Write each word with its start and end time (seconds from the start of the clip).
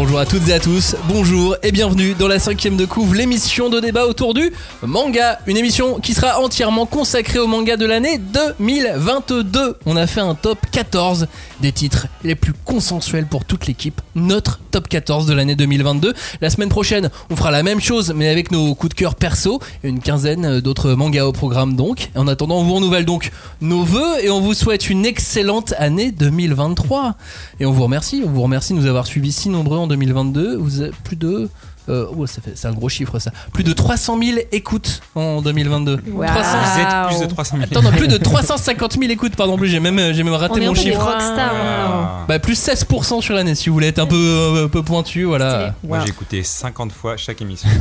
Bonjour 0.00 0.20
à 0.20 0.26
toutes 0.26 0.46
et 0.46 0.52
à 0.52 0.60
tous, 0.60 0.94
bonjour 1.08 1.56
et 1.64 1.72
bienvenue 1.72 2.14
dans 2.14 2.28
la 2.28 2.38
cinquième 2.38 2.76
de 2.76 2.84
couvre, 2.84 3.16
l'émission 3.16 3.68
de 3.68 3.80
débat 3.80 4.06
autour 4.06 4.32
du 4.32 4.52
manga. 4.82 5.40
Une 5.48 5.56
émission 5.56 5.98
qui 5.98 6.14
sera 6.14 6.38
entièrement 6.38 6.86
consacrée 6.86 7.40
au 7.40 7.48
manga 7.48 7.76
de 7.76 7.84
l'année 7.84 8.18
2022. 8.18 9.76
On 9.86 9.96
a 9.96 10.06
fait 10.06 10.20
un 10.20 10.36
top 10.36 10.58
14 10.70 11.26
des 11.60 11.72
titres 11.72 12.06
les 12.22 12.36
plus 12.36 12.52
consensuels 12.52 13.26
pour 13.26 13.44
toute 13.44 13.66
l'équipe. 13.66 14.00
Notre 14.14 14.60
top 14.70 14.88
14 14.88 15.26
de 15.26 15.34
l'année 15.34 15.56
2022. 15.56 16.14
La 16.40 16.50
semaine 16.50 16.68
prochaine, 16.68 17.10
on 17.28 17.34
fera 17.34 17.50
la 17.50 17.64
même 17.64 17.80
chose 17.80 18.12
mais 18.14 18.28
avec 18.28 18.52
nos 18.52 18.76
coups 18.76 18.94
de 18.94 18.98
cœur 19.00 19.16
perso 19.16 19.58
une 19.82 19.98
quinzaine 19.98 20.60
d'autres 20.60 20.92
mangas 20.92 21.24
au 21.24 21.32
programme 21.32 21.74
donc. 21.74 22.10
En 22.14 22.28
attendant, 22.28 22.60
on 22.60 22.62
vous 22.62 22.74
renouvelle 22.74 23.04
donc 23.04 23.32
nos 23.60 23.82
voeux 23.82 24.22
et 24.24 24.30
on 24.30 24.40
vous 24.40 24.54
souhaite 24.54 24.90
une 24.90 25.04
excellente 25.04 25.74
année 25.76 26.12
2023. 26.12 27.16
Et 27.58 27.66
on 27.66 27.72
vous 27.72 27.82
remercie, 27.82 28.22
on 28.24 28.30
vous 28.30 28.42
remercie 28.42 28.74
de 28.74 28.78
nous 28.78 28.86
avoir 28.86 29.08
suivis 29.08 29.32
si 29.32 29.48
nombreux 29.48 29.78
en 29.78 29.87
2022. 29.88 30.56
Vous 30.56 30.80
avez 30.82 30.92
plus 31.04 31.16
de 31.16 31.48
euh, 31.88 32.06
oh, 32.14 32.26
ça 32.26 32.42
fait, 32.42 32.52
c'est 32.54 32.68
un 32.68 32.72
gros 32.72 32.90
chiffre 32.90 33.18
ça. 33.18 33.30
Plus 33.54 33.64
de 33.64 33.72
300 33.72 34.18
000 34.22 34.38
écoutes 34.52 35.00
en 35.14 35.40
2022. 35.40 35.98
Wow. 36.12 36.24
300 36.26 36.58
Vous 36.74 36.80
êtes 36.80 37.18
plus 37.18 37.26
de 37.26 37.30
300 37.32 37.56
000. 37.56 37.68
Attends, 37.70 37.82
non, 37.82 37.96
plus 37.96 38.08
de 38.08 38.18
350 38.18 38.98
000 39.00 39.10
écoutes, 39.10 39.36
pardon, 39.36 39.56
plus 39.56 39.68
j'ai 39.68 39.80
même, 39.80 40.12
j'ai 40.12 40.22
même 40.22 40.34
On 40.34 40.36
raté 40.36 40.62
un 40.62 40.66
mon 40.66 40.72
des 40.74 40.80
chiffre. 40.80 41.02
rockstars. 41.02 41.54
Ah. 41.54 42.24
Bah, 42.28 42.38
plus 42.38 42.58
16% 42.62 43.22
sur 43.22 43.34
l'année 43.34 43.54
si 43.54 43.70
vous 43.70 43.74
voulez 43.74 43.86
être 43.86 44.00
un 44.00 44.06
peu, 44.06 44.16
euh, 44.16 44.66
un 44.66 44.68
peu 44.68 44.82
pointu, 44.82 45.24
voilà. 45.24 45.74
Moi 45.82 45.98
Wow. 45.98 46.04
j'ai 46.04 46.10
écouté 46.10 46.42
50 46.42 46.92
fois 46.92 47.16
chaque 47.16 47.40
émission. 47.40 47.68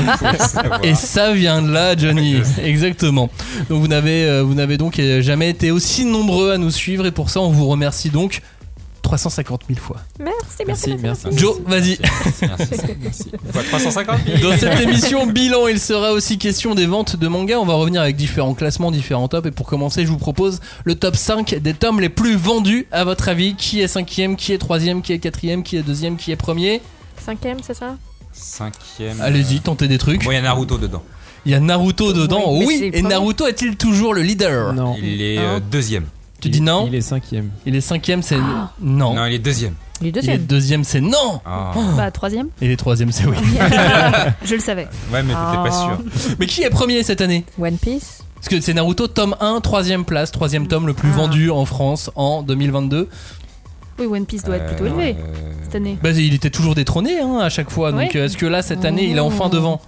Et 0.82 0.94
ça 0.94 1.32
vient 1.32 1.62
de 1.62 1.70
là, 1.72 1.96
Johnny. 1.96 2.36
Exactement. 2.62 3.30
Donc 3.70 3.80
vous 3.80 3.88
n'avez, 3.88 4.24
euh, 4.26 4.42
vous 4.42 4.54
n'avez 4.54 4.76
donc 4.76 4.98
euh, 4.98 5.22
jamais 5.22 5.48
été 5.48 5.70
aussi 5.70 6.04
nombreux 6.04 6.52
à 6.52 6.58
nous 6.58 6.70
suivre 6.70 7.06
et 7.06 7.10
pour 7.12 7.30
ça 7.30 7.40
on 7.40 7.50
vous 7.50 7.66
remercie 7.66 8.10
donc 8.10 8.42
350 9.10 9.62
000 9.68 9.80
fois. 9.80 9.96
Merci, 10.20 10.36
merci, 10.66 10.96
merci. 11.02 11.26
Joe, 11.32 11.56
vas-y. 11.66 11.98
Merci, 12.42 12.76
merci. 13.02 13.30
Fois 13.52 13.62
350 13.64 14.18
Dans 14.40 14.56
cette 14.56 14.80
émission 14.80 15.26
bilan, 15.26 15.66
il 15.66 15.80
sera 15.80 16.12
aussi 16.12 16.38
question 16.38 16.76
des 16.76 16.86
ventes 16.86 17.16
de 17.16 17.26
mangas. 17.26 17.58
On 17.58 17.66
va 17.66 17.74
revenir 17.74 18.02
avec 18.02 18.14
différents 18.14 18.54
classements, 18.54 18.92
différents 18.92 19.26
tops. 19.26 19.48
Et 19.48 19.50
pour 19.50 19.66
commencer, 19.66 20.04
je 20.06 20.10
vous 20.10 20.16
propose 20.16 20.60
le 20.84 20.94
top 20.94 21.16
5 21.16 21.56
des 21.56 21.74
tomes 21.74 22.00
les 22.00 22.08
plus 22.08 22.36
vendus. 22.36 22.86
À 22.92 23.02
votre 23.02 23.28
avis, 23.28 23.56
qui 23.56 23.80
est 23.80 23.88
cinquième, 23.88 24.36
qui 24.36 24.52
est 24.52 24.58
troisième, 24.58 25.02
qui 25.02 25.12
est 25.12 25.18
quatrième, 25.18 25.64
qui 25.64 25.76
est 25.76 25.82
deuxième, 25.82 26.16
qui 26.16 26.30
est 26.30 26.36
premier? 26.36 26.80
Cinquième, 27.24 27.58
c'est 27.66 27.74
ça? 27.74 27.96
Cinquième. 28.32 29.20
Allez-y, 29.20 29.58
tentez 29.60 29.88
des 29.88 29.98
trucs. 29.98 30.22
Bon, 30.24 30.30
il 30.30 30.34
y 30.34 30.36
a 30.36 30.42
Naruto 30.42 30.78
dedans. 30.78 31.02
Il 31.46 31.52
y 31.52 31.54
a 31.56 31.60
Naruto 31.60 32.12
dedans. 32.12 32.44
Oui, 32.52 32.90
et. 32.92 33.02
Naruto 33.02 33.48
est-il 33.48 33.76
toujours 33.76 34.14
le 34.14 34.22
leader? 34.22 34.72
Non. 34.72 34.94
Il 35.02 35.20
est 35.20 35.38
Hein 35.38 35.56
euh, 35.56 35.60
deuxième. 35.60 36.04
Tu 36.40 36.48
dis 36.48 36.60
non 36.60 36.86
Il 36.88 36.94
est 36.94 37.00
cinquième. 37.00 37.50
Il 37.66 37.74
est 37.76 37.80
cinquième, 37.80 38.22
c'est 38.22 38.38
non. 38.80 39.14
Non, 39.14 39.26
il 39.26 39.34
est 39.34 39.38
deuxième. 39.38 39.74
Il 40.00 40.06
est 40.06 40.08
Il 40.08 40.08
est 40.08 40.12
deuxième. 40.20 40.44
deuxième, 40.46 40.84
c'est 40.84 41.00
non. 41.00 41.40
Ah. 41.44 41.72
Bah, 41.96 42.10
troisième. 42.10 42.46
Et 42.62 42.66
il 42.66 42.70
est 42.70 42.76
troisième, 42.76 43.12
c'est 43.12 43.26
oui. 43.26 43.36
Je 44.44 44.54
le 44.54 44.60
savais. 44.60 44.88
Ouais, 45.12 45.22
mais 45.22 45.34
t'étais 45.34 45.34
pas 45.34 45.68
Ah. 45.70 45.70
sûr. 46.16 46.34
Mais 46.38 46.46
qui 46.46 46.62
est 46.62 46.70
premier 46.70 47.02
cette 47.02 47.20
année 47.20 47.44
One 47.60 47.76
Piece. 47.76 48.22
Parce 48.36 48.48
que 48.48 48.60
c'est 48.62 48.72
Naruto, 48.72 49.06
tome 49.06 49.36
1, 49.40 49.60
troisième 49.60 50.06
place, 50.06 50.32
troisième 50.32 50.66
tome 50.66 50.86
le 50.86 50.94
plus 50.94 51.10
Ah. 51.12 51.16
vendu 51.18 51.50
en 51.50 51.66
France 51.66 52.10
en 52.14 52.42
2022. 52.42 53.08
Oui, 53.98 54.06
One 54.06 54.24
Piece 54.24 54.44
doit 54.44 54.56
être 54.56 54.68
plutôt 54.68 54.84
Euh, 54.84 54.86
élevé 54.86 55.16
euh, 55.18 55.52
cette 55.64 55.74
année. 55.74 55.98
Bah, 56.02 56.10
il 56.12 56.32
était 56.32 56.48
toujours 56.48 56.74
détrôné 56.74 57.20
hein, 57.20 57.38
à 57.42 57.50
chaque 57.50 57.68
fois. 57.68 57.92
Donc 57.92 58.10
Oui. 58.14 58.18
est-ce 58.20 58.38
que 58.38 58.46
là, 58.46 58.62
cette 58.62 58.86
année, 58.86 59.04
il 59.10 59.16
est 59.18 59.20
enfin 59.20 59.44
Oh. 59.48 59.54
devant 59.54 59.80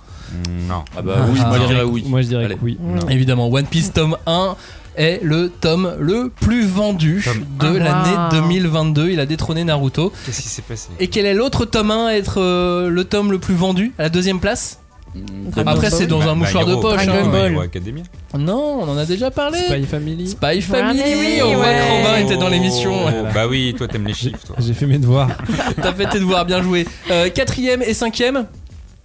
Non. 0.69 0.85
Ah 0.95 1.01
bah 1.01 1.27
oui, 1.33 1.39
Ah. 1.43 1.49
moi 1.49 1.59
je 1.61 1.67
dirais 1.67 1.83
oui. 1.85 2.05
Moi 2.07 2.21
je 2.21 2.27
dirais 2.29 2.45
Allez. 2.45 2.59
oui. 2.61 2.77
Non. 2.79 3.09
Évidemment, 3.09 3.49
One 3.51 3.65
Piece 3.65 3.93
tome 3.95 4.19
1 4.27 4.57
est 4.97 5.21
le 5.23 5.49
tome 5.49 5.95
le 5.99 6.29
plus 6.29 6.67
vendu 6.67 7.23
Tome 7.25 7.45
de 7.61 7.79
un. 7.79 7.83
l'année 7.83 8.17
Wow. 8.37 8.43
2022. 8.49 9.11
Il 9.11 9.21
a 9.21 9.27
détrôné 9.27 9.65
Naruto. 9.65 10.13
Qu'est-ce 10.27 10.43
qui 10.43 10.49
s'est 10.49 10.63
passé? 10.63 10.89
Et 11.01 11.09
quel 11.09 11.27
est 11.27 11.35
l'autre 11.35 11.65
tome 11.65 11.91
1 11.91 12.07
à 12.09 12.13
être 12.15 12.41
euh, 12.41 12.89
le 12.91 13.05
tome 13.05 13.33
le 13.33 13.39
plus 13.39 13.55
vendu 13.55 13.93
à 13.99 14.03
la 14.05 14.09
deuxième 14.09 14.41
place? 14.41 14.79
Dragon 15.15 15.71
Après, 15.71 15.91
c'est 15.91 16.07
dans 16.07 16.23
un 16.23 16.27
Bah, 16.29 16.35
mouchoir 16.37 16.65
de 16.65 16.75
poche. 16.75 17.05
Dragon 17.05 17.29
hein. 17.29 17.51
Ball. 17.53 17.65
Academia. 17.65 18.03
Non, 18.39 18.79
on 18.81 18.89
en 18.89 18.97
a 18.97 19.05
déjà 19.05 19.31
parlé. 19.31 19.59
Spy 19.59 19.85
Family. 19.85 20.29
Spy 20.29 20.63
Family, 20.63 21.03
oui, 21.05 21.41
on 21.45 21.55
voit 21.55 21.67
ouais. 21.67 21.77
que 21.77 21.93
Robin 22.07 22.17
était 22.25 22.37
dans 22.39 22.49
l'émission. 22.49 22.95
Oh, 23.07 23.11
Bah 23.35 23.47
oui, 23.47 23.75
toi 23.77 23.87
t'aimes 23.89 24.07
les 24.07 24.15
chiffres, 24.15 24.39
toi. 24.47 24.57
j'ai 24.59 24.73
fait 24.73 24.87
mes 24.87 24.97
devoirs. 24.99 25.29
T'as 25.83 25.93
fait 25.93 26.07
tes 26.09 26.19
devoirs, 26.19 26.47
bien 26.47 26.63
joué. 26.63 26.87
Euh, 27.11 27.29
quatrième 27.29 27.83
et 27.83 27.93
cinquième? 27.93 28.47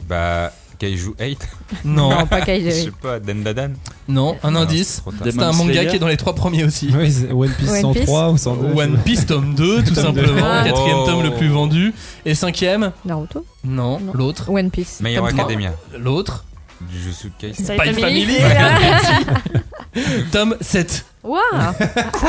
Bah, 0.07 0.53
Kaiju 0.79 1.15
8 1.19 1.39
Non, 1.85 2.09
Non, 2.09 2.25
pas 2.27 2.39
Je 2.41 2.45
Kaiju. 2.45 2.71
sais 2.71 2.91
pas, 3.01 3.19
Dendadan 3.19 3.71
non, 4.07 4.37
un 4.43 4.51
Non, 4.51 4.61
indice. 4.61 5.01
c'est 5.23 5.41
un 5.41 5.51
manga 5.51 5.85
qui 5.85 5.95
est 5.95 5.99
dans 5.99 6.07
les 6.07 6.17
trois 6.17 6.33
premiers 6.35 6.63
aussi. 6.63 6.89
Oui, 6.97 7.11
c'est 7.11 7.31
One 7.31 7.49
Piece 7.51 7.69
One 7.69 7.81
103 7.93 8.29
ou 8.31 8.37
102. 8.37 8.79
One 8.81 8.97
Piece 9.03 9.25
tome 9.25 9.53
2, 9.55 9.83
tout 9.83 9.95
simplement. 9.95 10.41
Ah. 10.43 10.63
Quatrième 10.65 10.97
Oh. 10.99 11.05
tome 11.05 11.23
le 11.23 11.31
plus 11.31 11.49
vendu. 11.49 11.93
Et 12.25 12.33
cinquième 12.35 12.91
Naruto. 13.05 13.45
Non, 13.65 13.99
Non. 13.99 14.13
l'autre. 14.13 14.49
One 14.49 14.69
Piece. 14.71 15.01
Trois. 15.15 15.29
Academia. 15.29 15.73
L'autre. 15.97 16.45
Jujutsu 16.93 17.31
Kaisen. 17.39 17.65
Spy 17.65 17.93
Family. 17.99 18.37
Tome 20.31 20.55
7. 20.61 21.05
Waouh 21.23 21.41
Ah 21.53 21.73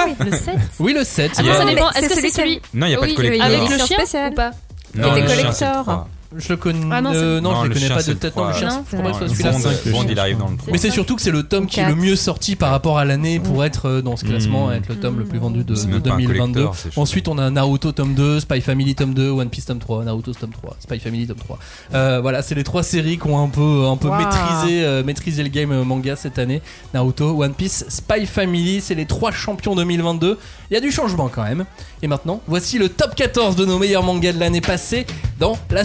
oui, 0.06 0.14
le 0.31 0.37
7. 0.37 0.54
Oui, 0.81 0.92
le 0.94 1.04
7. 1.04 1.32
Attends, 1.38 1.53
ça 1.53 1.64
dépend. 1.64 1.91
C'est 1.92 1.98
Est-ce 2.00 2.08
que 2.08 2.14
celui 2.16 2.31
c'est 2.31 2.41
celui 2.42 2.60
Non, 2.75 2.87
il 2.87 2.91
n'y 2.91 2.94
a 2.94 2.98
pas 2.98 3.06
de 3.06 3.12
collector. 3.12 3.47
avec 3.47 3.60
le 3.60 3.78
chien 3.87 4.31
ou 4.31 4.34
pas 4.34 4.50
Non, 4.94 5.14
le 5.14 5.22
collector. 5.26 6.06
Je 6.37 6.49
le 6.50 6.56
connais. 6.59 6.81
Ah 6.93 7.00
non, 7.00 7.11
euh, 7.15 7.41
non, 7.41 7.53
Non, 7.53 7.62
je 7.62 7.69
le 7.69 7.75
connais 7.75 7.87
chien, 7.87 7.97
pas 7.97 8.03
de 8.03 8.12
tête. 8.12 8.37
Non, 8.37 8.44
le 8.49 8.50
trois. 8.53 8.59
chien, 8.59 8.69
Non, 8.69 8.84
je 8.91 8.97
crois 8.97 9.12
pas 9.12 9.19
que 9.19 9.28
ce 9.28 9.34
soit 9.34 9.53
c'est 9.55 9.61
celui-là. 9.61 9.99
Bond, 9.99 10.06
il 10.11 10.19
arrive 10.19 10.37
dans 10.39 10.49
le 10.49 10.56
3. 10.59 10.72
Mais 10.72 10.78
c'est 10.78 10.91
surtout 10.91 11.16
que 11.16 11.22
c'est 11.22 11.31
le 11.31 11.43
tome 11.43 11.66
qui 11.66 11.81
est 11.81 11.89
le 11.89 11.94
mieux 11.94 12.16
sorti 12.16 12.55
par 12.55 12.71
rapport 12.71 12.99
à 12.99 13.06
l'année 13.06 13.41
pour 13.41 13.65
être 13.65 13.87
euh, 13.89 14.03
dans 14.03 14.16
ce 14.16 14.25
classement, 14.27 14.69
Mm. 14.69 14.72
être 14.72 14.88
le 14.91 14.97
tome 14.97 15.19
le 15.19 15.25
plus 15.25 15.38
vendu 15.38 15.65
de, 15.65 15.75
C'est 15.75 15.87
de 15.87 15.93
même 15.93 16.03
pas 16.03 16.11
un 16.12 16.17
2022. 16.19 16.53
collector, 16.53 16.75
c'est 16.77 16.93
chaud. 16.93 17.00
Ensuite, 17.00 17.28
on 17.28 17.38
a 17.38 17.49
Naruto 17.50 17.93
tome 17.93 18.12
2, 18.15 18.41
Spy 18.41 18.61
Family 18.61 18.94
tome 18.94 19.15
2, 19.15 19.31
One 19.31 19.49
Piece 19.49 19.65
tome 19.65 19.78
3, 19.78 20.05
Naruto 20.05 20.34
tome 20.34 20.50
3, 20.50 20.77
Spy 20.81 20.99
Family 21.00 21.27
tome 21.27 21.38
3. 21.38 21.59
Euh, 21.94 22.19
voilà, 22.21 22.43
c'est 22.43 22.55
les 22.55 22.65
trois 22.65 22.83
séries 22.83 23.17
qui 23.19 23.27
ont 23.27 23.43
un 23.43 23.49
peu, 23.49 23.87
un 23.87 23.97
peu 23.97 24.09
Wow. 24.09 24.17
maîtrisé, 24.19 24.84
euh, 24.84 25.03
maîtrisé 25.03 25.43
le 25.43 25.49
game 25.49 25.83
manga 25.83 26.15
cette 26.15 26.38
année. 26.38 26.61
Naruto, 26.93 27.43
One 27.43 27.55
Piece, 27.55 27.87
Spy 27.88 28.27
Family, 28.27 28.83
c'est 28.83 28.94
les 28.94 29.06
trois 29.06 29.33
champions 29.33 29.75
2022. 29.75 30.38
Il 30.71 30.75
y 30.75 30.77
a 30.77 30.81
du 30.81 30.93
changement 30.93 31.31
quand 31.34 31.44
même. 31.44 31.65
Et 32.03 32.06
maintenant, 32.06 32.43
voici 32.47 32.78
le 32.78 32.91
top 32.91 33.15
14 33.15 33.56
de 33.56 33.65
nos 33.65 33.78
meilleurs 33.78 34.03
mangas 34.03 34.33
de 34.34 34.38
l'année 34.38 34.61
passée 34.61 35.06
dans 35.41 35.56
la 35.71 35.84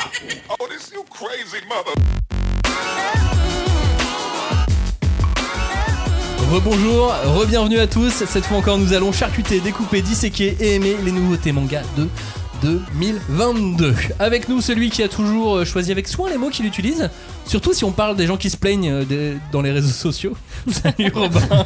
Rebonjour, 6.51 7.13
re-bienvenue 7.37 7.79
à 7.79 7.87
tous. 7.87 8.09
Cette 8.25 8.43
fois 8.43 8.57
encore, 8.57 8.77
nous 8.77 8.93
allons 8.93 9.11
charcuter, 9.11 9.59
découper, 9.61 10.01
disséquer 10.01 10.57
et 10.59 10.75
aimer 10.75 10.95
les 11.03 11.11
nouveautés 11.11 11.51
manga 11.53 11.81
de 11.97 12.07
2022. 12.61 13.95
Avec 14.19 14.49
nous, 14.49 14.59
celui 14.61 14.89
qui 14.89 15.01
a 15.03 15.07
toujours 15.07 15.57
euh, 15.57 15.65
choisi 15.65 15.91
avec 15.91 16.07
soin 16.07 16.29
les 16.29 16.37
mots 16.37 16.49
qu'il 16.49 16.65
utilise, 16.65 17.09
surtout 17.45 17.73
si 17.73 17.83
on 17.85 17.91
parle 17.91 18.15
des 18.17 18.27
gens 18.27 18.37
qui 18.37 18.49
se 18.49 18.57
plaignent 18.57 18.91
euh, 18.91 19.05
des- 19.05 19.37
dans 19.51 19.61
les 19.61 19.71
réseaux 19.71 19.87
sociaux. 19.93 20.35
Salut 20.71 21.11
Robin. 21.13 21.39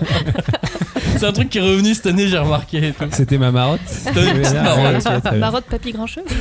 C'est 1.18 1.26
un 1.26 1.32
truc 1.32 1.50
qui 1.50 1.58
est 1.58 1.62
revenu 1.62 1.94
cette 1.94 2.08
année, 2.08 2.28
j'ai 2.28 2.38
remarqué. 2.38 2.94
C'était 3.12 3.38
ma 3.38 3.52
marotte. 3.52 3.80
C'était 3.88 4.32
une 4.32 4.42
petite 4.42 4.54
marotte. 4.54 5.34
Marotte, 5.38 5.66
papy, 5.66 5.92
grincheux 5.94 6.24
Oh, 6.28 6.32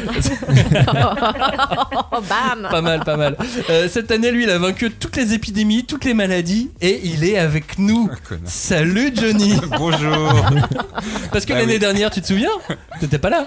bam 2.28 2.68
Pas 2.70 2.80
mal, 2.82 3.00
pas 3.04 3.16
mal. 3.16 3.36
Euh, 3.70 3.88
cette 3.88 4.10
année, 4.10 4.30
lui, 4.30 4.44
il 4.44 4.50
a 4.50 4.58
vaincu 4.58 4.90
toutes 4.90 5.16
les 5.16 5.32
épidémies, 5.34 5.84
toutes 5.84 6.04
les 6.04 6.14
maladies, 6.14 6.70
et 6.80 7.00
il 7.04 7.24
est 7.24 7.38
avec 7.38 7.78
nous. 7.78 8.08
Connard. 8.28 8.42
Salut 8.46 9.12
Johnny 9.14 9.54
Bonjour 9.78 10.44
Parce 11.32 11.44
que 11.44 11.52
Bah 11.52 11.60
l'année 11.60 11.74
oui. 11.74 11.78
dernière, 11.78 12.10
tu 12.10 12.20
te 12.20 12.26
souviens? 12.26 12.50
T'étais 13.00 13.18
pas 13.18 13.30
là? 13.30 13.46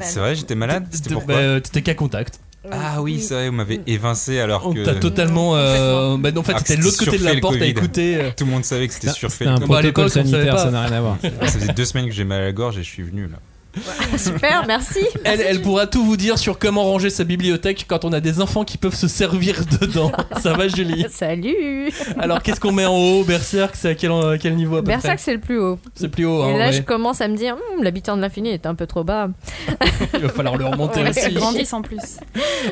C'est 0.00 0.18
vrai, 0.18 0.34
j'étais 0.34 0.56
malade 0.56 0.86
C'était 0.90 1.04
T'étais 1.04 1.14
pourquoi? 1.14 1.34
bah, 1.36 1.60
t'étais 1.60 1.82
qu'à 1.82 1.94
contact. 1.94 2.40
Ah 2.70 3.02
oui, 3.02 3.20
c'est 3.20 3.34
vrai, 3.34 3.48
vous 3.50 3.54
m'avez 3.56 3.80
évincé 3.86 4.40
alors 4.40 4.66
On 4.66 4.72
que 4.72 4.84
t'a 4.84 4.94
totalement. 4.94 5.54
Euh, 5.56 6.16
bah, 6.16 6.32
non, 6.32 6.40
en 6.40 6.44
fait, 6.44 6.52
Ah, 6.56 6.60
t'étais 6.60 6.76
de 6.76 6.80
que 6.80 6.84
l'autre 6.86 7.04
côté 7.04 7.18
de 7.18 7.24
la 7.24 7.36
porte 7.36 7.60
à 7.60 7.66
écouter. 7.66 8.16
euh. 8.16 8.30
tout 8.36 8.44
le 8.46 8.50
monde 8.50 8.64
savait 8.64 8.88
que 8.88 8.94
c'était 8.94 9.08
C'était 9.08 9.18
surfait. 9.18 9.46
un 9.46 9.58
Bah, 9.58 9.66
protocole 9.66 10.08
savait 10.10 10.28
sanitaire, 10.30 10.54
pas. 10.56 10.62
ça 10.62 10.70
n'a 10.70 10.82
rien 10.86 10.92
à 10.96 11.00
voir. 11.00 11.18
Ça 11.20 11.46
faisait 11.48 11.72
deux 11.72 11.84
semaines 11.84 12.06
que 12.06 12.12
j'ai 12.14 12.24
mal 12.24 12.40
à 12.40 12.44
la 12.44 12.52
gorge 12.52 12.78
et 12.78 12.82
je 12.82 12.88
suis 12.88 13.02
venu 13.02 13.26
là. 13.28 13.36
Super, 14.16 14.64
merci. 14.66 15.00
Elle, 15.24 15.40
elle 15.40 15.62
pourra 15.62 15.86
tout 15.86 16.04
vous 16.04 16.16
dire 16.16 16.38
sur 16.38 16.58
comment 16.58 16.84
ranger 16.84 17.10
sa 17.10 17.24
bibliothèque 17.24 17.84
quand 17.88 18.04
on 18.04 18.12
a 18.12 18.20
des 18.20 18.40
enfants 18.40 18.64
qui 18.64 18.78
peuvent 18.78 18.94
se 18.94 19.08
servir 19.08 19.64
dedans. 19.80 20.12
Ça 20.40 20.52
va, 20.52 20.68
Julie? 20.68 21.06
Salut. 21.10 21.90
Alors, 22.18 22.42
qu'est-ce 22.42 22.60
qu'on 22.60 22.72
met 22.72 22.84
en 22.86 22.96
haut? 22.96 23.24
Berserk, 23.24 23.74
c'est 23.76 23.88
à 23.90 23.94
quel, 23.94 24.12
à 24.12 24.36
quel 24.40 24.54
niveau 24.54 24.76
à 24.76 24.80
peu 24.80 24.86
Berserk, 24.86 25.18
c'est 25.18 25.34
le 25.34 25.40
plus 25.40 25.58
haut. 25.58 25.78
C'est 25.94 26.08
plus 26.08 26.24
haut. 26.24 26.42
Et 26.48 26.52
hein, 26.54 26.58
là, 26.58 26.66
ouais. 26.66 26.72
je 26.72 26.82
commence 26.82 27.20
à 27.20 27.28
me 27.28 27.36
dire, 27.36 27.56
Hum, 27.76 27.82
l'habitant 27.84 28.16
de 28.16 28.22
l'infini 28.22 28.50
est 28.50 28.66
un 28.66 28.74
peu 28.74 28.86
trop 28.86 29.04
bas. 29.04 29.28
Il 30.14 30.20
va 30.20 30.28
falloir 30.28 30.56
le 30.56 30.66
remonter 30.66 31.02
Ouais. 31.02 31.10
aussi. 31.10 31.32
Grandissent 31.34 31.72
en 31.72 31.82
plus. 31.82 32.18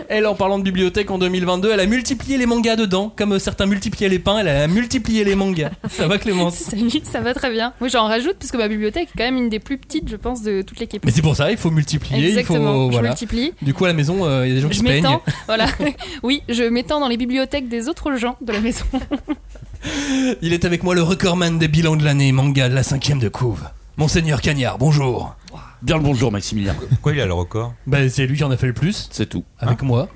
Elle, 0.08 0.26
en 0.26 0.34
parlant 0.34 0.58
de 0.58 0.64
bibliothèque 0.64 1.10
en 1.10 1.18
2022, 1.18 1.70
elle 1.72 1.80
a 1.80 1.86
multiplié 1.86 2.38
les 2.38 2.46
mangas 2.46 2.76
dedans, 2.76 3.12
comme 3.16 3.32
euh, 3.34 3.38
certains 3.38 3.66
multipliaient 3.66 4.08
les 4.08 4.18
pains, 4.18 4.38
elle 4.38 4.48
a 4.48 4.66
multiplié 4.68 5.24
les 5.24 5.34
mangas. 5.34 5.70
Ça 5.90 6.06
va, 6.06 6.18
Clémence? 6.18 6.54
Salut, 6.56 6.90
ça 7.04 7.20
va 7.20 7.34
très 7.34 7.50
bien. 7.50 7.72
Moi, 7.80 7.88
j'en 7.88 8.06
rajoute 8.06 8.36
parce 8.38 8.50
que 8.50 8.56
ma 8.56 8.68
bibliothèque 8.68 9.08
est 9.14 9.18
quand 9.18 9.24
même 9.24 9.36
une 9.36 9.48
des 9.48 9.58
plus 9.60 9.78
petites, 9.78 10.08
je 10.08 10.16
pense, 10.16 10.42
de 10.42 10.62
toute 10.62 10.78
Mais 11.04 11.10
c'est 11.10 11.22
pour 11.22 11.36
ça, 11.36 11.50
il 11.50 11.56
faut 11.56 11.70
multiplier. 11.70 12.28
Exactement, 12.28 12.58
il 12.58 12.76
faut, 12.76 12.86
je 12.88 12.92
voilà. 12.92 13.08
multiplie. 13.10 13.52
Du 13.62 13.74
coup, 13.74 13.84
à 13.84 13.88
la 13.88 13.94
maison, 13.94 14.24
euh, 14.24 14.46
il 14.46 14.50
y 14.50 14.52
a 14.52 14.54
des 14.56 14.60
gens 14.62 14.68
qui 14.68 14.74
Je 14.74 14.78
se 14.80 14.84
peignent. 14.84 15.02
m'étends, 15.02 15.22
voilà. 15.46 15.66
Oui, 16.22 16.42
je 16.48 16.64
m'étends 16.64 17.00
dans 17.00 17.08
les 17.08 17.16
bibliothèques 17.16 17.68
des 17.68 17.88
autres 17.88 18.16
gens 18.16 18.36
de 18.40 18.52
la 18.52 18.60
maison. 18.60 18.84
Il 20.42 20.52
est 20.52 20.64
avec 20.64 20.82
moi 20.84 20.94
le 20.94 21.02
recordman 21.02 21.58
des 21.58 21.68
bilans 21.68 21.96
de 21.96 22.04
l'année 22.04 22.30
manga 22.32 22.68
de 22.68 22.74
la 22.74 22.82
cinquième 22.82 23.18
de 23.18 23.28
couve. 23.28 23.62
Monseigneur 23.96 24.40
Cagnard, 24.40 24.78
bonjour. 24.78 25.34
Bien 25.82 25.96
le 25.96 26.02
bonjour, 26.02 26.30
Maximilien. 26.30 26.74
Pourquoi 26.88 27.12
il 27.12 27.20
a 27.20 27.26
le 27.26 27.32
record? 27.32 27.74
Bah, 27.86 28.08
c'est 28.08 28.26
lui 28.26 28.36
qui 28.36 28.44
en 28.44 28.50
a 28.52 28.56
fait 28.56 28.68
le 28.68 28.72
plus, 28.72 29.08
C'est 29.10 29.28
tout. 29.28 29.42
avec 29.58 29.82
moi. 29.82 30.08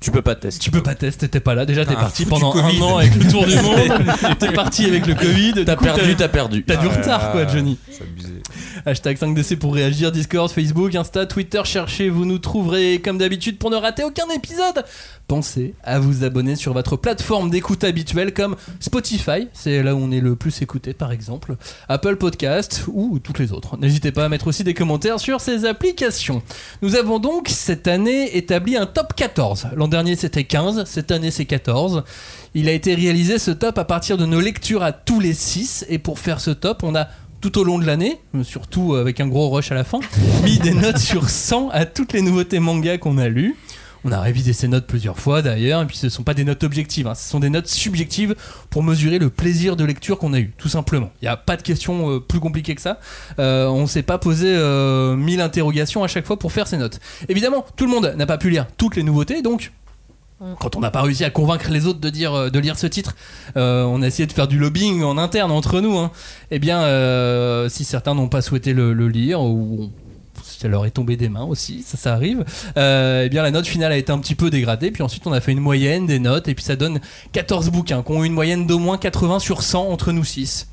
Tu 0.00 0.10
peux 0.10 0.22
pas 0.22 0.34
tester. 0.34 0.60
Tu 0.64 0.70
peux 0.70 0.82
pas 0.82 0.94
tester, 0.94 1.26
t'étais 1.28 1.40
pas 1.40 1.54
là. 1.54 1.66
Déjà, 1.66 1.84
t'es 1.84 1.94
Ah, 1.96 2.00
parti 2.00 2.24
pendant 2.24 2.54
un 2.56 2.80
an 2.80 2.96
avec 2.98 3.14
le 3.16 3.30
tour 3.30 3.44
du 3.46 3.54
monde. 3.62 4.02
t'es 4.38 4.50
parti 4.52 4.86
avec 4.86 5.06
le 5.06 5.14
Covid. 5.14 5.64
T'as 5.66 5.76
perdu, 5.76 6.16
t'as 6.16 6.28
perdu. 6.28 6.64
T'as 6.64 6.76
du 6.76 6.86
retard, 6.86 7.32
quoi, 7.32 7.46
Johnny. 7.46 7.76
C'est 7.90 8.02
abusé. 8.04 8.28
Hashtag 8.86 9.18
5DC 9.18 9.56
pour 9.56 9.74
réagir, 9.74 10.10
Discord, 10.10 10.50
Facebook, 10.50 10.94
Insta, 10.94 11.26
Twitter, 11.26 11.60
cherchez, 11.64 12.08
vous 12.08 12.24
nous 12.24 12.38
trouverez 12.38 13.00
comme 13.04 13.18
d'habitude 13.18 13.58
pour 13.58 13.70
ne 13.70 13.76
rater 13.76 14.02
aucun 14.04 14.28
épisode. 14.34 14.84
Pensez 15.28 15.74
à 15.84 16.00
vous 16.00 16.24
abonner 16.24 16.56
sur 16.56 16.72
votre 16.72 16.96
plateforme 16.96 17.50
d'écoute 17.50 17.84
habituelle 17.84 18.32
comme 18.34 18.56
Spotify, 18.80 19.48
c'est 19.52 19.82
là 19.82 19.94
où 19.94 19.98
on 19.98 20.10
est 20.10 20.20
le 20.20 20.34
plus 20.34 20.60
écouté 20.62 20.92
par 20.94 21.12
exemple, 21.12 21.54
Apple 21.88 22.16
Podcast 22.16 22.84
ou 22.88 23.18
toutes 23.20 23.38
les 23.38 23.52
autres. 23.52 23.76
N'hésitez 23.76 24.10
pas 24.12 24.24
à 24.24 24.28
mettre 24.28 24.48
aussi 24.48 24.64
des 24.64 24.74
commentaires 24.74 25.20
sur 25.20 25.40
ces 25.40 25.66
applications. 25.66 26.42
Nous 26.82 26.96
avons 26.96 27.18
donc 27.20 27.48
cette 27.48 27.86
année 27.86 28.36
établi 28.36 28.76
un 28.76 28.86
top 28.86 29.12
14. 29.14 29.68
L'an 29.76 29.86
dernier 29.90 30.16
c'était 30.16 30.44
15, 30.44 30.84
cette 30.86 31.10
année 31.10 31.30
c'est 31.30 31.44
14. 31.44 32.04
Il 32.54 32.68
a 32.68 32.72
été 32.72 32.94
réalisé 32.94 33.38
ce 33.38 33.50
top 33.50 33.76
à 33.78 33.84
partir 33.84 34.16
de 34.16 34.26
nos 34.26 34.40
lectures 34.40 34.82
à 34.82 34.92
tous 34.92 35.20
les 35.20 35.34
6 35.34 35.86
et 35.88 35.98
pour 35.98 36.18
faire 36.18 36.40
ce 36.40 36.50
top 36.50 36.82
on 36.82 36.94
a 36.94 37.08
tout 37.40 37.58
au 37.58 37.64
long 37.64 37.78
de 37.78 37.86
l'année, 37.86 38.20
euh, 38.34 38.44
surtout 38.44 38.94
avec 38.94 39.20
un 39.20 39.26
gros 39.26 39.48
rush 39.50 39.72
à 39.72 39.74
la 39.74 39.84
fin, 39.84 40.00
mis 40.44 40.58
des 40.58 40.74
notes 40.74 40.98
sur 40.98 41.28
100 41.28 41.70
à 41.70 41.84
toutes 41.84 42.12
les 42.12 42.22
nouveautés 42.22 42.60
manga 42.60 42.96
qu'on 42.98 43.18
a 43.18 43.28
lues. 43.28 43.56
On 44.02 44.12
a 44.12 44.20
révisé 44.20 44.54
ces 44.54 44.66
notes 44.66 44.86
plusieurs 44.86 45.18
fois 45.18 45.42
d'ailleurs, 45.42 45.82
et 45.82 45.86
puis 45.86 45.96
ce 45.96 46.06
ne 46.06 46.10
sont 46.10 46.22
pas 46.22 46.32
des 46.32 46.44
notes 46.44 46.64
objectives, 46.64 47.06
hein, 47.06 47.14
ce 47.14 47.28
sont 47.28 47.40
des 47.40 47.50
notes 47.50 47.66
subjectives 47.66 48.34
pour 48.70 48.82
mesurer 48.82 49.18
le 49.18 49.28
plaisir 49.28 49.76
de 49.76 49.84
lecture 49.84 50.18
qu'on 50.18 50.32
a 50.32 50.40
eu, 50.40 50.52
tout 50.56 50.68
simplement. 50.68 51.10
Il 51.20 51.26
n'y 51.26 51.28
a 51.28 51.36
pas 51.36 51.56
de 51.56 51.62
question 51.62 52.10
euh, 52.10 52.20
plus 52.20 52.40
compliquée 52.40 52.74
que 52.74 52.80
ça. 52.80 52.98
Euh, 53.38 53.66
on 53.66 53.82
ne 53.82 53.86
s'est 53.86 54.02
pas 54.02 54.16
posé 54.16 54.48
euh, 54.48 55.16
mille 55.16 55.42
interrogations 55.42 56.02
à 56.02 56.08
chaque 56.08 56.26
fois 56.26 56.38
pour 56.38 56.52
faire 56.52 56.66
ces 56.66 56.78
notes. 56.78 56.98
Évidemment, 57.28 57.66
tout 57.76 57.84
le 57.84 57.90
monde 57.90 58.14
n'a 58.16 58.26
pas 58.26 58.38
pu 58.38 58.48
lire 58.48 58.66
toutes 58.78 58.96
les 58.96 59.02
nouveautés, 59.02 59.42
donc 59.42 59.70
quand 60.58 60.76
on 60.76 60.80
n'a 60.80 60.90
pas 60.90 61.02
réussi 61.02 61.24
à 61.24 61.30
convaincre 61.30 61.70
les 61.70 61.86
autres 61.86 62.00
de 62.00 62.10
dire 62.10 62.32
euh, 62.34 62.50
de 62.50 62.58
lire 62.58 62.78
ce 62.78 62.86
titre, 62.86 63.14
euh, 63.56 63.84
on 63.84 64.02
a 64.02 64.06
essayé 64.06 64.26
de 64.26 64.32
faire 64.32 64.48
du 64.48 64.58
lobbying 64.58 65.02
en 65.02 65.18
interne 65.18 65.50
entre 65.50 65.80
nous. 65.80 65.98
Hein. 65.98 66.10
Eh 66.50 66.58
bien, 66.58 66.80
euh, 66.82 67.68
si 67.68 67.84
certains 67.84 68.14
n'ont 68.14 68.28
pas 68.28 68.42
souhaité 68.42 68.72
le, 68.72 68.92
le 68.92 69.08
lire 69.08 69.40
ou 69.42 69.90
ça 70.42 70.68
leur 70.68 70.84
est 70.86 70.90
tombé 70.90 71.16
des 71.16 71.28
mains 71.28 71.44
aussi, 71.44 71.82
ça, 71.82 71.96
ça 71.96 72.14
arrive. 72.14 72.44
Euh, 72.76 73.24
eh 73.24 73.28
bien, 73.28 73.42
la 73.42 73.50
note 73.50 73.66
finale 73.66 73.92
a 73.92 73.96
été 73.96 74.12
un 74.12 74.18
petit 74.18 74.34
peu 74.34 74.50
dégradée. 74.50 74.90
Puis 74.90 75.02
ensuite, 75.02 75.26
on 75.26 75.32
a 75.32 75.40
fait 75.40 75.52
une 75.52 75.60
moyenne 75.60 76.06
des 76.06 76.18
notes 76.18 76.48
et 76.48 76.54
puis 76.54 76.64
ça 76.64 76.76
donne 76.76 77.00
14 77.32 77.70
bouquins 77.70 78.02
qui 78.02 78.12
ont 78.12 78.22
eu 78.24 78.26
une 78.26 78.34
moyenne 78.34 78.66
d'au 78.66 78.78
moins 78.78 78.98
80 78.98 79.38
sur 79.38 79.62
100 79.62 79.88
entre 79.88 80.12
nous 80.12 80.24
6. 80.24 80.68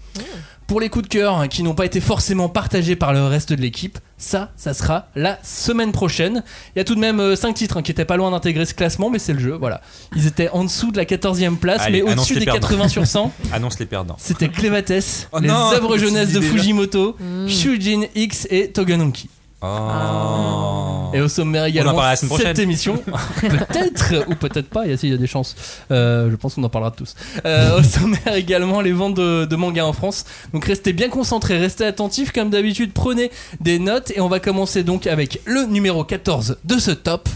Pour 0.68 0.82
les 0.82 0.90
coups 0.90 1.06
de 1.06 1.10
cœur 1.10 1.38
hein, 1.38 1.48
qui 1.48 1.64
n'ont 1.64 1.76
pas 1.76 1.86
été 1.86 2.02
forcément 2.02 2.50
partagés 2.50 2.98
par 2.98 3.14
le 3.14 3.24
reste 3.24 3.54
de 3.54 3.62
l'équipe, 3.62 4.00
ça, 4.18 4.52
ça 4.58 4.74
sera 4.74 5.08
la 5.16 5.40
semaine 5.42 5.94
prochaine. 5.94 6.44
Il 6.76 6.80
y 6.80 6.82
a 6.82 6.84
tout 6.84 6.94
de 6.96 7.00
même 7.00 7.38
5 7.38 7.54
titres 7.54 7.78
hein, 7.78 7.82
qui 7.82 7.92
étaient 7.92 8.04
pas 8.04 8.18
loin 8.18 8.32
d'intégrer 8.32 8.66
ce 8.66 8.74
classement, 8.74 9.10
mais 9.10 9.18
c'est 9.18 9.32
le 9.32 9.40
jeu, 9.40 9.54
voilà. 9.54 9.80
Ils 10.14 10.28
étaient 10.28 10.50
en 10.50 10.66
dessous 10.66 10.92
de 10.92 10.98
la 10.98 11.06
14e 11.06 11.56
place, 11.56 11.84
Allez, 11.84 12.04
mais 12.04 12.12
au-dessus 12.12 12.36
des 12.38 12.44
perdants. 12.44 12.60
80 12.60 12.88
sur 12.90 13.08
100. 13.08 13.32
Annonce 13.54 13.80
les 13.80 13.86
perdants. 13.86 14.18
C'était 14.20 14.50
Clévatès, 14.50 15.30
Oh 15.32 15.40
les 15.40 15.48
non, 15.48 15.72
œuvres 15.72 15.98
jeunesse 15.98 16.34
de. 16.34 16.42
Fujimoto, 16.42 17.16
Shujin 17.48 18.02
X 18.14 18.46
et 18.50 18.70
Toganunki. 18.70 19.30
Oh. 19.60 21.10
Et 21.14 21.22
au 21.22 21.28
sommaire 21.28 21.66
également 21.66 21.94
parlera 21.94 22.12
la 22.12 22.16
semaine 22.16 22.38
cette 22.38 22.60
émission, 22.60 22.98
peut-être 23.42 24.26
ou 24.28 24.36
peut-être 24.36 24.70
pas, 24.70 24.86
il 24.86 24.92
y 24.92 24.94
a, 24.94 24.98
il 25.02 25.10
y 25.10 25.14
a 25.14 25.18
des 25.18 25.26
chances. 25.26 25.56
Euh, 25.90 26.30
je 26.30 26.36
pense 26.36 26.54
qu'on 26.54 26.64
en 26.64 26.70
parlera 26.70 26.92
tous. 26.92 27.16
Euh, 27.44 27.80
au 27.80 27.84
sommaire 27.84 28.36
également 28.36 28.82
les 28.82 28.92
ventes 28.92 29.16
de, 29.16 29.46
de 29.46 29.56
mangas 29.56 29.86
en 29.86 29.94
France. 29.94 30.26
Donc 30.54 30.66
restez 30.66 30.94
bien 30.94 31.10
concentrés, 31.10 31.58
restez 31.58 31.86
attentifs 31.86 32.32
comme 32.32 32.52
d'habitude, 32.52 32.94
prenez 32.94 33.32
des 33.60 33.80
notes 33.80 34.12
et 34.16 34.22
on 34.22 34.28
va 34.28 34.40
commencer 34.40 34.84
donc 34.84 35.08
avec 35.08 35.42
le 35.46 35.66
numéro 35.66 36.04
14 36.04 36.58
de 36.64 36.78
ce 36.78 36.92
top. 36.92 37.28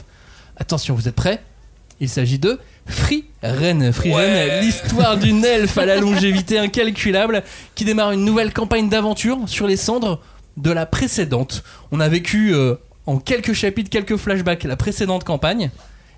Attention, 0.57 0.93
vous 0.93 1.07
êtes 1.07 1.15
prêts? 1.15 1.41
Il 1.99 2.09
s'agit 2.09 2.37
de 2.37 2.59
Free 2.85 3.25
Ren. 3.41 3.91
Free 3.91 4.13
Ren, 4.13 4.61
l'histoire 4.61 5.17
d'une 5.17 5.43
elfe 5.43 5.77
à 5.79 5.85
la 5.85 5.97
longévité 5.97 6.59
incalculable 6.59 7.41
qui 7.73 7.85
démarre 7.85 8.11
une 8.11 8.25
nouvelle 8.25 8.53
campagne 8.53 8.89
d'aventure 8.89 9.39
sur 9.47 9.65
les 9.65 9.77
cendres 9.77 10.19
de 10.57 10.71
la 10.71 10.85
précédente. 10.85 11.63
On 11.91 11.99
a 11.99 12.09
vécu 12.09 12.53
euh, 12.53 12.75
en 13.05 13.17
quelques 13.17 13.53
chapitres, 13.53 13.89
quelques 13.89 14.17
flashbacks 14.17 14.63
la 14.63 14.75
précédente 14.75 15.23
campagne. 15.23 15.71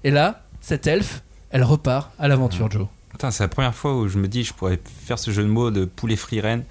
Et 0.03 0.12
là, 0.12 0.44
cette 0.62 0.88
elfe, 0.88 1.21
elle 1.50 1.63
repart 1.63 2.12
à 2.19 2.27
l'aventure, 2.27 2.69
Joe. 2.69 2.88
Putain, 3.12 3.30
c'est 3.30 3.44
la 3.44 3.47
première 3.47 3.75
fois 3.75 3.95
où 3.95 4.07
je 4.07 4.18
me 4.18 4.27
dis 4.27 4.44
je 4.44 4.53
pourrais 4.56 4.80
faire 5.06 5.19
ce 5.19 5.30
jeu 5.30 5.44
de 5.44 5.47
mots 5.47 5.69
de 5.69 5.85
poulet 5.85 6.15
free 6.15 6.41
reine, 6.41 6.63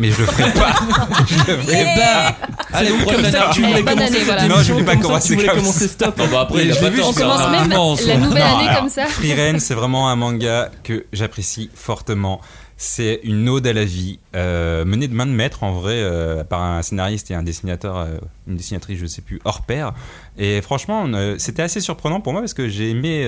mais 0.00 0.10
je 0.10 0.22
le 0.22 0.26
ferai 0.26 0.52
pas. 0.52 0.72
je 1.28 1.36
le 1.52 1.58
ferai 1.58 1.82
Eh 1.82 1.84
ben, 1.96 2.34
allez, 2.72 2.90
comme 3.04 3.24
ça, 3.30 3.50
tu 3.52 3.62
voulais 3.62 3.78
Eh, 3.78 3.82
bonne 3.84 3.94
commencer 3.94 4.06
année, 4.08 4.16
cette 4.16 4.24
voilà. 4.24 4.48
Non, 4.48 4.56
je 4.60 4.72
voulais 4.72 4.84
pas 4.84 4.92
comme 4.96 5.02
ça, 5.02 5.06
commencer 5.08 5.28
tu 5.28 5.34
voulais 5.34 5.46
comme 5.46 5.58
commencer 5.58 5.86
ça. 5.86 5.92
stop. 5.92 6.18
Non, 6.18 6.26
bah 6.32 6.40
après, 6.40 6.64
il 6.64 6.72
a 6.72 6.74
pas 6.74 6.90
tort, 6.90 7.08
On 7.10 7.12
commence 7.12 7.48
même 7.48 7.64
immense, 7.70 8.06
la 8.06 8.16
nouvelle 8.16 8.42
année 8.42 8.76
comme 8.76 8.88
ça. 8.88 9.06
Free 9.06 9.34
Ren, 9.34 9.60
c'est 9.60 9.74
vraiment 9.74 10.08
un 10.10 10.16
manga 10.16 10.72
que 10.82 11.06
j'apprécie 11.12 11.70
fortement. 11.76 12.40
C'est 12.76 13.20
une 13.22 13.48
ode 13.48 13.66
à 13.66 13.72
la 13.72 13.84
vie, 13.84 14.18
euh, 14.34 14.84
menée 14.84 15.06
de 15.06 15.14
main 15.14 15.26
de 15.26 15.30
maître 15.30 15.62
en 15.62 15.72
vrai 15.72 15.94
euh, 15.94 16.42
par 16.42 16.62
un 16.62 16.82
scénariste 16.82 17.30
et 17.30 17.34
un 17.34 17.44
dessinateur, 17.44 17.96
euh, 17.96 18.18
une 18.48 18.56
dessinatrice, 18.56 18.98
je 18.98 19.06
sais 19.06 19.22
plus, 19.22 19.40
hors 19.44 19.62
pair. 19.62 19.94
Et 20.36 20.60
franchement, 20.60 21.08
c'était 21.38 21.62
assez 21.62 21.80
surprenant 21.80 22.20
pour 22.20 22.32
moi 22.32 22.42
parce 22.42 22.54
que 22.54 22.68
j'ai 22.68 22.90
aimé, 22.90 23.24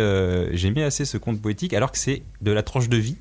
j'ai 0.52 0.68
aimé 0.68 0.82
assez 0.82 1.04
ce 1.04 1.16
conte 1.16 1.40
poétique 1.40 1.72
alors 1.74 1.92
que 1.92 1.98
c'est 1.98 2.22
de 2.42 2.50
la 2.50 2.62
tranche 2.62 2.88
de 2.88 2.96
vie. 2.96 3.16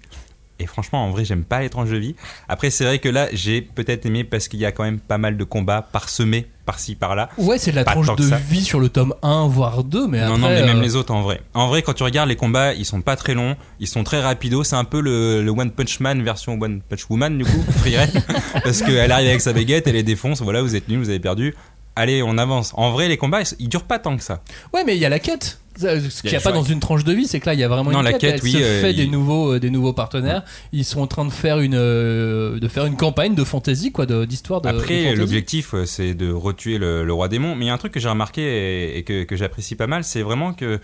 Et 0.57 0.65
franchement, 0.65 1.03
en 1.05 1.11
vrai, 1.11 1.25
j'aime 1.25 1.43
pas 1.43 1.61
les 1.61 1.69
tranches 1.69 1.89
de 1.89 1.97
vie. 1.97 2.15
Après, 2.47 2.69
c'est 2.69 2.85
vrai 2.85 2.99
que 2.99 3.09
là, 3.09 3.27
j'ai 3.33 3.61
peut-être 3.61 4.05
aimé 4.05 4.23
parce 4.23 4.47
qu'il 4.47 4.59
y 4.59 4.65
a 4.65 4.71
quand 4.71 4.83
même 4.83 4.99
pas 4.99 5.17
mal 5.17 5.37
de 5.37 5.43
combats 5.43 5.81
parsemés 5.81 6.47
par-ci 6.65 6.95
par-là. 6.95 7.29
Ouais, 7.37 7.57
c'est 7.57 7.71
de 7.71 7.75
la 7.75 7.83
Pas 7.83 7.91
tranche 7.91 8.15
de 8.15 8.25
vie 8.49 8.63
sur 8.63 8.79
le 8.79 8.89
tome 8.89 9.13
1, 9.21 9.47
voire 9.47 9.83
2, 9.83 10.07
mais 10.07 10.19
non, 10.19 10.35
après. 10.35 10.39
non, 10.39 10.47
mais 10.49 10.63
même 10.63 10.79
euh, 10.79 10.81
les 10.81 10.95
autres 10.95 11.13
en 11.13 11.21
vrai. 11.21 11.41
En 11.53 11.67
vrai, 11.67 11.81
quand 11.81 11.93
tu 11.93 12.03
regardes 12.03 12.29
les 12.29 12.35
combats, 12.35 12.73
ils 12.73 12.85
sont 12.85 13.01
pas 13.01 13.15
très 13.15 13.33
longs, 13.33 13.55
ils 13.79 13.87
sont 13.87 14.03
très 14.03 14.21
rapidos. 14.21 14.63
C'est 14.63 14.75
un 14.75 14.83
peu 14.83 14.99
le, 15.01 15.41
le 15.41 15.51
One 15.51 15.71
Punch 15.71 15.99
Man 15.99 16.23
version 16.23 16.59
One 16.59 16.81
Punch 16.81 17.09
Woman, 17.09 17.37
du 17.37 17.45
coup, 17.45 17.63
parce 18.63 18.81
qu'elle 18.81 19.11
arrive 19.11 19.27
avec 19.29 19.41
sa 19.41 19.53
baguette, 19.53 19.87
elle 19.87 19.93
les 19.93 20.03
défonce, 20.03 20.41
voilà, 20.41 20.61
vous 20.61 20.75
êtes 20.75 20.87
nuls, 20.89 20.99
vous 20.99 21.09
avez 21.09 21.19
perdu. 21.19 21.55
Allez, 21.95 22.21
on 22.23 22.37
avance. 22.37 22.71
En 22.75 22.91
vrai, 22.91 23.07
les 23.07 23.17
combats, 23.17 23.41
ils, 23.41 23.47
ils 23.59 23.69
durent 23.69 23.85
pas 23.85 23.99
tant 23.99 24.17
que 24.17 24.23
ça. 24.23 24.41
Ouais, 24.73 24.83
mais 24.85 24.95
il 24.95 24.99
y 24.99 25.05
a 25.05 25.09
la 25.09 25.19
quête. 25.19 25.59
Ce 25.77 26.21
qu'il 26.21 26.29
n'y 26.31 26.37
a 26.37 26.39
pas 26.41 26.53
dans 26.53 26.63
une 26.63 26.79
tranche 26.79 27.03
de 27.03 27.11
vie, 27.11 27.27
c'est 27.27 27.41
que 27.41 27.47
là, 27.47 27.53
il 27.53 27.59
y 27.59 27.63
a 27.63 27.67
vraiment 27.67 27.91
Non, 27.91 27.99
une 27.99 28.05
la 28.05 28.11
quête. 28.13 28.21
quête, 28.21 28.33
Elle 28.35 28.43
oui, 28.43 28.51
se 28.53 28.57
euh, 28.59 28.81
fait 28.81 28.93
des, 28.93 29.07
nouveaux, 29.07 29.55
euh, 29.55 29.59
des 29.59 29.69
nouveaux 29.69 29.91
partenaires. 29.91 30.43
Ils 30.71 30.85
sont 30.85 31.01
en 31.01 31.07
train 31.07 31.25
de 31.25 31.31
faire 31.31 31.59
une, 31.59 31.75
euh, 31.75 32.59
de 32.59 32.67
faire 32.69 32.85
une 32.85 32.95
campagne 32.95 33.35
de 33.35 33.43
fantasy, 33.43 33.91
quoi, 33.91 34.05
d'histoire 34.25 34.61
de. 34.61 34.69
de 34.71 34.75
Après, 34.77 35.15
l'objectif, 35.15 35.75
c'est 35.85 36.13
de 36.13 36.31
retuer 36.31 36.77
le, 36.77 37.03
le 37.03 37.13
roi 37.13 37.27
démon. 37.27 37.55
Mais 37.55 37.65
il 37.65 37.67
y 37.67 37.71
a 37.71 37.73
un 37.73 37.77
truc 37.77 37.91
que 37.93 37.99
j'ai 37.99 38.07
remarqué 38.09 38.41
et, 38.41 38.97
et 38.99 39.03
que, 39.03 39.23
que 39.23 39.35
j'apprécie 39.35 39.75
pas 39.75 39.87
mal, 39.87 40.05
c'est 40.05 40.21
vraiment 40.21 40.53
que, 40.53 40.79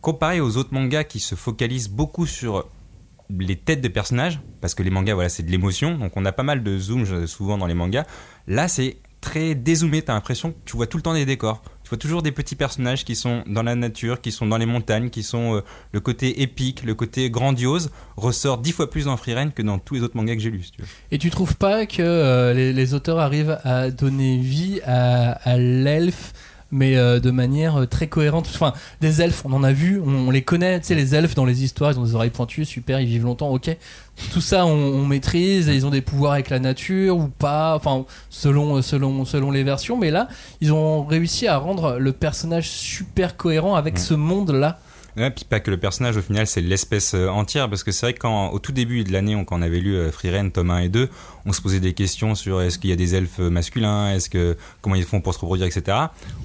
comparé 0.00 0.40
aux 0.40 0.56
autres 0.56 0.74
mangas 0.74 1.04
qui 1.04 1.20
se 1.20 1.36
focalisent 1.36 1.88
beaucoup 1.88 2.26
sur 2.26 2.66
les 3.30 3.56
têtes 3.56 3.80
de 3.80 3.88
personnages, 3.88 4.40
parce 4.60 4.74
que 4.74 4.82
les 4.82 4.90
mangas, 4.90 5.14
voilà, 5.14 5.28
c'est 5.28 5.44
de 5.44 5.50
l'émotion, 5.50 5.96
donc 5.96 6.12
on 6.16 6.24
a 6.24 6.32
pas 6.32 6.42
mal 6.42 6.62
de 6.62 6.78
zoom 6.78 7.26
souvent 7.26 7.56
dans 7.56 7.66
les 7.66 7.74
mangas. 7.74 8.04
Là, 8.48 8.68
c'est 8.68 8.98
très 9.24 9.54
dézoomé, 9.54 10.02
t'as 10.02 10.12
l'impression 10.12 10.52
que 10.52 10.58
tu 10.66 10.76
vois 10.76 10.86
tout 10.86 10.98
le 10.98 11.02
temps 11.02 11.14
des 11.14 11.24
décors. 11.24 11.62
Tu 11.82 11.88
vois 11.88 11.96
toujours 11.98 12.22
des 12.22 12.30
petits 12.30 12.56
personnages 12.56 13.04
qui 13.06 13.16
sont 13.16 13.42
dans 13.46 13.62
la 13.62 13.74
nature, 13.74 14.20
qui 14.20 14.32
sont 14.32 14.46
dans 14.46 14.58
les 14.58 14.66
montagnes, 14.66 15.08
qui 15.08 15.22
sont 15.22 15.56
euh, 15.56 15.60
le 15.92 16.00
côté 16.00 16.42
épique, 16.42 16.82
le 16.84 16.94
côté 16.94 17.30
grandiose, 17.30 17.90
ressort 18.16 18.58
dix 18.58 18.72
fois 18.72 18.90
plus 18.90 19.06
dans 19.06 19.16
Free 19.16 19.34
Ren 19.34 19.50
que 19.50 19.62
dans 19.62 19.78
tous 19.78 19.94
les 19.94 20.02
autres 20.02 20.16
mangas 20.16 20.34
que 20.34 20.40
j'ai 20.42 20.50
lus. 20.50 20.64
si 20.64 20.72
tu 20.72 20.82
veux. 20.82 20.88
Et 21.10 21.18
tu 21.18 21.30
trouves 21.30 21.56
pas 21.56 21.86
que 21.86 22.02
euh, 22.02 22.52
les, 22.52 22.72
les 22.74 22.94
auteurs 22.94 23.18
arrivent 23.18 23.58
à 23.64 23.90
donner 23.90 24.36
vie 24.38 24.80
à, 24.84 25.32
à 25.32 25.56
l'elfe 25.56 26.32
mais 26.74 26.96
euh, 26.96 27.20
de 27.20 27.30
manière 27.30 27.76
euh, 27.76 27.86
très 27.86 28.08
cohérente. 28.08 28.50
Enfin, 28.52 28.72
des 29.00 29.22
elfes, 29.22 29.44
on 29.44 29.52
en 29.52 29.62
a 29.62 29.72
vu, 29.72 30.00
on, 30.04 30.28
on 30.28 30.30
les 30.32 30.42
connaît, 30.42 30.80
tu 30.80 30.88
sais, 30.88 30.94
les 30.96 31.14
elfes 31.14 31.36
dans 31.36 31.44
les 31.44 31.62
histoires, 31.62 31.92
ils 31.92 31.98
ont 32.00 32.04
des 32.04 32.16
oreilles 32.16 32.30
pointues, 32.30 32.64
super, 32.64 33.00
ils 33.00 33.06
vivent 33.06 33.24
longtemps, 33.24 33.50
ok. 33.50 33.76
Tout 34.32 34.40
ça, 34.40 34.66
on, 34.66 34.72
on 34.72 35.06
maîtrise, 35.06 35.68
et 35.68 35.74
ils 35.74 35.86
ont 35.86 35.90
des 35.90 36.00
pouvoirs 36.00 36.32
avec 36.32 36.50
la 36.50 36.58
nature 36.58 37.16
ou 37.16 37.28
pas, 37.28 37.76
enfin, 37.76 38.04
selon, 38.28 38.82
selon, 38.82 39.24
selon 39.24 39.52
les 39.52 39.62
versions, 39.62 39.96
mais 39.96 40.10
là, 40.10 40.26
ils 40.60 40.72
ont 40.72 41.04
réussi 41.04 41.46
à 41.46 41.58
rendre 41.58 41.98
le 41.98 42.12
personnage 42.12 42.68
super 42.68 43.36
cohérent 43.36 43.76
avec 43.76 43.98
ce 43.98 44.14
monde-là. 44.14 44.80
Ouais, 45.16 45.30
puis 45.30 45.44
pas 45.44 45.60
que 45.60 45.70
le 45.70 45.76
personnage, 45.76 46.16
au 46.16 46.22
final, 46.22 46.46
c'est 46.48 46.60
l'espèce 46.60 47.14
euh, 47.14 47.28
entière, 47.28 47.68
parce 47.70 47.84
que 47.84 47.92
c'est 47.92 48.06
vrai 48.06 48.12
que 48.14 48.18
quand, 48.18 48.48
au 48.50 48.58
tout 48.58 48.72
début 48.72 49.04
de 49.04 49.12
l'année, 49.12 49.36
on- 49.36 49.44
quand 49.44 49.56
on 49.58 49.62
avait 49.62 49.78
lu 49.78 49.94
euh, 49.94 50.10
Free 50.10 50.30
Ren, 50.36 50.50
tome 50.50 50.70
1 50.70 50.78
et 50.80 50.88
2, 50.88 51.08
on 51.46 51.52
se 51.52 51.60
posait 51.62 51.78
des 51.78 51.92
questions 51.92 52.34
sur 52.34 52.60
est-ce 52.60 52.78
qu'il 52.80 52.90
y 52.90 52.92
a 52.92 52.96
des 52.96 53.14
elfes 53.14 53.38
masculins, 53.38 54.10
est-ce 54.12 54.28
que, 54.28 54.56
comment 54.82 54.96
ils 54.96 55.04
font 55.04 55.20
pour 55.20 55.32
se 55.32 55.38
reproduire, 55.38 55.66
etc. 55.68 55.96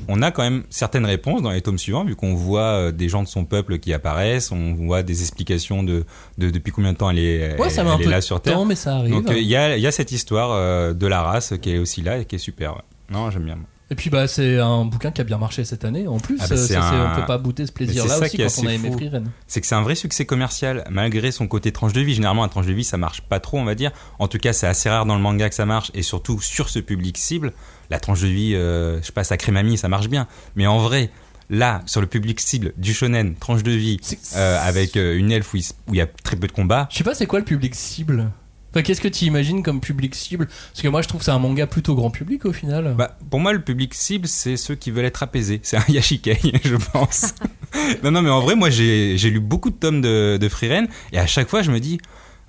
On 0.07 0.21
a 0.21 0.29
quand 0.29 0.43
même 0.43 0.63
certaines 0.69 1.05
réponses 1.05 1.41
dans 1.41 1.49
les 1.51 1.61
tomes 1.61 1.79
suivants, 1.79 2.03
vu 2.05 2.15
qu'on 2.15 2.35
voit 2.35 2.61
euh, 2.61 2.91
des 2.91 3.09
gens 3.09 3.23
de 3.23 3.27
son 3.27 3.43
peuple 3.45 3.79
qui 3.79 3.91
apparaissent, 3.91 4.51
on 4.51 4.73
voit 4.75 5.01
des 5.01 5.21
explications 5.21 5.81
de, 5.81 6.05
de 6.37 6.49
depuis 6.51 6.71
combien 6.71 6.93
de 6.93 6.97
temps 6.97 7.09
elle 7.09 7.17
est, 7.19 7.55
Ouais, 7.59 7.65
elle, 7.65 7.71
ça 7.71 7.83
met 7.83 7.89
un 7.89 7.95
elle 7.95 8.01
est 8.01 8.03
peu 8.03 8.09
là 8.11 8.17
de 8.17 8.23
sur 8.23 8.39
Terre. 8.41 8.53
temps, 8.53 8.65
mais 8.65 8.75
ça 8.75 8.97
arrive. 8.97 9.11
Donc 9.13 9.29
euh, 9.31 9.37
il 9.39 9.47
y, 9.47 9.55
a, 9.55 9.75
il 9.77 9.81
y 9.81 9.87
a 9.87 9.91
cette 9.91 10.11
histoire 10.11 10.51
euh, 10.51 10.93
de 10.93 11.07
la 11.07 11.23
race 11.23 11.53
qui 11.61 11.71
est 11.71 11.77
aussi 11.79 12.01
là 12.03 12.19
et 12.19 12.25
qui 12.25 12.35
est 12.35 12.39
super. 12.39 12.75
ouais. 12.75 12.81
Non, 13.09 13.31
j'aime 13.31 13.45
bien. 13.45 13.57
Et 13.91 13.95
puis 13.95 14.09
bah 14.11 14.27
c'est 14.27 14.59
un 14.59 14.85
bouquin 14.85 15.09
qui 15.11 15.19
a 15.19 15.23
bien 15.23 15.39
marché 15.39 15.65
cette 15.65 15.83
année 15.83 16.07
en 16.07 16.19
plus. 16.19 16.37
Ah 16.41 16.47
bah, 16.47 16.55
euh, 16.55 16.67
ça, 16.67 16.81
un- 16.89 17.13
On 17.13 17.15
peut 17.19 17.25
pas 17.25 17.39
bouter 17.39 17.65
ce 17.65 17.71
Mais 17.71 17.85
plaisir 17.85 18.05
là 18.05 18.13
c'est 18.13 18.19
ça 18.19 18.25
aussi 18.25 18.37
quand 18.37 18.63
on 18.63 18.67
a 18.67 18.73
aimé 18.73 18.91
fou. 18.91 18.97
Free 18.97 19.09
Ren. 19.09 19.23
c'est 19.47 19.61
que 19.61 19.67
c'est 19.67 19.73
un 19.75 19.81
vrai 19.81 19.95
succès 19.95 20.25
commercial 20.25 20.83
malgré 20.91 21.31
son 21.31 21.47
côté 21.47 21.71
tranche 21.71 21.93
de 21.93 22.01
vie. 22.01 22.13
Généralement, 22.13 22.43
un 22.43 22.49
tranche 22.49 22.67
de 22.67 22.73
vie, 22.73 22.83
ça 22.83 22.97
marche 22.97 23.21
pas 23.21 23.39
trop, 23.39 23.57
on 23.57 23.63
va 23.65 23.73
dire. 23.73 23.91
En 24.19 24.27
tout 24.27 24.37
cas, 24.37 24.53
c'est 24.53 24.67
assez 24.67 24.89
rare 24.89 25.05
dans 25.07 25.15
le 25.15 25.21
manga 25.21 25.49
que 25.49 25.55
ça 25.55 25.65
marche, 25.65 25.89
et 25.95 26.03
surtout 26.03 26.39
sur 26.39 26.69
ce 26.69 26.77
public 26.79 27.17
cible. 27.17 27.51
La 27.89 27.99
tranche 27.99 28.21
de 28.21 28.27
vie, 28.27 28.53
euh, 28.53 28.99
je 29.01 29.07
sais 29.07 29.11
pas, 29.11 29.23
Sacré 29.23 29.51
Mamie, 29.51 29.77
ça 29.77 29.87
marche 29.89 30.07
bien. 30.09 30.27
Mais 30.55 30.67
en 30.67 30.77
vrai, 30.77 31.09
là, 31.49 31.81
sur 31.87 31.99
le 32.01 32.05
public 32.07 32.39
cible 32.39 32.73
du 32.77 32.93
shonen, 32.93 33.33
tranche 33.35 33.63
de 33.63 33.71
vie, 33.71 33.99
euh, 34.35 34.59
avec 34.61 34.97
euh, 34.97 35.17
une 35.17 35.31
elfe 35.31 35.51
où 35.55 35.57
il 35.57 35.95
y 35.95 36.01
a 36.01 36.05
très 36.05 36.35
peu 36.35 36.45
de 36.45 36.51
combats, 36.51 36.87
Je 36.91 36.97
sais 36.97 37.03
pas 37.03 37.15
c'est 37.15 37.25
quoi 37.25 37.39
le 37.39 37.45
public 37.45 37.73
cible? 37.73 38.29
Enfin, 38.71 38.83
qu'est-ce 38.83 39.01
que 39.01 39.07
tu 39.07 39.25
imagines 39.25 39.63
comme 39.63 39.81
public 39.81 40.13
cible? 40.13 40.47
Parce 40.47 40.81
que 40.81 40.87
moi 40.87 41.01
je 41.01 41.07
trouve 41.07 41.19
que 41.19 41.25
c'est 41.25 41.31
un 41.31 41.39
manga 41.39 41.65
plutôt 41.65 41.95
grand 41.95 42.11
public 42.11 42.45
au 42.45 42.53
final. 42.53 42.93
Bah, 42.97 43.17
pour 43.29 43.39
moi, 43.39 43.53
le 43.53 43.61
public 43.61 43.93
cible, 43.93 44.27
c'est 44.27 44.57
ceux 44.57 44.75
qui 44.75 44.91
veulent 44.91 45.05
être 45.05 45.23
apaisés. 45.23 45.59
C'est 45.63 45.77
un 45.77 45.85
Yashikei, 45.89 46.37
je 46.63 46.75
pense. 46.75 47.33
non, 48.03 48.11
non, 48.11 48.21
mais 48.21 48.29
en 48.29 48.41
vrai, 48.41 48.55
moi, 48.55 48.69
j'ai 48.69 49.17
lu 49.17 49.39
beaucoup 49.39 49.69
de 49.69 49.75
tomes 49.75 50.01
de, 50.01 50.37
de 50.37 50.49
Free 50.49 50.69
Ren, 50.69 50.87
et 51.11 51.19
à 51.19 51.27
chaque 51.27 51.49
fois, 51.49 51.61
je 51.61 51.71
me 51.71 51.79
dis, 51.79 51.99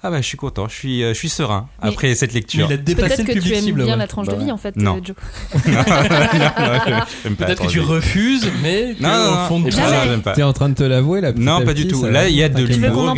ah 0.03 0.11
bah, 0.11 0.21
je 0.21 0.27
suis 0.27 0.37
content, 0.39 0.67
je 0.69 0.75
suis, 0.75 1.03
euh, 1.03 1.09
je 1.13 1.19
suis 1.19 1.29
serein 1.29 1.69
Mais- 1.83 1.89
après 1.91 2.15
cette 2.15 2.33
lecture. 2.33 2.67
il 2.71 2.73
a 2.73 2.77
dépassé 2.77 3.09
Peut-être 3.17 3.19
le 3.21 3.25
que 3.27 3.33
tu 3.33 3.39
public 3.41 3.57
aimes 3.59 3.65
cible. 3.65 3.85
bien 3.85 3.93
ouais. 3.95 3.99
la 3.99 4.07
tranche 4.07 4.27
Bah 4.29 4.33
de 4.35 4.45
vie 4.45 4.51
en 4.51 4.57
fait, 4.57 4.77
Non. 4.77 4.97
euh, 4.97 5.01
Joe. 5.05 5.17
Non, 5.67 5.73
non, 5.73 6.97
non, 6.97 7.01
j'aime 7.23 7.37
pas 7.37 7.47
Peut-être 7.47 7.63
que 7.63 7.69
tu 7.69 7.81
refuses, 7.81 8.51
mais 8.63 8.95
que 8.99 9.03
Non, 9.03 9.09
non, 9.11 9.33
au 9.33 9.47
fond 9.49 9.61
de 9.61 9.65
non, 9.71 10.21
toi. 10.23 10.33
T'es 10.33 10.43
en 10.43 10.53
train 10.53 10.69
de 10.71 10.75
te 10.75 10.83
l'avouer 10.83 11.21
là 11.21 11.33
Non, 11.37 11.65
pas 11.65 11.75
du 11.75 11.87
tout. 11.87 12.05
Là, 12.07 12.29
il 12.29 12.35
y 12.35 12.43
a 12.43 12.49
de 12.49 12.63
l'humour. 12.65 13.15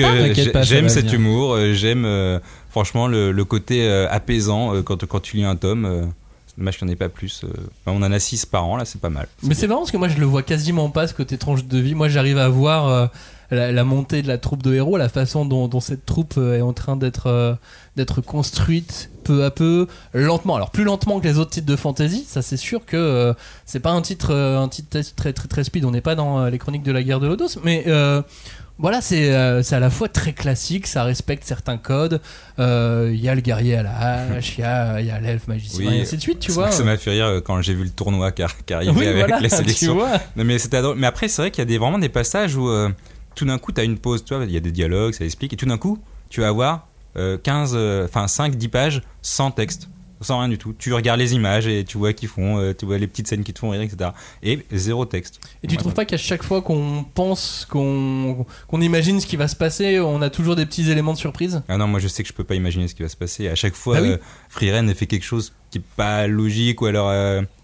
J'aime 0.63 0.89
cet 0.89 1.13
humour. 1.13 1.55
euh, 1.55 1.73
J'aime, 1.75 2.41
franchement, 2.71 3.07
le, 3.07 3.45
côté 3.45 3.89
apaisant 4.11 4.83
quand, 4.83 5.05
quand 5.07 5.21
tu 5.21 5.37
lis 5.37 5.45
un 5.45 5.57
tome. 5.57 6.11
Dommage 6.59 6.77
qu'il 6.77 6.87
n'y 6.87 6.91
en 6.91 6.95
ait 6.95 6.97
pas 6.97 7.09
plus. 7.09 7.43
euh. 7.45 7.49
On 7.87 8.03
en 8.03 8.13
a 8.13 8.19
6 8.19 8.45
par 8.45 8.67
an, 8.67 8.77
là, 8.77 8.85
c'est 8.85 9.01
pas 9.01 9.09
mal. 9.09 9.27
Mais 9.43 9.55
c'est 9.55 9.67
marrant 9.67 9.81
parce 9.81 9.91
que 9.91 9.97
moi 9.97 10.09
je 10.09 10.19
le 10.19 10.27
vois 10.27 10.43
quasiment 10.43 10.91
pas 10.91 11.07
ce 11.09 11.15
côté 11.15 11.39
tranche 11.39 11.65
de 11.65 11.79
vie. 11.79 11.95
Moi 11.95 12.11
j'arrive 12.11 12.37
à 12.37 12.51
voir 12.51 12.89
euh, 12.89 13.07
la, 13.53 13.71
la 13.71 13.85
montée 13.85 14.23
de 14.23 14.29
la 14.29 14.39
troupe 14.39 14.63
de 14.63 14.75
héros, 14.75 14.97
la 14.97 15.09
façon 15.09 15.45
dont, 15.45 15.69
dont 15.69 15.81
cette 15.81 16.07
troupe 16.07 16.35
euh, 16.39 16.57
est 16.59 16.63
en 16.63 16.73
train 16.73 16.97
d'être 16.97 17.27
euh, 17.29 17.55
d'être 17.97 18.21
construite 18.23 19.11
peu 19.25 19.45
à 19.45 19.51
peu, 19.51 19.87
lentement. 20.15 20.57
Alors 20.57 20.71
plus 20.71 20.85
lentement 20.85 21.21
que 21.21 21.29
les 21.29 21.39
autres 21.39 21.51
titres 21.51 21.67
de 21.67 21.77
fantasy, 21.77 22.25
ça 22.27 22.43
c'est 22.43 22.57
sûr 22.57 22.85
que 22.87 22.97
euh, 22.97 23.35
c'est 23.67 23.81
pas 23.81 23.91
un 23.91 24.03
titre 24.03 24.33
euh, 24.33 24.59
un 24.59 24.69
titre 24.69 24.89
très 24.91 25.03
très 25.05 25.33
très, 25.33 25.49
très 25.49 25.65
speed. 25.65 25.85
On 25.85 25.91
n'est 25.91 26.01
pas 26.01 26.15
dans 26.15 26.47
les 26.47 26.59
chroniques 26.59 26.83
de 26.83 26.93
la 26.93 27.03
guerre 27.03 27.21
de 27.21 27.29
Lodos, 27.29 27.59
mais 27.63 27.85
euh, 27.87 28.23
voilà, 28.79 29.01
c'est 29.01 29.33
euh, 29.33 29.63
à 29.71 29.79
la 29.79 29.91
fois 29.91 30.09
très 30.09 30.33
classique, 30.33 30.87
ça 30.87 31.05
respecte 31.05 31.45
certains 31.45 31.77
codes. 31.77 32.21
Euh, 32.59 33.11
Il 33.13 33.21
y 33.21 33.29
a 33.29 33.35
le 33.35 33.41
guerrier 33.41 33.77
à 33.77 33.83
la 33.83 33.97
hache, 33.97 34.57
il 34.59 34.63
y 34.63 34.65
a, 34.65 35.01
y 35.01 35.11
a 35.11 35.21
l'elfe 35.21 35.47
magicien, 35.47 35.87
Oui, 35.89 35.99
et 35.99 36.01
ainsi 36.03 36.17
de 36.17 36.23
suite, 36.23 36.41
tu 36.41 36.51
vois. 36.53 36.71
Ça 36.71 36.83
m'a 36.83 36.97
fait 36.97 37.11
rire 37.11 37.43
quand 37.45 37.61
j'ai 37.61 37.75
vu 37.75 37.85
le 37.85 37.91
tournoi 37.91 38.33
qui, 38.33 38.43
arrivait 38.43 38.91
Oui, 38.91 39.07
avec 39.07 39.29
voilà, 39.29 39.49
sélections. 39.49 39.95
vois. 39.95 40.19
Non, 40.37 40.45
mais 40.45 41.07
après, 41.07 41.29
c'est 41.29 41.43
vrai 41.43 41.51
qu'il 41.51 41.61
y 41.61 41.63
a 41.63 41.67
des, 41.67 41.79
vraiment 41.79 41.99
des 41.99 42.09
passages 42.09 42.57
où 42.57 42.69
euh, 42.69 42.89
tout 43.35 43.45
d'un 43.45 43.59
coup, 43.59 43.73
tu 43.73 43.81
as 43.81 43.85
une 43.85 43.99
pause, 43.99 44.25
tu 44.25 44.35
vois, 44.35 44.45
il 44.45 44.51
y 44.53 44.57
a 44.57 44.61
des 44.61 44.73
dialogues, 44.73 45.15
ça 45.15 45.25
explique, 45.25 45.53
et 45.53 45.57
tout 45.57 45.67
d'un 45.67 45.79
coup, 45.79 45.99
tu 46.29 46.41
vas 46.41 46.49
avoir 46.49 46.89
euh, 47.17 47.37
15, 47.39 47.73
euh, 47.75 48.05
enfin 48.07 48.27
5, 48.27 48.57
10 48.57 48.69
pages 48.69 49.03
sans 49.21 49.51
texte, 49.51 49.89
sans 50.23 50.39
rien 50.39 50.49
du 50.49 50.57
tout. 50.57 50.75
Tu 50.79 50.95
regardes 50.95 51.19
les 51.19 51.35
images 51.35 51.67
et 51.67 51.85
tu 51.85 51.99
vois 51.99 52.13
qu'ils 52.13 52.29
font, 52.29 52.59
euh, 52.59 52.73
tu 52.73 52.87
vois 52.87 52.97
les 52.97 53.07
petites 53.07 53.27
scènes 53.29 53.45
qui 53.45 53.53
te 53.53 53.59
font 53.59 53.71
rire, 53.71 53.83
etc. 53.83 54.11
Et 54.43 54.65
zéro 54.71 55.05
texte. 55.05 55.41
Et 55.63 55.67
tu 55.67 55.77
trouves 55.77 55.95
pas 55.95 56.05
qu'à 56.05 56.17
chaque 56.17 56.43
fois 56.43 56.63
qu'on 56.63 57.05
pense, 57.15 57.67
qu'on 57.69 58.47
qu'on 58.69 58.81
imagine 58.81 59.21
ce 59.21 59.27
qui 59.27 59.37
va 59.37 59.49
se 59.49 59.57
passer, 59.57 60.01
on 60.01 60.23
a 60.23 60.31
toujours 60.31 60.57
des 60.57 60.65
petits 60.65 60.91
éléments 60.91 61.13
de 61.13 61.19
surprise? 61.19 61.63
Ah 61.69 61.77
non, 61.77 61.87
moi 61.89 62.01
je 62.01 62.09
sais 62.09 62.23
que 62.23 62.29
je 62.29 62.35
peux 62.35 62.45
pas 62.45 62.55
imaginer 62.55 62.89
ce 62.89 62.95
qui 62.95 63.03
va 63.03 63.09
se 63.09 63.17
passer. 63.17 63.49
À 63.49 63.57
chaque 63.57 63.75
fois, 63.75 64.01
oui. 64.01 64.11
euh, 64.11 64.17
Free 64.49 64.73
Ren 64.73 64.89
fait 64.95 65.07
quelque 65.07 65.25
chose 65.25 65.53
qui 65.71 65.79
est 65.79 65.85
pas 65.97 66.27
logique 66.29 66.81
ou 66.83 66.87
alors, 66.87 67.09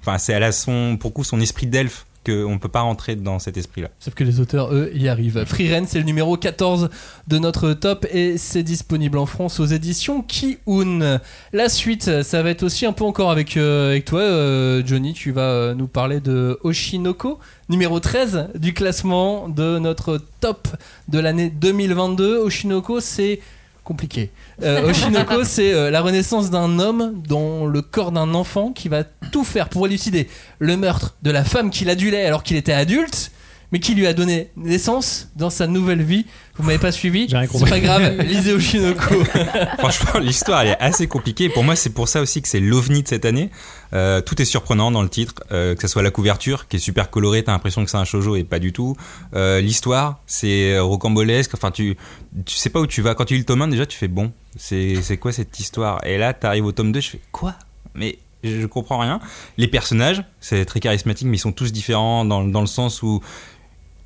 enfin, 0.00 0.18
c'est 0.18 0.32
elle 0.32 0.42
a 0.42 0.52
son, 0.52 0.96
pour 0.98 1.12
coup, 1.14 1.24
son 1.24 1.40
esprit 1.40 1.66
d'elfe 1.66 2.06
qu'on 2.28 2.58
peut 2.58 2.68
pas 2.68 2.80
rentrer 2.80 3.16
dans 3.16 3.38
cet 3.38 3.56
esprit-là. 3.56 3.88
Sauf 3.98 4.14
que 4.14 4.24
les 4.24 4.40
auteurs, 4.40 4.72
eux, 4.72 4.90
y 4.94 5.08
arrivent. 5.08 5.44
Free 5.44 5.72
Ren, 5.72 5.84
c'est 5.86 5.98
le 5.98 6.04
numéro 6.04 6.36
14 6.36 6.90
de 7.26 7.38
notre 7.38 7.72
top 7.72 8.06
et 8.12 8.38
c'est 8.38 8.62
disponible 8.62 9.18
en 9.18 9.26
France 9.26 9.60
aux 9.60 9.66
éditions 9.66 10.22
Ki-Un. 10.22 11.20
La 11.52 11.68
suite, 11.68 12.22
ça 12.22 12.42
va 12.42 12.50
être 12.50 12.62
aussi 12.62 12.86
un 12.86 12.92
peu 12.92 13.04
encore 13.04 13.30
avec, 13.30 13.56
euh, 13.56 14.00
toi, 14.00 14.20
euh, 14.20 14.82
Johnny. 14.84 15.12
Tu 15.12 15.32
vas 15.32 15.50
euh, 15.50 15.74
nous 15.74 15.86
parler 15.86 16.20
de 16.20 16.58
Oshinoko, 16.62 17.38
numéro 17.68 18.00
13 18.00 18.48
du 18.54 18.74
classement 18.74 19.48
de 19.48 19.78
notre 19.78 20.20
top 20.40 20.68
de 21.08 21.18
l'année 21.18 21.50
2022. 21.50 22.38
Oshinoko, 22.38 23.00
c'est 23.00 23.40
compliqué. 23.88 24.30
Euh, 24.62 24.90
Oshinoko, 24.90 25.44
c'est 25.44 25.72
euh, 25.72 25.90
la 25.90 26.02
renaissance 26.02 26.50
d'un 26.50 26.78
homme 26.78 27.22
dans 27.26 27.64
le 27.64 27.80
corps 27.80 28.12
d'un 28.12 28.34
enfant 28.34 28.70
qui 28.70 28.90
va 28.90 29.02
tout 29.32 29.44
faire 29.44 29.70
pour 29.70 29.86
élucider 29.86 30.28
le 30.58 30.76
meurtre 30.76 31.16
de 31.22 31.30
la 31.30 31.42
femme 31.42 31.70
qu'il 31.70 31.88
adulait 31.88 32.26
alors 32.26 32.42
qu'il 32.42 32.58
était 32.58 32.74
adulte, 32.74 33.32
mais 33.72 33.80
qui 33.80 33.94
lui 33.94 34.06
a 34.06 34.14
donné 34.14 34.50
naissance 34.56 35.28
dans 35.36 35.50
sa 35.50 35.66
nouvelle 35.66 36.02
vie. 36.02 36.26
Vous 36.56 36.64
m'avez 36.64 36.78
pas 36.78 36.92
suivi 36.92 37.28
C'est 37.28 37.68
pas 37.68 37.80
grave, 37.80 38.20
lisez 38.22 38.52
Oshinoko. 38.52 39.24
Franchement, 39.78 40.18
l'histoire 40.20 40.62
elle 40.62 40.68
est 40.68 40.80
assez 40.80 41.06
compliquée. 41.06 41.48
Pour 41.48 41.64
moi, 41.64 41.76
c'est 41.76 41.90
pour 41.90 42.08
ça 42.08 42.20
aussi 42.20 42.42
que 42.42 42.48
c'est 42.48 42.60
l'ovni 42.60 43.02
de 43.02 43.08
cette 43.08 43.24
année. 43.24 43.50
Euh, 43.92 44.20
tout 44.20 44.40
est 44.40 44.44
surprenant 44.44 44.90
dans 44.90 45.02
le 45.02 45.08
titre, 45.08 45.34
euh, 45.52 45.74
que 45.74 45.82
ce 45.82 45.88
soit 45.88 46.02
la 46.02 46.10
couverture 46.10 46.68
qui 46.68 46.76
est 46.76 46.80
super 46.80 47.10
colorée, 47.10 47.42
t'as 47.42 47.52
l'impression 47.52 47.84
que 47.84 47.90
c'est 47.90 47.96
un 47.96 48.04
shojo 48.04 48.36
et 48.36 48.44
pas 48.44 48.58
du 48.58 48.72
tout. 48.72 48.96
Euh, 49.34 49.60
l'histoire, 49.60 50.20
c'est 50.26 50.78
rocambolesque. 50.78 51.54
Enfin, 51.54 51.70
tu 51.70 51.96
tu 52.44 52.56
sais 52.56 52.70
pas 52.70 52.80
où 52.80 52.86
tu 52.86 53.02
vas. 53.02 53.14
Quand 53.14 53.24
tu 53.24 53.34
lis 53.34 53.40
le 53.40 53.46
tome 53.46 53.62
1, 53.62 53.68
déjà, 53.68 53.86
tu 53.86 53.96
fais 53.96 54.08
bon. 54.08 54.32
C'est 54.56 54.96
c'est 55.02 55.16
quoi 55.18 55.32
cette 55.32 55.58
histoire? 55.60 56.04
Et 56.04 56.18
là, 56.18 56.32
t'arrives 56.32 56.64
au 56.64 56.72
tome 56.72 56.92
2, 56.92 57.00
je 57.00 57.10
fais 57.10 57.20
quoi? 57.32 57.54
Mais 57.94 58.18
je, 58.44 58.60
je 58.60 58.66
comprends 58.66 58.98
rien. 58.98 59.20
Les 59.56 59.68
personnages, 59.68 60.22
c'est 60.40 60.64
très 60.64 60.80
charismatique, 60.80 61.26
mais 61.26 61.36
ils 61.36 61.40
sont 61.40 61.52
tous 61.52 61.72
différents 61.72 62.24
dans, 62.24 62.44
dans 62.44 62.60
le 62.60 62.66
sens 62.66 63.02
où 63.02 63.20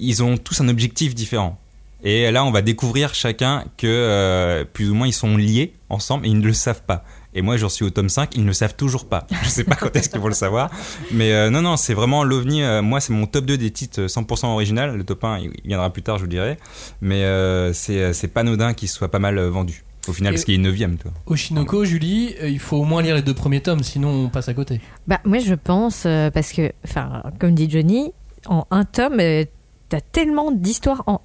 ils 0.09 0.23
ont 0.23 0.37
tous 0.37 0.61
un 0.61 0.68
objectif 0.68 1.14
différent. 1.14 1.59
Et 2.04 2.30
là, 2.32 2.44
on 2.44 2.50
va 2.50 2.62
découvrir 2.62 3.14
chacun 3.14 3.64
que 3.76 3.87
euh, 3.87 4.64
plus 4.64 4.90
ou 4.90 4.94
moins 4.94 5.06
ils 5.06 5.12
sont 5.12 5.37
liés 5.37 5.73
ensemble 5.88 6.26
et 6.26 6.30
ils 6.30 6.38
ne 6.38 6.44
le 6.47 6.52
savent 6.52 6.82
pas. 6.82 7.04
Et 7.35 7.40
moi, 7.42 7.56
j'en 7.56 7.68
suis 7.71 7.85
au 7.85 7.90
tome 7.90 8.09
5, 8.11 8.35
ils 8.35 8.42
ne 8.42 8.49
le 8.49 8.52
savent 8.52 8.75
toujours 8.76 9.06
pas. 9.09 9.26
Je 9.44 9.49
sais 9.49 9.64
pas 9.64 9.75
quand 9.80 9.94
est-ce 9.97 10.09
qu'ils 10.11 10.21
vont 10.21 10.26
le 10.28 10.35
savoir. 10.35 10.68
Mais 11.12 11.32
euh, 11.32 11.49
non, 11.49 11.62
non, 11.62 11.76
c'est 11.76 11.94
vraiment 11.94 12.25
l'OVNI. 12.25 12.62
euh, 12.62 12.82
moi, 12.82 13.00
c'est 13.00 13.12
mon 13.12 13.26
top 13.26 13.47
2 13.47 13.56
des 13.56 13.71
titres 13.71 14.02
100% 14.02 14.47
original. 14.47 14.97
Le 14.97 15.04
top 15.04 15.23
1, 15.25 15.38
il 15.38 15.50
viendra 15.64 15.90
plus 15.92 16.02
tard, 16.02 16.16
je 16.18 16.23
vous 16.25 16.26
le 16.28 16.32
dirai. 16.32 16.59
Mais 17.00 17.23
euh, 17.23 17.73
c'est 17.73 18.12
c'est 18.12 18.28
pas 18.28 18.40
anodin 18.40 18.75
qu'il 18.75 18.88
soit 18.88 19.09
pas 19.09 19.18
mal 19.21 19.38
vendu. 19.40 19.85
Au 20.09 20.12
final, 20.12 20.32
Et- 20.32 20.35
parce 20.35 20.44
qu'il 20.44 20.54
est 20.54 20.59
9ème, 20.71 20.97
toi. 20.97 21.12
Oshinoko, 21.26 21.85
Julie, 21.85 22.35
euh, 22.42 22.49
il 22.49 22.59
faut 22.59 22.78
au 22.78 22.85
moins 22.85 23.00
lire 23.02 23.14
les 23.14 23.23
deux 23.23 23.35
premiers 23.35 23.61
tomes, 23.62 23.85
sinon 23.85 24.09
on 24.25 24.28
passe 24.28 24.49
à 24.49 24.54
côté. 24.54 24.80
Bah, 25.06 25.21
moi, 25.25 25.38
je 25.38 25.54
pense, 25.54 26.02
euh, 26.06 26.28
parce 26.32 26.52
que, 26.52 26.73
enfin, 26.85 27.23
comme 27.38 27.54
dit 27.54 27.71
Johnny, 27.71 28.11
en 28.47 28.66
un 28.73 28.85
tome, 28.85 29.21
euh, 29.21 29.44
t'as 29.92 30.00
tellement 30.00 30.50
d'histoires 30.52 31.04
en, 31.06 31.20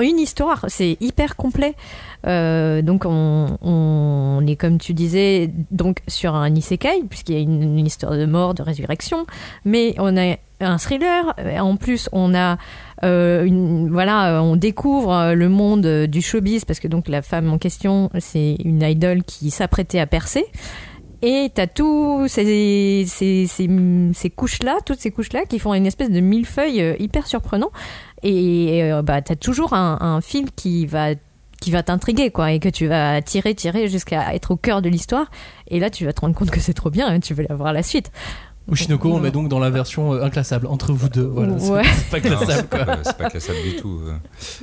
une 0.00 0.18
histoire, 0.18 0.64
c'est 0.66 0.96
hyper 1.00 1.36
complet. 1.36 1.76
Euh, 2.26 2.82
donc, 2.82 3.04
on, 3.04 4.44
est, 4.44 4.56
comme 4.56 4.78
tu 4.78 4.92
disais, 4.92 5.50
donc 5.70 5.98
sur 6.08 6.34
un 6.34 6.52
isekai, 6.52 7.04
puisqu'il 7.08 7.34
y 7.36 7.38
a 7.38 7.42
une, 7.42 7.78
histoire 7.78 8.12
de 8.12 8.26
mort, 8.26 8.54
de 8.54 8.62
résurrection, 8.62 9.24
mais 9.64 9.94
on 9.98 10.16
a 10.16 10.36
un 10.60 10.78
thriller. 10.78 11.32
En 11.60 11.76
plus, 11.76 12.08
on 12.10 12.34
a 12.34 12.56
euh, 13.04 13.44
une, 13.44 13.88
voilà, 13.88 14.42
on 14.42 14.56
découvre 14.56 15.32
le 15.34 15.48
monde 15.48 16.06
du 16.06 16.22
showbiz 16.22 16.64
parce 16.64 16.80
que 16.80 16.88
donc 16.88 17.06
la 17.06 17.22
femme 17.22 17.52
en 17.52 17.58
question, 17.58 18.10
c'est 18.18 18.56
une 18.64 18.82
idole 18.82 19.22
qui 19.22 19.52
s'apprêtait 19.52 20.00
à 20.00 20.06
percer. 20.06 20.46
Et 21.22 21.50
t'as 21.54 21.68
tous 21.68 22.26
ces, 22.26 23.04
ces, 23.06 23.46
ces, 23.46 24.30
couches-là, 24.30 24.78
toutes 24.84 24.98
ces 24.98 25.12
couches-là 25.12 25.44
qui 25.44 25.60
font 25.60 25.72
une 25.72 25.86
espèce 25.86 26.10
de 26.10 26.18
millefeuille 26.18 26.82
euh, 26.82 26.96
hyper 26.98 27.28
surprenant. 27.28 27.70
Et 28.24 28.82
euh, 28.82 29.02
bah, 29.02 29.22
t'as 29.22 29.36
toujours 29.36 29.72
un, 29.72 29.98
un 30.00 30.20
fil 30.20 30.50
qui 30.50 30.84
va 30.86 31.10
qui 31.60 31.70
va 31.70 31.84
t'intriguer 31.84 32.32
quoi 32.32 32.50
et 32.50 32.58
que 32.58 32.68
tu 32.68 32.88
vas 32.88 33.22
tirer 33.22 33.54
tirer 33.54 33.86
jusqu'à 33.86 34.34
être 34.34 34.50
au 34.50 34.56
cœur 34.56 34.82
de 34.82 34.88
l'histoire 34.88 35.30
et 35.68 35.78
là 35.78 35.90
tu 35.90 36.04
vas 36.04 36.12
te 36.12 36.20
rendre 36.20 36.34
compte 36.34 36.50
que 36.50 36.58
c'est 36.58 36.72
trop 36.72 36.90
bien 36.90 37.14
et 37.14 37.20
tu 37.20 37.34
veux 37.34 37.46
la 37.48 37.54
voir 37.54 37.72
la 37.72 37.84
suite 37.84 38.10
Oshinoko, 38.72 39.12
on 39.14 39.20
met 39.20 39.30
donc 39.30 39.48
dans 39.48 39.58
la 39.58 39.70
version 39.70 40.12
euh, 40.14 40.24
inclassable 40.24 40.66
entre 40.66 40.92
vous 40.92 41.08
deux. 41.08 41.24
Voilà, 41.24 41.58
c'est- 41.58 41.70
Ouais. 41.70 41.82
c'est 41.84 42.10
pas 42.10 42.20
classable 42.20 42.68
c'est 43.04 43.16
pas, 43.16 43.30
classable 43.30 43.58
du 43.62 43.76
tout. 43.76 44.00
euh. 44.06 44.14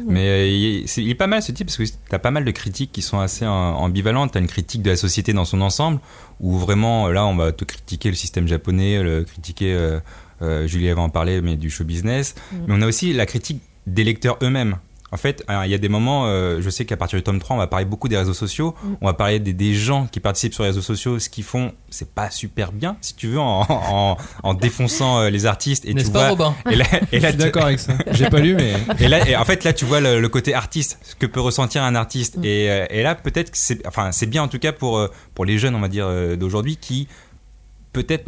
Mais 0.07 0.27
euh, 0.27 0.47
il, 0.47 0.65
est, 0.83 0.87
c'est- 0.87 1.01
il 1.03 1.09
est 1.09 1.15
pas 1.15 1.27
mal 1.27 1.41
ce 1.41 1.51
type 1.51 1.67
parce 1.67 1.77
que 1.77 1.83
t'as 2.09 2.19
pas 2.19 2.31
mal 2.31 2.43
de 2.45 2.51
critiques 2.51 2.91
qui 2.91 3.01
sont 3.01 3.19
assez 3.19 3.45
ambivalentes. 3.45 4.31
T'as 4.33 4.39
une 4.39 4.47
critique 4.47 4.81
de 4.81 4.89
la 4.89 4.97
société 4.97 5.33
dans 5.33 5.45
son 5.45 5.61
ensemble 5.61 5.99
où 6.39 6.57
vraiment 6.57 7.07
là 7.09 7.25
on 7.25 7.35
va 7.35 7.51
te 7.51 7.63
critiquer 7.65 8.09
le 8.09 8.15
système 8.15 8.47
japonais, 8.47 9.01
le 9.03 9.23
critiquer. 9.23 9.73
Euh, 9.73 9.99
euh, 10.41 10.67
Julie 10.67 10.89
va 10.93 11.01
en 11.01 11.09
parler, 11.09 11.41
mais 11.41 11.57
du 11.57 11.69
show 11.69 11.83
business. 11.83 12.33
Mm. 12.51 12.55
Mais 12.67 12.73
on 12.77 12.81
a 12.81 12.87
aussi 12.87 13.11
la 13.13 13.25
critique 13.25 13.61
des 13.87 14.03
lecteurs 14.05 14.37
eux-mêmes. 14.41 14.77
En 15.11 15.17
fait, 15.17 15.43
il 15.49 15.69
y 15.71 15.73
a 15.73 15.77
des 15.77 15.89
moments, 15.89 16.25
euh, 16.27 16.61
je 16.61 16.69
sais 16.69 16.85
qu'à 16.85 16.95
partir 16.97 17.17
du 17.17 17.23
tome 17.23 17.39
3, 17.39 17.55
on 17.55 17.59
va 17.59 17.67
parler 17.67 17.85
beaucoup 17.85 18.07
des 18.07 18.17
réseaux 18.17 18.33
sociaux, 18.33 18.75
Mm. 18.83 18.93
on 19.01 19.05
va 19.07 19.13
parler 19.13 19.39
des, 19.39 19.53
des 19.53 19.73
gens 19.73 20.05
qui 20.07 20.19
participent 20.19 20.53
sur 20.53 20.63
les 20.63 20.69
réseaux 20.69 20.81
sociaux, 20.81 21.17
ce 21.19 21.29
qu'ils 21.29 21.43
font, 21.43 21.73
c'est 21.89 22.13
pas 22.13 22.29
super 22.29 22.71
bien, 22.71 22.97
si 23.01 23.15
tu 23.15 23.27
veux, 23.27 23.39
en, 23.39 23.65
en, 23.69 24.17
en 24.43 24.53
défonçant 24.53 25.19
euh, 25.19 25.29
les 25.29 25.45
artistes. 25.45 25.85
Et 25.85 25.93
N'est-ce 25.93 26.07
tu 26.07 26.11
pas, 26.13 26.33
vois, 26.33 26.49
Robin 26.49 26.55
et 26.71 26.75
là, 26.75 26.85
et 27.11 27.19
là, 27.19 27.29
Je 27.29 27.33
suis 27.33 27.37
d'accord 27.37 27.65
avec 27.65 27.79
ça. 27.79 27.93
J'ai 28.11 28.29
pas 28.29 28.39
lu, 28.39 28.55
mais. 28.55 28.73
et 28.99 29.07
là, 29.07 29.27
et 29.27 29.35
en 29.35 29.45
fait, 29.45 29.63
là, 29.63 29.73
tu 29.73 29.85
vois 29.85 29.99
le, 29.99 30.21
le 30.21 30.29
côté 30.29 30.53
artiste, 30.53 30.99
ce 31.03 31.15
que 31.15 31.25
peut 31.25 31.41
ressentir 31.41 31.83
un 31.83 31.95
artiste. 31.95 32.37
Mm. 32.37 32.45
Et, 32.45 32.69
euh, 32.69 32.85
et 32.89 33.01
là, 33.03 33.15
peut-être 33.15 33.51
que 33.51 33.57
c'est, 33.57 33.85
enfin, 33.87 34.11
c'est 34.11 34.27
bien 34.27 34.43
en 34.43 34.47
tout 34.47 34.59
cas 34.59 34.71
pour 34.73 35.07
pour 35.33 35.45
les 35.45 35.57
jeunes, 35.57 35.75
on 35.75 35.79
va 35.81 35.87
dire 35.87 36.07
d'aujourd'hui, 36.37 36.77
qui 36.77 37.07
peut-être 37.93 38.27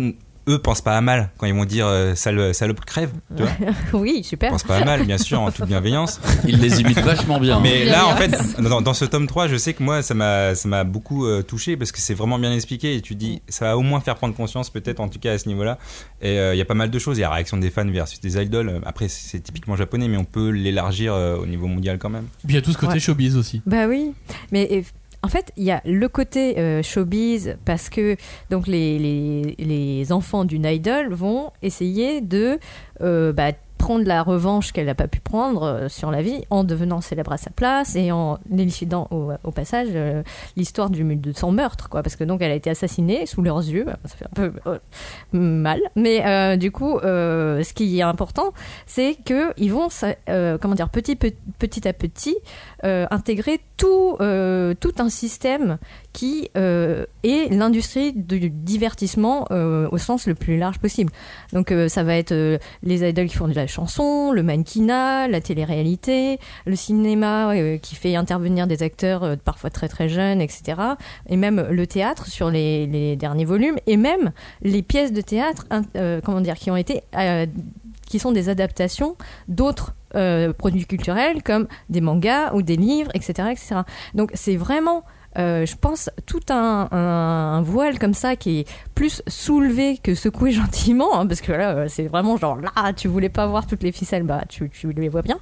eux 0.52 0.60
pensent 0.60 0.82
pas 0.82 0.96
à 0.98 1.02
mal 1.02 1.30
quand 1.38 1.46
ils 1.48 1.54
vont 1.54 1.66
dire 1.66 1.88
euh, 1.88 2.14
sale, 2.16 2.54
salope 2.54 2.84
crève. 2.86 3.12
Tu 3.36 3.44
vois, 3.44 3.52
Oui, 3.94 4.16
ils 4.18 4.24
super. 4.24 4.52
pensent 4.52 4.64
pas 4.64 4.78
à 4.78 4.86
mal, 4.86 5.06
bien 5.06 5.18
sûr, 5.18 5.40
en 5.42 5.52
toute 5.52 5.66
bienveillance. 5.68 6.20
Il 6.48 6.60
les 6.60 6.82
imite 6.82 7.00
vachement 7.00 7.40
bien. 7.40 7.60
Mais 7.60 7.86
là, 7.86 8.06
en 8.08 8.16
fait, 8.16 8.62
dans, 8.62 8.82
dans 8.82 8.94
ce 8.94 9.06
tome 9.06 9.28
3, 9.28 9.48
je 9.48 9.56
sais 9.58 9.74
que 9.74 9.84
moi, 9.84 10.02
ça 10.02 10.14
m'a, 10.14 10.54
ça 10.56 10.68
m'a 10.68 10.84
beaucoup 10.84 11.26
euh, 11.26 11.42
touché 11.42 11.78
parce 11.78 11.92
que 11.92 12.00
c'est 12.00 12.14
vraiment 12.14 12.38
bien 12.40 12.54
expliqué 12.54 12.96
et 12.96 13.02
tu 13.02 13.16
dis, 13.16 13.42
ça 13.50 13.66
va 13.66 13.78
au 13.78 13.82
moins 13.82 14.00
faire 14.02 14.16
prendre 14.16 14.36
conscience, 14.36 14.70
peut-être 14.70 15.00
en 15.00 15.08
tout 15.08 15.20
cas 15.20 15.34
à 15.34 15.38
ce 15.38 15.48
niveau-là. 15.48 15.78
Et 16.22 16.38
euh, 16.40 16.54
il 16.54 16.58
y 16.58 16.62
a 16.62 16.66
pas 16.66 16.74
mal 16.74 16.90
de 16.90 17.00
choses. 17.00 17.18
Il 17.18 17.22
y 17.22 17.24
a 17.24 17.30
la 17.30 17.36
réaction 17.36 17.58
des 17.58 17.70
fans 17.70 17.90
versus 17.90 18.20
des 18.20 18.42
idoles. 18.42 18.82
Après, 18.86 19.08
c'est 19.08 19.40
typiquement 19.40 19.76
japonais, 19.76 20.08
mais 20.08 20.18
on 20.18 20.26
peut 20.26 20.50
l'élargir 20.50 21.14
euh, 21.14 21.38
au 21.38 21.46
niveau 21.46 21.68
mondial 21.68 21.98
quand 21.98 22.10
même. 22.10 22.26
Puis 22.46 22.54
il 22.54 22.56
y 22.56 22.58
a 22.58 22.62
tout 22.62 22.72
ce 22.72 22.78
côté 22.78 22.94
Ouais. 22.94 23.00
showbiz 23.00 23.38
aussi. 23.38 23.62
Bah 23.66 23.88
oui, 23.88 24.12
mais 24.52 24.68
euh, 24.72 24.82
en 25.24 25.28
fait, 25.28 25.52
il 25.56 25.64
y 25.64 25.72
a 25.72 25.82
le 25.86 26.08
côté 26.10 26.58
euh, 26.58 26.82
showbiz 26.82 27.58
parce 27.64 27.90
que 27.90 28.16
donc 28.50 28.68
les, 28.68 28.98
les, 29.58 30.12
enfants 30.12 30.46
d'une 30.46 30.66
idol 30.66 31.14
vont 31.14 31.52
essayer 31.62 32.22
de 32.22 32.60
euh, 33.02 33.32
bah, 33.32 33.52
prendre 33.92 34.08
la 34.08 34.24
revanche 34.24 34.72
qu'elle 34.72 34.86
n'a 34.86 34.96
pas 34.96 35.10
pu 35.10 35.20
prendre 35.20 35.64
euh, 35.64 35.90
sur 35.90 36.12
la 36.12 36.22
vie 36.22 36.44
en 36.50 36.64
devenant 36.64 37.02
célèbre 37.02 37.34
à 37.34 37.38
sa 37.38 37.50
place 37.50 37.98
et 37.98 38.12
en 38.14 38.40
élucidant 38.58 39.08
au, 39.12 39.32
au 39.44 39.52
passage 39.52 39.90
euh, 39.94 40.24
l'histoire 40.56 40.90
de 40.90 41.34
son 41.34 41.52
meurtre 41.52 41.90
quoi. 41.90 42.02
Parce 42.02 42.16
que 42.16 42.24
donc 42.24 42.42
elle 42.42 42.52
a 42.52 42.56
été 42.56 42.70
assassinée 42.70 43.26
sous 43.26 43.42
leurs 43.42 43.60
yeux. 43.60 43.86
Ça 44.06 44.16
fait 44.16 44.26
un 44.26 44.34
peu 44.34 44.54
euh, 44.66 44.80
mal. 45.34 45.82
Mais 45.98 46.26
euh, 46.26 46.56
du 46.56 46.72
coup 46.72 47.00
euh, 47.00 47.64
ce 47.64 47.74
qui 47.74 48.00
est 48.00 48.02
important 48.02 48.54
c'est 48.86 49.18
que 49.26 49.54
ils 49.58 49.74
vont 49.74 49.90
euh, 50.30 50.58
comment 50.58 50.76
dire 50.76 50.90
petit 50.90 51.18
pe- 51.18 51.36
petit 51.60 51.86
à 51.86 51.92
petit 51.92 52.38
euh, 52.86 53.06
intégrer 53.12 53.60
tout, 53.76 54.16
euh, 54.22 54.74
tout 54.80 54.94
un 55.00 55.10
système 55.10 55.80
qui 56.14 56.50
euh, 56.58 57.06
est 57.24 57.52
l'industrie 57.54 58.14
du 58.14 58.50
divertissement 58.50 59.46
euh, 59.52 59.88
au 59.92 59.98
sens 59.98 60.28
le 60.28 60.36
plus 60.36 60.58
large 60.58 60.80
possible. 60.80 61.12
Donc 61.54 61.72
euh, 61.72 61.88
ça 61.88 62.04
va 62.04 62.16
être 62.16 62.34
les 62.84 63.08
idoles 63.08 63.28
qui 63.28 63.36
font 63.36 63.48
de 63.48 63.54
la 63.54 63.68
chanson, 63.68 64.32
le 64.32 64.44
mannequinat, 64.44 65.28
la 65.28 65.42
télé-réalité, 65.42 66.40
le 66.66 66.76
cinéma 66.76 67.54
qui 67.82 67.96
fait 67.96 68.16
intervenir 68.16 68.68
des 68.68 68.84
acteurs 68.84 69.38
parfois 69.38 69.70
très 69.70 69.88
très 69.88 70.10
jeunes, 70.10 70.42
etc. 70.42 70.80
Et 71.28 71.38
même 71.38 71.68
le 71.70 71.88
théâtre 71.88 72.28
sur 72.28 72.50
les, 72.50 72.88
les 72.88 73.16
derniers 73.16 73.46
volumes, 73.46 73.78
et 73.88 73.98
même 73.98 74.32
les 74.62 74.82
pièces 74.82 75.14
de 75.14 75.22
théâtre, 75.22 75.66
comment 76.24 76.42
dire, 76.42 76.56
qui 76.56 76.72
ont 76.72 76.78
été 76.78 77.04
qui 78.06 78.20
sont 78.20 78.34
des 78.34 78.50
adaptations 78.50 79.16
d'autres 79.48 79.96
produits 80.58 80.86
culturels 80.86 81.44
comme 81.44 81.68
des 81.90 82.02
mangas 82.02 82.54
ou 82.54 82.62
des 82.62 82.76
livres, 82.76 83.12
etc. 83.14 83.50
etc. 83.52 83.76
Donc 84.14 84.32
c'est 84.34 84.58
vraiment, 84.58 85.04
euh, 85.38 85.66
je 85.66 85.76
pense, 85.76 86.10
tout 86.26 86.42
un, 86.50 86.88
un- 86.92 86.98
un 87.58 87.62
voile 87.62 88.00
comme 88.00 88.14
ça 88.14 88.36
qui 88.36 88.60
est 88.60 88.68
plus 88.96 89.22
soulevé 89.28 89.98
que 90.02 90.14
secoué 90.16 90.52
gentiment, 90.62 91.18
hein, 91.20 91.26
parce 91.28 91.42
que 91.42 91.52
là 91.52 91.72
euh, 91.76 91.86
c'est 91.88 92.08
vraiment 92.08 92.38
genre 92.38 92.58
là, 92.58 92.94
tu 92.94 93.08
voulais 93.08 93.30
pas 93.30 93.48
voir 93.48 93.66
toutes 93.68 93.84
les 93.84 93.92
ficelles, 93.92 94.24
bah 94.24 94.44
tu, 94.50 94.70
tu 94.70 94.92
les 94.92 95.10
vois 95.10 95.22
bien. 95.22 95.40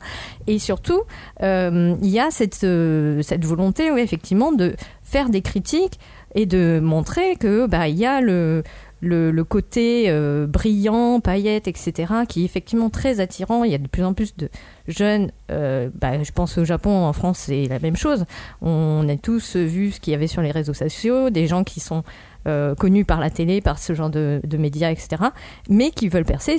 Et 0.48 0.60
surtout, 0.60 1.02
euh, 1.42 1.96
il 2.02 2.10
y 2.10 2.20
a 2.20 2.30
cette, 2.32 2.64
euh, 2.64 3.22
cette 3.22 3.46
volonté, 3.46 3.92
oui, 3.92 4.02
effectivement, 4.02 4.52
de 4.52 4.76
faire 5.04 5.30
des 5.30 5.42
critiques 5.42 6.00
et 6.36 6.46
de 6.46 6.80
montrer 6.82 7.36
que 7.38 7.66
bah 7.66 7.88
il 7.88 7.98
y 7.98 8.06
a 8.06 8.22
le 8.22 8.64
le, 9.02 9.44
côté 9.44 10.06
euh, 10.08 10.48
brillant, 10.48 11.20
paillettes, 11.20 11.68
etc., 11.68 12.14
qui 12.28 12.42
est 12.42 12.46
effectivement 12.46 12.90
très 12.90 13.20
attirant. 13.20 13.64
Il 13.64 13.72
y 13.72 13.76
a 13.76 13.78
de 13.78 13.88
plus 13.88 14.04
en 14.04 14.14
plus 14.14 14.36
de 14.36 14.50
jeunes, 14.88 15.32
euh, 15.52 15.90
bah, 15.94 16.22
je 16.22 16.32
pense 16.32 16.58
au 16.58 16.66
Japon, 16.66 17.06
en 17.06 17.14
France, 17.14 17.40
c'est 17.48 17.66
la 17.66 17.80
même 17.80 17.96
chose. 17.96 18.26
On 18.62 19.08
a 19.10 19.16
tous 19.16 19.56
vu 19.56 19.92
ce 19.92 20.00
qu'il 20.00 20.12
y 20.12 20.16
avait 20.16 20.28
sur 20.28 20.42
les 20.42 20.52
réseaux 20.52 20.74
sociaux, 20.74 21.30
des 21.30 21.48
gens 21.48 21.64
qui 21.64 21.80
sont 21.80 22.04
euh, 22.48 22.74
connus 22.74 23.04
par 23.04 23.20
la 23.20 23.30
télé, 23.30 23.60
par 23.60 23.80
ce 23.80 23.94
genre 23.94 24.10
de, 24.10 24.42
médias, 24.58 24.92
etc., 24.92 25.24
mais 25.70 25.92
qui 25.92 26.08
veulent 26.08 26.26
percer. 26.26 26.58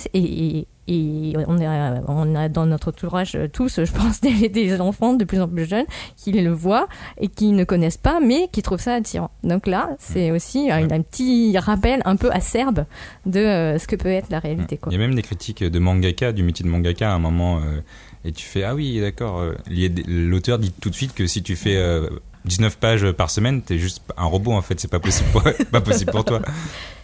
Et 0.92 1.34
on, 1.46 1.60
a, 1.60 2.00
on 2.08 2.34
a 2.34 2.48
dans 2.48 2.66
notre 2.66 2.88
entourage 2.88 3.36
euh, 3.36 3.46
tous, 3.46 3.84
je 3.84 3.92
pense, 3.92 4.20
des, 4.26 4.48
des 4.48 4.80
enfants 4.80 5.14
de 5.14 5.24
plus 5.24 5.40
en 5.40 5.48
plus 5.48 5.64
jeunes 5.66 5.86
qui 6.16 6.32
le 6.32 6.50
voient 6.50 6.88
et 7.20 7.28
qui 7.28 7.52
ne 7.52 7.62
connaissent 7.64 7.96
pas, 7.96 8.18
mais 8.20 8.48
qui 8.50 8.62
trouvent 8.62 8.80
ça 8.80 8.94
attirant. 8.94 9.30
Donc 9.44 9.66
là, 9.68 9.90
c'est 10.00 10.32
aussi 10.32 10.70
un, 10.70 10.90
un 10.90 11.00
petit 11.02 11.56
rappel 11.58 12.02
un 12.04 12.16
peu 12.16 12.30
acerbe 12.32 12.84
de 13.24 13.38
euh, 13.40 13.78
ce 13.78 13.86
que 13.86 13.94
peut 13.96 14.08
être 14.08 14.30
la 14.30 14.40
réalité. 14.40 14.76
Quoi. 14.78 14.92
Il 14.92 15.00
y 15.00 15.02
a 15.02 15.06
même 15.06 15.14
des 15.14 15.22
critiques 15.22 15.62
de 15.62 15.78
mangaka, 15.78 16.32
du 16.32 16.42
métier 16.42 16.64
de 16.64 16.70
mangaka 16.70 17.12
à 17.12 17.14
un 17.14 17.18
moment, 17.20 17.58
euh, 17.58 17.80
et 18.24 18.32
tu 18.32 18.44
fais 18.44 18.64
ah 18.64 18.74
oui 18.74 19.00
d'accord. 19.00 19.38
euh, 19.40 19.54
L'auteur 20.08 20.58
dit 20.58 20.72
tout 20.72 20.90
de 20.90 20.94
suite 20.94 21.14
que 21.14 21.26
si 21.26 21.42
tu 21.42 21.54
fais 21.56 21.76
euh, 21.76 22.08
19 22.46 22.78
pages 22.78 23.12
par 23.12 23.30
semaine, 23.30 23.62
t'es 23.62 23.78
juste 23.78 24.02
un 24.16 24.24
robot 24.24 24.52
en 24.52 24.62
fait, 24.62 24.80
c'est 24.80 24.90
pas 24.90 24.98
possible 24.98 25.28
pour, 25.30 25.42
pas 25.70 25.80
possible 25.80 26.10
pour 26.10 26.24
toi. 26.24 26.40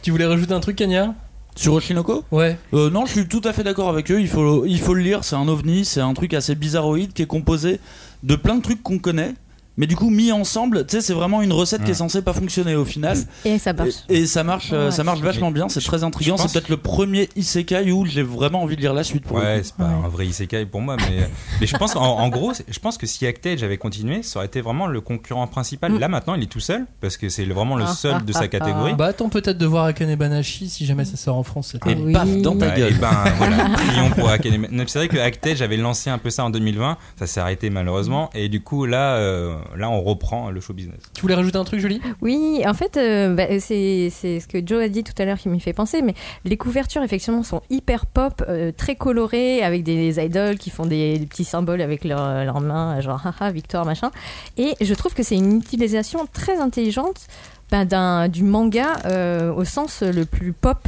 Tu 0.02 0.10
voulais 0.10 0.26
rajouter 0.26 0.52
un 0.54 0.60
truc, 0.60 0.76
Kanya 0.76 1.14
Sur 1.56 1.72
Oshinoko 1.72 2.22
Ouais. 2.30 2.58
Euh, 2.74 2.90
non, 2.90 3.06
je 3.06 3.12
suis 3.12 3.26
tout 3.26 3.40
à 3.44 3.52
fait 3.52 3.64
d'accord 3.64 3.88
avec 3.88 4.10
eux. 4.12 4.20
Il 4.20 4.28
faut, 4.28 4.66
il 4.66 4.78
faut 4.78 4.94
le 4.94 5.00
lire. 5.00 5.24
C'est 5.24 5.36
un 5.36 5.48
ovni. 5.48 5.84
C'est 5.84 6.00
un 6.02 6.12
truc 6.14 6.34
assez 6.34 6.54
bizarroïde 6.54 7.12
qui 7.12 7.22
est 7.22 7.26
composé 7.26 7.80
de 8.22 8.36
plein 8.36 8.56
de 8.56 8.62
trucs 8.62 8.82
qu'on 8.82 8.98
connaît. 8.98 9.34
Mais 9.78 9.86
du 9.86 9.94
coup, 9.96 10.08
mis 10.10 10.32
ensemble, 10.32 10.86
tu 10.86 10.96
sais, 10.96 11.00
c'est 11.02 11.12
vraiment 11.12 11.42
une 11.42 11.52
recette 11.52 11.84
qui 11.84 11.90
est 11.90 11.94
censée 11.94 12.22
pas 12.22 12.32
fonctionner 12.32 12.74
au 12.76 12.84
final. 12.84 13.18
Et 13.44 13.58
ça 13.58 13.72
marche. 13.74 13.90
Et, 14.08 14.20
et 14.20 14.26
ça 14.26 14.42
marche, 14.42 14.70
euh, 14.72 14.86
Ouais. 14.86 14.90
ça 14.90 15.04
marche 15.04 15.20
vachement 15.20 15.50
bien. 15.50 15.68
C'est 15.68 15.80
très 15.84 16.02
intriguant. 16.04 16.36
C'est 16.38 16.50
peut-être 16.52 16.68
le 16.70 16.76
premier 16.78 17.28
isekai 17.36 17.92
où 17.92 18.06
j'ai 18.06 18.22
vraiment 18.22 18.62
envie 18.62 18.76
de 18.76 18.80
lire 18.80 18.94
la 18.94 19.04
suite. 19.04 19.24
Pour 19.24 19.36
Ouais, 19.36 19.60
c'est 19.62 19.74
pas 19.74 19.84
un 19.84 20.08
vrai 20.08 20.26
isekai 20.26 20.64
pour 20.66 20.80
moi, 20.80 20.96
mais, 20.96 21.28
mais 21.60 21.66
je 21.66 21.76
pense 21.76 21.94
en, 21.96 22.00
en 22.02 22.28
gros, 22.28 22.52
je 22.68 22.78
pense 22.78 22.96
que 22.98 23.06
si 23.06 23.26
Actage 23.26 23.62
avait 23.62 23.76
continué, 23.76 24.22
ça 24.22 24.38
aurait 24.38 24.46
été 24.46 24.60
vraiment 24.60 24.86
le 24.86 25.00
concurrent 25.00 25.46
principal. 25.46 25.92
Mm. 25.92 25.98
Là 25.98 26.08
maintenant, 26.08 26.34
il 26.34 26.42
est 26.42 26.46
tout 26.50 26.60
seul 26.60 26.86
parce 27.00 27.16
que 27.16 27.28
c'est 27.28 27.44
vraiment 27.44 27.76
le 27.76 27.84
Ah, 27.84 27.94
seul 27.94 28.24
de 28.24 28.32
ah, 28.34 28.38
sa 28.38 28.48
catégorie. 28.48 28.94
Bah 28.94 29.06
attends 29.06 29.28
peut-être 29.28 29.58
de 29.58 29.66
voir 29.66 29.84
Akane 29.84 30.14
Banashi 30.14 30.68
si 30.70 30.86
jamais 30.86 31.04
ça 31.04 31.16
sort 31.16 31.36
en 31.36 31.42
France. 31.42 31.68
cette 31.72 31.86
Et 31.86 31.90
année. 31.92 32.02
Oui. 32.06 32.12
paf, 32.12 32.28
dans 32.38 32.56
ta 32.56 32.70
gueule. 32.70 32.92
et 32.92 32.98
ben 32.98 33.10
voilà, 33.36 33.68
prions 33.74 34.10
pour 34.10 34.28
Akane. 34.30 34.66
C'est 34.86 34.98
vrai 34.98 35.08
que 35.08 35.18
Actage 35.18 35.60
avait 35.62 35.76
lancé 35.76 36.08
un 36.10 36.18
peu 36.18 36.30
ça 36.30 36.44
en 36.44 36.50
2020, 36.50 36.96
ça 37.18 37.26
s'est 37.26 37.40
arrêté 37.40 37.68
malheureusement, 37.70 38.30
et 38.34 38.48
du 38.48 38.62
coup 38.62 38.86
là, 38.86 39.16
euh, 39.16 39.54
là 39.76 39.90
on 39.90 40.02
reprend 40.02 40.50
le 40.50 40.60
show 40.60 40.72
business. 40.72 41.00
Tu 41.14 41.22
voulais 41.22 41.34
rajouter 41.34 41.56
un 41.58 41.64
truc, 41.64 41.80
Julie? 41.80 42.00
Oui, 42.20 42.62
en 42.66 42.74
fait, 42.74 42.96
euh, 42.96 43.34
bah, 43.34 43.44
c'est 43.60 44.08
c'est 44.10 44.40
ce 44.40 44.46
que 44.46 44.58
Joe 44.64 44.82
a 44.82 44.88
dit 44.88 45.04
tout 45.04 45.14
à 45.18 45.24
l'heure 45.24 45.38
qui 45.38 45.48
m'y 45.48 45.60
fait 45.60 45.72
penser, 45.72 46.02
mais 46.02 46.14
les 46.44 46.56
couvertures, 46.56 47.02
effectivement, 47.02 47.42
sont 47.42 47.62
hyper 47.70 48.06
pop, 48.06 48.42
euh, 48.48 48.72
très 48.76 48.96
colorées, 48.96 49.62
avec 49.62 49.82
des, 49.82 50.18
idoles 50.24 50.58
qui 50.58 50.70
font 50.70 50.86
des, 50.86 51.18
des 51.18 51.26
petits 51.26 51.44
symboles 51.44 51.80
avec 51.80 52.04
leurs 52.04 52.44
leurs 52.44 52.60
mains, 52.60 53.00
genre 53.00 53.20
haha, 53.40 53.50
victoire, 53.50 53.84
machin. 53.84 54.10
Et 54.56 54.74
je 54.80 54.94
trouve 54.94 55.14
que 55.14 55.22
c'est 55.22 55.36
une 55.36 55.56
utilisation 55.58 56.26
très 56.32 56.58
intelligente 56.58 57.26
d'un- 57.70 58.28
du 58.28 58.42
manga 58.44 58.96
euh, 59.06 59.52
au 59.52 59.64
sens 59.64 60.02
le 60.02 60.24
plus 60.24 60.52
pop. 60.52 60.86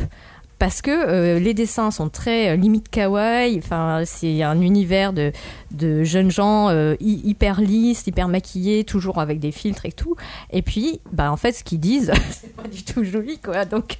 Parce 0.58 0.82
que 0.82 0.90
euh, 0.90 1.38
les 1.38 1.54
dessins 1.54 1.90
sont 1.92 2.08
très 2.08 2.50
euh, 2.50 2.56
limite 2.56 2.88
kawaii, 2.88 3.58
enfin 3.58 4.02
c'est 4.04 4.42
un 4.42 4.60
univers 4.60 5.12
de, 5.12 5.30
de 5.70 6.02
jeunes 6.02 6.32
gens 6.32 6.68
euh, 6.70 6.96
hy- 7.00 7.20
hyper 7.24 7.60
lisses, 7.60 8.04
hyper 8.08 8.26
maquillés, 8.26 8.82
toujours 8.82 9.18
avec 9.18 9.38
des 9.38 9.52
filtres 9.52 9.86
et 9.86 9.92
tout. 9.92 10.16
Et 10.50 10.62
puis, 10.62 11.00
bah 11.12 11.30
en 11.30 11.36
fait, 11.36 11.52
ce 11.52 11.62
qu'ils 11.62 11.78
disent, 11.78 12.10
c'est 12.30 12.52
pas 12.56 12.66
du 12.66 12.82
tout 12.82 13.04
joli, 13.04 13.38
quoi. 13.38 13.64
Donc, 13.66 13.98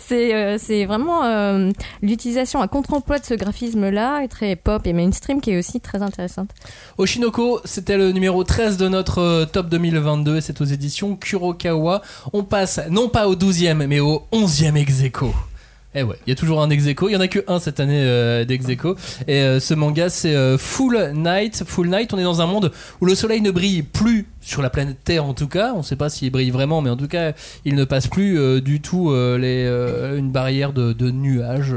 c'est 0.00 0.56
c'est 0.58 0.86
vraiment 0.86 1.68
l'utilisation 2.02 2.60
à 2.62 2.68
contre-emploi 2.68 3.18
de 3.18 3.24
ce 3.26 3.34
graphisme-là, 3.34 4.26
très 4.28 4.56
pop 4.56 4.86
et 4.86 4.92
mainstream, 4.94 5.40
qui 5.40 5.50
est 5.50 5.58
aussi 5.58 5.80
très 5.80 6.00
intéressante. 6.02 6.50
Oshinoko, 6.96 7.60
c'était 7.64 7.98
le 7.98 8.12
numéro 8.12 8.44
13 8.44 8.76
de 8.78 8.88
notre 8.88 9.44
top 9.52 9.68
2022 9.68 10.36
et 10.36 10.40
c'est 10.40 10.60
aux 10.60 10.64
éditions 10.64 11.16
Kurokawa. 11.16 12.00
On 12.32 12.44
passe 12.44 12.80
non 12.90 13.08
pas 13.08 13.28
au 13.28 13.34
12e 13.36 13.86
mais 13.86 14.00
au 14.00 14.22
11e 14.32 14.76
ex 14.76 15.02
aequo. 15.02 15.34
Eh 15.98 16.04
ouais, 16.04 16.16
il 16.26 16.30
y 16.30 16.32
a 16.32 16.36
toujours 16.36 16.62
un 16.62 16.70
ex 16.70 16.86
aequo. 16.86 17.08
Il 17.08 17.12
y 17.14 17.16
en 17.16 17.20
a 17.20 17.26
que 17.26 17.40
un 17.48 17.58
cette 17.58 17.80
année 17.80 18.00
euh, 18.00 18.44
d'ex 18.44 18.68
aequo. 18.68 18.94
Et 19.26 19.40
euh, 19.40 19.58
ce 19.58 19.74
manga, 19.74 20.08
c'est 20.08 20.32
euh, 20.36 20.56
Full 20.56 21.12
Night. 21.12 21.64
Full 21.66 21.88
Night, 21.88 22.14
on 22.14 22.18
est 22.18 22.22
dans 22.22 22.40
un 22.40 22.46
monde 22.46 22.70
où 23.00 23.06
le 23.06 23.16
soleil 23.16 23.40
ne 23.40 23.50
brille 23.50 23.82
plus 23.82 24.28
sur 24.40 24.62
la 24.62 24.70
planète 24.70 24.98
Terre 25.02 25.24
en 25.24 25.34
tout 25.34 25.48
cas. 25.48 25.72
On 25.74 25.78
ne 25.78 25.82
sait 25.82 25.96
pas 25.96 26.08
s'il 26.08 26.30
brille 26.30 26.52
vraiment, 26.52 26.82
mais 26.82 26.90
en 26.90 26.96
tout 26.96 27.08
cas, 27.08 27.32
il 27.64 27.74
ne 27.74 27.84
passe 27.84 28.06
plus 28.06 28.38
euh, 28.38 28.60
du 28.60 28.80
tout 28.80 29.10
une 29.10 30.30
barrière 30.30 30.72
de, 30.72 31.10
nuages, 31.10 31.74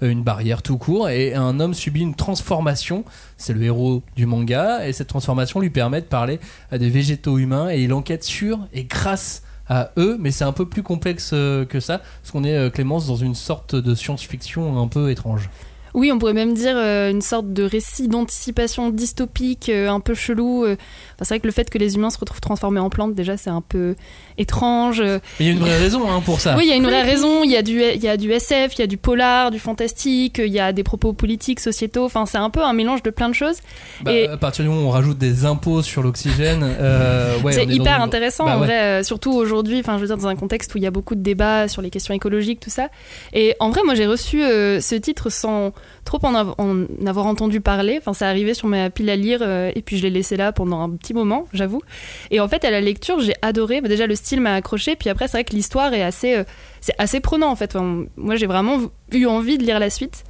une 0.00 0.22
barrière 0.22 0.62
tout 0.62 0.78
court. 0.78 1.10
Et 1.10 1.34
un 1.34 1.60
homme 1.60 1.74
subit 1.74 2.00
une 2.00 2.14
transformation. 2.14 3.04
C'est 3.36 3.52
le 3.52 3.62
héros 3.62 4.02
du 4.16 4.24
manga. 4.24 4.88
Et 4.88 4.94
cette 4.94 5.08
transformation 5.08 5.60
lui 5.60 5.68
permet 5.68 6.00
de 6.00 6.06
parler 6.06 6.40
à 6.72 6.78
des 6.78 6.88
végétaux 6.88 7.36
humains. 7.36 7.68
Et 7.68 7.82
il 7.82 7.92
enquête 7.92 8.24
sur 8.24 8.60
et 8.72 8.84
grâce 8.84 9.42
à 9.68 9.90
eux, 9.96 10.16
mais 10.18 10.30
c'est 10.30 10.44
un 10.44 10.52
peu 10.52 10.66
plus 10.66 10.82
complexe 10.82 11.30
euh, 11.32 11.64
que 11.64 11.80
ça, 11.80 11.98
parce 11.98 12.32
qu'on 12.32 12.44
est, 12.44 12.56
euh, 12.56 12.70
Clémence, 12.70 13.06
dans 13.06 13.16
une 13.16 13.34
sorte 13.34 13.74
de 13.74 13.94
science-fiction 13.94 14.80
un 14.80 14.88
peu 14.88 15.10
étrange. 15.10 15.50
Oui, 15.94 16.12
on 16.12 16.18
pourrait 16.18 16.34
même 16.34 16.52
dire 16.52 16.76
euh, 16.76 17.10
une 17.10 17.22
sorte 17.22 17.52
de 17.52 17.62
récit 17.62 18.06
d'anticipation 18.06 18.90
dystopique, 18.90 19.70
un 19.70 20.00
peu 20.00 20.14
chelou. 20.14 20.64
Enfin, 20.64 20.76
c'est 21.20 21.28
vrai 21.28 21.40
que 21.40 21.46
le 21.46 21.52
fait 21.52 21.70
que 21.70 21.78
les 21.78 21.94
humains 21.94 22.10
se 22.10 22.18
retrouvent 22.18 22.40
transformés 22.40 22.80
en 22.80 22.90
plantes, 22.90 23.14
déjà, 23.14 23.36
c'est 23.38 23.50
un 23.50 23.62
peu 23.62 23.96
étrange. 24.38 25.00
euh. 25.00 25.18
Mais 25.40 25.46
il 25.46 25.48
y 25.48 25.50
a 25.50 25.52
une 25.52 25.60
vraie 25.60 25.78
raison 25.78 26.10
hein, 26.10 26.20
pour 26.24 26.40
ça. 26.40 26.54
Oui, 26.56 26.64
il 26.64 26.68
y 26.68 26.72
a 26.72 26.76
une 26.76 26.84
vraie 26.86 27.02
raison. 27.02 27.42
Il 27.44 27.50
y, 27.50 27.56
a 27.56 27.62
du, 27.62 27.80
il 27.82 28.02
y 28.02 28.08
a 28.08 28.16
du 28.16 28.30
SF, 28.32 28.74
il 28.74 28.80
y 28.80 28.82
a 28.82 28.86
du 28.86 28.96
polar, 28.96 29.50
du 29.50 29.58
fantastique, 29.58 30.40
il 30.44 30.52
y 30.52 30.60
a 30.60 30.72
des 30.72 30.82
propos 30.82 31.12
politiques, 31.12 31.60
sociétaux. 31.60 32.04
Enfin, 32.04 32.26
c'est 32.26 32.38
un 32.38 32.50
peu 32.50 32.62
un 32.62 32.72
mélange 32.72 33.02
de 33.02 33.10
plein 33.10 33.28
de 33.28 33.34
choses. 33.34 33.56
Bah, 34.02 34.12
et- 34.12 34.26
À 34.28 34.36
partir 34.36 34.64
du 34.64 34.70
moment 34.70 34.82
où 34.82 34.88
on 34.88 34.90
rajoute 34.90 35.18
des 35.18 35.44
impôts 35.44 35.82
sur 35.82 36.02
l'oxygène, 36.02 36.62
euh, 36.80 37.38
ouais, 37.40 37.52
c'est 37.52 37.66
dans 37.66 37.72
hyper 37.72 38.00
intéressant 38.02 38.44
Bah 38.46 38.56
en 38.56 38.60
ouais. 38.60 38.66
vrai, 38.66 38.80
euh, 38.82 39.02
surtout 39.02 39.32
aujourd'hui, 39.32 39.80
enfin 39.80 39.96
je 39.96 40.02
veux 40.02 40.06
dire 40.08 40.16
dans 40.16 40.28
un 40.28 40.36
contexte 40.36 40.74
où 40.74 40.78
il 40.78 40.84
y 40.84 40.86
a 40.86 40.90
beaucoup 40.90 41.14
de 41.14 41.22
débats 41.22 41.68
sur 41.68 41.82
les 41.82 41.90
questions 41.90 42.14
écologiques, 42.14 42.60
tout 42.60 42.70
ça. 42.70 42.88
Et 43.32 43.54
en 43.60 43.70
vrai, 43.70 43.80
moi 43.84 43.94
j'ai 43.94 44.06
reçu 44.06 44.42
euh, 44.42 44.80
ce 44.80 44.94
titre 44.94 45.30
sans 45.30 45.72
trop 46.06 46.18
en, 46.22 46.34
av- 46.34 46.54
en 46.56 46.86
avoir 47.06 47.26
entendu 47.26 47.60
parler. 47.60 47.96
Enfin, 47.98 48.14
c'est 48.14 48.24
arrivé 48.24 48.54
sur 48.54 48.66
ma 48.68 48.88
pile 48.88 49.10
à 49.10 49.16
lire 49.16 49.40
euh, 49.42 49.70
et 49.74 49.82
puis 49.82 49.98
je 49.98 50.02
l'ai 50.04 50.10
laissé 50.10 50.36
là 50.38 50.52
pendant 50.52 50.80
un 50.80 50.88
petit 50.90 51.12
moment, 51.12 51.46
j'avoue. 51.52 51.82
Et 52.30 52.40
en 52.40 52.48
fait, 52.48 52.64
à 52.64 52.70
la 52.70 52.80
lecture, 52.80 53.20
j'ai 53.20 53.34
adoré. 53.42 53.82
Bah, 53.82 53.88
déjà, 53.88 54.06
le 54.06 54.14
style 54.14 54.40
m'a 54.40 54.54
accroché. 54.54 54.96
Puis 54.96 55.10
après, 55.10 55.26
c'est 55.28 55.32
vrai 55.32 55.44
que 55.44 55.54
l'histoire 55.54 55.92
est 55.92 56.02
assez, 56.02 56.34
euh, 56.36 56.44
c'est 56.80 56.94
assez 56.98 57.20
prenant 57.20 57.50
en 57.50 57.56
fait. 57.56 57.76
Moi, 58.16 58.36
j'ai 58.36 58.46
vraiment 58.46 58.78
eu 59.12 59.26
envie 59.26 59.58
de 59.58 59.64
lire 59.64 59.78
la 59.78 59.90
suite. 59.90 60.24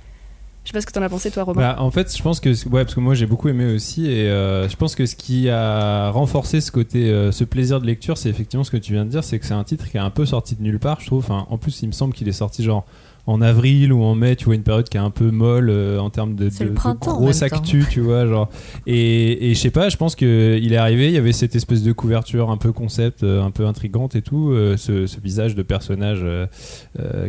Je 0.64 0.70
sais 0.70 0.72
pas 0.72 0.80
ce 0.80 0.86
que 0.86 0.92
t'en 0.92 1.02
as 1.02 1.08
pensé, 1.08 1.30
toi, 1.30 1.44
Robin. 1.44 1.60
Bah, 1.60 1.76
en 1.78 1.92
fait, 1.92 2.16
je 2.16 2.20
pense 2.20 2.40
que 2.40 2.48
ouais, 2.68 2.82
parce 2.82 2.96
que 2.96 2.98
moi 2.98 3.14
j'ai 3.14 3.26
beaucoup 3.26 3.48
aimé 3.48 3.72
aussi, 3.72 4.10
et 4.10 4.28
euh, 4.28 4.68
je 4.68 4.74
pense 4.74 4.96
que 4.96 5.06
ce 5.06 5.14
qui 5.14 5.48
a 5.48 6.10
renforcé 6.10 6.60
ce 6.60 6.72
côté, 6.72 7.08
euh, 7.08 7.30
ce 7.30 7.44
plaisir 7.44 7.80
de 7.80 7.86
lecture, 7.86 8.18
c'est 8.18 8.28
effectivement 8.30 8.64
ce 8.64 8.72
que 8.72 8.76
tu 8.76 8.92
viens 8.92 9.04
de 9.04 9.10
dire, 9.10 9.22
c'est 9.22 9.38
que 9.38 9.46
c'est 9.46 9.54
un 9.54 9.62
titre 9.62 9.88
qui 9.88 9.96
est 9.96 10.00
un 10.00 10.10
peu 10.10 10.26
sorti 10.26 10.56
de 10.56 10.62
nulle 10.64 10.80
part, 10.80 10.98
je 11.00 11.06
trouve. 11.06 11.30
En 11.30 11.56
plus, 11.56 11.82
il 11.82 11.86
me 11.86 11.92
semble 11.92 12.14
qu'il 12.14 12.26
est 12.26 12.32
sorti 12.32 12.64
genre 12.64 12.84
en 13.26 13.42
avril 13.42 13.92
ou 13.92 14.04
en 14.04 14.14
mai, 14.14 14.36
tu 14.36 14.44
vois, 14.44 14.54
une 14.54 14.62
période 14.62 14.88
qui 14.88 14.96
est 14.96 15.00
un 15.00 15.10
peu 15.10 15.32
molle 15.32 15.68
euh, 15.68 15.98
en 15.98 16.10
termes 16.10 16.36
de, 16.36 16.44
de, 16.44 16.64
de 16.64 16.98
grosse 16.98 17.42
actu, 17.42 17.84
tu 17.90 18.00
vois, 18.00 18.26
genre. 18.26 18.48
Et, 18.86 19.50
et 19.50 19.54
je 19.54 19.60
sais 19.60 19.70
pas, 19.70 19.88
je 19.88 19.96
pense 19.96 20.14
que 20.14 20.58
il 20.62 20.72
est 20.72 20.76
arrivé, 20.76 21.08
il 21.08 21.12
y 21.12 21.18
avait 21.18 21.32
cette 21.32 21.56
espèce 21.56 21.82
de 21.82 21.90
couverture 21.92 22.50
un 22.50 22.56
peu 22.56 22.70
concept, 22.70 23.24
euh, 23.24 23.42
un 23.42 23.50
peu 23.50 23.66
intrigante 23.66 24.14
et 24.14 24.22
tout, 24.22 24.50
euh, 24.50 24.76
ce, 24.76 25.06
ce 25.06 25.20
visage 25.20 25.54
de 25.54 25.62
personnage 25.62 26.24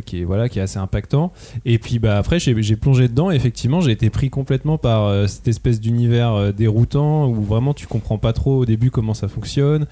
qui 0.05 0.21
est 0.21 0.23
voilà, 0.23 0.49
qui 0.49 0.60
est 0.60 0.62
assez 0.62 0.77
impactant. 0.77 1.33
Et 1.65 1.79
puis 1.79 1.99
bah 1.99 2.17
après 2.17 2.39
j'ai 2.39 2.75
plongé 2.75 3.07
dedans 3.07 3.31
et 3.31 3.36
effectivement 3.36 3.81
j'ai 3.81 3.91
été 3.91 4.10
pris 4.10 4.29
complètement 4.29 4.77
par 4.77 5.27
cette 5.27 5.47
espèce 5.47 5.79
d'univers 5.79 6.53
déroutant 6.53 7.27
où 7.27 7.41
vraiment 7.41 7.73
tu 7.73 7.88
comprends 7.88 8.17
pas 8.17 8.33
trop 8.33 8.57
au 8.60 8.65
début 8.65 8.91
comment 8.91 9.13
ça 9.13 9.27
fonctionne 9.27 9.88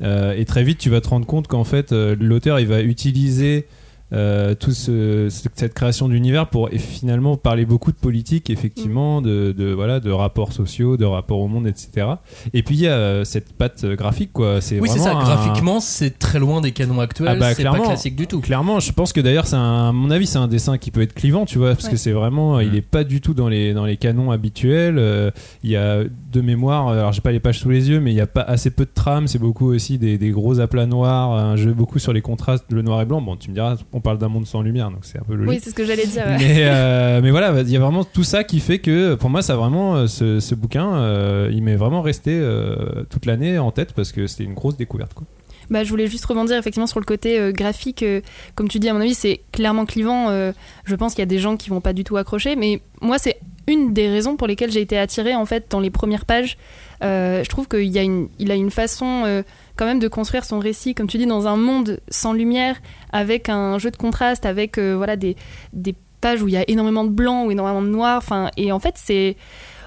et 0.00 0.44
très 0.46 0.62
vite 0.62 0.78
tu 0.78 0.90
vas 0.90 1.00
te 1.00 1.08
rendre 1.08 1.26
compte 1.26 1.48
qu'en 1.48 1.64
fait 1.64 1.92
l'auteur 1.92 2.60
il 2.60 2.66
va 2.66 2.82
utiliser 2.82 3.66
euh, 4.12 4.54
tout 4.54 4.70
ce- 4.72 5.28
ce- 5.30 5.48
cette 5.54 5.74
création 5.74 6.08
d'univers 6.08 6.48
pour 6.48 6.70
et 6.72 6.78
finalement 6.78 7.36
parler 7.36 7.66
beaucoup 7.66 7.92
de 7.92 7.96
politique 7.96 8.48
effectivement 8.50 9.20
de, 9.20 9.52
de 9.56 9.72
voilà 9.72 10.00
de 10.00 10.10
rapports 10.10 10.52
sociaux 10.52 10.96
de 10.96 11.04
rapports 11.04 11.40
au 11.40 11.48
monde 11.48 11.66
etc 11.66 12.06
et 12.54 12.62
puis 12.62 12.76
il 12.76 12.80
y 12.80 12.86
a 12.86 12.92
euh, 12.92 13.24
cette 13.24 13.52
patte 13.52 13.84
graphique 13.84 14.32
quoi 14.32 14.60
c'est 14.62 14.80
Oui, 14.80 14.88
c'est 14.90 14.98
ça. 15.00 15.14
un- 15.14 15.18
Graphiquement, 15.22 15.80
c'est 15.80 16.18
très 16.18 16.38
loin 16.38 16.60
des 16.60 16.72
canons 16.72 17.00
actuels. 17.00 17.28
Ah 17.30 17.34
bah, 17.34 17.48
c'est 17.54 17.62
pas 17.64 17.70
clairement. 17.70 17.88
classique 17.88 18.16
du 18.16 18.26
tout. 18.26 18.40
Clairement, 18.40 18.80
je 18.80 18.92
pense 18.92 19.12
que 19.12 19.20
d'ailleurs, 19.20 19.46
c'est 19.46 19.56
à 19.56 19.92
mon 19.92 20.10
avis, 20.10 20.26
c'est 20.26 20.38
un 20.38 20.48
dessin 20.48 20.78
qui 20.78 20.90
peut 20.90 21.02
être 21.02 21.12
clivant, 21.14 21.44
tu 21.44 21.58
vois, 21.58 21.70
parce 21.74 21.84
Ouais. 21.84 21.90
que 21.90 21.96
c'est 21.96 22.12
vraiment, 22.12 22.60
il 22.60 22.74
est 22.74 22.82
pas 22.82 23.04
du 23.04 23.20
tout 23.20 23.34
dans 23.34 23.48
les 23.48 23.74
dans 23.74 23.84
les 23.84 23.96
canons 23.96 24.30
habituels. 24.30 24.98
Euh, 24.98 25.30
Il 25.64 25.70
y 25.70 25.76
a 25.76 26.02
de 26.04 26.40
mémoire, 26.40 26.88
alors 26.88 27.12
j'ai 27.12 27.20
pas 27.20 27.32
les 27.32 27.40
pages 27.40 27.58
sous 27.58 27.68
les 27.70 27.88
yeux, 27.90 28.00
mais 28.00 28.12
il 28.12 28.16
y 28.16 28.20
a 28.20 28.26
pas 28.26 28.42
assez 28.42 28.70
peu 28.70 28.84
de 28.84 28.90
trame. 28.94 29.26
C'est 29.28 29.38
beaucoup 29.38 29.66
aussi 29.66 29.98
des, 29.98 30.16
des 30.18 30.30
gros 30.30 30.60
aplats 30.60 30.86
noirs, 30.86 31.32
un 31.32 31.56
jeu 31.56 31.72
beaucoup 31.72 31.98
sur 31.98 32.12
les 32.12 32.22
contrastes, 32.22 32.66
le 32.70 32.82
noir 32.82 33.00
et 33.02 33.04
blanc. 33.04 33.20
Bon, 33.20 33.36
tu 33.36 33.50
me 33.50 33.54
diras, 33.54 33.76
on 33.92 33.97
parle 34.00 34.18
d'un 34.18 34.28
monde 34.28 34.46
sans 34.46 34.62
lumière, 34.62 34.90
donc 34.90 35.00
c'est 35.02 35.18
un 35.18 35.22
peu 35.22 35.34
logique. 35.34 35.50
oui, 35.50 35.60
c'est 35.62 35.70
ce 35.70 35.74
que 35.74 35.84
j'allais 35.84 36.06
dire. 36.06 36.24
ouais. 36.26 36.36
Mais, 36.38 36.56
euh, 36.64 37.20
mais 37.22 37.30
voilà, 37.30 37.60
il 37.60 37.70
y 37.70 37.76
a 37.76 37.80
vraiment 37.80 38.04
tout 38.04 38.24
ça 38.24 38.44
qui 38.44 38.60
fait 38.60 38.78
que 38.78 39.14
pour 39.14 39.30
moi, 39.30 39.42
ça 39.42 39.56
vraiment, 39.56 39.96
euh, 39.96 40.06
ce, 40.06 40.40
ce 40.40 40.54
bouquin, 40.54 40.94
euh, 40.96 41.50
il 41.52 41.62
m'est 41.62 41.76
vraiment 41.76 42.02
resté 42.02 42.30
euh, 42.32 43.04
toute 43.10 43.26
l'année 43.26 43.58
en 43.58 43.70
tête 43.70 43.92
parce 43.92 44.12
que 44.12 44.26
c'était 44.26 44.44
une 44.44 44.54
grosse 44.54 44.76
découverte. 44.76 45.14
Quoi. 45.14 45.26
Bah, 45.70 45.84
je 45.84 45.90
voulais 45.90 46.06
juste 46.06 46.24
rebondir 46.24 46.56
effectivement 46.56 46.86
sur 46.86 46.98
le 46.98 47.04
côté 47.04 47.38
euh, 47.38 47.52
graphique. 47.52 48.02
euh, 48.02 48.22
comme 48.54 48.68
tu 48.68 48.78
dis, 48.78 48.88
à 48.88 48.94
mon 48.94 49.00
avis, 49.00 49.12
c'est 49.14 49.40
clairement 49.52 49.84
clivant. 49.84 50.30
euh, 50.30 50.52
je 50.84 50.94
pense 50.94 51.12
qu'il 51.12 51.20
y 51.20 51.24
a 51.24 51.26
des 51.26 51.38
gens 51.38 51.56
qui 51.58 51.68
vont 51.68 51.82
pas 51.82 51.92
du 51.92 52.04
tout 52.04 52.16
accrocher. 52.16 52.56
Mais 52.56 52.80
moi, 53.02 53.18
c'est 53.18 53.38
une 53.66 53.92
des 53.92 54.08
raisons 54.08 54.36
pour 54.36 54.46
lesquelles 54.46 54.70
j'ai 54.70 54.80
été 54.80 54.96
attirée 54.98 55.34
en 55.34 55.44
fait 55.44 55.66
dans 55.68 55.80
les 55.80 55.90
premières 55.90 56.24
pages. 56.24 56.56
Je 57.02 57.46
trouve 57.50 57.68
qu'il 57.68 57.84
y 57.84 57.98
a 57.98 58.02
une, 58.02 58.28
il 58.38 58.50
a 58.50 58.54
une 58.54 58.70
façon 58.70 59.42
quand 59.78 59.86
même 59.86 60.00
de 60.00 60.08
construire 60.08 60.44
son 60.44 60.58
récit, 60.58 60.94
comme 60.94 61.06
tu 61.06 61.16
dis, 61.18 61.26
dans 61.26 61.46
un 61.46 61.56
monde 61.56 62.00
sans 62.08 62.32
lumière, 62.32 62.76
avec 63.12 63.48
un 63.48 63.78
jeu 63.78 63.90
de 63.90 63.96
contraste, 63.96 64.44
avec 64.44 64.76
euh, 64.76 64.96
voilà 64.96 65.16
des, 65.16 65.36
des 65.72 65.94
pages 66.20 66.42
où 66.42 66.48
il 66.48 66.54
y 66.54 66.56
a 66.56 66.68
énormément 66.68 67.04
de 67.04 67.10
blanc 67.10 67.46
ou 67.46 67.52
énormément 67.52 67.82
de 67.82 67.88
noir. 67.88 68.18
Enfin, 68.18 68.50
et 68.56 68.72
en 68.72 68.80
fait, 68.80 68.94
c'est 68.96 69.36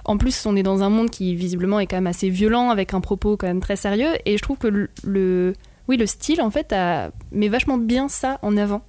en 0.06 0.18
plus, 0.18 0.46
on 0.46 0.56
est 0.56 0.64
dans 0.64 0.82
un 0.82 0.90
monde 0.90 1.10
qui 1.10 1.36
visiblement 1.36 1.80
est 1.80 1.88
quand 1.88 1.98
même 1.98 2.08
assez 2.08 2.30
violent, 2.30 2.70
avec 2.70 2.94
un 2.94 3.02
propos 3.02 3.38
quand 3.38 3.48
même 3.48 3.60
très 3.60 3.76
sérieux. 3.76 4.14
Et 4.26 4.38
je 4.38 4.42
trouve 4.42 4.58
que 4.58 4.90
le, 5.04 5.54
oui, 5.88 5.98
le 5.98 6.06
style 6.06 6.42
en 6.42 6.50
fait 6.50 6.74
a, 6.74 7.12
met 7.32 7.50
vachement 7.50 7.78
bien 7.78 8.08
ça 8.08 8.40
en 8.42 8.58
avant. 8.58 8.82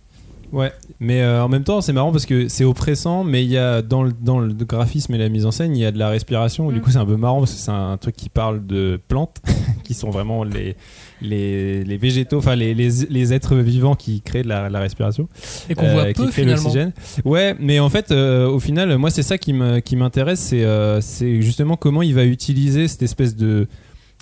Ouais, 0.53 0.71
mais 1.01 1.23
euh, 1.23 1.43
en 1.43 1.49
même 1.49 1.65
temps, 1.65 1.81
c'est 1.81 1.95
marrant 1.95 2.13
parce 2.13 2.27
que 2.27 2.47
c'est 2.49 2.65
oppressant, 2.65 3.25
mais 3.25 3.43
il 3.43 3.51
y 3.51 3.57
a 3.57 3.81
dans 3.81 4.03
le, 4.03 4.13
dans 4.13 4.39
le 4.39 4.53
graphisme 4.53 5.15
et 5.15 5.19
la 5.19 5.31
mise 5.31 5.47
en 5.47 5.51
scène, 5.51 5.75
il 5.75 5.81
y 5.81 5.87
a 5.87 5.91
de 5.91 5.99
la 5.99 6.11
respiration. 6.11 6.71
Du 6.71 6.79
Mm. 6.79 6.83
coup, 6.83 6.91
c'est 6.91 6.99
un 6.99 7.07
peu 7.07 7.17
marrant 7.17 7.39
parce 7.39 7.53
que 7.53 7.59
c'est 7.59 7.71
un 7.71 7.97
truc 7.97 8.15
qui 8.17 8.29
parle 8.29 8.67
de 8.67 9.01
plantes, 9.09 9.39
qui 9.83 9.95
sont 9.95 10.11
vraiment 10.11 10.45
les, 10.45 10.77
les, 11.23 11.85
les 11.85 11.97
végétaux, 11.97 12.37
enfin 12.37 12.55
les, 12.55 12.75
les, 12.75 12.91
les 13.09 13.33
êtres 13.33 13.57
vivants 13.57 13.95
qui 13.95 14.21
créent 14.21 14.43
de 14.43 14.49
la, 14.49 14.69
la 14.69 14.81
respiration. 14.81 15.27
Et 15.71 15.75
qu'on 15.75 15.91
voit 15.91 16.03
euh, 16.03 16.13
peu 16.13 16.25
qui 16.27 16.31
crée 16.31 16.43
finalement. 16.43 16.63
l'oxygène. 16.65 16.93
Ouais, 17.25 17.57
mais 17.59 17.81
en 17.81 17.89
fait, 17.89 18.11
euh, 18.11 18.47
au 18.47 18.61
final, 18.61 18.97
moi, 18.99 19.09
c'est 19.11 19.23
ça 19.23 19.39
qui 19.39 19.55
m'intéresse, 19.55 20.41
c'est 20.41 20.67
c'est 21.01 21.41
justement 21.41 21.77
comment 21.77 22.03
il 22.03 22.15
va 22.15 22.25
utiliser 22.25 22.89
cette 22.89 23.03
espèce 23.03 23.35
de 23.37 23.69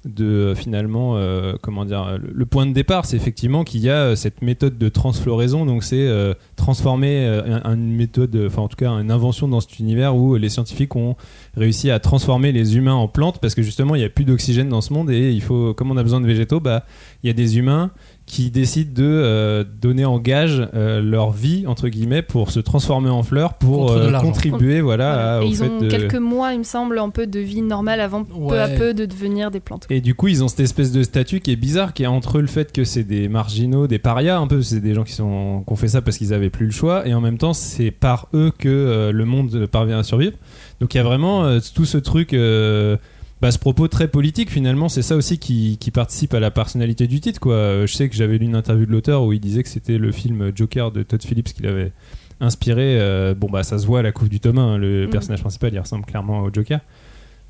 de 0.07 0.25
euh, 0.25 0.55
finalement 0.55 1.17
euh, 1.17 1.55
comment 1.61 1.85
dire 1.85 2.19
le, 2.23 2.47
point 2.47 2.65
de 2.65 2.73
départ 2.73 3.05
c'est 3.05 3.17
effectivement 3.17 3.65
qu'il 3.65 3.81
y 3.81 3.91
a 3.91 3.97
euh, 3.97 4.17
cette 4.17 4.41
méthode 4.41 4.79
de 4.79 4.89
transfloraison. 4.89 5.67
Donc 5.67 5.85
c'est 5.85 6.09
transformer 6.57 7.27
un- 7.27 7.75
une 7.75 7.93
méthode 7.95 8.37
enfin 8.47 8.63
en 8.63 8.69
tout 8.69 8.77
cas 8.77 8.91
une 8.91 9.11
invention 9.11 9.49
dans 9.49 9.61
cet 9.61 9.79
univers 9.79 10.17
où 10.17 10.37
les 10.37 10.49
scientifiques 10.49 10.97
ont 10.97 11.17
réussi 11.57 11.91
à 11.91 11.99
transformer 11.99 12.53
les 12.53 12.77
humains 12.77 12.95
en 12.95 13.09
plantes 13.09 13.39
parce 13.41 13.55
que 13.55 13.63
justement 13.63 13.95
il 13.95 13.99
n'y 13.99 14.05
a 14.05 14.09
plus 14.11 14.25
d'oxygène 14.25 14.69
dans 14.69 14.81
ce 14.81 14.93
monde 14.93 15.11
et 15.11 15.33
il 15.33 15.43
faut 15.43 15.75
comme 15.75 15.91
on 15.91 15.97
a 15.97 16.03
besoin 16.03 16.21
de 16.21 16.27
végétaux 16.27 16.61
bah 16.61 16.85
il 17.23 17.27
y 17.27 17.31
a 17.31 17.35
des 17.35 17.59
humains 17.59 17.91
qui 18.31 18.51
décident 18.53 18.93
de 18.95 19.03
euh, 19.05 19.64
donner 19.83 20.05
en 20.05 20.21
gage 20.21 20.62
euh, 20.75 21.01
leur 21.03 21.33
vie 21.33 21.64
entre 21.66 21.88
guillemets 21.88 22.23
pour 22.23 22.53
se 22.53 22.61
transformer 22.61 23.11
en 23.11 23.25
fleurs 23.25 23.55
pour 23.55 23.87
Contre 23.87 23.95
de 23.97 24.14
euh, 24.14 24.21
contribuer 24.21 24.81
voilà, 24.81 25.12
Voilà. 25.12 25.37
à- 25.38 25.40
au 25.40 25.47
ils 25.47 25.57
fait 25.57 25.69
ont 25.69 25.81
de 25.81 25.88
quelques 25.88 26.14
mois, 26.14 26.53
il 26.53 26.61
me 26.61 26.64
semble, 26.64 26.99
un 27.01 27.11
peu 27.11 27.27
de 27.27 27.40
vie 27.40 27.61
normale 27.62 28.01
avant 28.01 28.23
peu 28.25 28.61
à 28.61 28.69
peu 28.69 28.95
de 28.95 29.05
devenir 29.05 29.51
des 29.51 29.59
plantes. 29.59 29.87
et 29.90 30.01
du 30.01 30.14
coup, 30.14 30.29
ils 30.29 30.45
ont 30.45 30.49
cette 30.49 30.61
espèce 30.61 30.93
de 30.93 31.03
statut 31.03 31.40
qui 31.40 31.51
est 31.51 31.57
bizarre, 31.57 31.93
qui 31.93 32.05
est 32.05 32.07
entre 32.07 32.40
le 32.40 32.47
fait 32.47 32.71
que 32.73 32.85
c'est 32.85 33.03
des 33.03 33.29
marginaux, 33.29 33.88
des 33.88 33.99
parias, 33.99 34.38
un 34.38 34.47
peu, 34.47 34.62
c'est 34.62 34.81
des 34.81 34.95
gens 34.95 35.03
qui, 35.05 35.12
sont, 35.14 35.64
qui 35.66 35.73
ont 35.73 35.77
fait 35.77 35.88
ça 35.88 36.01
parce 36.01 36.16
qu'ils 36.16 36.33
avaient 36.33 36.51
plus 36.51 36.66
le 36.66 36.73
choix, 36.73 37.07
et 37.09 37.14
en 37.14 37.21
même 37.21 37.37
temps, 37.38 37.53
c'est 37.53 37.90
par 37.90 38.29
eux 38.33 38.53
que 38.57 38.69
euh, 38.69 39.11
le 39.12 39.25
monde 39.25 39.66
parvient 39.66 39.99
à 39.99 40.03
survivre. 40.05 40.37
Donc 40.81 40.95
il 40.95 40.99
y 40.99 41.01
a 41.01 41.05
vraiment 41.05 41.45
euh, 41.45 41.59
tout 41.75 41.85
ce 41.85 41.99
truc, 41.99 42.33
euh, 42.33 42.97
bah, 43.40 43.50
ce 43.50 43.59
propos 43.59 43.88
très 43.88 44.09
politique 44.09 44.50
finalement, 44.50 44.88
c'est 44.88 45.03
ça 45.03 45.16
aussi 45.16 45.38
qui, 45.38 45.79
qui 45.79 45.90
participe 45.90 46.35
à 46.35 46.40
la 46.40 46.50
personnalité 46.50 47.07
du 47.07 47.20
titre. 47.20 47.40
Quoi. 47.40 47.55
Euh, 47.55 47.87
Je 47.87 47.94
sais 47.94 48.09
que 48.09 48.14
j'avais 48.14 48.38
lu 48.38 48.46
une 48.46 48.55
interview 48.57 48.87
de 48.87 48.90
l'auteur 48.92 49.24
où 49.24 49.33
il 49.33 49.40
disait 49.40 49.62
que 49.62 49.68
c'était 49.68 49.98
le 49.98 50.12
film 50.12 50.53
Joker 50.55 50.90
de 50.92 51.03
Todd 51.03 51.22
Phillips 51.22 51.53
qu'il 51.55 51.66
avait 51.66 51.92
inspiré. 52.40 52.98
euh, 53.00 53.35
bon, 53.35 53.48
bah 53.50 53.62
ça 53.62 53.79
se 53.79 53.87
voit 53.87 53.98
à 54.00 54.03
la 54.03 54.12
couve 54.12 54.29
du 54.29 54.40
tome 54.40 54.59
1, 54.59 54.79
le 54.79 55.05
Mhm. 55.05 55.11
personnage 55.11 55.40
principal, 55.40 55.72
il 55.74 55.79
ressemble 55.79 56.05
clairement 56.05 56.40
au 56.40 56.50
Joker. 56.53 56.81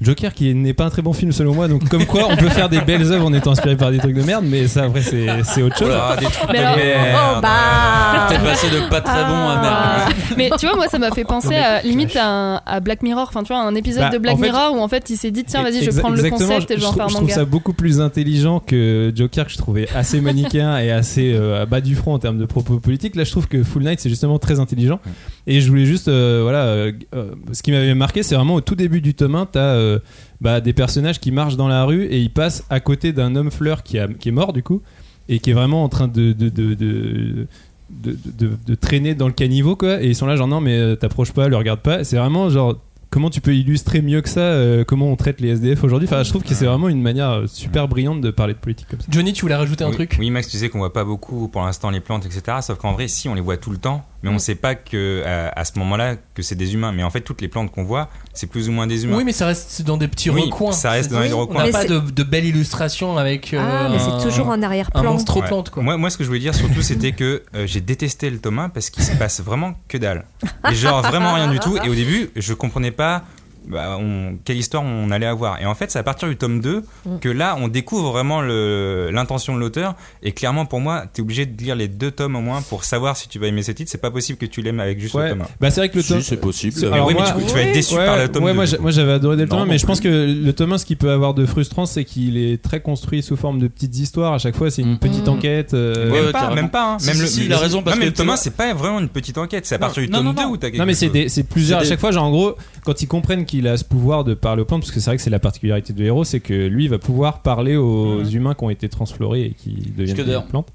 Joker 0.01 0.33
qui 0.33 0.55
n'est 0.55 0.73
pas 0.75 0.85
un 0.87 0.91
très 0.91 1.03
bon 1.03 1.13
film 1.13 1.33
selon 1.33 1.55
moi, 1.55 1.69
donc 1.69 1.89
comme 1.89 2.07
quoi 2.07 2.23
on 2.31 2.37
peut 2.37 2.49
faire 2.49 2.69
des 2.69 2.81
belles 2.81 3.11
œuvres 3.13 3.27
en 3.27 3.33
étant 3.33 3.53
inspiré 3.53 3.77
par 3.77 3.91
des 3.91 3.99
trucs 3.99 4.15
de 4.15 4.23
merde, 4.23 4.45
mais 4.49 4.67
ça 4.67 4.85
après 4.85 5.03
c'est 5.03 5.27
c'est 5.45 5.63
autre 5.63 5.77
chose. 5.79 5.93
Ah, 5.95 6.17
des 6.19 6.25
trucs 6.27 6.51
Mais 6.53 6.59
de 6.59 6.65
alors- 6.65 6.77
merde. 6.77 7.37
Oh 7.37 7.41
bah 7.43 8.27
T'es 8.29 8.39
passé 8.39 8.67
de 8.71 8.89
pas 8.89 9.01
très 9.01 9.25
bon 9.25 9.35
à 9.49 9.61
merde. 9.61 10.15
Mais 10.37 10.51
tu 10.59 10.67
vois, 10.67 10.77
moi, 10.77 10.89
ça 10.89 10.99
m'a 10.99 11.11
fait 11.11 11.25
penser 11.25 11.55
à 11.55 11.83
limite 11.83 12.17
à, 12.17 12.27
un- 12.29 12.61
à 12.67 12.81
Black 12.81 13.03
Mirror. 13.03 13.27
Enfin, 13.29 13.43
tu 13.43 13.49
vois, 13.53 13.63
un 13.63 13.75
épisode 13.75 14.03
Bah, 14.05 14.11
de 14.11 14.19
Black 14.19 14.35
en 14.35 14.39
fait- 14.39 14.45
Mirror 14.45 14.75
où 14.77 14.81
en 14.81 14.89
fait 14.89 15.11
il 15.11 15.17
s'est 15.17 15.31
dit 15.31 15.45
tiens, 15.45 15.63
vas-y, 15.63 15.83
je 15.85 15.91
prendre 15.99 16.17
le 16.17 16.31
concept 16.31 16.71
et 16.71 16.75
je 16.77 16.81
vais 16.81 16.87
en 16.87 16.89
trouve- 16.93 16.97
faire 16.97 17.05
un 17.05 17.09
je 17.09 17.15
trouve 17.15 17.23
manga. 17.25 17.35
ça 17.35 17.45
beaucoup 17.45 17.73
plus 17.73 18.01
intelligent 18.01 18.61
que 18.61 19.13
Joker 19.15 19.47
que 19.47 19.53
je 19.53 19.59
trouvais 19.59 19.89
assez 19.95 20.21
manichéen 20.21 20.79
et 20.79 20.91
assez 20.91 21.33
euh, 21.35 21.63
à 21.63 21.67
bas 21.67 21.81
du 21.81 21.95
front 21.95 22.15
en 22.15 22.19
termes 22.19 22.39
de 22.39 22.45
propos 22.47 22.79
politiques. 22.79 23.17
Là, 23.17 23.25
je 23.25 23.31
trouve 23.31 23.49
que 23.49 23.63
Full 23.63 23.83
Night 23.83 24.01
c'est 24.01 24.09
justement 24.09 24.39
très 24.39 24.61
intelligent. 24.61 25.01
Et 25.47 25.61
je 25.61 25.69
voulais 25.69 25.85
juste, 25.87 26.09
euh, 26.09 26.41
voilà, 26.43 26.65
euh, 26.65 26.93
euh, 27.15 27.31
ce 27.53 27.63
qui 27.63 27.73
m'avait 27.73 27.95
marqué, 27.95 28.23
c'est 28.23 28.35
vraiment 28.37 28.55
au 28.55 28.61
tout 28.61 28.75
début 28.75 29.01
du 29.01 29.15
tome 29.15 29.35
1, 29.35 29.47
t'as 29.47 29.61
euh, 29.97 29.99
bah, 30.41 30.61
des 30.61 30.73
personnages 30.73 31.21
qui 31.21 31.31
marchent 31.33 31.57
dans 31.57 31.69
la 31.69 31.85
rue 31.85 32.05
et 32.07 32.19
ils 32.21 32.31
passent 32.31 32.65
à 32.71 32.81
côté 32.81 33.13
d'un 33.13 33.37
homme 33.37 33.51
fleur 33.51 33.83
qui, 33.83 33.99
a- 33.99 34.09
qui 34.09 34.29
est 34.29 34.33
mort 34.33 34.53
du 34.53 34.63
coup 34.63 34.81
et 35.29 35.39
qui 35.39 35.51
est 35.51 35.55
vraiment 35.55 35.85
en 35.85 35.89
train 35.89 36.09
de, 36.09 36.33
de, 36.33 36.49
de, 36.49 36.75
de- 36.75 37.47
de, 37.91 38.17
de- 38.39 38.57
de 38.67 38.75
traîner 38.75 39.15
dans 39.15 39.27
le 39.27 39.33
caniveau 39.33 39.77
quoi. 39.77 40.03
Et 40.03 40.09
ils 40.09 40.15
sont 40.17 40.27
là 40.27 40.37
genre 40.37 40.49
non 40.49 40.61
mais 40.61 40.79
euh, 40.79 40.97
t'approches 40.97 41.33
pas 41.33 41.49
le 41.49 41.57
regarde 41.57 41.81
pas. 41.81 42.05
C'est 42.05 42.17
vraiment 42.17 42.49
genre 42.51 42.77
comment 43.11 43.29
tu 43.31 43.41
peux 43.41 43.55
illustrer 43.55 44.01
mieux 44.03 44.21
que 44.21 44.29
ça 44.29 44.41
euh, 44.41 44.85
comment 44.85 45.11
on 45.11 45.17
traite 45.17 45.41
les 45.41 45.49
SDF 45.51 45.83
aujourd'hui? 45.83 46.07
Enfin 46.09 46.23
je 46.23 46.29
trouve 46.31 46.43
que 46.45 46.55
c'est 46.55 46.67
vraiment 46.67 46.89
une 46.89 47.03
manière 47.03 47.43
super 47.49 47.89
brillante 47.89 48.21
de 48.21 48.31
parler 48.31 48.55
de 48.55 48.59
politique 48.61 48.87
comme 48.89 49.01
ça. 49.01 49.07
Johnny, 49.11 49.33
tu 49.33 49.43
voulais 49.43 49.57
rajouter 49.57 49.83
un 49.85 49.89
oui, 49.89 49.95
truc? 49.95 50.17
Oui, 50.21 50.31
Max, 50.31 50.49
tu 50.49 50.57
sais 50.57 50.69
qu'on 50.69 50.79
voit 50.79 50.93
pas 50.93 51.05
beaucoup 51.05 51.49
pour 51.49 51.63
l'instant 51.63 51.91
les 51.91 52.01
plantes, 52.01 52.25
etc. 52.27 52.59
Sauf 52.63 52.79
qu'en 52.79 52.93
vrai, 52.93 53.09
si, 53.09 53.29
on 53.29 53.35
les 53.35 53.41
voit 53.41 53.57
tout 53.57 53.71
le 53.73 53.79
temps, 53.79 54.05
mais 54.23 54.31
on 54.31 54.39
sait 54.39 54.55
pas 54.55 54.75
que 54.75 55.23
à, 55.25 55.49
à 55.59 55.65
ce 55.65 55.79
moment-là 55.79 56.17
que 56.35 56.43
c'est 56.43 56.55
des 56.55 56.75
humains. 56.75 56.93
Mais 56.93 57.03
en 57.03 57.11
fait, 57.11 57.21
toutes 57.23 57.41
les 57.41 57.49
plantes 57.49 57.71
qu'on 57.73 57.85
voit, 57.85 58.09
c'est 58.35 58.47
plus 58.47 58.69
ou 58.69 58.73
moins 58.73 58.87
des 58.87 59.05
humains. 59.05 59.17
Oui, 59.17 59.25
mais 59.25 59.33
ça 59.33 59.47
reste 59.47 59.83
dans 59.83 59.97
des 59.97 60.09
petits 60.09 60.31
Oui, 60.31 60.43
recoins. 60.43 60.73
ça 60.73 60.91
reste 60.91 61.11
dans 61.11 61.21
On 61.21 61.39
recoins. 61.41 61.59
n'a 61.59 61.65
Mais 61.67 61.73
pas 61.73 61.85
de, 61.85 61.99
de 62.01 62.23
belles 62.23 62.47
illustrations 62.47 63.17
avec. 63.19 63.55
euh, 63.55 63.61
Ah, 63.61 63.89
mais 63.91 63.97
un- 63.97 64.19
c'est 64.19 64.25
toujours 64.27 64.49
en 64.49 64.53
un 64.53 64.63
arrière-plan. 64.63 65.03
monstre 65.05 65.41
Ouais. 65.41 65.47
plante, 65.47 65.71
quoi. 65.71 65.83
Moi, 65.83 65.97
moi, 65.97 66.11
ce 66.11 66.17
que 66.19 66.25
je 66.25 66.29
voulais 66.29 66.41
dire 66.41 66.55
surtout, 66.55 66.83
c'était 66.83 67.13
que 67.13 67.43
euh, 67.55 67.67
j'ai 67.67 67.81
détesté 67.81 68.31
le 68.31 68.39
tome 68.39 68.59
1 68.59 68.69
parce 68.69 68.91
qu'il 68.91 69.03
se 69.05 69.13
passe 69.13 69.41
vraiment 69.41 69.75
que 69.89 69.99
dalle. 69.99 70.25
Et 70.71 70.75
genre 70.75 71.03
vraiment 71.03 71.35
rien 71.35 71.51
du 71.51 71.59
tout. 71.59 71.77
Et 71.85 71.89
au 71.89 71.95
début, 71.95 72.31
je 72.37 72.53
comprenais 72.55 72.91
pas 72.91 73.25
bah, 73.71 73.97
on- 74.01 74.37
quelle 74.45 74.57
histoire 74.59 74.83
on 74.83 75.11
allait 75.11 75.27
avoir. 75.27 75.61
Et 75.61 75.67
en 75.67 75.75
fait, 75.75 75.91
c'est 75.91 75.99
à 75.99 76.03
partir 76.03 76.29
du 76.29 76.37
tome 76.37 76.61
2 76.61 76.83
Mm. 77.07 77.19
que 77.21 77.29
là, 77.29 77.57
on 77.61 77.69
découvre 77.69 78.11
vraiment 78.13 78.41
l'intention 78.43 79.55
de 79.55 79.61
l'auteur. 79.61 79.95
Et 80.23 80.33
clairement, 80.33 80.67
pour 80.67 80.81
moi, 80.81 81.05
t'es 81.13 81.23
obligé 81.23 81.47
de 81.47 81.57
lire 81.63 81.75
les 81.77 81.89
deux 81.89 82.11
tomes 82.11 82.37
au 82.37 82.41
moins 82.41 82.63
pour 82.63 82.85
savoir 82.85 83.17
si 83.17 83.29
tu 83.29 83.39
vas 83.39 83.47
aimer 83.47 83.63
ce 83.63 83.73
titre. 83.73 83.91
C'est 83.91 84.01
pas 84.01 84.11
possible 84.11 84.39
que 84.39 84.47
tu 84.47 84.63
l'aimes 84.63 84.81
avec 84.81 85.01
juste 85.01 85.15
ouais 85.15 85.25
le 85.25 85.31
tome 85.31 85.43
1. 85.43 85.47
bah 85.61 85.71
c'est 85.71 85.81
vrai 85.81 85.89
que 85.89 85.97
le 85.97 86.03
tome 86.05 86.21
Si, 86.21 86.27
c'est 86.29 86.37
possible. 86.41 86.75
Mais 86.83 86.87
Alors 86.89 87.07
oui, 87.07 87.15
mais 87.15 87.21
moi- 87.21 87.33
tu, 87.39 87.47
tu 87.47 87.55
vas 87.55 87.63
être 87.63 87.73
déçu 87.73 87.95
Ouais, 87.95 88.07
par 88.07 88.17
le 88.19 88.29
tome 88.29 88.45
ouais, 88.45 88.53
2. 88.53 88.79
moi, 88.81 88.91
j'avais 88.91 89.13
adoré 89.13 89.37
le 89.37 89.49
tome 89.49 89.59
Non, 89.59 89.65
1, 89.65 89.69
mais 89.69 89.79
je 89.79 89.87
pense 89.87 90.01
que 90.01 90.09
le 90.09 90.53
tome 90.53 90.73
1 90.73 90.79
ce 90.79 90.85
qui 90.85 90.97
peut 90.97 91.11
avoir 91.11 91.35
de 91.35 91.45
frustrant 91.47 91.87
c'est 91.87 92.05
qu'il 92.05 92.37
est 92.37 92.61
très 92.63 92.81
construit 92.81 93.23
sous 93.23 93.37
forme 93.37 93.59
de 93.59 93.69
petites 93.69 93.97
histoires 93.99 94.33
à 94.35 94.39
chaque 94.39 94.57
fois 94.57 94.71
c'est 94.71 94.83
une 94.83 94.95
Mm. 94.95 94.99
petite 94.99 95.27
Mm. 95.27 95.31
enquête 95.31 95.75
euh, 95.75 96.07
Ouais, 96.11 96.13
même, 96.17 96.27
ouais, 96.27 96.33
pas, 96.33 96.55
même 96.55 96.71
pas, 96.71 96.93
hein. 96.95 96.99
Si, 96.99 97.07
Même 97.07 97.17
si, 97.17 97.23
le, 97.23 97.27
si, 97.29 97.45
il 97.47 97.53
a 97.53 97.59
raison, 97.59 97.83
parce 97.83 97.97
non, 97.97 98.01
mais 98.01 98.07
que 98.07 98.11
le 98.11 98.17
tome 98.17 98.27
tu 98.27 98.31
1, 98.31 98.35
vois- 98.35 98.43
c'est 98.43 98.57
pas 98.57 98.75
vraiment 98.75 98.99
une 99.01 99.09
petite 99.09 99.39
enquête. 99.39 99.67
C'est 99.67 99.75
à 99.75 99.79
partir 99.79 100.03
du 100.03 100.09
tome 100.11 100.25
non, 100.25 100.33
2 100.33 100.43
non. 100.43 100.49
où 100.51 100.57
t'as 100.57 100.69
quelque 100.71 100.79
Non 100.81 100.87
mais 100.87 100.95
c'est 100.95 101.43
plusieurs 101.45 101.81
à 101.81 101.85
chaque 101.85 102.01
fois 102.01 102.11
genre 102.11 102.25
en 102.25 102.31
gros 102.31 102.55
quand 102.85 103.03
ils 103.03 103.07
comprennent 103.07 103.45
qu'il 103.45 103.67
a 103.69 103.77
ce 103.77 103.85
pouvoir 103.85 104.25
de 104.25 104.35
parler 104.35 104.63
aux 104.63 104.65
plantes 104.65 104.83
parce 104.83 104.93
que 104.93 105.01
c'est 105.01 105.11
vrai 105.11 105.17
que 105.17 105.23
c'est 105.23 105.31
la 105.31 105.39
particularité 105.39 105.93
de 105.93 106.05
héros 106.05 106.25
c'est 106.25 106.41
que 106.41 106.67
lui 106.67 106.85
il 106.85 106.91
va 106.91 106.99
pouvoir 106.99 107.43
parler 107.43 107.77
aux 107.77 108.25
humains 108.25 108.55
qui 108.55 108.65
ont 108.65 108.71
été 108.71 108.89
transflorés 108.89 109.45
et 109.47 109.51
qui 109.51 109.93
deviennent 109.97 110.17
des 110.17 110.39
plantes. 110.49 110.69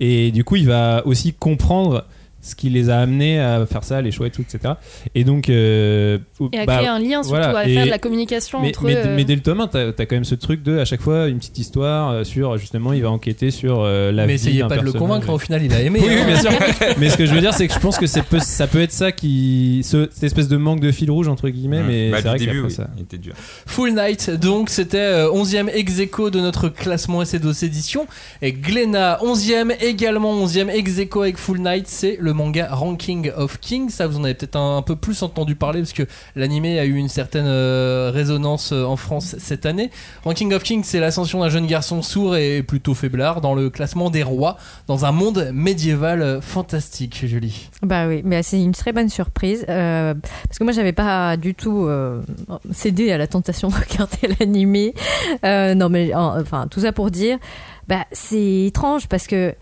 Et 0.00 0.30
du 0.30 0.44
coup 0.44 0.56
il 0.56 0.66
va 0.66 1.02
aussi 1.06 1.32
comprendre 1.32 2.04
ce 2.42 2.54
qui 2.54 2.68
les 2.68 2.90
a 2.90 2.98
amenés 2.98 3.40
à 3.40 3.64
faire 3.64 3.84
ça 3.84 4.02
les 4.02 4.10
choix 4.10 4.26
et 4.26 4.30
tout 4.30 4.42
etc 4.42 4.74
et 5.14 5.24
donc 5.24 5.48
euh, 5.48 6.18
Et 6.52 6.58
à 6.58 6.66
bah, 6.66 6.76
créer 6.76 6.88
un 6.88 6.98
lien 6.98 7.22
surtout, 7.22 7.28
voilà, 7.28 7.58
à 7.60 7.66
et- 7.68 7.72
faire 7.74 7.84
de 7.86 7.90
la 7.90 7.98
communication 7.98 8.60
mais, 8.60 8.68
entre 8.68 8.84
mais, 8.84 8.96
eux. 8.96 9.14
mais 9.16 9.24
dès 9.24 9.34
le 9.36 9.40
tome 9.42 9.60
1, 9.60 9.68
t'as 9.68 9.88
as 9.88 10.06
quand 10.06 10.16
même 10.16 10.24
ce 10.24 10.34
truc 10.34 10.62
de 10.62 10.78
à 10.78 10.84
chaque 10.84 11.00
fois 11.00 11.28
une 11.28 11.38
petite 11.38 11.58
histoire 11.58 12.10
euh, 12.10 12.24
sur 12.24 12.58
justement 12.58 12.92
il 12.92 13.02
va 13.02 13.10
enquêter 13.10 13.50
sur 13.50 13.80
euh, 13.82 14.10
la 14.12 14.22
Mais 14.26 14.34
vie 14.34 14.34
essayez 14.34 14.58
d'un 14.60 14.68
pas 14.68 14.76
de 14.78 14.82
le 14.82 14.92
convaincre, 14.92 15.30
au 15.30 15.38
final, 15.38 15.62
il 15.62 15.72
a 15.72 15.80
aimé. 15.80 16.00
Oui, 16.02 16.08
oui, 16.10 16.16
hein. 16.20 16.26
bien 16.26 16.40
sûr. 16.40 16.50
mais 16.98 17.08
ce 17.10 17.16
que 17.16 17.26
je 17.26 17.32
veux 17.34 17.40
dire, 17.40 17.54
c'est 17.54 17.68
que 17.68 17.74
je 17.74 17.78
pense 17.78 17.96
que 17.96 18.06
peu- 18.22 18.40
ça 18.40 18.66
peut 18.66 18.80
être 18.82 18.90
ça 18.92 19.12
qui. 19.12 19.82
ce- 19.84 20.08
cette 20.12 20.24
espèce 20.24 20.48
de 20.48 20.56
manque 20.56 20.80
de 20.80 20.90
fil 20.90 21.10
rouge, 21.10 21.28
entre 21.28 21.48
guillemets, 21.48 21.82
mais 21.82 22.10
Bah, 22.10 22.18
c'est 22.20 22.28
vrai 22.28 22.38
début, 22.38 22.60
oui, 22.62 22.70
ça. 22.72 22.88
il 22.96 23.02
était 23.02 23.18
dur. 23.18 23.34
Full 23.66 23.92
Night, 23.94 24.30
donc 24.30 24.68
c'était 24.68 24.98
euh, 24.98 25.30
11e 25.30 25.68
ex 25.72 26.00
aequo 26.00 26.30
de 26.30 26.40
notre 26.40 26.68
classement 26.68 27.22
SC2 27.22 27.64
édition. 27.64 28.06
Et 28.42 28.52
Glenna, 28.52 29.18
11e, 29.22 29.72
également 29.80 30.34
11e 30.44 30.68
ex 30.70 30.98
aequo 30.98 31.22
avec 31.22 31.36
Full 31.36 31.58
Night, 31.60 31.86
c'est 31.86 32.16
le 32.20 32.31
manga 32.32 32.68
Ranking 32.72 33.30
of 33.36 33.58
Kings. 33.60 33.90
Ça, 33.90 34.06
vous 34.06 34.18
en 34.18 34.24
avez 34.24 34.34
peut-être 34.34 34.56
un, 34.56 34.82
peu 34.82 34.96
plus 34.96 35.22
entendu 35.22 35.54
parler 35.54 35.80
parce 35.80 35.92
que 35.92 36.04
l'animé 36.36 36.78
a 36.78 36.84
eu 36.84 36.94
une 36.96 37.08
certaine 37.08 37.46
euh, 37.46 38.10
résonance 38.12 38.72
euh, 38.72 38.84
en 38.84 38.96
France 38.96 39.36
cette 39.38 39.66
année. 39.66 39.90
Ranking 40.24 40.52
of 40.52 40.62
Kings, 40.62 40.84
c'est 40.84 41.00
l'ascension 41.00 41.40
d'un 41.40 41.48
jeune 41.48 41.66
garçon 41.66 42.02
sourd 42.02 42.36
et 42.36 42.62
plutôt 42.62 42.94
faiblard 42.94 43.40
dans 43.40 43.54
le 43.54 43.70
classement 43.70 44.10
des 44.10 44.22
rois 44.22 44.56
dans 44.86 45.04
un 45.04 45.12
monde 45.12 45.50
médiéval 45.52 46.22
euh, 46.22 46.40
fantastique, 46.40 47.24
Julie. 47.26 47.68
Bah 47.82 48.06
oui, 48.08 48.22
mais 48.24 48.42
c'est 48.42 48.60
une 48.60 48.72
très 48.72 48.92
bonne 48.92 49.08
surprise 49.08 49.64
parce 49.66 50.58
que 50.58 50.64
moi 50.64 50.72
j'avais 50.72 50.92
pas 50.92 51.36
du 51.36 51.54
tout 51.54 51.88
cédé 52.72 53.12
à 53.12 53.18
la 53.18 53.26
tentation 53.26 53.68
de 53.68 53.74
regarder 53.90 54.36
l'animé. 54.38 54.94
Non 55.42 55.88
mais 55.88 56.14
en- 56.14 56.40
enfin 56.40 56.66
tout 56.70 56.80
ça 56.80 56.92
pour 56.92 57.10
dire, 57.10 57.38
bah 57.88 58.04
c'est 58.12 58.64
étrange 58.66 59.08
parce 59.08 59.26
que 59.26 59.54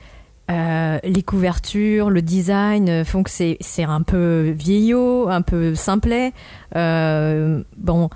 euh, 0.51 0.99
les 1.05 1.23
couvertures, 1.23 2.11
le 2.11 2.23
design 2.23 2.89
euh, 2.89 3.05
font 3.05 3.23
que 3.23 3.31
c'est 3.31 3.57
c'est 3.61 3.85
un 3.85 4.03
peu 4.03 4.51
vieillot, 4.51 5.29
un 5.29 5.43
peu 5.43 5.75
simplet. 5.75 6.33
Euh, 6.77 7.63
bon 7.77 8.11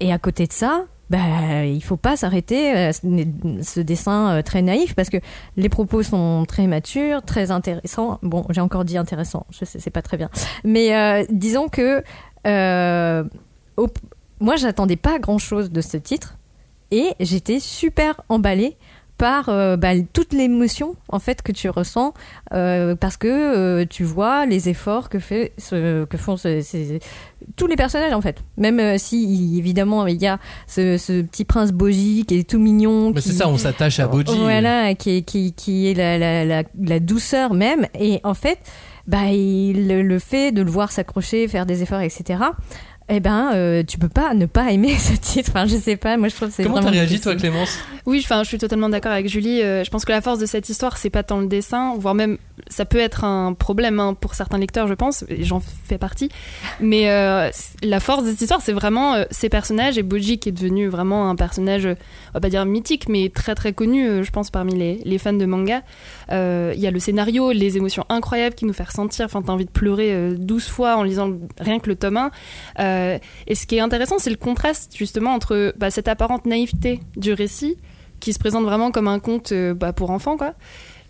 et 0.00 0.12
à 0.12 0.18
côté 0.18 0.46
de 0.46 0.52
ça. 0.52 0.84
Bah, 1.10 1.64
il 1.64 1.82
faut 1.82 1.96
pas 1.96 2.16
s'arrêter 2.16 2.70
à 2.72 2.92
ce 2.92 3.80
dessin 3.80 4.42
très 4.44 4.62
naïf 4.62 4.94
parce 4.94 5.10
que 5.10 5.16
les 5.56 5.68
propos 5.68 6.04
sont 6.04 6.44
très 6.46 6.68
matures, 6.68 7.22
très 7.22 7.50
intéressants. 7.50 8.20
Bon, 8.22 8.44
j'ai 8.50 8.60
encore 8.60 8.84
dit 8.84 8.96
intéressant, 8.96 9.44
je 9.50 9.64
sais, 9.64 9.80
c'est 9.80 9.90
pas 9.90 10.02
très 10.02 10.16
bien. 10.16 10.30
Mais 10.62 11.26
disons 11.30 11.68
que 11.68 12.04
au- 13.76 13.88
moi, 14.38 14.54
j'attendais 14.54 14.94
pas 14.96 15.18
grand 15.18 15.38
chose 15.38 15.70
de 15.70 15.80
ce 15.80 15.96
titre 15.96 16.36
et 16.92 17.10
j'étais 17.18 17.58
super 17.58 18.20
emballée 18.28 18.76
par 19.20 19.50
euh, 19.50 19.76
bah, 19.76 19.90
toute 20.14 20.32
l'émotion 20.32 20.96
en 21.10 21.18
fait 21.18 21.42
que 21.42 21.52
tu 21.52 21.68
ressens 21.68 22.14
euh, 22.54 22.94
parce 22.96 23.16
que 23.18 23.28
euh, 23.28 23.84
tu 23.88 24.02
vois 24.02 24.46
les 24.46 24.70
efforts 24.70 25.10
que 25.10 25.18
fait 25.18 25.52
ce- 25.58 26.04
que 26.06 26.16
font 26.16 26.38
ce- 26.38 26.62
ces- 26.62 27.00
tous 27.56 27.66
les 27.66 27.76
personnages 27.76 28.14
en 28.14 28.22
fait 28.22 28.38
même 28.56 28.96
si 28.98 29.56
évidemment 29.58 30.06
il 30.06 30.20
y 30.22 30.26
a 30.26 30.38
ce, 30.66 30.96
ce 30.96 31.20
petit 31.20 31.44
prince 31.44 31.70
Boji 31.72 32.24
qui 32.26 32.38
est 32.38 32.48
tout 32.48 32.58
mignon 32.58 33.12
c'est 33.16 33.32
ça, 33.32 33.48
on 33.48 33.58
s'attache 33.58 34.00
à 34.00 34.08
Boji. 34.08 34.34
voilà, 34.38 34.94
qui 34.94 35.18
est, 35.18 35.22
qui, 35.22 35.52
qui 35.52 35.88
est 35.90 35.94
la, 35.94 36.16
la, 36.18 36.44
la, 36.46 36.62
la 36.82 37.00
douceur 37.00 37.52
même. 37.52 37.86
Et 37.98 38.20
en 38.24 38.34
fait, 38.34 38.58
bah, 39.06 39.26
il, 39.32 39.88
le 39.88 40.18
fait 40.18 40.52
de 40.52 40.62
le 40.62 40.70
voir 40.70 40.92
s'accrocher, 40.92 41.46
faire 41.48 41.66
des 41.66 41.82
efforts, 41.82 42.00
etc., 42.00 42.40
eh 43.12 43.20
ben, 43.20 43.50
euh, 43.54 43.82
tu 43.82 43.98
peux 43.98 44.08
pas 44.08 44.34
ne 44.34 44.46
pas 44.46 44.70
aimer 44.70 44.94
ce 44.98 45.12
titre. 45.14 45.50
Enfin, 45.50 45.66
je 45.66 45.76
sais 45.76 45.96
pas, 45.96 46.16
moi 46.16 46.28
je 46.28 46.36
trouve 46.36 46.48
que 46.48 46.54
c'est 46.54 46.62
Comment 46.62 46.80
t'as 46.80 46.90
réagi, 46.90 47.20
toi. 47.20 47.34
Clémence 47.34 47.78
Oui, 48.06 48.20
enfin, 48.24 48.42
je 48.44 48.48
suis 48.48 48.58
totalement 48.58 48.88
d'accord 48.88 49.12
avec 49.12 49.28
Julie. 49.28 49.62
Euh, 49.62 49.84
je 49.84 49.90
pense 49.90 50.04
que 50.04 50.12
la 50.12 50.20
force 50.20 50.38
de 50.38 50.46
cette 50.46 50.68
histoire, 50.68 50.96
c'est 50.96 51.10
pas 51.10 51.22
tant 51.22 51.40
le 51.40 51.46
dessin, 51.46 51.94
voire 51.98 52.14
même 52.14 52.38
ça 52.68 52.84
peut 52.84 52.98
être 52.98 53.24
un 53.24 53.52
problème 53.54 54.00
hein, 54.00 54.14
pour 54.14 54.34
certains 54.34 54.58
lecteurs, 54.58 54.86
je 54.86 54.94
pense, 54.94 55.24
et 55.28 55.44
j'en 55.44 55.60
fais 55.60 55.98
partie. 55.98 56.28
Mais 56.80 57.10
euh, 57.10 57.50
la 57.82 58.00
force 58.00 58.24
de 58.24 58.30
cette 58.30 58.40
histoire, 58.40 58.60
c'est 58.60 58.72
vraiment 58.72 59.14
euh, 59.14 59.24
ces 59.30 59.48
personnages 59.48 59.98
et 59.98 60.02
Boji 60.02 60.38
qui 60.38 60.50
est 60.50 60.52
devenu 60.52 60.88
vraiment 60.88 61.30
un 61.30 61.36
personnage, 61.36 61.86
on 61.86 62.32
va 62.34 62.40
pas 62.40 62.48
dire 62.48 62.64
mythique, 62.64 63.08
mais 63.08 63.28
très 63.28 63.54
très 63.54 63.72
connu, 63.72 64.06
euh, 64.06 64.22
je 64.22 64.30
pense, 64.30 64.50
parmi 64.50 64.74
les, 64.74 65.00
les 65.04 65.18
fans 65.18 65.32
de 65.32 65.46
manga. 65.46 65.82
Euh, 66.30 66.72
Il 66.74 66.80
y 66.80 66.86
a 66.86 66.90
le 66.90 66.98
scénario, 66.98 67.52
les 67.52 67.76
émotions 67.76 68.04
incroyables 68.08 68.54
qui 68.54 68.64
nous 68.64 68.72
fait 68.72 68.84
ressentir. 68.84 69.26
Enfin, 69.26 69.42
t'as 69.42 69.52
envie 69.52 69.66
de 69.66 69.70
pleurer 69.70 70.12
euh, 70.12 70.34
12 70.38 70.66
fois 70.68 70.96
en 70.96 71.02
lisant 71.02 71.32
rien 71.58 71.78
que 71.78 71.88
le 71.88 71.96
tome 71.96 72.16
1. 72.16 72.30
Euh, 73.00 73.18
et 73.46 73.54
ce 73.54 73.66
qui 73.66 73.76
est 73.76 73.80
intéressant, 73.80 74.18
c'est 74.18 74.30
le 74.30 74.36
contraste 74.36 74.96
justement 74.96 75.34
entre 75.34 75.74
bah, 75.78 75.90
cette 75.90 76.08
apparente 76.08 76.46
naïveté 76.46 77.00
du 77.16 77.32
récit 77.32 77.76
qui 78.20 78.32
se 78.32 78.38
présente 78.38 78.64
vraiment 78.64 78.90
comme 78.90 79.08
un 79.08 79.18
conte 79.18 79.52
euh, 79.52 79.74
bah, 79.74 79.92
pour 79.92 80.10
enfants, 80.10 80.36
quoi, 80.36 80.54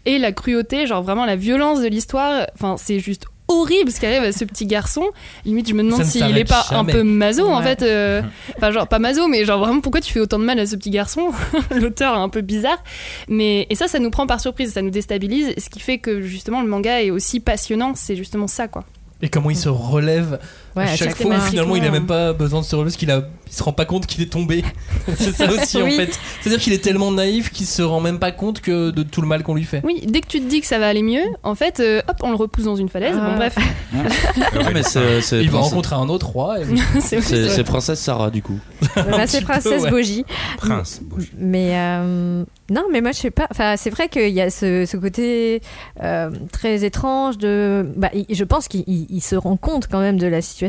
et 0.07 0.19
la 0.19 0.33
cruauté, 0.33 0.87
genre 0.87 1.03
vraiment 1.03 1.25
la 1.27 1.37
violence 1.37 1.81
de 1.81 1.89
l'histoire. 1.89 2.47
Enfin, 2.55 2.77
c'est 2.79 3.01
juste 3.01 3.27
horrible 3.49 3.91
ce 3.91 3.99
qui 3.99 4.07
arrive 4.07 4.23
à 4.23 4.31
ce 4.31 4.45
petit 4.45 4.65
garçon. 4.65 5.03
Limite, 5.45 5.69
je 5.69 5.75
me 5.75 5.83
demande 5.83 6.05
s'il 6.05 6.21
s'arrête 6.21 6.37
est 6.37 6.45
pas 6.49 6.65
un 6.71 6.85
peu 6.85 7.03
maso 7.03 7.49
en 7.49 7.59
Ouais. 7.59 7.65
fait. 7.65 7.83
euh, 7.83 8.23
Enfin, 8.57 8.71
genre 8.71 8.87
pas 8.87 9.01
maso, 9.01 9.27
mais 9.27 9.45
genre 9.45 9.59
vraiment 9.59 9.81
pourquoi 9.81 10.01
tu 10.01 10.13
fais 10.13 10.21
autant 10.21 10.39
de 10.39 10.45
mal 10.45 10.61
à 10.61 10.67
ce 10.67 10.77
petit 10.77 10.91
garçon? 10.91 11.33
L'auteur 11.75 12.15
est 12.15 12.21
un 12.21 12.29
peu 12.29 12.43
bizarre. 12.43 12.81
Mais 13.29 13.67
et 13.69 13.75
ça, 13.75 13.89
ça 13.89 13.99
nous 13.99 14.11
prend 14.11 14.29
par 14.29 14.41
surprise, 14.41 14.73
ça 14.73 14.83
nous 14.83 14.91
déstabilise. 14.91 15.53
Ce 15.59 15.69
qui 15.69 15.81
fait 15.81 15.99
que 15.99 16.21
justement 16.23 16.63
le 16.63 16.69
manga 16.69 17.03
est 17.03 17.11
aussi 17.11 17.41
passionnant. 17.41 17.95
C'est 17.97 18.15
justement 18.15 18.47
ça, 18.47 18.69
quoi. 18.69 18.85
Et 19.21 19.29
comment 19.29 19.51
il 19.51 19.57
se 19.57 19.69
relève 19.69 20.39
Ouais, 20.77 20.85
à 20.85 20.97
chaque, 20.97 21.17
fois, 21.17 21.41
finalement, 21.41 21.75
il 21.77 21.85
a 21.85 21.91
même 21.91 22.07
pas 22.07 22.33
besoin 22.33 22.61
de 22.61 22.65
se 22.65 22.77
relever 22.77 22.91
parce 22.91 22.97
qu'il 22.97 23.11
a, 23.11 23.23
il 23.49 23.53
se 23.53 23.63
rend 23.63 23.73
pas 23.73 23.85
compte 23.85 24.07
qu'il 24.07 24.23
est 24.23 24.31
tombé. 24.33 24.63
c'est 25.17 25.33
ça 25.35 25.51
aussi 25.51 25.83
en 25.83 25.87
fait. 25.91 26.17
C'est-à-dire 26.41 26.61
qu'il 26.63 26.73
est 26.73 26.83
tellement 26.83 27.11
naïf 27.11 27.51
qu'il 27.51 27.67
se 27.67 27.83
rend 27.83 28.01
même 28.01 28.19
pas 28.21 28.31
compte 28.31 28.61
que 28.61 28.91
de 28.91 29.03
tout 29.03 29.21
le 29.21 29.27
mal 29.27 29.43
qu'on 29.43 29.55
lui 29.55 29.65
fait. 29.65 29.81
Oui, 29.85 30.03
dès 30.07 30.21
que 30.21 30.27
tu 30.29 30.41
te 30.41 30.49
dis 30.49 30.61
que 30.61 30.67
ça 30.69 30.79
va 30.79 30.87
aller 30.89 31.03
mieux, 31.03 31.25
en 31.43 31.55
fait, 31.57 31.81
euh, 31.81 32.01
hop, 32.09 32.17
on 32.23 32.31
le 32.31 32.37
repousse 32.37 32.65
dans 32.65 32.77
une 32.77 32.89
falaise. 32.89 33.17
Ah. 33.21 33.31
Bon, 33.31 33.37
bref, 33.37 33.57
Ah, 33.95 34.71
mais 34.73 34.83
c'est 34.83 35.21
c'est 35.23 35.43
Il 35.43 35.51
va 35.51 35.59
rencontrer 35.59 35.97
un 35.97 36.09
autre 36.09 36.27
roi. 36.29 36.61
et- 36.61 36.65
c'est 37.01 37.65
princesse 37.65 38.01
Sarah 38.01 38.31
du 38.31 38.43
coup. 38.43 38.59
Bah, 38.95 39.27
c'est 39.27 39.43
Princesse 39.43 39.83
ouais. 39.83 39.91
Bogie. 39.91 40.25
Prince. 40.59 41.01
Bouge. 41.03 41.33
Mais 41.37 41.71
euh, 41.75 42.45
non, 42.71 42.83
mais 42.93 43.01
moi 43.01 43.13
je 43.13 43.19
sais 43.19 43.31
pas. 43.31 43.47
Enfin, 43.51 43.75
c'est 43.77 43.91
vrai 43.91 44.09
qu'il 44.09 44.29
y 44.31 44.41
a 44.41 44.51
ce, 44.51 44.87
ce 44.87 44.97
côté 44.97 45.63
euh, 46.03 46.31
très 46.53 46.85
étrange 46.85 47.39
de. 47.39 47.87
Bah, 47.97 48.11
il- 48.15 48.27
je 48.35 48.45
pense 48.45 48.69
qu'il 48.69 48.85
il- 48.87 49.07
il 49.11 49.21
se 49.21 49.35
rend 49.35 49.57
compte 49.57 49.89
quand 49.89 50.01
même 50.01 50.17
de 50.19 50.27
la 50.27 50.41
situation. 50.41 50.60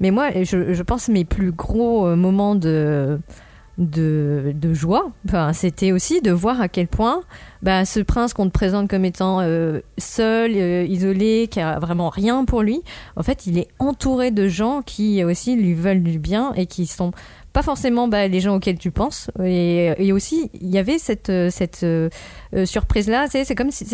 Mais 0.00 0.10
moi, 0.10 0.30
je, 0.42 0.72
je 0.72 0.82
pense 0.82 1.08
mes 1.08 1.24
plus 1.24 1.52
gros 1.52 2.06
euh, 2.06 2.16
moments 2.16 2.54
de 2.54 3.18
de, 3.78 4.52
de 4.54 4.72
joie, 4.72 5.10
enfin, 5.26 5.52
c'était 5.52 5.90
aussi 5.90 6.20
de 6.20 6.30
voir 6.30 6.60
à 6.60 6.68
quel 6.68 6.86
point 6.86 7.22
bah, 7.62 7.84
ce 7.84 8.00
prince 8.00 8.32
qu'on 8.32 8.46
te 8.46 8.52
présente 8.52 8.88
comme 8.88 9.04
étant 9.04 9.40
euh, 9.40 9.80
seul, 9.98 10.52
euh, 10.54 10.84
isolé, 10.84 11.48
qui 11.50 11.60
a 11.60 11.78
vraiment 11.80 12.08
rien 12.08 12.44
pour 12.44 12.62
lui, 12.62 12.82
en 13.16 13.22
fait, 13.22 13.46
il 13.46 13.58
est 13.58 13.68
entouré 13.80 14.30
de 14.30 14.46
gens 14.46 14.82
qui 14.82 15.24
aussi 15.24 15.56
lui 15.56 15.74
veulent 15.74 16.02
du 16.02 16.18
bien 16.18 16.52
et 16.54 16.66
qui 16.66 16.86
sont 16.86 17.10
pas 17.54 17.62
forcément 17.62 18.08
bah, 18.08 18.26
les 18.26 18.40
gens 18.40 18.56
auxquels 18.56 18.78
tu 18.78 18.90
penses. 18.90 19.30
Et, 19.42 19.92
et 19.98 20.12
aussi, 20.12 20.50
il 20.60 20.68
y 20.68 20.76
avait 20.76 20.98
cette, 20.98 21.30
euh, 21.30 21.50
cette 21.50 21.84
euh, 21.84 22.10
euh, 22.54 22.66
surprise-là. 22.66 23.26
C'est 23.30 23.44
c'est 23.44 23.54
comme 23.54 23.70
si 23.70 23.84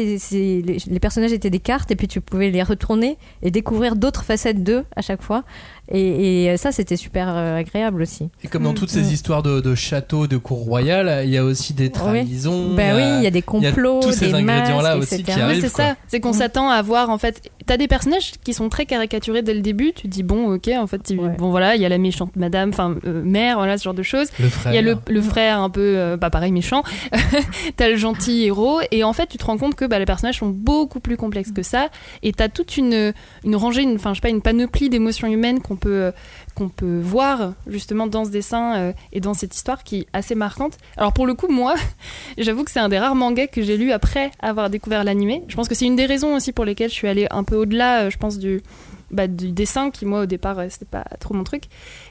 les, 0.63 0.79
les 0.85 0.99
personnages 0.99 1.33
étaient 1.33 1.51
des 1.51 1.61
cartes 1.61 1.91
et 1.91 1.97
puis 1.97 2.09
tu 2.09 2.23
pouvais 2.23 2.51
les 2.51 2.63
retourner 2.63 3.19
et 3.43 3.51
découvrir 3.51 3.97
d'autres 3.97 4.25
facettes 4.25 4.65
d'eux 4.65 4.85
à 4.97 5.03
chaque 5.03 5.23
fois. 5.23 5.45
Et, 5.93 6.45
et 6.47 6.57
ça, 6.57 6.73
c'était 6.73 6.97
super 6.97 7.29
agréable 7.29 8.01
aussi. 8.03 8.31
Et 8.43 8.49
comme 8.49 8.63
dans 8.63 8.73
Mm. 8.73 8.77
toutes 8.77 8.91
ces 8.91 9.13
histoires 9.13 9.43
de, 9.43 9.61
de 9.61 9.75
châteaux, 9.75 10.27
de 10.27 10.39
cours 10.39 10.65
royales, 10.65 11.25
il 11.27 11.31
y 11.31 11.37
a 11.37 11.45
aussi 11.45 11.75
des 11.75 11.91
trahisons. 11.91 12.75
Ben 12.75 12.97
oui, 12.97 13.03
il 13.19 13.25
y 13.25 13.27
a 13.27 13.31
des 13.31 13.45
il 13.53 13.63
y 13.63 13.67
a 13.67 13.73
complots, 13.73 14.01
tous 14.01 14.13
ces 14.13 14.29
des 14.29 14.35
ingrédients-là 14.35 14.97
aussi 14.97 15.23
qui 15.23 15.33
c'est 15.61 15.69
ça, 15.69 15.97
c'est 16.09 16.21
qu'on 16.21 16.33
s'attend 16.33 16.71
à 16.71 16.81
voir 16.81 17.11
en 17.11 17.19
fait. 17.19 17.43
T'as 17.71 17.77
des 17.77 17.87
personnages 17.87 18.33
qui 18.43 18.53
sont 18.53 18.69
très 18.69 18.85
caricaturés 18.85 19.43
dès 19.43 19.55
le 19.55 19.61
début. 19.61 19.93
Tu 19.95 20.03
te 20.03 20.09
dis 20.09 20.25
bon, 20.25 20.53
ok, 20.55 20.69
en 20.77 20.89
fait, 20.89 21.09
Ouais. 21.11 21.37
bon 21.39 21.51
voilà, 21.51 21.77
il 21.77 21.81
y 21.81 21.85
a 21.85 21.89
la 21.89 21.99
méchante 21.99 22.35
madame, 22.35 22.71
enfin 22.71 22.97
euh, 23.07 23.23
mère, 23.23 23.59
voilà 23.59 23.79
ce 23.79 23.85
genre 23.85 23.95
de 23.95 24.03
choses. 24.03 24.27
Le 24.41 24.49
frère. 24.49 24.73
Il 24.73 24.75
y 24.75 24.79
a 24.79 24.83
le, 24.83 24.97
le 25.09 25.23
frère 25.23 25.61
un 25.61 25.71
peu, 25.71 25.81
euh, 25.97 26.17
bah 26.17 26.31
pareil, 26.31 26.51
méchant. 26.51 26.83
t'as 27.77 27.89
le 27.89 27.95
gentil 27.97 28.43
héros. 28.43 28.81
Et 28.91 29.05
en 29.05 29.13
fait, 29.13 29.29
tu 29.29 29.39
te 29.39 29.45
rends 29.45 29.57
compte 29.57 29.77
que 29.77 29.85
bah, 29.85 30.01
les 30.01 30.05
personnages 30.05 30.39
sont 30.41 30.49
beaucoup 30.49 30.99
plus 30.99 31.17
complexes 31.17 31.53
que 31.53 31.63
ça. 31.63 31.91
Et 32.25 32.33
t'as 32.33 32.49
toute 32.49 32.77
une, 32.77 33.13
une 33.45 33.55
rangée, 33.55 33.83
une- 33.83 33.95
enfin, 33.95 34.11
je 34.15 34.17
sais 34.17 34.21
pas, 34.21 34.31
une 34.31 34.43
panoplie 34.43 34.89
d'émotions 34.91 35.29
humaines 35.29 35.61
qu'on 35.61 35.77
peut, 35.77 35.91
euh, 35.93 36.13
qu'on 36.61 36.69
peut 36.69 37.01
voir 37.01 37.55
justement 37.67 38.07
dans 38.07 38.27
ce 38.27 38.31
dessin 38.31 38.77
euh, 38.77 38.93
et 39.13 39.21
dans 39.21 39.33
cette 39.33 39.55
histoire 39.55 39.83
qui 39.83 40.01
est 40.01 40.07
assez 40.13 40.35
marquante. 40.35 40.77
Alors 40.99 41.15
pour 41.15 41.27
le 41.27 41.33
coup, 41.33 41.49
moi, 41.49 41.75
j'avoue 42.39 42.65
que 42.65 42.71
c'est 42.71 42.81
un 42.81 42.91
des 42.91 42.99
rares 42.99 43.15
mangas 43.15 43.47
que 43.47 43.63
j'ai 43.63 43.79
lu 43.79 43.93
après 43.93 44.31
avoir 44.41 44.69
découvert 44.69 45.03
l'animé. 45.03 45.43
Je 45.49 45.57
pense 45.57 45.69
que 45.69 45.75
c'est 45.75 45.87
une 45.87 45.97
des 45.97 46.05
raisons 46.05 46.35
aussi 46.35 46.53
pour 46.53 46.67
lesquelles 46.67 46.91
je 46.91 46.95
suis 46.95 47.09
allée 47.09 47.27
un 47.31 47.45
peu 47.45 47.57
au-delà, 47.57 48.03
euh, 48.03 48.11
je 48.11 48.19
pense, 48.19 48.39
du, 48.39 48.63
bah, 49.11 49.27
du 49.27 49.53
dessin 49.53 49.91
qui, 49.91 50.05
moi, 50.05 50.21
au 50.23 50.27
départ, 50.27 50.59
euh, 50.59 50.67
c'était 50.69 50.85
pas 50.85 51.05
trop 51.19 51.33
mon 51.33 51.45
truc. 51.45 51.65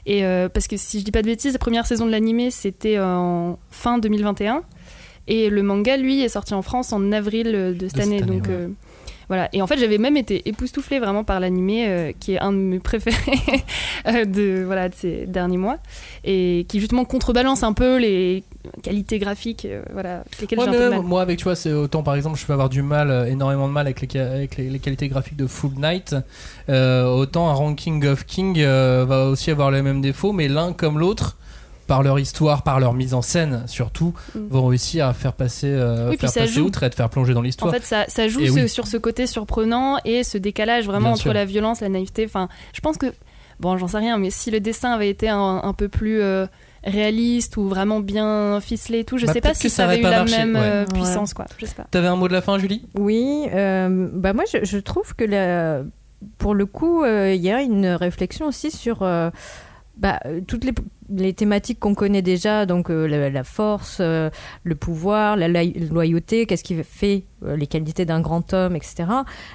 Et 0.04 0.24
euh, 0.24 0.48
parce 0.48 0.66
que 0.66 0.76
si 0.76 0.98
je 0.98 1.04
dis 1.04 1.12
pas 1.12 1.22
de 1.22 1.28
bêtises, 1.28 1.52
la 1.52 1.60
première 1.60 1.86
saison 1.86 2.06
de 2.06 2.10
l'animé, 2.10 2.50
c'était 2.50 2.98
en 2.98 3.56
fin 3.70 3.98
2021. 3.98 4.62
Et 5.28 5.48
le 5.48 5.62
manga, 5.62 5.96
lui, 5.96 6.22
est 6.22 6.28
sorti 6.28 6.54
en 6.54 6.62
France 6.62 6.92
en 6.92 7.12
avril 7.12 7.52
de 7.52 7.76
cette 7.82 7.90
cette 7.90 8.00
année. 8.00 8.20
année, 8.20 8.40
donc 8.40 8.48
ouais. 8.48 8.68
Voilà. 9.30 9.48
Et 9.54 9.62
en 9.62 9.66
fait, 9.66 9.78
j'avais 9.78 9.96
même 9.96 10.18
été 10.18 10.46
époustouflée 10.48 10.98
vraiment 10.98 11.24
par 11.24 11.40
l'animé, 11.40 11.86
euh, 11.88 12.12
qui 12.20 12.34
est 12.34 12.40
un 12.40 12.52
de 12.52 12.58
mes 12.58 12.78
préférés 12.80 13.16
euh, 14.08 14.24
de, 14.26 14.62
voilà, 14.66 14.88
de 14.90 14.94
ces 14.94 15.24
derniers 15.26 15.56
mois. 15.56 15.78
Et 16.24 16.66
qui 16.68 16.80
justement 16.80 17.06
contrebalance 17.06 17.62
un 17.62 17.72
peu 17.72 17.96
les 17.98 18.42
qualités 18.82 19.18
graphiques, 19.18 19.64
euh, 19.64 19.82
voilà, 19.92 20.24
lesquelles 20.40 20.58
Ouais, 20.58 20.64
j'ai 20.66 20.68
un 20.68 20.72
mais 20.72 20.78
peu 20.78 20.84
de 20.84 20.90
même, 20.90 20.98
mal. 20.98 21.08
moi 21.08 21.22
avec 21.22 21.38
tu 21.38 21.44
vois 21.44 21.56
c'est 21.56 21.72
autant 21.72 22.02
par 22.02 22.14
exemple 22.16 22.38
je 22.38 22.44
peux 22.44 22.52
avoir 22.52 22.68
du 22.68 22.82
mal 22.82 23.26
énormément 23.28 23.66
de 23.68 23.72
mal 23.72 23.86
avec 23.86 24.02
les, 24.02 24.08
ca- 24.12 24.30
avec 24.30 24.56
les, 24.58 24.68
les 24.68 24.78
qualités 24.80 25.08
graphiques 25.08 25.36
de 25.36 25.46
Full 25.46 25.72
Night 25.78 26.14
euh, 26.68 27.06
autant 27.06 27.48
un 27.48 27.54
ranking 27.54 28.04
of 28.06 28.26
King 28.26 28.62
va 28.62 29.28
aussi 29.28 29.50
avoir 29.50 29.70
les 29.70 29.80
mêmes 29.80 30.02
défauts 30.02 30.32
mais 30.32 30.48
l'un 30.48 30.72
comme 30.74 30.98
l'autre 30.98 31.38
par 31.90 32.02
leur 32.04 32.18
histoire 32.20 32.62
par 32.62 32.78
leur 32.78 32.94
mise 32.94 33.14
en 33.14 33.20
scène 33.22 33.64
surtout 33.66 34.14
Mm. 34.34 34.38
vont 34.48 34.66
réussir 34.66 35.06
à 35.08 35.12
faire 35.12 35.32
passer 35.32 35.66
euh, 35.70 36.04
Oui, 36.04 36.16
puis 36.16 36.18
faire 36.20 36.30
ça 36.30 36.40
passer 36.42 36.52
joue. 36.52 36.66
outre 36.66 36.82
et 36.84 36.86
à 36.86 36.90
te 36.90 36.94
faire 36.94 37.10
plonger 37.10 37.34
dans 37.34 37.40
En 37.40 37.42
l'histoire 37.42 37.72
fait, 37.74 37.82
ça, 37.84 38.04
ça 38.06 38.28
joue 38.28 38.40
Et 38.40 38.48
ce- 38.48 38.52
oui. 38.52 38.68
sur 38.68 38.86
ce 38.86 38.96
côté 38.96 39.26
surprenant 39.26 39.98
et 40.04 40.22
ce 40.22 40.38
décalage 40.38 40.86
vraiment 40.86 41.06
Bien 41.08 41.12
entre 41.14 41.22
sûr. 41.22 41.32
la 41.34 41.44
violence, 41.44 41.80
la 41.80 41.88
naïveté. 41.88 42.24
Enfin, 42.26 42.48
je 42.72 42.80
pense 42.80 42.96
que, 42.96 43.06
bon, 43.58 43.76
j'en 43.76 43.88
sais 43.88 43.98
rien, 43.98 44.18
mais 44.18 44.30
si 44.30 44.50
le 44.52 44.60
dessin 44.60 44.92
avait 44.92 45.10
été 45.10 45.28
un, 45.28 45.60
un 45.64 45.72
peu 45.72 45.88
plus 45.88 46.20
euh, 46.22 46.46
réaliste 46.84 47.56
ou 47.56 47.68
vraiment 47.68 48.00
bien 48.00 48.60
ficelé 48.60 49.00
et 49.00 49.04
tout, 49.04 49.18
je 49.18 49.26
Bah, 49.26 49.32
sais 49.32 49.40
pas 49.40 49.54
si 49.54 49.68
ça 49.68 49.76
ça 49.78 49.84
avait 49.88 49.98
eu 49.98 50.02
la 50.02 50.10
marché, 50.20 50.36
même 50.38 50.54
ouais. 50.54 50.60
euh, 50.62 50.84
Ouais. 50.86 50.92
puissance, 50.94 51.34
quoi. 51.34 51.46
Je 51.58 51.66
sais 51.66 51.74
pas. 51.74 51.86
t'avais 51.90 52.06
un 52.08 52.16
mot 52.16 52.28
de 52.28 52.32
la 52.32 52.40
fin 52.40 52.58
Julie? 52.58 52.86
Oui, 52.96 53.46
euh, 53.52 54.08
bah 54.12 54.32
moi 54.32 54.44
je, 54.52 54.64
je 54.64 54.78
trouve 54.78 55.14
que 55.16 55.24
la- 55.24 55.82
pour 56.38 56.54
le 56.54 56.66
coup, 56.66 57.02
euh, 57.02 57.34
il 57.34 57.40
y 57.42 57.50
a 57.50 57.60
une 57.62 57.86
réflexion 57.86 58.46
aussi 58.46 58.70
sur 58.70 59.02
euh, 59.02 59.30
bah, 60.00 60.18
euh, 60.24 60.40
toutes 60.46 60.64
les, 60.64 60.72
les 61.14 61.34
thématiques 61.34 61.78
qu'on 61.78 61.94
connaît 61.94 62.22
déjà, 62.22 62.64
donc 62.66 62.90
euh, 62.90 63.06
la, 63.06 63.28
la 63.30 63.44
force, 63.44 63.98
euh, 64.00 64.30
le 64.64 64.74
pouvoir, 64.74 65.36
la 65.36 65.48
loyauté, 65.48 66.46
qu'est-ce 66.46 66.64
qui 66.64 66.74
fait 66.82 67.24
euh, 67.44 67.54
les 67.54 67.66
qualités 67.66 68.06
d'un 68.06 68.20
grand 68.20 68.52
homme, 68.54 68.74
etc. 68.76 69.04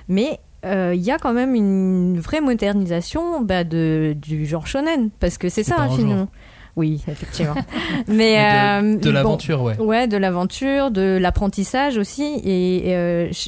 Mais 0.08 0.40
il 0.68 1.00
y 1.02 1.12
a 1.12 1.20
quand 1.20 1.34
même 1.34 1.54
une 1.54 2.20
vraie 2.20 2.42
modernisation 2.42 3.42
bah, 3.42 3.64
de, 3.64 4.16
du 4.20 4.48
genre 4.48 4.66
shonen, 4.66 5.12
parce 5.20 5.38
que 5.38 5.48
c'est 5.48 5.62
ça 5.62 5.88
finalement. 5.90 6.28
Oui, 6.76 7.04
effectivement. 7.08 7.54
Mais, 8.08 8.82
de, 8.82 8.98
de 8.98 9.10
bon, 9.10 9.12
l'aventure 9.12 9.62
ouais 9.62 9.78
Ouais, 9.78 10.08
de 10.08 10.18
l'aventure, 10.18 10.90
de 10.90 11.20
l'apprentissage 11.22 12.00
aussi. 12.00 12.42
Et 12.44 12.90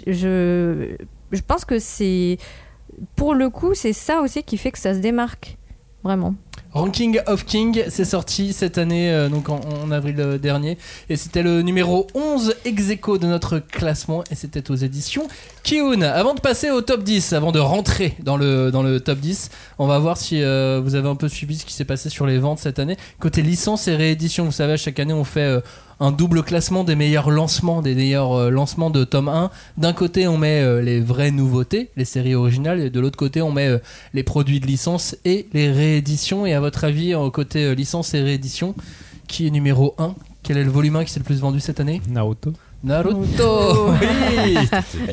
je, 0.05 0.95
je 1.31 1.41
pense 1.41 1.65
que 1.65 1.79
c'est. 1.79 2.37
Pour 3.15 3.33
le 3.33 3.49
coup, 3.49 3.73
c'est 3.73 3.93
ça 3.93 4.21
aussi 4.21 4.43
qui 4.43 4.57
fait 4.57 4.71
que 4.71 4.79
ça 4.79 4.93
se 4.93 4.99
démarque. 4.99 5.57
Vraiment. 6.03 6.35
Ranking 6.77 7.19
of 7.25 7.43
King, 7.43 7.85
c'est 7.89 8.05
sorti 8.05 8.53
cette 8.53 8.77
année, 8.77 9.11
euh, 9.11 9.29
donc 9.29 9.49
en, 9.49 9.89
avril 9.89 10.15
euh, 10.19 10.37
dernier, 10.37 10.77
et 11.09 11.15
c'était 11.15 11.41
le 11.41 11.63
numéro 11.63 12.05
11 12.13 12.53
ex 12.65 12.91
aequo 12.91 13.17
de 13.17 13.25
notre 13.25 13.57
classement, 13.57 14.23
et 14.29 14.35
c'était 14.35 14.69
aux 14.69 14.75
éditions 14.75 15.27
Kiun. 15.63 16.03
Avant 16.03 16.35
de 16.35 16.39
passer 16.39 16.69
au 16.69 16.81
top 16.81 17.01
10, 17.01 17.33
avant 17.33 17.51
de 17.51 17.57
rentrer 17.57 18.15
dans 18.19 18.37
le, 18.37 18.69
dans 18.69 18.83
le 18.83 18.99
top 18.99 19.17
10, 19.17 19.49
on 19.79 19.87
va 19.87 19.97
voir 19.97 20.17
si 20.17 20.43
euh, 20.43 20.79
vous 20.83 20.93
avez 20.93 21.09
un 21.09 21.15
peu 21.15 21.29
suivi 21.29 21.57
ce 21.57 21.65
qui 21.65 21.73
s'est 21.73 21.83
passé 21.83 22.09
sur 22.09 22.27
les 22.27 22.37
ventes 22.37 22.59
cette 22.59 22.77
année. 22.77 22.97
Côté 23.19 23.41
licence 23.41 23.87
et 23.87 23.95
réédition, 23.95 24.45
vous 24.45 24.51
savez, 24.51 24.77
chaque 24.77 24.99
année 24.99 25.13
on 25.13 25.23
fait 25.23 25.59
un 25.99 26.11
double 26.11 26.43
classement 26.43 26.83
des 26.83 26.95
meilleurs 26.95 27.29
lancements, 27.29 27.81
des 27.81 27.95
meilleurs 27.95 28.33
euh, 28.33 28.49
lancements 28.49 28.89
de 28.89 29.03
tome 29.03 29.29
1. 29.29 29.49
D'un 29.77 29.93
côté, 29.93 30.27
on 30.27 30.37
met 30.37 30.61
euh, 30.61 30.81
les 30.81 30.99
vraies 30.99 31.31
nouveautés, 31.31 31.89
les 31.95 32.05
séries 32.05 32.35
originales, 32.35 32.79
et 32.79 32.89
de 32.89 32.99
l'autre 32.99 33.17
côté, 33.17 33.41
on 33.41 33.51
met 33.51 33.67
euh, 33.67 33.79
les 34.13 34.23
produits 34.23 34.59
de 34.59 34.67
licence 34.67 35.15
et 35.25 35.47
les 35.53 35.71
rééditions. 35.71 36.45
Et 36.45 36.53
à 36.53 36.59
votre 36.59 36.83
avis, 36.83 37.15
au 37.15 37.31
côté 37.31 37.75
licence 37.75 38.13
et 38.13 38.21
réédition, 38.21 38.75
qui 39.27 39.47
est 39.47 39.51
numéro 39.51 39.95
1 39.97 40.15
Quel 40.43 40.57
est 40.57 40.63
le 40.63 40.71
volume 40.71 40.97
1 40.97 41.05
qui 41.05 41.11
s'est 41.11 41.19
le 41.19 41.25
plus 41.25 41.39
vendu 41.39 41.59
cette 41.59 41.79
année? 41.79 42.01
Naruto. 42.09 42.53
Naruto 42.83 43.89
Oui, 43.89 44.57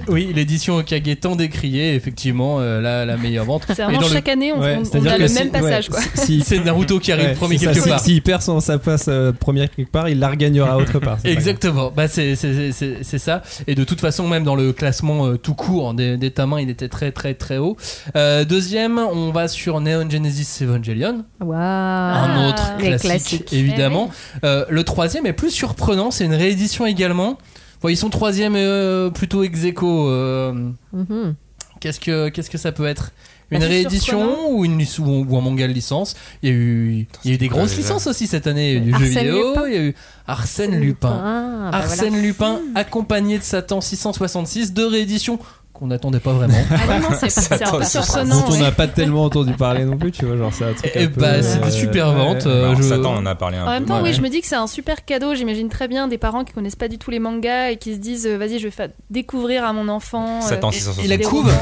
oui 0.08 0.32
l'édition 0.34 0.76
Okage 0.76 1.02
tant 1.20 1.34
décriée, 1.34 1.94
effectivement, 1.94 2.58
euh, 2.60 2.80
la, 2.80 3.04
la 3.06 3.16
meilleure 3.16 3.46
vente. 3.46 3.62
C'est 3.68 3.82
vraiment 3.82 4.00
dans 4.00 4.08
le- 4.08 4.12
chaque 4.12 4.28
année, 4.28 4.52
on, 4.52 4.60
Ouais, 4.60 4.76
on- 4.76 4.80
on 4.80 4.84
c'est-à-dire 4.84 5.12
a 5.12 5.16
que 5.16 5.22
le 5.22 5.28
si- 5.28 5.34
même 5.34 5.50
passage, 5.50 5.88
ouais, 5.90 5.98
si- 6.14 6.42
C'est 6.42 6.62
Naruto 6.62 6.98
qui 6.98 7.10
arrive 7.10 7.28
Ouais, 7.28 7.34
premier 7.34 7.58
ça, 7.58 7.66
quelque 7.72 7.82
si- 7.82 7.88
part. 7.88 8.00
S'il 8.00 8.22
perd 8.22 8.42
son, 8.42 8.60
sa 8.60 8.78
place 8.78 9.06
euh, 9.08 9.32
première 9.32 9.70
quelque 9.74 9.90
part, 9.90 10.08
il 10.08 10.18
la 10.18 10.28
regagnera 10.28 10.76
autre 10.78 10.98
part. 10.98 11.18
Exactement, 11.24 11.90
bah 11.94 12.06
c'est, 12.06 12.36
c'est, 12.36 12.70
c'est, 12.72 12.98
c'est 13.02 13.18
ça. 13.18 13.42
Et 13.66 13.74
de 13.74 13.82
toute 13.84 14.00
façon, 14.00 14.28
même 14.28 14.44
dans 14.44 14.56
le 14.56 14.72
classement 14.72 15.26
euh, 15.26 15.36
tout 15.38 15.54
court 15.54 15.94
des, 15.94 16.16
des 16.16 16.30
tamins, 16.30 16.60
il 16.60 16.68
était 16.70 16.88
très 16.88 17.12
très 17.12 17.34
très 17.34 17.56
haut. 17.58 17.76
Euh, 18.14 18.44
deuxième, 18.44 18.98
on 18.98 19.30
va 19.32 19.48
sur 19.48 19.80
Neon 19.80 20.08
Genesis 20.08 20.62
Evangelion, 20.64 21.24
Waouh. 21.40 21.58
un 21.58 22.48
autre 22.48 22.72
Ah, 22.78 22.96
classique, 22.98 23.52
évidemment. 23.52 24.10
Euh, 24.44 24.64
le 24.68 24.84
troisième 24.84 25.26
est 25.26 25.32
plus 25.32 25.50
surprenant, 25.50 26.10
c'est 26.10 26.24
une 26.26 26.34
réédition 26.34 26.84
également. 26.86 27.38
Bon, 27.84 27.90
ils 27.90 27.98
sont 27.98 28.08
troisième 28.08 28.54
euh, 28.56 29.10
plutôt 29.10 29.44
ex 29.44 29.62
aequo, 29.64 30.08
euh, 30.08 30.54
Mhm. 30.94 31.34
Qu'est-ce 31.80 32.00
que 32.00 32.30
qu'est-ce 32.30 32.48
que 32.48 32.56
ça 32.56 32.72
peut 32.72 32.86
être? 32.86 33.12
Une 33.50 33.58
Bah, 33.58 33.66
c'est 33.66 33.72
réédition 33.72 34.20
surprenant. 34.20 34.48
ou, 34.52 34.64
une, 34.64 34.80
ou, 35.00 35.26
ou 35.28 35.36
un 35.36 35.40
manga 35.42 35.68
de 35.68 35.72
licence? 35.74 36.14
Il 36.42 36.48
y 36.48 36.52
a 36.52 36.54
eu, 36.54 37.06
il 37.24 37.28
y 37.28 37.32
a 37.32 37.34
eu 37.34 37.36
des 37.36 37.48
quoi, 37.48 37.58
grosses 37.58 37.72
déjà 37.76 37.82
licences 37.82 38.06
aussi 38.06 38.26
cette 38.26 38.46
année. 38.46 38.72
Il 38.72 38.74
y 38.74 38.76
a 38.78 38.78
eu 38.78 38.84
du 38.84 38.90
jeu 38.92 38.96
Arsène 39.04 39.26
vidéo, 39.26 39.48
Lupin. 39.50 39.66
il 39.68 39.74
y 39.74 39.76
a 39.76 39.82
eu 39.82 39.94
Arsène 40.26 40.80
Lupin. 40.80 41.20
Ah, 41.22 41.68
bah 41.70 41.76
Arsène 41.76 42.08
voilà. 42.08 42.22
Lupin, 42.22 42.60
accompagné 42.74 43.36
de 43.38 43.42
Satan 43.42 43.82
666, 43.82 44.72
deux 44.72 44.86
rééditions 44.86 45.38
qu'on 45.84 45.88
n'attendait 45.88 46.18
pas 46.20 46.32
vraiment. 46.32 46.54
Ah 46.70 46.98
non, 46.98 47.08
c'est 47.18 47.28
surprenant. 47.84 48.40
dont 48.40 48.54
on 48.54 48.56
n'a 48.58 48.72
pas 48.72 48.86
tellement 48.86 49.24
entendu 49.24 49.52
parler 49.52 49.84
non 49.84 49.98
plus, 49.98 50.12
tu 50.12 50.24
vois, 50.24 50.34
genre 50.36 50.50
c'est 50.52 50.64
un 50.64 50.72
truc. 50.72 50.90
Et 50.94 51.04
un 51.04 51.08
peu, 51.08 51.20
bah, 51.20 51.42
c'est 51.42 51.60
des 51.60 51.66
euh, 51.66 51.70
super 51.70 52.12
ventes. 52.12 52.44
ouais. 52.46 52.50
euh, 52.50 52.64
Alors, 52.70 52.76
je- 52.76 52.82
Satan, 52.82 53.12
on 53.14 53.18
en 53.18 53.26
a 53.26 53.34
parlé 53.34 53.58
un 53.58 53.62
En 53.64 53.66
peu. 53.66 53.72
même 53.72 53.84
temps, 53.84 53.96
Ouais. 53.96 54.08
oui, 54.10 54.14
je 54.14 54.22
me 54.22 54.28
dis 54.30 54.40
que 54.40 54.46
c'est 54.46 54.56
un 54.56 54.66
super 54.66 55.04
cadeau. 55.04 55.34
J'imagine 55.34 55.68
très 55.68 55.86
bien 55.88 56.08
des 56.08 56.16
parents 56.16 56.42
qui 56.44 56.54
connaissent 56.54 56.74
pas 56.76 56.88
du 56.88 56.96
tout 56.98 57.10
les 57.10 57.18
mangas 57.18 57.70
et 57.70 57.76
qui 57.76 57.92
se 57.94 57.98
disent 57.98 58.26
euh, 58.26 58.38
vas-y, 58.38 58.58
je 58.58 58.64
vais 58.64 58.70
faire 58.70 58.88
découvrir 59.10 59.64
à 59.64 59.72
mon 59.74 59.88
enfant. 59.88 60.40
Satan 60.40 60.70
des- 60.70 60.76
660. 60.76 61.04
Il 61.04 61.12
a 61.12 61.16
des 61.18 61.24
couve. 61.24 61.52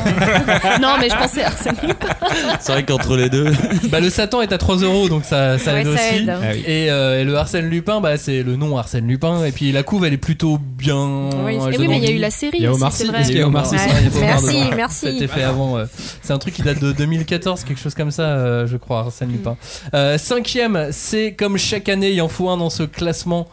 Non, 0.81 0.95
mais 1.01 1.09
je 1.11 1.17
pensais 1.17 1.43
à 1.43 1.49
Arsène 1.49 1.75
Lupin. 1.83 2.09
C'est 2.61 2.73
vrai 2.73 2.85
qu'entre 2.85 3.17
les 3.17 3.29
deux. 3.29 3.51
Bah, 3.91 3.99
le 4.01 4.09
Satan 4.11 4.41
est 4.43 4.53
à 4.53 4.59
3 4.59 4.77
euros, 4.77 5.09
donc 5.09 5.25
ça, 5.25 5.59
ça 5.59 5.73
Ouais, 5.73 5.81
aide 5.81 5.87
ça 5.89 5.93
aussi. 5.95 6.15
aide. 6.23 6.31
Ah. 6.41 6.55
Et, 6.55 6.91
euh, 6.91 7.21
et 7.21 7.25
le 7.25 7.37
Arsène 7.37 7.69
Lupin, 7.69 8.01
bah, 8.01 8.17
c'est 8.19 8.43
le 8.45 8.55
nom 8.57 8.77
Arsène 8.79 9.07
Lupin. 9.09 9.45
Et 9.45 9.51
puis 9.53 9.73
la 9.73 9.83
couve, 9.83 10.05
elle 10.05 10.13
est 10.13 10.17
plutôt 10.19 10.59
bien. 10.61 11.29
Oui, 11.45 11.59
mais 11.89 11.97
il 11.99 12.05
y 12.05 12.07
a 12.07 12.11
eu 12.11 12.19
la 12.19 12.31
série. 12.31 12.59
Il 12.59 12.65
y 12.65 12.67
a 12.67 12.73
aussi, 12.73 12.83
Omar 13.43 13.67
Sy, 13.67 13.77
Merci, 14.21 14.65
merci. 14.77 15.07
C'était 15.13 15.29
fait 15.29 15.43
avant. 15.43 15.77
euh, 15.79 15.87
C'est 16.23 16.33
un 16.33 16.39
truc 16.39 16.55
qui 16.55 16.63
date 16.63 16.79
de 16.81 16.93
2014, 16.93 17.65
quelque 17.65 17.81
chose 17.81 17.95
comme 17.95 18.11
ça, 18.11 18.23
euh, 18.23 18.67
je 18.67 18.77
crois, 18.77 19.01
Arsène 19.01 19.33
Lupin. 19.33 19.57
Euh, 19.95 20.19
cinquième, 20.19 20.89
c'est 20.93 21.35
comme 21.35 21.57
chaque 21.59 21.89
année, 21.89 22.11
il 22.13 22.21
en 22.23 22.29
faut 22.29 22.49
un 22.51 22.57
dans 22.57 22.71
ce 22.71 22.83
classement. 22.83 23.49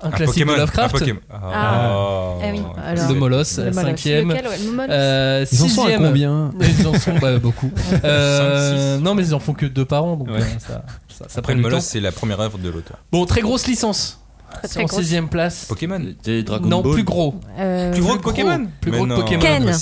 Un, 0.00 0.08
Un 0.08 0.10
classique 0.12 0.34
Pokémon. 0.34 0.52
de 0.52 0.58
Lovecraft. 0.58 0.94
Un 0.94 0.98
Pokémon. 0.98 1.20
Ah. 1.28 1.90
Oh. 1.92 2.38
Ah 2.40 2.46
oui. 2.52 2.62
Alors, 2.86 3.08
Le 3.08 3.14
Molos, 3.18 3.42
Le 3.58 3.64
Molos. 3.64 3.72
cinquième. 3.72 4.28
Lequel, 4.28 4.46
ouais, 4.46 4.58
Momol. 4.66 4.86
Euh, 4.90 5.44
Ils 5.50 5.62
en 5.62 5.68
sont 5.68 5.82
à 5.82 5.84
sixième. 5.86 6.02
combien 6.04 6.50
Ils 6.60 6.86
en 6.86 6.94
sont 6.94 7.14
bah, 7.20 7.38
beaucoup. 7.38 7.72
Euh, 8.04 8.98
non, 8.98 9.16
mais 9.16 9.24
ils 9.24 9.34
en 9.34 9.40
font 9.40 9.54
que 9.54 9.66
deux 9.66 9.84
par 9.84 10.04
an, 10.04 10.14
donc 10.16 10.28
Ouais. 10.28 10.34
euh, 10.36 10.44
ça, 10.60 10.84
ça, 11.08 11.24
ça 11.26 11.38
Après, 11.40 11.54
prend 11.54 11.62
le. 11.62 11.68
Molos, 11.68 11.80
c'est 11.80 11.98
la 11.98 12.12
première 12.12 12.38
œuvre 12.40 12.58
de 12.58 12.68
l'auteur. 12.68 12.98
Bon, 13.10 13.26
très 13.26 13.40
grosse 13.40 13.66
licence. 13.66 14.17
C'est 14.64 14.80
en 14.80 14.84
grosse. 14.84 15.00
sixième 15.00 15.28
place. 15.28 15.66
Pokémon. 15.66 16.00
Des 16.24 16.42
Dragon 16.42 16.68
non, 16.68 16.82
Ball. 16.82 16.92
plus 16.94 17.04
gros. 17.04 17.34
Euh, 17.58 17.92
Plus 17.92 18.02
gros 18.02 18.16
que. 18.16 18.22
Pokémon 18.22 18.66
Plus 18.80 18.90
gros 18.90 19.06
que 19.06 19.14
Pokémon. 19.14 19.40
Ken. 19.40 19.74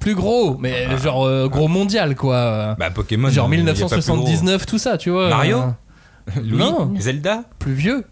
Plus 0.00 0.14
gros, 0.14 0.56
mais 0.58 0.96
genre 0.98 1.24
euh, 1.26 1.48
gros 1.48 1.68
mondial, 1.68 2.14
quoi. 2.16 2.76
Bah, 2.78 2.90
Pokémon. 2.90 3.28
genre 3.30 3.48
il 3.52 3.58
y 3.58 3.62
a 3.62 3.64
pas 3.64 3.72
plus 3.74 3.82
gros. 3.82 4.16
1979, 4.16 4.66
tout 4.66 4.78
ça, 4.78 4.98
tu 4.98 5.10
vois. 5.10 5.28
Mario 5.28 5.58
Euh, 5.58 6.40
Louis 6.42 6.58
Non. 6.58 6.92
Zelda 6.98 7.44
Plus 7.58 7.72
vieux. 7.72 8.04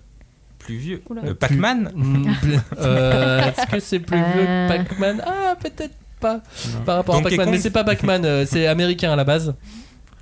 Plus 0.59 0.77
vieux. 0.77 1.03
Euh, 1.25 1.35
Pac-Man 1.35 1.91
Mm, 1.95 2.27
euh, 2.79 3.41
Est-ce 3.59 3.67
que 3.67 3.81
c'est 3.81 3.99
plus 3.99 4.17
vieux 4.17 4.45
que. 4.47 4.69
Pac-Man? 4.69 5.23
Ah, 5.27 5.57
peut-être 5.61 5.95
pas. 6.21 6.41
Par 6.87 6.97
rapport 6.97 7.17
Donkey 7.17 7.27
à 7.35 7.37
Pac-Man, 7.37 7.51
mais 7.51 7.59
c'est 7.61 7.71
pas 7.71 7.85
Pac-Man, 7.85 8.47
c'est 8.47 8.67
américain 8.67 9.13
à 9.13 9.17
la 9.17 9.25
base. 9.25 9.55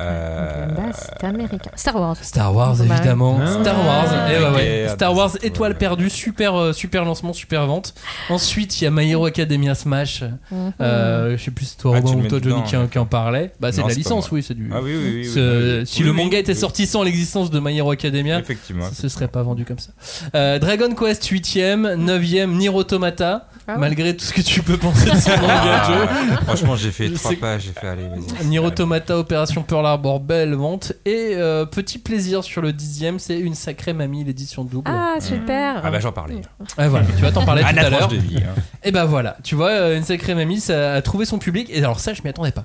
Euh, 0.02 0.66
Là, 0.74 0.82
c'est 0.92 1.24
américain. 1.26 1.70
Star 1.74 1.96
Wars. 1.96 2.16
Star 2.20 2.54
Wars 2.54 2.76
Bah, 2.76 2.84
évidemment. 2.96 3.38
Ah. 3.42 3.60
Star 3.60 3.86
Wars. 3.86 4.30
Et 4.30 4.38
ouais, 4.38 4.50
ouais. 4.54 4.84
Ok, 4.88 4.94
Star 4.94 5.14
Wars 5.14 5.30
bah, 5.32 5.38
étoile 5.42 5.76
perdue, 5.78 6.10
super 6.10 6.54
euh, 6.56 6.72
super 6.72 7.04
lancement, 7.04 7.32
super 7.32 7.66
vente. 7.66 7.94
Ensuite, 8.30 8.80
il 8.80 8.84
y 8.84 8.86
a 8.86 8.90
My 8.90 9.10
Hero 9.10 9.26
Academia 9.26 9.74
Smash. 9.74 10.22
Mhm. 10.50 10.72
Euh, 10.80 11.36
je 11.36 11.42
sais 11.44 11.50
plus 11.50 11.66
si 11.66 11.76
toi 11.76 11.92
Ah, 11.96 12.00
Robin 12.00 12.18
ou 12.24 12.28
toi 12.28 12.38
Johnny 12.42 12.44
dedans, 12.56 12.62
qui, 12.62 12.76
en- 12.76 12.82
ouais. 12.82 12.88
qui 12.88 12.98
en 12.98 13.06
parlait. 13.06 13.52
Bah 13.60 13.70
c'est 13.72 13.78
Non, 13.80 13.84
de 13.84 13.88
la 13.90 13.94
c'est 13.94 14.00
licence, 14.00 14.30
oui, 14.30 14.42
c'est 14.42 14.54
du. 14.54 14.70
Ah 14.72 14.78
oui, 14.82 14.92
oui, 14.96 15.12
oui. 15.16 15.24
Ce- 15.26 15.38
oui, 15.38 15.78
oui. 15.80 15.86
si 15.86 16.00
Oui, 16.00 16.06
le 16.06 16.10
oui, 16.12 16.16
manga 16.16 16.38
était 16.38 16.52
oui. 16.52 16.58
sorti 16.58 16.86
sans 16.86 17.02
l'existence 17.02 17.50
de 17.50 17.60
My 17.60 17.76
Hero 17.76 17.90
Academia, 17.90 18.38
Effectivement. 18.38 18.86
ce 18.92 19.08
serait 19.08 19.28
pas 19.28 19.42
vendu 19.42 19.64
comme 19.64 19.78
ça. 19.78 19.90
Euh, 20.34 20.58
Dragon 20.58 20.94
Quest 20.94 21.24
8ème, 21.26 21.94
9ème, 21.96 22.52
Nier 22.56 22.68
Automata. 22.70 23.48
Ah 23.68 23.74
ouais. 23.74 23.78
Malgré 23.78 24.16
tout 24.16 24.24
ce 24.24 24.32
que 24.32 24.40
tu 24.40 24.60
peux 24.60 24.76
penser 24.76 25.08
de 25.10 25.16
ce 25.16 25.30
manga. 25.30 25.82
Ah, 25.84 26.40
franchement, 26.46 26.74
j'ai 26.74 26.90
fait 26.90 27.06
Je 27.08 27.14
trois 27.14 27.30
sais- 27.30 27.36
pages, 27.36 27.62
j'ai 27.62 27.80
fait 27.80 27.86
aller, 27.86 28.02
vas-y. 28.08 28.46
Nier 28.46 28.58
Automata, 28.58 29.16
Opération 29.16 29.62
Pearl 29.62 29.86
Harbor, 29.92 30.20
belle 30.20 30.54
vente. 30.54 30.92
Et 31.04 31.32
euh, 31.34 31.64
petit 31.64 31.98
plaisir 31.98 32.42
sur 32.44 32.62
le 32.62 32.72
dixième, 32.72 33.18
c'est 33.18 33.38
une 33.38 33.54
sacrée 33.54 33.92
mamie, 33.92 34.24
l'édition 34.24 34.64
double. 34.64 34.90
Ah, 34.92 35.16
super. 35.20 35.80
Ah 35.84 35.90
bah 35.90 36.00
j'en 36.00 36.12
parlais. 36.12 36.40
Ah, 36.76 36.88
voilà, 36.88 37.06
tu 37.16 37.22
vas 37.22 37.30
t'en 37.32 37.44
parler 37.44 37.62
tout 37.70 37.78
à 37.78 37.90
l'heure. 37.90 38.08
vie. 38.08 38.38
hein. 38.38 38.60
Et 38.84 38.90
bah 38.90 39.04
voilà, 39.04 39.36
tu 39.42 39.54
vois, 39.54 39.70
euh, 39.70 39.96
une 39.96 40.04
sacrée 40.04 40.34
mamie, 40.34 40.60
ça 40.60 40.94
a 40.94 41.02
trouvé 41.02 41.24
son 41.24 41.38
public. 41.38 41.68
Et 41.70 41.78
alors 41.78 42.00
ça, 42.00 42.14
je 42.14 42.22
m'y 42.22 42.30
attendais 42.30 42.52
pas. 42.52 42.64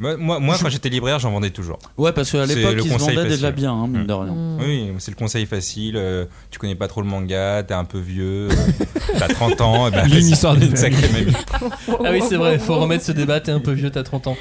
Moi, 0.00 0.16
moi, 0.40 0.56
quand 0.60 0.70
j'étais 0.70 0.88
libraire, 0.88 1.18
j'en 1.18 1.30
vendais 1.30 1.50
toujours. 1.50 1.78
Ouais, 1.98 2.12
parce 2.12 2.30
qu'à 2.32 2.46
l'époque, 2.46 2.76
ils 2.82 2.90
se 2.90 2.96
vendaient 2.98 3.14
facile. 3.16 3.28
déjà 3.30 3.50
bien, 3.50 3.72
hein, 3.72 3.86
mine 3.86 4.02
Mm. 4.04 4.06
de 4.06 4.12
rien. 4.14 4.32
Mm. 4.32 4.58
Oui, 4.60 4.92
c'est 4.98 5.10
le 5.10 5.16
conseil 5.16 5.44
facile. 5.44 5.94
euh, 5.98 6.24
tu 6.50 6.58
connais 6.58 6.74
pas 6.74 6.88
trop 6.88 7.02
le 7.02 7.06
manga, 7.06 7.62
t'es 7.62 7.74
un 7.74 7.84
peu 7.84 7.98
vieux, 7.98 8.48
euh, 8.50 8.84
t'as 9.18 9.28
30 9.28 9.60
ans. 9.60 9.88
et 9.88 9.90
ben, 9.90 10.06
une 10.06 10.26
histoire 10.26 10.56
de 10.56 10.64
une 10.64 10.76
sacrée 10.76 11.08
mamie. 11.12 11.32
Ah 12.04 12.10
oui, 12.12 12.20
c'est 12.26 12.36
vrai, 12.36 12.58
faut 12.58 12.78
remettre 12.78 13.04
ce 13.04 13.12
débat, 13.12 13.40
t'es 13.40 13.52
un 13.52 13.60
peu 13.60 13.72
vieux, 13.72 13.90
t'as 13.90 14.02
30 14.02 14.26
ans. 14.28 14.36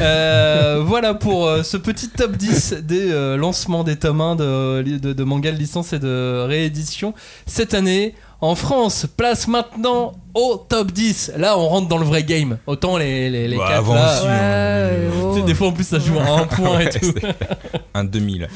Euh, 0.00 0.80
voilà 0.84 1.14
pour 1.14 1.46
euh, 1.46 1.62
ce 1.62 1.76
petit 1.76 2.08
top 2.08 2.36
10 2.36 2.76
des 2.82 3.12
lancements 3.36 3.84
des 3.84 3.96
tomes 3.96 4.20
1 4.20 4.36
de, 4.36 4.82
de, 4.98 5.12
de 5.12 5.24
manga 5.24 5.52
de 5.52 5.58
licence 5.58 5.92
et 5.92 5.98
de 5.98 6.44
réédition 6.46 7.12
cette 7.46 7.74
année. 7.74 8.14
En 8.42 8.54
France, 8.56 9.06
place 9.16 9.46
maintenant 9.46 10.14
au 10.34 10.56
top 10.68 10.90
10. 10.90 11.32
Là, 11.36 11.56
on 11.58 11.68
rentre 11.68 11.86
dans 11.88 11.98
le 11.98 12.04
vrai 12.04 12.24
game. 12.24 12.58
Autant 12.66 12.96
les, 12.98 13.30
les, 13.30 13.46
les 13.46 13.56
Bah, 13.56 13.66
quatre, 13.68 13.78
avant 13.78 13.94
là, 13.94 14.12
aussi, 14.16 14.24
Ouais, 14.26 14.30
hein. 14.32 15.30
tu 15.34 15.40
sais, 15.40 15.46
des 15.46 15.54
fois 15.54 15.68
en 15.68 15.72
plus 15.72 15.86
ça 15.86 15.98
joue 16.00 16.18
à 16.18 16.40
un 16.40 16.46
point 16.46 16.80
et 16.80 16.84
Ouais, 16.86 16.90
tout. 16.90 17.12
Un 17.94 18.04
2000. 18.04 18.48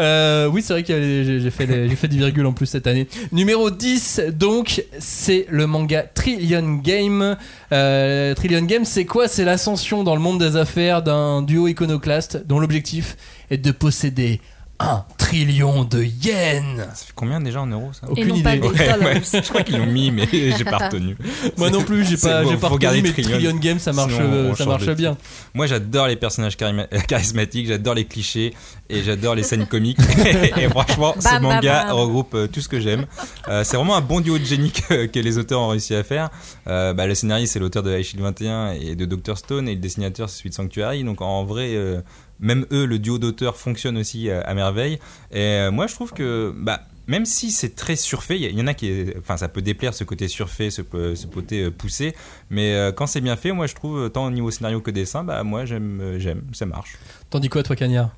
Euh, 0.00 0.46
oui, 0.48 0.62
c'est 0.62 0.72
vrai 0.72 0.82
que 0.82 1.38
j'ai 1.40 1.50
fait, 1.50 1.64
les- 1.64 1.88
j'ai 1.88 1.94
fait 1.96 2.08
des 2.08 2.16
virgules 2.18 2.44
en 2.46 2.52
plus 2.52 2.66
cette 2.66 2.86
année. 2.88 3.06
Numéro 3.32 3.70
10, 3.70 4.20
donc, 4.32 4.84
c'est 4.98 5.46
le 5.48 5.66
manga 5.68 6.02
Trillion 6.02 6.74
Game. 6.82 7.36
Euh, 7.72 8.34
Trillion 8.34 8.62
Game, 8.62 8.84
c'est 8.84 9.04
quoi? 9.06 9.28
C'est 9.28 9.44
l'ascension 9.44 10.02
dans 10.04 10.16
le 10.16 10.20
monde 10.20 10.38
des 10.40 10.56
affaires 10.56 11.02
d'un 11.02 11.40
duo 11.42 11.68
iconoclaste 11.68 12.44
dont 12.46 12.58
l'objectif 12.58 13.16
est 13.50 13.58
de 13.58 13.70
posséder 13.70 14.40
un 14.82 15.04
trillion 15.18 15.84
de 15.84 16.02
yens. 16.02 16.78
Ça 16.94 17.04
fait 17.06 17.12
combien 17.14 17.40
déjà 17.40 17.60
en 17.60 17.66
euros 17.66 17.90
ça 17.92 18.08
Aucune 18.10 18.42
pas 18.42 18.56
idée. 18.56 18.66
Ouais, 18.68 18.98
ouais, 19.04 19.22
je 19.22 19.48
crois 19.48 19.62
qu'ils 19.62 19.76
l'ont 19.78 19.86
mis, 19.86 20.10
mais 20.10 20.26
j'ai 20.32 20.64
pas 20.64 20.78
retenu. 20.88 21.16
Moi 21.58 21.70
non 21.70 21.82
plus, 21.82 22.04
j'ai 22.08 22.16
pas, 22.16 22.42
bon, 22.42 22.50
j'ai 22.50 22.56
pas 22.56 22.68
retenu, 22.68 23.02
mais 23.02 23.12
Trillion. 23.12 23.30
Trillion 23.30 23.56
Game, 23.56 23.78
ça 23.78 23.92
marche, 23.92 24.12
Sinon, 24.14 24.24
euh, 24.32 24.54
ça 24.54 24.64
marche 24.64 24.86
bien. 24.96 25.16
Moi, 25.54 25.66
j'adore 25.66 26.06
les 26.08 26.16
personnages 26.16 26.56
charima- 26.56 26.88
charismatiques, 27.06 27.66
j'adore 27.68 27.94
les 27.94 28.06
clichés 28.06 28.54
et 28.88 29.02
j'adore 29.02 29.34
les 29.34 29.42
scènes 29.42 29.66
comiques. 29.66 29.98
et 30.56 30.68
franchement, 30.68 31.14
ce 31.18 31.24
Bam, 31.24 31.34
bam, 31.34 31.42
manga 31.42 31.84
bam. 31.84 31.92
regroupe 31.96 32.34
euh, 32.34 32.46
tout 32.48 32.60
ce 32.62 32.68
que 32.68 32.80
j'aime. 32.80 33.04
Euh, 33.48 33.62
c'est 33.64 33.76
vraiment 33.76 33.96
un 33.96 34.00
bon 34.00 34.20
duo 34.20 34.38
de 34.38 34.44
génie 34.44 34.72
que, 34.72 35.06
que 35.06 35.18
les 35.20 35.36
auteurs 35.38 35.60
ont 35.60 35.68
réussi 35.68 35.94
à 35.94 36.02
faire. 36.02 36.30
Euh, 36.66 36.94
bah, 36.94 37.06
le 37.06 37.14
scénariste, 37.14 37.52
c'est 37.52 37.58
l'auteur 37.58 37.82
de 37.82 37.96
High 37.96 38.02
Shield 38.04 38.22
21 38.24 38.72
et 38.72 38.94
de 38.96 39.04
Doctor 39.04 39.36
Stone, 39.36 39.68
et 39.68 39.74
le 39.74 39.80
dessinateur, 39.80 40.28
c'est 40.30 40.38
celui 40.38 40.50
de 40.50 40.54
Sanctuary. 40.54 41.04
Donc, 41.04 41.20
en 41.20 41.44
vrai, 41.44 41.70
euh, 41.74 42.00
même 42.40 42.66
eux, 42.72 42.86
le 42.86 42.98
duo 42.98 43.18
d'auteurs 43.18 43.56
fonctionne 43.56 43.96
aussi 43.96 44.28
euh, 44.28 44.42
à 44.44 44.54
merveille. 44.54 44.98
Et 45.30 45.40
euh, 45.40 45.70
moi, 45.70 45.86
je 45.86 45.94
trouve 45.94 46.12
que, 46.12 46.52
bah, 46.56 46.82
même 47.06 47.26
si 47.26 47.50
c'est 47.50 47.74
très 47.74 47.96
surfait, 47.96 48.38
il 48.38 48.58
y, 48.58 48.62
en 48.62 48.66
a 48.66 48.74
qui, 48.74 49.06
enfin, 49.18 49.36
ça 49.36 49.48
peut 49.48 49.62
déplaire 49.62 49.94
ce 49.94 50.04
côté 50.04 50.28
surfait, 50.28 50.70
ce, 50.70 50.82
ce 50.82 51.26
côté 51.26 51.64
euh, 51.64 51.70
poussé, 51.70 52.14
mais 52.50 52.72
euh, 52.74 52.92
quand 52.92 53.06
c'est 53.06 53.20
bien 53.20 53.36
fait, 53.36 53.52
moi, 53.52 53.66
je 53.66 53.74
trouve, 53.74 53.98
euh, 53.98 54.08
tant 54.08 54.26
au 54.26 54.30
niveau 54.30 54.50
scénario 54.50 54.80
que 54.80 54.92
dessin, 54.92 55.24
bah, 55.24 55.42
moi, 55.42 55.64
j'aime, 55.64 56.00
euh, 56.00 56.18
j'aime, 56.18 56.42
ça 56.52 56.66
marche. 56.66 56.96
T'en 57.28 57.40
dis 57.40 57.48
quoi, 57.48 57.62
toi, 57.62 57.74
Cagnard 57.74 58.10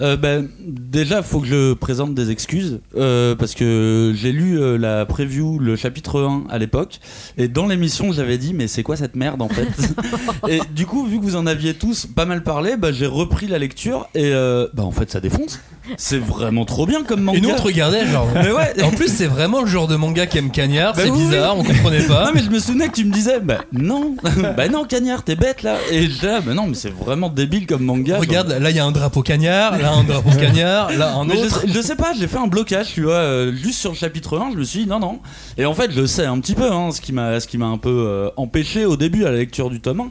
Euh, 0.00 0.16
ben, 0.16 0.48
déjà, 0.60 1.22
faut 1.22 1.40
que 1.40 1.46
je 1.46 1.74
présente 1.74 2.14
des 2.14 2.30
excuses 2.30 2.80
euh, 2.96 3.34
parce 3.34 3.54
que 3.54 4.12
j'ai 4.14 4.32
lu 4.32 4.58
euh, 4.58 4.78
la 4.78 5.04
preview, 5.06 5.58
le 5.58 5.76
chapitre 5.76 6.22
1 6.22 6.44
à 6.48 6.58
l'époque, 6.58 7.00
et 7.36 7.48
dans 7.48 7.66
l'émission, 7.66 8.12
j'avais 8.12 8.38
dit 8.38 8.54
mais 8.54 8.66
c'est 8.66 8.82
quoi 8.82 8.96
cette 8.96 9.16
merde 9.16 9.42
en 9.42 9.48
fait 9.48 9.68
Et 10.48 10.60
du 10.74 10.86
coup, 10.86 11.06
vu 11.06 11.18
que 11.18 11.24
vous 11.24 11.36
en 11.36 11.46
aviez 11.46 11.74
tous 11.74 12.06
pas 12.06 12.24
mal 12.24 12.42
parlé, 12.42 12.76
bah, 12.76 12.92
j'ai 12.92 13.06
repris 13.06 13.46
la 13.46 13.58
lecture 13.58 14.08
et 14.14 14.32
bah 14.74 14.84
en 14.84 14.90
fait 14.90 15.10
ça 15.10 15.20
défonce. 15.20 15.60
C'est 15.96 16.18
vraiment 16.18 16.64
trop 16.64 16.86
bien 16.86 17.02
comme 17.04 17.20
manga. 17.22 17.38
Et 17.38 17.40
nous, 17.40 17.50
on 17.50 17.54
te 17.56 17.62
regardait, 17.62 18.06
genre. 18.06 18.28
Mais 18.34 18.52
ouais. 18.52 18.82
En 18.82 18.90
plus, 18.90 19.08
c'est 19.08 19.26
vraiment 19.26 19.60
le 19.60 19.66
genre 19.66 19.88
de 19.88 19.96
manga 19.96 20.26
qu'aime 20.26 20.50
Cagnard, 20.50 20.94
Bah 20.94 21.02
c'est 21.04 21.10
oui, 21.10 21.18
bizarre, 21.24 21.56
on 21.58 21.64
comprenait 21.64 22.02
pas. 22.06 22.24
Non 22.30 22.32
mais 22.34 22.42
je 22.42 22.50
me 22.50 22.58
souvenais 22.58 22.88
que 22.88 22.94
tu 22.94 23.04
me 23.04 23.12
disais 23.12 23.40
bah 23.40 23.64
non 23.72 24.14
bah 24.56 24.68
non 24.68 24.84
Cagnard 24.84 25.22
t'es 25.24 25.36
bête 25.36 25.62
là 25.62 25.76
et 25.90 26.06
là 26.22 26.40
bah 26.40 26.54
non 26.54 26.66
mais 26.66 26.74
c'est 26.74 26.90
vraiment 26.92 27.28
débile 27.28 27.66
comme 27.66 27.82
manga 27.84 28.18
Regarde, 28.18 28.56
là 28.60 28.70
il 28.70 28.76
y 28.76 28.78
a 28.78 28.84
un 28.84 28.92
drapeau 28.92 29.22
cagnard, 29.22 29.78
là 29.78 29.92
un 29.92 30.04
drapeau 30.04 30.30
cagnard, 30.38 30.90
là 30.96 31.14
un 31.14 31.24
Mais 31.24 31.36
je, 31.36 31.40
autre. 31.44 31.60
sais- 31.62 31.68
je 31.68 31.80
sais 31.80 31.96
pas, 31.96 32.12
j'ai 32.18 32.26
fait 32.28 32.38
un 32.38 32.46
blocage, 32.46 32.92
tu 32.94 33.02
vois, 33.04 33.14
euh, 33.14 33.52
juste 33.52 33.78
sur 33.80 33.90
le 33.90 33.96
chapitre 33.96 34.38
1, 34.38 34.52
je 34.52 34.56
me 34.58 34.64
suis 34.64 34.80
dit 34.80 34.86
non, 34.86 34.98
non. 35.00 35.18
Et 35.58 35.64
en 35.66 35.74
fait, 35.74 35.90
je 35.92 36.04
sais 36.06 36.24
un 36.26 36.38
petit 36.40 36.54
peu, 36.54 36.70
hein, 36.70 36.90
ce 36.92 37.00
qui 37.00 37.12
m'a 37.12 37.40
ce 37.40 37.46
qui 37.48 37.58
m'a 37.58 37.66
un 37.66 37.78
peu 37.78 37.88
euh, 38.06 38.30
empêché 38.36 38.84
au 38.84 38.96
début 38.96 39.24
à 39.24 39.30
la 39.30 39.38
lecture 39.38 39.70
du 39.70 39.80
tome 39.80 40.00
1. 40.00 40.08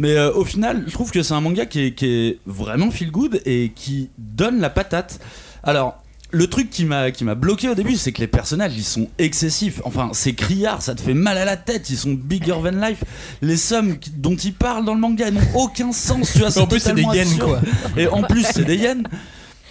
Mais 0.00 0.16
euh, 0.16 0.32
au 0.32 0.44
final, 0.46 0.84
je 0.86 0.92
trouve 0.92 1.10
que 1.10 1.22
c'est 1.22 1.34
un 1.34 1.40
manga 1.42 1.66
qui 1.66 1.80
est, 1.86 1.92
qui 1.94 2.06
est 2.06 2.38
vraiment 2.46 2.90
feel 2.90 3.10
good 3.10 3.40
et 3.44 3.70
qui 3.74 4.08
donne 4.18 4.58
la 4.60 4.70
patate. 4.70 5.20
Alors. 5.62 5.96
Le 6.32 6.46
truc 6.46 6.70
qui 6.70 6.84
m'a 6.84 7.10
qui 7.10 7.24
m'a 7.24 7.34
bloqué 7.34 7.68
au 7.68 7.74
début, 7.74 7.96
c'est 7.96 8.12
que 8.12 8.20
les 8.20 8.28
personnages 8.28 8.76
ils 8.76 8.84
sont 8.84 9.08
excessifs. 9.18 9.80
Enfin, 9.84 10.10
c'est 10.12 10.34
criard, 10.34 10.80
ça 10.80 10.94
te 10.94 11.00
fait 11.00 11.12
mal 11.12 11.36
à 11.36 11.44
la 11.44 11.56
tête. 11.56 11.90
Ils 11.90 11.96
sont 11.96 12.12
bigger 12.12 12.52
than 12.62 12.80
life. 12.80 13.02
Les 13.42 13.56
sommes 13.56 13.98
qui- 13.98 14.10
dont 14.10 14.36
ils 14.36 14.54
parlent 14.54 14.84
dans 14.84 14.94
le 14.94 15.00
manga 15.00 15.28
n'ont 15.32 15.40
aucun 15.56 15.90
sens. 15.90 16.30
Tu 16.32 16.38
vois, 16.38 16.56
En 16.62 16.68
plus, 16.68 16.78
c'est 16.78 16.94
des 16.94 17.02
yens 17.02 17.32
absurde. 17.32 17.40
quoi. 17.60 17.60
Et 18.00 18.06
en 18.06 18.22
plus, 18.22 18.44
c'est 18.44 18.62
des 18.64 18.76
yens. 18.76 19.02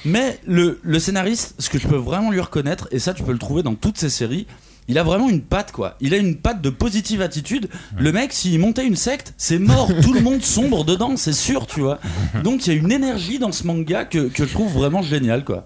Mais 0.04 0.38
le, 0.46 0.82
le 0.84 1.00
scénariste, 1.00 1.56
ce 1.60 1.70
que 1.70 1.80
je 1.80 1.88
peux 1.88 1.96
vraiment 1.96 2.30
lui 2.30 2.42
reconnaître, 2.42 2.90
et 2.92 3.00
ça 3.00 3.14
tu 3.14 3.24
peux 3.24 3.32
le 3.32 3.40
trouver 3.40 3.64
dans 3.64 3.76
toutes 3.76 3.98
ses 3.98 4.10
séries, 4.10 4.46
il 4.90 4.98
a 4.98 5.04
vraiment 5.04 5.30
une 5.30 5.42
patte 5.42 5.72
quoi. 5.72 5.96
Il 6.02 6.14
a 6.14 6.18
une 6.18 6.36
patte 6.36 6.62
de 6.62 6.70
positive 6.70 7.22
attitude. 7.22 7.70
Le 7.98 8.12
mec, 8.12 8.34
s'il 8.34 8.60
montait 8.60 8.86
une 8.86 8.96
secte, 8.96 9.34
c'est 9.38 9.60
mort. 9.60 9.90
Tout 10.02 10.14
le 10.14 10.20
monde 10.20 10.42
sombre 10.42 10.84
dedans, 10.84 11.16
c'est 11.16 11.32
sûr, 11.32 11.68
tu 11.68 11.82
vois. 11.82 12.00
Donc 12.44 12.66
il 12.66 12.74
y 12.74 12.76
a 12.76 12.80
une 12.80 12.92
énergie 12.92 13.40
dans 13.40 13.52
ce 13.52 13.66
manga 13.66 14.04
que, 14.04 14.28
que 14.28 14.46
je 14.46 14.52
trouve 14.52 14.74
vraiment 14.74 15.04
génial 15.04 15.46
quoi. 15.46 15.66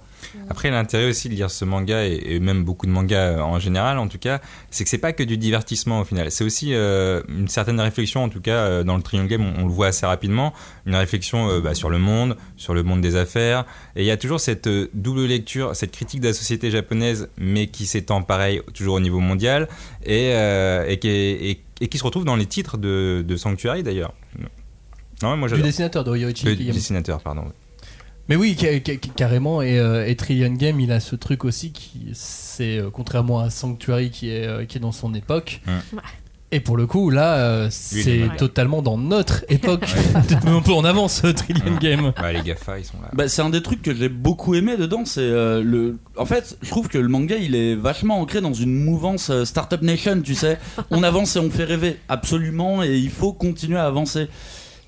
Après, 0.50 0.70
l'intérêt 0.72 1.06
aussi 1.10 1.30
de 1.30 1.36
lire 1.36 1.52
ce 1.52 1.64
manga 1.66 2.06
et, 2.06 2.40
même 2.40 2.64
beaucoup 2.64 2.86
de 2.86 2.92
mangas 2.92 3.38
euh, 3.38 3.40
en 3.42 3.60
général, 3.60 3.98
en 4.00 4.08
tout 4.08 4.18
cas, 4.18 4.42
c'est 4.72 4.84
que 4.84 4.90
c'est 4.90 4.98
pas 4.98 5.14
que 5.14 5.24
du 5.24 5.38
divertissement 5.38 6.00
au 6.02 6.04
final. 6.06 6.32
C'est 6.32 6.44
aussi 6.44 6.74
euh, 6.74 7.22
une 7.30 7.48
certaine 7.48 7.80
réflexion, 7.80 8.24
en 8.24 8.30
tout 8.30 8.42
cas 8.42 8.56
euh, 8.58 8.84
dans 8.84 8.98
le 8.98 9.04
Triangle 9.04 9.28
Game, 9.30 9.46
on, 9.46 9.62
on 9.64 9.66
le 9.68 9.72
voit 9.74 9.88
assez 9.88 10.06
rapidement, 10.06 10.54
une 10.86 10.96
réflexion 10.96 11.50
euh, 11.50 11.60
bah, 11.62 11.74
sur 11.76 11.90
le 11.90 12.00
monde, 12.00 12.36
sur 12.58 12.74
le 12.74 12.84
monde 12.84 13.02
des 13.02 13.16
affaires. 13.16 13.66
Et 13.96 14.02
il 14.04 14.06
y 14.06 14.12
a 14.12 14.18
toujours 14.18 14.40
cette 14.40 14.68
euh, 14.68 14.90
double 14.94 15.26
lecture, 15.26 15.76
cette 15.76 15.92
critique 15.92 16.20
de 16.22 16.28
la 16.28 16.34
société 16.34 16.72
japonaise, 16.72 17.30
mais 17.38 17.68
qui 17.68 17.86
s'étend 17.86 18.22
pareil 18.24 18.62
toujours 18.74 18.96
au 18.96 19.00
niveau 19.00 19.20
mondial 19.20 19.68
et, 20.06 20.30
et, 20.88 20.98
qui, 21.00 21.08
est- 21.10 21.50
et- 21.52 21.64
et 21.82 21.88
qui 21.88 21.98
se 21.98 22.04
retrouve 22.04 22.24
dans 22.26 22.36
les 22.38 22.46
titres 22.46 22.78
de, 22.78 23.24
de 23.28 23.36
Sanctuary 23.36 23.84
d'ailleurs. 23.84 24.14
Non, 25.22 25.36
moi 25.38 25.48
Du 25.50 25.62
dessinateur 25.62 26.04
de 26.04 26.10
Ryoichi 26.12 26.46
Le 26.46 26.56
Kiyama. 26.56 26.74
dessinateur, 26.74 27.22
pardon. 27.22 27.46
Mais 28.30 28.36
oui, 28.36 28.56
ca- 28.60 28.80
ca- 28.86 28.96
carrément. 29.16 29.62
Et, 29.62 29.78
euh, 29.80 30.08
et 30.08 30.16
Trillion 30.16 30.54
Game, 30.54 30.80
il 30.80 30.92
a 30.92 31.00
ce 31.00 31.16
truc 31.16 31.44
aussi 31.46 31.72
qui, 31.72 32.08
c'est 32.14 32.78
euh, 32.78 32.90
contrairement 32.92 33.40
à 33.40 33.50
Sanctuary 33.50 34.12
qui 34.12 34.30
est 34.30 34.48
euh, 34.48 34.66
qui 34.66 34.78
est 34.78 34.82
dans 34.82 34.92
son 34.94 35.14
époque. 35.14 35.62
Et 36.56 36.60
pour 36.60 36.78
le 36.78 36.86
coup, 36.86 37.10
là, 37.10 37.38
euh, 37.38 37.68
c'est 37.72 38.20
totalement 38.38 38.84
dans 38.84 38.96
notre 38.96 39.44
époque. 39.50 39.88
Peut-être 40.14 40.44
même 40.46 40.54
un 40.58 40.62
peu 40.62 40.72
en 40.74 40.86
avance, 40.86 41.24
Trillion 41.36 41.78
Game. 41.82 42.14
Bah, 42.16 42.32
les 42.32 42.44
GAFA, 42.44 42.78
ils 42.78 42.86
sont 42.86 43.02
là. 43.02 43.10
Bah, 43.12 43.28
c'est 43.28 43.42
un 43.42 43.50
des 43.50 43.64
trucs 43.64 43.82
que 43.82 43.94
j'ai 43.96 44.08
beaucoup 44.08 44.54
aimé 44.54 44.78
dedans. 44.78 45.04
C'est 45.04 45.20
euh, 45.22 45.64
le. 45.64 45.98
En 46.16 46.28
fait, 46.28 46.56
je 46.62 46.70
trouve 46.70 46.90
que 46.90 47.00
le 47.00 47.08
manga, 47.08 47.36
il 47.38 47.56
est 47.56 47.74
vachement 47.74 48.20
ancré 48.22 48.40
dans 48.40 48.54
une 48.54 48.72
mouvance 48.76 49.32
euh, 49.32 49.46
Startup 49.46 49.82
Nation. 49.82 50.22
Tu 50.22 50.36
sais, 50.36 50.60
on 50.92 51.02
avance 51.02 51.36
et 51.36 51.40
on 51.40 51.50
fait 51.50 51.64
rêver, 51.66 51.98
absolument, 52.08 52.84
et 52.84 52.98
il 53.00 53.10
faut 53.10 53.34
continuer 53.34 53.80
à 53.80 53.86
avancer. 53.88 54.28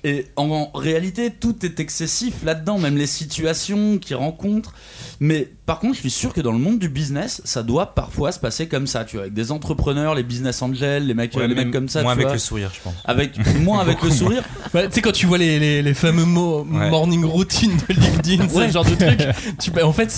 Et 0.06 0.26
en, 0.36 0.70
réalité, 0.72 1.32
tout 1.32 1.66
est 1.66 1.80
excessif 1.80 2.44
là-dedans, 2.44 2.78
même 2.78 2.96
les 2.96 3.08
situations 3.08 3.98
qu'ils 3.98 4.14
rencontrent. 4.14 4.72
Mais 5.18 5.48
par 5.66 5.80
contre, 5.80 5.94
je 5.94 6.00
suis 6.00 6.10
sûr 6.10 6.32
que 6.32 6.40
dans 6.40 6.52
le 6.52 6.58
monde 6.58 6.78
du 6.78 6.88
business, 6.88 7.42
ça 7.44 7.62
doit 7.62 7.94
parfois 7.94 8.30
se 8.32 8.38
passer 8.38 8.68
comme 8.68 8.86
ça, 8.86 9.04
tu 9.04 9.16
vois, 9.16 9.22
avec 9.24 9.34
des 9.34 9.50
entrepreneurs, 9.52 10.14
les 10.14 10.22
business 10.22 10.62
angels, 10.62 11.06
les 11.06 11.14
mecs, 11.14 11.34
Ouais, 11.36 11.48
les 11.48 11.54
mecs 11.54 11.72
comme 11.72 11.88
ça. 11.88 12.02
Moins 12.02 12.12
tu 12.12 12.18
avec 12.20 12.26
vois. 12.26 12.32
le 12.34 12.38
sourire, 12.38 12.70
je 12.74 12.80
pense. 12.82 12.94
Avec 13.04 13.32
moins 13.60 13.80
avec 13.80 14.00
le 14.02 14.10
sourire. 14.10 14.42
Tu 14.72 14.80
sais, 14.90 15.00
quand 15.00 15.12
tu 15.12 15.26
vois 15.26 15.38
les, 15.38 15.58
les, 15.58 15.82
les 15.82 15.94
fameux 15.94 16.24
mots 16.24 16.66
Ouais. 16.70 16.90
morning 16.90 17.24
routine 17.24 17.72
de 17.88 17.94
LinkedIn, 17.94 18.48
ce 18.48 18.70
genre 18.72 18.84
de 18.84 18.94
truc, 18.94 19.18
tu, 19.58 19.70
bah, 19.70 19.86
en 19.86 19.92
fait, 19.92 20.10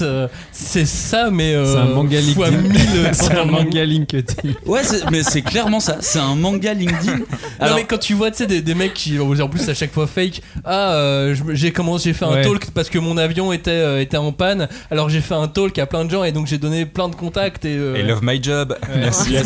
c'est- 0.53 0.85
ça, 0.87 1.31
mais. 1.31 1.55
euh, 1.55 1.65
C'est 1.73 1.79
un 1.79 1.85
manga 1.95 2.21
LinkedIn. 2.21 2.51
mille 2.51 3.11
C'est 3.13 3.35
un 3.39 3.45
manga 3.45 3.85
LinkedIn. 3.85 4.51
Ouais, 4.67 4.83
mais 5.11 5.23
c'est 5.23 5.43
clairement 5.43 5.81
ça. 5.81 5.99
C'est 6.01 6.19
un 6.19 6.35
manga 6.35 6.75
LinkedIn. 6.75 7.19
non 7.61 7.75
mais 7.77 7.85
quand 7.85 7.99
tu 7.99 8.15
vois 8.15 8.31
tu 8.31 8.39
sais 8.39 8.47
des, 8.47 8.61
des 8.63 8.75
mecs 8.75 8.95
qui 8.95 9.19
en 9.19 9.49
plus 9.49 9.69
à 9.69 9.75
chaque 9.75 9.93
fois 9.93 10.07
fake 10.07 10.43
ah 10.65 10.93
euh, 10.95 11.35
j'ai 11.53 11.73
commencé 11.73 12.11
j'ai 12.11 12.13
fait 12.15 12.25
un 12.25 12.33
Ouais. 12.33 12.43
talk 12.43 12.71
parce 12.73 12.89
que 12.89 12.99
mon 12.99 13.17
avion 13.17 13.53
était 13.53 13.71
euh, 13.71 14.01
était 14.01 14.17
en 14.17 14.31
panne 14.33 14.69
alors 14.91 15.09
j'ai 15.09 15.21
fait 15.21 15.35
un 15.39 15.49
talk 15.49 15.79
à 15.79 15.87
plein 15.87 16.05
de 16.05 16.11
gens 16.11 16.25
et 16.25 16.33
donc 16.33 16.47
j'ai 16.47 16.59
donné 16.59 16.85
plein 16.87 17.09
de 17.09 17.15
contacts 17.15 17.65
et, 17.65 17.77
euh, 17.77 17.95
Et 17.97 18.03
Love 18.03 18.21
My 18.23 18.43
Job. 18.43 18.77
Merci. 18.97 19.37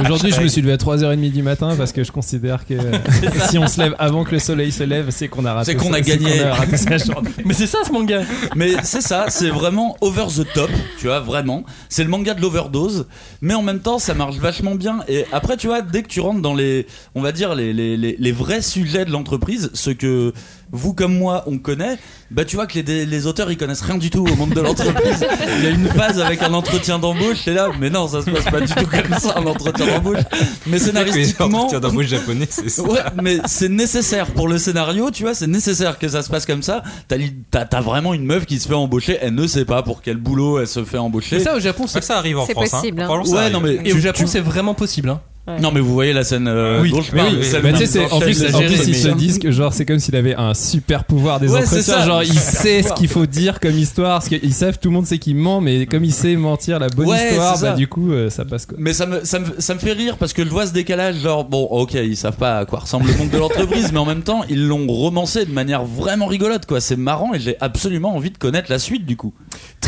Aujourd'hui, 0.00 0.32
je 0.32 0.40
me 0.40 0.48
suis 0.48 0.62
levé 0.62 0.72
à 0.72 0.76
3h30 0.76 1.30
du 1.30 1.42
matin 1.42 1.74
parce 1.76 1.92
que 1.92 2.02
je 2.02 2.12
considère 2.12 2.66
que 2.66 2.74
si 3.50 3.58
on 3.58 3.66
se 3.66 3.80
lève 3.80 3.94
avant 3.98 4.24
que 4.24 4.32
le 4.32 4.38
soleil 4.38 4.72
se 4.72 4.82
lève, 4.82 5.10
c'est 5.10 5.28
qu'on 5.28 5.44
a 5.44 5.52
raté 5.52 5.72
C'est 5.72 5.76
qu'on 5.76 5.92
a 5.92 6.00
gagné. 6.00 6.38
qu'on 6.38 6.46
a 6.46 6.54
raté 6.54 6.76
sa 6.76 6.98
journée. 6.98 7.30
mais 7.44 7.54
c'est 7.54 7.66
ça 7.66 7.78
ce 7.86 7.92
manga 7.92 8.22
Mais 8.56 8.72
c'est 8.82 9.02
ça, 9.02 9.26
c'est 9.28 9.50
vraiment 9.50 9.96
over 10.00 10.26
the 10.34 10.46
top, 10.54 10.70
tu 10.98 11.06
vois, 11.06 11.20
vraiment. 11.20 11.64
C'est 11.88 12.04
le 12.04 12.10
manga 12.10 12.34
de 12.34 12.40
l'overdose, 12.40 13.06
mais 13.40 13.54
en 13.54 13.62
même 13.62 13.80
temps, 13.80 13.98
ça 13.98 14.14
marche 14.14 14.36
vachement 14.36 14.74
bien. 14.74 15.00
Et 15.08 15.24
après, 15.32 15.56
tu 15.56 15.66
vois, 15.66 15.82
dès 15.82 16.02
que 16.02 16.08
tu 16.08 16.20
rentres 16.20 16.40
dans 16.40 16.54
les, 16.54 16.86
on 17.14 17.20
va 17.22 17.32
dire, 17.32 17.54
les, 17.54 17.72
les, 17.72 17.96
les, 17.96 18.16
les 18.18 18.32
vrais 18.32 18.62
sujets 18.62 19.04
de 19.04 19.10
l'entreprise, 19.10 19.70
ce 19.74 19.90
que 19.90 20.32
vous 20.74 20.92
comme 20.92 21.16
moi, 21.16 21.44
on 21.46 21.56
connaît, 21.58 21.96
bah 22.30 22.44
tu 22.44 22.56
vois 22.56 22.66
que 22.66 22.78
les, 22.78 23.06
les 23.06 23.26
auteurs, 23.26 23.50
ils 23.50 23.56
connaissent 23.56 23.80
rien 23.82 23.96
du 23.96 24.10
tout 24.10 24.26
au 24.26 24.36
monde 24.36 24.50
de 24.50 24.60
l'entreprise. 24.60 25.24
Il 25.58 25.64
y 25.64 25.66
a 25.68 25.70
une 25.70 25.86
phase 25.88 26.18
avec 26.20 26.42
un 26.42 26.52
entretien 26.52 26.98
d'embauche, 26.98 27.38
c'est 27.44 27.54
là, 27.54 27.68
mais 27.80 27.90
non, 27.90 28.08
ça 28.08 28.20
se 28.22 28.30
passe 28.30 28.44
pas 28.44 28.60
du 28.60 28.72
tout 28.74 28.86
comme 28.86 29.18
ça, 29.18 29.34
un 29.38 29.46
entretien 29.46 29.86
d'embauche. 29.86 30.18
Mais 30.66 30.78
scénaristiquement... 30.78 31.68
Tiens, 31.68 31.80
d'embauche 31.80 32.06
japonais, 32.06 32.46
c'est 32.50 32.68
ça. 32.68 32.82
Ouais, 32.82 32.98
mais 33.22 33.38
c'est 33.46 33.68
nécessaire 33.68 34.26
pour 34.32 34.48
le 34.48 34.58
scénario, 34.58 35.10
tu 35.10 35.22
vois, 35.22 35.34
c'est 35.34 35.46
nécessaire 35.46 35.98
que 35.98 36.08
ça 36.08 36.22
se 36.22 36.28
passe 36.28 36.44
comme 36.44 36.62
ça. 36.62 36.82
T'as 37.08 37.64
t'as 37.64 37.80
vraiment 37.80 38.12
une 38.12 38.24
meuf 38.24 38.44
qui 38.46 38.58
se 38.58 38.66
fait 38.68 38.74
embaucher, 38.74 39.16
elle 39.20 39.34
ne 39.34 39.46
sait 39.46 39.64
pas 39.64 39.82
pour 39.82 40.02
quel 40.02 40.16
boulot 40.16 40.58
elle 40.60 40.66
se 40.66 40.84
fait 40.84 40.98
embaucher. 40.98 41.36
mais 41.36 41.42
ça 41.44 41.56
au 41.56 41.60
Japon 41.60 41.86
c'est 41.86 42.02
ça 42.02 42.18
arrive 42.18 42.38
en 42.38 42.46
C'est 42.46 42.52
France. 42.52 42.70
possible, 42.70 43.00
Hein. 43.00 43.04
hein. 43.04 43.06
Franchement, 43.06 43.34
ça 43.36 43.44
Ouais, 43.44 43.50
non 43.50 43.60
mais 43.60 43.78
et 43.84 43.92
au 43.92 43.98
Japon 43.98 44.18
tu- 44.24 44.26
c'est 44.26 44.40
vraiment 44.40 44.74
possible 44.74 45.08
hein. 45.10 45.20
Non 45.60 45.72
mais 45.72 45.80
vous 45.80 45.92
voyez 45.92 46.14
la 46.14 46.24
scène 46.24 46.48
euh, 46.48 46.80
Oui, 46.80 46.90
dont 46.90 47.02
je 47.02 47.12
Mais 47.12 47.18
parle, 47.18 47.34
oui, 47.34 47.40
bah, 47.40 47.44
ils 47.44 47.86
c'est- 47.86 48.00
en 48.12 48.18
plus, 48.18 48.54
en 48.54 48.60
plus, 48.60 48.88
ils 48.88 48.94
se 48.96 49.08
disent 49.10 49.38
que 49.38 49.50
genre 49.50 49.74
c'est 49.74 49.84
comme 49.84 49.98
s'il 49.98 50.16
avait 50.16 50.34
un 50.34 50.54
super 50.54 51.04
pouvoir 51.04 51.38
des 51.38 51.48
Ouais, 51.48 51.60
c'est 51.66 51.76
entretiens. 51.80 51.94
ça. 51.98 52.06
Genre 52.06 52.22
il 52.22 52.32
sait 52.38 52.82
ce 52.82 52.94
qu'il 52.94 53.08
faut 53.08 53.26
dire 53.26 53.60
comme 53.60 53.76
histoire, 53.78 54.20
parce 54.20 54.28
qu'ils 54.30 54.54
savent, 54.54 54.78
tout 54.78 54.88
le 54.88 54.94
monde 54.94 55.04
sait 55.06 55.18
qu'il 55.18 55.36
ment, 55.36 55.60
mais 55.60 55.84
comme 55.84 56.02
il 56.02 56.14
sait 56.14 56.34
mentir 56.36 56.78
la 56.78 56.88
bonne 56.88 57.08
Ouais, 57.08 57.28
histoire, 57.28 57.52
bah 57.54 57.58
ça. 57.58 57.72
du 57.74 57.88
coup 57.88 58.10
euh, 58.12 58.30
ça 58.30 58.46
passe 58.46 58.64
quoi. 58.64 58.78
Mais 58.80 58.94
ça 58.94 59.04
me, 59.04 59.22
ça, 59.24 59.38
me, 59.38 59.46
ça 59.58 59.74
me 59.74 59.78
fait 59.80 59.92
rire 59.92 60.16
parce 60.16 60.32
que 60.32 60.44
je 60.46 60.48
vois 60.50 60.66
ce 60.66 60.72
décalage, 60.72 61.16
genre, 61.16 61.44
bon, 61.44 61.64
ok, 61.64 61.92
ils 61.92 62.16
savent 62.16 62.38
pas 62.38 62.60
à 62.60 62.64
quoi 62.64 62.78
ressemble 62.78 63.06
le 63.08 63.14
monde 63.18 63.28
de 63.30 63.36
l'entreprise, 63.36 63.92
mais 63.92 63.98
en 63.98 64.06
même 64.06 64.22
temps, 64.22 64.42
ils 64.48 64.66
l'ont 64.66 64.86
romancé 64.86 65.44
de 65.44 65.52
manière 65.52 65.84
vraiment 65.84 66.24
rigolote, 66.26 66.64
quoi. 66.64 66.80
C'est 66.80 66.96
marrant 66.96 67.34
et 67.34 67.38
j'ai 67.40 67.56
absolument 67.60 68.14
envie 68.16 68.30
de 68.30 68.38
connaître 68.38 68.70
la 68.70 68.78
suite, 68.78 69.04
du 69.04 69.16
coup. 69.18 69.34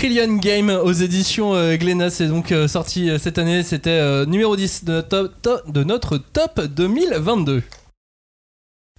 Trillion 0.07 0.37
Game 0.37 0.71
aux 0.71 0.93
éditions 0.93 1.57
euh, 1.57 1.77
Glénat 1.77 2.11
c'est 2.11 2.29
donc 2.29 2.53
euh, 2.53 2.69
sorti 2.69 3.11
euh, 3.11 3.19
cette 3.19 3.39
année 3.39 3.65
c'était 3.65 4.25
numéro 4.27 4.55
10 4.55 4.85
de 4.85 4.93
notre 4.93 5.09
top, 5.09 5.33
top- 5.43 5.73
de 5.73 5.83
notre 5.83 6.19
top 6.19 6.61
2022 6.65 7.65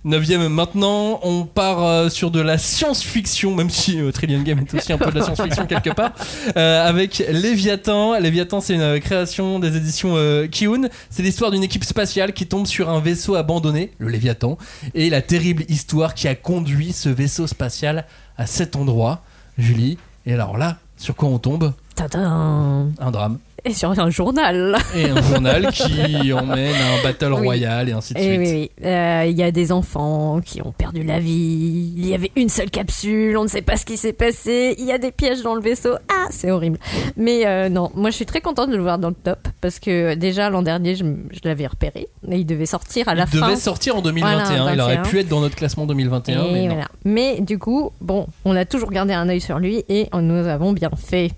Neuvième 0.04 0.48
maintenant, 0.50 1.20
on 1.24 1.46
part 1.46 2.12
sur 2.12 2.30
de 2.30 2.40
la 2.40 2.58
science-fiction, 2.58 3.56
même 3.56 3.70
si 3.70 4.00
euh, 4.00 4.12
Trillion 4.12 4.42
Game 4.42 4.60
est 4.60 4.74
aussi 4.74 4.94
un 4.94 4.98
peu 4.98 5.12
de 5.12 5.20
la 5.20 5.24
science-fiction 5.26 5.66
quelque 5.68 5.90
part, 5.90 6.12
euh, 6.56 6.88
avec 6.88 7.24
Léviathan. 7.30 8.18
Léviathan, 8.20 8.62
c'est 8.62 8.76
une 8.76 9.00
création 9.00 9.60
des 9.60 9.76
éditions 9.76 10.14
euh, 10.16 10.48
Kiun. 10.48 10.88
C'est 11.10 11.24
l'histoire 11.24 11.52
d'une 11.52 11.64
équipe 11.64 11.84
spatiale 11.84 12.32
qui 12.34 12.48
tombe 12.48 12.68
sur 12.68 12.90
un 12.90 13.02
vaisseau 13.02 13.36
abandonné, 13.36 13.92
le 13.98 14.08
Léviathan, 14.10 14.58
et 14.94 15.10
la 15.10 15.22
terrible 15.22 15.64
histoire 15.68 16.14
qui 16.14 16.28
a 16.28 16.36
conduit 16.36 16.94
ce 16.94 17.10
vaisseau 17.10 17.48
spatial 17.48 18.06
à 18.38 18.46
cet 18.46 18.76
endroit. 18.76 19.24
Julie, 19.58 19.98
et 20.26 20.34
alors 20.34 20.58
là, 20.58 20.78
sur 20.98 21.16
quoi 21.16 21.30
on 21.30 21.40
tombe? 21.40 21.74
Tadam. 21.96 22.94
Un 23.00 23.12
drame. 23.12 23.38
Et 23.68 23.74
sur 23.74 23.92
un 24.00 24.10
journal. 24.10 24.78
Et 24.96 25.10
un 25.10 25.22
journal 25.22 25.68
qui 25.74 26.32
emmène 26.34 26.74
un 26.74 27.04
battle 27.04 27.34
Oui. 27.34 27.42
royal 27.44 27.90
et 27.90 27.92
ainsi 27.92 28.14
de 28.14 28.20
Et 28.20 28.24
suite. 28.24 28.40
oui, 28.40 28.70
oui. 28.82 28.86
Euh, 28.86 29.26
Il 29.28 29.36
y 29.38 29.44
a 29.44 29.52
des 29.52 29.72
enfants 29.74 30.40
qui 30.44 30.62
ont 30.62 30.72
perdu 30.72 31.04
la 31.04 31.20
vie. 31.20 31.94
Il 31.98 32.08
y 32.08 32.14
avait 32.14 32.32
une 32.38 32.48
seule 32.48 32.70
capsule. 32.70 33.36
On 33.38 33.44
ne 33.44 33.50
sait 33.50 33.62
pas 33.62 33.76
ce 33.76 33.86
qui 33.86 33.98
s'est 33.98 34.14
passé. 34.14 34.76
Il 34.78 34.86
y 34.86 34.92
a 34.94 34.98
des 34.98 35.12
pièges 35.12 35.42
dans 35.42 35.54
le 35.56 35.62
vaisseau. 35.62 35.96
Ah, 36.10 36.28
c'est 36.30 36.50
horrible. 36.50 36.78
Mais 37.18 37.46
euh, 37.46 37.68
non, 37.68 37.92
moi 37.94 38.10
je 38.10 38.16
suis 38.16 38.26
très 38.26 38.40
contente 38.40 38.70
de 38.70 38.76
le 38.78 38.82
voir 38.84 39.00
dans 39.00 39.10
le 39.10 39.16
top 39.16 39.48
parce 39.60 39.80
que 39.80 40.16
déjà 40.16 40.50
l'an 40.50 40.62
dernier 40.62 40.96
je, 40.96 41.04
l'avais 41.44 41.68
repéré 41.68 42.08
et 42.30 42.38
il 42.38 42.46
devait 42.46 42.66
sortir 42.66 43.08
à 43.10 43.16
la 43.16 43.24
il 43.32 43.38
fin. 43.40 43.48
devait 43.48 43.60
sortir 43.60 43.98
en 43.98 44.02
2021. 44.02 44.46
Voilà, 44.62 44.74
il 44.74 44.82
aurait 44.82 44.96
21. 44.98 45.10
pu 45.12 45.20
être 45.20 45.28
dans 45.30 45.42
notre 45.42 45.56
classement 45.56 45.86
2021, 45.86 46.46
Et 46.46 46.52
mais 46.54 46.62
non. 46.62 46.68
voilà. 46.76 46.88
Mais 47.04 47.42
du 47.42 47.60
coup, 47.60 47.92
bon, 48.00 48.28
on 48.46 48.56
a 48.56 48.64
toujours 48.66 48.92
gardé 48.92 49.14
un 49.14 49.28
œil 49.28 49.42
sur 49.42 49.60
lui 49.60 49.84
et 49.90 50.08
nous 50.14 50.48
avons 50.48 50.72
bien 50.74 50.92
fait. 50.98 51.32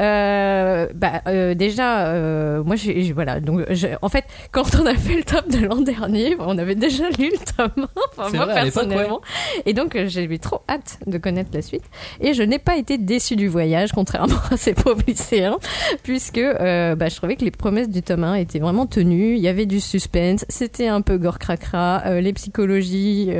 Euh, 0.00 0.88
bah, 0.94 1.22
euh, 1.28 1.54
déjà, 1.68 2.06
euh, 2.08 2.62
moi, 2.62 2.76
j'ai, 2.76 3.12
voilà. 3.12 3.40
Donc, 3.40 3.62
en 4.02 4.08
fait, 4.08 4.24
quand 4.52 4.74
on 4.80 4.86
a 4.86 4.94
fait 4.94 5.16
le 5.16 5.24
top 5.24 5.48
de 5.48 5.64
l'an 5.64 5.80
dernier, 5.80 6.36
on 6.38 6.58
avait 6.58 6.74
déjà 6.74 7.08
lu 7.10 7.30
le 7.30 7.56
tome 7.56 7.84
1, 7.84 7.88
enfin, 8.16 8.36
moi 8.36 8.46
vrai, 8.46 8.54
personnellement. 8.54 9.20
Et 9.66 9.72
donc, 9.72 9.96
euh, 9.96 10.06
j'avais 10.08 10.38
trop 10.38 10.60
hâte 10.68 10.98
de 11.06 11.18
connaître 11.18 11.50
la 11.52 11.62
suite. 11.62 11.84
Et 12.20 12.34
je 12.34 12.42
n'ai 12.42 12.58
pas 12.58 12.76
été 12.76 12.98
déçue 12.98 13.36
du 13.36 13.48
voyage, 13.48 13.92
contrairement 13.92 14.36
à 14.50 14.56
ces 14.56 14.74
pauvres 14.74 15.02
lycéens, 15.06 15.58
puisque 16.02 16.38
euh, 16.38 16.94
bah, 16.94 17.08
je 17.08 17.16
trouvais 17.16 17.36
que 17.36 17.44
les 17.44 17.50
promesses 17.50 17.88
du 17.88 18.02
tome 18.02 18.24
1 18.24 18.34
étaient 18.36 18.58
vraiment 18.58 18.86
tenues. 18.86 19.36
Il 19.36 19.42
y 19.42 19.48
avait 19.48 19.66
du 19.66 19.80
suspense, 19.80 20.44
c'était 20.48 20.88
un 20.88 21.00
peu 21.00 21.16
gore 21.16 21.38
cracra, 21.38 22.02
euh, 22.06 22.20
les 22.20 22.32
psychologies, 22.32 23.30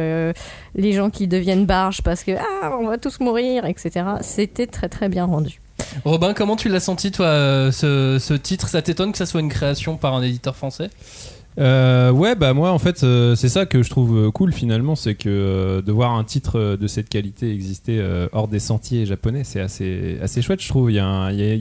les 0.74 0.92
gens 0.92 1.10
qui 1.10 1.28
deviennent 1.28 1.66
barges 1.66 2.02
parce 2.02 2.24
que 2.24 2.32
ah, 2.32 2.76
on 2.80 2.86
va 2.86 2.98
tous 2.98 3.20
mourir, 3.20 3.64
etc. 3.64 4.06
C'était 4.20 4.66
très 4.66 4.88
très 4.88 5.08
bien 5.08 5.24
rendu. 5.24 5.60
Robin, 6.04 6.34
comment 6.34 6.56
tu 6.56 6.68
l'as 6.68 6.80
senti, 6.80 7.10
toi, 7.10 7.26
euh, 7.26 7.70
ce, 7.70 8.34
titre? 8.34 8.68
Ça 8.68 8.82
t'étonne 8.82 9.12
que 9.12 9.18
ça 9.18 9.26
soit 9.26 9.40
une 9.40 9.48
création 9.48 9.96
par 9.96 10.14
un 10.14 10.22
éditeur 10.22 10.56
français? 10.56 10.90
Euh, 11.56 12.10
ouais, 12.10 12.34
bah 12.34 12.52
moi 12.52 12.72
en 12.72 12.80
fait, 12.80 13.04
euh, 13.04 13.36
c'est 13.36 13.48
ça 13.48 13.64
que 13.64 13.80
je 13.80 13.88
trouve 13.88 14.32
cool 14.32 14.52
finalement, 14.52 14.96
c'est 14.96 15.14
que 15.14 15.80
de 15.86 15.92
voir 15.92 16.16
un 16.16 16.24
titre 16.24 16.76
de 16.76 16.86
cette 16.88 17.08
qualité 17.08 17.52
exister 17.52 18.04
hors 18.32 18.48
des 18.48 18.58
sentiers 18.58 19.06
japonais, 19.06 19.44
c'est 19.44 19.60
assez, 19.60 20.18
assez 20.20 20.42
chouette, 20.42 20.60
je 20.60 20.68
trouve. 20.68 20.90
Il 20.90 20.96
y 20.96 20.98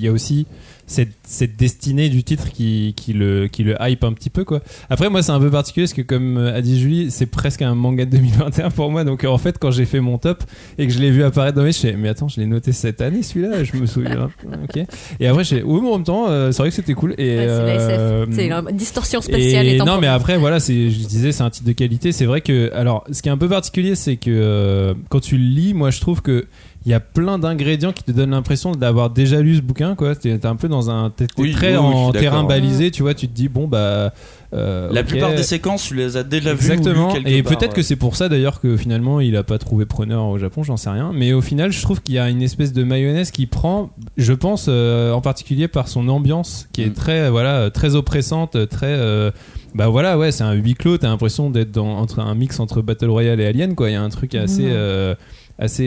a 0.08 0.12
aussi 0.12 0.48
cette, 0.86 1.14
cette 1.24 1.56
destinée 1.56 2.10
du 2.10 2.24
titre 2.24 2.52
qui, 2.52 2.94
qui, 2.96 3.14
le, 3.14 3.48
qui 3.48 3.64
le 3.64 3.76
hype 3.80 4.04
un 4.04 4.14
petit 4.14 4.30
peu 4.30 4.44
quoi. 4.44 4.62
Après, 4.90 5.10
moi 5.10 5.22
c'est 5.22 5.32
un 5.32 5.40
peu 5.40 5.50
particulier 5.50 5.86
parce 5.86 5.94
que 5.94 6.02
comme 6.02 6.38
euh, 6.38 6.56
a 6.56 6.62
dit 6.62 6.80
Julie, 6.80 7.12
c'est 7.12 7.26
presque 7.26 7.62
un 7.62 7.76
manga 7.76 8.06
de 8.06 8.12
2021 8.12 8.70
pour 8.72 8.92
moi. 8.92 9.04
Donc 9.04 9.24
en 9.24 9.38
fait, 9.38 9.58
quand 9.60 9.72
j'ai 9.72 9.86
fait 9.86 10.00
mon 10.00 10.18
top 10.18 10.44
et 10.78 10.88
que 10.88 10.94
je 10.94 11.00
l'ai 11.00 11.12
vu 11.12 11.24
apparaître 11.24 11.56
dans 11.56 11.64
mes, 11.64 11.72
je 11.72 11.80
fais, 11.80 11.94
mais 11.94 12.10
attends, 12.10 12.28
je 12.28 12.40
l'ai 12.40 12.48
noté 12.48 12.72
cette 12.72 13.02
année 13.02 13.24
celui-là, 13.24 13.64
je 13.64 13.76
me 13.76 13.86
souviens. 13.86 14.30
ok. 14.64 14.86
Et 15.20 15.28
après, 15.28 15.44
j'ai, 15.44 15.64
oui, 15.64 15.80
mais 15.82 15.90
en 15.90 15.96
même 15.98 16.04
temps, 16.04 16.28
euh, 16.30 16.52
c'est 16.52 16.62
vrai 16.62 16.70
que 16.70 16.76
c'était 16.76 16.94
cool. 16.94 17.14
Et, 17.18 17.34
Ouais, 17.34 17.78
c'est 17.80 17.98
euh, 17.98 18.26
C'est 18.32 18.76
distorsion 18.76 19.22
spatiale. 19.22 19.66
et 19.66 19.76
et 19.76 19.78
non, 19.78 20.00
mais 20.00 20.08
après, 20.08 20.38
voilà, 20.38 20.60
c'est, 20.60 20.90
je 20.90 21.06
disais, 21.08 21.32
c'est 21.32 21.44
un 21.44 21.50
titre 21.50 21.68
de 21.68 21.74
qualité. 21.74 22.12
C'est 22.12 22.26
vrai 22.26 22.42
que, 22.42 22.72
alors, 22.74 23.04
ce 23.12 23.22
qui 23.22 23.30
est 23.30 23.32
un 23.32 23.38
peu 23.38 23.50
particulier, 23.50 23.96
c'est 23.96 24.18
que 24.18 24.30
euh, 24.30 24.94
quand 25.10 25.20
tu 25.20 25.38
le 25.38 25.44
lis, 25.44 25.74
moi, 25.74 25.92
je 25.92 26.00
trouve 26.00 26.22
que 26.22 26.46
il 26.86 26.92
y 26.92 26.94
a 26.94 27.00
plein 27.00 27.40
d'ingrédients 27.40 27.94
qui 27.94 28.04
te 28.04 28.12
donnent 28.12 28.32
l'impression 28.32 28.72
d'avoir 28.74 29.10
déjà 29.10 29.40
lu 29.42 29.56
ce 29.56 29.62
bouquin, 29.62 29.96
quoi. 29.96 30.16
T'es 30.16 30.38
t'es 30.38 30.48
un 30.48 30.56
peu 30.58 30.68
dans 30.68 30.90
un, 30.90 31.10
t'es 31.10 31.28
t'es 31.28 31.42
Oui, 31.42 31.52
très 31.52 31.72
oui, 31.72 31.78
en 31.78 32.12
terrain 32.12 32.44
balisé, 32.44 32.92
tu 32.92 33.04
vois. 33.04 33.14
Tu 33.14 33.28
te 33.28 33.34
dis 33.34 33.48
bon 33.48 33.68
bah. 33.68 34.14
euh, 34.54 34.90
La 34.92 35.04
plupart 35.04 35.32
des 35.34 35.44
séquences, 35.44 35.84
tu 35.88 35.96
les 35.96 36.18
as 36.18 36.24
déjà 36.24 36.54
vues. 36.54 36.70
ou 36.70 36.74
Exactement. 36.74 37.16
Et 37.26 37.42
part, 37.42 37.58
peut-être 37.58 37.72
ouais. 37.72 37.76
que 37.78 37.82
c'est 37.84 37.96
pour 37.96 38.16
ça 38.18 38.28
d'ailleurs 38.30 38.60
que 38.60 38.76
finalement 38.78 39.20
il 39.22 39.36
a 39.38 39.44
pas 39.44 39.58
trouvé 39.58 39.86
preneur 39.86 40.26
au 40.26 40.38
Japon, 40.38 40.64
j'en 40.64 40.76
sais 40.78 40.90
rien. 40.90 41.12
Mais 41.14 41.32
au 41.34 41.42
final, 41.42 41.72
je 41.72 41.82
trouve 41.82 42.02
qu'il 42.02 42.16
y 42.16 42.20
a 42.20 42.30
une 42.30 42.42
espèce 42.42 42.74
de 42.74 42.84
mayonnaise 42.84 43.32
qui 43.32 43.46
prend, 43.48 43.90
je 44.18 44.34
pense 44.34 44.66
euh, 44.68 45.12
en 45.14 45.22
particulier 45.22 45.68
par 45.70 45.88
son 45.88 46.08
ambiance 46.10 46.68
qui 46.74 46.82
est 46.84 46.88
Mm. 46.90 46.94
très, 46.94 47.20
euh, 47.22 47.30
voilà, 47.32 47.70
très 47.72 47.96
oppressante, 47.96 48.58
très. 48.70 48.88
euh, 48.88 49.32
bah 49.74 49.88
voilà, 49.88 50.18
ouais, 50.20 50.32
c'est 50.32 50.44
un 50.44 50.54
huis 50.54 50.76
clos. 50.76 50.98
T'as 51.00 51.08
l'impression 51.08 51.50
d'être 51.50 51.72
dans 51.72 51.98
entre 51.98 52.20
un 52.20 52.36
mix 52.36 52.60
entre 52.60 52.82
Battle 52.82 53.10
Royale 53.10 53.40
et 53.40 53.46
Alien, 53.48 53.74
quoi. 53.74 53.90
Il 53.90 53.94
y 53.94 53.96
a 53.96 54.02
un 54.04 54.10
truc 54.10 54.36
assez. 54.36 54.64
Mhm. 54.64 55.16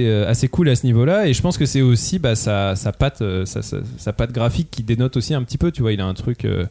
Euh, 0.06 0.28
assez 0.28 0.48
cool 0.48 0.68
à 0.68 0.76
ce 0.76 0.86
niveau-là. 0.86 1.26
Et 1.28 1.32
je 1.34 1.42
pense 1.42 1.58
que 1.58 1.66
c'est 1.66 1.82
aussi 1.82 2.18
bah, 2.18 2.34
sa, 2.34 2.74
sa 2.76 2.92
patte 2.92 3.22
euh, 3.22 3.44
sa- 3.44 3.62
sa 3.62 4.12
patte 4.12 4.32
graphique 4.32 4.68
qui 4.70 4.82
dénote 4.82 5.16
aussi 5.16 5.34
un 5.34 5.42
petit 5.42 5.58
peu 5.58 5.70
tu 5.70 5.82
vois. 5.82 5.92
Il 5.92 6.00
a 6.00 6.06
un 6.06 6.14
truc 6.14 6.44
euh, 6.44 6.66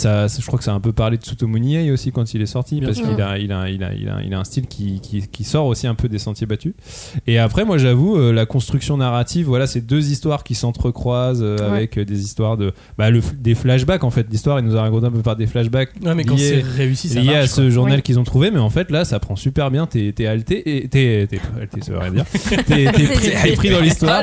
ça, 0.00 0.26
je 0.28 0.46
crois 0.46 0.58
que 0.58 0.64
ça 0.64 0.72
a 0.72 0.74
un 0.74 0.80
peu 0.80 0.92
parlé 0.92 1.16
de 1.16 1.22
Tsutomu 1.22 1.60
Niei 1.60 1.90
aussi 1.90 2.12
quand 2.12 2.32
il 2.34 2.40
est 2.42 2.46
sorti 2.46 2.80
Bien 2.80 2.88
parce 2.88 3.00
qu'il 3.00 3.20
a 3.20 3.38
il 3.38 3.52
a, 3.52 3.68
il 3.68 3.82
a 3.84 3.92
il 3.94 4.08
a 4.08 4.22
il 4.22 4.34
a 4.34 4.38
un 4.38 4.44
style 4.44 4.66
qui, 4.66 5.00
qui, 5.00 5.26
qui 5.28 5.44
sort 5.44 5.66
aussi 5.66 5.86
un 5.86 5.94
peu 5.94 6.08
des 6.08 6.18
sentiers 6.18 6.46
battus. 6.46 6.74
Et 7.26 7.38
après 7.38 7.64
moi 7.64 7.78
j'avoue 7.78 8.16
euh, 8.16 8.32
la 8.32 8.46
construction 8.46 8.96
narrative 8.96 9.46
voilà 9.46 9.66
c'est 9.66 9.80
deux 9.80 10.10
histoires 10.10 10.44
qui 10.44 10.54
s'entrecroisent 10.54 11.42
euh, 11.42 11.56
Ouais. 11.58 11.64
avec 11.76 11.98
euh, 11.98 12.04
des 12.04 12.22
histoires 12.22 12.56
de 12.56 12.72
bah, 12.96 13.10
le, 13.10 13.20
des 13.38 13.54
flashbacks 13.54 14.04
en 14.04 14.10
fait. 14.10 14.26
L'histoire 14.30 14.58
il 14.60 14.64
nous 14.66 14.76
a 14.76 14.82
raconté 14.82 15.06
un 15.06 15.10
peu 15.10 15.22
par 15.22 15.36
des 15.36 15.46
flashbacks 15.46 15.90
Ouais, 16.04 16.14
mais 16.14 16.24
quand 16.24 16.36
c'est 16.38 16.56
liés- 16.56 16.64
réussi, 16.76 17.08
ça 17.08 17.20
lié 17.20 17.34
à 17.34 17.46
ce 17.46 17.62
quoi. 17.62 17.70
journal 17.70 18.02
qu'ils 18.02 18.18
ont 18.18 18.24
trouvé. 18.24 18.50
Mais 18.50 18.60
en 18.60 18.70
fait 18.70 18.90
là 18.90 19.04
ça 19.04 19.18
prend 19.18 19.36
super 19.36 19.70
bien. 19.70 19.86
T'es 19.86 20.12
t'es 20.14 20.26
halté 20.26 20.76
et 20.76 20.88
t'es 20.88 21.26
t'es 21.28 21.40
halté 21.60 21.80
ça 21.82 21.92
veut 21.92 21.98
rien 21.98 22.12
dire. 22.12 22.24
T'es 22.66 23.52
pris, 23.56 23.70
dans 23.70 23.80
l'histoire. 23.80 24.22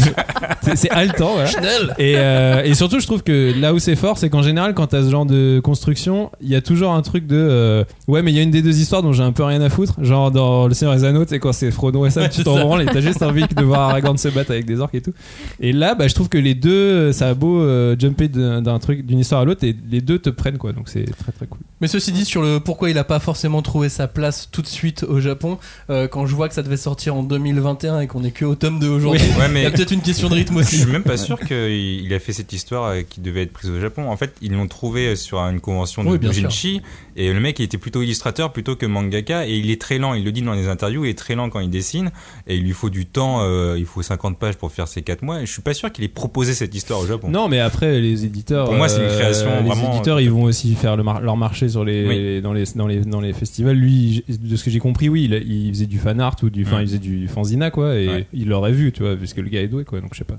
c'est 0.74 0.90
haletant 0.90 1.34
voilà. 1.34 1.50
Et, 1.98 2.14
euh, 2.16 2.62
et 2.64 2.74
surtout, 2.74 3.00
je 3.00 3.06
trouve 3.06 3.22
que 3.22 3.52
là 3.58 3.74
où 3.74 3.78
c'est 3.78 3.96
fort, 3.96 4.18
c'est 4.18 4.30
qu'en 4.30 4.42
général, 4.42 4.74
quand 4.74 4.94
ce 5.02 5.10
genre 5.10 5.26
de 5.26 5.60
construction, 5.62 6.30
il 6.40 6.48
y 6.48 6.54
a 6.56 6.60
toujours 6.60 6.92
un 6.92 7.02
truc 7.02 7.26
de 7.26 7.36
euh, 7.36 7.84
ouais, 8.08 8.22
mais 8.22 8.32
il 8.32 8.36
y 8.36 8.40
a 8.40 8.42
une 8.42 8.50
des 8.50 8.62
deux 8.62 8.78
histoires 8.80 9.02
dont 9.02 9.12
j'ai 9.12 9.22
un 9.22 9.32
peu 9.32 9.42
rien 9.44 9.60
à 9.60 9.68
foutre. 9.68 9.94
Genre 10.02 10.30
dans 10.30 10.66
Le 10.68 10.74
Seigneur 10.74 10.94
des 10.96 11.04
Anneaux, 11.04 11.24
tu 11.24 11.30
sais, 11.30 11.38
quand 11.38 11.52
c'est 11.52 11.70
Frodo 11.70 12.04
et 12.06 12.10
Sam, 12.10 12.24
Ouais, 12.24 12.28
tu 12.30 12.42
t'en 12.44 12.58
branles 12.58 12.82
et 12.82 12.86
t'as 12.86 13.00
juste 13.00 13.22
envie 13.22 13.44
de 13.46 13.62
voir 13.62 13.90
Aragorn 13.90 14.16
se 14.18 14.28
battre 14.28 14.50
avec 14.50 14.64
des 14.66 14.80
orques 14.80 14.94
et 14.94 15.00
tout. 15.00 15.12
Et 15.60 15.72
là, 15.72 15.94
bah, 15.94 16.08
je 16.08 16.14
trouve 16.14 16.28
que 16.28 16.38
les 16.38 16.54
deux, 16.54 17.12
ça 17.12 17.28
a 17.28 17.34
beau 17.34 17.60
euh, 17.60 17.94
jumper 17.98 18.28
d'un 18.28 18.78
truc, 18.78 19.04
d'une 19.06 19.18
histoire 19.18 19.40
à 19.42 19.44
l'autre, 19.44 19.64
et 19.64 19.76
les 19.90 20.00
deux 20.00 20.18
te 20.18 20.30
prennent 20.30 20.58
quoi. 20.58 20.72
Donc 20.72 20.88
c'est 20.88 21.04
très 21.04 21.32
très 21.32 21.46
cool. 21.46 21.60
Mais 21.80 21.88
ceci 21.88 22.10
dit, 22.12 22.24
sur 22.24 22.42
le 22.42 22.58
pourquoi 22.60 22.90
il 22.90 22.98
a 22.98 23.04
pas 23.04 23.18
forcément 23.18 23.60
trouvé 23.62 23.88
sa 23.88 24.08
place 24.08 24.48
tout 24.50 24.62
de 24.62 24.66
suite 24.66 25.04
au 25.04 25.20
Japon, 25.20 25.58
euh, 25.90 26.08
quand 26.08 26.26
je 26.26 26.34
vois 26.34 26.48
que 26.48 26.54
ça 26.54 26.62
devait 26.62 26.76
sortir 26.76 27.14
en 27.16 27.22
2021 27.22 28.00
et 28.00 28.06
qu'on 28.06 28.24
est 28.24 28.30
que 28.30 28.44
au 28.44 28.54
tome 28.54 28.78
2 28.80 28.88
aujourd'hui, 28.88 29.20
Ouais, 29.38 29.46
il 29.54 29.62
y 29.62 29.66
a 29.66 29.70
peut-être 29.70 29.92
une 29.92 30.00
question 30.00 30.28
de 30.28 30.34
rythme 30.34 30.54
je 30.54 30.60
aussi. 30.60 30.78
suis 30.78 30.90
même 30.90 31.02
pas 31.02 31.16
sûr 31.16 31.38
qu'il 31.38 31.56
il 32.04 32.14
a 32.14 32.18
fait 32.18 32.32
cette 32.32 32.52
histoire 32.52 32.94
qui 33.08 33.20
devait 33.20 33.42
être 33.42 33.52
prise 33.52 33.70
au 33.70 33.80
Japon. 33.80 34.08
En 34.10 34.16
fait, 34.16 34.34
ils 34.40 34.52
l'ont 34.52 34.66
trouvé 34.68 34.85
sur 35.16 35.38
une 35.40 35.60
convention 35.60 36.02
de 36.04 36.08
Oui, 36.10 36.80
et 37.18 37.32
le 37.32 37.40
mec 37.40 37.58
il 37.58 37.62
était 37.64 37.78
plutôt 37.78 38.02
illustrateur 38.02 38.52
plutôt 38.52 38.76
que 38.76 38.84
mangaka 38.86 39.46
et 39.48 39.56
il 39.56 39.70
est 39.70 39.80
très 39.80 39.98
lent. 39.98 40.14
Il 40.14 40.24
le 40.24 40.32
dit 40.32 40.42
dans 40.42 40.52
les 40.52 40.68
interviews, 40.68 41.04
il 41.04 41.10
est 41.10 41.18
très 41.18 41.34
lent 41.34 41.48
quand 41.50 41.60
il 41.60 41.70
dessine 41.70 42.10
et 42.46 42.56
il 42.56 42.62
lui 42.62 42.72
faut 42.72 42.90
du 42.90 43.06
temps. 43.06 43.40
euh, 43.42 43.76
il 43.78 43.86
faut 43.86 44.02
50 44.02 44.38
pages 44.38 44.56
pour 44.56 44.70
faire 44.72 44.86
ses 44.88 45.02
4 45.02 45.22
mois. 45.22 45.40
Et 45.42 45.46
je 45.46 45.52
suis 45.52 45.62
pas 45.62 45.74
sûr 45.74 45.90
qu'il 45.92 46.04
ait 46.04 46.08
proposé 46.08 46.52
cette 46.54 46.74
histoire 46.74 47.00
au 47.00 47.06
Japon. 47.06 47.28
Non, 47.30 47.48
mais 47.48 47.58
après, 47.60 48.00
les 48.00 48.24
éditeurs. 48.24 48.66
Pour 48.66 48.74
moi, 48.74 48.88
c'est 48.88 48.98
une 48.98 49.04
euh, 49.04 49.18
création 49.18 49.48
Les 49.62 49.68
vraiment- 49.68 49.92
éditeurs, 49.94 50.20
ils 50.20 50.30
vont 50.30 50.42
aussi 50.44 50.74
faire 50.74 50.96
le 50.96 51.02
mar- 51.02 51.20
leur 51.20 51.36
marché 51.36 51.68
sur 51.68 51.84
les, 51.84 52.06
Oui. 52.06 52.42
dans, 52.42 52.52
les, 52.52 52.64
dans, 52.74 52.86
les, 52.86 53.00
dans 53.00 53.20
les 53.20 53.32
festivals. 53.32 53.76
Lui, 53.76 54.24
de 54.28 54.56
ce 54.56 54.64
que 54.64 54.70
j'ai 54.70 54.78
compris, 54.78 55.08
oui, 55.08 55.24
il, 55.24 55.34
il 55.50 55.70
faisait 55.72 55.86
du 55.86 55.98
fan 55.98 56.20
art 56.20 56.36
ou 56.42 56.50
du. 56.50 56.64
Enfin, 56.64 56.78
Mm. 56.78 56.82
il 56.82 56.86
faisait 56.86 56.98
du 56.98 57.28
fanzina, 57.28 57.70
quoi. 57.70 57.96
Et 57.98 58.08
Ouais. 58.08 58.26
il 58.34 58.48
l'aurait 58.48 58.72
vu, 58.72 58.92
tu 58.92 59.02
vois, 59.02 59.16
puisque 59.16 59.38
le 59.38 59.48
gars 59.48 59.62
est 59.62 59.68
doué, 59.68 59.84
quoi. 59.84 60.00
Donc, 60.00 60.10
je 60.12 60.18
sais 60.18 60.24
pas. 60.24 60.36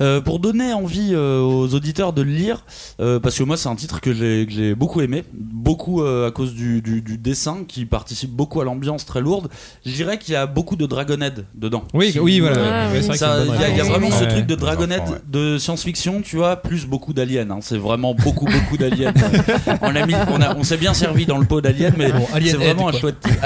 Euh, 0.00 0.20
pour 0.20 0.40
donner 0.40 0.72
envie 0.74 1.10
euh, 1.14 1.40
aux 1.40 1.74
auditeurs 1.74 2.12
de 2.12 2.20
le 2.20 2.30
lire, 2.30 2.64
euh, 3.00 3.18
parce 3.18 3.38
que 3.38 3.42
moi 3.44 3.56
c'est 3.56 3.68
un 3.70 3.76
titre 3.76 4.00
que 4.02 4.12
j'ai 4.12 4.74
beaucoup 4.74 5.00
aimé, 5.00 5.24
beaucoup 5.32 6.02
euh, 6.02 6.28
à 6.28 6.30
cause 6.30 6.54
du, 6.54 6.82
du, 6.82 7.00
du 7.00 7.16
dessin 7.16 7.64
qui 7.66 7.86
participe 7.86 8.30
beaucoup 8.30 8.60
à 8.60 8.64
l'ambiance 8.64 9.06
très 9.06 9.20
lourde. 9.22 9.48
Je 9.86 9.92
dirais 9.92 10.18
qu'il 10.18 10.34
y 10.34 10.36
a 10.36 10.46
beaucoup 10.46 10.76
de 10.76 10.84
Dragonhead 10.84 11.46
dedans. 11.54 11.84
Oui, 11.94 12.12
Si 12.12 12.20
oui, 12.20 12.40
voilà. 12.40 12.88
Ah, 12.88 12.88
Il 12.94 13.76
y, 13.76 13.80
a- 13.80 13.84
vraiment 13.84 14.10
ce 14.10 14.24
truc 14.24 14.46
de 14.46 14.54
Dragonhead 14.54 15.00
enfants, 15.00 15.12
ouais. 15.12 15.18
de 15.28 15.56
science-fiction, 15.58 16.20
tu 16.22 16.36
vois, 16.36 16.56
plus 16.56 16.86
beaucoup 16.86 17.12
d'aliens. 17.14 17.48
hein. 17.50 17.58
C'est 17.62 17.78
vraiment 17.78 18.12
beaucoup, 18.14 18.44
beaucoup 18.46 18.76
d'aliens. 18.76 19.14
on, 20.58 20.62
s'est 20.62 20.76
bien 20.76 20.94
servi 20.94 21.26
dans 21.26 21.38
le 21.38 21.46
pot 21.46 21.60
d'aliens, 21.60 21.92
mais 21.96 22.12
Bon, 22.12 22.26
Alien 22.34 22.50
c'est 22.50 22.56
vraiment 22.64 22.88
un 22.88 22.92
chouette 22.92 23.16
titre. 23.20 23.38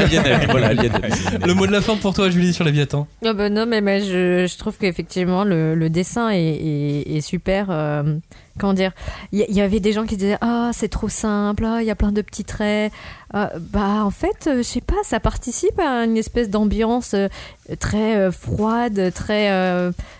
Voilà. 0.50 0.72
Le 0.74 1.54
mot 1.54 1.66
de 1.66 1.72
la 1.72 1.80
fin 1.80 1.96
pour 1.96 2.14
toi, 2.14 2.30
Julie, 2.30 2.52
sur 2.52 2.64
Léviathan. 2.64 3.06
Ah 3.24 3.32
bah 3.32 3.48
non, 3.50 3.66
mais, 3.66 3.80
mais 3.80 4.00
je, 4.00 4.46
je 4.46 4.58
trouve 4.58 4.76
qu'effectivement, 4.78 5.44
le, 5.44 5.74
le 5.74 5.90
dessin 5.90 6.30
est, 6.30 6.39
est- 6.40 7.16
est 7.16 7.20
super. 7.20 7.66
euh, 7.70 8.18
comment 8.58 8.74
dire 8.74 8.92
Il 9.32 9.38
y, 9.48 9.60
avait 9.60 9.80
des 9.80 9.92
gens 9.92 10.04
qui 10.04 10.16
disaient 10.16 10.36
Ah, 10.40 10.70
c'est 10.74 10.88
trop 10.88 11.08
simple, 11.08 11.64
ah, 11.64 11.78
il 11.80 11.86
y 11.86 11.90
a 11.90 11.94
plein 11.94 12.12
de 12.12 12.20
petits 12.22 12.44
traits. 12.44 12.92
Ah, 13.32 13.50
bah, 13.58 14.04
en 14.04 14.10
fait, 14.10 14.46
euh, 14.48 14.56
je 14.58 14.62
sais 14.62 14.80
pas, 14.80 14.96
ça 15.04 15.20
participe 15.20 15.78
à 15.78 16.04
une 16.04 16.16
espèce 16.16 16.50
d'ambiance 16.50 17.14
euh, 17.14 17.28
très 17.78 18.16
euh, 18.16 18.30
froide, 18.32 19.12
très. 19.14 19.48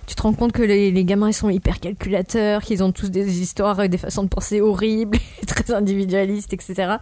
tu 0.07 0.15
te 0.15 0.23
rends 0.23 0.33
compte 0.33 0.53
que 0.53 0.63
les, 0.63 0.91
les 0.91 1.05
gamins, 1.05 1.29
ils 1.29 1.35
sont 1.35 1.51
hyper 1.51 1.81
calculateurs, 1.81 2.63
qu'ils 2.63 2.83
ont 2.83 2.93
tous 2.93 3.11
des 3.11 3.41
histoires, 3.41 3.89
des 3.89 3.99
façons 3.99 4.23
de 4.23 4.29
penser 4.29 4.61
horribles, 4.61 5.19
très 5.47 5.73
individualistes, 5.75 6.53
etc. 6.53 6.95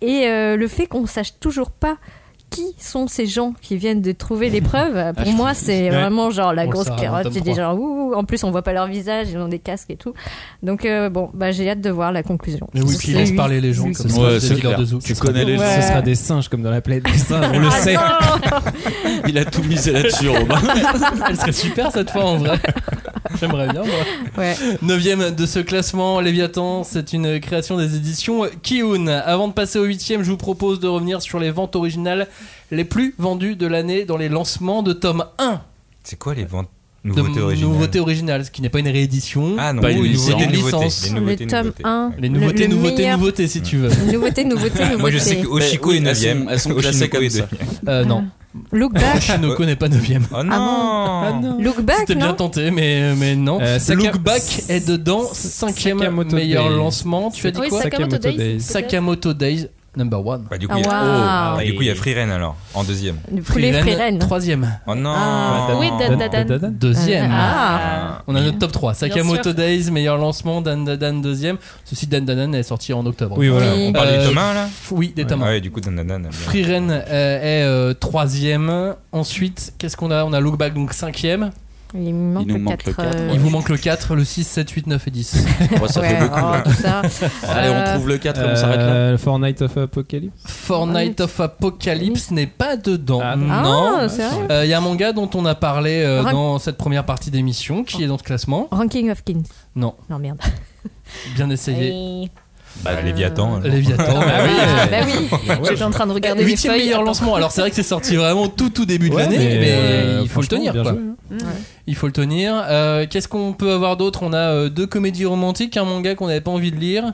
Et 0.00 0.26
le 0.28 0.68
fait 0.68 0.86
qu'on 0.86 1.06
sache 1.06 1.38
toujours 1.40 1.70
pas 1.70 1.96
qui 2.54 2.74
sont 2.78 3.06
ces 3.08 3.26
gens 3.26 3.54
qui 3.60 3.76
viennent 3.76 4.00
de 4.02 4.12
trouver 4.12 4.50
l'épreuve 4.50 5.12
Pour 5.16 5.32
moi, 5.32 5.54
c'est 5.54 5.84
Ouais. 5.84 5.90
vraiment 5.90 6.30
genre 6.30 6.52
la 6.52 6.66
grosse 6.66 6.88
carotte. 6.98 7.28
dis 7.28 7.40
3. 7.40 7.54
genre 7.54 7.78
ouh, 7.78 8.14
en 8.14 8.24
plus 8.24 8.42
on 8.44 8.50
voit 8.50 8.62
pas 8.62 8.72
leur 8.72 8.86
visage, 8.86 9.28
ils 9.30 9.38
ont 9.38 9.48
des 9.48 9.58
casques 9.58 9.90
et 9.90 9.96
tout. 9.96 10.14
Donc 10.62 10.84
euh, 10.84 11.08
bon, 11.10 11.30
bah 11.34 11.52
j'ai 11.52 11.68
hâte 11.68 11.80
de 11.80 11.90
voir 11.90 12.12
la 12.12 12.22
conclusion. 12.22 12.68
Mais 12.74 12.80
oui, 12.82 12.96
puis 12.98 13.08
C'est 13.08 13.18
laisse 13.18 13.32
parler 13.32 13.60
les 13.60 13.72
gens 13.72 13.84
comme 13.84 14.06
Ouais, 14.12 14.38
ça. 14.38 14.48
c'est 14.48 14.54
c'est 14.56 14.78
de 14.78 14.84
zouk. 14.84 15.02
Tu 15.02 15.08
Ce 15.08 15.14
sera 15.14 15.26
connais 15.28 15.44
les 15.44 15.58
Ouais. 15.58 15.80
Ce 15.80 15.88
sera 15.88 16.02
des 16.02 16.14
singes 16.14 16.48
comme 16.48 16.62
dans 16.62 16.70
la 16.70 16.80
planète 16.80 17.04
des 17.04 17.18
singes, 17.18 17.46
on 17.52 17.58
le 17.58 17.68
Ah 17.70 17.70
sait. 17.80 17.96
Il 19.28 19.38
a 19.38 19.44
tout 19.44 19.62
misé 19.62 19.92
là-dessus, 19.92 20.28
Robin. 20.28 20.60
Elle 21.28 21.36
serait 21.36 21.52
super 21.52 21.90
cette 21.90 22.10
fois 22.10 22.24
en 22.24 22.36
vrai. 22.38 22.58
J'aimerais 23.40 23.68
bien 23.68 23.82
moi. 23.82 24.38
Ouais. 24.38 24.54
Neuvième 24.82 25.30
de 25.34 25.46
ce 25.46 25.58
classement, 25.58 26.20
Léviathan, 26.20 26.84
c'est 26.84 27.12
une 27.12 27.40
création 27.40 27.76
des 27.76 27.96
éditions 27.96 28.42
Kiun. 28.62 29.06
Avant 29.08 29.48
de 29.48 29.52
passer 29.52 29.78
au 29.78 29.84
huitième, 29.84 30.22
je 30.22 30.30
vous 30.30 30.36
propose 30.36 30.78
de 30.80 30.88
revenir 30.88 31.22
sur 31.22 31.38
les 31.40 31.50
ventes 31.50 31.74
originales 31.76 32.28
les 32.70 32.84
plus 32.84 33.14
vendues 33.18 33.56
de 33.56 33.66
l'année 33.66 34.04
dans 34.04 34.16
les 34.16 34.28
lancements 34.28 34.82
de 34.82 34.92
tome 34.92 35.24
1 35.38 35.60
C'est 36.02 36.18
quoi 36.18 36.34
les 36.34 36.44
ventes 36.44 36.68
de 37.04 37.10
nouveautés 37.10 37.40
originales 37.40 37.68
nouveautés 37.70 38.00
originales, 38.00 38.44
ce 38.46 38.50
qui 38.50 38.62
n'est 38.62 38.70
pas 38.70 38.78
une 38.78 38.88
réédition. 38.88 39.56
Ah 39.58 39.74
non, 39.74 39.82
Pas 39.82 39.90
une 39.90 40.02
licence. 40.04 40.28
nouveautés, 40.30 40.44
Une 40.44 40.52
nouveautés. 40.54 40.84
licence. 40.84 41.04
Les 41.04 41.10
Le 41.14 41.20
nouveautés, 41.20 41.46
tome 41.46 41.58
nouveautés. 41.66 41.82
1. 41.84 42.12
Les 42.18 42.28
nouveautés, 42.30 42.62
le 42.62 42.68
nouveautés, 42.74 42.96
meilleur- 42.96 43.18
nouveautés 43.18 43.46
si 43.46 43.60
tu 43.60 43.76
veux. 43.76 43.88
Nouveautés, 44.10 44.44
nouveautés, 44.44 44.44
nouveautés. 44.84 44.96
Moi 44.96 45.10
je 45.10 45.18
sais 45.18 45.36
que 45.36 45.46
Oshiko 45.46 45.90
oui, 45.90 45.96
est 45.96 45.98
elles 46.08 46.16
sont- 46.16 46.22
9ème. 46.24 46.46
elles 46.50 46.60
sont 46.60 46.74
classées 46.74 47.08
comme 47.10 47.28
ça. 47.28 47.46
Euh, 47.88 48.04
non, 48.06 48.24
Look 48.72 48.92
back. 48.94 49.20
Shinoko 49.20 49.64
n'est 49.66 49.74
pas 49.76 49.88
9ème. 49.88 50.22
Oh 50.32 50.42
non 50.44 51.40
non. 51.42 51.60
Look 51.60 51.82
back, 51.82 51.96
C'était 52.00 52.14
bien 52.14 52.32
tenté, 52.34 52.70
mais, 52.70 53.14
mais 53.16 53.34
non. 53.36 53.58
Euh, 53.60 53.78
Saka- 53.80 54.12
Look 54.12 54.18
Back 54.20 54.42
est 54.68 54.88
dedans, 54.88 55.24
cinquième 55.32 55.98
Sakamoto 55.98 56.36
meilleur 56.36 56.68
Days. 56.70 56.76
lancement. 56.76 57.30
Tu 57.32 57.46
as 57.48 57.50
dit 57.50 57.60
Oui, 57.60 57.68
quoi 57.68 57.82
Sakamoto 57.82 58.16
Days. 58.16 58.60
Sakamoto 58.60 59.34
Days, 59.34 59.66
number 59.96 60.24
one. 60.26 60.44
Bah, 60.50 60.58
du 60.58 60.66
coup, 60.68 60.74
Ah, 60.76 60.78
il 60.80 60.84
y 60.84 60.88
a- 60.88 60.90
waouh. 60.90 61.52
Oh, 61.54 61.56
bah, 61.58 61.64
du 61.64 61.74
coup, 61.74 61.82
il 61.82 61.88
y 61.88 61.90
a 61.90 61.94
Free 61.94 62.14
Ren 62.14 62.30
alors, 62.30 62.56
en 62.74 62.84
deuxième. 62.84 63.16
Poulet 63.46 63.72
Freeren. 63.72 64.18
troisième. 64.18 64.78
Oh 64.86 64.94
non 64.94 65.12
Ah. 65.16 65.68
Oui, 65.78 65.88
Dan 65.98 66.18
Dan 66.18 66.46
Dan. 66.46 66.74
Deuxième. 66.78 67.30
Ah. 67.32 68.22
On 68.26 68.34
a 68.34 68.40
notre 68.40 68.58
top 68.58 68.72
3. 68.72 68.94
Sakamoto 68.94 69.42
sûr. 69.42 69.54
Days, 69.54 69.90
meilleur 69.90 70.16
lancement. 70.18 70.60
Dan 70.60 70.84
Dan 70.84 70.96
Dan, 70.96 71.22
deuxième. 71.22 71.56
Ceci, 71.84 72.06
Dan 72.06 72.24
Dan 72.24 72.36
Dan 72.36 72.54
est 72.54 72.62
sorti 72.62 72.92
en 72.92 73.04
octobre. 73.06 73.36
Oui, 73.38 73.48
voilà. 73.48 73.74
Oui. 73.74 73.86
On 73.88 73.92
parle 73.92 74.08
Euh, 74.08 74.22
des 74.22 74.28
Thomas 74.28 74.54
là 74.54 74.68
Oui, 74.90 75.12
des 75.14 75.24
tomes. 75.24 75.42
Ouais, 75.42 75.60
du 75.60 75.70
coup, 75.70 75.80
Dan 75.80 75.96
Dan 75.96 76.06
Dan. 76.06 76.28
Freeren 76.32 76.90
euh, 76.90 77.02
est 77.40 77.64
euh, 77.64 77.94
troisième. 77.94 78.94
Ensuite, 79.12 79.74
qu'est-ce 79.78 79.96
qu'on 79.96 80.10
a? 80.10 80.24
On 80.24 80.32
a 80.32 80.40
Look 80.40 80.58
Back, 80.58 80.74
donc 80.74 80.92
cinquième. 80.92 81.50
Il 81.96 82.12
me 82.12 82.32
manque 82.34 82.46
nous 82.48 82.54
le 82.54 82.60
manque 82.60 82.84
le 82.86 82.92
4. 82.92 83.10
quatre, 83.10 83.18
Il 83.32 83.38
vous 83.38 83.50
manque 83.50 83.68
le 83.68 83.76
4, 83.76 84.16
le 84.16 84.24
6, 84.24 84.42
7, 84.44 84.68
8, 84.70 84.86
9 84.88 85.06
et 85.06 85.10
10. 85.12 85.46
Ouais, 85.80 85.88
ça 85.88 86.02
fait 86.02 86.18
beaucoup. 86.20 86.40
là. 86.40 86.62
tout 86.64 86.72
ça. 86.72 87.02
Allez, 87.48 87.68
on 87.70 87.84
trouve 87.94 88.08
le 88.08 88.18
4 88.18 88.40
et 88.40 88.44
on 88.52 88.56
s'arrête 88.56 88.78
là. 88.80 88.86
Euh, 88.86 89.18
Fortnite 89.18 89.62
of 89.62 89.76
Apocalypse. 89.76 90.42
Fortnite 90.44 91.20
of 91.20 91.38
Apocalypse 91.40 92.30
n'est 92.32 92.48
pas 92.48 92.76
dedans. 92.76 93.20
Ah, 93.22 93.36
non. 93.36 93.46
Ah, 93.50 94.08
c'est 94.08 94.26
vrai. 94.26 94.46
Euh, 94.50 94.64
Il 94.64 94.70
y 94.70 94.74
a 94.74 94.78
un 94.78 94.80
manga 94.80 95.12
dont 95.12 95.30
on 95.34 95.44
a 95.46 95.54
parlé 95.54 96.02
euh, 96.04 96.22
Rank- 96.22 96.32
dans 96.32 96.58
cette 96.58 96.76
première 96.78 97.04
partie 97.06 97.30
d'émission 97.30 97.84
qui 97.84 98.02
est 98.02 98.06
dans 98.08 98.18
ce 98.18 98.24
classement. 98.24 98.66
Ranking 98.72 99.10
of 99.10 99.22
Kings. 99.22 99.46
Non, 99.76 99.94
Non, 100.10 100.18
merde. 100.18 100.38
bien 101.36 101.48
essayé. 101.50 101.90
Et- 102.24 102.30
Bah, 102.82 103.00
Léviathan. 103.02 103.56
alors. 103.56 103.60
Léviathan. 103.74 104.20
Ah 104.20 104.42
oui. 104.44 105.28
Bah 105.46 105.54
oui. 105.60 105.68
J'étais 105.70 105.82
en 105.84 105.90
train 105.90 106.06
de 106.06 106.12
regarder 106.12 106.42
les 106.44 106.50
Huitième 106.50 106.72
feuilles. 106.72 106.82
meilleur 106.84 106.98
Attends. 107.00 107.06
lancement. 107.06 107.34
Alors 107.34 107.50
c'est 107.52 107.60
vrai 107.60 107.70
que 107.70 107.76
c'est 107.76 107.82
sorti 107.82 108.16
vraiment 108.16 108.48
tout 108.48 108.68
tout 108.70 108.84
début 108.84 109.08
de 109.10 109.14
Ouais, 109.14 109.22
l'année, 109.22 109.38
mais, 109.38 109.68
euh, 109.70 110.20
il 110.22 110.28
faut 110.28 110.40
le 110.40 110.46
franchement, 110.46 110.58
tenir 110.58 110.72
bien 110.72 110.82
quoi. 110.82 110.92
joué, 110.92 111.00
hein. 111.00 111.46
Il 111.86 111.94
faut 111.96 112.06
le 112.06 112.12
tenir. 112.12 112.62
Euh, 112.68 113.06
Qu'est-ce 113.08 113.28
qu'on 113.28 113.52
peut 113.52 113.72
avoir 113.72 113.96
d'autre? 113.96 114.22
On 114.22 114.32
a 114.32 114.36
euh, 114.38 114.68
deux 114.68 114.86
comédies 114.86 115.24
romantiques, 115.26 115.76
un 115.76 115.84
manga 115.84 116.14
qu'on 116.14 116.26
n'avait 116.26 116.40
pas 116.40 116.50
envie 116.50 116.70
de 116.72 116.76
lire, 116.76 117.12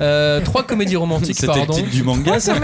euh, 0.00 0.40
trois 0.42 0.62
comédies 0.62 0.96
romantiques, 0.96 1.36
C'était 1.36 1.46
le 1.52 1.52
pardon. 1.66 1.72
titre 1.74 1.90
du 1.90 2.02
manga, 2.02 2.38
ça 2.40 2.54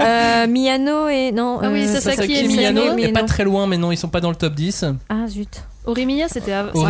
Euh, 0.00 0.46
Miyano 0.46 1.08
et 1.08 1.32
non. 1.32 1.58
Ah 1.62 1.68
oui, 1.72 1.84
euh, 1.84 1.86
Sasaki 1.94 2.16
Sasaki 2.16 2.32
et 2.32 2.44
et 2.44 2.48
Miyano 2.48 2.80
Miyano, 2.94 2.98
est 2.98 3.12
pas 3.12 3.22
très 3.24 3.44
loin, 3.44 3.66
mais 3.66 3.76
non, 3.78 3.90
ils 3.92 3.96
sont 3.98 4.08
pas 4.08 4.20
dans 4.20 4.30
le 4.30 4.36
top 4.36 4.54
10. 4.54 4.84
Ah 5.08 5.26
zut. 5.28 5.62
Orimiya, 5.88 6.28
c'était 6.28 6.52
av- 6.52 6.70
avant. 6.74 6.88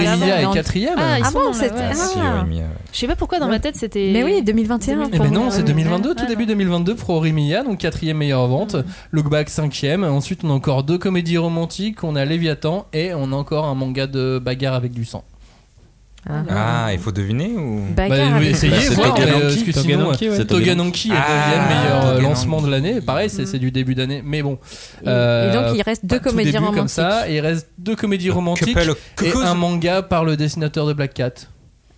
est 0.52 0.54
quatrième. 0.54 0.94
Ah, 0.96 1.18
ils 1.18 1.22
Ah 1.24 1.30
sont 1.30 1.38
bon, 1.38 1.52
c'était- 1.52 1.74
ouais. 1.74 1.80
ah. 1.90 1.94
Si, 1.94 2.18
Aurémia, 2.18 2.62
ouais. 2.64 2.68
Je 2.92 2.98
sais 2.98 3.06
pas 3.06 3.16
pourquoi 3.16 3.38
dans 3.38 3.48
ma 3.48 3.58
tête 3.60 3.76
c'était. 3.76 4.10
Mais 4.12 4.24
oui, 4.24 4.42
2021. 4.42 5.04
Eh 5.12 5.16
pour 5.16 5.24
ben 5.26 5.32
non, 5.32 5.50
c'est 5.50 5.62
2022, 5.62 6.14
tout 6.14 6.24
Ah, 6.24 6.28
début 6.28 6.46
2022 6.46 6.94
pour 6.96 7.10
Orimiya, 7.10 7.62
donc 7.62 7.78
quatrième 7.78 8.16
meilleure 8.18 8.46
vente. 8.48 8.76
Look 9.12 9.30
Back 9.30 9.48
cinquième. 9.48 10.04
Ensuite, 10.04 10.40
on 10.44 10.50
a 10.50 10.52
encore 10.52 10.82
deux 10.82 10.98
comédies 10.98 11.38
romantiques. 11.38 12.02
On 12.02 12.16
a 12.16 12.24
Léviathan 12.24 12.86
et 12.92 13.14
on 13.14 13.32
a 13.32 13.36
encore 13.36 13.66
un 13.66 13.74
manga 13.74 14.06
de 14.06 14.38
bagarre 14.38 14.74
avec 14.74 14.92
du 14.92 15.04
sang. 15.04 15.24
Ah. 16.28 16.42
Ah, 16.50 16.92
il 16.92 16.98
faut 16.98 17.12
deviner 17.12 17.48
ou? 17.56 17.82
Bah, 17.96 18.06
essayez, 18.08 18.72
Bah, 18.72 18.78
c'est 18.80 18.94
voir, 18.94 19.14
euh, 19.18 19.40
parce 19.42 19.62
que 19.62 19.72
sinon, 19.72 20.10
euh. 20.10 20.14
C'est 20.36 20.46
Togananki 20.46 21.10
est 21.10 21.14
Ah, 21.14 21.68
meilleur 21.68 22.06
euh, 22.06 22.20
lancement 22.20 22.60
de 22.60 22.68
l'année. 22.70 23.00
Pareil, 23.00 23.30
c'est 23.30 23.46
c'est 23.46 23.58
du 23.58 23.70
début 23.70 23.94
d'année, 23.94 24.22
mais 24.24 24.42
bon. 24.42 24.58
Et, 25.02 25.08
Euh, 25.08 25.50
et 25.50 25.54
donc 25.54 25.76
il 25.76 25.82
reste 25.82 26.04
deux 26.04 26.18
comédies 26.18 26.56
romantiques. 26.58 26.76
comme 26.78 26.88
ça, 26.88 27.28
et 27.28 27.36
il 27.36 27.40
reste 27.40 27.68
deux 27.78 27.96
comédies 27.96 28.30
romantiques 28.30 28.76
et 29.22 29.32
un 29.44 29.54
manga 29.54 30.02
par 30.02 30.24
le 30.24 30.36
dessinateur 30.36 30.86
de 30.86 30.92
Black 30.92 31.14
Cat. 31.14 31.30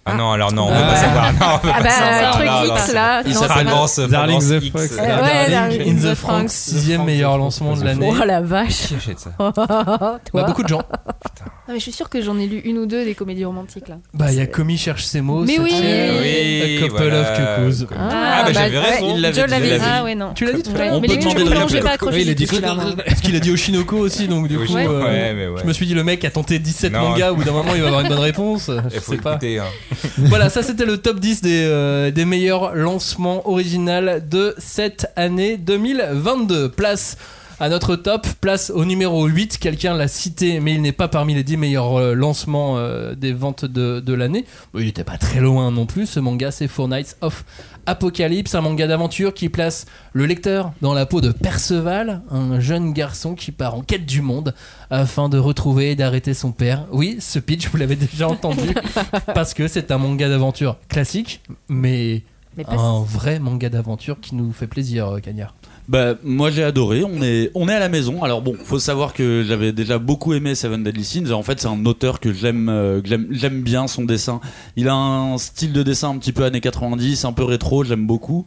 Ah 0.06 0.14
non, 0.14 0.32
alors 0.32 0.52
non, 0.52 0.64
on 0.64 0.70
Ah. 0.72 0.80
va 0.80 0.86
pas 0.88 0.96
savoir. 0.96 1.32
Non, 1.32 1.38
on 1.40 1.66
va 1.66 1.72
Ah 1.74 1.78
pas 1.78 1.82
bah, 1.82 1.90
savoir. 1.90 2.32
truc 2.32 2.46
Non, 2.46 2.74
X 2.76 2.92
là. 2.94 3.22
Il 3.26 3.34
s'appelle 3.34 3.66
Darling 4.10 4.40
the. 4.40 4.70
Fox. 4.72 4.92
Euh, 4.98 5.22
ouais, 5.22 5.50
Darling 5.50 5.82
in 6.06 6.10
the 6.10 6.14
Franks, 6.14 6.50
sixième 6.50 7.04
meilleur 7.04 7.36
lancement 7.36 7.76
de 7.76 7.84
l'année. 7.84 8.10
Oh 8.10 8.24
la 8.24 8.40
vache. 8.40 8.86
Qui 8.88 8.94
achète 8.94 9.18
ça? 9.18 9.30
Bah, 9.38 10.44
beaucoup 10.46 10.62
de 10.62 10.68
gens. 10.68 10.82
Ah, 10.90 11.14
mais 11.72 11.78
je 11.78 11.82
suis 11.84 11.92
sûre 11.92 12.08
que 12.08 12.20
j'en 12.22 12.38
ai 12.38 12.46
lu 12.46 12.58
une 12.64 12.78
ou 12.78 12.86
deux 12.86 13.04
des 13.04 13.14
comédies 13.14 13.44
romantiques 13.44 13.88
là. 13.88 13.98
Bah, 14.14 14.32
il 14.32 14.38
y 14.38 14.40
a 14.40 14.46
Komi 14.46 14.76
cherche 14.78 15.04
ses 15.04 15.20
mots. 15.20 15.44
Mais 15.44 15.58
oui. 15.58 15.72
Oui, 15.72 16.76
A 16.78 16.80
couple 16.82 16.96
voilà. 17.02 17.20
of 17.20 17.28
cuckoos. 17.36 17.86
Ah, 17.98 18.42
bah, 18.46 18.52
j'avais 18.52 18.78
raison. 18.78 19.14
il 19.14 19.20
l'avait 19.20 19.78
dit, 19.78 19.84
Ah 19.84 20.04
ouais, 20.04 20.14
non. 20.14 20.32
Tu 20.34 20.44
l'as 20.44 20.52
dit 20.52 20.62
tout 20.62 20.70
à 20.74 20.78
l'heure 20.78 20.94
On 20.94 21.00
mais 21.00 21.08
peut 21.08 21.14
les 21.14 21.20
demander 21.20 21.44
de. 21.44 22.10
Oui, 22.10 22.22
il 22.22 22.30
a 22.30 22.34
dit. 22.34 22.46
Parce 22.46 23.20
qu'il 23.20 23.36
a 23.36 23.40
dit 23.40 23.50
Oshinoko 23.50 23.96
aussi, 23.98 24.28
donc 24.28 24.48
du 24.48 24.58
coup, 24.58 24.72
ouais, 24.72 24.86
euh, 24.88 25.34
mais 25.34 25.46
ouais. 25.48 25.60
je 25.62 25.66
me 25.66 25.72
suis 25.72 25.86
dit 25.86 25.94
le 25.94 26.04
mec 26.04 26.24
a 26.24 26.30
tenté 26.30 26.58
17 26.58 26.92
Non. 26.92 27.10
mangas, 27.10 27.32
au 27.32 27.36
bout 27.36 27.44
d'un 27.44 27.52
moment 27.52 27.72
il 27.74 27.80
va 27.80 27.88
avoir 27.88 28.02
une 28.02 28.08
bonne 28.08 28.18
réponse. 28.18 28.70
Je 28.94 29.00
sais 29.00 29.16
pas. 29.16 29.38
hein. 29.42 29.64
Voilà, 30.18 30.48
ça 30.50 30.62
c'était 30.62 30.84
le 30.86 30.98
top 30.98 31.20
10 31.20 31.42
des, 31.42 31.64
euh, 31.64 32.10
des 32.10 32.24
meilleurs 32.24 32.74
lancements 32.74 33.48
originaux 33.48 34.20
de 34.20 34.54
cette 34.58 35.06
année 35.16 35.56
2022. 35.56 36.68
Place 36.70 37.16
à 37.60 37.68
notre 37.68 37.94
top, 37.94 38.26
place 38.40 38.70
au 38.70 38.86
numéro 38.86 39.26
8. 39.26 39.58
Quelqu'un 39.58 39.94
l'a 39.94 40.08
cité, 40.08 40.60
mais 40.60 40.74
il 40.74 40.80
n'est 40.80 40.92
pas 40.92 41.08
parmi 41.08 41.34
les 41.34 41.44
10 41.44 41.58
meilleurs 41.58 42.00
euh, 42.00 42.14
lancements 42.14 42.78
euh, 42.78 43.14
des 43.14 43.34
ventes 43.34 43.66
de, 43.66 44.00
de 44.00 44.14
l'année. 44.14 44.46
Il 44.74 44.86
n'était 44.86 45.04
pas 45.04 45.18
très 45.18 45.40
loin 45.40 45.70
non 45.70 45.84
plus. 45.84 46.06
Ce 46.06 46.20
manga, 46.20 46.50
c'est 46.50 46.68
Four 46.68 46.88
Nights 46.88 47.18
of 47.20 47.44
Apocalypse, 47.84 48.54
un 48.54 48.62
manga 48.62 48.86
d'aventure 48.86 49.34
qui 49.34 49.50
place 49.50 49.84
le 50.14 50.24
lecteur 50.24 50.72
dans 50.80 50.94
la 50.94 51.04
peau 51.04 51.20
de 51.20 51.32
Perceval, 51.32 52.22
un 52.30 52.60
jeune 52.60 52.94
garçon 52.94 53.34
qui 53.34 53.52
part 53.52 53.74
en 53.74 53.82
quête 53.82 54.06
du 54.06 54.22
monde 54.22 54.54
afin 54.88 55.28
de 55.28 55.38
retrouver 55.38 55.90
et 55.90 55.96
d'arrêter 55.96 56.32
son 56.32 56.52
père. 56.52 56.86
Oui, 56.92 57.18
ce 57.20 57.38
pitch, 57.38 57.68
vous 57.68 57.76
l'avez 57.76 57.96
déjà 57.96 58.26
entendu, 58.26 58.74
parce 59.34 59.52
que 59.52 59.68
c'est 59.68 59.90
un 59.90 59.98
manga 59.98 60.30
d'aventure 60.30 60.78
classique, 60.88 61.42
mais 61.68 62.22
Mais 62.56 62.64
un 62.68 63.02
vrai 63.02 63.38
manga 63.38 63.68
d'aventure 63.68 64.18
qui 64.18 64.34
nous 64.34 64.50
fait 64.52 64.66
plaisir, 64.66 65.08
euh, 65.08 65.18
Cagnard. 65.20 65.54
Bah, 65.90 66.14
moi 66.22 66.52
j'ai 66.52 66.62
adoré. 66.62 67.02
On 67.02 67.20
est, 67.20 67.50
on 67.56 67.68
est 67.68 67.74
à 67.74 67.80
la 67.80 67.88
maison. 67.88 68.22
Alors 68.22 68.42
bon, 68.42 68.54
faut 68.62 68.78
savoir 68.78 69.12
que 69.12 69.42
j'avais 69.44 69.72
déjà 69.72 69.98
beaucoup 69.98 70.34
aimé 70.34 70.54
Seven 70.54 70.84
Deadly 70.84 71.04
Sins. 71.04 71.32
En 71.32 71.42
fait, 71.42 71.60
c'est 71.60 71.66
un 71.66 71.84
auteur 71.84 72.20
que 72.20 72.32
j'aime, 72.32 72.68
euh, 72.68 73.02
que 73.02 73.08
j'aime, 73.08 73.26
j'aime 73.32 73.62
bien 73.62 73.88
son 73.88 74.04
dessin. 74.04 74.40
Il 74.76 74.86
a 74.86 74.94
un 74.94 75.36
style 75.36 75.72
de 75.72 75.82
dessin 75.82 76.10
un 76.10 76.18
petit 76.18 76.30
peu 76.30 76.44
années 76.44 76.60
90, 76.60 77.24
un 77.24 77.32
peu 77.32 77.42
rétro. 77.42 77.82
J'aime 77.82 78.06
beaucoup. 78.06 78.46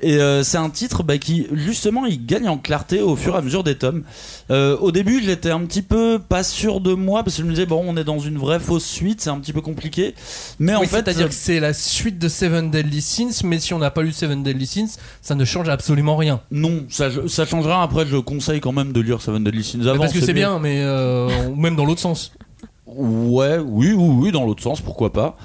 Et 0.00 0.16
euh, 0.16 0.42
c'est 0.42 0.58
un 0.58 0.68
titre 0.68 1.04
bah, 1.04 1.18
qui, 1.18 1.46
justement, 1.52 2.06
il 2.06 2.26
gagne 2.26 2.48
en 2.48 2.58
clarté 2.58 3.00
au 3.00 3.14
fur 3.14 3.36
et 3.36 3.38
à 3.38 3.42
mesure 3.42 3.62
des 3.62 3.76
tomes. 3.76 4.02
Euh, 4.50 4.76
au 4.78 4.90
début, 4.90 5.22
j'étais 5.22 5.52
un 5.52 5.60
petit 5.60 5.82
peu 5.82 6.18
pas 6.18 6.42
sûr 6.42 6.80
de 6.80 6.94
moi 6.94 7.22
parce 7.22 7.36
que 7.36 7.42
je 7.42 7.46
me 7.46 7.52
disais 7.52 7.66
bon, 7.66 7.84
on 7.86 7.96
est 7.96 8.04
dans 8.04 8.18
une 8.18 8.36
vraie 8.36 8.58
fausse 8.58 8.84
suite, 8.84 9.20
c'est 9.20 9.30
un 9.30 9.38
petit 9.38 9.52
peu 9.52 9.60
compliqué. 9.60 10.16
Mais 10.58 10.74
en 10.74 10.82
fait, 10.82 11.04
c'est-à-dire 11.04 11.28
que 11.28 11.34
c'est 11.34 11.60
la 11.60 11.72
suite 11.72 12.18
de 12.18 12.28
Seven 12.28 12.68
Deadly 12.68 13.00
Sins, 13.00 13.44
mais 13.44 13.60
si 13.60 13.74
on 13.74 13.78
n'a 13.78 13.92
pas 13.92 14.02
lu 14.02 14.10
Seven 14.10 14.42
Deadly 14.42 14.66
Sins, 14.66 14.98
ça 15.22 15.36
ne 15.36 15.44
change 15.44 15.68
absolument 15.68 16.16
rien. 16.16 16.40
non, 16.50 16.79
ça, 16.88 17.08
ça 17.26 17.46
changera. 17.46 17.82
Après, 17.82 18.06
je 18.06 18.16
conseille 18.16 18.60
quand 18.60 18.72
même 18.72 18.92
de 18.92 19.00
lire 19.00 19.20
Seven 19.20 19.44
Deadly 19.44 19.64
Sins 19.64 19.86
avant. 19.86 19.98
parce 19.98 20.12
que 20.12 20.20
c'est 20.20 20.32
bien, 20.32 20.58
mais 20.58 20.80
euh, 20.80 21.28
même 21.56 21.76
dans 21.76 21.84
l'autre 21.84 22.00
sens. 22.00 22.32
Ouais, 22.86 23.58
oui, 23.58 23.92
oui, 23.96 24.14
oui, 24.18 24.32
dans 24.32 24.44
l'autre 24.44 24.62
sens, 24.62 24.80
pourquoi 24.80 25.12
pas. 25.12 25.36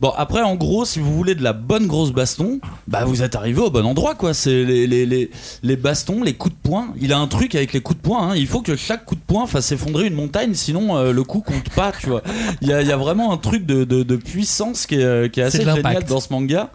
Bon, 0.00 0.12
après, 0.16 0.42
en 0.42 0.56
gros, 0.56 0.84
si 0.84 0.98
vous 0.98 1.14
voulez 1.14 1.36
de 1.36 1.44
la 1.44 1.52
bonne 1.52 1.86
grosse 1.86 2.10
baston, 2.10 2.58
bah 2.88 3.04
vous 3.04 3.22
êtes 3.22 3.36
arrivé 3.36 3.60
au 3.60 3.70
bon 3.70 3.86
endroit, 3.86 4.16
quoi. 4.16 4.34
C'est 4.34 4.64
les, 4.64 4.88
les, 4.88 5.06
les, 5.06 5.30
les 5.62 5.76
bastons, 5.76 6.24
les 6.24 6.34
coups 6.34 6.54
de 6.56 6.60
poing. 6.68 6.88
Il 7.00 7.12
a 7.12 7.18
un 7.18 7.28
truc 7.28 7.54
avec 7.54 7.72
les 7.72 7.80
coups 7.80 7.98
de 7.98 8.02
poing. 8.02 8.30
hein. 8.30 8.34
Il 8.36 8.48
faut 8.48 8.62
que 8.62 8.74
chaque 8.74 9.04
coup 9.04 9.14
de 9.14 9.20
poing 9.20 9.46
fasse 9.46 9.70
effondrer 9.70 10.08
une 10.08 10.14
montagne, 10.14 10.54
sinon 10.54 10.96
euh, 10.96 11.12
le 11.12 11.22
coup 11.22 11.40
compte 11.40 11.70
pas, 11.70 11.92
tu 12.00 12.08
vois. 12.08 12.22
Il 12.62 12.68
y 12.68 12.72
a, 12.72 12.82
il 12.82 12.88
y 12.88 12.92
a 12.92 12.96
vraiment 12.96 13.32
un 13.32 13.36
truc 13.36 13.64
de, 13.64 13.84
de, 13.84 14.02
de 14.02 14.16
puissance 14.16 14.86
qui 14.86 14.96
est, 14.96 15.04
euh, 15.04 15.28
qui 15.28 15.38
est 15.38 15.44
assez 15.44 15.58
de 15.64 15.70
génial 15.70 16.04
dans 16.04 16.18
ce 16.20 16.32
manga. 16.32 16.70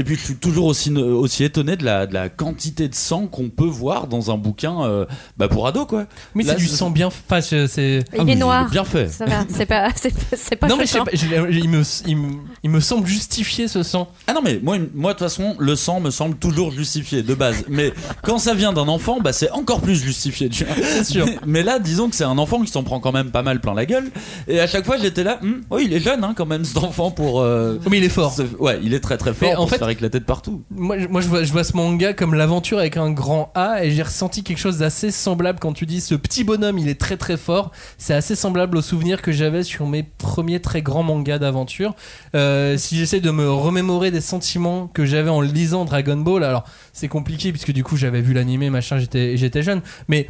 Et 0.00 0.04
puis 0.04 0.14
je 0.14 0.20
suis 0.20 0.36
toujours 0.36 0.66
aussi, 0.66 0.92
aussi 0.92 1.42
étonné 1.42 1.76
de 1.76 1.84
la, 1.84 2.06
de 2.06 2.14
la 2.14 2.28
quantité 2.28 2.88
de 2.88 2.94
sang 2.94 3.26
qu'on 3.26 3.48
peut 3.48 3.66
voir 3.66 4.06
dans 4.06 4.30
un 4.30 4.38
bouquin 4.38 4.84
euh, 4.84 5.06
bah 5.36 5.48
pour 5.48 5.66
ado 5.66 5.86
quoi. 5.86 6.06
Mais 6.36 6.44
c'est 6.44 6.54
du 6.54 6.68
sang 6.68 6.90
bien. 6.90 7.08
Enfin, 7.08 7.40
c'est-. 7.40 8.04
Il 8.14 8.20
Ah, 8.20 8.22
est 8.26 8.34
noir. 8.36 8.70
Bien 8.70 8.84
fait. 8.84 9.08
Ça 9.08 9.24
va, 9.26 9.44
c'est 9.52 9.66
pas, 9.66 9.90
c'est 10.36 10.56
pas, 10.56 10.68
non, 10.68 10.76
mais 10.76 10.86
je 10.86 10.92
sais 10.92 10.98
pas, 11.00 11.10
j'ai- 11.12 11.26
il 11.58 11.68
me, 11.68 11.82
il, 12.06 12.16
me, 12.16 12.30
il 12.64 12.70
me 12.70 12.80
semble 12.80 13.06
justifier 13.06 13.68
ce 13.68 13.82
sang. 13.82 14.08
Ah 14.26 14.32
non 14.34 14.40
mais 14.42 14.60
moi, 14.62 14.76
moi 14.94 15.12
de 15.12 15.18
toute 15.18 15.26
façon 15.28 15.54
le 15.58 15.76
sang 15.76 16.00
me 16.00 16.10
semble 16.10 16.36
toujours 16.36 16.70
justifié 16.72 17.22
de 17.22 17.34
base. 17.34 17.64
Mais 17.68 17.92
quand 18.22 18.38
ça 18.38 18.54
vient 18.54 18.72
d'un 18.72 18.88
enfant, 18.88 19.18
bah 19.20 19.32
c'est 19.32 19.50
encore 19.50 19.80
plus 19.80 19.96
justifié. 20.02 20.48
Tu 20.48 20.64
vois. 20.64 20.74
C'est 20.82 21.04
sûr. 21.04 21.26
Mais, 21.26 21.38
mais 21.46 21.62
là, 21.62 21.78
disons 21.78 22.08
que 22.08 22.16
c'est 22.16 22.24
un 22.24 22.38
enfant 22.38 22.62
qui 22.62 22.70
s'en 22.70 22.82
prend 22.82 23.00
quand 23.00 23.12
même 23.12 23.30
pas 23.30 23.42
mal 23.42 23.60
plein 23.60 23.74
la 23.74 23.86
gueule. 23.86 24.10
Et 24.48 24.60
à 24.60 24.66
chaque 24.66 24.84
fois, 24.86 24.96
j'étais 24.96 25.24
là, 25.24 25.38
Hum, 25.42 25.62
oh 25.70 25.78
il 25.78 25.92
est 25.92 26.00
jeune 26.00 26.24
hein, 26.24 26.34
quand 26.36 26.46
même 26.46 26.64
cet 26.64 26.78
enfant 26.78 27.10
pour. 27.10 27.40
euh, 27.40 27.78
Mais 27.90 27.98
il 27.98 28.04
est 28.04 28.08
fort. 28.08 28.34
Ouais, 28.58 28.80
il 28.82 28.94
est 28.94 29.00
très 29.00 29.16
très 29.18 29.34
fort 29.34 29.48
Mais 29.50 29.54
en 29.54 29.60
pour 29.60 29.68
fait- 29.70 29.76
se 29.76 29.78
faire 29.80 29.88
éclater 29.88 30.18
de 30.20 30.24
partout. 30.24 30.62
Moi, 30.70 30.98
je- 30.98 31.06
moi 31.06 31.20
je, 31.20 31.28
vois, 31.28 31.44
je 31.44 31.52
vois 31.52 31.64
ce 31.64 31.76
manga 31.76 32.12
comme 32.12 32.34
l'aventure 32.34 32.78
avec 32.78 32.96
un 32.96 33.10
grand 33.10 33.52
A 33.54 33.84
et 33.84 33.90
j'ai 33.90 34.02
ressenti 34.02 34.42
quelque 34.42 34.58
chose 34.58 34.78
d'assez 34.78 35.10
semblable 35.10 35.58
quand 35.60 35.72
tu 35.72 35.86
dis 35.86 36.00
ce 36.00 36.14
petit 36.14 36.44
bonhomme 36.44 36.78
il 36.78 36.88
est 36.88 37.00
très 37.00 37.16
très 37.16 37.36
fort. 37.36 37.70
C'est 37.98 38.14
assez 38.14 38.34
semblable 38.34 38.76
au 38.76 38.82
souvenir 38.82 39.22
que 39.22 39.32
j'avais 39.32 39.62
sur 39.62 39.86
mes 39.86 40.02
premiers 40.02 40.60
très 40.60 40.82
grands 40.82 41.02
mangas 41.02 41.38
d'aventure. 41.38 41.94
Euh, 42.34 42.47
si 42.76 42.96
j'essaie 42.96 43.20
de 43.20 43.30
me 43.30 43.50
remémorer 43.50 44.10
des 44.10 44.20
sentiments 44.20 44.86
que 44.92 45.04
j'avais 45.04 45.30
en 45.30 45.40
lisant 45.40 45.84
Dragon 45.84 46.16
Ball, 46.16 46.44
alors 46.44 46.64
c'est 46.92 47.08
compliqué 47.08 47.52
puisque 47.52 47.72
du 47.72 47.84
coup 47.84 47.96
j'avais 47.96 48.20
vu 48.20 48.32
l'animé 48.34 48.70
machin, 48.70 48.98
j'étais 48.98 49.36
j'étais 49.36 49.62
jeune, 49.62 49.80
mais 50.08 50.28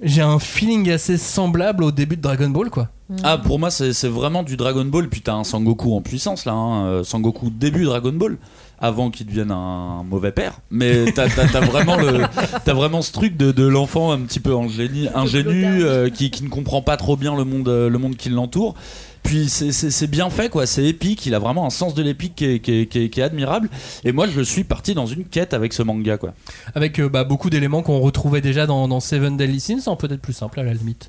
j'ai 0.00 0.22
un 0.22 0.38
feeling 0.40 0.90
assez 0.90 1.16
semblable 1.16 1.84
au 1.84 1.92
début 1.92 2.16
de 2.16 2.22
Dragon 2.22 2.48
Ball 2.48 2.70
quoi. 2.70 2.88
Ah, 3.24 3.36
pour 3.36 3.58
moi, 3.58 3.70
c'est 3.70 3.92
c'est 3.92 4.08
vraiment 4.08 4.42
du 4.42 4.56
Dragon 4.56 4.86
Ball. 4.86 5.06
Puis 5.10 5.20
t'as 5.20 5.34
un 5.34 5.44
Sangoku 5.44 5.94
en 5.94 6.00
puissance 6.00 6.46
là. 6.46 6.52
Hein. 6.54 6.86
euh, 6.86 7.04
Sangoku 7.04 7.50
début 7.50 7.84
Dragon 7.84 8.12
Ball. 8.12 8.38
Avant 8.84 9.10
qu'il 9.10 9.26
devienne 9.26 9.52
un 9.52 10.02
mauvais 10.02 10.32
père, 10.32 10.58
mais 10.72 11.12
t'as 11.12 11.28
t'as- 11.28 11.46
t'as 11.46 11.60
vraiment 11.60 11.96
le, 11.96 12.22
t'as 12.64 12.72
vraiment 12.74 13.00
ce 13.00 13.12
truc 13.12 13.36
de, 13.36 13.52
de 13.52 13.64
l'enfant 13.64 14.10
un 14.10 14.18
petit 14.22 14.40
peu 14.40 14.56
ingénu, 14.56 15.06
ingénu 15.14 15.84
euh, 15.84 16.08
qui, 16.10 16.32
qui 16.32 16.42
ne 16.42 16.48
comprend 16.48 16.82
pas 16.82 16.96
trop 16.96 17.16
bien 17.16 17.36
le 17.36 17.44
monde, 17.44 17.68
euh, 17.68 17.88
le 17.88 17.98
monde 17.98 18.16
qui 18.16 18.28
l'entoure. 18.28 18.74
Puis 19.22 19.48
c'est- 19.48 20.06
bien 20.08 20.28
fait 20.30 20.48
quoi, 20.50 20.66
c'est 20.66 20.84
épique. 20.84 21.24
Il 21.26 21.34
a 21.34 21.38
vraiment 21.38 21.64
un 21.66 21.70
sens 21.70 21.94
de 21.94 22.02
l'épique 22.02 22.34
qui 22.34 22.44
est, 22.44 22.58
qui 22.60 22.72
est- 22.72 22.86
qui 22.86 22.98
est- 23.04 23.08
qui 23.08 23.20
est 23.20 23.22
admirable. 23.22 23.68
Et 24.04 24.12
moi, 24.12 24.26
je 24.26 24.40
suis 24.42 24.64
parti 24.64 24.94
dans 24.94 25.06
une 25.06 25.24
quête 25.24 25.54
avec 25.54 25.72
ce 25.72 25.82
manga 25.82 26.16
quoi. 26.18 26.34
Avec 26.74 26.98
euh, 26.98 27.08
bah, 27.08 27.24
beaucoup 27.24 27.48
d'éléments 27.48 27.82
qu'on 27.82 28.00
retrouvait 28.00 28.40
déjà 28.40 28.66
dans, 28.66 28.88
dans 28.88 29.00
Seven 29.00 29.36
Deadly 29.36 29.60
Sins, 29.60 29.86
en 29.86 29.96
peut-être 29.96 30.20
plus 30.20 30.32
simple 30.32 30.60
à 30.60 30.64
la 30.64 30.74
limite. 30.74 31.08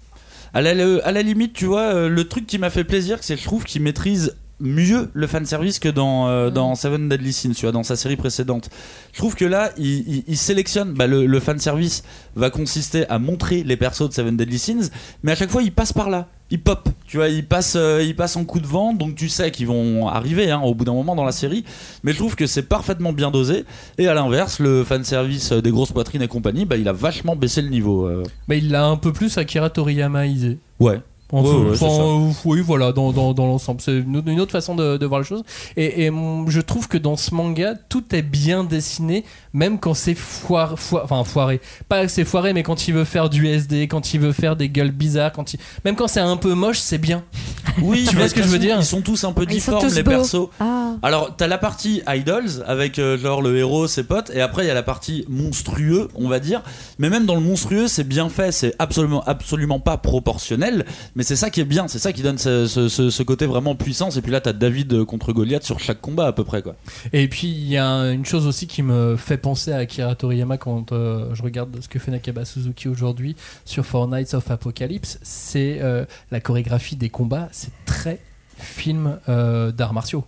À 0.54 0.62
la, 0.62 0.72
à 1.04 1.12
la 1.12 1.22
limite, 1.24 1.54
tu 1.54 1.66
vois, 1.66 1.82
euh, 1.96 2.10
le 2.10 2.28
truc 2.28 2.46
qui 2.46 2.60
m'a 2.60 2.70
fait 2.70 2.84
plaisir, 2.84 3.18
c'est 3.22 3.34
que 3.36 3.42
je 3.42 3.46
trouve 3.46 3.64
qu'il 3.64 3.82
maîtrise 3.82 4.36
mieux 4.60 5.10
le 5.14 5.26
fanservice 5.28 5.80
que 5.80 5.90
dans, 5.90 6.28
euh, 6.30 6.52
dans 6.52 6.76
Seven 6.76 7.10
Deadly 7.10 7.34
Sins, 7.34 7.54
tu 7.56 7.64
vois, 7.66 7.72
dans 7.72 7.82
sa 7.84 7.96
série 7.96 8.16
précédente. 8.16 8.70
Je 9.12 9.18
trouve 9.18 9.36
que 9.36 9.46
là, 9.46 9.72
il, 9.78 9.86
il- 10.08 10.24
il 10.28 10.38
sélectionne, 10.38 10.94
bah, 10.94 11.08
le, 11.08 11.26
le 11.26 11.40
fanservice 11.40 12.04
va 12.36 12.52
consister 12.52 13.10
à 13.10 13.18
montrer 13.18 13.64
les 13.64 13.76
persos 13.76 14.08
de 14.08 14.14
Seven 14.14 14.38
Deadly 14.38 14.60
Sins, 14.60 14.90
mais 15.24 15.32
à 15.32 15.36
chaque 15.36 15.50
fois, 15.50 15.64
il 15.64 15.72
passe 15.74 15.92
par 15.92 16.10
là. 16.12 16.30
Il 16.54 16.62
pop, 16.62 16.88
tu 17.08 17.18
vois, 17.18 17.30
il 17.30 17.44
passe, 17.48 17.74
euh, 17.76 18.04
il 18.06 18.16
passe 18.16 18.36
en 18.36 18.46
coup 18.46 18.60
de 18.60 18.68
vent, 18.68 18.94
donc 18.94 19.16
tu 19.16 19.28
sais 19.28 19.50
qu'ils 19.50 19.66
vont 19.66 20.08
arriver 20.08 20.52
hein, 20.52 20.62
au 20.62 20.76
bout 20.76 20.86
d'un 20.86 20.94
moment 20.94 21.16
dans 21.16 21.24
la 21.26 21.32
série. 21.32 21.66
Mais 22.04 22.12
je 22.14 22.18
trouve 22.18 22.36
que 22.36 22.46
c'est 22.46 22.62
parfaitement 22.70 23.12
bien 23.12 23.32
dosé. 23.32 23.66
Et 23.98 24.08
à 24.08 24.14
l'inverse, 24.14 24.60
le 24.60 24.84
fanservice 24.84 25.52
euh, 25.52 25.62
des 25.64 25.72
grosses 25.72 25.92
poitrines 25.92 26.22
et 26.22 26.28
compagnie, 26.28 26.66
bah, 26.66 26.78
il 26.78 26.88
a 26.88 26.94
vachement 26.94 27.36
baissé 27.36 27.64
le 27.64 27.70
niveau. 27.70 28.06
euh. 28.08 28.22
Bah, 28.48 28.54
il 28.54 28.70
l'a 28.70 28.86
un 28.86 28.98
peu 28.98 29.12
plus 29.12 29.36
Akira 29.40 29.72
Toriyamaisé. 29.72 30.60
Ouais. 30.80 31.00
Enfin, 31.36 31.50
Ouais, 31.50 31.66
ouais, 31.72 31.72
enfin, 31.72 31.88
euh, 31.88 32.32
oui, 32.46 32.62
voilà, 32.62 32.92
dans, 32.92 33.12
dans, 33.12 33.34
dans 33.34 33.48
l'ensemble. 33.48 33.82
C'est 33.82 33.98
une, 33.98 34.18
autre- 34.18 34.28
une 34.30 34.40
autre 34.40 34.52
façon 34.52 34.76
de, 34.76 34.98
de 34.98 35.06
voir 35.08 35.20
les 35.22 35.26
choses. 35.26 35.42
Et, 35.76 36.04
et, 36.06 36.10
hum, 36.12 36.46
je 36.48 36.62
trouve 36.62 36.88
que 36.88 37.00
dans 37.00 37.16
ce 37.16 37.34
manga, 37.34 37.74
tout 37.90 38.04
est 38.14 38.22
bien 38.22 38.64
dessiné, 38.64 39.24
même 39.54 39.80
quand 39.80 39.94
c'est 39.94 40.16
foire, 40.16 40.78
foire- 40.80 41.04
enfin, 41.06 41.24
foiré. 41.24 41.62
Pas 41.88 42.04
que 42.06 42.12
c'est 42.12 42.26
foiré, 42.26 42.54
mais 42.54 42.64
quand 42.64 42.88
il 42.88 42.94
veut 42.94 43.04
faire 43.06 43.30
du 43.30 43.48
SD, 43.48 43.88
quand 43.88 44.14
il 44.14 44.20
veut 44.20 44.32
faire 44.34 44.56
des 44.56 44.70
gueules 44.70 44.92
bizarres, 44.92 45.32
quand 45.32 45.54
il... 45.54 45.60
même 45.86 45.96
quand 45.96 46.08
c'est 46.08 46.20
un 46.20 46.38
peu 46.38 46.54
moche, 46.54 46.80
c'est 46.80 46.98
bien. 46.98 47.24
Oui, 47.82 48.06
Tu 48.08 48.16
vois 48.16 48.28
ce 48.28 48.36
que 48.36 48.44
je 48.44 48.48
veux 48.50 48.60
dire 48.60 48.76
Ils 48.78 48.86
sont 48.86 49.02
tous 49.02 49.24
un 49.24 49.32
peu 49.32 49.48
difformes, 49.48 49.82
tous 49.88 49.96
les 49.96 50.04
beaux. 50.04 50.12
persos. 50.12 50.50
Ah. 50.60 50.92
Alors, 51.02 51.36
t'as 51.36 51.48
la 51.48 51.58
partie 51.58 52.04
idols 52.08 52.64
avec 52.68 53.00
euh, 53.00 53.18
genre 53.18 53.42
le 53.42 53.58
héros, 53.58 53.88
ses 53.88 54.04
potes, 54.04 54.30
et 54.32 54.42
après 54.42 54.64
il 54.64 54.68
y 54.68 54.70
a 54.70 54.76
la 54.76 54.84
partie 54.84 55.26
monstrueux, 55.28 56.08
on 56.14 56.28
va 56.28 56.40
dire. 56.40 56.62
Mais 57.00 57.10
même 57.10 57.26
dans 57.26 57.34
le 57.36 57.42
monstrueux, 57.42 57.88
c'est 57.88 58.04
bien 58.04 58.30
fait, 58.30 58.52
c'est 58.52 58.76
absolument, 58.78 59.24
absolument 59.24 59.80
pas 59.80 59.98
proportionnel, 59.98 60.86
mais 61.16 61.24
c'est 61.24 61.36
ça 61.36 61.50
qui 61.50 61.62
est 61.62 61.66
bien, 61.66 61.88
c'est 61.88 62.00
ça 62.00 62.14
qui 62.14 62.22
donne 62.22 62.38
ce, 62.38 62.68
ce- 62.68 62.90
ce- 62.90 63.10
ce 63.10 63.24
côté 63.24 63.46
vraiment 63.48 63.76
puissance. 63.76 64.18
Et 64.18 64.22
puis 64.22 64.32
là, 64.32 64.40
t'as 64.42 64.54
David 64.54 65.04
contre 65.06 65.34
Goliath 65.34 65.64
sur 65.64 65.80
chaque 65.80 66.00
combat 66.02 66.28
à 66.28 66.32
peu 66.32 66.44
près, 66.44 66.62
quoi. 66.62 66.76
Et 67.12 67.28
puis 67.28 67.48
il 67.48 67.68
y 67.70 67.78
a 67.78 68.12
une 68.12 68.26
chose 68.26 68.46
aussi 68.46 68.68
qui 68.68 68.84
me 68.84 69.16
fait 69.18 69.38
penser 69.44 69.74
à 69.74 69.78
Akira 69.78 70.16
Toriyama 70.16 70.58
quand 70.58 70.94
euh, 70.94 71.36
je 71.36 71.44
regarde 71.44 71.78
ce 71.82 71.90
que 71.90 72.00
fait 72.00 72.12
Nakaba 72.12 72.46
Suzuki 72.46 72.88
aujourd'hui 72.88 73.36
sur 73.66 73.86
Four 73.86 74.08
Nights 74.08 74.34
of 74.34 74.50
Apocalypse, 74.50 75.20
c'est 75.22 75.80
euh, 75.82 76.06
la 76.32 76.40
chorégraphie 76.40 76.96
des 76.96 77.10
combats, 77.10 77.50
c'est 77.52 77.74
très 77.86 78.20
film 78.58 79.20
euh, 79.28 79.72
d'arts 79.72 79.94
martiaux. 79.94 80.24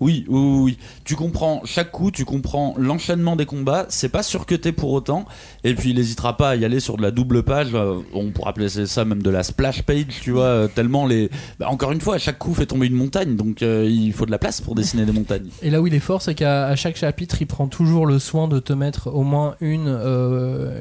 Oui, 0.00 0.24
oui, 0.28 0.58
oui. 0.62 0.78
Tu 1.04 1.14
comprends 1.16 1.62
chaque 1.64 1.90
coup, 1.90 2.10
tu 2.10 2.24
comprends 2.24 2.74
l'enchaînement 2.76 3.36
des 3.36 3.46
combats. 3.46 3.86
C'est 3.88 4.08
pas 4.08 4.22
surcuté 4.22 4.72
pour 4.72 4.92
autant. 4.92 5.24
Et 5.62 5.74
puis 5.74 5.90
il 5.90 5.96
n'hésitera 5.96 6.36
pas 6.36 6.50
à 6.50 6.56
y 6.56 6.64
aller 6.64 6.80
sur 6.80 6.96
de 6.96 7.02
la 7.02 7.10
double 7.10 7.42
page. 7.42 7.68
euh, 7.74 8.00
on 8.12 8.30
pourrait 8.30 8.50
appeler 8.50 8.68
ça 8.68 9.04
même 9.04 9.22
de 9.22 9.30
la 9.30 9.42
splash 9.42 9.82
page, 9.82 10.06
tu 10.22 10.32
vois. 10.32 10.44
euh, 10.44 10.68
Tellement 10.68 11.06
les. 11.06 11.30
Bah, 11.58 11.68
encore 11.68 11.92
une 11.92 12.00
fois, 12.00 12.18
chaque 12.18 12.38
coup 12.38 12.54
fait 12.54 12.66
tomber 12.66 12.86
une 12.86 12.94
montagne. 12.94 13.36
Donc 13.36 13.62
euh, 13.62 13.86
il 13.88 14.12
faut 14.12 14.26
de 14.26 14.30
la 14.30 14.38
place 14.38 14.60
pour 14.60 14.74
dessiner 14.74 15.04
des 15.06 15.12
montagnes. 15.12 15.48
Et 15.62 15.70
là 15.70 15.80
où 15.80 15.86
il 15.86 15.94
est 15.94 16.00
fort, 16.00 16.22
c'est 16.22 16.34
qu'à 16.34 16.66
à 16.66 16.76
chaque 16.76 16.96
chapitre, 16.96 17.36
il 17.40 17.46
prend 17.46 17.68
toujours 17.68 18.06
le 18.06 18.18
soin 18.18 18.48
de 18.48 18.58
te 18.58 18.72
mettre 18.72 19.08
au 19.12 19.22
moins 19.22 19.54
une, 19.60 19.88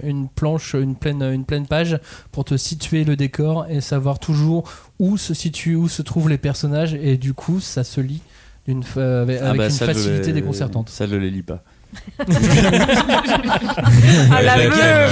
une 0.04 0.28
planche, 0.30 0.74
une 0.74 0.96
pleine, 0.96 1.22
une 1.22 1.46
pleine 1.46 1.68
page 1.68 2.00
pour 2.32 2.46
te 2.46 2.58
situer 2.58 3.04
le 3.04 3.16
décor 3.16 3.66
et 3.70 3.82
savoir 3.82 4.20
toujours 4.20 4.64
où 5.00 5.18
se 5.18 5.34
situent, 5.34 5.76
où 5.76 5.88
se 5.88 6.02
trouvent 6.02 6.30
les 6.30 6.38
personnages. 6.38 6.94
Et 6.94 7.18
du 7.18 7.34
coup, 7.34 7.60
ça 7.60 7.84
se 7.84 8.02
lit 8.02 8.22
d'une 8.68 8.84
fa- 8.84 9.22
avec, 9.22 9.42
avec 9.42 9.58
bah, 9.58 9.66
une 9.68 9.72
facilité 9.72 10.28
les- 10.28 10.34
déconcertante. 10.34 10.90
Ça, 10.90 11.06
je 11.08 11.16
les 11.16 11.30
lis 11.30 11.44
pas. 11.44 11.64
Ah, 12.18 12.24
Ouais, 14.32 14.44
la 14.44 14.58
euh, 14.58 15.08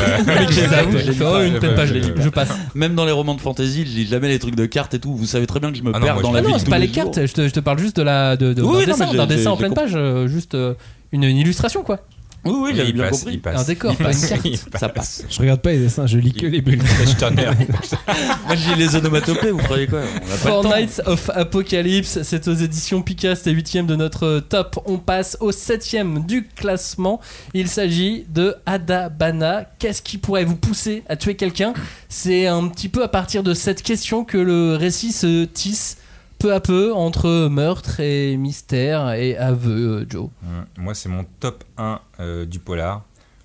oh, 1.21 1.41
une 1.45 1.59
pleine 1.59 1.75
page, 1.75 1.93
je 2.17 2.29
passe. 2.29 2.49
Même 2.75 2.95
dans 2.95 3.05
les 3.05 3.11
romans 3.11 3.35
de 3.35 3.41
fantasy, 3.41 3.85
je 3.85 3.91
lis 3.95 4.07
jamais 4.07 4.29
les 4.29 4.39
trucs 4.39 4.55
de 4.55 4.65
cartes 4.65 4.93
et 4.93 4.99
tout. 4.99 5.15
Vous 5.15 5.25
savez 5.25 5.45
très 5.47 5.59
bien 5.59 5.71
que 5.71 5.77
je 5.77 5.83
me 5.83 5.91
Ah 5.93 5.99
non, 5.99 6.05
perds 6.05 6.13
moi, 6.15 6.23
dans 6.23 6.31
la 6.31 6.39
Ah 6.39 6.41
vie. 6.41 6.51
non, 6.51 6.57
c'est 6.59 6.69
pas 6.69 6.79
les 6.79 6.87
jours. 6.87 6.95
cartes, 6.95 7.25
je 7.25 7.33
te, 7.33 7.47
je 7.47 7.53
te 7.53 7.59
parle 7.59 7.79
juste 7.79 7.97
de 7.97 8.01
la 8.03 8.35
de, 8.37 8.53
de- 8.53 8.61
Oui, 8.61 8.85
d'un 8.85 8.95
non, 9.13 9.25
dessin, 9.25 9.51
en 9.51 9.57
pleine 9.57 9.73
page, 9.73 9.91
euh, 9.95 10.27
juste 10.27 10.55
euh, 10.55 10.73
une, 11.11 11.23
une 11.23 11.37
illustration 11.37 11.83
quoi. 11.83 11.99
Oui, 12.43 12.53
oui, 12.55 12.71
j'avais 12.75 12.89
il 12.89 12.93
bien 12.95 13.03
passe, 13.09 13.19
compris. 13.19 13.33
il 13.35 13.41
passe. 13.41 13.61
Un 13.61 13.63
décor, 13.65 13.91
Il 13.91 13.97
pas 13.97 14.03
une 14.05 14.09
passe, 14.19 14.29
carte. 14.29 14.45
il 14.45 14.57
Ça 14.79 14.89
passe. 14.89 15.23
Je 15.29 15.39
regarde 15.39 15.61
pas 15.61 15.71
les 15.71 15.79
dessins, 15.79 16.07
je 16.07 16.17
lis 16.17 16.33
que 16.33 16.47
les 16.47 16.61
bulles. 16.61 16.81
Moi, 18.47 18.55
je 18.55 18.69
lis 18.69 18.75
les 18.77 18.95
onomatopées, 18.95 19.51
vous 19.51 19.59
croyez 19.59 19.87
quoi? 19.87 19.99
On 20.01 20.17
a 20.17 20.19
pas 20.19 20.35
Four 20.37 20.63
le 20.63 20.69
temps. 20.69 20.75
Nights 20.77 21.01
of 21.05 21.29
Apocalypse, 21.33 22.19
c'est 22.23 22.47
aux 22.47 22.53
éditions 22.53 23.01
Pika, 23.01 23.35
c'était 23.35 23.53
8ème 23.53 23.85
de 23.85 23.95
notre 23.95 24.39
top. 24.39 24.79
On 24.85 24.97
passe 24.97 25.37
au 25.39 25.51
7ème 25.51 26.25
du 26.25 26.47
classement. 26.47 27.21
Il 27.53 27.67
s'agit 27.67 28.25
de 28.29 28.55
Ada 28.65 29.09
Bana. 29.09 29.65
Qu'est-ce 29.79 30.01
qui 30.01 30.17
pourrait 30.17 30.45
vous 30.45 30.55
pousser 30.55 31.03
à 31.07 31.15
tuer 31.15 31.35
quelqu'un? 31.35 31.73
C'est 32.09 32.47
un 32.47 32.67
petit 32.67 32.89
peu 32.89 33.03
à 33.03 33.07
partir 33.07 33.43
de 33.43 33.53
cette 33.53 33.83
question 33.83 34.23
que 34.25 34.37
le 34.37 34.75
récit 34.75 35.11
se 35.11 35.45
tisse 35.45 35.97
peu 36.41 36.53
à 36.53 36.59
peu 36.59 36.91
entre 36.91 37.47
meurtre 37.49 37.99
et 37.99 38.35
mystère 38.35 39.11
et 39.11 39.37
aveu, 39.37 40.01
euh, 40.01 40.05
Joe. 40.09 40.29
Moi, 40.75 40.95
c'est 40.95 41.09
mon 41.09 41.23
top 41.39 41.63
1 41.77 41.99
euh, 42.19 42.45
du 42.45 42.57
polar. 42.57 43.03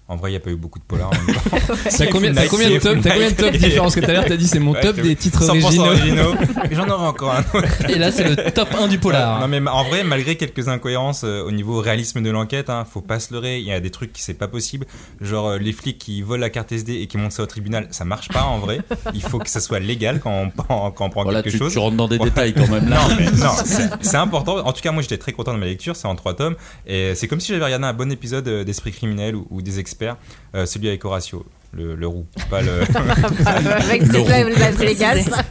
En 0.09 0.15
vrai, 0.15 0.31
il 0.31 0.35
n'y 0.35 0.37
a 0.37 0.41
pas 0.41 0.51
eu 0.51 0.57
beaucoup 0.57 0.79
de 0.79 0.85
polar. 0.85 1.09
en 1.09 1.11
même 1.27 1.35
temps. 1.35 1.75
T'as 1.99 2.07
combien, 2.07 2.33
t'as 2.33 2.47
combien 2.47 2.71
de 2.71 2.79
top, 2.79 2.99
t'as 3.03 3.11
combien 3.15 3.31
de 3.31 3.35
top 3.35 3.51
différents 3.57 3.85
Parce 3.87 3.97
que 3.97 4.01
tout 4.01 4.11
à 4.11 4.13
l'heure 4.13 4.25
t'as 4.25 4.37
dit 4.37 4.47
c'est 4.47 4.61
mon 4.61 4.71
Ouais, 4.73 4.81
top 4.81 4.97
des 5.01 5.17
titres 5.17 5.43
100% 5.43 5.79
originaux. 5.81 6.35
J'en 6.71 6.89
aurai 6.89 7.07
encore 7.09 7.33
un 7.35 7.41
autre. 7.59 7.91
Et 7.91 7.99
là, 7.99 8.13
c'est 8.13 8.23
le 8.29 8.37
top 8.53 8.69
1 8.79 8.87
du 8.87 8.99
polar. 8.99 9.41
Non 9.41 9.49
mais 9.49 9.61
en 9.69 9.83
vrai, 9.83 10.05
malgré 10.05 10.37
quelques 10.37 10.69
incohérences 10.69 11.23
euh, 11.25 11.43
au 11.43 11.51
niveau 11.51 11.81
réalisme 11.81 12.23
de 12.23 12.31
l'enquête, 12.31 12.71
hein, 12.71 12.87
faut 12.89 13.01
pas 13.01 13.19
se 13.19 13.33
leurrer. 13.33 13.59
Il 13.59 13.65
y 13.67 13.73
a 13.73 13.81
des 13.81 13.91
trucs 13.91 14.13
qui 14.13 14.23
c'est 14.23 14.35
pas 14.35 14.47
possible. 14.47 14.87
Genre 15.21 15.49
euh, 15.49 15.59
les 15.59 15.73
flics 15.73 15.99
qui 15.99 16.23
volent 16.23 16.41
la 16.41 16.51
carte 16.51 16.71
SD 16.71 16.95
et 17.01 17.07
qui 17.09 17.19
montent 17.19 17.33
ça 17.33 17.43
au 17.43 17.47
tribunal, 17.47 17.89
ça 17.91 18.05
marche 18.05 18.29
pas 18.29 18.45
en 18.45 18.59
vrai. 18.59 18.81
Il 19.13 19.23
faut 19.23 19.39
que 19.41 19.51
ça 19.51 19.59
soit 19.61 19.81
légal 19.81 20.21
quand 20.21 20.31
on, 20.31 20.51
prend- 20.51 20.91
quand 20.93 21.07
on 21.07 21.11
prend 21.11 21.23
Voilà, 21.25 21.43
quelque 21.43 21.55
tu, 21.55 21.59
chose. 21.59 21.73
tu 21.73 21.79
rentres 21.81 21.97
dans 21.97 22.07
des 22.07 22.19
Ouais. 22.19 22.27
détails 22.27 22.55
quand 22.55 22.69
même 22.69 22.89
là. 22.89 22.97
Non, 23.09 23.17
mais 23.19 23.31
non, 23.33 23.51
c'est 23.65 23.89
c'est 24.03 24.17
important. 24.17 24.59
En 24.59 24.73
tout 24.73 24.83
cas, 24.83 24.93
moi, 24.93 25.03
j'étais 25.03 25.19
très 25.19 25.33
content 25.33 25.53
de 25.53 25.59
ma 25.59 25.67
lecture. 25.67 25.97
C'est 25.97 26.07
en 26.07 26.15
trois 26.15 26.35
tomes. 26.35 26.55
Et 26.87 27.15
c'est 27.17 27.27
comme 27.27 27.41
si 27.41 27.49
j'avais 27.53 27.65
regardé 27.65 27.87
un 27.87 27.93
bon 27.93 28.13
épisode 28.13 28.47
euh, 28.47 28.63
d'Esprit 28.65 28.93
criminel 28.93 29.35
ou, 29.35 29.47
ou 29.51 29.63
des 29.63 29.81
experts 29.81 29.96
experts 30.01 30.19
euh, 30.57 30.65
celui 30.67 30.89
avec 30.89 31.05
Horatio, 31.05 31.45
le, 31.73 31.95
le 31.95 32.07
roux. 32.07 32.25
Pas 32.49 32.63
le. 32.63 32.71
Avec. 33.47 34.03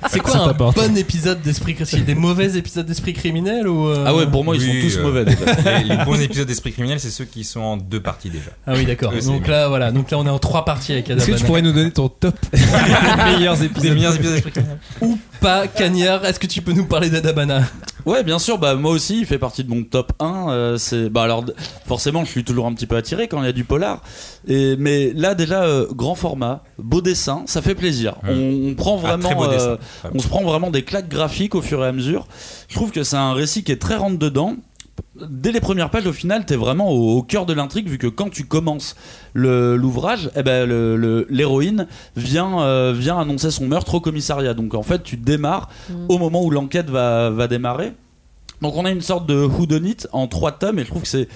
C'est 0.10 0.20
quoi 0.20 0.38
un 0.38 0.54
bon 0.54 0.98
épisode 0.98 1.42
d'esprit 1.42 1.76
criminel 1.76 2.06
Des 2.06 2.16
mauvais 2.16 2.58
épisodes 2.58 2.86
d'esprit 2.86 3.14
criminel 3.14 3.68
ou 3.68 3.88
euh, 3.88 4.04
Ah 4.08 4.16
ouais, 4.16 4.26
pour 4.26 4.44
moi, 4.44 4.56
ils 4.56 4.62
Oui, 4.62 4.82
sont 4.82 4.88
tous 4.88 4.98
euh, 5.00 5.04
mauvais 5.04 5.26
déjà. 5.26 5.80
les, 5.80 5.84
les 5.96 6.04
bons 6.06 6.20
épisodes 6.20 6.48
d'Esprit 6.48 6.72
criminel, 6.72 7.00
c'est 7.00 7.12
ceux 7.12 7.26
qui 7.26 7.44
sont 7.44 7.60
en 7.62 7.78
deux 7.78 8.00
parties 8.00 8.30
déjà. 8.32 8.50
Ah 8.66 8.74
oui, 8.76 8.86
d'accord. 8.86 9.14
Donc 9.14 9.48
là, 9.48 9.68
voilà. 9.68 9.92
Donc 9.92 10.10
là, 10.10 10.18
on 10.18 10.26
est 10.26 10.30
en 10.30 10.40
trois 10.40 10.66
parties 10.66 10.94
avec 10.94 11.10
Est-ce 11.10 11.28
que 11.28 11.34
tu 11.34 11.44
pourrais 11.44 11.62
nous 11.62 11.72
donner 11.74 11.92
ton 11.92 12.10
top 12.10 12.36
des 12.54 12.60
meilleurs 13.38 13.58
Des 13.58 13.66
épisodes 13.66 14.18
d'Esprit 14.22 14.52
criminel. 14.52 14.80
Ou 15.02 15.18
pas, 15.40 15.68
Cagnard 15.68 16.26
Est-ce 16.26 16.40
que 16.40 16.48
tu 16.48 16.62
peux 16.62 16.74
nous 16.74 16.86
parler 16.86 17.10
d'Adabana 17.10 17.62
Ouais, 18.06 18.24
bien 18.24 18.38
sûr. 18.38 18.60
Bah 18.60 18.76
moi 18.76 18.92
aussi, 18.92 19.20
il 19.22 19.26
fait 19.26 19.40
partie 19.40 19.64
de 19.64 19.70
mon 19.70 19.84
top 19.84 20.14
1. 20.20 20.50
euh, 20.50 20.78
c'est 20.78 21.10
bah 21.10 21.24
alors 21.24 21.44
forcément, 21.88 22.24
je 22.24 22.30
suis 22.30 22.44
toujours 22.44 22.68
un 22.68 22.74
petit 22.74 22.86
peu 22.86 22.96
attiré 22.96 23.28
quand 23.28 23.42
il 23.42 23.46
y 23.46 23.50
a 23.50 23.52
du 23.52 23.64
polar. 23.64 24.02
Et 24.48 24.76
mais 24.78 24.95
là 25.16 25.36
déjà, 25.36 25.64
euh, 25.64 25.88
grand 25.94 26.16
format, 26.16 26.64
beau 26.78 27.02
dessin, 27.02 27.44
ça 27.46 27.62
fait 27.62 27.76
plaisir. 27.76 28.16
Mm. 28.24 28.30
On, 28.30 28.70
on 28.72 28.76
prend 28.76 29.02
Ah, 29.04 29.16
vraiment, 29.18 29.44
euh, 29.44 29.78
on 30.14 30.20
se 30.20 30.28
prend 30.28 30.44
vraiment 30.44 30.72
des 30.72 30.84
claques 30.84 31.10
graphiques 31.10 31.56
au 31.56 31.62
fur 31.62 31.84
et 31.84 31.88
à 31.88 31.92
mesure. 31.92 32.28
Je 32.68 32.76
trouve 32.76 32.92
que 32.92 33.04
c'est 33.04 33.16
un 33.18 33.34
récit 33.34 33.64
qui 33.64 33.72
est 33.72 33.82
très 33.82 33.96
rentre 33.96 34.20
dedans. 34.20 34.56
Dès 35.30 35.52
les 35.52 35.60
premières 35.60 35.90
pages, 35.90 36.08
au 36.08 36.14
final, 36.14 36.46
t'es 36.46 36.56
vraiment 36.56 36.90
au, 36.90 37.18
au 37.18 37.22
cœur 37.22 37.46
de 37.46 37.54
l'intrigue, 37.54 37.88
vu 37.90 37.98
que 37.98 38.08
quand 38.08 38.30
tu 38.30 38.46
commences 38.46 38.96
l'ouvrage, 39.34 40.30
eh 40.36 40.44
ben, 40.44 40.70
l'héroïne 41.30 41.88
vient, 42.16 42.62
euh, 42.62 42.94
vient 42.96 43.20
annoncer 43.20 43.52
son 43.52 43.68
meurtre 43.68 43.96
au 43.96 44.00
commissariat. 44.00 44.54
Donc 44.54 44.74
en 44.74 44.84
fait, 44.84 45.04
tu 45.04 45.18
démarres 45.18 45.70
au 46.10 46.18
moment 46.18 46.44
où 46.44 46.50
l'enquête 46.50 46.90
va, 46.90 47.30
va 47.30 47.48
démarrer. 47.48 47.92
Donc 48.62 48.76
on 48.78 48.86
a 48.86 48.92
une 48.92 49.02
sorte 49.02 49.28
de 49.28 49.36
whodunit 49.46 49.98
en 50.14 50.28
trois 50.28 50.54
tomes, 50.54 50.80
et 50.80 50.84
je 50.86 50.90
trouve 50.90 51.02
que 51.02 51.10
c'est 51.10 51.28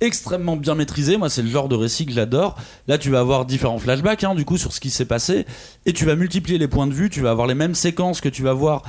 extrêmement 0.00 0.56
bien 0.56 0.74
maîtrisé. 0.74 1.16
Moi, 1.16 1.30
c'est 1.30 1.42
le 1.42 1.48
genre 1.48 1.68
de 1.68 1.74
récit 1.74 2.06
que 2.06 2.12
j'adore. 2.12 2.56
Là, 2.88 2.98
tu 2.98 3.10
vas 3.10 3.20
avoir 3.20 3.44
différents 3.44 3.78
flashbacks, 3.78 4.24
hein, 4.24 4.34
du 4.34 4.44
coup, 4.44 4.58
sur 4.58 4.72
ce 4.72 4.80
qui 4.80 4.90
s'est 4.90 5.04
passé, 5.04 5.46
et 5.86 5.92
tu 5.92 6.04
vas 6.04 6.16
multiplier 6.16 6.58
les 6.58 6.68
points 6.68 6.86
de 6.86 6.94
vue. 6.94 7.10
Tu 7.10 7.20
vas 7.20 7.30
avoir 7.30 7.46
les 7.46 7.54
mêmes 7.54 7.74
séquences 7.74 8.20
que 8.20 8.28
tu 8.28 8.42
vas 8.42 8.52
voir 8.52 8.82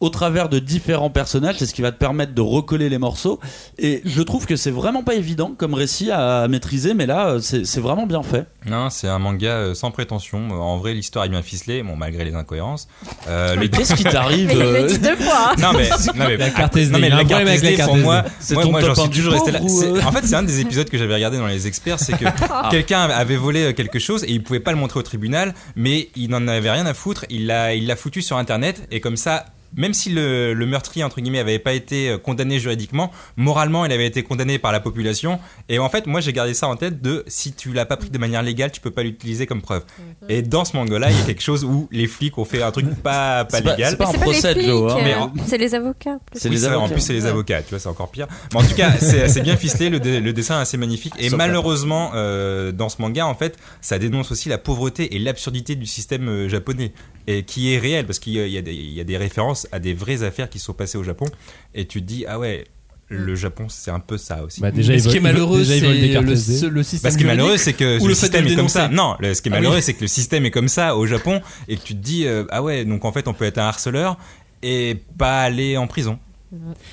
au 0.00 0.10
travers 0.10 0.48
de 0.50 0.58
différents 0.58 1.08
personnages, 1.08 1.56
c'est 1.58 1.66
ce 1.66 1.72
qui 1.72 1.80
va 1.80 1.90
te 1.90 1.96
permettre 1.98 2.34
de 2.34 2.40
recoller 2.42 2.88
les 2.90 2.98
morceaux. 2.98 3.40
Et 3.78 4.02
je 4.04 4.20
trouve 4.20 4.44
que 4.44 4.54
c'est 4.54 4.70
vraiment 4.70 5.02
pas 5.02 5.14
évident 5.14 5.54
comme 5.56 5.72
récit 5.72 6.10
à 6.10 6.46
maîtriser, 6.48 6.92
mais 6.92 7.06
là, 7.06 7.28
euh, 7.28 7.40
c'est 7.40 7.80
vraiment 7.80 8.06
bien 8.06 8.22
fait. 8.22 8.46
Non, 8.68 8.90
c'est 8.90 9.08
un 9.08 9.18
manga 9.18 9.48
euh, 9.48 9.74
sans 9.74 9.90
prétention. 9.90 10.50
En 10.50 10.76
vrai, 10.76 10.92
l'histoire 10.92 11.24
est 11.24 11.30
bien 11.30 11.40
ficelée, 11.42 11.82
bon, 11.82 11.96
malgré 11.96 12.24
les 12.24 12.34
incohérences. 12.34 12.88
Euh, 13.26 13.56
Mais 13.58 13.68
qu'est-ce 13.70 13.94
qui 13.94 14.04
t'arrive 14.04 14.50
euh, 14.54 14.98
deux 14.98 15.16
fois. 15.16 15.54
Non 15.58 15.72
mais, 15.72 15.88
non 16.14 16.24
mais 16.28 16.36
La 16.36 16.50
carte 16.50 16.76
SD, 16.76 16.92
non 16.92 16.98
mais 16.98 17.08
la 17.08 17.16
carte 17.16 17.28
problème 17.28 17.48
avec 17.48 17.62
la 17.62 17.70
SD 17.70 17.82
pour 17.84 17.96
moi, 17.96 18.24
C'est 18.38 18.54
moi, 18.54 18.80
j'en 18.82 18.94
suis 18.94 19.10
toujours 19.10 19.32
resté 19.32 19.50
là. 19.50 19.60
euh 19.62 20.00
En 20.04 20.12
fait, 20.12 20.26
c'est 20.26 20.34
un 20.34 20.42
des 20.42 20.60
épisodes 20.60 20.88
que 20.90 20.98
j'avais 20.98 21.14
regardé 21.14 21.38
dans 21.38 21.46
les 21.46 21.66
experts, 21.66 22.00
c'est 22.00 22.18
que 22.18 22.26
quelqu'un 22.70 23.00
avait 23.00 23.36
volé 23.36 23.72
quelque 23.74 23.98
chose 23.98 24.24
et 24.24 24.32
il 24.32 24.42
pouvait 24.42 24.60
pas 24.60 24.72
le 24.72 24.78
montrer 24.78 25.00
au 25.00 25.02
tribunal, 25.02 25.54
mais 25.74 26.10
il 26.16 26.28
n'en 26.28 26.46
avait 26.48 26.70
rien 26.70 26.84
à 26.84 26.92
foutre. 26.92 27.24
Il 27.30 27.46
l'a, 27.46 27.74
il 27.74 27.86
l'a 27.86 27.96
foutu 27.96 28.20
sur 28.20 28.36
internet 28.36 28.86
et 28.90 29.00
comme 29.00 29.16
ça. 29.16 29.46
Même 29.76 29.94
si 29.94 30.10
le, 30.10 30.54
le 30.54 30.66
meurtrier 30.66 31.04
entre 31.04 31.20
guillemets 31.20 31.38
avait 31.38 31.58
pas 31.58 31.72
été 31.74 32.10
euh, 32.10 32.18
condamné 32.18 32.58
juridiquement, 32.58 33.10
moralement 33.36 33.84
il 33.84 33.92
avait 33.92 34.06
été 34.06 34.22
condamné 34.22 34.58
par 34.58 34.72
la 34.72 34.80
population. 34.80 35.38
Et 35.68 35.78
en 35.78 35.88
fait, 35.88 36.06
moi 36.06 36.20
j'ai 36.20 36.32
gardé 36.32 36.54
ça 36.54 36.66
en 36.68 36.76
tête 36.76 37.02
de 37.02 37.24
si 37.26 37.52
tu 37.52 37.72
l'as 37.72 37.86
pas 37.86 37.96
pris 37.96 38.10
de 38.10 38.18
manière 38.18 38.42
légale, 38.42 38.72
tu 38.72 38.80
peux 38.80 38.90
pas 38.90 39.02
l'utiliser 39.02 39.46
comme 39.46 39.62
preuve. 39.62 39.84
Et 40.28 40.42
dans 40.42 40.64
ce 40.64 40.76
manga-là, 40.76 41.10
il 41.10 41.16
y 41.18 41.20
a 41.20 41.24
quelque 41.24 41.42
chose 41.42 41.64
où 41.64 41.88
les 41.92 42.06
flics 42.06 42.36
ont 42.38 42.44
fait 42.44 42.62
un 42.62 42.70
truc 42.70 42.86
pas 43.02 43.44
pas 43.44 43.60
légal. 43.60 43.90
c'est 43.90 43.96
pas 43.96 44.06
un 44.08 44.12
C'est 44.12 44.18
pas 44.18 44.24
les 44.24 44.30
procès, 44.32 44.52
flics, 44.54 44.66
Joe, 44.66 44.92
hein. 44.92 45.30
euh, 45.36 45.40
c'est 45.46 45.58
les 45.58 45.74
avocats. 45.74 46.18
C'est 46.32 46.48
Oui, 46.48 46.54
les 46.56 46.60
vrai, 46.62 46.70
en 46.74 46.78
avocats. 46.78 46.94
plus, 46.94 47.00
c'est 47.02 47.12
les 47.12 47.26
avocats, 47.26 47.62
tu 47.62 47.70
vois, 47.70 47.78
c'est 47.78 47.88
encore 47.88 48.10
pire. 48.10 48.26
Mais 48.52 48.60
en 48.60 48.62
tout 48.64 48.74
cas, 48.74 48.92
c'est 48.98 49.28
c'est 49.28 49.42
bien 49.42 49.56
ficelé, 49.56 49.90
le, 49.90 50.00
dé- 50.00 50.20
le 50.20 50.32
dessin 50.32 50.58
est 50.58 50.62
assez 50.62 50.76
magnifique. 50.78 51.12
Et 51.18 51.28
Sauf 51.28 51.38
malheureusement, 51.38 52.12
euh, 52.14 52.72
dans 52.72 52.88
ce 52.88 53.00
manga, 53.02 53.26
en 53.26 53.34
fait, 53.34 53.56
ça 53.80 53.98
dénonce 53.98 54.30
aussi 54.32 54.48
la 54.48 54.58
pauvreté 54.58 55.14
et 55.14 55.18
l'absurdité 55.18 55.74
du 55.76 55.86
système 55.86 56.48
japonais. 56.48 56.92
Et 57.28 57.42
qui 57.42 57.74
est 57.74 57.78
réel, 57.78 58.06
parce 58.06 58.20
qu'il 58.20 58.34
y, 58.34 58.40
a- 58.40 58.46
il 58.46 58.52
y 58.52 58.58
a 58.58 58.62
des- 58.62 58.72
il 58.72 59.65
à 59.72 59.78
des 59.78 59.94
vraies 59.94 60.22
affaires 60.22 60.48
qui 60.50 60.58
sont 60.58 60.72
passées 60.72 60.98
au 60.98 61.04
Japon. 61.04 61.26
Et 61.74 61.86
tu 61.86 62.00
te 62.02 62.06
dis, 62.06 62.24
ah 62.28 62.38
ouais, 62.38 62.66
le 63.08 63.34
Japon, 63.34 63.66
c'est 63.68 63.90
un 63.90 64.00
peu 64.00 64.18
ça 64.18 64.42
aussi. 64.44 64.60
Bah, 64.60 64.70
déjà, 64.70 64.92
Mais 64.92 64.98
ce 64.98 65.08
qui 65.08 65.16
est 65.18 65.20
malheureux, 65.20 65.62
c'est 65.64 65.80
le, 65.80 66.34
système. 66.34 66.70
Bah, 67.02 67.10
ce 67.10 67.16
qui 67.16 67.22
est 67.22 67.26
malheureux, 67.26 67.56
c'est 67.56 67.72
que 67.72 68.00
ou 68.02 68.08
le 68.08 68.14
système 68.14 68.46
est 68.46 68.56
comme 68.56 68.68
ça. 68.68 68.88
Non, 68.88 69.16
le- 69.20 69.32
ce 69.34 69.42
qui 69.42 69.48
est 69.48 69.52
Ah 69.52 69.56
oui. 69.56 69.62
malheureux, 69.62 69.80
c'est 69.80 69.94
que 69.94 70.00
le 70.02 70.08
système 70.08 70.44
est 70.44 70.50
comme 70.50 70.68
ça 70.68 70.96
au 70.96 71.06
Japon 71.06 71.40
et 71.68 71.76
que 71.76 71.82
tu 71.82 71.94
te 71.94 72.02
dis, 72.02 72.26
euh, 72.26 72.44
ah 72.50 72.62
ouais, 72.62 72.84
donc 72.84 73.04
en 73.04 73.12
fait, 73.12 73.28
on 73.28 73.32
peut 73.34 73.44
être 73.44 73.58
un 73.58 73.66
harceleur 73.68 74.16
et 74.62 74.96
pas 75.18 75.42
aller 75.42 75.76
en 75.76 75.86
prison. 75.86 76.18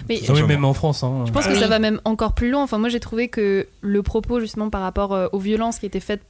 Mais 0.09 0.19
oui, 0.29 0.43
même 0.43 0.65
en 0.65 0.73
France. 0.73 1.03
hein. 1.03 1.23
Je 1.25 1.31
pense 1.31 1.47
que 1.47 1.55
ça 1.55 1.67
va 1.67 1.79
même 1.79 2.01
encore 2.05 2.33
plus 2.33 2.49
loin. 2.49 2.63
Enfin, 2.63 2.77
moi, 2.79 2.89
j'ai 2.89 2.99
trouvé 2.99 3.27
que 3.27 3.67
le 3.81 4.03
propos, 4.03 4.39
justement, 4.39 4.69
par 4.69 4.81
rapport 4.81 5.13
euh, 5.13 5.27
aux 5.31 5.39
violences 5.39 5.79
qui 5.79 5.85
étaient 5.85 5.99
faites 5.99 6.21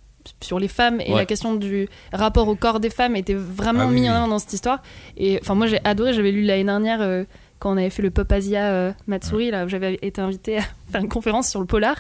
sur 0.42 0.60
les 0.60 0.68
femmes 0.68 1.02
et 1.02 1.12
Ouais. 1.12 1.18
la 1.18 1.26
question 1.26 1.56
du 1.56 1.88
rapport 2.12 2.48
au 2.48 2.56
corps 2.56 2.80
des 2.80 2.90
femmes 2.90 3.16
était 3.16 3.34
vraiment 3.34 3.82
Ah 3.84 3.88
oui, 3.88 3.96
mis 3.96 4.02
oui. 4.02 4.10
en 4.10 4.14
avant 4.14 4.28
dans 4.28 4.40
cette 4.40 4.54
histoire. 4.54 4.82
Et 5.18 5.40
enfin, 5.42 5.56
moi, 5.56 5.68
j'ai 5.68 5.80
adoré. 5.84 6.14
J'avais 6.14 6.32
lu 6.32 6.44
l'année 6.44 6.64
dernière 6.64 7.02
euh, 7.02 7.24
quand 7.60 7.74
on 7.74 7.78
avait 7.78 7.90
fait 7.90 8.02
le 8.02 8.10
Pop 8.12 8.32
Asia 8.32 8.72
euh, 8.72 8.92
Matsuri, 9.08 9.52
là, 9.52 9.66
où 9.66 9.70
j'avais 9.70 10.00
été 10.02 10.22
invitée 10.22 10.58
à 10.60 10.62
faire 10.92 11.02
une 11.02 11.10
conférence 11.10 11.50
sur 11.50 11.60
le 11.60 11.66
polar. 11.66 11.96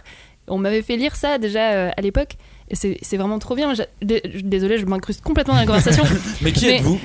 On 0.47 0.57
m'avait 0.57 0.81
fait 0.81 0.97
lire 0.97 1.15
ça 1.15 1.37
déjà 1.37 1.71
euh, 1.71 1.89
à 1.95 2.01
l'époque. 2.01 2.33
Et 2.69 2.75
c'est 2.75 2.97
c'est 3.01 3.17
vraiment 3.17 3.39
trop 3.39 3.55
bien. 3.55 3.73
Désolée, 4.01 4.77
je 4.77 4.85
m'incruste 4.85 5.21
complètement 5.21 5.53
dans 5.53 5.59
la 5.61 5.65
conversation. 5.65 6.03
Mais 6.41 6.51
qui 6.51 6.65
Mais- 6.65 6.75
êtes-vous 6.77 6.99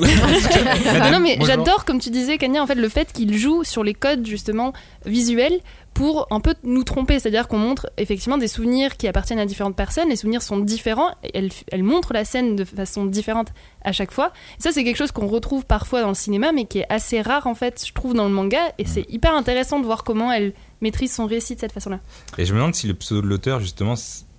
Ah 1.01 1.11
non, 1.11 1.21
mais 1.21 1.39
j'adore, 1.45 1.85
comme 1.85 2.01
tu 2.01 2.11
disais, 2.11 2.39
Kanye, 2.39 2.59
en 2.61 2.67
fait, 2.67 2.75
le 2.77 2.89
fait 2.89 3.13
qu'il 3.13 3.37
joue 3.37 3.65
sur 3.65 3.85
les 3.85 3.95
codes, 3.95 4.27
justement, 4.27 4.73
visuels 5.05 5.59
pour 5.99 6.29
un 6.31 6.39
peu 6.39 6.55
nous 6.63 6.85
tromper. 6.85 7.19
C'est-à-dire 7.19 7.49
qu'on 7.49 7.59
montre 7.59 7.91
effectivement 7.97 8.39
des 8.39 8.47
souvenirs 8.47 8.97
qui 8.97 9.09
appartiennent 9.09 9.41
à 9.41 9.47
différentes 9.47 9.75
personnes. 9.75 10.09
Les 10.09 10.15
souvenirs 10.15 10.43
sont 10.43 10.59
différents. 10.59 11.11
Et 11.25 11.31
elle, 11.35 11.51
elle 11.73 11.83
montre 11.83 12.13
la 12.13 12.25
scène 12.25 12.55
de 12.55 12.65
façon 12.65 13.05
différente 13.05 13.49
à 13.83 13.91
chaque 13.91 14.13
fois. 14.13 14.33
Et 14.61 14.63
ça, 14.63 14.71
c'est 14.71 14.85
quelque 14.85 14.97
chose 14.97 15.11
qu'on 15.11 15.27
retrouve 15.27 15.67
parfois 15.67 16.03
dans 16.03 16.09
le 16.09 16.15
cinéma, 16.15 16.53
mais 16.53 16.67
qui 16.67 16.79
est 16.79 16.87
assez 16.89 17.21
rare, 17.21 17.49
en 17.49 17.57
fait, 17.57 17.85
je 17.85 17.93
trouve, 17.93 18.15
dans 18.15 18.29
le 18.29 18.31
manga. 18.31 18.61
Et 18.79 18.85
c'est 18.85 19.11
hyper 19.11 19.35
intéressant 19.35 19.81
de 19.81 19.87
voir 19.87 20.05
comment 20.05 20.31
elle 20.31 20.53
maîtrise 20.81 21.13
son 21.13 21.27
récit 21.27 21.57
de 21.57 21.61
cette 21.61 21.73
façon-là. 21.73 21.99
Et 22.39 22.45
je 22.45 22.53
me 22.53 22.59
demande 22.61 22.77
si 22.77 22.87
le 22.87 22.95
pseudo 22.95 23.21
de 23.21 23.27
l'auteur, 23.27 23.59
justement, 23.59 23.95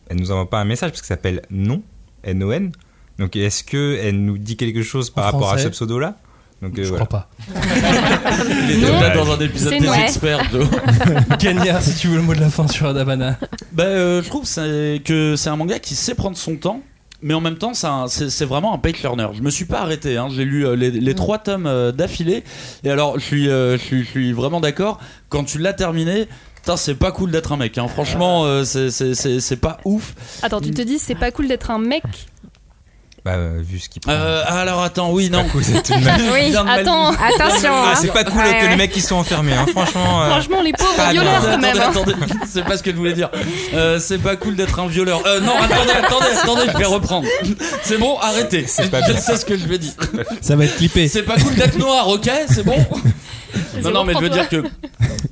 elle 0.08 0.18
nous 0.18 0.32
envoie 0.32 0.50
pas 0.50 0.62
un 0.62 0.66
message 0.66 0.92
parce 0.92 1.02
que 1.02 1.08
ça 1.08 1.16
s'appelle 1.16 1.42
Non, 1.50 1.82
N-O-N. 2.24 2.72
Donc 3.18 3.36
est-ce 3.36 3.66
que 3.66 4.00
elle 4.02 4.24
nous 4.24 4.38
dit 4.38 4.56
quelque 4.56 4.82
chose 4.82 5.10
par 5.10 5.26
En 5.26 5.32
rapport 5.32 5.52
à 5.52 5.58
ce 5.58 5.68
pseudo-là? 5.68 6.16
Donc 6.62 6.78
euh, 6.78 6.84
Je 6.84 6.90
voilà. 6.90 7.06
crois 7.06 7.20
pas. 7.22 7.30
Il 8.70 8.84
était 8.84 8.92
là 8.92 9.16
dans 9.16 9.32
un 9.32 9.40
épisode 9.40 9.74
C'est 9.74 9.80
des 9.80 9.88
ouais. 9.90 10.02
experts. 10.02 10.44
Joe. 10.52 10.68
Cagnard, 11.40 11.82
si 11.82 11.96
tu 11.96 12.08
veux 12.08 12.18
le 12.18 12.22
mot 12.24 12.36
de 12.36 12.42
la 12.42 12.50
fin 12.50 12.68
sur 12.68 12.88
Adabana. 12.88 13.38
Bah, 13.72 13.84
euh, 13.84 14.22
je 14.22 14.28
trouve 14.28 14.44
que 14.44 15.36
c'est 15.38 15.50
un 15.50 15.56
manga 15.56 15.80
qui 15.80 15.96
sait 15.96 16.16
prendre 16.16 16.38
son 16.38 16.56
temps. 16.58 16.82
Mais 17.22 17.34
en 17.34 17.42
même 17.42 17.58
temps, 17.58 17.74
c'est 17.74 18.46
vraiment 18.46 18.74
un 18.74 18.78
page 18.78 19.02
learner. 19.04 19.28
Je 19.34 19.42
me 19.42 19.50
suis 19.50 19.66
pas 19.66 19.82
arrêté. 19.82 20.16
Hein. 20.16 20.30
J'ai 20.34 20.46
lu 20.46 20.66
euh, 20.66 20.76
les, 20.78 20.90
les 20.90 21.16
trois 21.16 21.38
tomes 21.38 21.66
euh, 21.68 21.92
d'affilée. 21.92 22.46
Et 22.86 22.90
alors, 22.90 23.20
je 23.20 23.26
suis, 23.26 23.50
euh, 23.50 23.78
je 23.78 23.84
suis, 23.84 24.04
je 24.06 24.10
suis 24.10 24.32
vraiment 24.32 24.62
d'accord. 24.62 25.00
Quand 25.28 25.44
tu 25.44 25.58
l'as 25.58 25.74
terminé, 25.74 26.30
c'est 26.78 26.96
pas 26.96 27.12
cool 27.12 27.32
d'être 27.32 27.52
un 27.52 27.58
mec. 27.58 27.78
hein. 27.78 27.88
Franchement, 27.88 28.46
euh, 28.46 28.64
c'est 28.64 29.60
pas 29.60 29.80
ouf. 29.86 30.14
Attends, 30.44 30.62
tu 30.62 30.72
te 30.72 30.82
dis, 30.82 31.00
c'est 31.00 31.16
pas 31.16 31.32
cool 31.32 31.48
d'être 31.48 31.72
un 31.72 31.80
mec 31.80 32.04
Bah, 33.26 33.32
euh, 33.34 33.60
vu 33.62 33.80
ce 33.80 33.90
qu'il 33.90 34.02
prend. 34.02 34.12
Euh, 34.14 34.44
alors, 34.48 34.82
attends, 34.82 35.12
oui, 35.12 35.30
non. 35.30 35.44
Cool, 35.52 35.64
c'est 35.64 35.90
une 35.94 36.04
mal- 36.04 36.22
Oui, 36.34 36.56
Attends, 36.56 37.10
attention. 37.12 37.70
Ah, 37.74 37.92
hein. 37.92 37.98
c'est 38.00 38.14
pas 38.14 38.24
cool 38.24 38.38
Ouais, 38.42 38.58
que 38.58 38.64
ouais. 38.64 38.70
les 38.70 38.76
mecs 38.78 38.92
qui 38.92 39.02
sont 39.02 39.16
enfermés, 39.16 39.54
hein. 39.54 39.66
franchement. 39.72 40.24
euh, 40.24 40.30
franchement, 40.30 40.62
les 40.62 40.72
pauvres 40.74 40.96
pas 40.96 41.12
violeurs 41.12 41.42
bien. 41.42 41.52
quand 41.52 41.58
même. 41.58 41.78
attendez, 41.80 42.14
hein. 42.14 42.18
attendez, 42.22 42.38
c'est 42.48 42.64
pas 42.64 42.78
ce 42.78 42.84
que 42.84 42.92
je 42.92 42.96
voulais 42.96 43.14
dire. 43.14 43.30
Euh, 43.74 44.00
c'est 44.00 44.20
pas 44.20 44.36
cool 44.38 44.56
d'être 44.56 44.80
un 44.80 44.88
violeur. 44.88 45.22
Euh, 45.26 45.42
non, 45.42 45.54
attendez, 45.58 45.92
attendez, 45.92 46.38
attendez, 46.42 46.62
je 46.72 46.78
vais 46.78 46.86
reprendre. 46.86 47.28
C'est 47.84 47.98
bon, 47.98 48.18
arrêtez. 48.20 48.66
C'est 48.68 48.90
pas 48.90 49.02
je 49.02 49.12
bien. 49.12 49.18
sais 49.22 49.36
ce 49.38 49.46
que 49.46 49.58
je 49.58 49.66
vais 49.68 49.78
dire. 49.80 49.94
Ça 50.42 50.56
va 50.56 50.66
être 50.66 50.78
clippé. 50.78 51.08
C'est 51.08 51.24
pas 51.24 51.36
cool 51.36 51.56
d'être 51.56 51.78
noir, 51.78 52.08
ok 52.08 52.30
C'est 52.50 52.64
bon 52.64 52.78
Non, 53.84 53.92
non, 53.92 54.04
mais 54.04 54.14
je 54.14 54.20
veux 54.20 54.30
dire 54.30 54.50
que 54.50 54.64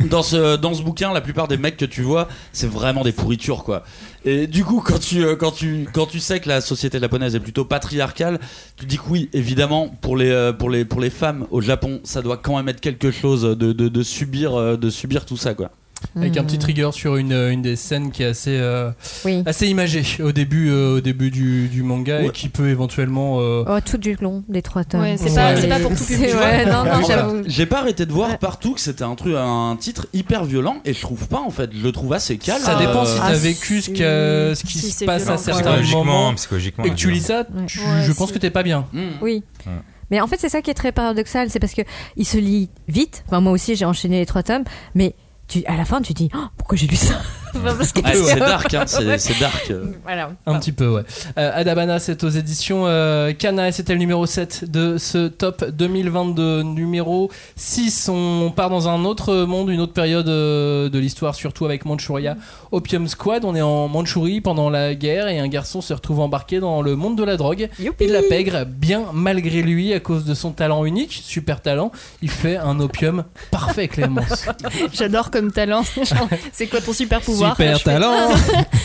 dans 0.10 0.24
ce, 0.24 0.56
dans 0.56 0.74
ce 0.74 0.82
bouquin, 0.82 1.14
la 1.14 1.22
plupart 1.22 1.48
des 1.48 1.58
mecs 1.58 1.78
que 1.78 1.86
tu 1.86 2.02
vois, 2.02 2.28
c'est 2.52 2.70
vraiment 2.70 3.04
des 3.04 3.12
pourritures, 3.12 3.64
quoi. 3.64 3.84
Et 4.26 4.48
du 4.48 4.64
coup, 4.64 4.82
quand 4.86 5.00
tu, 5.00 5.24
euh, 5.24 5.36
quand, 5.36 5.52
tu, 5.52 5.88
quand 5.94 6.06
tu 6.06 6.20
sais 6.20 6.40
que 6.40 6.50
la 6.50 6.62
société 6.62 7.00
japonaise 7.00 7.36
est 7.36 7.40
plutôt 7.40 7.66
patriarcale, 7.66 8.40
tu 8.76 8.86
dis 8.86 8.98
que 8.98 9.04
oui, 9.10 9.30
évidemment, 9.34 9.90
pour 10.02 10.18
les, 10.18 10.30
euh, 10.30 10.54
pour 10.54 10.70
les, 10.70 10.86
pour 10.86 11.00
les 11.00 11.10
femmes 11.10 11.46
au 11.52 11.62
Japon, 11.62 12.02
ça 12.04 12.22
doit 12.22 12.38
quand 12.38 12.58
même 12.58 12.70
être 12.70 12.82
quelque 12.82 13.12
chose 13.12 13.44
de, 13.44 13.54
de, 13.74 13.88
de 13.88 14.04
subir, 14.04 14.56
euh, 14.56 14.76
de 14.78 14.90
subir 14.90 15.26
tout 15.26 15.38
ça, 15.38 15.54
quoi. 15.54 15.72
Avec 16.16 16.36
un 16.38 16.42
Hmm. 16.42 16.46
petit 16.48 16.58
trigger 16.58 16.90
sur 16.94 17.16
une, 17.18 17.32
une 17.34 17.62
des 17.62 17.76
scènes 17.76 18.12
qui 18.12 18.24
est 18.24 18.28
assez, 18.28 18.58
euh, 18.58 18.92
Oui. 19.26 19.44
assez 19.46 19.68
imagée 19.68 20.04
au 20.24 20.32
début, 20.32 20.70
euh, 20.70 20.98
au 20.98 21.02
début 21.02 21.30
du, 21.32 21.68
du 21.68 21.84
manga 21.84 22.22
et 22.22 22.30
qui 22.32 22.50
peut 22.50 22.70
éventuellement. 22.70 23.40
euh, 23.40 23.64
Oh, 23.68 23.80
tout 23.86 23.98
du 23.98 24.16
long, 24.22 24.44
les 24.50 24.62
trois 24.62 24.84
tomes. 24.84 25.02
Ouais, 25.02 25.16
c'est 25.18 25.34
pas- 25.34 25.54
pas 25.54 25.80
pour 25.80 25.96
tout 25.96 26.04
public, 26.04 26.30
ouais, 26.36 26.66
non, 26.66 26.84
non, 26.86 27.00
Voilà. 27.02 27.08
j'avoue. 27.08 27.42
J'ai 27.46 27.66
pas 27.66 27.80
arrêté 27.80 28.06
de 28.06 28.12
voir 28.12 28.30
Ouais. 28.32 28.38
partout 28.38 28.74
que 28.74 28.80
c'était 28.82 29.04
un 29.04 29.16
truc, 29.16 29.34
un 29.38 29.76
titre 29.80 30.08
hyper 30.14 30.44
violent, 30.46 30.78
et 30.86 30.94
je 30.94 31.02
trouve 31.02 31.28
pas 31.28 31.40
en 31.42 31.52
fait. 31.52 31.70
Je 31.74 31.84
le 31.84 31.92
trouve 31.92 32.14
assez 32.14 32.38
calme. 32.38 32.62
Ça 32.64 32.76
dépend 32.78 33.06
si 33.06 33.14
Euh, 33.14 33.18
t'as 33.20 33.26
Ah, 33.26 33.34
vécu 33.34 33.82
ce, 33.82 33.90
que- 33.90 34.54
ce 34.56 34.64
qui 34.66 34.78
si 34.80 34.92
se 34.92 35.06
passe 35.06 35.28
à 35.30 35.38
certains 35.38 35.62
psychologiquement, 35.62 36.04
moments 36.06 36.34
psychologiquement. 36.36 36.84
et 36.86 36.90
que 36.90 36.96
tu 36.96 37.12
lis 37.12 37.22
ça, 37.22 37.40
Ouais. 37.42 37.66
tu- 37.68 37.80
Ouais, 37.80 38.04
je 38.04 38.12
pense 38.14 38.32
que 38.32 38.38
t'es 38.40 38.50
pas 38.52 38.64
bien. 38.64 38.88
hmm. 38.94 39.00
Oui. 39.22 39.44
Mais 40.10 40.22
en 40.22 40.28
fait, 40.28 40.38
c'est 40.40 40.50
ça 40.50 40.62
qui 40.62 40.70
est 40.72 40.74
très 40.76 40.92
paradoxal, 40.94 41.50
c'est 41.50 41.60
parce 41.60 41.74
que 41.74 41.82
il 42.16 42.26
se 42.26 42.38
lit 42.38 42.70
vite. 42.88 43.24
Enfin, 43.28 43.42
moi 43.42 43.52
aussi, 43.52 43.76
j'ai 43.76 43.84
enchaîné 43.86 44.20
les 44.20 44.26
trois 44.26 44.42
tomes, 44.44 44.64
mais 44.96 45.14
tu, 45.48 45.66
à 45.66 45.76
la 45.78 45.86
fin, 45.86 46.02
tu 46.02 46.14
dis, 46.14 46.30
Oh, 46.36 46.46
pourquoi 46.58 46.78
j'ai 46.78 46.88
lu 46.88 46.96
ça? 46.96 47.22
Enfin, 47.56 47.76
parce 47.78 47.92
que- 47.92 48.02
Ouais, 48.02 48.14
c'est 48.14 48.40
dark, 48.40 48.74
hein, 48.74 48.84
c'est 48.86 49.18
c'est 49.18 49.40
dark. 49.40 49.72
Voilà. 50.04 50.32
Un 50.46 50.60
petit 50.60 50.72
peu, 50.72 50.88
ouais. 50.90 51.04
Euh, 51.38 51.52
Adabana, 51.54 52.00
c'est 52.00 52.24
aux 52.24 52.30
éditions 52.30 52.84
euh, 52.88 53.34
Kana 53.34 53.68
et 53.70 53.72
c'était 53.72 53.94
le 53.94 54.00
numéro 54.00 54.26
7 54.26 54.66
de 54.70 54.98
ce 54.98 55.28
top 55.28 55.66
2022. 55.70 56.64
Numéro 56.64 57.30
6, 57.56 58.10
on 58.10 58.52
part 58.56 58.70
dans 58.70 58.88
un 58.88 59.06
autre 59.06 59.44
monde, 59.46 59.70
une 59.70 59.80
autre 59.82 59.94
période 59.94 60.28
euh, 60.30 60.90
de 60.90 61.00
l'histoire, 61.00 61.36
surtout 61.36 61.66
avec 61.66 61.86
Manchuria. 61.86 62.36
Opium 62.72 63.08
Squad, 63.08 63.46
on 63.46 63.56
est 63.56 63.62
en 63.62 63.88
Mandchourie 63.88 64.42
pendant 64.42 64.70
la 64.70 64.94
guerre 64.96 65.28
et 65.28 65.40
un 65.40 65.48
garçon 65.48 65.82
se 65.82 65.94
retrouve 65.94 66.20
embarqué 66.20 66.60
dans 66.60 66.82
le 66.82 66.96
monde 66.96 67.18
de 67.18 67.24
la 67.24 67.38
drogue 67.38 67.70
Youpi. 67.80 68.04
et 68.04 68.08
de 68.08 68.14
la 68.14 68.22
pègre, 68.22 68.66
bien 68.66 69.06
malgré 69.14 69.62
lui, 69.62 69.94
à 69.94 70.00
cause 70.00 70.26
de 70.26 70.34
son 70.34 70.52
talent 70.52 70.84
unique, 70.86 71.22
super 71.24 71.62
talent. 71.62 71.92
Il 72.22 72.30
fait 72.30 72.58
un 72.58 72.80
opium 72.80 73.24
parfait, 73.52 73.88
Clémence. 73.88 74.46
J'adore 74.94 75.32
comme 75.32 75.52
talent. 75.52 75.84
Genre, 75.96 76.28
c'est 76.52 76.68
quoi 76.68 76.82
ton 76.82 76.94
super 76.94 77.22
pouvoir? 77.22 77.37
Super 77.38 77.78
Je 77.78 77.84
fais- 77.84 77.92
talent. 77.92 78.30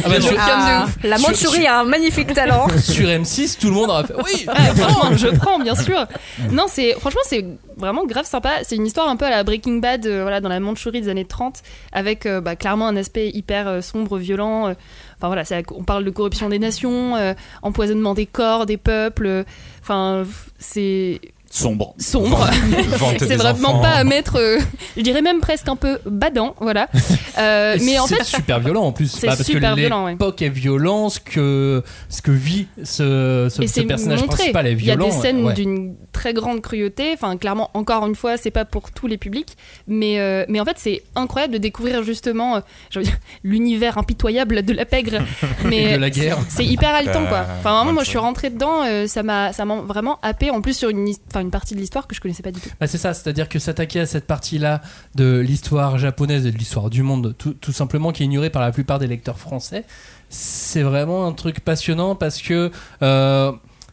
Ah 0.04 0.08
bah, 0.08 0.20
sur, 0.20 0.36
Ah, 0.38 0.86
la 1.04 1.16
Sur- 1.18 1.28
Mandchourie 1.28 1.66
a 1.66 1.80
un 1.80 1.84
magnifique 1.84 2.32
talent. 2.34 2.66
sur 2.78 3.06
M6, 3.08 3.58
tout 3.58 3.68
le 3.68 3.74
monde 3.74 3.90
aurait 3.90 4.04
fait 4.04 4.14
Oui, 4.16 4.46
Ouais, 4.48 4.54
franchement, 4.76 5.16
je 5.16 5.28
prends, 5.28 5.58
bien 5.58 5.74
sûr. 5.74 6.06
Non, 6.50 6.64
c'est 6.68 6.92
franchement, 6.98 7.20
c'est 7.24 7.44
vraiment 7.76 8.04
grave 8.06 8.24
sympa. 8.26 8.50
C'est 8.64 8.76
une 8.76 8.86
histoire 8.86 9.08
un 9.08 9.16
peu 9.16 9.24
à 9.26 9.30
la 9.30 9.44
Breaking 9.44 9.78
Bad, 9.78 10.06
euh, 10.06 10.22
voilà, 10.22 10.40
dans 10.40 10.48
la 10.48 10.60
Mandchourie 10.60 11.00
des 11.02 11.08
années 11.08 11.24
30, 11.24 11.62
avec 11.92 12.26
euh, 12.26 12.40
bah, 12.40 12.56
clairement 12.56 12.86
un 12.88 12.96
aspect 12.96 13.28
hyper 13.30 13.68
euh, 13.68 13.80
sombre, 13.80 14.18
violent. 14.18 14.68
euh. 14.68 14.74
Enfin 15.18 15.28
voilà, 15.28 15.42
on 15.76 15.84
parle 15.84 16.04
de 16.04 16.10
corruption 16.10 16.48
des 16.48 16.58
nations, 16.58 17.14
euh, 17.16 17.32
empoisonnement 17.62 18.12
des 18.14 18.26
corps, 18.26 18.66
des 18.66 18.76
peuples. 18.76 19.26
euh, 19.26 19.44
Enfin, 19.82 20.24
c'est 20.58 21.20
Sombre. 21.54 21.94
sombre. 21.98 22.48
C'est 23.18 23.36
vraiment 23.36 23.68
enfants. 23.74 23.82
pas 23.82 23.90
à 23.90 24.04
mettre, 24.04 24.36
euh, 24.38 24.58
je 24.96 25.02
dirais 25.02 25.20
même 25.20 25.40
presque 25.40 25.68
un 25.68 25.76
peu 25.76 25.98
badant, 26.06 26.54
voilà. 26.60 26.88
Euh, 27.38 27.78
mais 27.86 27.98
en 27.98 28.06
c'est 28.06 28.16
fait, 28.16 28.24
super 28.24 28.60
violent 28.60 28.82
en 28.82 28.92
plus. 28.92 29.10
c'est 29.10 29.26
Bah, 29.26 29.34
parce 29.36 29.48
super 29.48 29.74
que 29.74 29.80
violent, 29.80 30.04
ouais. 30.04 30.10
l'époque 30.12 30.42
est 30.42 30.50
violente, 30.50 31.12
ce 31.12 31.20
que, 31.20 31.82
ce 32.10 32.20
que 32.20 32.30
vit 32.30 32.66
ce, 32.84 33.48
ce, 33.50 33.62
et 33.62 33.66
ce 33.68 33.72
c'est 33.72 33.84
personnage 33.84 34.20
montré. 34.20 34.36
principal 34.36 34.66
est 34.66 34.72
Il 34.72 34.84
y 34.84 34.90
a 34.90 34.96
violent. 34.96 35.06
des 35.06 35.22
scènes 35.22 35.42
ouais. 35.46 35.54
d'une 35.54 35.94
très 36.12 36.34
grande 36.34 36.60
cruauté. 36.60 37.12
Enfin, 37.14 37.38
clairement, 37.38 37.70
encore 37.72 38.06
une 38.06 38.14
fois, 38.14 38.36
c'est 38.36 38.50
pas 38.50 38.66
pour 38.66 38.90
tous 38.90 39.06
les 39.06 39.16
publics, 39.16 39.56
mais 39.88 40.20
euh, 40.20 40.44
mais 40.50 40.60
en 40.60 40.66
fait, 40.66 40.76
c'est 40.76 41.02
incroyable 41.14 41.54
de 41.54 41.58
découvrir 41.58 42.02
justement, 42.02 42.56
euh, 42.56 43.00
l'univers 43.44 43.96
impitoyable 43.96 44.62
de 44.62 44.74
la 44.74 44.84
pègre, 44.84 45.22
mais 45.64 45.94
de 45.94 45.98
la 45.98 46.10
guerre. 46.10 46.36
c'est 46.50 46.66
hyper 46.66 46.94
haletant 46.94 47.24
quoi. 47.26 47.46
Enfin, 47.60 47.76
vraiment, 47.76 47.94
moi, 47.94 48.04
je 48.04 48.10
suis 48.10 48.18
rentrée 48.18 48.50
dedans, 48.50 48.84
euh, 48.84 49.06
ça 49.06 49.22
m'a 49.22 49.54
ça 49.54 49.64
m'a 49.64 49.76
vraiment 49.76 50.18
happé. 50.22 50.50
En 50.50 50.60
plus, 50.60 50.76
sur 50.76 50.90
une 50.90 51.08
une 51.42 51.50
partie 51.50 51.74
de 51.74 51.80
l'histoire 51.80 52.06
que 52.06 52.14
je 52.14 52.20
connaissais 52.20 52.42
pas 52.42 52.52
du 52.52 52.60
tout. 52.60 52.70
Bah, 52.80 52.86
c'est 52.86 52.98
ça, 52.98 53.12
c'est-à-dire 53.14 53.48
que 53.48 53.58
s'attaquer 53.58 54.00
à 54.00 54.06
cette 54.06 54.26
partie-là 54.26 54.80
de 55.14 55.38
l'histoire 55.38 55.98
japonaise 55.98 56.46
et 56.46 56.52
de 56.52 56.56
l'histoire 56.56 56.90
du 56.90 57.02
monde, 57.02 57.34
tout, 57.36 57.54
tout 57.54 57.72
simplement, 57.72 58.12
qui 58.12 58.22
est 58.22 58.26
ignorée 58.26 58.50
par 58.50 58.62
la 58.62 58.72
plupart 58.72 58.98
des 58.98 59.06
lecteurs 59.06 59.38
français, 59.38 59.84
c'est 60.28 60.82
vraiment 60.82 61.26
un 61.26 61.32
truc 61.32 61.60
passionnant 61.60 62.14
parce 62.14 62.40
que 62.40 62.70
euh, 63.02 63.52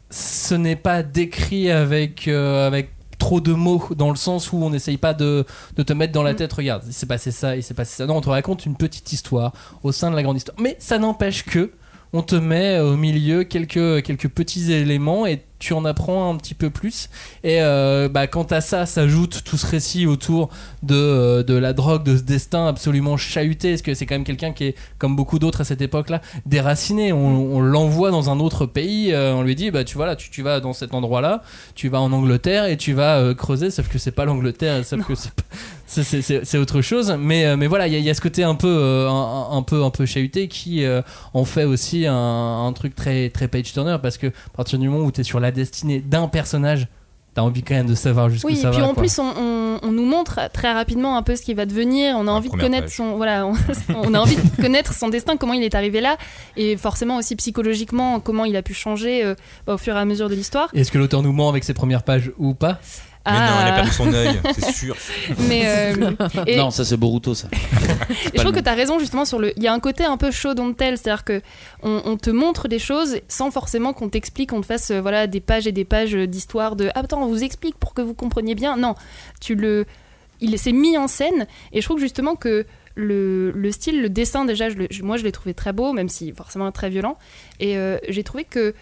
ce 0.10 0.56
n'est 0.56 0.76
pas 0.78 1.04
décrit 1.04 1.70
avec, 1.70 2.28
euh, 2.28 2.66
avec 2.66 2.91
trop 3.18 3.41
de 3.41 3.52
mots 3.52 3.84
dans 3.97 4.10
le 4.10 4.16
sens 4.16 4.54
où 4.54 4.58
on 4.64 4.70
n'essaye 4.70 4.97
pas 4.97 5.14
de, 5.14 5.45
de 5.76 5.84
te 5.84 5.91
mettre 5.91 6.14
dans 6.14 6.24
la 6.24 6.32
Mm. 6.34 6.38
tête 6.38 6.54
regarde 6.54 6.84
il 6.88 6.93
s'est 6.93 7.06
passé 7.06 7.32
ça 7.32 7.58
il 7.58 7.64
s'est 7.64 7.74
passé 7.74 7.97
ça 7.97 8.06
non 8.06 8.16
on 8.16 8.22
te 8.22 8.30
raconte 8.30 8.66
une 8.66 8.78
petite 8.78 9.12
histoire 9.12 9.52
au 9.84 9.91
sein 9.91 10.10
de 10.10 10.16
la 10.16 10.24
grande 10.24 10.38
histoire 10.38 10.58
mais 10.58 10.78
ça 10.80 10.97
n'empêche 11.00 11.43
que 11.43 11.72
on 12.14 12.22
te 12.22 12.36
met 12.36 12.80
au 12.80 12.95
milieu 12.95 13.43
quelques, 13.43 14.02
quelques 14.04 14.30
petits 14.30 14.72
éléments 14.72 15.26
et 15.26 15.43
tu 15.60 15.74
en 15.74 15.84
apprends 15.86 16.34
un 16.34 16.38
petit 16.38 16.53
peu 16.53 16.70
plus. 16.70 17.10
Et 17.43 17.62
euh, 17.62 18.10
bah, 18.10 18.28
quant 18.28 18.43
à 18.43 18.62
ça, 18.62 18.86
s'ajoute 18.86 19.43
tout 19.43 19.57
ce 19.57 19.68
récit 19.68 20.05
autour 20.07 20.49
de, 20.84 20.95
euh, 20.95 21.43
de 21.43 21.53
la 21.53 21.74
drogue, 21.74 22.03
de 22.03 22.18
ce 22.18 22.24
destin 22.24 22.66
absolument 22.68 23.18
chahuté. 23.18 23.72
Parce 23.72 23.82
que 23.82 23.93
c'est 23.93 24.05
quand 24.05 24.16
même 24.16 24.24
quelqu'un 24.24 24.51
qui 24.53 24.66
est, 24.66 24.76
comme 24.97 25.16
beaucoup 25.16 25.38
d'autres 25.39 25.62
à 25.62 25.64
cette 25.66 25.82
époque-là, 25.82 26.22
déraciné? 26.45 27.12
On, 27.14 27.55
on 27.57 27.60
l'envoie 27.62 28.12
dans 28.12 28.30
un 28.30 28.39
autre 28.39 28.66
pays. 28.66 29.14
euh, 29.14 29.34
on 29.34 29.43
lui 29.43 29.55
dit, 29.55 29.70
bah, 29.72 29.84
tu 29.84 29.95
vois, 29.95 30.05
là, 30.05 30.16
tu, 30.16 30.30
tu 30.30 30.41
vas 30.41 30.60
dans 30.62 30.74
cet 30.74 30.93
endroit-là, 30.93 31.43
tu 31.76 31.89
vas 31.89 31.99
en 32.01 32.12
Angleterre 32.12 32.66
et 32.66 32.78
tu 32.78 32.93
vas 32.93 33.18
euh, 33.20 33.34
creuser. 33.34 33.70
Sauf 33.70 33.88
que 33.89 33.99
c'est 33.99 34.12
pas 34.12 34.26
l'Angleterre, 34.26 34.84
sauf 34.86 35.05
que 35.05 35.14
c'est 35.16 35.30
c'est- 36.45 36.57
autre 36.57 36.82
chose. 36.82 37.16
Mais, 37.20 37.57
mais 37.57 37.68
voilà, 37.68 37.88
il 37.88 37.93
y, 37.93 37.95
a- 37.95 37.99
il 37.99 38.05
y 38.05 38.10
a 38.10 38.14
ce 38.14 38.22
côté 38.22 38.43
un 38.43 38.55
peu, 38.55 39.07
un, 39.10 39.47
un 39.51 39.62
peu, 39.64 39.84
un 39.84 39.89
peu 39.89 40.05
chahuté 40.05 40.47
qui 40.47 40.84
en 41.34 41.45
fait 41.45 41.64
aussi 41.64 42.05
un, 42.05 42.14
un 42.16 42.72
truc 42.74 42.95
très, 42.95 43.30
très 43.30 43.47
page 43.47 43.74
turner 43.74 43.97
parce 44.01 44.18
que 44.18 44.28
à 44.28 44.55
partir 44.55 44.78
du 44.80 44.88
moment 44.88 45.03
où 45.05 45.12
tu 45.12 45.22
es 45.22 45.24
sur 45.24 45.39
la 45.39 45.49
destinée 45.52 46.00
d'un 46.00 46.28
personnage, 46.28 46.88
t'as 47.36 47.41
envie 47.41 47.62
quand 47.64 47.76
même 47.76 47.86
de 47.88 47.95
savoir 47.95 48.30
jusqu'où 48.30 48.47
Oui, 48.47 48.56
ça 48.58 48.70
et 48.70 48.72
puis 48.72 48.82
va. 48.82 48.88
en 48.88 48.93
quoi. 48.93 49.04
plus, 49.04 49.20
on, 49.20 49.32
on- 49.38 49.60
on 49.82 49.91
nous 49.91 50.06
montre 50.06 50.39
très 50.52 50.74
rapidement 50.74 51.16
un 51.16 51.22
peu 51.24 51.36
ce 51.38 51.41
qui 51.41 51.54
va 51.54 51.66
devenir. 51.66 52.16
On 52.18 52.28
a 52.28 52.32
envie 52.32 52.50
de 52.50 52.58
connaître 52.58 52.88
page. 52.88 52.95
son, 52.95 53.16
voilà, 53.16 53.45
on, 53.47 53.54
on 53.95 54.14
a 54.14 54.20
envie 54.20 54.36
de 54.36 54.62
connaître 54.62 54.93
son 54.93 55.08
destin, 55.08 55.38
comment 55.38 55.54
il 55.54 55.64
est 55.64 55.74
arrivé 55.76 56.02
là, 56.02 56.18
et 56.58 56.76
forcément 56.76 57.16
aussi 57.18 57.36
psychologiquement 57.38 58.20
comment 58.20 58.43
il 58.45 58.56
a 58.58 58.62
pu 58.62 58.74
changer 58.74 59.24
euh, 59.24 59.36
bah, 59.66 59.76
au 59.76 59.78
fur 59.78 59.95
et 59.95 60.00
à 60.00 60.06
mesure 60.06 60.28
de 60.30 60.36
l'histoire. 60.36 60.70
Est-ce 60.74 60.91
que 60.91 60.97
l'auteur 60.97 61.22
nous 61.22 61.32
ment 61.32 61.47
avec 61.50 61.64
ses 61.64 61.74
premières 61.74 62.04
pages 62.04 62.32
ou 62.38 62.54
pas? 62.56 62.80
Mais 63.26 63.32
non, 63.34 63.39
elle 63.61 63.67
a 63.67 63.72
Ah, 63.72 63.76
perdu 63.76 63.91
son 63.91 64.13
œil, 64.13 64.39
c'est 64.57 64.72
sûr. 64.72 64.95
mais 65.47 65.63
euh, 65.67 66.11
et, 66.47 66.55
Non, 66.57 66.72
ça 66.72 66.84
c'est 66.86 66.97
Boruto 66.97 67.36
ça. 67.36 67.47
Et 67.53 68.38
je 68.38 68.41
trouve 68.41 68.53
que 68.53 68.59
tu 68.59 68.70
as 68.70 68.74
raison 68.74 68.97
justement 68.97 69.26
sur 69.26 69.39
le. 69.39 69.53
Il 69.57 69.63
y 69.63 69.67
a 69.67 69.74
un 69.74 69.80
côté 69.80 70.03
un 70.05 70.17
peu 70.17 70.32
show 70.32 70.53
don't 70.53 70.74
tell, 70.74 70.97
c'est-à-dire 70.97 71.24
que 71.26 71.41
on, 71.84 72.01
on 72.05 72.17
te 72.17 72.30
montre 72.30 72.67
des 72.67 72.80
choses 72.80 73.17
sans 73.28 73.51
forcément 73.51 73.93
qu'on 73.93 74.09
t'explique, 74.09 74.49
qu'on 74.51 74.61
te 74.61 74.65
fasse 74.65 74.89
euh, 74.91 75.01
voilà 75.01 75.28
des 75.28 75.41
pages 75.41 75.67
et 75.67 75.72
des 75.72 75.86
pages 75.86 76.13
d'histoire 76.13 76.76
de 76.76 76.89
ah 76.95 77.01
attends 77.01 77.22
on 77.22 77.28
vous 77.28 77.43
explique 77.43 77.76
pour 77.78 77.93
que 77.93 78.01
vous 78.01 78.13
compreniez 78.13 78.55
bien. 78.55 78.78
Non, 78.78 78.95
tu 79.41 79.53
le, 79.55 79.86
il 80.41 80.57
s'est 80.57 80.72
mis 80.72 80.97
en 80.97 81.07
scène 81.07 81.45
et 81.74 81.82
je 81.82 81.86
trouve 81.86 81.99
justement 81.99 82.36
que 82.36 82.65
le, 82.95 83.51
le 83.51 83.72
style, 83.72 84.01
le 84.01 84.09
dessin 84.09 84.45
déjà, 84.45 84.70
je 84.70 84.76
le- 84.76 84.88
je- 84.89 85.03
moi 85.03 85.17
je 85.17 85.24
l'ai 85.24 85.32
trouvé 85.32 85.53
très 85.53 85.74
beau, 85.74 85.93
même 85.93 86.09
si 86.09 86.32
forcément 86.32 86.72
très 86.72 86.89
violent. 86.89 87.17
Et 87.59 87.78
euh, 87.78 87.97
j'ai 88.09 88.24
trouvé 88.24 88.43
que 88.45 88.74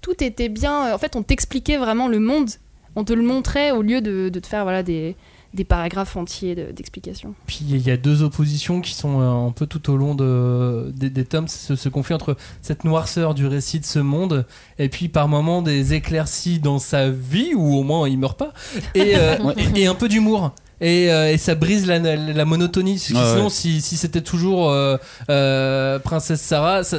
tout 0.00 0.22
était 0.24 0.48
bien. 0.48 0.92
En 0.94 0.98
fait, 0.98 1.16
on 1.16 1.22
t'expliquait 1.22 1.76
vraiment 1.76 2.08
le 2.08 2.18
monde, 2.20 2.50
on 2.96 3.04
te 3.04 3.12
le 3.12 3.22
montrait 3.22 3.70
au 3.72 3.82
lieu 3.82 4.00
de, 4.00 4.28
de 4.28 4.40
te 4.40 4.46
faire 4.46 4.62
voilà 4.64 4.82
des 4.82 5.16
des 5.52 5.62
paragraphes 5.62 6.16
entiers 6.16 6.56
de- 6.56 6.72
d'explications. 6.72 7.32
Puis 7.46 7.60
il 7.70 7.78
y 7.86 7.92
a 7.92 7.96
deux 7.96 8.24
oppositions 8.24 8.80
qui 8.80 8.92
sont 8.92 9.20
euh, 9.20 9.46
un 9.46 9.52
peu 9.52 9.66
tout 9.68 9.88
au 9.88 9.96
long 9.96 10.16
de, 10.16 10.90
des, 10.96 11.10
des 11.10 11.24
tomes, 11.24 11.46
ce, 11.46 11.76
ce 11.76 11.88
conflit 11.88 12.12
entre 12.16 12.36
cette 12.60 12.82
noirceur 12.82 13.34
du 13.34 13.46
récit 13.46 13.78
de 13.78 13.84
ce 13.84 14.00
monde 14.00 14.46
et 14.80 14.88
puis 14.88 15.08
par 15.08 15.28
moments 15.28 15.62
des 15.62 15.94
éclaircies 15.94 16.58
dans 16.58 16.80
sa 16.80 17.08
vie 17.08 17.54
où 17.54 17.76
au 17.76 17.84
moins 17.84 18.08
il 18.08 18.18
meurt 18.18 18.36
pas 18.36 18.52
et, 18.96 19.12
euh, 19.16 19.36
et, 19.76 19.82
et 19.82 19.86
un 19.86 19.94
peu 19.94 20.08
d'humour. 20.08 20.52
Et, 20.80 21.10
euh, 21.10 21.32
et 21.32 21.38
ça 21.38 21.54
brise 21.54 21.86
la, 21.86 21.98
la, 21.98 22.16
la 22.16 22.44
monotonie. 22.44 22.96
Que 22.96 23.14
Ouais, 23.14 23.20
sinon, 23.32 23.44
ouais. 23.44 23.50
si, 23.50 23.80
si 23.80 23.96
c'était 23.96 24.20
toujours 24.20 24.70
euh, 24.70 24.96
euh, 25.30 25.98
Princesse 25.98 26.40
Sarah, 26.40 26.82
ça, 26.84 26.98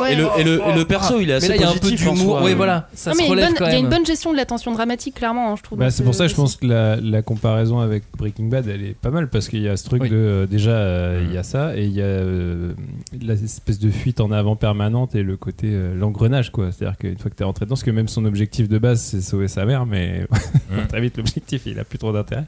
Ouais. 0.00 0.12
Et 0.12 0.16
le, 0.16 0.26
et, 0.38 0.44
le, 0.44 0.60
et 0.68 0.72
le 0.74 0.84
perso 0.84 1.20
il 1.20 1.30
est 1.30 1.34
assez 1.34 1.48
mais 1.48 1.54
là 1.54 1.60
il 1.60 1.62
y 1.62 1.64
a 1.64 1.70
un 1.70 1.76
peu 1.78 1.90
d'humour. 1.90 2.40
Oui, 2.42 2.54
voilà, 2.54 2.88
ça 2.94 3.10
Non, 3.10 3.16
se 3.16 3.22
mais 3.22 3.28
il 3.28 3.28
y 3.28 3.30
a 3.30 3.34
une 3.34 3.38
relève 3.40 3.48
bonne- 3.50 3.58
quand 3.58 3.66
il 3.66 3.72
y 3.72 3.74
a 3.74 3.78
une 3.78 3.84
même. 3.84 3.92
bonne 3.98 4.06
gestion 4.06 4.32
de 4.32 4.36
la 4.36 4.44
tension 4.46 4.72
dramatique, 4.72 5.14
clairement, 5.14 5.52
hein, 5.52 5.54
je 5.56 5.62
trouve. 5.62 5.78
Bah, 5.78 5.90
c'est 5.90 5.98
ce 5.98 6.02
pour 6.02 6.14
ça, 6.14 6.26
je 6.26 6.34
pense 6.34 6.56
que 6.56 6.66
la, 6.66 6.96
la 6.96 7.22
comparaison 7.22 7.78
avec 7.78 8.02
Breaking 8.18 8.46
Bad, 8.46 8.66
elle 8.68 8.82
est 8.84 8.94
pas 8.96 9.10
mal 9.10 9.28
parce 9.28 9.48
qu'il 9.48 9.62
y 9.62 9.68
a 9.68 9.76
ce 9.76 9.84
truc 9.84 10.02
Oui. 10.02 10.10
de 10.10 10.46
déjà 10.50 10.70
euh, 10.72 11.24
il 11.26 11.32
y 11.32 11.38
a 11.38 11.40
Mm. 11.40 11.44
ça 11.44 11.76
et 11.76 11.84
il 11.84 11.92
y 11.92 12.00
a 12.00 12.04
euh, 12.04 12.72
l'espèce 13.20 13.78
de 13.78 13.90
fuite 13.90 14.20
en 14.20 14.30
avant 14.32 14.56
permanente 14.56 15.14
et 15.14 15.22
le 15.22 15.36
côté 15.36 15.68
euh, 15.70 15.94
l'engrenage 15.94 16.50
quoi. 16.50 16.70
C'est-à-dire 16.72 16.96
qu'une 16.98 17.18
fois 17.18 17.30
que 17.30 17.36
t'es 17.36 17.44
rentré 17.44 17.64
dedans, 17.64 17.74
parce 17.74 17.82
que 17.84 17.90
même 17.90 18.08
son 18.08 18.24
objectif 18.24 18.68
de 18.68 18.78
base 18.78 19.00
c'est 19.00 19.20
sauver 19.20 19.48
sa 19.48 19.64
mère, 19.64 19.86
mais 19.86 20.26
Mm. 20.70 20.86
très 20.88 21.00
vite 21.00 21.16
l'objectif 21.18 21.62
il 21.66 21.78
a 21.78 21.84
plus 21.84 21.98
trop 21.98 22.12
d'intérêt. 22.12 22.44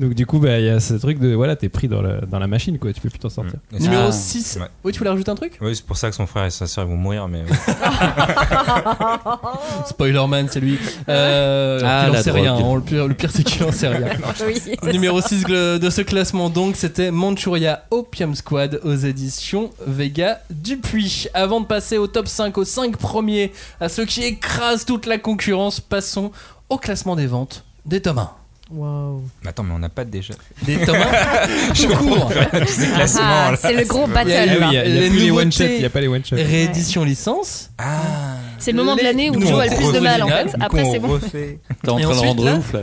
Donc 0.00 0.09
du 0.14 0.26
coup 0.26 0.38
bah 0.38 0.58
il 0.58 0.66
y 0.66 0.68
a 0.68 0.80
ce 0.80 0.94
truc 0.94 1.18
de 1.18 1.34
voilà 1.34 1.56
t'es 1.56 1.68
pris 1.68 1.88
dans 1.88 2.02
la, 2.02 2.20
dans 2.22 2.38
la 2.38 2.46
machine 2.46 2.78
quoi, 2.78 2.92
tu 2.92 3.00
peux 3.00 3.10
plus 3.10 3.18
t'en 3.18 3.28
sortir. 3.30 3.54
C'est- 3.72 3.80
Numéro 3.80 4.04
Ah. 4.08 4.12
6. 4.12 4.58
Ouais. 4.60 4.66
Oui, 4.84 4.92
tu 4.92 4.98
voulais 4.98 5.10
rajouter 5.10 5.30
un 5.30 5.34
truc? 5.34 5.58
Oui, 5.60 5.74
c'est 5.76 5.84
pour 5.84 5.96
ça 5.96 6.08
que 6.10 6.16
son 6.16 6.26
frère 6.26 6.44
et 6.46 6.50
sa 6.50 6.66
soeur 6.66 6.86
vont 6.86 6.96
mourir, 6.96 7.28
mais 7.28 7.44
Spoilerman, 9.86 10.48
c'est 10.50 10.60
lui. 10.60 10.78
Euh, 11.08 11.80
Ah, 11.84 12.06
il 12.10 12.16
en 12.16 12.22
sait 12.22 12.30
drogue. 12.30 12.42
rien. 12.42 12.54
hein. 12.56 12.74
Le 12.74 12.80
pire, 12.80 13.08
le 13.08 13.14
pire, 13.14 13.30
c'est 13.32 13.44
qu'il 13.44 13.62
en 13.64 13.72
sait 13.72 13.88
rien. 13.88 14.08
Oui. 14.46 14.60
Numéro 14.92 15.20
6 15.20 15.44
de 15.44 15.90
ce 15.90 16.00
classement, 16.02 16.50
donc, 16.50 16.76
c'était 16.76 17.10
Manchuria 17.10 17.84
Opium 17.90 18.34
Squad 18.34 18.80
aux 18.84 18.94
éditions 18.94 19.70
Vega 19.86 20.40
Dupuis. 20.50 21.26
Avant 21.34 21.60
de 21.60 21.66
passer 21.66 21.98
au 21.98 22.06
top 22.06 22.28
5, 22.28 22.56
aux 22.58 22.64
5 22.64 22.96
premiers, 22.96 23.52
à 23.80 23.88
ceux 23.88 24.04
qui 24.06 24.22
écrasent 24.24 24.84
toute 24.84 25.06
la 25.06 25.18
concurrence, 25.18 25.80
passons 25.80 26.30
au 26.68 26.78
classement 26.78 27.16
des 27.16 27.26
ventes 27.26 27.64
des 27.86 28.00
tomes 28.00 28.18
1. 28.18 28.30
Wow. 28.72 29.22
attends, 29.44 29.62
mais 29.64 29.74
on 29.74 29.78
n'a 29.80 29.88
pas 29.88 30.04
déjà 30.04 30.34
Des 30.62 30.76
tomes 30.78 30.94
1 30.96 31.74
tout 31.74 31.88
court. 31.96 32.32
tous 32.52 32.66
ces 32.68 32.86
classements. 32.86 33.20
Ah, 33.24 33.50
là. 33.50 33.56
c'est 33.60 33.72
le 33.74 33.84
gros 33.84 34.04
Il 34.06 34.10
y 34.10 34.12
a 34.12 34.14
battle. 34.14 34.30
il 34.70 34.74
y 34.74 34.76
a, 34.78 34.84
il 34.86 34.94
y 34.94 34.98
a 34.98 35.00
Les 35.00 35.08
plus 35.10 35.18
les 35.18 35.26
nouveautés- 35.28 35.32
one 35.42 35.52
shot, 35.52 35.64
il 35.64 35.80
y 35.80 35.84
a 35.84 35.90
pas 35.90 36.00
les 36.00 36.08
one 36.08 36.24
shot. 36.24 36.36
Réédition 36.36 37.02
licence. 37.04 37.70
Ah, 37.78 38.36
C'est 38.58 38.70
le 38.72 38.78
moment 38.78 38.94
de 38.94 39.02
l'année 39.02 39.28
où 39.30 39.40
Joe 39.40 39.60
a 39.60 39.66
le 39.66 39.76
plus 39.76 39.92
de 39.92 39.98
mal, 40.00 40.22
en 40.22 40.28
fait. 40.28 40.54
Après, 40.60 40.84
c'est 40.90 40.98
bon. 41.00 41.18
T'es 41.32 41.58
en 41.90 41.98
train 41.98 42.12
de 42.14 42.18
rendre 42.18 42.44
là, 42.44 42.54
ouf 42.56 42.72
là. 42.72 42.80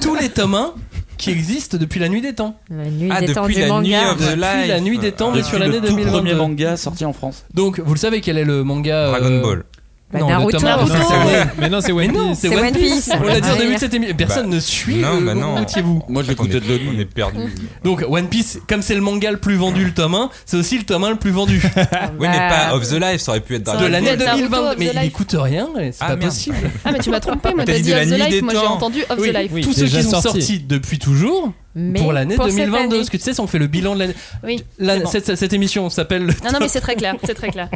Tous 0.00 0.14
les 0.14 0.28
tomes 0.28 0.54
1 0.54 0.72
qui 1.18 1.30
existent 1.30 1.76
depuis 1.78 2.00
la 2.00 2.08
nuit 2.08 2.20
des 2.20 2.34
temps. 2.34 2.56
La 2.70 2.84
nuit 2.84 3.08
Ah, 3.12 3.20
des 3.20 3.32
temps 3.32 3.42
depuis 3.42 3.54
du 3.56 3.60
la 3.60 3.68
manga. 3.68 4.14
nuit 4.14 4.16
Depuis 4.18 4.68
la 4.68 4.80
nuit 4.80 4.98
des 4.98 5.12
temps, 5.12 5.30
mais 5.32 5.42
sur 5.42 5.58
l'année 5.58 5.74
le 5.80 5.86
tout 5.86 5.94
2022. 5.94 6.10
premier 6.18 6.34
manga 6.34 6.76
sorti 6.76 7.04
en 7.04 7.12
France. 7.12 7.44
Donc, 7.54 7.78
vous 7.80 7.94
le 7.94 7.98
savez 7.98 8.20
quel 8.20 8.38
est 8.38 8.44
le 8.44 8.64
manga 8.64 9.08
Dragon 9.08 9.26
euh, 9.30 9.42
Ball. 9.42 9.64
Bah, 10.12 10.18
non, 10.18 10.26
le 10.28 10.32
Naruto. 10.34 10.58
Naruto. 10.60 10.92
c'est 10.92 11.14
One- 11.16 11.50
Mais 11.58 11.68
non, 11.70 11.80
c'est 11.80 11.92
Mais 11.92 12.06
One 12.08 12.12
non, 12.14 12.28
Piece. 12.28 12.38
c'est 12.40 12.48
C'est 12.50 12.56
One 12.56 12.72
Piece. 12.72 12.92
Piece. 12.92 13.10
On 13.18 13.22
l'a 13.24 13.40
dit 13.40 13.48
en 13.48 13.52
Ah, 13.52 13.56
début 13.56 13.68
oui. 13.68 13.74
de 13.74 13.80
cette 13.80 13.94
émission. 13.94 14.16
Personne 14.16 14.50
ne 14.50 14.60
suit. 14.60 14.96
Non, 14.96 15.16
euh, 15.16 15.20
bah 15.24 15.34
non. 15.34 15.56
Où 15.58 15.62
étiez-vous 15.62 16.02
Moi 16.08 16.22
je 16.22 16.28
l'écoutais 16.28 16.56
est, 16.58 16.60
de 16.60 16.68
l'ONU. 16.68 16.90
on 16.94 16.98
est 17.00 17.04
perdu. 17.06 17.38
Donc, 17.84 18.04
One 18.08 18.28
Piece, 18.28 18.58
comme 18.68 18.82
c'est 18.82 18.94
le 18.94 19.00
manga 19.00 19.30
le 19.30 19.38
plus 19.38 19.56
vendu, 19.56 19.84
le 19.86 19.92
tome 19.94 20.14
1, 20.14 20.30
c'est 20.44 20.58
aussi 20.58 20.76
le 20.76 20.84
tome 20.84 21.04
1 21.04 21.10
le 21.10 21.16
plus 21.16 21.30
vendu 21.30 21.62
Oui, 22.18 22.28
mais 22.30 22.38
Bah, 22.38 22.48
pas 22.68 22.74
Of 22.76 22.88
the 22.88 23.00
Life, 23.00 23.20
ça 23.22 23.32
aurait 23.32 23.40
pu 23.40 23.54
être 23.56 23.66
Ça 23.70 23.76
de 23.78 23.86
l'année 23.86 24.08
être 24.10 24.18
Naruto 24.24 24.48
2022. 24.48 24.68
of 24.68 24.74
the 24.74 24.78
Mais 24.78 24.90
il 25.02 25.06
écoute 25.08 25.36
rien, 25.38 25.68
et 25.80 25.92
c'est 25.92 25.98
Ah, 26.00 26.08
pas 26.08 26.16
merde. 26.16 26.30
possible. 26.30 26.56
Ah, 26.84 26.92
mais 26.92 26.98
tu 26.98 27.08
m'as 27.10 27.20
trompé, 27.20 27.54
moi 27.54 27.64
T'as 27.64 27.72
t'as 27.72 27.78
dit 27.80 27.92
Of 27.94 28.00
the 28.06 28.30
Life, 28.30 28.42
moi 28.42 28.52
j'ai 28.52 28.66
entendu 28.66 29.04
Of 29.08 29.18
the 29.18 29.32
Life. 29.34 29.64
Tous 29.64 29.72
ceux 29.72 29.86
qui 29.86 30.02
sont 30.02 30.10
sorti. 30.20 30.28
sortis 30.42 30.58
depuis 30.60 30.98
toujours 30.98 31.52
Mais 31.74 32.00
pour 32.00 32.12
l'année 32.12 32.36
pour 32.36 32.44
cette 32.46 32.56
2022. 32.56 32.78
année. 32.84 32.96
Parce 32.98 33.10
que 33.10 33.16
tu 33.16 33.22
sais, 33.22 33.40
on 33.40 33.46
fait 33.46 33.58
le 33.58 33.66
bilan 33.66 33.94
de 33.94 34.00
l'année. 34.00 34.14
Oui. 34.44 34.62
La- 34.78 34.96
c'est 34.98 35.02
bon. 35.04 35.10
cette, 35.10 35.36
cette 35.36 35.52
émission 35.54 35.88
s'appelle. 35.90 36.26
Non, 36.26 36.52
non, 36.52 36.58
mais 36.60 36.68
c'est 36.68 36.80
très 36.80 36.96
clair, 36.96 37.14
c'est 37.24 37.34
très 37.34 37.48
clair. 37.50 37.68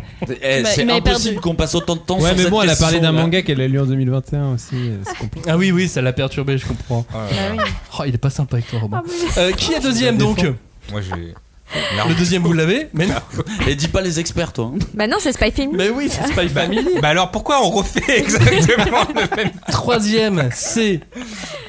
Eh, 0.42 0.62
C'est 0.66 0.90
impossible 0.90 1.40
qu'on 1.40 1.55
passe 1.55 1.74
autant 1.74 1.94
de 1.97 2.01
temps 2.01 2.16
Ouais, 2.18 2.28
sur 2.28 2.36
mais 2.36 2.42
cette 2.42 2.51
bon, 2.51 2.62
elle 2.62 2.70
a 2.70 2.76
parlé 2.76 3.01
d'un 3.01 3.12
manga 3.12 3.40
qu'elle 3.42 3.61
a 3.61 3.66
lu 3.68 3.80
en 3.80 3.86
2021 3.86 4.53
aussi. 4.55 4.74
euh, 4.74 4.97
compliqué. 5.18 5.49
Ah 5.51 5.57
oui, 5.57 5.70
oui, 5.72 5.88
ça 5.88 6.03
l'a 6.03 6.12
perturbé, 6.12 6.59
je 6.59 6.66
comprends. 6.66 7.07
Oh 7.12 7.16
là 7.16 7.55
Bah. 7.57 7.62
Oh, 7.99 8.03
il 8.07 8.14
est 8.14 8.18
pas 8.18 8.30
sympa 8.30 8.57
avec 8.57 8.68
toi, 8.68 8.80
Robin. 8.80 9.03
Ah. 9.36 9.40
Euh, 9.40 9.53
qui 9.53 9.72
est 9.72 9.80
deuxième 9.80 10.18
donc 10.18 10.44
Moi, 10.92 11.01
j'ai. 11.01 11.34
Le 12.09 12.14
deuxième, 12.14 12.43
vous 12.43 12.53
l'avez 12.53 12.89
Mais 12.95 13.07
non. 13.07 13.14
Et 13.67 13.75
dis 13.75 13.89
pas 13.89 14.01
les 14.01 14.21
experts 14.21 14.53
toi. 14.53 14.73
Bah 14.95 15.07
non, 15.07 15.17
c'est 15.21 15.33
Spy 15.33 15.51
Family. 15.51 15.77
Mais 15.77 15.89
oui, 15.91 16.09
c'est 16.11 16.27
Spy 16.33 16.49
Family. 16.49 16.87
Bah 17.03 17.09
alors 17.09 17.31
pourquoi 17.31 17.62
on 17.64 17.71
refait 17.71 18.01
exactement 18.21 19.01
le 19.14 19.37
même 19.37 19.51
Troisième, 19.69 20.49
c'est 20.55 21.01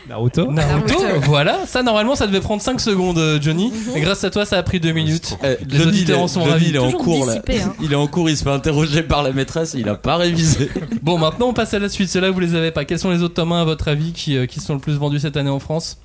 Naruto. 0.07 0.51
Naruto. 0.51 1.01
Naruto. 1.01 1.19
Voilà, 1.25 1.59
ça 1.65 1.83
normalement 1.83 2.15
ça 2.15 2.27
devait 2.27 2.39
prendre 2.39 2.61
5 2.61 2.79
secondes, 2.79 3.17
euh, 3.17 3.39
Johnny. 3.41 3.73
Et 3.95 3.99
grâce 4.01 4.23
à 4.23 4.29
toi, 4.29 4.45
ça 4.45 4.57
a 4.57 4.63
pris 4.63 4.79
2 4.79 4.91
minutes. 4.91 5.37
Eh, 5.43 5.57
Les 5.61 5.65
Denis, 5.79 5.87
auditeurs 5.87 6.17
il 6.17 6.19
est- 6.19 6.23
en 6.23 6.27
sont 6.27 6.43
ravis. 6.43 6.67
il 6.69 6.75
est 6.75 6.79
en 6.79 6.91
cours 6.91 7.25
là. 7.25 7.33
hein. 7.49 7.73
Il 7.81 7.91
est 7.91 7.95
en 7.95 8.07
cours, 8.07 8.29
il 8.29 8.37
se 8.37 8.43
fait 8.43 8.49
interroger 8.51 9.03
par 9.03 9.23
la 9.23 9.31
maîtresse, 9.31 9.73
il 9.77 9.89
a 9.89 9.95
pas 9.95 10.15
révisé. 10.17 10.69
Bon, 11.01 11.17
maintenant 11.17 11.47
on 11.47 11.53
passe 11.53 11.73
à 11.73 11.79
la 11.79 11.89
suite. 11.89 12.09
Ceux-là, 12.09 12.29
vous 12.31 12.39
les 12.39 12.55
avez 12.55 12.71
pas. 12.71 12.85
Quels 12.85 12.99
sont 12.99 13.09
les 13.09 13.23
autres 13.23 13.33
tomes 13.33 13.51
1, 13.51 13.61
à 13.61 13.65
votre 13.65 13.87
avis 13.89 14.13
qui, 14.13 14.37
euh, 14.37 14.45
qui 14.45 14.59
sont 14.59 14.73
le 14.75 14.79
plus 14.79 14.93
vendus 14.93 15.19
cette 15.19 15.37
année 15.37 15.49
en 15.49 15.59
France? 15.59 15.97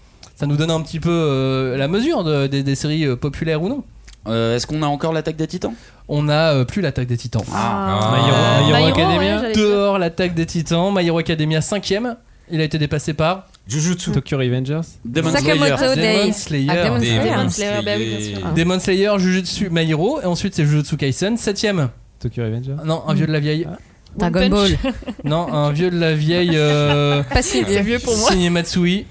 Ça 0.43 0.49
nous 0.49 0.57
donne 0.57 0.72
un 0.72 0.80
petit 0.80 0.99
peu 0.99 1.09
euh, 1.09 1.76
la 1.76 1.86
mesure 1.86 2.24
de- 2.24 2.49
des, 2.49 2.64
des 2.64 2.74
séries 2.74 3.05
euh, 3.07 3.14
populaires 3.14 3.62
ou 3.62 3.68
non. 3.68 3.84
Euh, 4.26 4.57
Est-ce 4.57 4.66
qu'on 4.66 4.82
a 4.82 4.86
encore 4.86 5.12
l'attaque 5.12 5.36
des 5.36 5.47
titans? 5.47 5.72
On 6.09 6.28
a 6.28 6.53
euh, 6.53 6.64
plus 6.64 6.82
l'attaque 6.82 7.07
des 7.07 7.16
titans. 7.16 7.45
Ah. 7.55 8.11
My 8.12 8.18
Hero- 8.28 8.66
My 8.66 8.70
Hero 8.72 8.76
My 8.76 8.82
Hero, 8.82 8.88
Academia. 8.99 9.18
ouais, 9.36 9.40
j'allais 9.43 9.53
dire. 9.55 9.62
Dehors 9.68 9.99
l'attaque 10.01 10.34
des 10.34 10.45
titans. 10.47 10.93
My 10.93 11.07
Hero 11.07 11.18
Academia 11.18 11.61
5ème. 11.61 12.16
Il 12.51 12.61
a 12.61 12.64
été 12.64 12.76
dépassé 12.78 13.14
par 13.14 13.47
Jujutsu. 13.68 14.11
Tokyo 14.11 14.36
Revengers. 14.36 14.80
Demon 15.05 15.30
Sakamoto 15.30 15.76
Slayer. 15.76 15.95
Demon 16.24 16.32
Slayer. 16.32 16.70
Ah, 16.72 16.84
Demon 16.88 16.99
Slayer. 16.99 17.20
Demon 17.20 17.36
Demon 17.36 17.49
Slayer, 17.49 17.82
bah 17.84 17.90
oui, 17.97 18.05
bien 18.09 18.18
sûr. 18.18 18.24
Slayer. 18.40 18.55
Demon 18.57 18.80
Slayer, 18.80 19.11
Jujutsu, 19.18 19.70
My 19.70 19.88
Hero. 19.88 20.20
Et 20.22 20.26
ensuite 20.26 20.57
c'est 20.57 20.64
Jujutsu 20.64 20.97
Kaisen. 20.97 21.36
7ème. 21.36 21.88
Tokyo 22.18 22.43
Revengers. 22.43 22.74
Non, 22.84 23.05
un 23.07 23.14
vieux 23.14 23.28
de 23.28 23.32
la 23.32 23.38
vieille. 23.38 23.68
Dragon 24.16 24.40
One 24.40 24.49
Ball. 24.51 24.70
Punch. 24.82 24.93
Non, 25.22 25.53
un 25.53 25.70
vieux 25.70 25.93
de 25.93 25.99
la 26.01 26.14
vieille. 26.14 26.51
Euh, 26.55 27.22
Pas 27.32 27.43
si 27.43 27.62
C'est 27.64 27.80
vieux 27.82 28.01
pour 28.01 28.16
moi. 28.16 28.28
Signé 28.32 28.51
Matsui. 28.51 29.07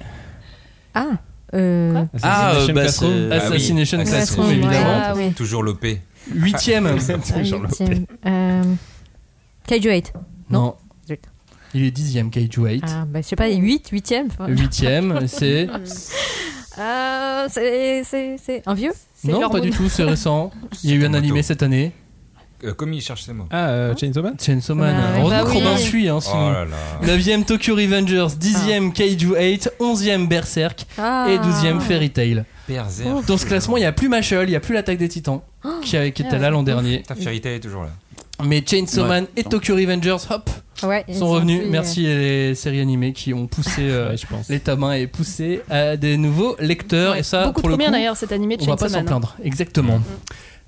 Ah. 0.94 1.08
Euh... 1.54 2.06
Ah, 2.22 2.54
euh, 2.54 2.56
Assassination 2.56 2.74
bah, 2.74 2.82
Classroom. 2.82 3.12
c'est- 3.12 3.24
Ah 3.32 3.40
oui. 3.40 3.56
Assassination 3.56 3.98
Ouais, 3.98 4.06
Classroom, 4.06 4.48
ouais. 4.48 4.54
évidemment. 4.54 5.02
Ah, 5.04 5.14
oui. 5.16 5.34
Toujours 5.34 5.64
l'OP. 5.64 5.86
Huitième. 6.34 6.88
Ah, 6.88 6.94
huitième. 7.38 8.06
Euh... 8.26 8.64
Kaiju 9.68 9.90
8. 9.90 10.14
Non. 10.50 10.76
Il 11.74 11.86
est 11.86 11.92
dixième, 11.92 12.30
Kaiju 12.30 12.66
8. 12.66 12.84
Ah, 12.86 13.06
bah, 13.08 13.22
je 13.22 13.28
sais 13.28 13.36
pas, 13.38 13.50
8, 13.50 13.92
8ème. 13.92 14.28
Huitième, 14.50 15.22
c'est. 15.28 15.70
Euh, 16.80 17.48
c'est, 17.50 18.64
un 18.66 18.74
vieux? 18.74 18.92
Non, 19.24 19.50
pas 19.50 19.60
du 19.60 19.70
tout, 19.70 19.88
c'est 19.88 20.04
récent. 20.04 20.52
Il 20.84 20.90
y 20.90 20.94
a 20.94 20.96
eu 20.98 21.06
un 21.06 21.14
animé 21.14 21.44
cette 21.44 21.64
année. 21.64 21.94
Euh, 22.64 22.74
Commis, 22.74 22.98
il 22.98 23.02
cherche 23.02 23.24
ses 23.24 23.34
mots. 23.34 23.48
Ah, 23.50 23.70
euh, 23.70 23.96
Chainsaw 23.96 24.22
Man 24.22 24.36
Chainsaw 24.40 24.76
Man. 24.76 24.96
Bah, 24.96 25.20
Heureusement 25.20 25.44
bah 25.44 25.52
que 25.74 25.76
oui. 25.78 25.82
Suit, 25.82 26.10
hein, 26.10 26.20
sinon. 26.22 26.50
Oh 26.50 26.54
là 26.54 26.66
là. 26.66 27.08
9ème 27.18 27.44
Tokyo 27.44 27.76
Revengers, 27.76 28.28
10ème 28.40 28.92
Kaiju 28.94 29.36
8, 29.36 29.72
11ème 29.80 30.28
Berserk 30.28 30.86
Ah. 30.98 31.28
et 31.30 31.38
12ème 31.40 31.80
Fairy 31.80 32.12
Tail. 32.12 32.44
Berserk. 32.68 33.26
Dans 33.26 33.38
ce 33.38 33.46
classement, 33.46 33.78
il 33.78 33.82
n'y 33.82 33.86
a 33.88 33.92
plus 33.92 34.10
Machel, 34.10 34.48
il 34.48 34.52
n'y 34.52 34.56
a 34.56 34.60
plus 34.60 34.74
l'attaque 34.76 34.98
des 35.00 35.10
titans 35.10 35.42
qui, 35.82 35.98
a- 35.98 36.10
qui 36.12 36.22
était 36.22 36.38
là 36.38 36.50
l'an 36.52 36.62
dernier. 36.64 37.00
Putain, 37.00 37.16
Fairy 37.16 37.42
Tail 37.42 37.56
est 37.56 37.60
toujours 37.60 37.84
là. 37.84 37.90
Mais 38.44 38.64
Chainsaw 38.66 39.04
Ouais. 39.04 39.08
Man 39.08 39.28
et 39.38 39.44
Tokyo 39.44 39.76
Revengers, 39.76 40.18
hop, 40.32 40.50
Ouais, 40.84 41.06
sont 41.14 41.30
revenus. 41.30 41.60
plus, 41.60 41.68
euh, 41.68 41.72
Merci 41.72 42.02
les 42.04 42.56
séries 42.56 42.80
animées 42.82 43.14
qui 43.14 43.36
ont 43.36 43.46
poussé 43.46 43.82
euh, 43.82 44.10
Ouais, 44.10 44.18
je 44.18 44.26
pense. 44.26 44.50
les 44.50 44.60
tamins 44.60 44.94
et 44.94 45.06
poussé 45.06 45.62
à 45.70 45.96
des 45.96 46.18
nouveaux 46.18 46.56
lecteurs. 46.60 47.16
et 47.16 47.22
ça, 47.24 47.42
Beaucoup 47.46 47.54
pour 47.54 47.62
trop 47.64 47.70
le 47.72 47.78
bien 47.78 47.88
coup, 47.88 47.92
d'ailleurs 47.94 48.18
cet 48.18 48.32
animé 48.32 48.58
de 48.58 48.64
on 48.64 48.66
va 48.66 48.76
pas 48.78 48.86
Chainsaw 48.88 48.94
s'en 48.94 48.98
Man. 48.98 49.06
hein. 49.06 49.08
plaindre. 49.20 49.36
Exactement. 49.44 50.00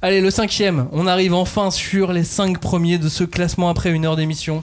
Allez, 0.06 0.20
le 0.20 0.32
cinquième. 0.32 0.90
On 0.92 1.08
arrive 1.08 1.34
enfin 1.34 1.72
sur 1.72 2.12
les 2.12 2.26
cinq 2.26 2.60
premiers 2.60 2.98
de 2.98 3.08
ce 3.08 3.24
classement 3.24 3.70
après 3.70 3.90
une 3.90 4.06
heure 4.06 4.18
d'émission. 4.18 4.62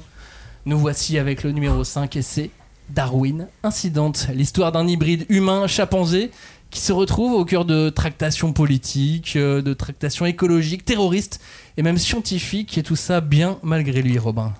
Nous 0.67 0.79
voici 0.79 1.17
avec 1.17 1.45
le 1.45 1.53
numéro 1.53 1.83
5 1.83 2.15
et 2.17 2.21
c'est 2.21 2.51
Darwin 2.91 3.49
Incident, 3.63 4.13
l'histoire 4.35 4.71
d'un 4.71 4.87
hybride 4.87 5.25
humain-chimpanzé 5.31 6.31
qui 6.69 6.81
se 6.81 6.93
retrouve 6.93 7.33
au 7.33 7.47
cœur 7.47 7.65
de 7.65 7.89
tractations 7.89 8.53
politiques, 8.53 9.33
euh, 9.37 9.63
de 9.63 9.73
tractations 9.73 10.27
écologiques, 10.27 10.85
terroristes 10.85 11.41
et 11.79 11.83
même 11.83 11.97
scientifiques 11.97 12.77
et 12.77 12.83
tout 12.83 12.95
ça 12.95 13.23
bien 13.23 13.57
malgré 13.63 14.03
lui, 14.03 14.19
Robin. 14.19 14.53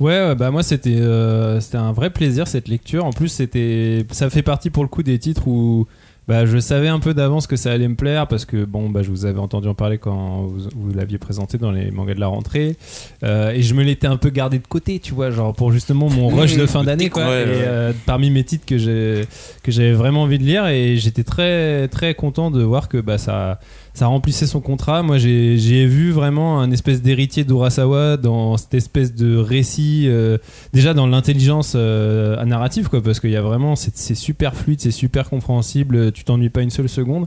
Ouais, 0.00 0.18
ouais, 0.18 0.34
bah 0.34 0.50
moi 0.50 0.64
c'était 0.64 0.96
euh, 0.96 1.60
c'était 1.60 1.78
un 1.78 1.92
vrai 1.92 2.10
plaisir 2.10 2.48
cette 2.48 2.66
lecture. 2.66 3.04
En 3.04 3.12
plus, 3.12 3.28
ça 3.28 4.30
fait 4.30 4.42
partie 4.42 4.70
pour 4.70 4.82
le 4.82 4.88
coup 4.88 5.04
des 5.04 5.20
titres 5.20 5.46
où 5.46 5.86
bah, 6.32 6.46
je 6.46 6.56
savais 6.56 6.88
un 6.88 6.98
peu 6.98 7.12
d'avance 7.12 7.46
que 7.46 7.56
ça 7.56 7.72
allait 7.72 7.88
me 7.88 7.94
plaire 7.94 8.26
parce 8.26 8.46
que 8.46 8.64
bon 8.64 8.88
bah 8.88 9.02
je 9.02 9.10
vous 9.10 9.26
avais 9.26 9.38
entendu 9.38 9.68
en 9.68 9.74
parler 9.74 9.98
quand 9.98 10.44
vous, 10.44 10.60
vous 10.74 10.94
l'aviez 10.94 11.18
présenté 11.18 11.58
dans 11.58 11.70
les 11.70 11.90
mangas 11.90 12.14
de 12.14 12.20
la 12.20 12.28
rentrée 12.28 12.76
Euh, 13.22 13.50
et 13.50 13.60
je 13.60 13.74
me 13.74 13.82
l'étais 13.82 14.06
un 14.06 14.16
peu 14.16 14.30
gardé 14.30 14.58
de 14.58 14.66
côté, 14.66 14.98
tu 14.98 15.12
vois, 15.12 15.30
genre 15.30 15.52
pour 15.54 15.72
justement 15.72 16.08
mon 16.08 16.28
rush 16.34 16.56
de 16.56 16.64
fin 16.64 16.84
d'année 16.84 17.10
quoi. 17.10 17.24
Ouais, 17.28 17.42
et 17.42 17.44
ouais. 17.44 17.52
euh, 17.66 17.92
parmi 18.06 18.30
mes 18.30 18.44
titres 18.44 18.64
que 18.64 18.78
j'ai 18.78 19.26
que 19.62 19.70
j'avais 19.70 19.92
vraiment 19.92 20.22
envie 20.22 20.38
de 20.38 20.44
lire 20.44 20.66
et 20.68 20.96
j'étais 20.96 21.22
très 21.24 21.86
très 21.88 22.14
content 22.14 22.50
de 22.50 22.62
voir 22.62 22.88
que 22.88 22.96
bah 22.96 23.18
ça 23.18 23.60
ça 23.94 24.06
remplissait 24.06 24.46
son 24.46 24.60
contrat. 24.60 25.02
Moi, 25.02 25.18
j'ai 25.18 25.86
vu 25.86 26.12
vraiment 26.12 26.60
un 26.60 26.70
espèce 26.70 27.02
d'héritier 27.02 27.44
d'Urasawa 27.44 28.16
dans 28.16 28.56
cette 28.56 28.74
espèce 28.74 29.14
de 29.14 29.36
récit, 29.36 30.04
euh, 30.06 30.38
déjà 30.72 30.94
dans 30.94 31.06
l'intelligence 31.06 31.74
euh, 31.76 32.42
narrative, 32.44 32.88
quoi, 32.88 33.02
parce 33.02 33.20
qu'il 33.20 33.30
y 33.30 33.36
a 33.36 33.42
vraiment, 33.42 33.76
c'est 33.76 33.96
c'est 33.96 34.14
super 34.14 34.54
fluide, 34.54 34.80
c'est 34.80 34.90
super 34.90 35.28
compréhensible, 35.28 36.12
tu 36.12 36.24
t'ennuies 36.24 36.50
pas 36.50 36.62
une 36.62 36.70
seule 36.70 36.88
seconde. 36.88 37.26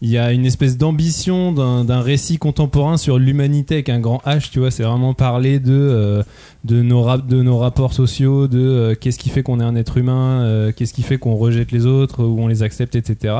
Il 0.00 0.10
y 0.10 0.18
a 0.18 0.32
une 0.32 0.46
espèce 0.46 0.78
d'ambition 0.78 1.52
d'un 1.52 2.00
récit 2.00 2.38
contemporain 2.38 2.96
sur 2.96 3.18
l'humanité 3.18 3.74
avec 3.74 3.88
un 3.88 3.98
grand 3.98 4.22
H, 4.24 4.48
tu 4.50 4.60
vois, 4.60 4.70
c'est 4.70 4.84
vraiment 4.84 5.12
parler 5.12 5.58
de, 5.58 5.72
euh, 5.72 6.22
nos 6.70 7.58
rapports 7.58 7.92
sociaux, 7.92 8.46
de 8.46 8.60
euh, 8.60 8.94
qu'est-ce 8.94 9.18
qui 9.18 9.28
fait 9.28 9.42
qu'on 9.42 9.58
est 9.58 9.64
un 9.64 9.74
être 9.74 9.96
humain, 9.96 10.42
euh, 10.42 10.70
qu'est-ce 10.70 10.94
qui 10.94 11.02
fait 11.02 11.18
qu'on 11.18 11.34
rejette 11.34 11.72
les 11.72 11.84
autres 11.84 12.22
ou 12.22 12.40
on 12.40 12.46
les 12.46 12.62
accepte, 12.62 12.94
etc. 12.94 13.34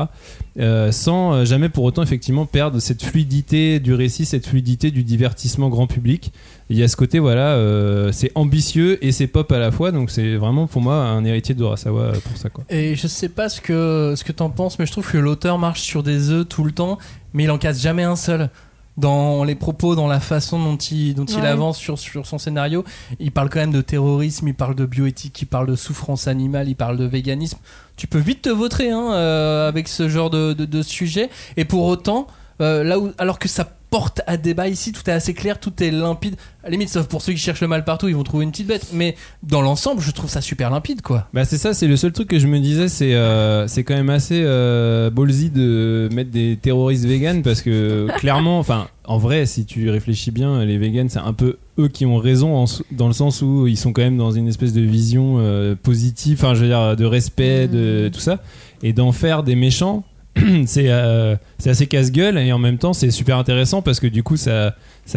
Sans 0.91 1.45
jamais 1.45 1.69
pour 1.69 1.85
autant 1.85 2.03
effectivement 2.03 2.45
perdre 2.45 2.79
cette 2.79 3.03
fluidité 3.03 3.79
du 3.79 3.93
récit, 3.93 4.25
cette 4.25 4.45
fluidité 4.45 4.91
du 4.91 5.03
divertissement 5.03 5.69
grand 5.69 5.87
public. 5.87 6.33
Il 6.71 6.77
y 6.77 6.83
a 6.83 6.87
ce 6.87 6.95
côté, 6.95 7.17
voilà, 7.17 7.53
euh, 7.53 8.11
c'est 8.11 8.31
ambitieux 8.35 9.03
et 9.03 9.11
c'est 9.11 9.25
pop 9.25 9.51
à 9.51 9.57
la 9.57 9.71
fois, 9.71 9.91
donc 9.91 10.11
c'est 10.11 10.35
vraiment 10.35 10.67
pour 10.67 10.81
moi 10.81 10.95
un 10.97 11.25
héritier 11.25 11.55
d'Urasawa 11.55 12.01
euh, 12.01 12.11
pour 12.23 12.37
ça, 12.37 12.49
quoi. 12.49 12.63
Et 12.69 12.95
je 12.95 13.07
sais 13.07 13.29
pas 13.29 13.49
ce 13.49 13.59
que, 13.59 14.13
ce 14.15 14.23
que 14.23 14.31
t'en 14.31 14.51
penses, 14.51 14.77
mais 14.77 14.85
je 14.85 14.91
trouve 14.91 15.09
que 15.11 15.17
l'auteur 15.17 15.57
marche 15.57 15.81
sur 15.81 16.03
des 16.03 16.29
œufs 16.29 16.47
tout 16.47 16.63
le 16.63 16.71
temps, 16.71 16.99
mais 17.33 17.45
il 17.45 17.51
en 17.51 17.57
casse 17.57 17.81
jamais 17.81 18.03
un 18.03 18.15
seul. 18.15 18.49
Dans 18.97 19.45
les 19.45 19.55
propos, 19.55 19.95
dans 19.95 20.07
la 20.07 20.19
façon 20.19 20.61
dont 20.61 20.75
il, 20.75 21.15
dont 21.15 21.23
il 21.23 21.37
Ouais. 21.39 21.47
avance 21.47 21.77
sur, 21.77 21.97
sur 21.97 22.25
son 22.27 22.37
scénario, 22.37 22.83
il 23.21 23.31
parle 23.31 23.49
quand 23.49 23.59
même 23.59 23.71
de 23.71 23.79
terrorisme, 23.81 24.49
il 24.49 24.53
parle 24.53 24.75
de 24.75 24.85
bioéthique, 24.85 25.41
il 25.41 25.45
parle 25.45 25.67
de 25.67 25.75
souffrance 25.77 26.27
animale, 26.27 26.67
il 26.67 26.75
parle 26.75 26.97
de 26.97 27.05
véganisme. 27.05 27.57
Tu 27.95 28.07
peux 28.07 28.19
vite 28.19 28.41
te 28.41 28.49
vautrer 28.49 28.89
hein, 28.91 29.13
euh, 29.13 29.69
avec 29.69 29.87
ce 29.87 30.09
genre 30.09 30.29
de, 30.29 30.51
de, 30.51 30.65
de 30.65 30.81
sujet. 30.81 31.29
Et 31.55 31.63
pour 31.63 31.85
autant, 31.85 32.27
euh, 32.59 32.83
là 32.83 32.99
où, 32.99 33.11
alors 33.17 33.39
que 33.39 33.47
ça 33.47 33.69
porte 33.89 34.21
à 34.27 34.37
débat 34.37 34.67
ici, 34.67 34.91
tout 34.91 35.07
est 35.09 35.13
assez 35.13 35.33
clair, 35.33 35.59
tout 35.59 35.83
est 35.83 35.91
limpide. 35.91 36.35
À 36.63 36.67
la 36.67 36.71
limite, 36.71 36.89
sauf 36.89 37.07
pour 37.07 37.21
ceux 37.21 37.33
qui 37.33 37.39
cherchent 37.39 37.61
le 37.61 37.67
mal 37.67 37.83
partout, 37.83 38.07
ils 38.07 38.15
vont 38.15 38.23
trouver 38.23 38.43
une 38.43 38.51
petite 38.51 38.67
bête. 38.67 38.87
Mais 38.93 39.15
dans 39.43 39.61
l'ensemble, 39.61 40.01
je 40.01 40.11
trouve 40.11 40.29
ça 40.29 40.41
super 40.41 40.69
limpide, 40.69 41.01
quoi. 41.01 41.27
Bah 41.33 41.45
c'est 41.45 41.57
ça, 41.57 41.73
c'est 41.73 41.87
le 41.87 41.95
seul 41.95 42.11
truc 42.11 42.27
que 42.27 42.39
je 42.39 42.47
me 42.47 42.59
disais, 42.59 42.87
c'est 42.89 43.15
euh, 43.15 43.67
c'est 43.67 43.83
quand 43.83 43.95
même 43.95 44.09
assez 44.09 44.41
euh, 44.43 45.09
ballsy 45.09 45.49
de 45.49 46.09
mettre 46.13 46.31
des 46.31 46.57
terroristes 46.61 47.05
véganes 47.05 47.41
parce 47.41 47.61
que 47.61 48.07
clairement, 48.17 48.59
enfin 48.59 48.87
en 49.05 49.17
vrai, 49.17 49.45
si 49.45 49.65
tu 49.65 49.89
réfléchis 49.89 50.31
bien, 50.31 50.63
les 50.65 50.77
véganes 50.77 51.09
c'est 51.09 51.19
un 51.19 51.33
peu 51.33 51.57
eux 51.79 51.87
qui 51.87 52.05
ont 52.05 52.17
raison 52.17 52.55
en 52.55 52.65
dans 52.91 53.07
le 53.07 53.13
sens 53.13 53.41
où 53.41 53.65
ils 53.65 53.77
sont 53.77 53.93
quand 53.93 54.01
même 54.01 54.17
dans 54.17 54.31
une 54.31 54.47
espèce 54.47 54.73
de 54.73 54.81
vision 54.81 55.37
euh, 55.39 55.75
positive, 55.81 56.37
enfin 56.39 56.53
je 56.53 56.61
veux 56.61 56.67
dire 56.67 56.95
de 56.95 57.05
respect, 57.05 57.67
de 57.67 58.09
tout 58.13 58.19
ça, 58.19 58.43
et 58.83 58.93
d'en 58.93 59.11
faire 59.11 59.43
des 59.43 59.55
méchants. 59.55 60.03
c'est 60.65 60.89
euh, 60.89 61.35
c'est 61.57 61.69
assez 61.69 61.87
casse-gueule 61.87 62.37
et 62.37 62.51
en 62.51 62.59
même 62.59 62.77
temps 62.77 62.93
c'est 62.93 63.11
super 63.11 63.37
intéressant 63.37 63.81
parce 63.81 63.99
que 63.99 64.07
du 64.07 64.23
coup 64.23 64.37
ça, 64.37 64.75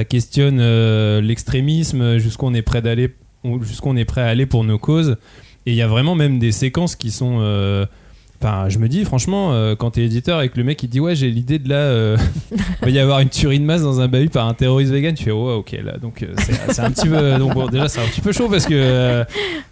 questionne 0.09 0.59
euh, 0.61 1.21
l'extrémisme 1.21 2.19
jusqu'où 2.19 2.47
on 2.47 2.55
est 2.55 2.63
prêt 2.63 2.83
d'aller 2.83 3.15
jusqu'où 3.63 3.95
est 3.97 4.05
prêt 4.05 4.23
à 4.23 4.29
aller 4.29 4.47
pour 4.47 4.65
nos 4.65 4.79
causes. 4.79 5.17
Et 5.67 5.73
il 5.73 5.77
y 5.77 5.83
a 5.83 5.87
vraiment 5.87 6.15
même 6.15 6.39
des 6.39 6.53
séquences 6.53 6.97
qui 6.97 7.11
sont 7.11 7.39
euh, 7.41 7.87
Enfin, 8.43 8.69
je 8.69 8.79
me 8.79 8.89
dis, 8.89 9.05
franchement, 9.05 9.53
euh, 9.53 9.77
quand 9.77 9.93
t'es 9.93 10.03
éditeur 10.03 10.43
et 10.43 10.49
que 10.49 10.57
le 10.59 10.65
mec 10.65 10.83
il 10.83 10.89
dit 10.89 10.99
ouais, 10.99 11.15
j'ai 11.15 11.31
l'idée 11.31 11.61
de 11.61 11.69
là, 11.69 11.77
euh, 11.77 12.17
va 12.83 12.91
y 12.91 12.99
avoir 12.99 13.21
une 13.21 13.29
tuerie 13.29 13.61
de 13.61 13.65
masse 13.65 13.83
dans 13.83 14.01
un 14.01 14.09
bahut 14.09 14.31
par 14.31 14.49
un 14.49 14.55
terroriste 14.55 14.91
vegan, 14.91 15.15
tu 15.15 15.23
fais 15.25 15.31
ouais, 15.31 15.53
ok, 15.55 15.73
là, 15.85 15.97
donc 15.99 16.23
euh, 16.23 16.35
c'est 16.71 16.81
un 16.81 16.91
petit 16.91 17.09
peu, 17.09 17.39
donc 17.39 17.55
bon, 17.55 17.69
déjà 17.69 17.89
c'est 17.89 18.01
un 18.01 18.07
petit 18.07 18.21
peu 18.21 18.33
chaud 18.33 18.49
parce 18.49 18.67
que 18.67 18.75
euh, 18.75 19.25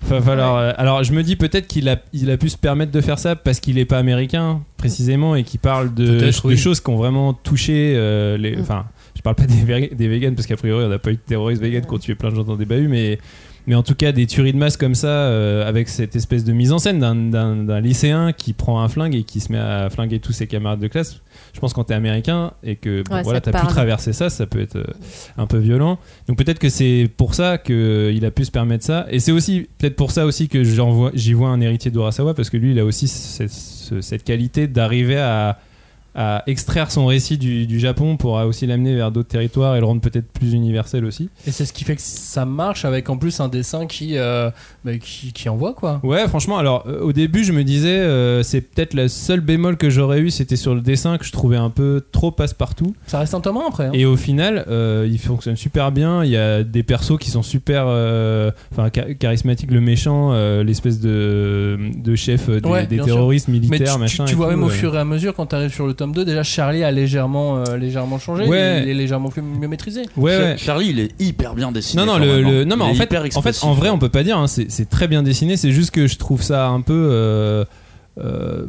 va 0.03 0.21
falloir. 0.21 0.57
euh, 0.57 0.73
alors, 0.77 1.03
je 1.03 1.13
me 1.13 1.23
dis 1.23 1.35
peut-être 1.37 1.67
qu'il 1.67 1.89
a, 1.89 1.97
il 2.13 2.31
a 2.31 2.37
pu 2.37 2.49
se 2.49 2.57
permettre 2.57 2.93
de 2.93 3.01
faire 3.01 3.19
ça 3.19 3.35
parce 3.37 3.59
qu'il 3.61 3.79
est 3.79 3.85
pas 3.85 3.99
américain 3.99 4.61
précisément 4.77 5.35
et 5.35 5.43
qu'il 5.43 5.59
parle 5.61 5.93
de, 5.93 6.07
Peut-être, 6.19 6.43
de 6.47 6.53
oui. 6.53 6.57
choses 6.57 6.81
qui 6.81 6.91
ont 6.91 6.97
vraiment 6.97 7.33
touché 7.35 7.95
euh, 7.97 8.37
les. 8.37 8.57
Enfin, 8.61 8.87
je 9.17 9.23
parle 9.23 9.37
pas 9.37 9.47
des, 9.47 9.89
des 9.95 10.09
vegans 10.09 10.35
parce 10.35 10.47
qu'a 10.47 10.57
priori 10.57 10.85
on 10.85 10.89
n'a 10.89 10.99
pas 10.99 11.11
eu 11.11 11.15
de 11.17 11.21
terroristes 11.21 11.61
vegan 11.61 11.85
qui 11.85 11.93
ont 11.93 11.99
tué 11.99 12.15
plein 12.15 12.31
de 12.31 12.37
gens 12.37 12.45
dans 12.45 12.57
des 12.57 12.65
bahuts, 12.65 12.89
mais 12.89 13.19
mais 13.67 13.75
en 13.75 13.83
tout 13.83 13.95
cas 13.95 14.13
des 14.13 14.27
tueries 14.27 14.53
de 14.53 14.59
masse 14.59 14.77
comme 14.77 14.95
ça 14.95 15.09
euh, 15.09 15.69
avec 15.69 15.89
cette 15.89 16.17
espèce 16.17 16.45
de 16.45 16.53
mise 16.53 16.73
en 16.73 16.79
scène 16.79 16.99
d'un- 17.01 17.81
lycéen 17.81 18.33
qui 18.33 18.53
prend 18.53 18.81
un 18.83 18.89
flingue 18.89 19.15
et 19.15 19.23
qui 19.23 19.41
se 19.41 19.53
met 19.53 19.59
à 19.59 19.89
flinguer 19.91 20.19
tous 20.19 20.33
ses 20.33 20.47
camarades 20.47 20.81
de 20.81 20.89
classe 20.89 21.21
je 21.53 21.61
pense 21.61 21.73
quand 21.73 21.85
t'es 21.85 21.95
américain 21.95 22.53
et 22.63 22.77
que 22.77 23.03
bon, 23.03 23.17
Ouais, 23.17 23.23
voilà 23.23 23.41
t'as 23.41 23.53
pu 23.53 23.67
traverser 23.67 24.13
ça 24.13 24.31
ça 24.31 24.47
peut 24.47 24.61
être 24.61 24.77
euh, 24.77 24.85
un 25.37 25.47
peu 25.47 25.59
violent. 25.59 25.99
Donc 26.29 26.37
peut-être 26.39 26.59
que 26.59 26.69
c'est 26.69 27.09
pour 27.17 27.35
ça 27.35 27.59
qu'il 27.59 28.25
a 28.25 28.31
pu 28.31 28.45
se 28.45 28.51
permettre 28.51 28.85
ça. 28.85 29.07
Et 29.11 29.19
c'est 29.21 29.33
aussi 29.33 29.69
peut-être 29.79 29.97
pour 29.97 30.11
ça 30.11 30.27
aussi 30.27 30.49
que 30.49 30.63
j'en 30.65 30.91
vois- 30.91 31.11
j'y 31.15 31.33
vois 31.33 31.49
un 31.49 31.61
héritier 31.61 31.91
d'Urasawa 31.91 32.35
parce 32.35 32.51
que 32.51 32.57
lui 32.57 32.73
il 32.73 32.79
a 32.79 32.85
aussi 32.85 33.09
cette, 33.09 33.51
ce- 33.51 34.01
cette 34.01 34.25
qualité 34.25 34.67
d'arriver 34.69 35.17
à 35.19 35.59
à 36.15 36.43
extraire 36.47 36.91
son 36.91 37.07
récit 37.07 37.39
du, 37.39 37.67
du 37.67 37.79
Japon 37.79 38.17
pour 38.17 38.33
aussi 38.35 38.67
l'amener 38.67 38.95
vers 38.97 39.13
d'autres 39.13 39.29
territoires 39.29 39.77
et 39.77 39.81
le 39.81 39.87
rendre 39.87 40.01
peut-être 40.01 40.27
plus 40.33 40.53
universel 40.55 41.05
aussi. 41.05 41.29
Et 41.47 41.51
c'est 41.53 41.65
ce 41.65 41.73
qui 41.73 41.85
fait 41.85 41.95
que 41.97 42.03
ça 42.03 42.45
marche 42.45 42.85
avec 42.85 43.09
en 43.11 43.17
plus 43.17 43.39
un 43.41 43.49
dessin 43.49 43.87
qui, 43.87 44.17
euh, 44.17 44.51
bah, 44.85 44.97
qui, 44.99 45.33
qui 45.33 45.49
envoie 45.49 45.73
quoi. 45.75 46.01
Ouais, 46.03 46.27
franchement, 46.29 46.59
alors 46.59 46.85
euh, 46.89 47.01
au 47.01 47.13
début, 47.13 47.45
je 47.45 47.53
me 47.53 47.63
disais, 47.65 47.99
euh, 48.01 48.43
c'est 48.43 48.61
peut-être 48.61 48.95
la 48.95 49.09
seule 49.09 49.41
bémol 49.41 49.77
que 49.77 49.89
j'aurais 49.91 50.21
eu, 50.21 50.31
c'était 50.31 50.57
sur 50.57 50.75
le 50.75 50.81
dessin 50.81 51.17
que 51.19 51.25
je 51.25 51.33
trouvais 51.33 51.57
un 51.57 51.71
peu 51.71 52.03
trop 52.13 52.31
passe-partout. 52.33 52.95
Ça 53.07 53.21
reste 53.21 53.35
un 53.35 53.41
tome 53.41 53.59
après. 53.67 53.87
hein. 53.87 53.91
Et 53.95 54.05
au 54.05 54.17
final, 54.17 54.65
euh, 54.69 55.07
il 55.11 55.19
fonctionne 55.19 55.57
super 55.57 55.93
bien. 55.93 56.25
Il 56.25 56.31
y 56.31 56.37
a 56.37 56.63
des 56.65 56.83
persos 56.83 57.19
qui 57.19 57.31
sont 57.31 57.43
super 57.43 57.87
enfin, 58.73 58.91
cha- 58.95 59.15
charismatiques. 59.15 59.71
Le 59.71 59.81
méchant, 59.81 60.33
l'espèce 60.63 61.01
de, 61.01 61.79
de 61.97 62.15
chef 62.17 62.49
des, 62.51 62.69
Ouais, 62.69 62.87
des 62.87 62.97
bien 62.97 63.05
sûr. 63.05 63.15
terroristes 63.15 63.49
Mais 63.49 63.61
tu, 63.61 63.69
militaires, 63.69 63.95
tu- 63.95 64.01
machin. 64.01 64.25
tu 64.25 64.33
et 64.33 64.37
vois 64.37 64.47
tout, 64.47 64.51
même 64.53 64.63
au 64.65 64.69
fur 64.69 64.95
et 64.95 64.99
à 64.99 65.05
mesure 65.05 65.35
quand 65.35 65.47
tu 65.47 65.55
arrives 65.55 65.73
sur 65.73 65.87
le 65.87 65.95
tome 66.01 66.13
2, 66.13 66.25
déjà 66.25 66.43
Charlie 66.43 66.83
a 66.83 66.91
légèrement, 66.91 67.59
euh, 67.59 67.77
légèrement 67.77 68.19
changé. 68.19 68.45
Ouais. 68.47 68.83
Il 68.83 68.89
est 68.89 68.95
légèrement 68.95 69.29
plus 69.29 69.43
mieux 69.43 69.69
maîtrisé. 69.69 70.03
Ouais, 70.17 70.33
Char- 70.33 70.41
ouais. 70.43 70.57
Charlie, 70.59 70.89
il 70.91 70.99
est 71.01 71.21
hyper 71.21 71.55
bien 71.55 71.71
dessiné. 71.73 72.05
Non, 72.05 72.13
non, 72.13 72.19
le, 72.19 72.31
hein. 72.33 72.41
le- 72.51 72.65
non, 72.65 72.77
mais 72.77 72.85
en 72.85 72.95
fait, 72.95 73.15
en 73.37 73.43
fait, 73.43 73.59
en 73.63 73.73
vrai, 73.75 73.91
on 73.91 73.99
peut 73.99 74.09
pas 74.09 74.23
dire. 74.23 74.37
hein, 74.39 74.47
c'est 74.49 74.71
c'est 74.71 74.89
très 74.89 75.07
bien 75.09 75.23
dessiné. 75.23 75.57
C'est 75.57 75.71
juste 75.71 75.91
que 75.93 76.07
je 76.07 76.17
trouve 76.19 76.43
ça 76.43 76.67
un 76.69 76.81
peu. 76.81 77.09
euh, 77.13 77.65
euh, 78.19 78.67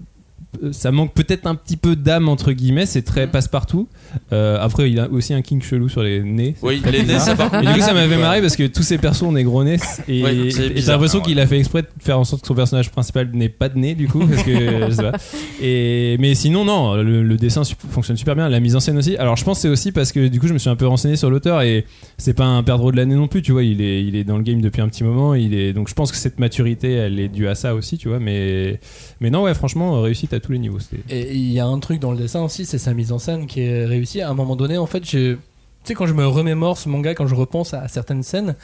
ça 0.72 0.92
manque 0.92 1.14
peut-être 1.14 1.48
un 1.48 1.56
petit 1.56 1.78
peu 1.78 1.96
d'âme 1.96 2.28
entre 2.30 2.52
guillemets. 2.52 2.86
C'est 2.86 3.04
très 3.04 3.28
passe-partout. 3.28 3.88
Euh, 4.34 4.58
après, 4.60 4.92
il 4.92 5.00
a 5.00 5.10
aussi 5.10 5.34
un 5.34 5.42
king 5.42 5.62
chelou 5.62 5.88
sur 5.90 6.04
les 6.04 6.22
nez. 6.22 6.56
Oui, 6.62 6.82
les 6.92 7.04
nez, 7.04 7.20
ça 7.20 7.36
par 7.36 7.54
Et 7.56 7.66
du 7.66 7.74
coup, 7.74 7.80
ça 7.80 7.94
m'avait 7.94 8.18
marré 8.18 8.42
parce 8.42 8.56
que 8.56 8.68
tous 8.68 8.84
ces 8.84 8.98
persos 8.98 9.24
ont 9.24 9.32
des 9.32 9.44
gros 9.44 9.64
nez 9.64 9.78
et, 10.08 10.22
Ouais, 10.24 10.34
bizarre, 10.74 10.96
l'impression 10.98 11.20
ouais. 11.20 11.26
qu'il 11.26 11.40
a 11.40 11.48
fait 11.48 11.58
exprès 11.58 11.84
de 11.84 11.88
faire 12.00 12.20
en 12.20 12.24
sorte 12.26 12.42
que 12.42 12.48
son 12.48 12.56
personnage 12.56 12.90
principal 12.92 13.30
n'ait 13.34 13.50
pas 13.50 13.70
de 13.70 13.78
nez 13.80 13.96
du 13.96 14.08
coup 14.08 14.26
parce 14.28 14.44
que 14.44 14.52
je 14.90 14.94
sais 14.94 15.02
pas. 15.12 15.18
Et 15.62 16.18
mais 16.20 16.36
sinon 16.36 16.66
non, 16.66 16.96
le, 16.96 17.24
le 17.24 17.38
dessin 17.38 17.64
su- 17.64 17.76
fonctionne 17.90 18.18
super 18.18 18.36
bien, 18.36 18.50
la 18.50 18.60
mise 18.60 18.76
en 18.76 18.80
scène 18.80 18.98
aussi. 18.98 19.16
Alors 19.18 19.38
je 19.38 19.44
pense 19.46 19.58
que 19.58 19.62
c'est 19.64 19.70
aussi 19.70 19.92
parce 19.92 20.12
que 20.12 20.28
du 20.28 20.40
coup 20.40 20.48
je 20.48 20.54
me 20.54 20.58
suis 20.60 20.70
un 20.70 20.76
peu 20.76 20.88
renseigné 20.88 21.16
sur 21.16 21.30
l'auteur 21.30 21.62
et 21.62 21.86
c'est 22.18 22.34
pas 22.34 22.46
un 22.46 22.64
perdreau 22.64 22.92
de 22.92 22.98
l'année 22.98 23.16
non 23.16 23.28
plus, 23.28 23.42
tu 23.42 23.52
vois. 23.54 23.64
Il 23.64 23.82
est 23.82 24.04
il 24.04 24.16
est 24.16 24.24
dans 24.26 24.38
le 24.38 24.44
game 24.44 24.62
depuis 24.62 24.82
un 24.82 24.90
petit 24.90 25.04
moment. 25.04 25.34
Il 25.34 25.54
est 25.54 25.72
donc 25.74 25.88
je 25.88 25.94
pense 25.94 26.12
que 26.12 26.18
cette 26.18 26.40
maturité 26.40 26.92
elle 26.94 27.20
est 27.20 27.30
due 27.30 27.48
à 27.48 27.56
ça 27.56 27.74
aussi, 27.76 27.98
tu 27.98 28.10
vois. 28.10 28.20
Mais 28.20 28.80
mais 29.22 29.30
non 29.30 29.44
ouais 29.44 29.54
franchement 29.54 30.02
réussite 30.02 30.34
à 30.34 30.40
tous 30.42 30.52
les 30.52 30.60
niveaux. 30.60 30.80
Et 31.10 31.34
il 31.36 31.52
y 31.52 31.60
a 31.60 31.66
un 31.66 31.80
truc 31.80 32.00
dans 32.00 32.12
le 32.12 32.18
dessin 32.18 32.42
aussi, 32.44 32.66
c'est 32.66 32.78
sa 32.78 32.94
mise 32.94 33.12
en 33.12 33.20
scène 33.20 33.48
qui 33.48 33.62
est 33.62 33.86
réussie. 33.86 34.22
À 34.22 34.30
un 34.30 34.34
moment 34.34 34.56
donné, 34.56 34.78
en 34.78 34.86
fait, 34.88 35.04
j'ai 35.10 35.38
sais, 35.84 35.94
quand 35.96 36.06
je 36.06 36.14
me 36.14 36.28
remémore 36.28 36.78
ce 36.78 36.90
manga, 36.90 37.16
quand 37.16 37.26
je 37.28 37.34
repense 37.34 37.74
à 37.74 37.88
certaines 37.88 38.22
scènes, 38.24 38.56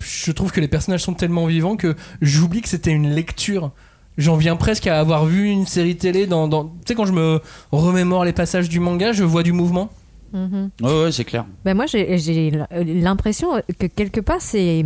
je 0.00 0.32
trouve 0.32 0.52
que 0.52 0.60
les 0.60 0.68
personnages 0.68 1.02
sont 1.02 1.14
tellement 1.14 1.46
vivants 1.46 1.76
que 1.76 1.94
j'oublie 2.20 2.60
que 2.60 2.68
c'était 2.68 2.90
une 2.90 3.08
lecture. 3.10 3.70
J'en 4.18 4.36
viens 4.36 4.56
presque 4.56 4.86
à 4.88 4.98
avoir 4.98 5.24
vu 5.26 5.48
une 5.48 5.64
série 5.66 5.96
télé 5.96 6.26
dans. 6.26 6.48
dans- 6.48 6.64
Tu 6.64 6.70
sais, 6.88 6.94
quand 6.94 7.06
je 7.06 7.12
me 7.12 7.40
remémore 7.72 8.24
les 8.24 8.32
passages 8.32 8.68
du 8.68 8.80
manga, 8.80 9.12
je 9.12 9.22
vois 9.24 9.42
du 9.44 9.52
mouvement. 9.52 9.90
Mhm. 10.32 10.70
Ouais, 10.82 11.04
ouais, 11.04 11.12
c'est 11.12 11.24
clair. 11.24 11.46
Ben 11.64 11.74
moi, 11.74 11.86
j'ai 11.86 12.18
j'ai 12.18 12.52
l'impression 12.84 13.48
que 13.78 13.86
quelque 13.86 14.20
part, 14.20 14.40
c'est 14.42 14.84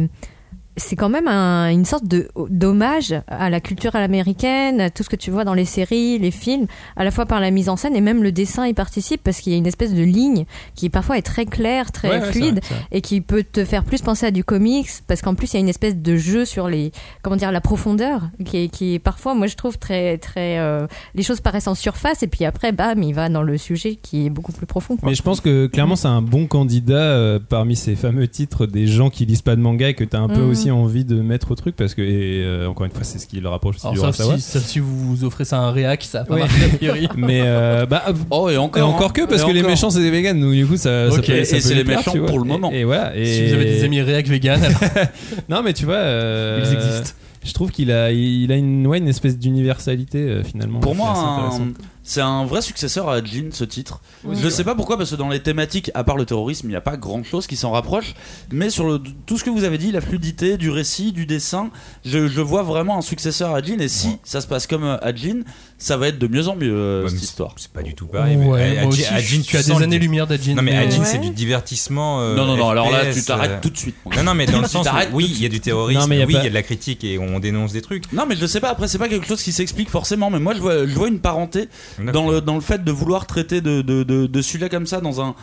c'est 0.76 0.96
quand 0.96 1.08
même 1.10 1.28
un- 1.28 1.68
une 1.70 1.84
sorte 1.84 2.06
de 2.06 2.28
d'hommage 2.48 3.14
à 3.28 3.50
la 3.50 3.60
culture 3.60 3.94
américaine, 3.94 4.80
à 4.80 4.90
tout 4.90 5.02
ce 5.02 5.08
que 5.10 5.16
tu 5.16 5.30
vois 5.30 5.44
dans 5.44 5.54
les 5.54 5.64
séries, 5.64 6.18
les 6.18 6.30
films, 6.30 6.66
à 6.96 7.04
la 7.04 7.10
fois 7.10 7.26
par 7.26 7.40
la 7.40 7.50
mise 7.50 7.68
en 7.68 7.76
scène 7.76 7.94
et 7.96 8.00
même 8.00 8.22
le 8.22 8.32
dessin 8.32 8.66
y 8.66 8.74
participe 8.74 9.22
parce 9.22 9.40
qu'il 9.40 9.52
y 9.52 9.54
a 9.54 9.58
une 9.58 9.66
espèce 9.66 9.92
de 9.94 10.02
ligne 10.02 10.44
qui 10.74 10.88
parfois 10.88 11.18
est 11.18 11.22
très 11.22 11.44
claire, 11.46 11.92
très 11.92 12.10
Ouais, 12.10 12.32
fluide 12.32 12.60
et 12.90 13.00
qui 13.00 13.20
peut 13.20 13.42
te 13.44 13.64
faire 13.64 13.84
plus 13.84 14.00
penser 14.02 14.26
à 14.26 14.30
du 14.30 14.44
comics 14.44 14.88
parce 15.06 15.20
qu'en 15.22 15.34
plus 15.34 15.52
il 15.52 15.54
y 15.54 15.56
a 15.58 15.60
une 15.60 15.68
espèce 15.68 15.96
de 15.96 16.16
jeu 16.16 16.44
sur 16.44 16.68
les 16.68 16.92
comment 17.22 17.36
dire 17.36 17.52
la 17.52 17.60
profondeur 17.60 18.22
qui 18.44 18.64
est, 18.64 18.68
qui 18.68 18.94
est 18.94 18.98
parfois 18.98 19.34
moi 19.34 19.46
je 19.46 19.56
trouve 19.56 19.78
très 19.78 20.18
très 20.18 20.58
euh, 20.58 20.86
les 21.14 21.22
choses 21.22 21.40
paraissent 21.40 21.68
en 21.68 21.74
surface 21.74 22.22
et 22.22 22.26
puis 22.28 22.44
après 22.44 22.72
bam 22.72 23.02
il 23.02 23.14
va 23.14 23.28
dans 23.28 23.42
le 23.42 23.58
sujet 23.58 23.96
qui 23.96 24.26
est 24.26 24.30
beaucoup 24.30 24.52
plus 24.52 24.66
profond 24.66 24.96
quoi. 24.96 25.08
Mais 25.08 25.14
je 25.14 25.22
pense 25.22 25.40
que 25.40 25.66
clairement 25.66 25.96
c'est 25.96 26.08
un 26.08 26.22
bon 26.22 26.46
candidat 26.46 26.94
euh, 26.94 27.38
parmi 27.46 27.76
ces 27.76 27.94
fameux 27.94 28.28
titres 28.28 28.66
des 28.66 28.86
gens 28.86 29.10
qui 29.10 29.26
lisent 29.26 29.42
pas 29.42 29.56
de 29.56 29.60
manga 29.60 29.88
et 29.88 29.94
que 29.94 30.04
tu 30.04 30.16
as 30.16 30.20
un 30.20 30.28
peu 30.28 30.40
Mhm. 30.42 30.50
Aussi 30.62 30.70
envie 30.70 31.04
de 31.04 31.20
mettre 31.20 31.50
au 31.50 31.54
truc 31.54 31.76
parce 31.76 31.94
que 31.94 32.02
et, 32.02 32.42
euh, 32.44 32.66
encore 32.68 32.86
une 32.86 32.92
fois 32.92 33.04
c'est 33.04 33.18
ce 33.18 33.26
qui 33.26 33.40
le 33.40 33.48
rapproche 33.48 33.76
aussi 33.76 33.86
Alors, 33.86 33.94
du 33.94 34.00
sauf 34.00 34.18
Urasawa. 34.18 34.36
si, 34.38 34.42
sauf 34.50 34.62
si 34.64 34.78
vous 34.78 35.24
offrez 35.24 35.44
ça 35.44 35.58
à 35.58 35.60
un 35.62 35.70
réac, 35.70 36.02
ça 36.04 36.20
va 36.20 36.24
pas 36.24 36.34
Ouais. 36.34 36.40
marcher 36.40 36.64
a 36.64 36.68
priori. 36.76 37.08
Mais 37.16 37.40
euh, 37.44 37.86
bah 37.86 38.02
Oh, 38.30 38.48
et 38.50 38.54
et 38.54 38.56
encore. 38.56 38.82
hein. 39.04 39.08
que 39.12 39.22
parce 39.26 39.42
Et 39.42 39.46
que 39.46 39.50
les 39.50 39.60
encore. 39.60 39.70
méchants 39.70 39.90
c'est 39.90 40.00
des 40.00 40.10
véganes 40.10 40.40
donc 40.40 40.52
du 40.52 40.66
coup 40.66 40.76
ça, 40.76 41.10
ça 41.10 41.16
Ok, 41.18 41.26
peut, 41.26 41.32
et 41.32 41.44
ça 41.44 41.56
peut 41.56 41.62
c'est 41.62 41.68
lui 41.70 41.76
les 41.78 41.84
plaire, 41.84 41.98
méchants 41.98 42.12
tu 42.12 42.18
vois. 42.18 42.28
pour 42.28 42.38
le 42.38 42.44
Et- 42.44 42.48
moment. 42.48 42.70
Et, 42.72 42.84
voilà. 42.84 43.16
Et 43.16 43.26
Si 43.26 43.46
vous 43.46 43.54
avez 43.54 43.64
des 43.64 43.84
amis 43.84 44.00
réac 44.00 44.26
vegan, 44.26 44.62
alors 44.62 44.80
non 45.48 45.62
mais 45.62 45.72
tu 45.72 45.84
vois 45.84 45.94
euh, 45.96 46.60
ils 46.64 46.72
existent. 46.74 47.12
Je 47.44 47.52
trouve 47.52 47.70
qu'il 47.72 47.90
a 47.90 48.12
il 48.12 48.52
a 48.52 48.56
une 48.56 48.86
ouais, 48.86 48.98
une 48.98 49.08
espèce 49.08 49.36
d'universalité 49.38 50.18
euh, 50.18 50.42
finalement. 50.44 50.78
Pour 50.78 50.94
moi, 50.94 51.12
un-. 51.16 51.72
C'est 52.04 52.20
un 52.20 52.44
vrai 52.44 52.62
successeur 52.62 53.08
à 53.08 53.22
Jin, 53.22 53.50
ce 53.52 53.64
titre. 53.64 54.00
Oui. 54.24 54.36
je 54.40 54.48
sais 54.48 54.64
pas 54.64 54.74
pourquoi, 54.74 54.96
parce 54.98 55.10
que 55.10 55.16
dans 55.16 55.28
les 55.28 55.40
thématiques, 55.42 55.90
à 55.94 56.02
part 56.04 56.16
le 56.16 56.24
terrorisme, 56.26 56.66
il 56.66 56.70
n'y 56.70 56.76
a 56.76 56.80
pas 56.80 56.96
grand 56.96 57.22
chose 57.22 57.46
qui 57.46 57.56
s'en 57.56 57.70
rapproche. 57.70 58.14
Mais 58.50 58.70
sur 58.70 58.86
le- 58.88 59.00
tout 59.26 59.38
ce 59.38 59.44
que 59.44 59.50
vous 59.50 59.64
avez 59.64 59.78
dit, 59.78 59.92
la 59.92 60.00
fluidité 60.00 60.56
du 60.56 60.70
récit, 60.70 61.12
du 61.12 61.26
dessin, 61.26 61.70
je, 62.04 62.26
je 62.26 62.40
vois 62.40 62.62
vraiment 62.64 62.98
un 62.98 63.02
successeur 63.02 63.54
à 63.54 63.62
Jin. 63.62 63.78
Et 63.80 63.88
si 63.88 64.18
ça 64.24 64.40
se 64.40 64.46
passe 64.46 64.66
comme 64.66 64.84
euh, 64.84 64.96
à 65.00 65.14
Jin, 65.14 65.42
ça 65.82 65.96
va 65.96 66.08
être 66.08 66.18
de 66.18 66.26
mieux 66.26 66.48
en 66.48 66.56
mieux 66.56 66.72
euh, 66.74 67.08
cette 67.08 67.22
histoire. 67.22 67.54
C'est 67.56 67.70
pas 67.72 67.82
du 67.82 67.94
tout 67.94 68.06
pareil. 68.06 68.36
mais 68.36 68.46
Ouais, 68.46 68.78
à- 68.78 68.82
moi 68.82 68.92
aussi, 68.92 69.04
à 69.04 69.20
tu 69.20 69.56
as 69.56 69.62
des 69.62 69.82
années-lumière 69.82 70.26
d'Ajin. 70.26 70.54
Non 70.54 70.62
mais 70.62 70.72
Ouais. 70.72 70.86
Ajin 70.86 71.04
c'est 71.04 71.18
du 71.18 71.30
divertissement. 71.30 72.20
euh, 72.20 72.34
non, 72.36 72.46
non, 72.46 72.56
non, 72.56 72.68
alors 72.70 72.90
là, 72.90 73.12
tu 73.12 73.22
t'arrêtes 73.22 73.50
euh, 73.52 73.58
tout 73.60 73.70
de 73.70 73.76
suite. 73.78 73.96
Non 74.16 74.22
non 74.22 74.34
mais 74.34 74.46
dans 74.46 74.60
le 74.60 74.68
sens 74.68 74.86
où, 74.86 75.16
oui 75.16 75.26
il 75.30 75.42
y 75.42 75.46
a 75.46 75.48
du 75.48 75.60
terrorisme, 75.60 76.00
Non, 76.00 76.06
mais 76.06 76.16
il 76.16 76.20
y 76.20 76.22
a 76.22 76.26
oui 76.26 76.32
il 76.32 76.36
pas- 76.38 76.42
y 76.44 76.46
a 76.46 76.50
de 76.50 76.54
la 76.54 76.62
critique 76.62 77.04
et 77.04 77.18
on 77.18 77.38
dénonce 77.40 77.72
des 77.72 77.82
trucs. 77.82 78.10
Non, 78.12 78.24
mais 78.28 78.36
je 78.36 78.46
sais 78.46 78.60
pas, 78.60 78.70
après, 78.70 78.88
c'est 78.88 78.98
pas 78.98 79.08
quelque 79.08 79.26
chose 79.26 79.42
qui 79.42 79.52
s'explique 79.52 79.90
forcément, 79.90 80.30
mais 80.30 80.38
moi, 80.38 80.54
je 80.54 80.60
vois, 80.60 80.86
je 80.86 80.94
vois 80.94 81.08
une 81.08 81.20
parenté 81.20 81.68
dans 82.12 82.30
le, 82.30 82.40
dans 82.40 82.54
le 82.54 82.60
fait 82.60 82.82
de 82.84 82.92
vouloir 82.92 83.26
traiter 83.26 83.60
de, 83.60 83.82
de, 83.82 84.02
de, 84.02 84.26
de 84.26 84.42
sujets 84.42 84.68
comme 84.68 84.86
ça 84.86 85.00
dans 85.00 85.20
un. 85.20 85.34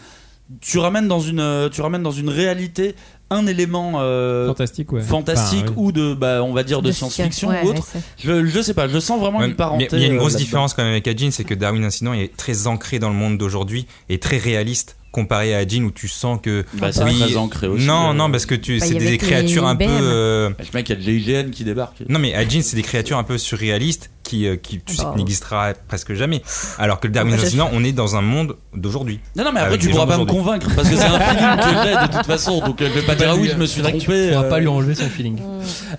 Tu 0.61 0.79
ramènes 0.79 1.07
dans 1.07 1.19
une, 1.19 1.39
euh, 1.39 1.69
tu 1.69 1.81
ramènes 1.81 2.01
dans 2.01 2.11
une 2.11 2.29
réalité 2.29 2.95
un 3.31 3.45
élément 3.47 3.93
euh, 3.97 4.47
fantastique 4.47 4.91
ouais. 4.91 5.01
fantastique 5.01 5.63
Enfin, 5.65 5.73
oui. 5.77 5.83
ou 5.85 5.91
de, 5.91 6.13
bah, 6.13 6.41
on 6.43 6.53
va 6.53 6.63
dire, 6.63 6.81
de, 6.81 6.91
science-fiction 6.91 7.49
ouais, 7.49 7.63
ou 7.63 7.69
autre. 7.69 7.87
ouais, 7.95 8.01
Je, 8.23 8.45
je 8.45 8.61
sais 8.61 8.73
pas, 8.73 8.87
je 8.87 8.99
sens 8.99 9.19
vraiment 9.19 9.39
Ouais, 9.39 9.47
une 9.47 9.55
parenté. 9.55 9.87
il 9.93 9.99
y 10.01 10.03
a 10.05 10.07
une 10.07 10.15
euh, 10.15 10.17
grosse 10.17 10.35
différence 10.35 10.73
quand 10.73 10.83
même 10.83 10.91
avec 10.91 11.07
Ajin, 11.07 11.29
c'est 11.31 11.43
que 11.43 11.53
Darwin 11.53 11.83
Incident 11.85 12.13
est 12.13 12.35
très 12.35 12.67
ancré 12.67 12.99
dans 12.99 13.09
le 13.09 13.15
monde 13.15 13.37
d'aujourd'hui 13.37 13.85
et 14.09 14.17
très 14.19 14.37
réaliste 14.37 14.95
comparé 15.11 15.55
à 15.55 15.59
Ajin 15.59 15.83
où 15.85 15.91
tu 15.91 16.07
sens 16.07 16.39
que 16.41 16.65
Bah, 16.75 16.91
c'est 16.91 17.03
oui, 17.03 17.19
très 17.19 17.35
ancré 17.35 17.67
aussi. 17.67 17.85
non 17.85 18.11
euh. 18.11 18.13
non 18.13 18.29
parce 18.31 18.45
que 18.45 18.53
tu 18.55 18.77
Bah, 18.79 18.85
c'est 18.87 18.93
des 18.95 19.17
créatures 19.17 19.63
les 19.63 19.69
un 19.69 19.75
peu 19.75 19.85
euh, 19.87 20.49
Bah, 20.49 20.63
Je 20.71 20.77
mec, 20.77 20.87
il 20.89 20.91
y 20.91 20.95
a 20.95 21.03
de 21.03 21.05
l'IGN 21.41 21.49
qui 21.51 21.63
débarque. 21.63 22.03
non 22.07 22.19
mais 22.19 22.35
Ajin 22.35 22.61
c'est 22.61 22.75
des 22.75 22.83
créatures 22.83 23.17
un 23.17 23.23
peu 23.23 23.37
surréalistes 23.39 24.11
qui 24.29 24.45
euh, 24.47 24.55
qui 24.57 24.79
tu 24.79 24.95
sais 24.95 25.03
Bah. 25.03 25.13
n'existera 25.17 25.73
presque 25.87 26.13
jamais 26.13 26.41
alors 26.77 26.99
que 26.99 27.07
le 27.07 27.13
Darwin 27.13 27.35
Bah, 27.35 27.41
Incident 27.41 27.69
on 27.73 27.83
est 27.83 27.91
dans 27.91 28.15
un 28.15 28.21
monde 28.21 28.55
d'aujourd'hui 28.75 29.19
Non, 29.35 29.43
non, 29.43 29.51
mais 29.51 29.59
après, 29.61 29.77
tu 29.79 29.89
pourras 29.89 30.05
pas 30.05 30.17
me 30.17 30.25
convaincre 30.25 30.69
parce 30.75 30.87
que 30.89 30.95
c'est 30.95 31.03
un 31.03 31.19
feeling 31.29 31.55
que 31.57 31.83
j'ai 31.83 32.07
de 32.07 32.13
toute 32.17 32.25
façon. 32.25 32.59
Donc, 32.59 32.81
euh, 32.81 32.87
je 32.93 32.99
vais 32.99 33.05
pas 33.05 33.15
dire 33.15 33.29
ah 33.31 33.35
oui, 33.35 33.49
je 33.51 33.57
me 33.57 33.65
suis 33.65 33.81
trompé. 33.81 33.97
Tu 33.99 34.05
pourras 34.05 34.43
euh. 34.45 34.49
pas 34.49 34.59
lui 34.59 34.67
enlever 34.67 34.93
son 34.95 35.05
feeling. 35.09 35.39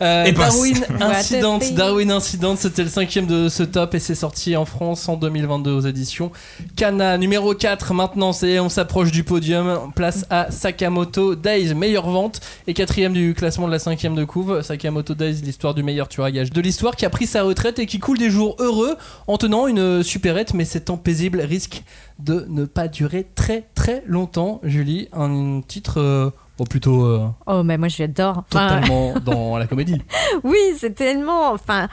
Euh, 0.00 0.24
Et 0.24 0.32
passe. 0.32 0.54
Darwin 0.54 0.84
Incident. 1.00 1.58
Darwin 1.72 2.10
Incident, 2.12 2.54
c'était 2.56 2.84
le 2.84 2.88
cinquième 2.88 3.26
de 3.26 3.48
ce 3.48 3.62
top 3.64 3.94
et 3.94 3.98
c'est 3.98 4.14
sorti 4.14 4.56
en 4.56 4.64
France 4.64 5.08
en 5.08 5.16
2022 5.16 5.72
aux 5.72 5.80
éditions 5.80 6.30
Kana. 6.76 7.18
Numéro 7.18 7.54
4 7.54 7.92
maintenant, 7.94 8.32
c'est 8.32 8.60
on 8.60 8.68
s'approche 8.68 9.10
du 9.10 9.24
podium. 9.24 9.90
Place 9.96 10.24
à 10.30 10.50
Sakamoto 10.50 11.34
Days, 11.34 11.74
meilleure 11.74 12.08
vente 12.08 12.40
et 12.68 12.74
quatrième 12.74 13.12
du 13.12 13.34
classement 13.34 13.66
de 13.66 13.72
la 13.72 13.78
cinquième 13.80 14.14
de 14.14 14.24
couve. 14.24 14.62
Sakamoto 14.62 15.14
Days, 15.14 15.40
l'histoire 15.42 15.74
du 15.74 15.82
meilleur 15.82 16.08
tueur 16.08 16.26
à 16.26 16.30
gage 16.30 16.50
de 16.50 16.60
l'histoire 16.60 16.94
qui 16.94 17.04
a 17.04 17.10
pris 17.10 17.26
sa 17.26 17.42
retraite 17.42 17.78
et 17.80 17.86
qui 17.86 17.98
coule 17.98 18.18
des 18.20 18.30
jours 18.30 18.54
heureux 18.58 18.96
en 19.26 19.38
tenant 19.38 19.66
une 19.66 20.02
supérette, 20.02 20.54
mais 20.54 20.64
ces 20.64 20.82
temps 20.82 20.98
paisibles 20.98 21.40
risquent 21.40 21.82
de 22.18 22.46
ne 22.48 22.66
pas 22.66 22.86
durer 22.86 23.26
très 23.34 23.64
très 23.74 24.04
longtemps. 24.06 24.60
Julie, 24.62 25.08
un 25.12 25.62
titre 25.66 25.98
euh, 25.98 26.30
oh, 26.58 26.64
plutôt 26.64 27.06
euh, 27.06 27.26
Oh 27.46 27.62
mais 27.62 27.78
moi 27.78 27.88
j'adore. 27.88 28.44
Enfin, 28.52 28.80
totalement 28.80 29.14
dans 29.24 29.56
la 29.56 29.66
comédie. 29.66 30.00
Oui, 30.44 30.58
c'est 30.76 30.94
tellement. 30.94 31.52
Enfin, 31.52 31.88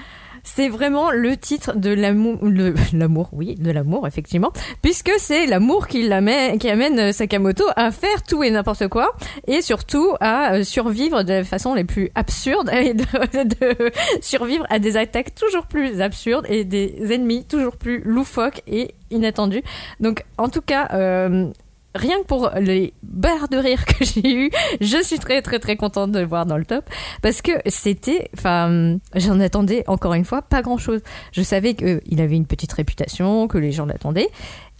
c'est 0.55 0.69
vraiment 0.69 1.11
le 1.11 1.35
titre 1.37 1.75
de 1.75 1.91
l'amour. 1.91 2.37
L'amour, 2.93 3.29
oui, 3.33 3.55
de 3.55 3.69
l'amour, 3.71 4.07
effectivement. 4.07 4.51
Puisque 4.81 5.11
c'est 5.17 5.45
l'amour 5.45 5.87
qui, 5.87 6.07
l'amène- 6.07 6.57
qui 6.57 6.69
amène 6.69 7.11
Sakamoto 7.11 7.63
à 7.75 7.91
faire 7.91 8.23
tout 8.23 8.43
et 8.43 8.49
n'importe 8.51 8.87
quoi. 8.87 9.13
Et 9.47 9.61
surtout 9.61 10.13
à 10.21 10.53
euh, 10.53 10.63
survivre 10.63 11.23
de 11.23 11.43
façon 11.43 11.73
les 11.73 11.83
plus 11.83 12.09
absurdes. 12.15 12.69
Et 12.73 12.93
de, 12.93 13.03
de 13.03 13.91
survivre 14.21 14.65
à 14.69 14.79
des 14.79 14.97
attaques 14.97 15.35
toujours 15.35 15.67
plus 15.67 16.01
absurdes 16.01 16.45
et 16.49 16.63
des 16.63 16.95
ennemis 17.13 17.45
toujours 17.45 17.75
plus 17.77 18.01
loufoques 18.03 18.61
et 18.67 18.91
inattendus. 19.11 19.63
Donc, 19.99 20.23
en 20.37 20.49
tout 20.49 20.61
cas. 20.61 20.87
euh, 20.93 21.47
Rien 21.95 22.19
que 22.21 22.25
pour 22.25 22.51
les 22.59 22.93
barres 23.01 23.47
de 23.49 23.57
rire 23.57 23.85
que 23.85 24.05
j'ai 24.05 24.31
eu, 24.31 24.51
je 24.81 25.01
suis 25.03 25.19
très 25.19 25.41
très 25.41 25.59
très 25.59 25.75
contente 25.75 26.11
de 26.11 26.19
le 26.19 26.25
voir 26.25 26.45
dans 26.45 26.57
le 26.57 26.65
top 26.65 26.85
parce 27.21 27.41
que 27.41 27.51
c'était, 27.65 28.29
enfin, 28.35 28.97
j'en 29.15 29.39
attendais 29.39 29.83
encore 29.87 30.13
une 30.13 30.25
fois 30.25 30.41
pas 30.41 30.61
grand 30.61 30.77
chose. 30.77 31.01
Je 31.31 31.41
savais 31.41 31.73
qu'il 31.73 32.21
avait 32.21 32.35
une 32.35 32.45
petite 32.45 32.73
réputation, 32.73 33.47
que 33.47 33.57
les 33.57 33.71
gens 33.71 33.85
l'attendaient, 33.85 34.29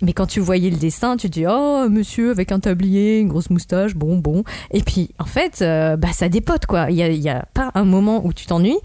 mais 0.02 0.14
quand 0.14 0.28
tu 0.28 0.40
voyais 0.40 0.70
le 0.70 0.78
dessin, 0.78 1.18
tu 1.18 1.30
te 1.30 1.34
dis 1.34 1.46
oh 1.48 1.88
monsieur 1.90 2.32
avec 2.32 2.52
un 2.52 2.60
tablier, 2.60 3.20
une 3.20 3.30
grosse 3.30 3.50
moustache, 3.50 3.96
bon 3.96 4.18
bon. 4.18 4.44
Et 4.72 4.82
puis 4.82 5.10
en 5.18 5.26
fait, 5.26 5.62
euh, 5.62 5.98
bah 5.98 6.12
ça 6.12 6.30
dépote 6.30 6.66
quoi. 6.68 6.92
Il 6.92 6.98
y 6.98 7.18
y 7.18 7.30
a 7.30 7.46
pas 7.54 7.72
un 7.74 7.84
moment 7.84 8.26
où 8.26 8.34
tu 8.34 8.46
t'ennuies. 8.46 8.80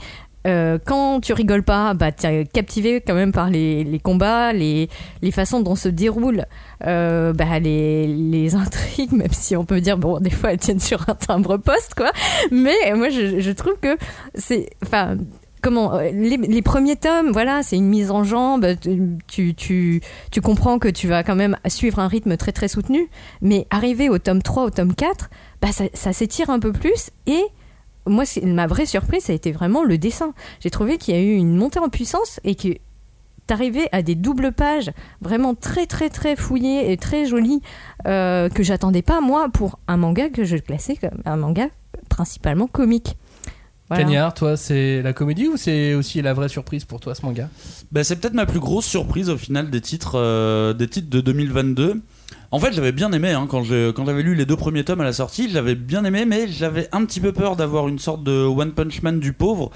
Euh, 0.47 0.79
quand 0.85 1.21
tu 1.21 1.33
rigoles 1.33 1.63
pas, 1.63 1.95
bah 1.95 2.11
t'es 2.11 2.45
captivé 2.53 3.01
quand 3.01 3.15
même 3.15 3.33
par 3.33 3.49
les, 3.49 4.01
combats, 4.03 4.53
les, 4.53 4.89
les 5.23 5.31
façons 5.31 5.61
dont 5.61 5.77
se 5.77 5.89
déroulent 5.89 6.47
euh, 6.85 7.33
bah, 7.33 7.59
les, 7.61 8.07
les 8.07 8.55
intrigues, 8.57 9.13
même 9.13 9.33
si 9.33 9.57
on 9.57 9.65
peut 9.65 9.81
dire 9.81 9.99
bon 9.99 10.19
des 10.19 10.31
fois 10.31 10.53
elles 10.53 10.59
tiennent 10.59 10.81
sur 10.81 11.09
un 11.09 11.15
timbre 11.15 11.57
poste 11.59 11.95
quoi. 11.95 12.11
Mais 12.51 12.93
moi 12.95 13.09
je, 13.11 13.51
trouve 13.53 13.75
que 13.81 13.97
c'est, 14.35 14.71
enfin 14.85 15.17
comment 15.61 15.95
euh, 15.95 16.11
les, 16.11 16.37
les 16.37 16.63
premiers 16.63 16.97
tomes, 16.97 17.31
voilà, 17.31 17.63
c'est 17.63 17.77
une 17.77 17.89
mise 17.89 18.11
en 18.11 18.25
jambe. 18.25 18.67
Tu, 19.29 19.55
tu, 19.55 20.01
tu 20.33 20.41
comprends 20.41 20.81
que 20.81 20.89
tu 20.89 21.07
vas 21.07 21.23
quand 21.23 21.37
même 21.37 21.57
suivre 21.69 22.01
un 22.01 22.09
rythme 22.09 22.37
très 22.37 22.51
très 22.51 22.67
soutenu, 22.67 23.09
mais 23.43 23.69
arrivé 23.71 24.09
au 24.09 24.19
tome 24.19 24.43
3, 24.43 24.65
au 24.65 24.71
tome 24.71 24.95
4, 24.95 25.31
bah 25.61 25.69
ça 25.71 26.13
s'étire 26.13 26.51
un 26.51 26.59
peu 26.59 26.73
plus 26.73 27.11
et 27.27 27.45
moi, 28.07 28.25
ma 28.43 28.67
vraie 28.67 28.87
surprise, 28.87 29.25
ça 29.25 29.33
a 29.33 29.37
été 29.37 29.53
vraiment 29.53 29.85
le 29.85 29.99
dessin. 29.99 30.35
J'ai 30.61 30.71
trouvé 30.71 30.99
qu'il 30.99 31.15
y 31.15 31.19
a 31.19 31.21
eu 31.21 31.35
une 31.35 31.57
montée 31.57 31.79
en 31.79 31.89
puissance 31.89 32.41
et 32.45 32.55
que 32.55 32.69
t'arrivais 33.47 33.89
à 33.93 34.03
des 34.03 34.15
doubles 34.15 34.53
pages 34.53 34.91
vraiment 35.21 35.55
très 35.55 35.87
très 35.87 36.09
très 36.09 36.37
fouillées 36.37 36.93
et 36.93 36.97
très 36.97 37.27
jolies 37.27 37.61
euh, 38.07 38.49
que 38.49 38.63
j'attendais 38.63 39.03
pas 39.03 39.21
moi 39.21 39.49
pour 39.53 39.79
un 39.89 39.97
manga 39.97 40.29
que 40.29 40.45
je 40.45 40.57
classais 40.57 40.97
comme 40.97 41.21
un 41.25 41.37
manga 41.37 41.69
principalement 42.09 42.67
comique. 42.67 43.17
Voilà. 43.89 44.05
Cagnard, 44.05 44.35
toi, 44.35 44.57
c'est 44.57 45.03
la 45.03 45.13
comédie 45.13 45.49
ou 45.49 45.57
c'est 45.57 45.95
aussi 45.95 46.23
la 46.23 46.33
vraie 46.33 46.49
surprise 46.49 46.85
pour 46.85 47.01
toi 47.01 47.15
ce 47.15 47.27
manga? 47.27 47.51
Bah, 47.91 48.05
c'est 48.05 48.17
peut-être 48.17 48.33
ma 48.33 48.47
plus 48.47 48.61
grosse 48.61 48.87
surprise 48.87 49.29
au 49.29 49.37
final 49.37 49.71
des 49.71 49.81
titres, 49.81 50.15
euh, 50.15 50.73
des 50.73 50.89
titres 50.89 51.11
de 51.11 51.21
2022. 51.21 52.01
En 52.55 52.59
fait, 52.59 52.75
j'avais 52.75 52.93
bien 52.93 53.11
aimé 53.13 53.31
hein, 53.31 53.47
quand 53.49 53.63
j'avais 53.63 54.23
lu 54.23 54.35
les 54.35 54.45
deux 54.45 54.57
premiers 54.57 54.85
tomes 54.85 55.01
à 55.01 55.05
la 55.05 55.15
sortie, 55.15 55.49
j'avais 55.51 55.75
bien 55.75 56.05
aimé, 56.05 56.27
mais 56.27 56.49
j'avais 56.49 56.87
un 56.93 57.07
petit 57.07 57.19
peu 57.19 57.33
peur 57.33 57.57
d'avoir 57.57 57.89
une 57.89 57.99
sorte 57.99 58.23
de 58.23 58.45
One 58.45 58.73
Punch 58.73 59.01
Man 59.01 59.21
du 59.21 59.33
pauvre. 59.33 59.71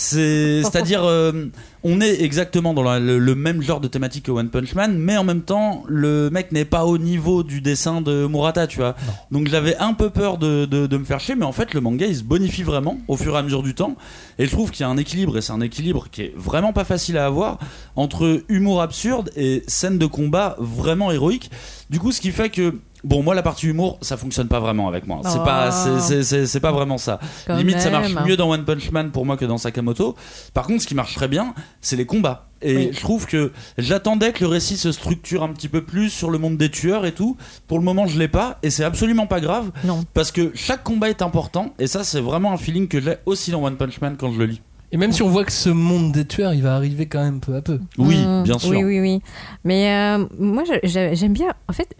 C'est, 0.00 0.62
c'est-à-dire, 0.62 1.02
euh, 1.02 1.46
on 1.82 2.00
est 2.00 2.22
exactement 2.22 2.72
dans 2.72 2.84
la- 2.84 3.00
le, 3.00 3.18
le 3.18 3.34
même 3.34 3.62
genre 3.62 3.80
de 3.80 3.88
thématique 3.88 4.26
que 4.26 4.30
One 4.30 4.48
Punch 4.48 4.76
Man, 4.76 4.96
mais 4.96 5.16
en 5.16 5.24
même 5.24 5.40
temps, 5.42 5.82
le 5.88 6.30
mec 6.30 6.52
n'est 6.52 6.64
pas 6.64 6.84
au 6.84 6.98
niveau 6.98 7.42
du 7.42 7.60
dessin 7.60 8.00
de 8.00 8.28
Murata, 8.28 8.68
tu 8.68 8.78
vois. 8.78 8.94
Donc 9.32 9.48
j'avais 9.48 9.76
un 9.78 9.94
peu 9.94 10.10
peur 10.10 10.38
de, 10.38 10.66
de- 10.66 10.86
de 10.86 10.96
me 10.96 11.04
faire 11.04 11.18
chier, 11.18 11.34
mais 11.34 11.44
en 11.44 11.50
fait, 11.50 11.74
le 11.74 11.80
manga 11.80 12.06
il 12.06 12.14
se 12.14 12.22
bonifie 12.22 12.62
vraiment 12.62 12.96
au 13.08 13.16
fur 13.16 13.34
et 13.34 13.38
à 13.38 13.42
mesure 13.42 13.64
du 13.64 13.74
temps. 13.74 13.96
Et 14.38 14.46
je 14.46 14.50
trouve 14.52 14.70
qu'il 14.70 14.82
y 14.82 14.84
a 14.84 14.88
un 14.88 14.98
équilibre, 14.98 15.36
et 15.36 15.40
c'est 15.40 15.52
un 15.52 15.60
équilibre 15.60 16.06
qui 16.12 16.22
est 16.22 16.32
vraiment 16.36 16.72
pas 16.72 16.84
facile 16.84 17.18
à 17.18 17.26
avoir, 17.26 17.58
entre 17.96 18.44
humour 18.48 18.80
absurde 18.82 19.32
et 19.34 19.64
scènes 19.66 19.98
de 19.98 20.06
combat 20.06 20.54
vraiment 20.60 21.10
héroïques. 21.10 21.50
Du 21.90 21.98
coup, 21.98 22.12
ce 22.12 22.20
qui 22.20 22.30
fait 22.30 22.50
que 22.50 22.76
Bon, 23.04 23.22
moi, 23.22 23.34
la 23.34 23.42
partie 23.42 23.66
humour, 23.68 23.98
ça 24.02 24.16
fonctionne 24.16 24.48
pas 24.48 24.58
vraiment 24.58 24.88
avec 24.88 25.06
moi. 25.06 25.20
C'est 25.24 25.38
Oh. 25.40 25.44
pas, 25.44 25.70
c'est- 25.70 26.22
c'est- 26.24 26.46
c'est 26.46 26.60
pas 26.60 26.72
vraiment 26.72 26.98
ça. 26.98 27.20
Quand 27.46 27.56
Limite, 27.56 27.78
ça 27.78 27.90
marche 27.90 28.12
mieux 28.26 28.36
dans 28.36 28.50
One 28.50 28.64
Punch 28.64 28.90
Man 28.90 29.10
pour 29.12 29.24
moi 29.24 29.36
que 29.36 29.44
dans 29.44 29.56
Sakamoto. 29.58 30.16
Par 30.52 30.66
contre, 30.66 30.82
ce 30.82 30.86
qui 30.88 30.94
marche 30.96 31.14
très 31.14 31.28
bien, 31.28 31.54
c'est 31.80 31.94
les 31.96 32.06
combats. 32.06 32.46
Et 32.60 32.76
Oui. 32.76 32.90
je 32.92 33.00
trouve 33.00 33.26
que 33.26 33.52
j'attendais 33.78 34.32
que 34.32 34.40
le 34.40 34.48
récit 34.48 34.76
se 34.76 34.90
structure 34.90 35.44
un 35.44 35.50
petit 35.52 35.68
peu 35.68 35.84
plus 35.84 36.10
sur 36.10 36.28
le 36.28 36.38
monde 36.38 36.56
des 36.56 36.70
tueurs 36.70 37.06
et 37.06 37.12
tout. 37.12 37.36
Pour 37.68 37.78
le 37.78 37.84
moment, 37.84 38.08
je 38.08 38.18
l'ai 38.18 38.26
pas, 38.26 38.58
et 38.64 38.70
c'est 38.70 38.82
absolument 38.82 39.28
pas 39.28 39.40
grave. 39.40 39.70
Non. 39.84 40.04
Parce 40.12 40.32
que 40.32 40.50
chaque 40.56 40.82
combat 40.82 41.08
est 41.08 41.22
important, 41.22 41.74
et 41.78 41.86
ça, 41.86 42.02
c'est 42.02 42.20
vraiment 42.20 42.52
un 42.52 42.56
feeling 42.56 42.88
que 42.88 43.00
j'ai 43.00 43.14
aussi 43.26 43.52
dans 43.52 43.62
One 43.64 43.76
Punch 43.76 44.00
Man 44.00 44.16
quand 44.18 44.32
je 44.32 44.38
le 44.40 44.46
lis. 44.46 44.60
Et 44.90 44.96
même 44.96 45.12
si 45.12 45.22
on 45.22 45.28
voit 45.28 45.44
que 45.44 45.52
ce 45.52 45.68
monde 45.68 46.10
des 46.12 46.24
tueurs, 46.24 46.52
il 46.54 46.62
va 46.62 46.74
arriver 46.74 47.06
quand 47.06 47.22
même 47.22 47.38
peu 47.40 47.54
à 47.54 47.60
peu. 47.62 47.78
Oui, 47.98 48.24
Mm, 48.26 48.42
bien 48.42 48.58
sûr. 48.58 48.70
Oui, 48.70 48.82
oui, 48.82 49.00
oui. 49.00 49.22
Mais 49.62 49.92
euh, 49.94 50.24
moi, 50.40 50.64
j'aime 50.82 51.32
bien. 51.34 51.52
En 51.68 51.72
fait, 51.74 51.94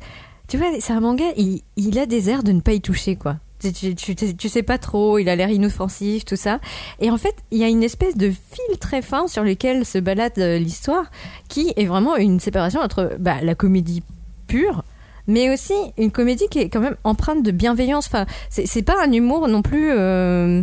tu 0.48 0.56
vois, 0.56 0.68
c'est 0.80 0.94
un 0.94 1.00
manga, 1.00 1.26
il, 1.36 1.98
a 1.98 2.06
des 2.06 2.30
airs 2.30 2.42
de 2.42 2.52
ne 2.52 2.60
pas 2.60 2.72
y 2.72 2.80
toucher, 2.80 3.16
quoi. 3.16 3.36
Tu, 3.60 3.94
tu, 3.94 4.48
sais 4.48 4.62
pas 4.62 4.78
trop, 4.78 5.18
il 5.18 5.28
a 5.28 5.36
l'air 5.36 5.50
inoffensif, 5.50 6.24
tout 6.24 6.36
ça. 6.36 6.60
Et 7.00 7.10
en 7.10 7.18
fait, 7.18 7.34
il 7.50 7.58
y 7.58 7.64
a 7.64 7.68
une 7.68 7.82
espèce 7.82 8.16
de 8.16 8.30
fil 8.30 8.78
très 8.78 9.02
fin 9.02 9.26
sur 9.26 9.42
lequel 9.42 9.84
se 9.84 9.98
balade 9.98 10.38
euh, 10.38 10.58
l'histoire, 10.58 11.10
qui 11.48 11.72
est 11.76 11.84
vraiment 11.84 12.16
une 12.16 12.40
séparation 12.40 12.80
entre 12.80 13.16
bah, 13.18 13.42
la 13.42 13.54
comédie 13.54 14.02
pure, 14.46 14.84
mais 15.26 15.52
aussi 15.52 15.74
une 15.98 16.10
comédie 16.10 16.46
qui 16.50 16.60
est 16.60 16.68
quand 16.70 16.80
même 16.80 16.96
empreinte 17.04 17.42
de 17.42 17.50
bienveillance. 17.50 18.06
Enfin, 18.06 18.24
c'est 18.48 18.82
pas 18.82 19.04
un 19.04 19.12
humour 19.12 19.48
non 19.48 19.60
plus 19.60 19.90
euh, 19.90 20.62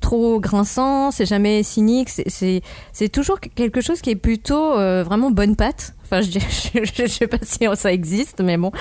trop 0.00 0.40
grinçant, 0.40 1.10
c'est 1.10 1.26
jamais 1.26 1.62
cynique, 1.62 2.08
c'est 2.08 3.08
toujours 3.12 3.40
quelque 3.40 3.80
chose 3.80 4.00
qui 4.00 4.10
est 4.10 4.16
plutôt 4.16 4.78
euh, 4.78 5.02
vraiment 5.02 5.30
bonne 5.30 5.56
patte. 5.56 5.94
Enfin, 6.10 6.22
je, 6.22 6.30
je, 6.38 6.84
je, 6.84 7.02
je 7.02 7.06
sais 7.06 7.26
pas 7.26 7.36
si 7.42 7.66
ça 7.74 7.92
existe, 7.92 8.40
mais 8.40 8.56
bon. 8.56 8.72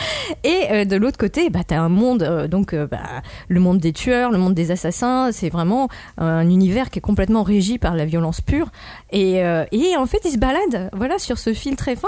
Et 0.44 0.60
euh, 0.72 0.86
de 0.86 0.96
l'autre 0.96 1.18
côté, 1.18 1.50
bah, 1.50 1.60
t'as 1.68 1.80
un 1.80 1.90
monde, 1.90 2.24
euh, 2.24 2.48
donc 2.48 2.74
euh, 2.74 2.88
bah, 2.88 3.00
le 3.50 3.60
monde 3.60 3.80
des 3.80 3.92
tueurs, 3.92 4.32
le 4.32 4.38
monde 4.38 4.54
des 4.54 4.72
assassins, 4.72 5.32
c'est 5.32 5.50
vraiment 5.50 5.90
un 6.18 6.50
univers 6.50 6.90
qui 6.90 7.00
est 7.00 7.02
complètement 7.02 7.44
régi 7.44 7.78
par 7.80 7.96
la 7.96 8.06
violence 8.06 8.40
pure. 8.42 8.70
Et, 9.12 9.44
euh, 9.44 9.66
et 9.72 9.96
en 9.98 10.06
fait, 10.06 10.20
il 10.26 10.32
se 10.32 10.38
balade, 10.38 10.90
voilà, 10.94 11.18
sur 11.20 11.38
ce 11.38 11.54
fil 11.54 11.76
très 11.76 11.96
fin, 11.96 12.08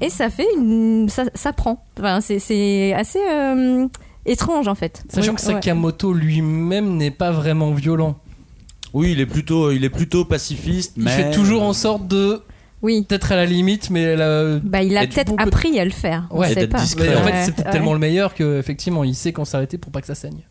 et 0.00 0.10
ça 0.10 0.30
fait, 0.30 0.46
une, 0.56 1.08
ça, 1.08 1.24
ça 1.34 1.52
prend. 1.52 1.84
Enfin, 1.98 2.20
c'est- 2.20 2.92
assez 2.92 3.20
euh, 3.30 3.86
étrange 4.26 4.68
en 4.68 4.74
fait. 4.74 5.02
Sachant 5.08 5.32
Oui, 5.32 5.36
que 5.36 5.42
ouais. 5.46 5.52
Sakamoto 5.54 6.12
lui-même 6.12 6.96
n'est 6.96 7.10
pas 7.10 7.30
vraiment 7.30 7.70
violent. 7.72 8.16
Oui, 8.94 9.12
il 9.12 9.20
est 9.20 9.26
plutôt, 9.26 9.70
il 9.70 9.84
est 9.84 9.90
plutôt 9.90 10.24
pacifiste, 10.24 10.94
Il 10.96 11.04
mais 11.04 11.10
fait 11.10 11.30
toujours 11.30 11.62
en 11.62 11.72
sorte 11.72 12.06
de 12.08 12.42
Oui. 12.82 13.04
peut-être 13.08 13.32
à 13.32 13.36
la 13.36 13.46
limite, 13.46 13.90
mais 13.90 14.16
Bah, 14.62 14.82
il 14.82 14.96
a 14.96 15.06
peut-être 15.06 15.32
appris 15.38 15.78
à 15.80 15.84
le 15.84 15.90
faire. 15.90 16.26
on 16.30 16.38
Ouais, 16.40 16.52
sait 16.54 16.66
pas. 16.68 16.80
discret. 16.80 17.08
mais 17.08 17.16
en 17.16 17.22
fait, 17.24 17.44
c'est 17.44 17.52
peut-être 17.54 17.66
ouais. 17.66 17.72
tellement 17.72 17.92
le 17.94 17.98
meilleur 17.98 18.34
que 18.34 18.58
effectivement, 18.58 19.02
il 19.04 19.14
sait 19.14 19.32
quand 19.32 19.44
s'arrêter 19.44 19.78
pour 19.78 19.90
pas 19.92 20.00
que 20.00 20.06
ça 20.06 20.14
saigne. 20.14 20.42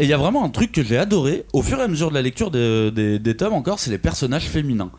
Et 0.00 0.04
il 0.04 0.08
y 0.08 0.12
a 0.12 0.16
vraiment 0.16 0.44
un 0.44 0.48
truc 0.48 0.70
que 0.72 0.82
j'ai 0.84 0.96
adoré 0.96 1.44
au 1.52 1.60
fur 1.62 1.78
et 1.78 1.82
à 1.82 1.88
mesure 1.88 2.08
de 2.10 2.14
la 2.14 2.22
lecture 2.22 2.50
des, 2.50 2.90
des- 2.92 3.18
des 3.18 3.36
tomes 3.36 3.52
encore, 3.54 3.78
c'est 3.80 3.90
les 3.90 3.98
personnages 3.98 4.46
féminins. 4.48 4.90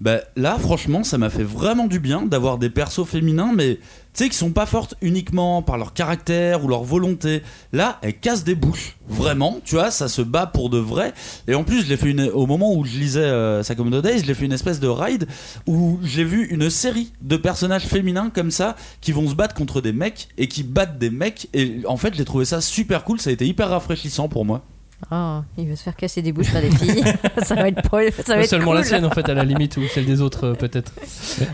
Bah, 0.00 0.18
là, 0.36 0.56
franchement, 0.58 1.04
ça 1.04 1.16
m'a 1.16 1.30
fait 1.30 1.44
vraiment 1.44 1.86
du 1.86 2.00
bien 2.00 2.22
d'avoir 2.26 2.58
des 2.58 2.68
persos 2.70 3.04
féminins, 3.06 3.52
mais 3.54 3.78
tu 4.14 4.24
sais, 4.24 4.28
qui 4.28 4.36
sont 4.36 4.50
pas 4.50 4.66
fortes 4.66 4.94
uniquement 5.00 5.62
par 5.62 5.78
leur 5.78 5.94
caractère 5.94 6.64
ou 6.64 6.68
leur 6.68 6.84
volonté. 6.84 7.42
Là, 7.72 7.98
elles 8.02 8.18
cassent 8.18 8.44
des 8.44 8.54
bouches. 8.54 8.96
Vraiment, 9.08 9.60
tu 9.64 9.76
vois, 9.76 9.90
ça 9.90 10.08
se 10.08 10.20
bat 10.20 10.46
pour 10.46 10.68
de 10.68 10.78
vrai. 10.78 11.14
Et 11.48 11.54
en 11.54 11.64
plus, 11.64 11.86
je 11.86 11.96
fait 11.96 12.10
une, 12.10 12.28
au 12.28 12.46
moment 12.46 12.74
où 12.74 12.84
je 12.84 12.98
lisais 12.98 13.20
euh, 13.20 13.62
Sakamoto 13.62 14.02
Days, 14.02 14.20
je 14.20 14.26
l'ai 14.26 14.34
fait 14.34 14.44
une 14.44 14.52
espèce 14.52 14.80
de 14.80 14.88
ride 14.88 15.26
où 15.66 15.98
j'ai 16.02 16.24
vu 16.24 16.46
une 16.46 16.68
série 16.68 17.12
de 17.22 17.36
personnages 17.36 17.86
féminins 17.86 18.30
comme 18.30 18.50
ça 18.50 18.76
qui 19.00 19.12
vont 19.12 19.28
se 19.28 19.34
battre 19.34 19.54
contre 19.54 19.80
des 19.80 19.92
mecs 19.92 20.28
et 20.36 20.46
qui 20.46 20.62
battent 20.62 20.98
des 20.98 21.10
mecs. 21.10 21.48
Et 21.54 21.80
en 21.86 21.96
fait, 21.96 22.14
j'ai 22.14 22.26
trouvé 22.26 22.44
ça 22.44 22.60
super 22.60 23.04
cool. 23.04 23.18
Ça 23.18 23.30
a 23.30 23.32
été 23.32 23.46
hyper 23.46 23.70
rafraîchissant 23.70 24.28
pour 24.28 24.44
moi. 24.44 24.62
Oh, 25.10 25.40
il 25.58 25.66
veut 25.68 25.76
se 25.76 25.82
faire 25.82 25.96
casser 25.96 26.22
des 26.22 26.32
bouches 26.32 26.52
par 26.52 26.62
des 26.62 26.70
filles. 26.70 27.02
ça 27.44 27.54
va 27.54 27.68
être, 27.68 27.82
pro- 27.82 27.98
ça 27.98 28.22
va 28.28 28.34
Pas 28.36 28.42
être 28.44 28.48
seulement 28.50 28.72
la 28.72 28.84
sienne 28.84 29.04
en 29.04 29.10
fait 29.10 29.28
à 29.28 29.34
la 29.34 29.44
limite 29.44 29.76
ou 29.76 29.82
celle 29.92 30.06
des 30.06 30.20
autres 30.20 30.48
euh, 30.48 30.54
peut-être. 30.54 30.92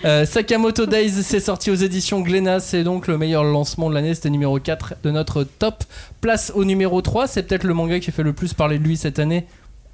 Euh, 0.05 0.25
Sakamoto 0.27 0.87
Days 0.87 1.11
c'est 1.23 1.41
sorti 1.41 1.71
aux 1.71 1.75
éditions 1.75 2.21
Glénat, 2.21 2.61
c'est 2.61 2.85
donc 2.85 3.07
le 3.07 3.17
meilleur 3.19 3.45
lancement 3.45 3.89
de 3.89 3.95
l'année, 3.95 4.15
c'était 4.15 4.31
numéro 4.31 4.59
4 4.61 4.95
de 5.03 5.11
notre 5.11 5.45
top. 5.45 5.83
Place 6.21 6.53
au 6.55 6.65
numéro 6.65 7.01
3, 7.01 7.27
c'est 7.27 7.45
peut-être 7.45 7.65
le 7.65 7.75
manga 7.75 7.99
qui 8.01 8.11
fait 8.11 8.23
le 8.23 8.33
plus 8.33 8.53
parler 8.55 8.79
de 8.79 8.85
lui 8.85 8.97
cette 8.97 9.19
année. 9.19 9.47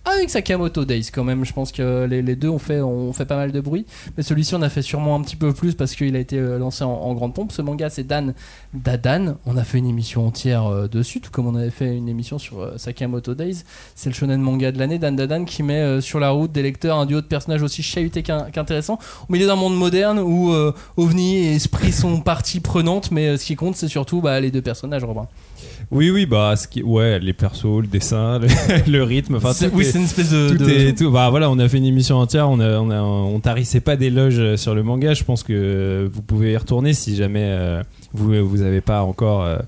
Avec 0.06 0.28
Sakamoto 0.28 0.84
Days 0.84 1.08
quand 1.10 1.24
même, 1.24 1.46
je 1.46 1.52
pense 1.54 1.72
que 1.72 2.04
les, 2.04 2.36
deux 2.36 2.50
ont 2.50 2.58
fait, 2.58 2.80
ont 2.82 3.12
fait 3.14 3.24
pas 3.24 3.36
mal 3.36 3.52
de 3.52 3.60
bruit. 3.60 3.86
Mais 4.16 4.22
celui-ci 4.22 4.54
on 4.54 4.60
a 4.60 4.68
fait 4.68 4.82
sûrement 4.82 5.16
un 5.16 5.22
petit 5.22 5.36
peu 5.36 5.54
plus 5.54 5.74
parce 5.74 5.94
qu'il 5.94 6.14
a 6.14 6.18
été 6.18 6.38
euh, 6.38 6.58
lancé 6.58 6.84
en, 6.84 7.14
grande 7.14 7.32
pompe. 7.32 7.52
Ce 7.52 7.62
manga 7.62 7.88
c'est 7.88 8.04
Dan 8.04 8.34
Dadan, 8.74 9.36
on 9.46 9.56
a 9.56 9.64
fait 9.64 9.78
une 9.78 9.86
émission 9.86 10.26
entière 10.26 10.66
euh, 10.66 10.88
dessus, 10.88 11.22
tout 11.22 11.30
comme 11.30 11.46
on 11.46 11.54
avait 11.54 11.70
fait 11.70 11.96
une 11.96 12.08
émission 12.10 12.38
sur 12.38 12.60
euh, 12.60 12.76
Sakamoto 12.76 13.34
Days. 13.34 13.62
C'est 13.94 14.10
le 14.10 14.14
shonen 14.14 14.40
manga 14.42 14.72
de 14.72 14.78
l'année, 14.78 14.98
Dan 14.98 15.16
Dadan, 15.16 15.46
qui 15.46 15.62
met 15.62 15.80
euh, 15.80 16.00
sur 16.02 16.20
la 16.20 16.30
route 16.30 16.52
des 16.52 16.62
lecteurs 16.62 16.98
un 16.98 17.06
duo 17.06 17.22
de 17.22 17.26
personnages 17.26 17.62
aussi 17.62 17.82
chahutés 17.82 18.22
qu'in- 18.22 18.50
qu'intéressants, 18.50 18.98
au 19.28 19.32
milieu 19.32 19.46
d'un 19.46 19.56
monde 19.56 19.76
moderne 19.76 20.18
où 20.18 20.52
euh, 20.52 20.72
OVNI 20.98 21.36
et 21.36 21.54
Esprit 21.54 21.92
sont 21.92 22.20
partie 22.20 22.60
prenante, 22.60 23.10
mais 23.10 23.28
euh, 23.28 23.36
ce 23.38 23.46
qui 23.46 23.56
compte 23.56 23.76
c'est 23.76 23.88
surtout 23.88 24.20
bah, 24.20 24.38
les 24.38 24.50
deux 24.50 24.62
personnages, 24.62 25.02
Robin. 25.04 25.28
Oui, 25.90 26.10
oui, 26.10 26.26
bah, 26.26 26.54
ce 26.56 26.66
qui... 26.68 26.82
ouais, 26.82 27.18
les 27.20 27.32
persos, 27.32 27.80
le 27.82 27.86
dessin, 27.86 28.38
le, 28.38 28.46
le 28.90 29.02
rythme, 29.02 29.36
enfin, 29.36 29.52
C'est- 29.52 29.70
tout 29.70 29.76
oui, 29.76 29.84
est- 29.84 29.90
c'est 29.92 29.98
une 29.98 30.04
espèce 30.04 30.30
de. 30.30 30.50
tout 30.56 30.64
de- 30.64 30.70
est 30.70 30.98
tout. 30.98 31.10
Bah 31.10 31.30
voilà 31.30 31.50
on 31.50 31.58
a 31.58 31.68
fait 31.68 31.78
une 31.78 31.84
émission 31.84 32.16
entière 32.16 32.48
on 32.50 32.58
a, 32.60 32.78
on 32.78 32.90
a 32.90 33.00
on 33.00 33.38
tarissait 33.40 33.80
pas 33.80 33.96
d'éloges 33.96 34.56
sur 34.56 34.74
le 34.74 34.82
manga. 34.82 35.14
Je 35.14 35.24
pense 35.24 35.42
que 35.42 36.08
vous 36.12 36.22
pouvez 36.22 36.52
y 36.52 36.56
retourner 36.56 36.92
si 36.94 37.14
jamais 37.16 37.44
euh, 37.44 37.82
vous 38.12 38.32
vous 38.48 38.62
avez 38.62 38.80
pas 38.80 39.02
encore 39.02 39.44
euh, 39.44 39.58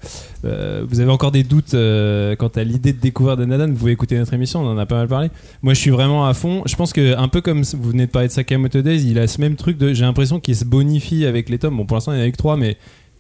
euh, 0.45 0.85
vous 0.89 1.01
avez 1.01 1.11
encore 1.11 1.31
des 1.33 1.43
doutes 1.43 1.75
euh, 1.75 2.37
quant 2.37 2.49
à 2.49 2.63
l'idée 2.65 2.93
de 2.93 3.01
découvrir 3.01 3.37
Danadan 3.37 3.69
vous 3.69 3.75
pouvez 3.79 3.93
écouter 3.93 4.17
notre 4.19 4.35
émission 4.35 4.61
on 4.61 4.69
en 4.71 4.79
a 4.79 4.87
pas 4.87 4.97
mal 4.97 5.09
parlé. 5.09 5.29
Moi 5.63 5.75
je 5.75 5.81
suis 5.81 5.91
vraiment 5.91 6.27
à 6.27 6.35
fond. 6.35 6.63
Je 6.67 6.77
pense 6.77 6.93
que 6.93 7.17
un 7.17 7.29
peu 7.29 7.41
comme 7.41 7.63
vous 7.63 7.91
venez 7.91 8.07
de 8.07 8.11
parler 8.11 8.29
de 8.29 8.33
Sakamoto 8.33 8.83
Days 8.83 9.05
il 9.09 9.19
a 9.19 9.27
ce 9.27 9.41
même 9.41 9.57
truc 9.57 9.79
de 9.79 9.93
j'ai 9.93 10.05
l'impression 10.05 10.41
qu'il 10.41 10.57
se 10.57 10.65
bonifie 10.65 11.25
avec 11.27 11.49
les 11.49 11.59
tomes. 11.59 11.77
Bon 11.77 11.87
pour 11.87 11.97
l'instant 11.97 12.13
il 12.13 12.19
y 12.19 12.21
en 12.21 12.25
a 12.25 12.27
eu 12.29 12.33
que 12.33 12.37
trois 12.37 12.57
mais 12.57 12.77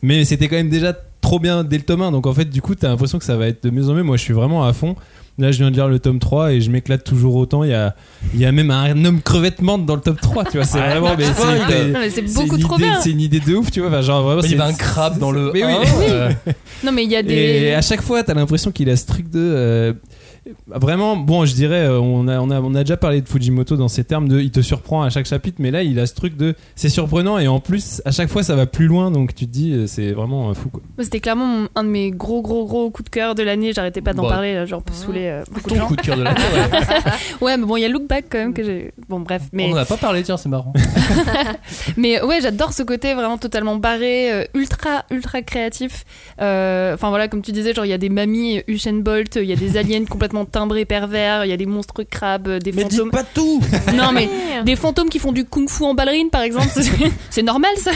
mais 0.07 0.24
c'était 0.24 0.47
quand 0.49 0.57
même 0.57 0.69
déjà 0.70 0.95
trop 1.20 1.39
bien 1.41 1.65
dès 1.65 1.77
le 1.78 1.83
tome 1.83 2.03
1 2.03 2.12
donc 2.12 2.27
en 2.27 2.33
fait 2.33 2.45
du 2.49 2.62
coup 2.62 2.74
t'as 2.77 2.89
l'impression 2.89 3.19
que 3.19 3.24
ça 3.24 3.37
va 3.37 3.49
être 3.49 3.65
de 3.65 3.70
mieux 3.70 3.89
en 3.91 3.95
mieux 3.95 4.03
moi 4.05 4.16
je 4.16 4.23
suis 4.23 4.33
vraiment 4.35 4.65
à 4.65 4.73
fond 4.73 4.95
Là, 5.39 5.53
je 5.53 5.59
viens 5.59 5.70
de 5.70 5.77
lire 5.77 5.87
le 5.89 5.99
tome 5.99 6.19
3 6.19 6.53
et 6.55 6.62
je 6.62 6.70
m'éclate 6.70 7.05
toujours 7.05 7.35
autant. 7.35 7.62
Il 7.62 7.69
y 7.69 7.74
a, 7.74 7.95
il 8.33 8.41
y 8.41 8.47
a 8.47 8.53
même 8.53 8.70
un 8.70 9.05
homme 9.05 9.20
crevette-menthe 9.20 9.85
dans 9.85 9.95
le 9.97 10.01
top 10.01 10.19
3, 10.19 10.45
tu 10.47 10.57
vois. 10.57 10.65
C'est 10.65 10.78
vraiment, 10.78 11.15
mais 11.15 11.24
c'est, 11.24 11.89
Non, 11.93 11.99
mais 12.01 12.09
c'est 12.09 12.27
c'est 12.27 12.35
beaucoup 12.43 12.57
trop 12.57 12.77
idée- 12.77 12.85
bien. 12.85 13.01
C'est 13.03 13.11
une 13.11 13.20
idée 13.20 13.41
de 13.41 13.55
ouf, 13.55 13.70
tu 13.70 13.81
vois. 13.81 13.91
Enfin, 13.91 14.01
genre, 14.01 14.23
vraiment, 14.23 14.41
Il 14.41 14.51
y 14.53 14.55
avait 14.55 14.62
un 14.62 14.73
crabe 14.73 15.19
dans 15.19 15.31
le. 15.31 15.51
Mais 15.53 15.62
oui. 15.62 15.73
1, 15.74 16.01
euh, 16.11 16.31
Non, 16.85 16.91
mais 16.93 17.05
il 17.05 17.11
y 17.11 17.16
a 17.16 17.20
Et 17.20 17.23
des. 17.23 17.73
à 17.74 17.83
chaque 17.83 18.01
fois, 18.01 18.23
t'as 18.23 18.33
l'impression 18.33 18.70
qu'il 18.70 18.89
a 18.89 18.97
ce 18.97 19.05
truc 19.05 19.28
de. 19.28 19.39
euh, 19.39 19.93
vraiment, 20.66 21.16
bon, 21.16 21.44
je 21.44 21.55
dirais, 21.55 21.86
euh, 21.86 21.98
on 22.01 22.28
a, 22.28 22.39
on, 22.40 22.51
a, 22.51 22.60
on 22.60 22.74
a 22.74 22.81
déjà 22.85 22.97
parlé 22.97 23.20
de 23.20 23.28
Fujimoto 23.28 23.77
dans 23.77 23.89
ces 23.89 24.05
termes 24.05 24.28
de 24.28 24.40
il 24.40 24.51
te 24.51 24.60
surprend 24.60 25.02
à 25.02 25.10
chaque 25.10 25.27
chapitre, 25.27 25.56
mais 25.60 25.70
là, 25.70 25.82
il 25.82 25.98
a 25.98 26.06
ce 26.06 26.14
truc 26.14 26.36
de 26.36 26.55
c'est 26.74 26.89
surprenant 26.89 27.39
et 27.39 27.48
en 27.48 27.60
plus, 27.60 28.02
à 28.05 28.10
chaque 28.10 28.28
fois, 28.28 28.43
ça 28.43 28.55
va 28.56 28.66
plus 28.66 28.86
loin, 28.86 29.10
donc 29.10 29.35
tu 29.35 29.47
te 29.47 29.51
dis, 29.52 29.73
euh, 29.73 29.86
c'est 29.86 30.12
vraiment 30.12 30.51
euh, 30.51 30.55
fou 30.55 30.68
quoi. 30.68 30.81
C'était 31.01 31.20
clairement 31.20 31.47
mon- 31.47 31.68
un 31.74 31.85
de 31.85 31.89
mes 31.89 32.10
gros, 32.10 32.43
gros, 32.43 32.64
gros 32.66 32.90
coups 32.90 33.10
de 33.10 33.14
cœur 33.14 33.35
de 33.35 33.43
l'année. 33.43 33.73
J'arrêtais 33.73 34.01
pas 34.02 34.12
d'en 34.12 34.23
Bon. 34.23 34.28
parler, 34.28 34.55
là, 34.55 34.66
genre 34.66 34.82
pour 34.82 34.94
saouler 34.97 35.27
euh, 35.27 35.44
beaucoup 35.51 35.70
de 35.70 35.74
ton 35.74 35.81
gens. 35.81 35.86
coup 35.89 35.97
de 35.97 36.02
cœur 36.02 36.16
de 36.16 36.23
l'année, 36.24 36.40
ouais. 36.55 37.12
Ouais, 37.40 37.56
mais 37.56 37.66
bon, 37.66 37.77
il 37.77 37.82
y 37.82 37.85
a 37.85 37.89
Look 37.89 38.06
Back 38.09 38.27
quand 38.31 38.39
même 38.39 38.55
que 38.55 38.62
j'ai. 38.64 38.93
Bon, 39.09 39.20
bref. 39.20 39.43
Mais, 39.52 39.68
On 39.70 39.73
en 39.74 39.77
a 39.77 39.85
pas 39.85 39.97
parlé, 39.97 40.23
tiens, 40.23 40.36
c'est 40.36 40.48
marrant. 40.48 40.73
mais 41.97 42.23
ouais, 42.23 42.40
j'adore 42.40 42.73
ce 42.73 42.82
côté 42.82 43.14
vraiment 43.14 43.39
totalement 43.39 43.77
barré, 43.77 44.48
ultra, 44.55 45.05
ultra 45.10 45.43
créatif. 45.43 46.05
Euh, 46.40 46.94
Enfin 46.94 47.09
voilà, 47.10 47.28
comme 47.28 47.43
tu 47.43 47.52
disais, 47.52 47.74
genre 47.74 47.85
il 47.85 47.89
y 47.90 47.93
a 47.94 47.98
des 47.98 48.09
mamies 48.09 48.62
Usain 48.68 48.94
Bolt, 49.01 49.36
il 49.36 49.44
y 49.48 49.52
a 49.52 49.56
des 49.56 49.77
aliens 49.77 50.05
complètement 50.10 50.36
timbrés 50.45 50.85
pervers, 50.85 51.45
il 51.45 51.49
y 51.51 51.53
a 51.53 51.57
des 51.57 51.67
monstres 51.67 52.03
crabes, 52.03 52.49
des 52.59 52.73
Mais 52.73 52.83
fantômes. 52.83 53.05
dites 53.05 53.11
pas 53.13 53.25
tout 53.25 53.61
Non 53.97 54.13
mais 54.13 54.29
des 54.65 54.77
fantômes 54.77 55.09
qui 55.09 55.19
font 55.19 55.33
du 55.33 55.45
kung-fu 55.45 55.85
en 55.85 55.95
ballerine 55.95 56.31
par 56.31 56.43
exemple, 56.43 56.69
c'est- 57.31 57.43
normal 57.43 57.71
ça. 57.77 57.93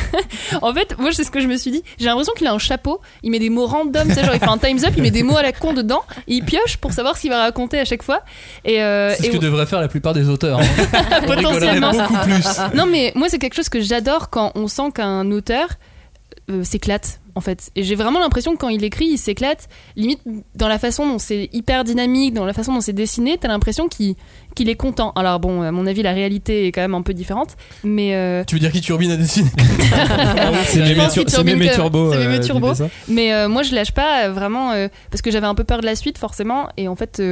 En 0.62 0.72
fait, 0.72 0.96
moi 0.98 1.10
c'est 1.12 1.24
ce 1.24 1.30
que 1.30 1.40
je 1.40 1.46
me 1.48 1.56
suis 1.56 1.70
dit. 1.70 1.82
J'ai 1.98 2.06
l'impression 2.06 2.32
qu'il 2.36 2.46
a 2.46 2.52
un 2.52 2.58
chapeau, 2.58 3.00
il 3.22 3.30
met 3.30 3.38
des 3.38 3.50
mots 3.50 3.66
random, 3.66 4.08
tu 4.08 4.14
sais, 4.14 4.24
genre 4.24 4.34
il 4.34 4.40
fait 4.40 4.48
un 4.48 4.58
times 4.58 4.84
up, 4.84 4.94
il 4.96 5.02
met 5.02 5.10
des 5.10 5.22
mots 5.22 5.36
à 5.36 5.42
la 5.42 5.52
con 5.52 5.72
dedans, 5.72 6.02
et 6.28 6.34
il 6.34 6.44
pioche 6.44 6.76
pour 6.76 6.92
savoir 6.92 7.16
ce 7.16 7.22
qu'il 7.22 7.30
va 7.30 7.38
raconter 7.42 7.78
à 7.80 7.84
chaque 7.84 8.02
fois. 8.02 8.22
Et, 8.64 8.82
euh, 8.82 9.12
C'est 9.16 9.24
ce 9.24 9.26
et- 9.28 9.30
que 9.32 9.36
devraient 9.38 9.66
faire 9.66 9.80
la 9.80 9.88
plupart 9.88 10.14
des 10.14 10.28
auteurs. 10.28 10.60
hein. 10.60 11.20
Potentiellement. 11.26 11.90
beaucoup 11.92 12.14
plus. 12.22 12.44
non 12.74 12.86
mais 12.86 13.12
moi 13.14 13.28
c'est 13.28 13.38
quelque 13.38 13.54
chose 13.54 13.68
que 13.68 13.80
j'adore 13.80 14.30
quand 14.30 14.52
on 14.54 14.68
sent 14.68 14.90
qu'un 14.94 15.30
auteur 15.30 15.68
euh, 16.50 16.64
s'éclate 16.64 17.20
en 17.40 17.42
fait. 17.42 17.70
Et 17.74 17.82
j'ai 17.82 17.94
vraiment 17.94 18.18
l'impression 18.20 18.52
que 18.52 18.58
quand 18.58 18.68
il 18.68 18.84
écrit, 18.84 19.06
il 19.06 19.16
s'éclate. 19.16 19.70
Limite 19.96 20.20
dans 20.54 20.68
la 20.68 20.78
façon 20.78 21.08
dont 21.08 21.18
c'est 21.18 21.48
hyper 21.54 21.84
dynamique, 21.84 22.34
dans 22.34 22.44
la 22.44 22.52
façon 22.52 22.74
dont 22.74 22.82
c'est 22.82 22.92
dessiné, 22.92 23.38
t'as 23.40 23.48
l'impression 23.48 23.88
qu'il 23.88 24.14
qu'il 24.56 24.68
est 24.68 24.74
content. 24.74 25.12
Alors 25.14 25.38
bon, 25.40 25.62
à 25.62 25.70
mon 25.72 25.86
avis, 25.86 26.02
la 26.02 26.12
réalité 26.12 26.66
est 26.66 26.72
quand 26.72 26.80
même 26.82 26.94
un 26.96 27.02
peu 27.02 27.14
différente, 27.14 27.56
mais 27.84 28.14
euh, 28.16 28.42
Tu 28.44 28.56
veux 28.56 28.60
dire 28.60 28.72
qui 28.72 28.80
turbine 28.80 29.12
à 29.12 29.16
dessiner 29.16 29.48
C'est 30.66 30.80
Mémé 30.82 31.06
que- 31.68 31.74
Turbo. 31.74 32.12
c'est 32.12 32.18
Mémé 32.18 32.40
Turbo. 32.40 32.72
Mais 33.08 33.32
euh, 33.32 33.48
moi, 33.48 33.62
je 33.62 33.74
lâche 33.74 33.92
pas 33.92 34.24
euh, 34.26 34.32
vraiment 34.32 34.72
parce 35.10 35.22
que 35.22 35.30
j'avais 35.30 35.46
un 35.46 35.54
peu 35.54 35.64
peur 35.64 35.80
de 35.80 35.86
la 35.86 35.94
suite, 35.94 36.18
forcément. 36.18 36.68
Et 36.76 36.88
en 36.88 36.96
fait, 36.96 37.22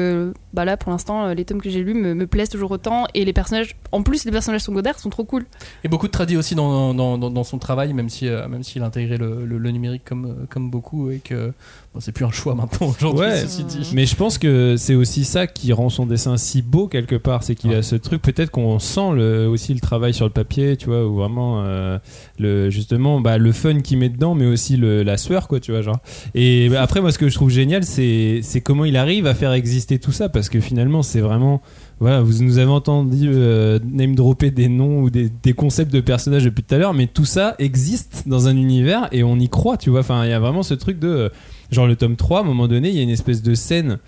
bah 0.54 0.64
là, 0.64 0.76
pour 0.76 0.90
l'instant, 0.92 1.28
les 1.34 1.44
tomes 1.44 1.60
que 1.60 1.70
j'ai 1.70 1.82
lus 1.82 1.94
me, 1.94 2.14
me 2.14 2.26
plaisent 2.26 2.48
toujours 2.48 2.70
autant. 2.70 3.06
Et 3.14 3.24
les 3.24 3.32
personnages, 3.32 3.76
en 3.92 4.02
plus, 4.02 4.24
les 4.24 4.30
personnages 4.32 4.62
secondaires 4.62 4.98
sont 4.98 5.10
trop 5.10 5.24
cool. 5.24 5.44
Et 5.84 5.88
beaucoup 5.88 6.06
de 6.06 6.12
tradis 6.12 6.36
aussi 6.36 6.54
dans, 6.54 6.94
dans, 6.94 7.18
dans, 7.18 7.30
dans 7.30 7.44
son 7.44 7.58
travail, 7.58 7.92
même 7.92 8.08
si 8.08 8.28
euh, 8.28 8.46
même 8.48 8.62
s'il 8.62 8.82
a 8.82 8.86
intégré 8.86 9.16
le, 9.16 9.44
le, 9.44 9.58
le 9.58 9.70
numérique 9.70 9.97
comme, 10.04 10.24
euh, 10.26 10.46
comme 10.48 10.70
beaucoup 10.70 11.10
et 11.10 11.18
que 11.18 11.52
bon, 11.94 12.00
c'est 12.00 12.12
plus 12.12 12.24
un 12.24 12.30
choix 12.30 12.54
maintenant 12.54 12.88
aujourd'hui, 12.98 13.20
Ouais, 13.26 13.36
ceci 13.40 13.64
dit. 13.64 13.90
mais 13.94 14.06
je 14.06 14.14
pense 14.16 14.38
que 14.38 14.76
c'est 14.76 14.94
aussi 14.94 15.24
ça 15.24 15.46
qui 15.46 15.72
rend 15.72 15.88
son 15.88 16.06
dessin 16.06 16.36
si 16.36 16.62
beau 16.62 16.88
quelque 16.88 17.16
part, 17.16 17.42
c'est 17.42 17.54
qu'il 17.54 17.72
a 17.74 17.82
ce 17.82 17.96
truc 17.96 18.22
peut-être 18.22 18.50
qu'on 18.50 18.78
sent 18.78 19.12
le, 19.14 19.46
aussi 19.48 19.74
le 19.74 19.80
travail 19.80 20.14
sur 20.14 20.24
le 20.26 20.32
papier, 20.32 20.76
tu 20.76 20.86
vois, 20.86 21.06
ou 21.06 21.14
vraiment 21.16 21.62
euh, 21.64 21.98
le 22.38 22.70
justement 22.70 23.20
bah, 23.20 23.38
le 23.38 23.52
fun 23.52 23.80
qu'il 23.80 23.98
met 23.98 24.08
dedans, 24.08 24.34
mais 24.34 24.46
aussi 24.46 24.76
le, 24.76 25.02
la 25.02 25.16
sueur 25.16 25.48
quoi, 25.48 25.60
tu 25.60 25.72
vois 25.72 25.82
genre. 25.82 25.98
Et 26.34 26.68
bah, 26.68 26.82
après 26.82 27.00
moi 27.00 27.12
ce 27.12 27.18
que 27.18 27.28
je 27.28 27.34
trouve 27.34 27.50
génial 27.50 27.84
c'est 27.84 28.40
c'est 28.42 28.60
comment 28.60 28.84
il 28.84 28.96
arrive 28.96 29.26
à 29.26 29.34
faire 29.34 29.52
exister 29.52 29.98
tout 29.98 30.12
ça 30.12 30.28
parce 30.28 30.48
que 30.48 30.60
finalement 30.60 31.02
c'est 31.02 31.20
vraiment 31.20 31.60
voilà, 32.00 32.20
vous 32.22 32.42
nous 32.44 32.58
avez 32.58 32.70
entendu 32.70 33.28
euh, 33.32 33.80
name 33.90 34.14
dropper 34.14 34.50
des 34.50 34.68
noms 34.68 35.02
ou 35.02 35.10
des, 35.10 35.30
des 35.42 35.52
concepts 35.52 35.92
de 35.92 36.00
personnages 36.00 36.44
depuis 36.44 36.62
tout 36.62 36.74
à 36.74 36.78
l'heure, 36.78 36.94
mais 36.94 37.08
tout 37.08 37.24
ça 37.24 37.56
existe 37.58 38.24
dans 38.26 38.46
un 38.46 38.56
univers 38.56 39.08
et 39.10 39.24
on 39.24 39.36
y 39.36 39.48
croit, 39.48 39.76
tu 39.76 39.90
vois. 39.90 40.00
Enfin, 40.00 40.24
il 40.24 40.30
y 40.30 40.32
a 40.32 40.38
vraiment 40.38 40.62
ce 40.62 40.74
truc 40.74 40.98
de. 41.00 41.08
euh, 41.08 41.28
genre, 41.72 41.86
le 41.88 41.96
tome 41.96 42.14
3, 42.14 42.38
à 42.38 42.42
un 42.42 42.44
moment 42.44 42.68
donné, 42.68 42.90
il 42.90 42.96
y 42.96 43.00
a 43.00 43.02
une 43.02 43.10
espèce 43.10 43.42
de 43.42 43.54
scène 43.54 43.98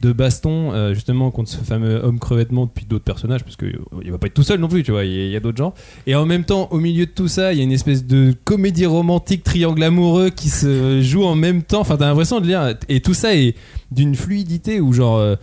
de 0.00 0.12
baston, 0.12 0.72
euh, 0.72 0.94
justement, 0.94 1.30
contre 1.30 1.50
ce 1.50 1.58
fameux 1.58 1.96
homme 2.02 2.18
crevettement, 2.18 2.66
depuis 2.66 2.86
d'autres 2.86 3.04
personnages, 3.04 3.44
parce 3.44 3.56
qu'il 3.56 3.76
va 4.10 4.16
pas 4.18 4.28
être 4.28 4.34
tout 4.34 4.44
seul 4.44 4.58
non 4.60 4.68
plus, 4.68 4.82
tu 4.82 4.92
vois, 4.92 5.04
il 5.04 5.28
y 5.28 5.36
a, 5.36 5.40
d'autres 5.40 5.58
gens. 5.58 5.74
Et 6.06 6.14
en 6.14 6.24
même 6.24 6.44
temps, 6.44 6.68
au 6.70 6.78
milieu 6.78 7.04
de 7.04 7.10
tout 7.10 7.28
ça, 7.28 7.52
il 7.52 7.58
y 7.58 7.60
a 7.60 7.64
une 7.64 7.72
espèce 7.72 8.06
de 8.06 8.32
comédie 8.44 8.86
romantique, 8.86 9.42
triangle 9.42 9.82
amoureux 9.82 10.30
qui 10.30 10.48
se 10.48 11.02
joue 11.02 11.24
en 11.24 11.34
même 11.34 11.62
temps. 11.64 11.80
Enfin, 11.80 11.96
t'as 11.96 12.06
l'impression 12.06 12.40
de 12.40 12.46
lire. 12.46 12.74
Et 12.88 13.00
tout 13.00 13.12
ça 13.12 13.34
est 13.34 13.56
d'une 13.90 14.14
fluidité 14.14 14.80
où, 14.80 14.92
genre. 14.92 15.16
euh, 15.16 15.34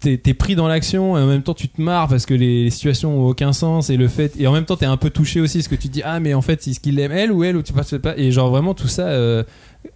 t'es 0.00 0.34
pris 0.34 0.54
dans 0.54 0.68
l'action 0.68 1.18
et 1.18 1.20
en 1.20 1.26
même 1.26 1.42
temps 1.42 1.54
tu 1.54 1.68
te 1.68 1.80
marres 1.80 2.08
parce 2.08 2.24
que 2.24 2.34
les, 2.34 2.70
situations 2.70 3.18
ont 3.18 3.28
aucun 3.28 3.52
sens 3.52 3.90
et 3.90 3.96
le 3.96 4.06
fait 4.06 4.32
et 4.38 4.46
en 4.46 4.52
même 4.52 4.64
temps 4.64 4.76
t'es 4.76 4.86
un 4.86 4.96
peu 4.96 5.10
touché 5.10 5.40
aussi 5.40 5.58
parce 5.58 5.68
que 5.68 5.74
tu 5.74 5.88
te 5.88 5.92
dis 5.92 6.02
ah 6.04 6.20
mais 6.20 6.34
en 6.34 6.42
fait 6.42 6.66
est-ce 6.66 6.78
qu'il 6.78 6.98
aime 7.00 7.12
elle 7.12 7.32
ou 7.32 7.42
elle 7.42 7.56
ou 7.56 7.62
tu 7.62 7.72
sais 7.82 7.98
pas. 7.98 8.16
Et 8.16 8.30
genre 8.30 8.50
vraiment 8.50 8.74
tout 8.74 8.88
ça 8.88 9.08
euh, 9.08 9.42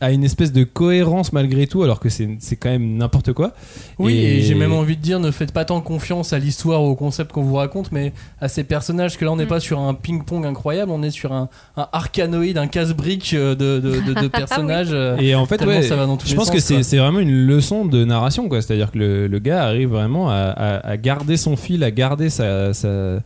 a 0.02 0.12
une 0.12 0.24
espèce 0.24 0.52
de 0.52 0.64
cohérence 0.64 1.32
malgré 1.32 1.66
tout 1.66 1.82
alors 1.82 2.00
que 2.00 2.08
c'est 2.08 2.28
c'est 2.40 2.56
quand 2.56 2.68
même 2.70 2.96
n'importe 2.96 3.32
quoi 3.32 3.52
Oui, 3.98 4.14
et, 4.16 4.42
j'ai 4.42 4.54
même 4.54 4.72
envie 4.72 4.96
de 4.96 5.02
dire, 5.02 5.20
ne 5.20 5.30
faites 5.30 5.52
pas 5.52 5.64
tant 5.64 5.80
confiance 5.80 6.32
à 6.32 6.38
l'histoire 6.38 6.82
ou 6.82 6.88
au 6.88 6.94
concept 6.94 7.32
qu'on 7.32 7.42
vous 7.42 7.54
raconte, 7.54 7.92
mais 7.92 8.12
à 8.40 8.48
ces 8.48 8.64
personnages, 8.64 9.16
que 9.16 9.24
là 9.24 9.32
on 9.32 9.36
n'est 9.36 9.46
pas 9.46 9.60
sur 9.60 9.78
un 9.80 9.94
ping-pong 9.94 10.44
incroyable, 10.44 10.90
on 10.92 11.02
est 11.02 11.10
sur 11.10 11.32
un, 11.32 11.48
un 11.76 11.88
arcanoïde, 11.92 12.58
un 12.58 12.66
casse-brique 12.66 13.32
euh, 13.34 13.54
de, 13.54 13.78
de, 13.80 14.00
de- 14.14 14.20
de 14.22 14.28
personnages. 14.42 14.88
euh, 14.92 15.16
Et 15.18 15.34
en 15.34 15.46
fait, 15.46 15.64
ouais, 15.64 15.82
ça 15.82 15.96
va 15.96 16.06
dans 16.06 16.16
tous 16.16 16.28
je 16.28 16.34
pense 16.34 16.46
sens, 16.46 16.54
que 16.68 16.82
c'est 16.82 16.96
vraiment 16.98 17.20
une 17.20 17.46
leçon 17.46 17.84
de 17.84 18.04
narration, 18.04 18.48
quoi. 18.48 18.60
C'est-à-dire 18.62 18.90
que 18.90 18.98
le, 18.98 19.26
le 19.28 19.38
gars 19.38 19.64
arrive 19.64 19.90
vraiment 19.90 20.30
à, 20.30 20.34
à- 20.34 20.86
à 20.88 20.96
garder 20.96 21.36
son 21.36 21.56
fil, 21.56 21.84
à 21.84 21.90
garder 21.90 22.28
sa, 22.30 22.74
sa- 22.74 23.20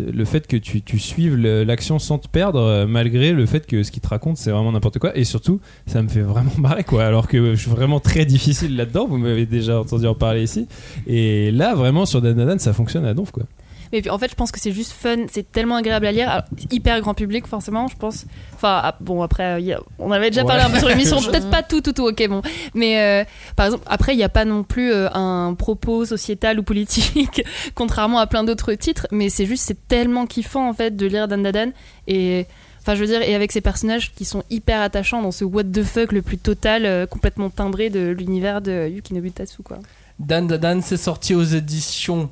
le 0.00 0.24
fait 0.24 0.46
que 0.46 0.56
tu, 0.56 0.82
tu 0.82 0.98
suives 0.98 1.36
l'action 1.36 1.98
sans 1.98 2.18
te 2.18 2.28
perdre, 2.28 2.60
euh, 2.60 2.86
malgré 2.86 3.32
le 3.32 3.46
fait 3.46 3.66
que 3.66 3.82
ce 3.82 3.90
qu'il 3.90 4.02
te 4.02 4.08
raconte, 4.08 4.36
c'est 4.36 4.50
vraiment 4.50 4.72
n'importe 4.72 4.98
quoi. 4.98 5.16
Et 5.16 5.24
surtout, 5.24 5.60
ça 5.86 6.02
me 6.02 6.08
fait 6.08 6.22
vraiment 6.22 6.52
marrer, 6.58 6.84
quoi. 6.84 7.04
Alors 7.04 7.28
que 7.28 7.54
je 7.54 7.60
suis 7.60 7.70
vraiment 7.70 8.00
très 8.00 8.24
difficile 8.24 8.76
là-dedans. 8.76 9.06
Vous 9.06 9.18
m'avez 9.18 9.46
déjà 9.46 9.80
entendu 9.80 10.06
en 10.06 10.14
parler 10.14 10.42
ici. 10.42 10.66
Et 11.06 11.50
là, 11.50 11.74
vraiment, 11.74 12.06
sur 12.06 12.22
Dan, 12.22 12.58
ça 12.58 12.72
fonctionne 12.72 13.04
à 13.04 13.14
donf, 13.14 13.30
quoi. 13.30 13.44
Mais 13.92 14.00
puis 14.00 14.10
en 14.10 14.18
fait, 14.18 14.30
je 14.30 14.34
pense 14.34 14.50
que 14.50 14.58
c'est 14.58 14.72
juste 14.72 14.92
fun, 14.92 15.26
c'est 15.30 15.50
tellement 15.52 15.76
agréable 15.76 16.06
à 16.06 16.12
lire, 16.12 16.28
Alors, 16.30 16.44
hyper 16.70 17.00
grand 17.00 17.14
public 17.14 17.46
forcément, 17.46 17.88
je 17.88 17.96
pense. 17.96 18.24
Enfin, 18.54 18.80
ah, 18.82 18.96
bon, 19.00 19.22
après, 19.22 19.72
a- 19.72 19.80
on 19.98 20.10
avait 20.10 20.30
déjà 20.30 20.44
parlé 20.44 20.62
Ouais. 20.62 20.68
un 20.68 20.72
peu 20.72 20.78
sur 20.78 20.88
l'émission, 20.88 21.20
peut-être 21.30 21.50
pas 21.50 21.62
tout, 21.62 21.80
tout, 21.80 21.92
tout, 21.92 22.06
ok, 22.08 22.26
bon. 22.28 22.42
Mais 22.74 23.00
euh, 23.00 23.24
par 23.56 23.66
exemple, 23.66 23.84
après, 23.88 24.14
il 24.14 24.16
n'y 24.16 24.22
a 24.24 24.28
pas 24.28 24.44
non 24.44 24.62
plus 24.64 24.92
euh, 24.92 25.08
un 25.12 25.54
propos 25.54 26.04
sociétal 26.06 26.58
ou 26.58 26.62
politique, 26.62 27.42
contrairement 27.74 28.18
à 28.18 28.26
plein 28.26 28.44
d'autres 28.44 28.72
titres, 28.74 29.06
mais 29.10 29.28
c'est 29.28 29.46
juste, 29.46 29.64
c'est 29.66 29.88
tellement 29.88 30.26
kiffant 30.26 30.68
en 30.68 30.72
fait 30.74 30.96
de 30.96 31.06
lire 31.06 31.28
Dan 31.28 31.42
Dan 31.42 31.72
Et. 32.08 32.46
Enfin, 32.84 32.96
je 32.96 33.00
veux 33.00 33.06
dire, 33.06 33.22
et 33.22 33.36
avec 33.36 33.52
ces 33.52 33.60
personnages 33.60 34.12
qui 34.12 34.24
sont 34.24 34.42
hyper 34.50 34.80
attachants 34.80 35.22
dans 35.22 35.30
ce 35.30 35.44
what 35.44 35.62
the 35.62 35.84
fuck 35.84 36.10
le 36.10 36.20
plus 36.20 36.36
total, 36.36 36.84
euh, 36.84 37.06
complètement 37.06 37.48
timbré 37.48 37.90
de 37.90 38.08
l'univers 38.10 38.60
de 38.60 38.88
Yukinobu 38.88 39.30
Tatsu, 39.30 39.62
quoi. 39.62 39.78
Dan 40.18 40.48
Dan 40.48 40.58
Dan, 40.58 40.82
c'est 40.82 40.96
sorti 40.96 41.32
aux 41.36 41.44
éditions 41.44 42.28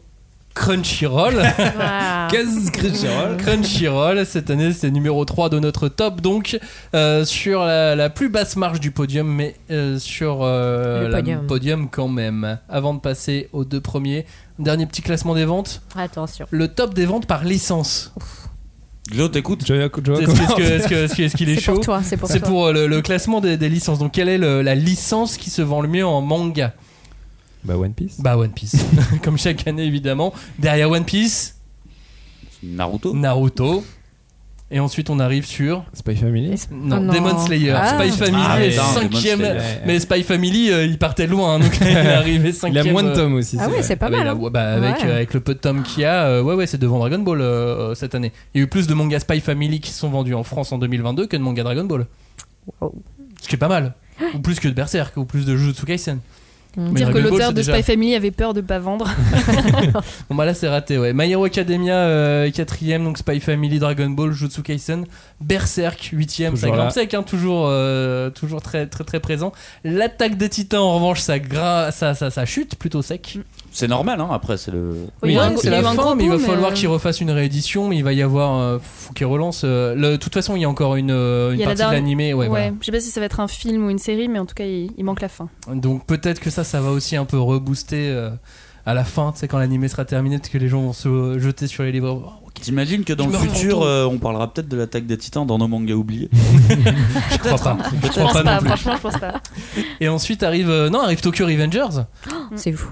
Crunchyroll. 0.54 1.34
Crunchyroll 2.30 3.36
Crunchyroll, 3.38 4.26
cette 4.26 4.50
année 4.50 4.72
c'est 4.72 4.90
numéro 4.90 5.24
3 5.24 5.48
de 5.48 5.58
notre 5.58 5.88
top, 5.88 6.20
donc 6.20 6.58
euh, 6.94 7.24
sur 7.24 7.64
la, 7.64 7.94
la 7.96 8.10
plus 8.10 8.28
basse 8.28 8.56
marge 8.56 8.80
du 8.80 8.90
podium, 8.90 9.26
mais 9.32 9.54
euh, 9.70 9.98
sur 9.98 10.40
euh, 10.42 11.02
Le 11.04 11.08
la 11.08 11.18
podium. 11.18 11.46
podium 11.46 11.88
quand 11.90 12.08
même. 12.08 12.58
Avant 12.68 12.94
de 12.94 13.00
passer 13.00 13.48
aux 13.52 13.64
deux 13.64 13.80
premiers, 13.80 14.26
dernier 14.58 14.86
petit 14.86 15.02
classement 15.02 15.34
des 15.34 15.44
ventes, 15.44 15.82
Attention. 15.96 16.46
le 16.50 16.68
top 16.68 16.94
des 16.94 17.06
ventes 17.06 17.26
par 17.26 17.44
licence. 17.44 18.12
T'écoutes? 19.32 19.64
Je- 19.66 19.74
je- 19.74 19.80
je- 20.04 20.12
Est-ce 20.12 20.30
que- 20.30 20.32
est-ce 20.32 20.54
que- 20.56 20.62
est-ce 20.62 20.88
que- 20.88 20.94
est-ce 20.94 21.14
que- 21.16 21.22
est-ce 21.22 21.36
qu'il 21.36 21.48
est, 21.50 21.54
C'est 21.56 21.60
chaud? 21.62 21.74
pour 21.74 21.84
toi, 21.84 22.00
c'est 22.04 22.16
pour 22.16 22.28
C'est 22.28 22.38
toi. 22.40 22.48
pour 22.48 22.72
le, 22.72 22.86
le 22.86 23.00
classement 23.02 23.40
des, 23.40 23.56
des 23.56 23.68
licences. 23.68 23.98
Donc 23.98 24.12
quelle 24.12 24.28
est 24.28 24.38
le- 24.38 24.62
la 24.62 24.74
licence 24.76 25.36
qui 25.36 25.50
se 25.50 25.62
vend 25.62 25.80
le 25.80 25.88
mieux 25.88 26.06
en 26.06 26.20
manga? 26.20 26.72
Bah, 27.64 27.76
One 27.76 27.92
Piece. 27.92 28.20
Bah 28.20 28.36
One 28.38 28.50
Piece, 28.52 28.76
comme 29.22 29.36
chaque 29.38 29.66
année 29.66 29.84
évidemment. 29.84 30.32
Derrière 30.58 30.90
One 30.90 31.04
Piece, 31.04 31.56
Naruto 32.62 33.14
Naruto. 33.14 33.84
Et 34.72 34.78
ensuite 34.78 35.10
on 35.10 35.18
arrive 35.18 35.44
sur 35.46 35.82
Spy 35.92 36.14
Family. 36.14 36.50
non, 36.70 36.98
Oh 36.98 37.00
non. 37.00 37.12
Demon 37.12 37.38
Slayer. 37.44 37.72
Ah. 37.72 37.98
Spy 37.98 38.10
Family 38.16 38.42
Ah, 38.46 38.64
est 38.64 38.70
cinquième. 38.70 39.42
Mais 39.84 39.98
Spy 39.98 40.22
Family, 40.22 40.70
euh, 40.70 40.84
il 40.86 40.96
partait 40.96 41.26
loin, 41.26 41.54
hein, 41.54 41.58
donc 41.58 41.76
il 41.80 41.88
est 41.88 41.96
arrivé 41.96 42.48
Il 42.50 42.54
cinquième. 42.54 42.86
a 42.86 42.92
moins 42.92 43.02
de 43.02 43.08
euh, 43.08 43.14
tomes 43.16 43.34
aussi. 43.34 43.56
Ah 43.58 43.68
ouais, 43.68 43.82
c'est 43.82 43.96
pas 43.96 44.06
ah 44.06 44.10
bah, 44.10 44.18
mal. 44.18 44.26
il 44.40 44.46
hein. 44.46 44.50
bah, 44.52 44.72
avec, 44.74 45.02
Ouais. 45.02 45.08
euh, 45.08 45.14
avec 45.16 45.34
le 45.34 45.40
peu 45.40 45.54
de 45.54 45.58
tomes 45.58 45.82
qu'il 45.82 46.02
y 46.02 46.04
a, 46.04 46.24
euh, 46.26 46.42
ouais, 46.42 46.54
ouais, 46.54 46.68
c'est 46.68 46.78
devant 46.78 46.98
Dragon 47.00 47.18
Ball 47.18 47.40
euh, 47.40 47.96
cette 47.96 48.14
année. 48.14 48.30
Il 48.54 48.58
y 48.58 48.60
a 48.60 48.64
eu 48.64 48.68
plus 48.68 48.86
de 48.86 48.94
mangas 48.94 49.20
Spy 49.20 49.40
Family 49.40 49.80
qui 49.80 49.90
sont 49.90 50.08
vendus 50.08 50.34
en 50.34 50.44
France 50.44 50.70
en 50.70 50.78
2022 50.78 51.26
que 51.26 51.36
de 51.36 51.42
mangas 51.42 51.64
Dragon 51.64 51.84
Ball. 51.84 52.06
Wow. 52.80 52.94
Ce 53.42 53.48
qui 53.48 53.56
est 53.56 53.58
pas 53.58 53.66
mal. 53.68 53.94
ou 54.34 54.38
plus 54.38 54.60
que 54.60 54.68
de 54.68 54.74
Berserk, 54.74 55.16
ou 55.16 55.24
plus 55.24 55.46
de 55.46 55.56
Jujutsu 55.56 55.84
Kaisen. 55.84 56.20
Mais 56.76 56.90
Dire 57.00 57.12
que 57.12 57.18
l'auteur 57.18 57.50
de 57.52 57.56
déjà- 57.56 57.74
Spy 57.74 57.82
Family 57.82 58.14
avait 58.14 58.30
peur 58.30 58.54
de 58.54 58.60
pas 58.60 58.78
vendre. 58.78 59.10
Bon 60.30 60.36
bah 60.36 60.44
là 60.44 60.54
c'est 60.54 60.68
raté 60.68 60.98
ouais. 60.98 61.12
My 61.12 61.30
Hero 61.30 61.44
Academia 61.44 61.94
euh, 61.94 62.50
quatrième 62.50 63.04
donc 63.04 63.18
Spy 63.18 63.40
Family, 63.40 63.78
Dragon 63.78 64.08
Ball, 64.10 64.32
Jutsu 64.32 64.62
Kaisen, 64.62 65.04
Berserk 65.40 66.10
huitième, 66.12 66.56
ça 66.56 66.66
Toujours 66.68 66.76
grimpe 66.76 66.92
sec 66.92 67.14
hein, 67.14 67.22
toujours 67.22 67.66
euh, 67.68 68.30
toujours 68.30 68.62
très 68.62 68.86
très 68.86 69.04
très 69.04 69.20
présent. 69.20 69.52
L'attaque 69.84 70.36
des 70.36 70.48
Titans 70.48 70.80
en 70.80 70.94
revanche 70.94 71.20
ça 71.20 71.38
gra... 71.38 71.90
ça, 71.90 72.14
ça 72.14 72.30
ça 72.30 72.46
chute 72.46 72.76
plutôt 72.76 73.02
sec. 73.02 73.38
C'est 73.72 73.86
normal, 73.88 74.20
hein, 74.20 74.28
après, 74.32 74.56
c'est 74.56 74.70
le. 74.72 75.06
Oui, 75.22 75.36
un- 75.38 75.56
c'est 75.56 75.70
la 75.70 75.82
fin 75.82 75.94
gros 75.94 76.14
mais 76.14 76.24
il 76.24 76.30
va 76.30 76.38
falloir 76.38 76.70
euh, 76.70 76.74
qu'il 76.74 76.88
refasse 76.88 77.20
une 77.20 77.30
réédition 77.30 77.88
mais 77.88 77.96
il 77.96 78.04
va 78.04 78.12
y 78.12 78.20
avoir 78.22 78.58
euh, 78.58 78.78
faut 78.82 79.12
qu'il 79.12 79.26
relance. 79.26 79.62
euh, 79.64 79.94
le- 79.94 80.10
De 80.12 80.16
toute 80.16 80.34
façon 80.34 80.56
il 80.56 80.62
y 80.62 80.64
a 80.64 80.68
encore 80.68 80.96
une, 80.96 81.10
euh, 81.12 81.52
une 81.52 81.58
Il 81.58 81.60
y 81.60 81.62
a 81.62 81.66
la 81.66 81.70
partie 81.70 81.76
de 81.76 81.78
dernière- 81.84 82.00
l'animé 82.00 82.34
ouais, 82.34 82.40
Ouais, 82.44 82.48
voilà. 82.48 82.70
je 82.80 82.86
sais 82.86 82.92
pas 82.92 83.00
si 83.00 83.10
ça 83.10 83.20
va 83.20 83.26
être 83.26 83.40
un 83.40 83.48
film 83.48 83.86
ou 83.86 83.90
une 83.90 83.98
série, 83.98 84.28
mais 84.28 84.38
en 84.40 84.46
tout 84.46 84.54
cas, 84.54 84.64
il, 84.64 84.90
il 84.98 85.04
manque 85.04 85.20
la 85.20 85.28
fin. 85.28 85.48
Donc 85.72 86.04
peut-être 86.06 86.40
que 86.40 86.50
ça, 86.50 86.64
ça 86.64 86.80
va 86.80 86.90
aussi 86.90 87.16
un 87.16 87.24
peu 87.24 87.38
rebooster 87.38 88.08
euh, 88.10 88.30
à 88.86 88.94
la 88.94 89.04
fin, 89.04 89.30
tu 89.32 89.38
sais, 89.40 89.48
quand 89.48 89.58
l'animé 89.58 89.86
sera 89.88 90.04
terminé, 90.04 90.38
peut-être 90.38 90.50
que 90.50 90.58
les 90.58 90.68
gens 90.68 90.80
vont 90.80 90.92
se 90.92 91.38
jeter 91.38 91.66
sur 91.66 91.82
les 91.84 91.92
livres. 91.92 92.22
Oh. 92.26 92.46
T'imagines 92.60 93.04
que 93.04 93.14
dans 93.14 93.24
Je 93.26 93.32
le 93.32 93.38
futur, 93.38 93.82
euh, 93.82 94.04
on 94.04 94.18
parlera 94.18 94.52
peut-être 94.52 94.68
de 94.68 94.76
l'attaque 94.76 95.06
des 95.06 95.16
titans 95.16 95.46
dans 95.46 95.56
nos 95.56 95.68
mangas 95.68 95.94
oubliés 95.94 96.28
Je 96.68 97.38
crois 97.38 97.56
pas. 97.76 97.78
Je 98.02 98.06
Je 98.06 98.10
crois 98.10 98.22
pense 98.24 98.32
pas 98.34 98.42
pas, 98.42 98.52
non 98.54 98.58
plus. 98.58 98.68
franchement, 98.68 98.92
je 98.96 99.00
pense 99.00 99.18
pas. 99.18 99.40
Et 100.00 100.08
ensuite 100.08 100.42
arrive, 100.42 100.68
euh, 100.68 100.90
non, 100.90 101.00
arrive 101.00 101.20
Tokyo 101.22 101.46
Revengers, 101.46 102.02
C'est 102.56 102.72
fou. 102.72 102.90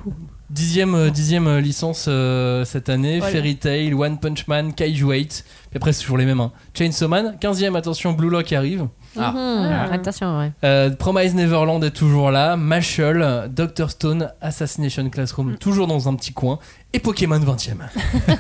Dixième, 0.59 0.95
euh, 0.97 1.11
dixième 1.11 1.47
euh, 1.47 1.61
licence 1.61 2.07
euh, 2.09 2.65
cette 2.65 2.89
année, 2.89 3.19
Voilà. 3.21 3.33
Fairy 3.33 3.57
Tail, 3.57 3.95
One 3.95 4.19
Punch 4.19 4.47
Man, 4.49 4.75
Kaiju 4.75 5.07
8, 5.11 5.45
puis 5.71 5.77
après 5.77 5.93
c'est 5.93 6.03
toujours 6.03 6.19
les 6.19 6.25
mêmes. 6.27 6.41
Hein. 6.41 6.51
Chainsaw 6.75 7.07
Man, 7.09 7.37
quinzième, 7.41 7.77
attention, 7.77 8.13
Blue 8.13 8.29
Lock 8.29 8.53
arrive. 8.53 8.87
Ah. 9.17 9.33
Ah. 9.37 9.93
Attention, 9.93 10.39
ouais. 10.39 10.53
Euh, 10.65 10.91
Promise 10.91 11.35
Neverland 11.35 11.83
est 11.85 11.91
toujours 11.93 12.31
là, 12.31 12.57
Mashal, 12.57 13.49
Doctor 13.55 13.91
Stone, 13.91 14.31
Assassination 14.41 15.09
Classroom, 15.11 15.57
toujours 15.57 15.87
dans 15.87 16.09
un 16.09 16.15
petit 16.15 16.33
coin, 16.33 16.59
et 16.93 16.99
Pokémon 16.99 17.39
20ème. 17.39 17.83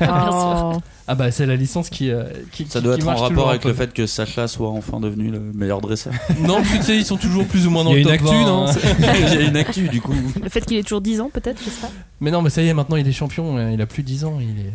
Oh. 0.02 0.72
Ah 1.10 1.14
bah 1.14 1.30
c'est 1.30 1.46
la 1.46 1.56
licence 1.56 1.88
qui, 1.88 2.10
euh, 2.10 2.24
qui 2.52 2.66
Ça 2.68 2.80
qui- 2.80 2.84
doit 2.84 2.96
qui 2.96 3.00
être 3.00 3.08
en 3.08 3.14
rapport 3.16 3.48
avec 3.48 3.64
le 3.64 3.72
fait 3.72 3.94
que 3.94 4.04
Sacha 4.04 4.46
soit 4.46 4.68
enfin 4.68 5.00
devenu 5.00 5.30
le 5.30 5.40
meilleur 5.40 5.80
dresseur. 5.80 6.12
Non, 6.46 6.60
tu 6.60 6.82
sais, 6.82 6.98
ils 6.98 7.04
sont 7.06 7.16
toujours 7.16 7.46
plus 7.46 7.66
ou 7.66 7.70
moins 7.70 7.82
dans 7.82 7.92
Il 7.94 8.00
y 8.00 8.04
le 8.04 8.10
a 8.10 8.18
top 8.18 8.26
une 8.26 8.28
actu, 8.28 8.44
20, 8.44 8.46
non 8.46 8.66
hein. 8.68 8.72
Il 9.32 9.34
y 9.34 9.36
a 9.38 9.40
une 9.48 9.56
actu 9.56 9.88
du 9.88 10.02
coup. 10.02 10.12
Le 10.42 10.50
fait 10.50 10.60
qu'il 10.66 10.76
ait 10.76 10.82
toujours 10.82 11.00
10 11.00 11.22
ans, 11.22 11.30
peut-être, 11.32 11.58
je 11.64 11.70
sais 11.70 11.80
pas. 11.80 11.88
Mais 12.20 12.30
non, 12.30 12.42
mais 12.42 12.50
ça 12.50 12.62
y 12.62 12.68
est, 12.68 12.74
maintenant 12.74 12.96
il 12.96 13.06
est 13.06 13.12
champion, 13.12 13.56
euh, 13.58 13.70
il 13.70 13.80
a 13.80 13.86
plus 13.86 14.02
10 14.02 14.24
ans, 14.24 14.38
il 14.40 14.66
est. 14.66 14.72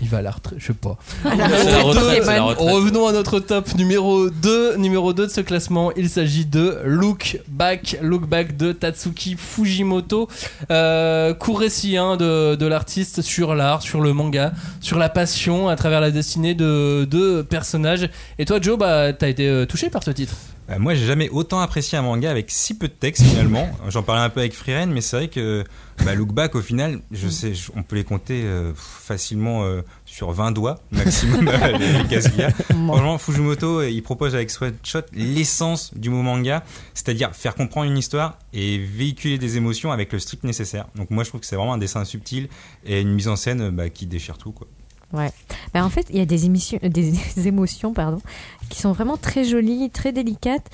Il 0.00 0.08
va 0.08 0.18
à 0.18 0.22
la 0.22 0.30
retraite, 0.30 0.58
je 0.58 0.68
sais 0.68 0.72
pas. 0.72 0.96
C'est 1.22 1.36
la 1.36 1.82
retraite. 1.82 2.22
c'est 2.24 2.34
la 2.34 2.42
retraite. 2.42 2.70
Revenons 2.70 3.06
à 3.06 3.12
notre 3.12 3.38
top 3.38 3.74
numéro 3.74 4.30
2. 4.30 4.76
Numéro 4.78 5.12
2 5.12 5.26
de 5.26 5.30
ce 5.30 5.42
classement, 5.42 5.92
il 5.92 6.08
s'agit 6.08 6.46
de 6.46 6.78
Look 6.84 7.38
Back. 7.48 7.98
Look 8.02 8.26
Back 8.26 8.56
de 8.56 8.72
Tatsuki 8.72 9.36
Fujimoto. 9.36 10.28
Euh, 10.70 11.34
court 11.34 11.60
récit 11.60 11.98
hein, 11.98 12.16
de, 12.16 12.56
de 12.56 12.66
l'artiste 12.66 13.20
sur 13.20 13.54
l'art, 13.54 13.82
sur 13.82 14.00
le 14.00 14.12
manga, 14.12 14.52
sur 14.80 14.98
la 14.98 15.10
passion 15.10 15.68
à 15.68 15.76
travers 15.76 16.00
la 16.00 16.10
destinée 16.10 16.54
de 16.54 17.06
deux 17.08 17.44
personnages. 17.44 18.08
Et 18.38 18.44
toi, 18.46 18.58
Joe, 18.60 18.78
bah, 18.78 19.12
t'as 19.12 19.28
été 19.28 19.46
euh, 19.46 19.66
touché 19.66 19.90
par 19.90 20.02
ce 20.02 20.10
titre 20.10 20.34
moi, 20.78 20.94
j'ai 20.94 21.04
jamais 21.06 21.28
autant 21.28 21.60
apprécié 21.60 21.98
un 21.98 22.02
manga 22.02 22.30
avec 22.30 22.50
si 22.50 22.74
peu 22.74 22.88
de 22.88 22.92
texte 22.92 23.22
finalement. 23.24 23.68
J'en 23.88 24.02
parlais 24.02 24.22
un 24.22 24.30
peu 24.30 24.40
avec 24.40 24.54
Freeren, 24.54 24.90
mais 24.90 25.00
c'est 25.00 25.16
vrai 25.16 25.28
que 25.28 25.64
bah, 26.04 26.14
Look 26.14 26.32
Back, 26.32 26.54
au 26.54 26.62
final, 26.62 27.00
je 27.10 27.28
sais, 27.28 27.52
je- 27.54 27.70
on 27.76 27.82
peut 27.82 27.96
les 27.96 28.04
compter 28.04 28.42
euh, 28.44 28.72
facilement 28.74 29.64
euh, 29.64 29.82
sur 30.06 30.30
20 30.32 30.52
doigts 30.52 30.80
maximum 30.90 31.48
euh, 31.52 31.78
les. 31.78 32.20
Franchement, 32.86 33.18
Fujimoto, 33.18 33.80
euh, 33.80 33.90
il 33.90 34.02
propose 34.02 34.34
avec 34.34 34.50
Sweatshot 34.50 35.02
l'essence 35.12 35.92
du 35.94 36.10
mot 36.10 36.22
manga, 36.22 36.64
c'est-à-dire 36.94 37.34
faire 37.34 37.54
comprendre 37.54 37.90
une 37.90 37.98
histoire 37.98 38.38
et 38.52 38.78
véhiculer 38.78 39.38
des 39.38 39.56
émotions 39.56 39.92
avec 39.92 40.12
le 40.12 40.18
strict 40.18 40.44
nécessaire. 40.44 40.86
Donc 40.96 41.10
moi, 41.10 41.24
je 41.24 41.28
trouve 41.28 41.40
que 41.40 41.46
c'est 41.46 41.56
vraiment 41.56 41.74
un 41.74 41.78
dessin 41.78 42.04
subtil 42.04 42.48
et 42.86 43.00
une 43.00 43.12
mise 43.12 43.28
en 43.28 43.36
scène 43.36 43.60
euh, 43.60 43.70
bah, 43.70 43.90
qui 43.90 44.06
déchire 44.06 44.38
tout. 44.38 44.52
Quoi. 44.52 44.66
Ouais. 45.12 45.30
Bah, 45.74 45.84
en 45.84 45.90
fait, 45.90 46.06
il 46.08 46.16
y 46.16 46.20
a 46.20 46.24
des, 46.24 46.46
émissions, 46.46 46.78
des 46.82 47.12
émotions 47.46 47.92
pardon, 47.92 48.22
qui 48.68 48.80
sont 48.80 48.92
vraiment 48.92 49.16
très 49.16 49.44
jolies, 49.44 49.90
très 49.90 50.12
délicates. 50.12 50.66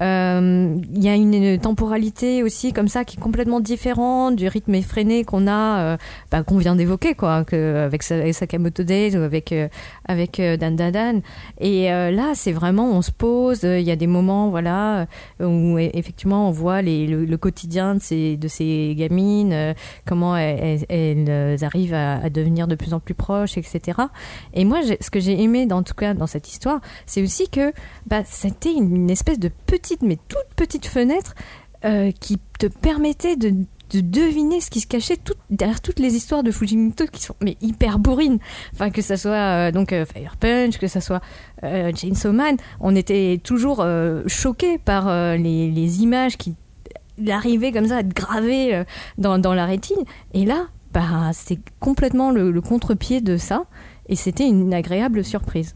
Euh, 0.00 0.76
Il 0.94 1.02
y 1.02 1.08
a 1.08 1.14
une, 1.14 1.58
temporalité 1.58 2.42
aussi 2.42 2.72
comme 2.72 2.88
ça 2.88 3.04
qui 3.04 3.16
est 3.16 3.20
complètement 3.20 3.60
différente 3.60 4.36
du 4.36 4.48
rythme 4.48 4.74
effréné 4.74 5.24
qu'on 5.24 5.46
a, 5.46 5.78
euh, 5.80 5.96
bah, 6.30 6.42
qu'on 6.42 6.58
vient 6.58 6.76
d'évoquer, 6.76 7.14
quoi, 7.14 7.44
que, 7.44 7.84
avec, 7.84 8.02
Sa- 8.02 8.16
avec 8.16 8.34
Sakamoto 8.34 8.82
Days 8.82 9.16
ou 9.16 9.22
avec, 9.22 9.52
euh, 9.52 9.68
avec 10.06 10.38
euh, 10.40 10.56
Dan 10.56 10.76
Dan 10.76 10.92
Dan. 10.92 11.22
Et 11.60 11.92
euh, 11.92 12.10
là, 12.10 12.32
c'est 12.34 12.52
vraiment, 12.52 12.90
on 12.90 13.02
se 13.02 13.10
pose, 13.10 13.64
euh, 13.64 13.78
il 13.78 13.86
y 13.86 13.90
a 13.90 13.96
des 13.96 14.06
moments, 14.06 14.48
voilà, 14.50 15.06
euh, 15.40 15.46
où 15.46 15.78
e- 15.78 15.90
effectivement 15.94 16.48
on 16.48 16.50
voit 16.50 16.82
le, 16.82 17.36
quotidien 17.36 17.94
de 17.94 18.00
ces, 18.00 18.94
gamines, 18.96 19.52
euh, 19.52 19.74
comment 20.06 20.36
elles, 20.36 20.84
arrivent 21.64 21.94
à, 21.94 22.28
devenir 22.30 22.66
de 22.66 22.74
plus 22.74 22.92
en 22.92 23.00
plus 23.00 23.14
proches, 23.14 23.56
etc. 23.56 23.98
Et 24.52 24.64
moi, 24.64 24.80
ce 25.00 25.10
que 25.10 25.20
j'ai 25.20 25.40
aimé, 25.42 25.66
dans, 25.66 25.78
en 25.78 25.82
tout 25.82 25.94
cas 25.94 26.14
dans 26.14 26.26
cette 26.26 26.48
histoire, 26.48 26.80
c'est 27.06 27.22
aussi 27.22 27.35
que 27.44 27.72
bah, 28.06 28.22
c'était 28.24 28.72
une, 28.72 29.10
espèce 29.10 29.38
de 29.38 29.50
petite, 29.66 30.02
mais 30.02 30.18
toute 30.28 30.48
petite 30.56 30.86
fenêtre 30.86 31.34
euh, 31.84 32.10
qui 32.10 32.38
te 32.58 32.66
permettait 32.66 33.36
de, 33.36 33.54
de 33.92 34.00
deviner 34.00 34.60
ce 34.60 34.70
qui 34.70 34.80
se 34.80 34.86
cachait 34.86 35.18
derrière 35.50 35.80
toutes 35.80 35.98
les 35.98 36.16
histoires 36.16 36.42
de 36.42 36.50
Fujimoto 36.50 37.06
qui 37.06 37.22
sont 37.22 37.36
mais 37.40 37.56
hyper 37.60 37.98
bourrines. 37.98 38.38
Enfin, 38.72 38.90
que 38.90 39.02
ça 39.02 39.16
soit 39.16 39.32
euh, 39.32 39.70
donc 39.70 39.92
euh, 39.92 40.04
Fire 40.04 40.36
Punch, 40.36 40.78
que 40.78 40.88
ça 40.88 41.00
soit 41.00 41.20
euh, 41.62 41.92
Chainsaw 41.94 42.32
Man, 42.32 42.56
on 42.80 42.96
était 42.96 43.40
toujours 43.42 43.86
choqués 44.26 44.78
par 44.78 45.36
les, 45.36 46.02
images 46.02 46.36
qui 46.36 46.54
arrivaient 47.28 47.72
comme 47.72 47.86
ça 47.86 47.96
à 47.96 48.00
être 48.00 48.14
gravées 48.14 48.84
dans, 49.18 49.38
dans 49.38 49.54
la 49.54 49.64
rétine. 49.64 50.02
Et 50.34 50.44
là, 50.44 50.66
bah, 50.92 51.30
c'était 51.32 51.60
complètement 51.80 52.30
le 52.30 52.60
contre-pied 52.60 53.20
de 53.20 53.36
ça. 53.36 53.64
Et 54.08 54.16
c'était 54.16 54.46
une 54.46 54.74
agréable 54.74 55.24
surprise. 55.24 55.74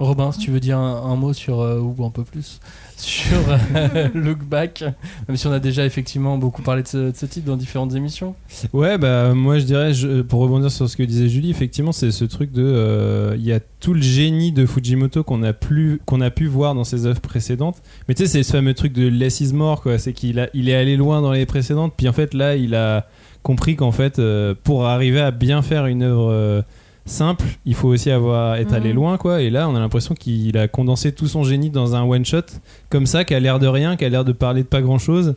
Robin, 0.00 0.32
si 0.32 0.38
tu 0.40 0.50
veux 0.50 0.60
dire 0.60 0.78
un, 0.78 1.02
un 1.12 1.14
mot 1.16 1.32
sur, 1.32 1.60
euh, 1.60 1.78
ou 1.78 2.04
un 2.04 2.10
peu 2.10 2.24
plus, 2.24 2.58
sur 2.96 3.36
euh, 3.76 4.08
Look 4.14 4.42
Back, 4.44 4.82
même 5.28 5.36
si 5.36 5.46
on 5.46 5.52
a 5.52 5.58
déjà 5.60 5.84
effectivement 5.84 6.38
beaucoup 6.38 6.62
parlé 6.62 6.82
de 6.82 6.88
ce, 6.88 6.96
de 7.10 7.16
ce 7.16 7.26
titre 7.26 7.46
dans 7.46 7.56
différentes 7.56 7.94
émissions. 7.94 8.34
Ouais, 8.72 8.96
bah 8.98 9.34
moi 9.34 9.58
je 9.58 9.64
dirais, 9.64 9.92
je- 9.94 10.22
pour 10.22 10.40
rebondir 10.40 10.70
sur 10.70 10.88
ce 10.88 10.96
que 10.96 11.02
disait 11.02 11.28
Julie, 11.28 11.50
effectivement 11.50 11.92
c'est 11.92 12.10
ce 12.10 12.24
truc 12.24 12.50
de, 12.52 12.62
euh, 12.64 13.34
il 13.36 13.44
y 13.44 13.52
a 13.52 13.60
tout 13.80 13.92
le 13.94 14.00
génie 14.02 14.52
de 14.52 14.64
Fujimoto 14.66 15.22
qu'on 15.22 15.42
a 15.42 15.52
plus, 15.52 16.00
qu'on 16.06 16.20
a 16.22 16.30
pu 16.30 16.46
voir 16.46 16.74
dans 16.74 16.84
ses 16.84 17.06
œuvres 17.06 17.20
précédentes. 17.20 17.82
Mais 18.08 18.14
tu 18.14 18.24
sais, 18.24 18.28
c'est 18.28 18.42
ce 18.42 18.52
fameux 18.52 18.74
truc 18.74 18.92
de 18.94 19.06
less 19.06 19.40
is 19.40 19.52
more, 19.52 19.82
quoi. 19.82 19.98
C'est 19.98 20.12
qu'il 20.14 20.40
a, 20.40 20.48
il 20.54 20.68
est 20.68 20.74
allé 20.74 20.96
loin 20.96 21.20
dans 21.22 21.32
les 21.32 21.46
précédentes, 21.46 21.92
puis 21.96 22.08
en 22.08 22.12
fait 22.14 22.32
là, 22.34 22.56
il 22.56 22.74
a 22.74 23.06
compris 23.42 23.76
qu'en 23.76 23.92
fait, 23.92 24.18
euh, 24.18 24.54
pour 24.64 24.86
arriver 24.86 25.20
à 25.20 25.30
bien 25.30 25.62
faire 25.62 25.86
une 25.86 26.02
œuvre 26.02 26.30
euh, 26.30 26.62
simple, 27.06 27.44
il 27.66 27.74
faut 27.74 27.88
aussi 27.88 28.10
avoir 28.10 28.56
être 28.56 28.72
allé 28.72 28.90
Mhm. 28.90 28.96
loin, 28.96 29.16
quoi. 29.18 29.42
Et 29.42 29.50
là, 29.50 29.68
on 29.68 29.74
a 29.74 29.80
l'impression 29.80 30.14
qu'il 30.14 30.56
a 30.58 30.68
condensé 30.68 31.12
tout 31.12 31.26
son 31.26 31.42
génie 31.44 31.70
dans 31.70 31.94
un 31.96 32.02
one 32.02 32.24
shot, 32.24 32.42
comme 32.88 33.06
ça, 33.06 33.24
qui 33.24 33.34
a 33.34 33.40
l'air 33.40 33.58
de 33.58 33.66
rien, 33.66 33.96
qui 33.96 34.04
a 34.04 34.08
l'air 34.08 34.24
de 34.24 34.32
parler 34.32 34.62
de 34.62 34.68
pas 34.68 34.82
grand 34.82 34.98
chose. 34.98 35.34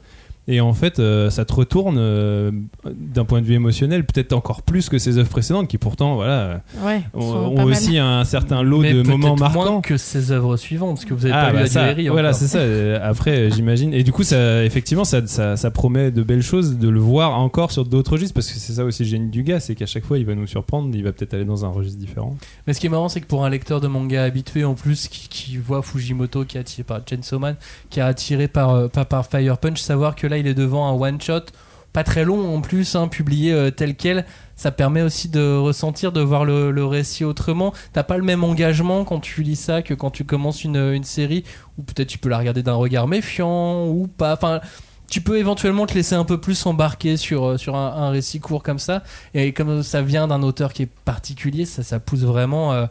Et 0.47 0.59
en 0.59 0.73
fait, 0.73 0.99
euh, 0.99 1.29
ça 1.29 1.45
te 1.45 1.53
retourne 1.53 1.95
euh, 1.97 2.51
d'un 2.85 3.23
point 3.23 3.39
de 3.39 3.45
vue 3.45 3.53
émotionnel, 3.53 4.05
peut-être 4.05 4.33
encore 4.33 4.61
plus 4.61 4.89
que 4.89 4.97
ses 4.97 5.17
œuvres 5.17 5.29
précédentes, 5.29 5.69
qui 5.69 5.77
pourtant, 5.77 6.15
voilà, 6.15 6.61
Ouais, 6.83 7.01
ont, 7.13 7.55
mal. 7.55 7.65
aussi 7.67 7.97
un 7.97 8.25
certain 8.25 8.61
lot 8.61 8.79
Mais 8.81 8.91
de 8.93 9.03
moments 9.03 9.37
moins 9.37 9.49
marquants. 9.49 9.79
que 9.81 9.95
ses 9.95 10.31
œuvres 10.33 10.57
suivantes, 10.57 10.95
parce 10.95 11.05
que 11.05 11.13
vous 11.13 11.25
avez 11.25 11.33
Ah, 11.33 11.45
pas 11.47 11.53
bah 11.53 11.61
lu 11.61 11.67
ça, 11.69 11.93
voilà, 12.11 12.33
c'est 12.33 12.47
ça. 12.47 12.57
Euh, 12.57 12.99
Après, 13.01 13.51
j'imagine. 13.55 13.93
Et 13.93 14.03
du 14.03 14.11
coup, 14.11 14.23
ça, 14.23 14.65
effectivement, 14.65 15.05
ça, 15.05 15.25
ça, 15.27 15.55
ça 15.55 15.71
promet 15.71 16.11
de 16.11 16.23
belles 16.23 16.41
choses 16.43 16.77
de 16.77 16.89
le 16.89 16.99
voir 16.99 17.39
encore 17.39 17.71
sur 17.71 17.85
d'autres 17.85 18.11
registres, 18.11 18.33
parce 18.33 18.51
que 18.51 18.59
c'est 18.59 18.73
ça 18.73 18.83
aussi 18.83 19.03
le 19.03 19.09
génie 19.09 19.29
du 19.29 19.43
gars, 19.43 19.61
c'est 19.61 19.75
qu'à 19.75 19.85
chaque 19.85 20.03
fois, 20.03 20.17
il 20.17 20.25
va 20.25 20.35
nous 20.35 20.45
surprendre, 20.47 20.89
il 20.93 21.05
va 21.05 21.13
peut-être 21.13 21.35
aller 21.35 21.45
dans 21.45 21.63
un 21.63 21.69
registre 21.69 21.99
différent. 21.99 22.35
Mais 22.67 22.73
ce 22.73 22.81
qui 22.81 22.87
est 22.87 22.89
marrant, 22.89 23.07
c'est 23.07 23.21
que 23.21 23.27
pour 23.27 23.45
un 23.45 23.49
lecteur 23.49 23.79
de 23.79 23.87
manga 23.87 24.21
habitué, 24.23 24.65
en 24.65 24.73
plus, 24.73 25.07
qui, 25.07 25.29
qui 25.29 25.55
voit 25.57 25.81
Fujimoto, 25.81 26.43
qui 26.43 26.57
est 26.57 26.59
attiré 26.59 26.83
par 26.83 26.99
Chainsaw 27.09 27.39
Man, 27.39 27.55
qui 27.89 27.99
est 28.01 28.03
attiré 28.03 28.49
par, 28.49 28.71
euh, 28.71 28.87
pas 28.89 29.05
par 29.05 29.25
Fire 29.25 29.57
Punch, 29.57 29.79
savoir 29.79 30.15
que 30.15 30.27
là, 30.27 30.32
il 30.37 30.47
est 30.47 30.53
devant 30.53 30.87
un 30.87 30.93
one-shot, 30.93 31.45
pas 31.93 32.03
très 32.03 32.25
long 32.25 32.55
en 32.55 32.61
plus, 32.61 32.95
hein, 32.95 33.07
publié 33.07 33.53
euh, 33.53 33.69
tel 33.69 33.95
quel, 33.95 34.25
ça 34.55 34.71
permet 34.71 35.01
aussi 35.01 35.29
de 35.29 35.55
ressentir, 35.57 36.11
de 36.11 36.21
voir 36.21 36.45
le, 36.45 36.71
le 36.71 36.85
récit 36.85 37.23
autrement. 37.23 37.73
T'as 37.91 38.03
pas 38.03 38.17
le 38.17 38.23
même 38.23 38.43
engagement 38.43 39.05
quand 39.05 39.19
tu 39.19 39.43
lis 39.43 39.55
ça 39.55 39.81
que 39.81 39.93
quand 39.93 40.09
tu 40.09 40.23
commences 40.23 40.63
une, 40.63 40.77
une 40.77 41.03
série, 41.03 41.43
ou 41.77 41.83
peut-être 41.83 42.07
tu 42.07 42.17
peux 42.17 42.29
la 42.29 42.37
regarder 42.37 42.63
d'un 42.63 42.73
regard 42.73 43.07
méfiant, 43.07 43.87
ou 43.87 44.07
pas. 44.07 44.33
Enfin, 44.33 44.61
tu 45.09 45.21
peux 45.21 45.37
éventuellement 45.37 45.85
te 45.85 45.93
laisser 45.93 46.15
un 46.15 46.23
peu 46.23 46.39
plus 46.39 46.65
embarquer 46.65 47.17
sur, 47.17 47.45
euh, 47.45 47.57
sur 47.57 47.75
un, 47.75 47.93
un 47.93 48.09
récit 48.09 48.39
court 48.39 48.63
comme 48.63 48.79
ça. 48.79 49.03
Et 49.35 49.53
comme 49.53 49.83
ça 49.83 50.01
vient 50.01 50.27
d'un 50.27 50.41
auteur 50.41 50.73
qui 50.73 50.83
est 50.83 50.89
particulier, 51.05 51.65
ça, 51.65 51.83
ça 51.83 51.99
pousse 51.99 52.21
vraiment 52.21 52.73
euh, 52.73 52.87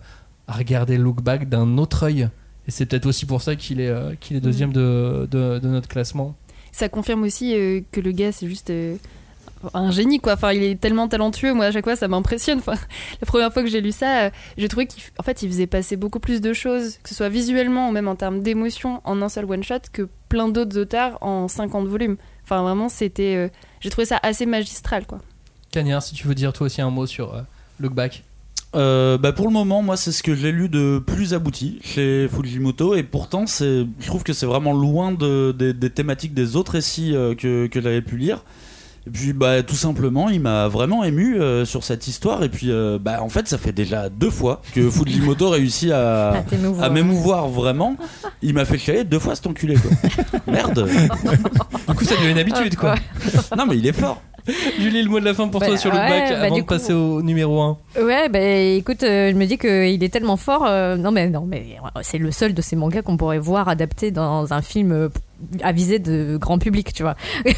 à 0.47 0.53
regarder 0.53 0.99
Look 0.99 1.23
Back 1.23 1.49
d'un 1.49 1.79
autre 1.79 2.05
œil. 2.05 2.29
Et 2.69 2.71
c'est 2.71 2.87
peut-être 2.87 3.07
aussi 3.07 3.27
pour 3.27 3.43
ça 3.43 3.57
qu'il 3.57 3.81
est, 3.81 3.89
euh, 3.89 4.15
qu'il 4.21 4.37
est 4.37 4.41
deuxième 4.41 4.73
de, 4.73 5.27
de, 5.29 5.59
de 5.59 5.69
notre 5.69 5.89
classement. 5.89 6.37
Ça 6.73 6.89
confirme 6.89 7.23
aussi 7.23 7.55
euh, 7.55 7.81
que 7.93 8.01
le 8.01 8.13
gars, 8.13 8.33
c'est 8.33 8.49
juste 8.49 8.71
euh, 8.71 8.97
un 9.75 9.91
génie, 9.91 10.21
quoi. 10.21 10.33
Enfin, 10.33 10.53
il 10.53 10.63
est 10.63 10.81
tellement 10.81 11.07
talentueux. 11.07 11.53
Moi, 11.53 11.67
à 11.67 11.71
chaque 11.71 11.85
fois, 11.85 11.97
ça 11.97 12.09
m'impressionne. 12.09 12.61
La 13.21 13.27
première 13.27 13.53
fois 13.53 13.63
que 13.63 13.69
j'ai 13.69 13.83
lu 13.83 13.93
ça, 13.93 14.23
euh, 14.23 14.31
j'ai 14.57 14.69
trouvé 14.69 14.89
qu'en 14.89 15.23
fait, 15.23 15.43
il 15.43 15.51
faisait 15.51 15.67
passer 15.67 15.97
beaucoup 15.97 16.19
plus 16.19 16.41
de 16.41 16.53
choses, 16.55 16.97
que 17.03 17.11
ce 17.11 17.15
soit 17.15 17.29
visuellement 17.29 17.91
ou 17.91 17.93
même 17.93 18.09
en 18.09 18.17
termes 18.17 18.41
d'émotion, 18.41 19.03
en 19.05 19.21
un 19.21 19.29
seul 19.29 19.45
one-shot, 19.45 19.81
que 19.93 20.09
plein 20.29 20.49
d'autres 20.49 20.79
auteurs 20.79 21.19
en 21.21 21.47
50 21.47 21.87
volumes. 21.87 22.17
Enfin, 22.45 22.63
vraiment, 22.63 22.89
c'était. 22.89 23.51
j'ai 23.81 23.91
trouvé 23.91 24.07
ça 24.07 24.19
assez 24.23 24.47
magistral, 24.47 25.07
quoi. 25.07 25.21
Cagnard, 25.71 26.03
si 26.03 26.15
tu 26.15 26.27
veux 26.27 26.35
dire 26.35 26.53
toi 26.53 26.67
aussi 26.67 26.83
un 26.83 26.91
mot 26.91 27.07
sur 27.07 27.45
Look 27.79 27.95
Back. 27.95 28.25
Euh, 28.75 29.19
bah 29.19 29.33
pour 29.33 29.47
le 29.47 29.53
moment, 29.53 29.83
moi, 29.83 29.97
c'est 29.97 30.13
ce 30.13 30.23
que 30.23 30.35
j'ai 30.35 30.51
lu 30.51 30.69
de 30.69 30.99
plus 30.99 31.35
abouti 31.35 31.79
chez 31.83 32.27
Fujimoto, 32.29 32.95
et 32.95 33.03
pourtant, 33.03 33.47
c'est, 33.47 33.85
je 34.01 34.07
trouve 34.07 34.23
que 34.23 34.33
c'est 34.33 34.47
vraiment 34.47 34.73
loin 34.73 35.13
de, 35.13 35.53
des- 35.53 35.75
des 35.75 35.91
thématiques 35.91 36.33
des 36.35 36.57
autres 36.57 36.73
récits 36.73 37.15
euh, 37.15 37.35
que, 37.35 37.67
que 37.67 37.81
j'avais 37.83 38.01
pu 38.03 38.17
lire. 38.17 38.45
Et 39.07 39.11
puis, 39.11 39.33
bah, 39.33 39.65
tout 39.65 39.75
simplement, 39.75 40.29
il 40.31 40.41
m'a 40.41 40.69
vraiment 40.69 41.03
ému 41.03 41.37
euh, 41.41 41.65
sur 41.65 41.83
cette 41.83 42.07
histoire. 42.07 42.45
Et 42.45 42.49
puis, 42.49 42.71
bah, 43.01 43.21
en 43.21 43.29
fait, 43.29 43.49
ça 43.49 43.59
fait 43.59 43.73
déjà 43.73 44.09
deux 44.09 44.31
fois 44.31 44.63
que 44.75 44.89
Fujimoto 44.91 45.51
réussit 45.51 45.91
à, 45.91 46.45
à 46.81 46.89
m'émouvoir 46.89 47.49
vraiment. 47.49 47.97
Il 48.43 48.55
m'a 48.55 48.65
fait 48.65 48.79
chialer 48.79 49.03
deux 49.05 49.19
fois 49.19 49.35
cet 49.35 49.49
enculé, 49.49 49.75
quoi. 49.75 49.91
Merde. 50.47 50.89
Du 51.89 51.95
coup, 51.97 52.05
ça 52.05 52.15
devient 52.15 52.31
une 52.31 52.39
habitude 52.39 52.77
quoi. 52.77 52.95
Non, 53.59 53.67
mais 53.69 53.77
il 53.77 53.87
est 53.89 53.93
fort. 53.93 54.23
Julie, 54.79 55.03
le 55.03 55.09
mot 55.09 55.21
de 55.21 55.25
la 55.25 55.35
fin 55.35 55.49
pour 55.49 55.61
Bah, 55.61 55.67
toi 55.69 55.77
sur 55.77 55.91
Look 55.91 56.01
ouais, 56.01 56.09
Back 56.09 56.31
bah, 56.31 56.41
avant 56.43 56.57
de 56.57 56.61
coup- 56.63 56.67
passer 56.67 56.93
au 56.93 57.23
numéro 57.23 57.61
1. 57.61 57.79
Ouais, 58.03 58.29
bah 58.29 58.41
écoute, 58.41 59.03
euh, 59.05 59.31
je 59.31 59.35
me 59.37 59.45
dis 59.47 59.57
qu'il 59.59 60.03
est 60.03 60.13
tellement 60.13 60.37
fort. 60.37 60.65
euh, 60.67 60.97
non, 60.97 61.11
mais 61.13 61.29
non, 61.29 61.45
mais 61.47 61.77
c'est 62.03 62.19
le 62.19 62.31
seul 62.33 62.53
de 62.55 62.61
ces 62.63 62.75
mangas 62.77 63.03
qu'on 63.03 63.17
pourrait 63.17 63.39
voir 63.39 63.69
adapté 63.69 64.11
dans 64.11 64.53
un 64.53 64.63
film 64.63 64.93
euh, 64.93 65.09
à 65.63 65.73
visée 65.73 65.99
de 66.01 66.37
grand 66.41 66.59
public, 66.59 66.93
tu 66.93 67.03
vois. 67.03 67.15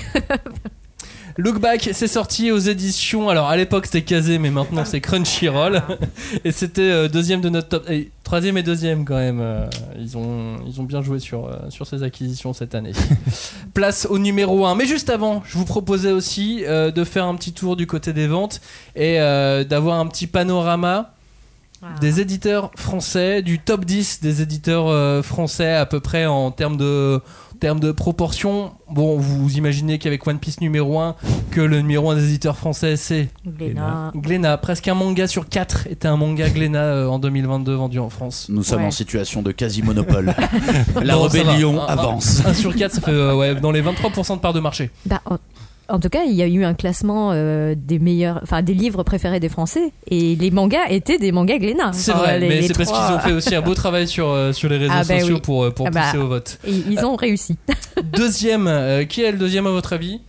Look 1.36 1.58
Back, 1.58 1.90
c'est 1.92 2.06
sorti 2.06 2.52
aux 2.52 2.58
éditions. 2.58 3.28
Alors 3.28 3.48
à 3.48 3.56
l'époque 3.56 3.86
c'était 3.86 4.02
Kazé, 4.02 4.38
mais 4.38 4.50
maintenant 4.50 4.84
c'est 4.84 5.00
Crunchyroll. 5.00 5.82
Et 6.44 6.52
c'était 6.52 6.82
euh, 6.82 7.08
deuxième 7.08 7.40
de 7.40 7.48
notre 7.48 7.68
top. 7.68 7.90
Et 7.90 8.12
troisième 8.22 8.56
et 8.56 8.62
deuxième 8.62 9.04
quand 9.04 9.16
même. 9.16 9.40
euh, 9.40 9.66
ils, 9.98 10.16
ont, 10.16 10.58
ils 10.64 10.80
ont 10.80 10.84
bien 10.84 11.02
joué 11.02 11.18
sur, 11.18 11.46
euh, 11.46 11.56
sur 11.70 11.88
ces 11.88 12.04
acquisitions 12.04 12.52
cette 12.52 12.76
année. 12.76 12.92
Place 13.74 14.06
au 14.08 14.18
numéro 14.18 14.64
1. 14.64 14.76
Mais 14.76 14.86
juste 14.86 15.10
avant, 15.10 15.42
je 15.44 15.58
vous 15.58 15.64
proposais 15.64 16.12
aussi 16.12 16.62
de 16.64 17.04
faire 17.04 17.24
un 17.24 17.34
petit 17.34 17.52
tour 17.52 17.74
du 17.74 17.88
côté 17.88 18.12
des 18.12 18.28
ventes 18.28 18.60
et 18.94 19.16
d'avoir 19.18 19.98
un 19.98 20.06
petit 20.06 20.28
panorama 20.28 21.14
des 22.00 22.20
éditeurs 22.20 22.70
français, 22.76 23.42
du 23.42 23.58
top 23.58 23.84
10 23.84 24.20
des 24.20 24.42
éditeurs 24.42 24.88
euh, 24.88 25.22
français 25.22 25.74
à 25.74 25.86
peu 25.86 26.00
près 26.00 26.26
en 26.26 26.50
termes 26.50 26.76
de, 26.76 27.20
termes 27.64 27.80
de 27.80 27.92
proportion. 27.92 28.72
Bon, 28.90 29.16
vous 29.16 29.56
imaginez 29.56 29.98
qu'avec 29.98 30.26
One 30.26 30.38
Piece 30.38 30.60
numéro 30.60 31.00
1, 31.00 31.14
que 31.50 31.62
le 31.62 31.80
numéro 31.80 32.10
1 32.10 32.16
des 32.16 32.24
éditeurs 32.28 32.58
français 32.58 32.96
c'est 32.96 33.30
Glénat. 33.46 34.12
Glénat. 34.14 34.58
Presque 34.58 34.86
un 34.88 34.92
manga 34.92 35.26
sur 35.26 35.48
4 35.48 35.86
était 35.86 36.06
un 36.06 36.18
manga 36.18 36.50
Glénat 36.50 36.82
euh, 36.82 37.06
en 37.06 37.18
2022 37.18 37.72
vendu 37.74 37.98
en 38.00 38.10
France. 38.10 38.48
Nous 38.50 38.62
sommes 38.62 38.80
Ouais. 38.82 38.88
en 38.88 38.90
situation 38.90 39.40
de 39.40 39.50
quasi-monopole. 39.50 40.34
La 41.02 41.14
Non, 41.14 41.22
rébellion. 41.22 41.80
Un- 41.80 41.86
avance. 41.86 42.42
1 42.44 42.52
sur 42.52 42.74
4, 42.76 42.92
ça 42.96 43.00
fait 43.00 43.10
euh, 43.12 43.34
ouais, 43.34 43.54
dans 43.54 43.70
les 43.72 43.80
23% 43.80 44.34
de 44.34 44.40
part 44.40 44.52
de 44.52 44.60
marché. 44.60 44.90
Bah, 45.06 45.22
oh, 45.30 45.36
en 45.88 45.98
tout 46.00 46.08
cas, 46.08 46.24
il 46.24 46.32
y 46.34 46.42
a 46.42 46.46
eu 46.46 46.64
un 46.64 46.74
classement 46.74 47.30
euh, 47.32 47.74
des 47.76 47.98
meilleurs, 47.98 48.40
enfin 48.42 48.62
des 48.62 48.74
livres 48.74 49.02
préférés 49.02 49.40
des 49.40 49.48
Français, 49.48 49.92
et 50.08 50.34
les 50.36 50.50
mangas 50.50 50.88
étaient 50.90 51.18
des 51.18 51.30
mangas 51.32 51.58
Glénat. 51.58 51.92
C'est 51.92 52.12
vrai, 52.12 52.38
les- 52.40 52.48
mais 52.48 52.62
c'est 52.62 52.76
parce 52.76 52.90
qu'ils 52.90 53.14
ont 53.14 53.18
fait 53.20 53.32
aussi 53.32 53.54
un 53.54 53.60
beau 53.62 53.74
travail 53.74 54.08
sur, 54.08 54.28
euh, 54.28 54.52
sur 54.52 54.68
les 54.68 54.78
réseaux 54.78 54.92
Ah 54.94 55.04
bah 55.04 55.18
sociaux 55.20 55.36
oui. 55.36 55.40
pour, 55.42 55.64
euh, 55.64 55.70
pour 55.70 55.86
Ah 55.86 55.90
bah, 55.90 56.02
pousser 56.06 56.18
au 56.18 56.28
vote. 56.28 56.58
Et 56.66 56.72
ils 56.72 57.04
ont 57.04 57.16
réussi. 57.16 57.56
Deuxième, 58.12 58.66
euh, 58.66 59.04
qui 59.04 59.22
est 59.22 59.32
le 59.32 59.38
deuxième 59.38 59.66
à 59.66 59.70
votre 59.70 59.92
avis? 59.92 60.20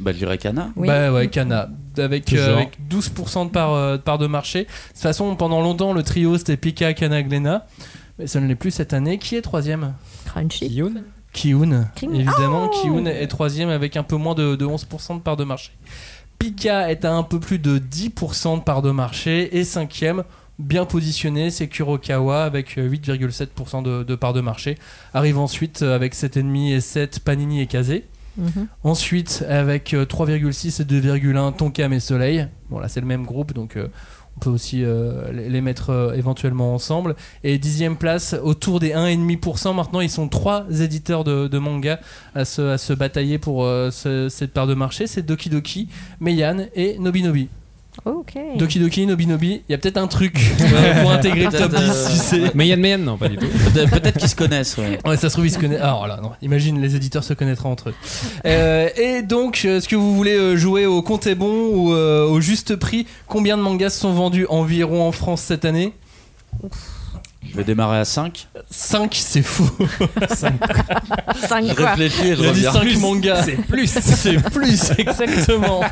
Bah, 0.00 0.12
je 0.12 0.18
dirais 0.18 0.38
Cana. 0.38 0.70
Oui. 0.76 0.88
Bah 0.88 1.12
ouais, 1.12 1.28
Cana. 1.28 1.68
Avec, 1.96 2.32
euh, 2.32 2.36
Toujours. 2.36 2.56
avec 2.56 2.78
12% 2.90 3.44
de 3.46 3.50
part, 3.50 3.72
euh, 3.72 3.92
de 3.96 4.02
part 4.02 4.18
de 4.18 4.26
marché. 4.26 4.60
De 4.64 4.64
toute 4.66 4.98
façon, 4.98 5.36
pendant 5.36 5.60
longtemps, 5.60 5.92
le 5.92 6.02
trio 6.02 6.36
c'était 6.36 6.56
Pika, 6.56 6.92
Cana, 6.94 7.22
Glénat. 7.22 7.66
Mais 8.18 8.26
ça 8.26 8.40
ne 8.40 8.46
l'est 8.48 8.54
plus 8.56 8.72
cette 8.72 8.92
année. 8.92 9.18
Qui 9.18 9.36
est 9.36 9.42
troisième? 9.42 9.94
Crunchy. 10.26 10.68
Guillaume 10.68 11.02
Kiun. 11.34 11.90
Évidemment, 12.02 12.70
Oh 12.72 12.82
Kiun 12.82 13.04
est 13.04 13.26
troisième 13.26 13.68
avec 13.68 13.96
un 13.98 14.02
peu 14.02 14.16
moins 14.16 14.34
de, 14.34 14.56
de 14.56 14.64
11% 14.64 15.16
de 15.16 15.20
part 15.20 15.36
de 15.36 15.44
marché. 15.44 15.72
Pika 16.38 16.90
est 16.90 17.04
à 17.04 17.12
un 17.12 17.22
peu 17.22 17.38
plus 17.40 17.58
de 17.58 17.78
10% 17.78 18.58
de 18.58 18.62
part 18.62 18.80
de 18.80 18.90
marché. 18.90 19.56
Et 19.56 19.64
cinquième, 19.64 20.24
bien 20.58 20.84
positionné, 20.84 21.50
c'est 21.50 21.68
Kurokawa 21.68 22.44
avec 22.44 22.78
euh, 22.78 22.88
8,7% 22.88 23.82
de, 23.82 24.02
de 24.02 24.14
part 24.14 24.32
de 24.32 24.40
marché. 24.40 24.78
Arrive 25.12 25.38
ensuite 25.38 25.82
avec 25.82 26.14
7,5 26.14 26.72
et 26.74 26.80
7 26.80 27.20
Panini 27.20 27.60
et 27.60 27.66
Kazé. 27.66 28.04
Mhm. 28.36 28.66
Ensuite, 28.82 29.44
avec 29.48 29.94
euh, 29.94 30.04
3,6 30.04 30.82
et 30.82 30.84
2,1 30.84 31.54
Tonkam 31.56 31.92
et 31.92 32.00
Soleil. 32.00 32.48
Bon, 32.70 32.78
là, 32.78 32.88
c'est 32.88 33.00
le 33.00 33.06
même 33.06 33.24
groupe, 33.24 33.52
donc 33.52 33.76
euh, 33.76 33.88
on 34.36 34.40
peut 34.40 34.50
aussi 34.50 34.82
euh, 34.84 35.30
les 35.32 35.60
mettre 35.60 35.90
euh, 35.90 36.12
éventuellement 36.14 36.74
ensemble. 36.74 37.14
Et 37.44 37.56
dixième 37.58 37.96
place, 37.96 38.34
autour 38.42 38.80
des 38.80 38.90
1,5%. 38.92 39.74
Maintenant, 39.74 40.00
ils 40.00 40.10
sont 40.10 40.28
trois 40.28 40.66
éditeurs 40.80 41.24
de, 41.24 41.58
manga 41.58 42.00
à 42.34 42.44
se, 42.44 42.62
à 42.62 42.78
se 42.78 42.92
batailler 42.92 43.38
pour 43.38 43.64
euh, 43.64 43.90
ce- 43.90 44.28
cette 44.28 44.52
part 44.52 44.66
de 44.66 44.74
marché. 44.74 45.06
C'est 45.06 45.22
Doki 45.22 45.50
Doki, 45.50 45.88
Meian 46.20 46.66
et 46.74 46.98
Nobinobi. 46.98 47.48
Ok. 48.04 48.34
Doki 48.58 48.80
Doki, 48.80 49.06
Nobinobi, 49.06 49.62
il 49.68 49.72
y 49.72 49.74
a 49.74 49.78
peut-être 49.78 49.96
un 49.96 50.08
truc 50.08 50.36
euh, 50.60 51.00
pour 51.02 51.12
intégrer 51.12 51.44
le 51.46 51.50
top 51.52 51.70
10, 51.70 51.76
Peut-être, 51.78 52.10
tu 52.10 52.16
sais. 52.16 52.50
Mayan 52.54 52.76
Mayan, 52.76 52.98
non, 52.98 53.16
pas 53.16 53.28
du 53.28 53.36
tout. 53.36 53.46
Peut-être 53.72 53.90
peut-être 53.90 54.18
qu'ils 54.18 54.28
se 54.28 54.34
connaissent, 54.36 54.76
ouais. 54.76 54.98
Ouais, 55.06 55.16
ça 55.16 55.28
se 55.30 55.34
trouve, 55.34 55.46
ils 55.46 55.50
se 55.52 55.58
connaissent. 55.58 55.80
Alors 55.80 56.06
là, 56.06 56.18
non. 56.22 56.32
Imagine, 56.42 56.80
les 56.82 56.96
éditeurs 56.96 57.24
se 57.24 57.32
connaîtront 57.34 57.70
entre 57.70 57.90
eux. 57.90 57.94
Euh, 58.46 58.88
et 58.96 59.22
donc, 59.22 59.62
euh, 59.64 59.78
est-ce 59.78 59.88
que 59.88 59.96
vous 59.96 60.14
voulez 60.14 60.34
euh, 60.34 60.56
jouer 60.56 60.86
au 60.86 61.00
compte 61.02 61.26
est 61.26 61.34
bon 61.36 61.68
ou 61.68 61.94
euh, 61.94 62.26
au 62.26 62.40
juste 62.40 62.76
prix? 62.76 63.06
Combien 63.26 63.56
de 63.56 63.62
mangas 63.62 63.90
sont 63.90 64.12
vendus 64.12 64.46
environ 64.50 65.06
en 65.06 65.12
France 65.12 65.40
cette 65.42 65.64
année? 65.64 65.92
Je 67.48 67.56
vais 67.56 67.64
démarrer 67.64 67.98
à 67.98 68.04
5. 68.04 68.48
5, 68.70 69.14
c'est 69.14 69.42
fou. 69.42 69.70
Cinq 70.34 70.54
Je 71.68 71.74
quoi. 71.74 71.90
réfléchis 71.90 72.28
et 72.28 72.36
je 72.36 72.42
Il 72.42 72.48
a 72.48 72.52
dit 72.52 72.66
reviens. 72.66 72.72
5 72.72 73.00
mangas. 73.00 73.42
C'est 73.44 73.52
plus. 73.66 73.86
C'est 73.86 74.42
plus, 74.50 74.90
exactement. 74.98 75.82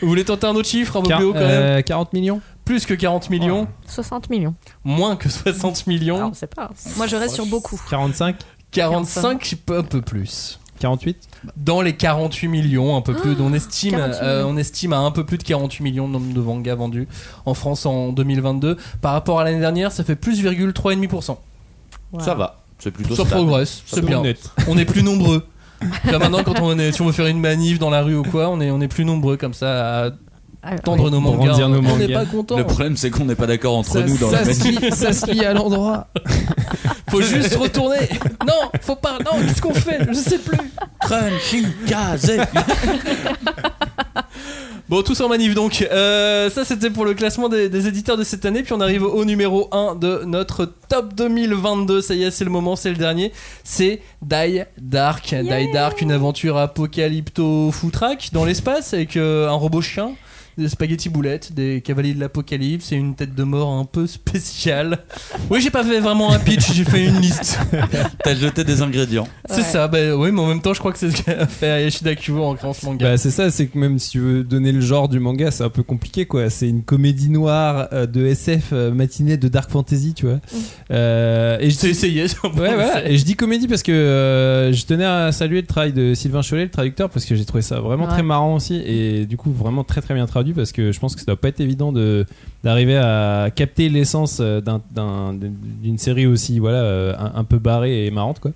Vous 0.00 0.08
voulez 0.08 0.24
tenter 0.24 0.46
un 0.46 0.54
autre 0.54 0.68
chiffre 0.68 0.96
un 0.96 1.02
peu 1.02 1.08
Quar- 1.08 1.18
plus 1.18 1.26
haut 1.26 1.32
quand 1.32 1.40
même 1.40 1.78
euh, 1.78 1.82
40 1.82 2.12
millions 2.12 2.40
Plus 2.64 2.86
que 2.86 2.94
40 2.94 3.30
millions 3.30 3.68
60 3.86 4.30
millions. 4.30 4.54
Moins 4.84 5.16
que 5.16 5.28
60 5.28 5.86
millions 5.86 6.16
Alors, 6.16 6.30
on 6.30 6.34
sait 6.34 6.46
pas. 6.46 6.70
Moi, 6.96 7.06
je 7.06 7.16
reste 7.16 7.34
sur 7.34 7.46
beaucoup. 7.46 7.80
45 7.90 8.36
45, 8.72 9.56
un 9.70 9.82
peu 9.82 10.00
plus. 10.00 10.58
48 10.78 11.28
dans 11.56 11.82
les 11.82 11.94
48 11.94 12.48
millions, 12.48 12.96
un 12.96 13.02
peu 13.02 13.14
plus. 13.14 13.36
on 13.38 13.52
estime, 13.52 13.92
48 13.92 14.18
euh, 14.22 14.38
millions. 14.38 14.54
on 14.54 14.56
estime 14.56 14.92
à 14.92 14.98
un 14.98 15.10
peu 15.10 15.24
plus 15.24 15.38
de 15.38 15.42
48 15.42 15.82
millions 15.84 16.08
de 16.08 16.12
nombre 16.14 16.32
de 16.32 16.40
mangas 16.40 16.74
vendus 16.74 17.06
en 17.46 17.54
France 17.54 17.86
en 17.86 18.12
2022. 18.12 18.76
Par 19.00 19.12
rapport 19.12 19.40
à 19.40 19.44
l'année 19.44 19.60
dernière, 19.60 19.92
ça 19.92 20.04
fait 20.04 20.16
plus 20.16 20.42
3,5%. 20.42 21.36
Ça 22.18 22.34
va. 22.34 22.56
C'est 22.78 22.90
plutôt 22.90 23.14
Ça 23.14 23.24
stable. 23.26 23.42
progresse, 23.44 23.82
c'est 23.86 24.04
bien. 24.04 24.20
honnête. 24.20 24.50
On 24.66 24.78
est 24.78 24.86
plus 24.86 25.02
nombreux. 25.02 25.46
Là 26.10 26.18
maintenant, 26.18 26.42
quand 26.44 26.60
on 26.60 26.78
est, 26.78 26.92
si 26.92 27.00
on 27.02 27.06
veut 27.06 27.12
faire 27.12 27.26
une 27.26 27.40
manif 27.40 27.78
dans 27.78 27.90
la 27.90 28.02
rue 28.02 28.16
ou 28.16 28.22
quoi, 28.22 28.48
on 28.50 28.60
est, 28.60 28.70
on 28.70 28.80
est 28.80 28.88
plus 28.88 29.04
nombreux 29.04 29.36
comme 29.36 29.54
ça 29.54 30.04
à 30.06 30.10
Ah, 30.62 30.78
tendre 30.78 31.04
oui. 31.04 31.10
nos 31.10 31.20
mangas. 31.20 31.56
nos 31.68 31.78
on 31.78 31.96
n'est 31.96 32.08
pas 32.12 32.26
content. 32.26 32.56
Le 32.58 32.64
problème, 32.64 32.96
c'est 32.96 33.10
qu'on 33.10 33.24
n'est 33.24 33.34
pas 33.34 33.46
d'accord 33.46 33.76
entre 33.76 34.00
nous 34.00 34.18
dans 34.18 34.30
la 34.30 34.44
se 34.44 34.64
lie, 34.68 34.90
ça 34.92 35.12
se 35.12 35.30
lie 35.30 35.44
à 35.44 35.54
l'endroit. 35.54 36.08
Faut 37.10 37.22
juste 37.22 37.56
retourner. 37.56 38.08
Non, 38.46 38.70
faut 38.82 38.94
pas. 38.94 39.18
Non, 39.24 39.40
qu'est-ce 39.44 39.60
qu'on 39.60 39.74
fait? 39.74 39.98
Je 40.08 40.14
sais 40.14 40.38
plus. 40.38 40.58
Crunchy, 41.00 41.66
gazé. 41.88 42.38
Bon, 44.90 45.02
tous 45.02 45.20
en 45.20 45.28
manif 45.28 45.54
donc. 45.54 45.86
Euh, 45.92 46.50
ça, 46.50 46.64
c'était 46.64 46.90
pour 46.90 47.04
le 47.04 47.14
classement 47.14 47.48
des, 47.48 47.68
des 47.68 47.86
éditeurs 47.86 48.16
de 48.16 48.24
cette 48.24 48.44
année. 48.44 48.64
Puis 48.64 48.72
on 48.72 48.80
arrive 48.80 49.04
au 49.04 49.24
numéro 49.24 49.68
1 49.70 49.94
de 49.94 50.24
notre 50.24 50.64
top 50.88 51.14
2022. 51.14 52.00
Ça 52.00 52.14
y 52.14 52.24
est, 52.24 52.32
c'est 52.32 52.44
le 52.44 52.50
moment, 52.50 52.74
c'est 52.74 52.90
le 52.90 52.96
dernier. 52.96 53.30
C'est 53.62 54.00
Die 54.20 54.62
Dark. 54.78 55.32
Die 55.32 55.72
Dark, 55.72 56.02
une 56.02 56.10
aventure 56.10 56.56
apocalypto-foutraque 56.56 58.30
dans 58.32 58.44
l'espace 58.44 58.92
avec 58.92 59.16
euh, 59.16 59.48
un 59.48 59.52
robot 59.52 59.80
chien. 59.80 60.16
Des 60.60 60.68
spaghettis 60.68 61.08
boulettes, 61.08 61.52
des 61.54 61.80
cavaliers 61.80 62.12
de 62.12 62.20
l'apocalypse 62.20 62.92
et 62.92 62.96
une 62.96 63.14
tête 63.14 63.34
de 63.34 63.42
mort 63.44 63.70
un 63.72 63.86
peu 63.86 64.06
spéciale. 64.06 64.98
Oui, 65.48 65.60
j'ai 65.62 65.70
pas 65.70 65.82
fait 65.82 66.00
vraiment 66.00 66.32
un 66.32 66.38
pitch, 66.38 66.72
j'ai 66.74 66.84
fait 66.84 67.06
une 67.06 67.18
liste. 67.20 67.58
T'as 68.24 68.34
jeté 68.34 68.62
des 68.62 68.82
ingrédients. 68.82 69.26
C'est 69.48 69.56
Ouais. 69.56 69.62
ça, 69.62 69.88
bah 69.88 70.14
oui, 70.16 70.30
mais 70.32 70.40
en 70.40 70.46
même 70.46 70.60
temps, 70.60 70.74
je 70.74 70.78
crois 70.80 70.92
que 70.92 70.98
c'est 70.98 71.10
ce 71.10 71.22
qu'a 71.22 71.46
fait 71.46 71.70
Ayashida 71.70 72.14
Kubo 72.14 72.42
en 72.44 72.54
créant 72.56 72.74
ce 72.74 72.84
manga. 72.84 73.10
Bah, 73.12 73.16
c'est 73.16 73.30
ça, 73.30 73.50
c'est 73.50 73.68
que 73.68 73.78
même 73.78 73.98
si 73.98 74.10
tu 74.10 74.20
veux 74.20 74.44
donner 74.44 74.72
le 74.72 74.80
genre 74.82 75.08
du 75.08 75.18
manga, 75.18 75.50
c'est 75.50 75.64
un 75.64 75.70
peu 75.70 75.82
compliqué 75.82 76.26
quoi. 76.26 76.50
C'est 76.50 76.68
une 76.68 76.82
comédie 76.82 77.30
noire 77.30 77.88
euh, 77.92 78.06
de 78.06 78.26
SF 78.26 78.68
euh, 78.72 78.90
matinée 78.92 79.36
de 79.38 79.48
dark 79.48 79.70
fantasy, 79.70 80.12
tu 80.14 80.26
vois. 80.26 80.40
Euh, 80.90 81.56
et 81.60 81.70
je 81.70 81.78
J'ai 81.80 81.88
essayé. 81.90 82.24
Ouais, 82.44 82.50
voilà. 82.52 83.08
Et 83.08 83.16
je 83.16 83.24
dis 83.24 83.34
comédie 83.34 83.66
parce 83.68 83.82
que 83.82 83.92
euh, 83.92 84.72
je 84.72 84.84
tenais 84.84 85.04
à 85.06 85.32
saluer 85.32 85.60
le 85.62 85.66
travail 85.66 85.92
de 85.92 86.12
Sylvain 86.14 86.42
Cholet, 86.42 86.64
le 86.64 86.70
traducteur, 86.70 87.08
parce 87.08 87.24
que 87.24 87.34
j'ai 87.34 87.44
trouvé 87.46 87.62
ça 87.62 87.80
vraiment 87.80 88.04
Ouais. 88.04 88.10
très 88.10 88.22
marrant 88.22 88.54
aussi. 88.56 88.76
Et 88.84 89.26
du 89.26 89.36
coup, 89.36 89.50
vraiment 89.52 89.84
très 89.84 90.00
très 90.00 90.14
bien 90.14 90.26
traduit 90.26 90.49
parce 90.52 90.72
que 90.72 90.92
je 90.92 91.00
pense 91.00 91.14
que 91.14 91.20
ça 91.20 91.26
doit 91.26 91.40
pas 91.40 91.48
être 91.48 91.60
évident 91.60 91.92
de 91.92 92.26
d'arriver 92.64 92.96
à 92.96 93.50
capter 93.54 93.88
l'essence 93.88 94.38
euh, 94.40 94.60
d'un- 94.60 94.82
d'un- 94.92 95.34
d'une 95.34 95.98
série 95.98 96.26
aussi 96.26 96.58
voilà 96.58 96.78
euh, 96.82 97.14
un, 97.34 97.44
peu 97.44 97.58
barrée 97.58 98.06
et 98.06 98.10
marrante 98.10 98.40
quoi. 98.40 98.52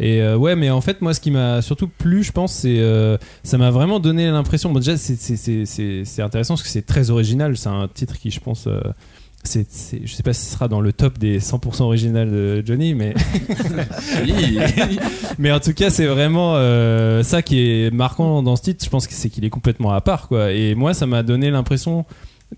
Et 0.00 0.20
euh, 0.20 0.36
ouais, 0.36 0.56
mais 0.56 0.68
en 0.70 0.80
fait, 0.80 1.00
moi, 1.00 1.14
ce 1.14 1.20
qui 1.20 1.30
m'a 1.30 1.62
surtout 1.62 1.86
plu, 1.86 2.24
je 2.24 2.32
pense, 2.32 2.52
c'est 2.52 2.80
euh, 2.80 3.16
ça 3.44 3.56
m'a 3.56 3.70
vraiment 3.70 4.00
donné 4.00 4.28
l'impression. 4.28 4.72
Bon, 4.72 4.80
déjà, 4.80 4.96
c'est- 4.96 6.20
intéressant 6.22 6.54
parce 6.54 6.62
que 6.64 6.68
c'est 6.70 6.82
très 6.86 7.10
original. 7.10 7.56
C'est 7.56 7.68
un 7.68 7.86
titre 7.86 8.18
qui, 8.18 8.30
je 8.32 8.40
pense, 8.40 8.66
c'est 9.44 9.66
c'est- 9.70 10.00
je 10.04 10.14
sais 10.14 10.22
pas 10.22 10.32
si 10.32 10.44
ce 10.46 10.52
sera 10.52 10.68
dans 10.68 10.80
le 10.80 10.92
top 10.92 11.18
des 11.18 11.40
100% 11.40 11.82
original 11.82 12.30
de 12.30 12.62
Johnny, 12.64 12.94
mais 12.94 13.14
mais 15.38 15.52
en 15.52 15.60
tout 15.60 15.72
cas, 15.72 15.90
c'est 15.90 16.06
vraiment 16.06 16.54
euh, 16.56 17.22
ça 17.22 17.42
qui 17.42 17.58
est 17.60 17.92
marquant 17.92 18.42
dans 18.42 18.56
ce 18.56 18.62
titre. 18.62 18.84
Je 18.84 18.90
pense 18.90 19.06
que 19.06 19.14
c'est 19.14 19.30
qu'il 19.30 19.44
est 19.44 19.50
complètement 19.50 19.92
à 19.92 20.00
part, 20.00 20.28
quoi. 20.28 20.52
Et 20.52 20.74
moi, 20.74 20.94
ça 20.94 21.06
m'a 21.06 21.22
donné 21.22 21.50
l'impression 21.50 22.04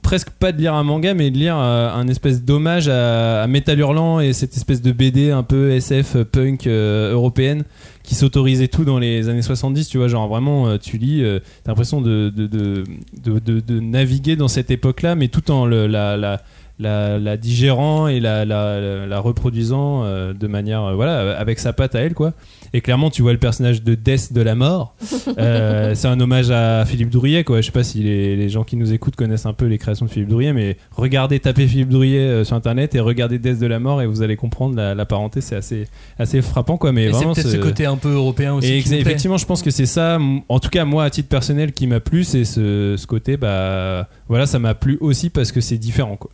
presque 0.02 0.30
pas 0.30 0.50
de 0.50 0.58
lire 0.58 0.74
un 0.74 0.82
manga, 0.82 1.14
mais 1.14 1.30
de 1.30 1.38
lire 1.38 1.56
euh, 1.56 1.88
un 1.94 2.08
espèce 2.08 2.42
d'hommage 2.42 2.88
à, 2.88 3.42
à 3.44 3.46
Metal 3.46 3.78
Hurlant 3.78 4.18
et 4.18 4.32
cette 4.32 4.56
espèce 4.56 4.82
de 4.82 4.90
BD 4.90 5.30
un 5.30 5.44
peu 5.44 5.70
SF 5.70 6.16
euh, 6.16 6.24
punk 6.24 6.66
euh, 6.66 7.12
européenne 7.12 7.62
qui 8.02 8.16
s'autorisait 8.16 8.66
tout 8.66 8.84
dans 8.84 8.98
les 8.98 9.28
années 9.28 9.40
70. 9.40 9.88
Tu 9.88 9.98
vois, 9.98 10.08
genre 10.08 10.26
vraiment, 10.26 10.66
euh, 10.66 10.78
tu 10.78 10.98
lis, 10.98 11.22
euh, 11.22 11.38
t'as 11.62 11.70
l'impression 11.70 12.00
de 12.00 12.28
de, 12.34 12.48
de, 12.48 12.82
de, 13.22 13.38
de- 13.38 13.60
de 13.60 13.78
naviguer 13.80 14.34
dans 14.34 14.48
cette 14.48 14.72
époque-là, 14.72 15.14
mais 15.14 15.28
tout 15.28 15.48
en 15.52 15.64
le, 15.64 15.86
la, 15.86 16.16
la 16.16 16.42
la, 16.78 17.18
la 17.18 17.36
digérant 17.36 18.08
et 18.08 18.18
la, 18.20 18.44
la, 18.44 19.18
reproduisant 19.20 20.02
euh, 20.04 20.32
de 20.32 20.46
manière 20.46 20.82
euh, 20.82 20.94
voilà 20.94 21.36
avec 21.38 21.58
sa 21.60 21.72
patte 21.72 21.94
à 21.94 22.00
elle 22.00 22.14
quoi 22.14 22.32
et 22.72 22.80
clairement 22.80 23.10
tu 23.10 23.22
vois 23.22 23.32
le 23.32 23.38
personnage 23.38 23.82
de 23.84 23.94
Death 23.94 24.32
de 24.32 24.40
la 24.40 24.54
mort 24.54 24.94
Euh, 25.38 25.94
c'est 25.94 26.06
un 26.06 26.20
hommage 26.20 26.50
à 26.50 26.84
Philippe 26.84 27.08
Dourier 27.10 27.42
quoi 27.44 27.60
je 27.60 27.66
sais 27.66 27.72
pas 27.72 27.82
si 27.82 28.02
les, 28.02 28.36
les 28.36 28.48
gens 28.48 28.62
qui 28.62 28.76
nous 28.76 28.92
écoutent 28.92 29.16
connaissent 29.16 29.46
un 29.46 29.52
peu 29.52 29.64
les 29.66 29.78
créations 29.78 30.06
de 30.06 30.10
Philippe 30.10 30.28
Dourier 30.28 30.52
mais 30.52 30.76
regardez 30.92 31.40
tapez 31.40 31.66
Philippe 31.66 31.92
euh, 31.92 32.44
sur 32.44 32.54
internet 32.54 32.94
et 32.94 33.00
regardez 33.00 33.38
Death 33.38 33.58
de 33.58 33.66
la 33.66 33.78
mort 33.80 34.00
et 34.02 34.06
vous 34.06 34.22
allez 34.22 34.36
comprendre 34.36 34.76
la, 34.76 34.94
la 34.94 35.04
parenté 35.06 35.40
c'est 35.40 35.56
assez 35.56 35.86
assez 36.18 36.40
frappant 36.42 36.76
quoi 36.76 36.92
mais 36.92 37.04
Et 37.04 37.06
c'est 37.06 37.12
vraiment 37.16 37.34
peut-être 37.34 37.48
ce 37.48 37.56
côté 37.56 37.86
un 37.86 37.96
peu 37.96 38.10
européen 38.12 38.54
aussi. 38.54 38.68
et 38.68 38.70
qui 38.72 38.76
ex- 38.78 38.84
nous 38.90 38.90
plaît. 38.96 39.00
effectivement, 39.02 39.36
je 39.38 39.46
pense 39.46 39.62
que 39.62 39.70
c'est 39.70 39.86
ça. 39.86 40.18
En 40.48 40.60
tout 40.60 40.68
cas, 40.68 40.84
moi, 40.84 41.04
à 41.04 41.10
titre 41.10 41.28
personnel, 41.28 41.72
qui 41.72 41.86
m'a 41.86 42.00
plu, 42.00 42.24
c'est 42.24 42.44
ce, 42.44 42.94
ce 42.96 43.06
côté. 43.06 43.36
Bah, 43.36 44.08
voilà, 44.28 44.46
ça 44.46 44.58
m'a 44.58 44.74
plu 44.74 44.98
aussi 45.00 45.30
parce 45.30 45.52
que 45.52 45.60
c'est 45.60 45.78
différent, 45.78 46.16
quoi. 46.16 46.30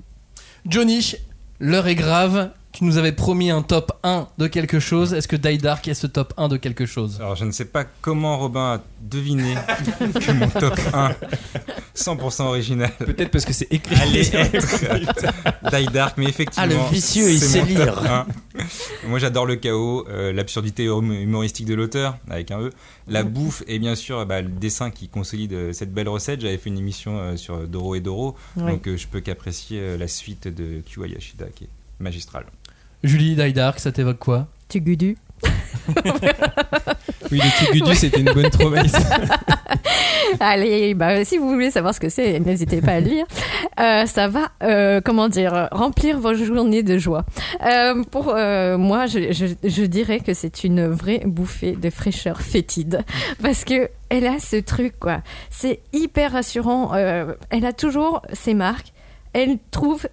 Johnny, 0.66 1.15
l'heure 1.59 1.89
est 1.89 1.95
grave. 1.95 2.53
Tu 2.72 2.84
nous 2.84 2.98
avais 2.98 3.10
promis 3.12 3.51
un 3.51 3.62
top 3.62 3.92
1 4.05 4.28
de 4.38 4.47
quelque 4.47 4.78
chose. 4.78 5.12
Est-ce 5.12 5.26
que 5.26 5.34
Die 5.34 5.59
Dark 5.59 5.88
est 5.88 5.94
ce 5.94 6.06
top 6.06 6.32
1 6.36 6.47
de 6.48 6.56
quelque 6.56 6.86
chose? 6.86 7.16
Alors 7.20 7.34
je 7.34 7.44
ne 7.44 7.51
sais 7.51 7.64
pas 7.64 7.84
comment 7.84 8.38
Robin 8.38 8.74
a 8.74 8.80
deviné 9.02 9.55
que 9.98 10.32
mon 10.32 10.48
top 10.48 10.78
1 10.94 11.10
100% 11.97 12.42
original 12.42 12.90
Peut-être 13.01 13.32
parce 13.32 13.44
que 13.44 13.52
c'est 13.52 13.66
écrit. 13.72 13.97
allait 14.01 14.20
être 14.34 15.76
Die 15.76 15.86
Dark, 15.92 16.16
mais 16.16 16.26
effectivement. 16.26 16.62
Ah, 16.62 16.66
le 16.88 16.94
vicieux, 16.94 17.28
il 17.30 17.40
c'est 17.40 17.47
sait 17.47 17.59
mon 17.64 17.66
top 17.84 18.02
lire. 18.05 18.12
1. 18.12 18.26
Moi 19.09 19.18
j'adore 19.18 19.47
le 19.47 19.56
chaos, 19.56 20.06
euh, 20.09 20.32
l'absurdité 20.32 20.88
hum- 20.88 21.12
humoristique 21.12 21.66
de 21.66 21.74
l'auteur, 21.74 22.18
avec 22.30 22.52
un 22.52 22.60
E, 22.60 22.70
la 23.09 23.24
bouffe 23.24 23.64
et 23.66 23.80
bien 23.80 23.97
sûr 23.97 24.24
bah, 24.26 24.42
le 24.42 24.48
dessin 24.48 24.90
qui 24.90 25.09
consolide 25.09 25.52
euh, 25.55 25.72
cette 25.72 25.92
belle 25.92 26.09
recette. 26.09 26.40
J'avais 26.40 26.56
fait 26.56 26.70
une 26.70 26.78
émission 26.78 27.18
euh, 27.18 27.36
sur 27.36 27.66
Doro 27.66 27.97
et 27.97 28.01
Doro, 28.01 28.36
Ouais. 28.56 28.70
donc 28.72 28.86
euh, 28.86 28.97
je 28.97 29.09
peux 29.09 29.20
qu'apprécier 29.20 29.80
euh, 29.80 29.97
la 29.98 30.06
suite 30.06 30.47
de 30.47 30.80
Kyu 30.86 31.09
Yashida 31.09 31.47
qui 31.55 31.64
est 31.64 31.68
magistrale. 31.98 32.47
Julie, 33.02 33.35
Die 33.35 33.52
Dark, 33.52 33.78
ça 33.81 33.93
t'évoque 33.93 34.18
quoi? 34.18 34.47
Tu 34.68 34.81
gudu. 34.81 35.16
Oui, 37.31 37.39
le 37.39 37.66
Tugudu, 37.66 37.94
c'était 37.94 38.20
une 38.20 38.32
bonne 38.32 38.51
promesse. 38.51 38.93
Allez, 40.40 40.94
bah, 40.94 41.24
si 41.24 41.39
vous 41.39 41.48
voulez 41.48 41.70
savoir 41.70 41.94
ce 41.94 42.01
que 42.01 42.09
c'est, 42.09 42.39
n'hésitez 42.40 42.81
pas 42.81 42.93
à 42.93 43.01
le 43.01 43.09
lire. 43.09 43.27
Euh, 43.78 44.06
ça 44.06 44.28
va, 44.28 44.51
euh, 44.62 45.01
comment 45.05 45.28
dire, 45.28 45.68
remplir 45.72 46.18
vos 46.18 46.35
journées 46.35 46.82
de 46.82 46.98
joie. 46.98 47.24
Euh, 47.64 48.02
pour 48.05 48.35
euh, 48.35 48.77
moi, 48.78 49.06
je, 49.06 49.32
je, 49.32 49.47
je 49.62 49.82
dirais 49.85 50.20
que 50.20 50.35
c'est 50.35 50.64
une 50.64 50.86
vraie 50.89 51.22
bouffée 51.24 51.72
de 51.72 51.89
fraîcheur 51.90 52.40
fétide. 52.40 53.02
Parce 53.43 53.64
que 53.64 53.89
elle 54.09 54.27
a 54.27 54.39
ce 54.39 54.56
truc, 54.56 54.98
quoi. 54.98 55.22
C'est 55.51 55.81
hyper 55.93 56.32
rassurant. 56.32 56.93
Euh, 56.94 57.35
elle 57.51 57.64
a 57.64 57.72
toujours 57.72 58.22
ses 58.32 58.55
marques. 58.55 58.93
Elle 59.32 59.59
trouve 59.70 60.07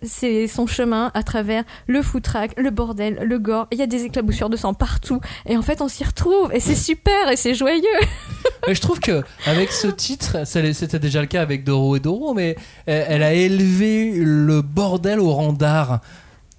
son 0.48 0.68
chemin 0.68 1.12
à 1.14 1.24
travers 1.24 1.64
le 1.88 2.02
foutraque, 2.02 2.52
le 2.58 2.70
bordel, 2.70 3.20
le 3.24 3.40
gore. 3.40 3.68
Il 3.72 3.80
y 3.80 3.82
a 3.82 3.88
des 3.88 4.04
éclaboussures 4.04 4.50
de 4.50 4.58
sang 4.58 4.74
partout. 4.74 5.20
Et 5.48 5.58
en 5.58 5.62
fait, 5.62 5.82
on 5.82 5.88
s'y 5.88 6.04
retrouve. 6.04 6.54
Et 6.54 6.60
c'est 6.60 6.76
super 6.76 7.32
et 7.32 7.36
c'est 7.36 7.54
joyeux. 7.54 7.82
Mais 8.68 8.76
je 8.76 8.82
trouve 8.82 9.00
que 9.00 9.24
avec 9.46 9.72
ce 9.72 9.88
titre, 9.88 10.46
c'était 10.46 11.00
déjà 11.00 11.22
le 11.22 11.28
cas 11.28 11.42
avec 11.42 11.64
Doro 11.64 11.96
et 11.96 12.00
Doro, 12.00 12.34
mais 12.34 12.56
euh, 12.90 13.06
elle 13.08 13.24
a 13.24 13.34
élevé 13.34 14.12
le 14.14 14.62
bordel 14.62 15.20
au 15.20 15.32
rang 15.32 15.54
d'art. 15.54 16.02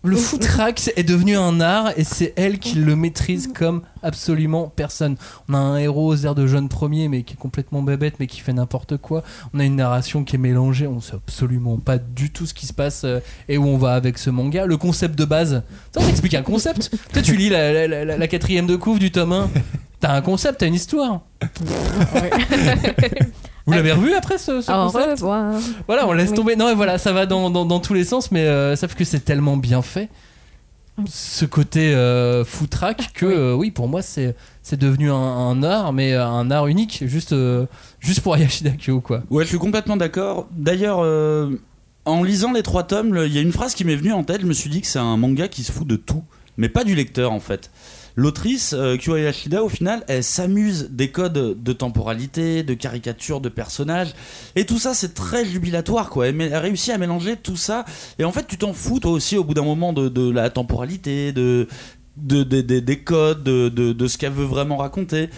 Le 0.04 0.14
footrack 0.16 0.92
est 0.96 1.02
devenu 1.02 1.36
un 1.36 1.60
art 1.60 1.90
et 1.96 2.04
c'est 2.04 2.32
elle 2.36 2.60
qui 2.60 2.76
le 2.76 2.94
maîtrise 2.94 3.50
comme 3.52 3.82
absolument 4.04 4.72
personne. 4.74 5.16
On 5.48 5.54
a 5.54 5.58
un 5.58 5.76
héros 5.76 6.06
aux 6.12 6.16
airs 6.24 6.36
de 6.36 6.46
jeune 6.46 6.68
premier 6.68 7.08
mais 7.08 7.24
qui 7.24 7.34
est 7.34 7.36
complètement 7.36 7.82
bébête 7.82 8.14
mais 8.20 8.28
qui 8.28 8.40
fait 8.40 8.52
n'importe 8.52 8.96
quoi. 8.96 9.24
On 9.52 9.58
a 9.58 9.64
une 9.64 9.74
narration 9.76 10.22
qui 10.22 10.36
est 10.36 10.38
mélangée, 10.38 10.86
on 10.86 11.00
sait 11.00 11.14
absolument 11.16 11.78
pas 11.78 11.98
du 11.98 12.30
tout 12.30 12.46
ce 12.46 12.54
qui 12.54 12.66
se 12.66 12.72
passe 12.72 13.02
euh, 13.04 13.18
et 13.48 13.58
où 13.58 13.66
on 13.66 13.76
va 13.76 13.94
avec 13.94 14.18
ce 14.18 14.30
manga. 14.30 14.66
Le 14.66 14.76
concept 14.76 15.18
de 15.18 15.24
base, 15.24 15.62
ça 15.92 16.00
on 16.00 16.08
explique 16.08 16.34
un 16.34 16.42
concept. 16.42 16.90
Toi 17.12 17.20
tu 17.22 17.34
lis 17.36 17.48
la, 17.48 17.72
la- 17.88 18.04
la- 18.04 18.16
la 18.16 18.28
quatrième 18.28 18.68
de 18.68 18.76
couve 18.76 19.00
du 19.00 19.10
tome 19.10 19.32
1, 19.32 19.50
t'as 19.98 20.14
un 20.14 20.20
concept, 20.22 20.60
t'as 20.60 20.68
une 20.68 20.74
histoire. 20.74 21.22
Vous 23.68 23.74
l'avez 23.74 23.92
revu 23.92 24.14
après 24.14 24.38
ce, 24.38 24.60
ce 24.60 24.70
Au 24.72 24.90
concept 24.90 25.20
revoir. 25.20 25.54
Voilà, 25.86 26.08
on 26.08 26.12
laisse 26.12 26.30
Oui. 26.30 26.36
tomber. 26.36 26.56
Non, 26.56 26.68
et 26.70 26.74
voilà, 26.74 26.98
ça 26.98 27.12
va 27.12 27.26
dans, 27.26 27.50
dans, 27.50 27.64
dans 27.64 27.80
tous 27.80 27.94
les 27.94 28.04
sens, 28.04 28.30
mais 28.32 28.40
euh, 28.46 28.74
sauf 28.76 28.94
que 28.94 29.04
c'est 29.04 29.20
tellement 29.24 29.56
bien 29.56 29.82
fait. 29.82 30.08
Ce 31.06 31.44
côté 31.44 31.94
euh, 31.94 32.44
footrack 32.44 33.12
que, 33.14 33.24
euh, 33.24 33.54
oui, 33.54 33.70
pour 33.70 33.86
moi, 33.86 34.02
c'est 34.02 34.34
c'est 34.62 34.78
devenu 34.78 35.12
un, 35.12 35.14
un 35.14 35.62
art, 35.62 35.92
mais 35.92 36.12
euh, 36.14 36.26
un 36.26 36.50
art 36.50 36.66
unique, 36.66 37.04
juste, 37.06 37.32
euh, 37.32 37.66
juste 38.00 38.20
pour 38.20 38.36
Yashida 38.36 38.72
Kyo, 38.72 39.00
quoi. 39.00 39.22
Ouais, 39.30 39.44
je 39.44 39.48
suis 39.50 39.58
complètement 39.58 39.96
d'accord. 39.96 40.48
D'ailleurs, 40.50 40.98
euh, 41.02 41.50
en 42.04 42.24
lisant 42.24 42.52
les 42.52 42.64
trois 42.64 42.82
tomes, 42.82 43.16
il 43.26 43.32
y 43.32 43.38
a 43.38 43.42
une 43.42 43.52
phrase 43.52 43.74
qui 43.76 43.84
m'est 43.84 43.94
venue 43.94 44.12
en 44.12 44.24
tête. 44.24 44.40
Je 44.40 44.46
me 44.46 44.52
suis 44.52 44.70
dit 44.70 44.80
que 44.80 44.88
c'est 44.88 44.98
un 44.98 45.16
manga 45.16 45.46
qui 45.46 45.62
se 45.62 45.70
fout 45.70 45.86
de 45.86 45.94
tout, 45.94 46.24
mais 46.56 46.68
pas 46.68 46.82
du 46.82 46.96
lecteur 46.96 47.30
en 47.32 47.40
fait. 47.40 47.70
L'autrice, 48.18 48.74
euh, 48.76 48.96
Kyo 48.96 49.14
au 49.62 49.68
final, 49.68 50.02
elle 50.08 50.24
s'amuse 50.24 50.88
des 50.90 51.12
codes 51.12 51.62
de 51.62 51.72
temporalité, 51.72 52.64
de 52.64 52.74
caricature 52.74 53.40
de 53.40 53.48
personnages, 53.48 54.12
et 54.56 54.66
tout 54.66 54.80
ça, 54.80 54.92
c'est 54.92 55.14
très 55.14 55.44
jubilatoire, 55.44 56.10
quoi. 56.10 56.26
Elle, 56.26 56.56
réussit 56.56 56.92
à 56.92 56.98
mélanger 56.98 57.36
tout 57.36 57.56
ça, 57.56 57.84
et 58.18 58.24
en 58.24 58.32
fait, 58.32 58.48
tu 58.48 58.58
t'en 58.58 58.72
fous 58.72 58.98
toi 58.98 59.12
aussi 59.12 59.36
au 59.36 59.44
bout 59.44 59.54
d'un 59.54 59.62
moment 59.62 59.92
de, 59.92 60.30
la 60.30 60.50
temporalité, 60.50 61.30
de, 61.30 61.68
de, 62.16 62.42
de- 62.42 62.60
de- 62.60 62.80
des 62.80 62.98
codes, 62.98 63.44
de, 63.44 63.68
de- 63.68 63.92
de 63.92 64.06
ce 64.08 64.18
qu'elle 64.18 64.32
veut 64.32 64.46
vraiment 64.46 64.78
raconter. 64.78 65.30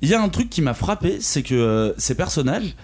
Il 0.00 0.08
y 0.08 0.14
a 0.14 0.22
un 0.22 0.30
truc 0.30 0.48
qui 0.48 0.62
m'a 0.62 0.72
frappé, 0.72 1.18
c'est 1.20 1.42
que 1.42 1.54
euh, 1.54 1.92
ces 1.98 2.14
personnages, 2.14 2.74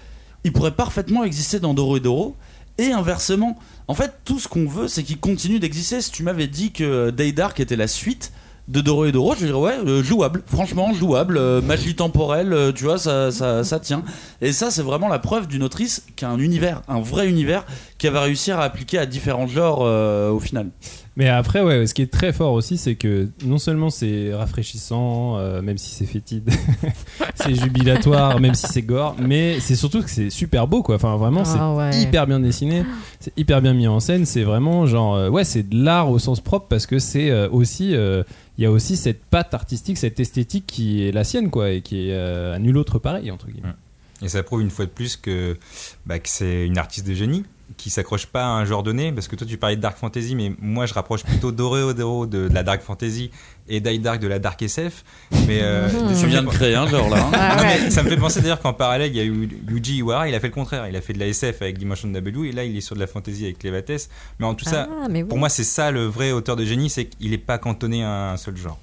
ils 0.44 0.52
pourraient 0.52 0.76
parfaitement 0.76 1.24
exister 1.24 1.60
dans 1.60 1.72
Doro 1.72 1.96
et 1.96 2.00
Doro, 2.00 2.36
et 2.76 2.92
inversement. 2.92 3.58
En 3.88 3.94
fait, 3.94 4.12
tout 4.26 4.38
ce 4.38 4.48
qu'on 4.48 4.66
veut, 4.66 4.86
c'est 4.86 5.02
qu'ils 5.02 5.18
continuent 5.18 5.60
d'exister. 5.60 6.02
Si 6.02 6.12
tu 6.12 6.24
m'avais 6.24 6.46
dit 6.46 6.72
que 6.72 6.84
euh, 6.84 7.10
Day 7.10 7.32
Dark 7.32 7.58
était 7.58 7.76
la 7.76 7.88
suite 7.88 8.32
de 8.68 8.80
Doro 8.80 9.04
et 9.04 9.12
Doro, 9.12 9.34
je 9.38 9.46
dirais 9.46 9.58
ouais, 9.58 9.78
euh, 9.84 10.02
jouable, 10.02 10.42
franchement 10.46 10.92
jouable, 10.92 11.36
euh, 11.38 11.60
magie 11.60 11.94
temporelle, 11.96 12.52
euh, 12.52 12.72
tu 12.72 12.84
vois, 12.84 12.98
ça, 12.98 13.32
ça, 13.32 13.64
ça 13.64 13.80
tient. 13.80 14.02
Et 14.40 14.52
ça, 14.52 14.70
c'est 14.70 14.82
vraiment 14.82 15.08
la 15.08 15.18
preuve 15.18 15.48
d'une 15.48 15.62
autrice 15.64 16.04
qui 16.16 16.24
a 16.24 16.30
un 16.30 16.38
univers, 16.38 16.82
un 16.88 17.00
vrai 17.00 17.28
univers, 17.28 17.64
qu'elle 17.98 18.12
va 18.12 18.20
réussir 18.22 18.58
à 18.60 18.64
appliquer 18.64 18.98
à 18.98 19.06
différents 19.06 19.46
genres 19.48 19.80
euh, 19.82 20.30
au 20.30 20.38
final. 20.40 20.68
Mais 21.16 21.28
après, 21.28 21.60
ouais, 21.62 21.86
ce 21.86 21.92
qui 21.92 22.00
est 22.02 22.10
très 22.10 22.32
fort 22.32 22.52
aussi, 22.52 22.78
c'est 22.78 22.94
que 22.94 23.28
non 23.44 23.58
seulement 23.58 23.90
c'est 23.90 24.32
rafraîchissant, 24.32 25.36
euh, 25.36 25.60
même 25.60 25.76
si 25.76 25.90
c'est 25.94 26.06
fétide, 26.06 26.48
c'est 27.34 27.54
jubilatoire, 27.54 28.40
même 28.40 28.54
si 28.54 28.66
c'est 28.68 28.80
gore, 28.82 29.16
mais 29.20 29.58
c'est 29.60 29.74
surtout 29.74 30.02
que 30.02 30.08
c'est 30.08 30.30
super 30.30 30.66
beau, 30.68 30.82
quoi. 30.82 30.94
Enfin, 30.94 31.16
vraiment, 31.16 31.44
c'est 31.44 31.58
Ah 31.60 31.74
ouais. 31.74 31.90
hyper 32.00 32.26
bien 32.26 32.40
dessiné, 32.40 32.84
c'est 33.18 33.36
hyper 33.36 33.60
bien 33.60 33.74
mis 33.74 33.88
en 33.88 34.00
scène. 34.00 34.24
C'est 34.24 34.44
vraiment 34.44 34.86
genre, 34.86 35.16
euh, 35.16 35.28
ouais, 35.28 35.44
c'est 35.44 35.68
de 35.68 35.82
l'art 35.84 36.08
au 36.10 36.18
sens 36.18 36.40
propre 36.40 36.66
parce 36.68 36.86
que 36.86 36.98
c'est 36.98 37.28
euh, 37.30 37.48
aussi, 37.50 37.94
euh, 37.94 38.22
il 38.60 38.64
y 38.64 38.66
a 38.66 38.70
aussi 38.70 38.98
cette 38.98 39.24
patte 39.24 39.54
artistique, 39.54 39.96
cette 39.96 40.20
esthétique 40.20 40.66
qui 40.66 41.08
est 41.08 41.12
la 41.12 41.24
sienne, 41.24 41.48
quoi, 41.48 41.70
et 41.70 41.80
qui 41.80 42.10
est 42.10 42.12
euh, 42.12 42.54
à 42.54 42.58
nul 42.58 42.76
autre 42.76 42.98
pareil, 42.98 43.30
entre 43.30 43.46
guillemets. 43.46 43.72
Et 44.20 44.28
ça 44.28 44.42
prouve 44.42 44.60
une 44.60 44.68
fois 44.68 44.84
de 44.84 44.90
plus 44.90 45.16
que, 45.16 45.56
bah, 46.04 46.18
que 46.18 46.28
c'est 46.28 46.66
une 46.66 46.76
artiste 46.76 47.06
de 47.06 47.14
génie 47.14 47.44
qui 47.80 47.90
s'accroche 47.90 48.26
pas 48.26 48.44
à 48.44 48.48
un 48.48 48.64
genre 48.64 48.82
donné 48.82 49.10
parce 49.12 49.28
que 49.28 49.36
toi 49.36 49.46
tu 49.46 49.56
parlais 49.56 49.76
de 49.76 49.80
dark 49.80 49.96
fantasy 49.98 50.34
mais 50.34 50.52
moi 50.60 50.86
je 50.86 50.94
rapproche 50.94 51.22
plutôt 51.24 51.52
d'Oreo 51.52 51.92
de, 51.92 52.26
de 52.26 52.54
la 52.54 52.62
dark 52.62 52.82
fantasy 52.82 53.30
et 53.68 53.80
Die 53.80 53.98
Dark 54.00 54.20
de 54.20 54.26
la 54.28 54.38
dark 54.38 54.60
SF 54.62 55.04
mais 55.46 55.60
euh, 55.62 55.88
Mhm. 55.88 56.14
ça 56.14 56.20
Tu 56.20 56.26
me 56.26 56.30
viens 56.30 56.40
fait 56.40 56.46
de 56.46 56.50
créer 56.52 56.74
un 56.74 56.86
genre 56.86 57.08
là. 57.08 57.18
hein. 57.22 57.30
Ah 57.34 57.56
Non, 57.56 57.62
ouais. 57.62 57.80
mais 57.84 57.90
ça 57.90 58.02
me 58.02 58.08
fait 58.08 58.16
penser 58.16 58.40
d'ailleurs 58.40 58.60
qu'en 58.60 58.72
parallèle 58.72 59.10
il 59.12 59.16
y 59.16 59.20
a 59.20 59.24
eu 59.24 59.48
Yuji 59.68 59.96
Iwara 59.98 60.28
il 60.28 60.34
a 60.34 60.40
fait 60.40 60.48
le 60.48 60.52
contraire 60.54 60.86
il 60.88 60.96
a 60.96 61.00
fait 61.00 61.12
de 61.12 61.18
la 61.18 61.26
SF 61.28 61.62
avec 61.62 61.78
Dimension 61.78 62.08
W 62.08 62.48
et 62.48 62.52
là 62.52 62.64
il 62.64 62.76
est 62.76 62.80
sur 62.80 62.94
de 62.94 63.00
la 63.00 63.06
fantasy 63.06 63.44
avec 63.44 63.58
Clévates 63.58 64.08
mais 64.38 64.46
en 64.46 64.54
tout 64.54 64.64
ça 64.64 64.88
Ah, 64.90 65.06
mais 65.10 65.22
oui. 65.22 65.28
pour 65.28 65.38
moi 65.38 65.48
c'est 65.48 65.64
ça 65.64 65.90
le 65.90 66.04
vrai 66.04 66.32
auteur 66.32 66.56
de 66.56 66.64
génie 66.64 66.90
c'est 66.90 67.06
qu'il 67.06 67.32
est 67.32 67.38
pas 67.38 67.58
cantonné 67.58 68.04
à 68.04 68.32
un 68.32 68.36
seul 68.36 68.56
genre 68.56 68.78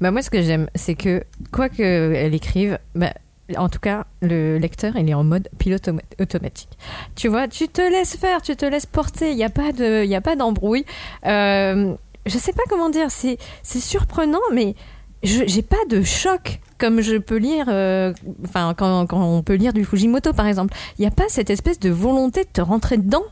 Bah 0.00 0.10
moi, 0.10 0.20
ce 0.22 0.28
que 0.28 0.42
j'aime, 0.42 0.68
c'est 0.74 0.94
que 0.94 1.24
quoi 1.52 1.68
qu'elle 1.70 2.34
écrive, 2.34 2.78
bah, 2.94 3.14
en 3.56 3.68
tout 3.68 3.78
cas, 3.78 4.06
le 4.22 4.58
lecteur, 4.58 4.96
il 4.96 5.08
est 5.08 5.14
en 5.14 5.24
mode 5.24 5.48
pilote 5.58 5.86
autom- 5.88 6.00
automatique. 6.20 6.70
Tu 7.14 7.28
vois, 7.28 7.48
tu 7.48 7.68
te 7.68 7.82
laisses 7.82 8.16
faire, 8.16 8.42
tu 8.42 8.56
te 8.56 8.64
laisses 8.64 8.86
porter. 8.86 9.30
Il 9.32 9.36
n'y 9.36 9.44
a 9.44 9.50
pas 9.50 9.72
de, 9.72 10.34
d'embrouille. 10.36 10.84
Euh, 11.26 11.94
je 12.26 12.38
sais 12.38 12.52
pas 12.52 12.62
comment 12.68 12.90
dire. 12.90 13.10
C'est, 13.10 13.38
c'est 13.62 13.80
surprenant, 13.80 14.40
mais 14.52 14.74
je, 15.22 15.42
j'ai 15.46 15.62
pas 15.62 15.84
de 15.88 16.02
choc 16.02 16.60
comme 16.84 17.00
je 17.00 17.16
peux 17.16 17.36
lire. 17.36 17.66
euh, 17.68 18.12
Enfin, 18.44 18.74
quand, 18.76 19.06
quand 19.06 19.22
on 19.24 19.42
peut 19.42 19.54
lire 19.54 19.72
du 19.72 19.84
Fujimoto, 19.84 20.32
par 20.32 20.46
exemple, 20.46 20.74
il 20.98 21.02
n'y 21.02 21.06
a 21.06 21.10
pas 21.10 21.24
cette 21.28 21.48
espèce 21.50 21.78
de 21.80 21.90
volonté 21.90 22.42
de 22.42 22.48
te 22.52 22.60
rentrer 22.60 22.96
dedans. 22.98 23.22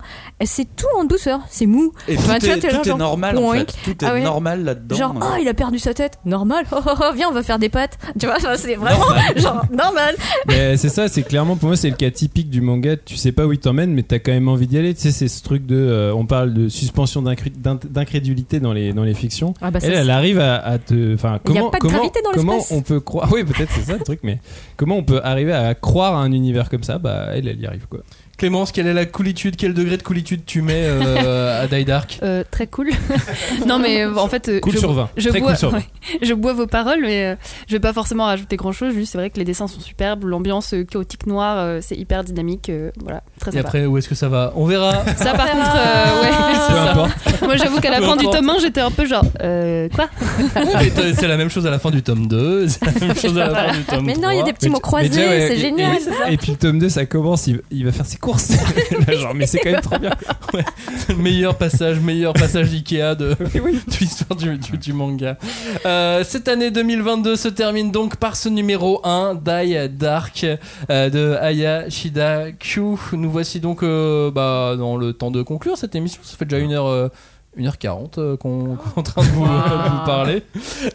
C'est 0.45 0.67
tout 0.77 0.87
en 0.99 1.05
douceur. 1.05 1.41
C'est 1.51 1.67
mou. 1.67 1.93
Et 2.09 2.17
Enfin, 2.17 2.39
tout, 2.39 2.47
vois, 2.47 2.57
est, 2.57 2.85
genre, 2.85 2.97
normal 2.99 3.37
en 3.39 3.43
boing. 3.43 3.55
fait. 3.59 3.75
Tout 3.85 3.91
est 4.05 4.09
Ah 4.09 4.13
ouais. 4.15 4.23
normal 4.23 4.65
là-dedans. 4.65 4.97
Genre, 4.97 5.15
oh, 5.21 5.37
il 5.41 5.49
a 5.49 5.55
perdu 5.55 5.79
sa 5.79 5.93
tête. 5.95 6.19
Normal. 6.25 6.65
Oh, 6.73 6.77
oh, 6.87 6.91
oh, 7.01 7.05
viens, 7.15 7.29
on 7.29 7.33
va 7.33 7.43
faire 7.43 7.59
des 7.59 7.69
pâtes. 7.69 7.99
Tu 8.19 8.27
vois, 8.27 8.37
enfin, 8.37 8.55
c'est 8.57 8.75
vraiment 8.77 9.05
genre 9.37 9.65
normal. 9.73 10.15
Mais 10.49 10.77
c'est 10.77 10.89
ça, 10.89 11.09
c'est 11.09 11.23
clairement 11.23 11.57
pour 11.57 11.69
moi 11.69 11.77
c'est 11.77 11.91
le 11.91 11.97
cas 11.97 12.11
typique 12.11 12.49
du 12.51 12.61
manga. 12.61 12.97
Tu 12.97 13.17
sais 13.17 13.33
pas 13.33 13.47
où 13.47 13.53
il 13.53 13.59
t'emmène, 13.59 13.93
mais 13.93 14.03
t'as 14.03 14.19
quand 14.19 14.33
même 14.33 14.49
envie 14.49 14.67
d'y 14.67 14.79
aller. 14.79 14.95
Tu 14.95 15.01
sais, 15.03 15.11
c'est 15.11 15.29
ce 15.29 15.43
truc 15.43 15.67
de, 15.67 15.77
euh, 15.77 16.15
on 16.15 16.25
parle 16.27 16.53
de 16.55 16.69
suspension 16.69 17.23
d'incré- 17.23 17.51
d'in- 17.57 17.79
d'incrédulité 17.83 18.61
dans 18.61 18.73
les 18.73 18.93
dans 18.93 19.03
les 19.05 19.15
fictions. 19.15 19.55
Ah 19.61 19.71
bah, 19.71 19.79
elle, 19.83 19.93
elle 19.95 20.11
arrive 20.11 20.39
à, 20.39 20.57
à 20.57 20.79
te, 20.79 21.15
enfin 21.15 21.39
Il 21.49 21.55
y 21.55 21.59
a 21.59 21.61
comment 21.61 21.71
pas 21.71 21.79
de 21.79 21.83
comment 21.83 21.95
gravité 21.99 22.21
dans 22.25 22.31
comment 22.33 22.59
on 22.71 22.83
peut 22.83 23.01
croire, 23.01 23.29
oui 23.33 23.42
peut-être 23.45 23.71
c'est 23.73 23.83
ça 23.83 23.95
le 23.95 24.05
truc, 24.05 24.21
mais 24.23 24.41
comment 24.77 24.97
on 24.97 25.05
peut 25.05 25.21
arriver 25.23 25.53
à 25.53 25.75
croire 25.75 26.15
à 26.15 26.21
un 26.21 26.33
univers 26.33 26.69
comme 26.69 26.83
ça? 26.83 26.99
Bah 26.99 27.29
elle, 27.35 27.49
elle 27.49 27.61
y 27.61 27.67
arrive 27.67 27.87
quoi. 27.89 28.01
Clémence, 28.39 28.73
quelle 28.73 28.87
est 28.87 28.95
la 28.95 29.07
coolitude, 29.07 29.57
quel 29.57 29.73
degré 29.75 29.97
de 29.97 30.03
coolitude 30.03 30.43
tu 30.47 30.63
mets 30.63 30.85
euh, 30.87 31.63
à 31.63 31.69
Die 31.69 31.85
Dark? 31.85 32.19
Euh, 32.23 32.43
très 32.51 32.67
cool. 32.67 32.91
non 33.69 33.79
mais 33.79 34.03
euh, 34.03 34.17
en 34.17 34.27
fait, 34.27 34.61
Cool 34.61 34.73
je, 34.73 34.79
sur 34.79 34.93
20. 34.93 35.11
je 35.17 35.29
Très 35.29 35.41
bois, 35.41 35.51
cool 35.51 35.59
sur 35.59 35.71
20. 35.71 35.77
ouais. 35.79 35.85
je 36.23 36.35
bois 36.35 36.53
vos 36.53 36.67
paroles, 36.67 37.03
mais 37.03 37.27
euh, 37.27 37.37
je 37.69 37.75
vais 37.75 37.81
pas 37.81 37.93
forcément 37.93 38.25
rajouter 38.25 38.57
grand 38.57 38.73
chose. 38.73 38.95
Juste, 38.95 39.13
c'est 39.13 39.19
vrai 39.19 39.31
que 39.31 39.39
les 39.39 39.45
dessins 39.45 39.69
sont 39.69 39.81
superbes, 39.81 40.25
l'ambiance 40.25 40.75
chaotique 40.91 41.27
noire, 41.27 41.59
euh, 41.59 41.79
c'est 41.81 41.97
hyper 41.97 42.25
dynamique, 42.25 42.69
euh, 42.69 42.91
voilà, 43.01 43.23
très 43.43 43.51
Et 43.51 43.55
sympa. 43.55 43.69
après, 43.69 43.87
où 43.87 43.99
est-ce 43.99 44.09
que 44.09 44.15
ça 44.15 44.29
va? 44.29 44.53
On 44.57 44.65
verra. 44.65 45.05
Ça 45.17 45.35
par 45.35 45.51
contre, 45.51 45.77
euh, 45.77 46.23
ouais, 46.23 46.29
Peu 46.53 46.59
c'est 46.69 46.73
ça. 46.73 46.91
importe. 46.93 47.43
Moi 47.43 47.57
j'avoue 47.57 47.81
qu'à 47.81 47.91
la 47.91 47.99
Peu 47.99 48.05
fin 48.07 48.17
du 48.17 48.25
tome 48.27 48.49
1, 48.51 48.59
j'étais 48.61 48.81
un 48.81 48.91
peu 48.91 49.05
genre, 49.07 49.25
euh, 49.43 49.89
quoi? 49.95 50.09
Mais 50.57 51.13
c'est 51.15 51.29
la 51.29 51.37
même 51.37 51.51
chose 51.51 51.67
à 51.67 51.71
la 51.71 51.79
fin 51.79 51.91
du 51.91 52.03
tome 52.03 52.27
2, 52.29 52.69
c'est 52.69 52.85
la 52.85 53.07
même 53.07 53.17
chose 53.17 53.39
à 53.39 53.49
la 53.49 53.55
fin 53.55 53.73
du 53.77 53.85
tome 53.85 54.05
Mais 54.07 54.15
non, 54.15 54.31
il 54.31 54.37
y 54.37 54.39
a 54.39 54.43
3. 54.43 54.45
des 54.47 54.53
petits 54.53 54.69
mots 54.71 54.81
croisés, 54.81 55.09
déjà, 55.09 55.29
ouais, 55.29 55.47
c'est 55.49 55.57
et- 55.57 55.61
génial. 55.61 55.97
Et, 56.29 56.35
et 56.35 56.37
puis 56.37 56.53
le 56.53 56.57
tome 56.59 56.79
2 56.79 56.89
ça 56.89 57.05
commence, 57.07 57.47
il, 57.47 57.61
il 57.71 57.85
va 57.85 57.93
faire 57.93 58.07
ses 58.07 58.17
courses. 58.19 58.51
Là, 59.07 59.15
genre 59.21 59.35
mais 59.35 59.47
c'est 59.47 59.59
quand 59.59 59.71
même 59.73 59.81
trop 59.81 59.99
bien. 59.99 60.11
Le 61.09 61.15
meilleur 61.17 61.57
passage, 61.57 61.99
meilleur 62.01 62.33
passage 62.33 62.69
d'Ikea 62.71 63.15
de, 63.17 63.31
de 63.35 63.99
l'histoire 64.01 64.37
du, 64.39 64.57
du- 64.59 64.79
du 64.79 64.93
manga. 64.93 65.37
Euh, 65.87 66.23
cette 66.25 66.49
année 66.49 66.71
2022 66.71 67.37
se 67.37 67.49
termine 67.49 67.91
donc 67.91 68.17
par 68.17 68.37
ce 68.37 68.49
numéro 68.49 69.01
1, 69.05 69.35
Die 69.35 69.89
Dark, 69.91 70.47
euh, 70.91 71.11
de 71.11 71.37
Aya 71.41 71.89
Shida 71.91 72.53
Q. 72.59 72.81
Nous 73.13 73.31
voici 73.33 73.59
donc 73.61 73.83
euh, 73.83 74.31
bah, 74.31 74.77
dans 74.79 74.97
le 74.97 75.13
temps 75.13 75.31
de 75.33 75.43
conclure 75.43 75.77
cette 75.77 75.95
émission. 75.97 76.21
Ça 76.23 76.37
fait 76.37 76.45
déjà 76.45 76.63
une 76.63 76.73
heure. 76.73 76.87
euh, 76.87 77.09
1h40 77.59 78.15
euh, 78.17 78.37
qu'on 78.39 78.77
est 78.77 78.79
en 78.97 79.03
train 79.03 79.23
de 79.23 79.29
vous, 79.29 79.45
de 79.45 79.91
vous 79.91 80.07
parler. 80.07 80.43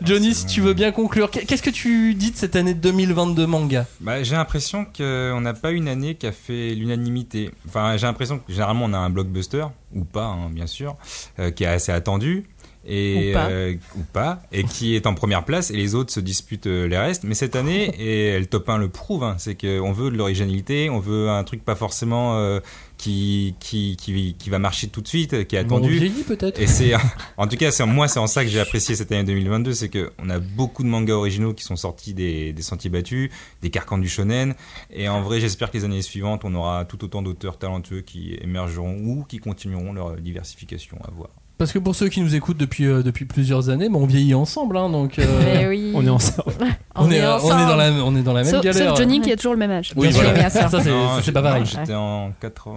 Johnny, 0.02 0.34
si 0.34 0.48
tu 0.48 0.60
veux 0.62 0.74
bien 0.74 0.92
conclure, 0.92 1.30
qu'est- 1.30 1.46
qu'est-ce 1.46 1.62
que 1.62 1.70
tu 1.70 2.16
dis 2.16 2.32
de 2.32 2.36
cette 2.36 2.56
année 2.56 2.74
2022 2.74 3.46
manga? 3.46 3.86
Bah, 4.02 4.24
j'ai 4.24 4.36
l'impression 4.36 4.84
qu'on 4.86 5.40
n'a 5.40 5.54
pas 5.54 5.70
une 5.70 5.88
année 5.88 6.16
qui 6.16 6.26
a 6.26 6.32
fait 6.32 6.74
l'unanimité. 6.74 7.52
Enfin, 7.68 7.96
j'ai 7.98 8.08
l'impression 8.08 8.40
que 8.40 8.52
généralement 8.52 8.86
on 8.86 8.94
a 8.94 8.98
un 8.98 9.12
blockbuster, 9.12 9.66
ou 9.94 10.04
pas, 10.04 10.26
hein, 10.26 10.50
bien 10.50 10.66
sûr, 10.66 10.96
euh, 11.38 11.52
qui 11.52 11.64
est 11.64 11.68
assez 11.68 11.92
attendu. 11.92 12.48
Et 12.88 13.32
Ou 13.32 13.34
pas. 13.34 13.50
euh, 13.50 13.76
ou 13.98 14.04
pas, 14.14 14.42
et 14.52 14.64
qui 14.64 14.96
est 14.96 15.06
en 15.08 15.14
première 15.14 15.44
place, 15.44 15.72
et 15.72 15.76
les 15.76 15.94
autres 15.94 16.14
se 16.14 16.20
disputent 16.22 16.68
euh, 16.68 16.88
les 16.88 16.98
restes. 16.98 17.24
Mais 17.26 17.36
cette 17.36 17.56
année, 17.56 17.92
et 18.00 18.40
le 18.40 18.46
top 18.46 18.70
1 18.70 18.78
le 18.78 18.88
prouve, 18.88 19.24
hein, 19.24 19.36
c'est 19.38 19.56
qu'on 19.60 19.92
veut 19.92 20.10
de 20.10 20.18
l'originalité, 20.18 20.90
on 20.90 21.00
veut 21.00 21.30
un 21.30 21.44
truc 21.44 21.66
pas 21.66 21.76
forcément 21.76 22.38
euh, 22.38 22.60
qui, 22.98 23.56
qui, 23.60 23.98
qui, 23.98 24.36
qui 24.40 24.50
va 24.50 24.58
marcher 24.58 24.88
tout 24.88 25.02
de 25.02 25.08
suite, 25.08 25.48
qui 25.48 25.56
est 25.58 25.60
attendu. 25.60 26.12
peut-être. 26.26 26.60
Et 26.60 26.68
c'est, 26.68 26.94
en 27.38 27.48
tout 27.48 27.58
cas, 27.58 27.72
c'est 27.72 27.86
moi, 27.86 28.08
c'est 28.08 28.20
en 28.20 28.28
ça 28.28 28.44
que 28.44 28.50
j'ai 28.50 28.60
apprécié 28.60 28.96
cette 28.96 29.12
année 29.12 29.26
2022, 29.26 29.74
c'est 29.74 29.90
que 29.90 30.12
on 30.18 30.30
a 30.30 30.40
beaucoup 30.40 30.84
de 30.84 30.88
mangas 30.88 31.14
originaux 31.16 31.54
qui 31.54 31.64
sont 31.66 31.76
sortis 31.76 32.14
des, 32.14 32.54
des 32.54 32.62
sentiers 32.62 32.90
battus, 32.90 33.30
des 33.62 33.70
carcans 33.70 33.98
du 33.98 34.08
shonen. 34.08 34.56
Et 34.92 35.10
en 35.10 35.22
vrai, 35.22 35.40
j'espère 35.42 35.72
que 35.72 35.78
les 35.78 35.84
années 35.84 36.02
suivantes, 36.02 36.46
on 36.46 36.56
aura 36.56 36.86
tout 36.86 37.04
autant 37.04 37.22
d'auteurs 37.22 37.58
talentueux 37.58 38.02
qui 38.02 38.38
émergeront 38.42 38.98
ou 39.04 39.26
qui 39.28 39.40
continueront 39.40 39.92
leur 39.94 40.16
diversification 40.16 40.98
à 41.06 41.12
voir. 41.12 41.30
Parce 41.58 41.72
que 41.72 41.80
pour 41.80 41.96
ceux 41.96 42.08
qui 42.10 42.22
nous 42.22 42.36
écoutent 42.36 42.58
depuis, 42.58 42.86
euh, 42.86 43.02
depuis 43.02 43.26
plusieurs 43.26 43.70
années, 43.70 43.90
bah, 43.90 43.98
on 44.00 44.06
vieillit 44.06 44.36
ensemble, 44.36 44.78
hein, 44.78 44.90
donc 44.92 45.18
euh, 45.18 45.24
Mais 45.44 45.68
oui. 45.68 45.92
On 45.96 46.06
est 46.06 46.10
ensemble. 46.10 46.54
on, 46.96 47.10
est, 47.10 47.20
euh, 47.22 47.38
on 47.44 47.48
est 47.58 47.66
dans 47.66 47.76
la, 47.76 47.92
on 48.06 48.16
est 48.16 48.22
dans 48.22 48.34
la 48.34 48.44
même 48.44 48.52
Sauf, 48.52 48.64
galère. 48.64 48.90
sauf 48.90 48.98
Johnny 49.00 49.22
qui 49.22 49.32
a 49.32 49.36
toujours 49.36 49.54
le 49.54 49.58
même 49.60 49.72
âge. 49.72 49.92
Oui, 49.96 50.10
Bien 50.10 50.22
voilà. 50.22 50.50
sûr, 50.52 50.60
bien 50.60 50.70
sûr. 50.70 50.70
Ça, 50.82 51.22
c'est 51.24 51.32
pas 51.32 51.42
pareil. 51.42 51.64
J'étais 51.66 51.96
en 51.96 52.32
80. 52.42 52.76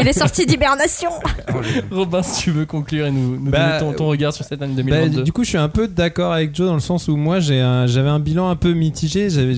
Il 0.00 0.08
est 0.08 0.12
sorti 0.12 0.44
d'hibernation. 0.46 1.10
Robin, 1.90 2.22
si 2.22 2.42
tu 2.42 2.50
veux 2.50 2.66
conclure 2.66 3.06
et 3.06 3.10
nous, 3.12 3.38
nous 3.38 3.50
Bah, 3.50 3.78
donner 3.78 3.92
ton, 3.92 3.96
ton 3.96 4.06
regard 4.08 4.32
sur 4.32 4.44
cette 4.44 4.60
année 4.62 4.74
Bah, 4.76 4.82
2022. 4.82 5.22
du 5.22 5.32
coup, 5.32 5.44
je 5.44 5.50
suis 5.50 5.58
un 5.58 5.68
peu 5.68 5.88
d'accord 5.88 6.32
avec 6.32 6.54
Joe 6.54 6.66
dans 6.66 6.74
le 6.74 6.80
sens 6.80 7.08
où 7.08 7.16
moi, 7.16 7.38
j'ai 7.40 7.60
un- 7.60 7.86
j'avais 7.86 8.08
un 8.08 8.18
bilan 8.20 8.48
un 8.48 8.56
peu 8.56 8.72
mitigé. 8.72 9.30
J'avais- 9.30 9.54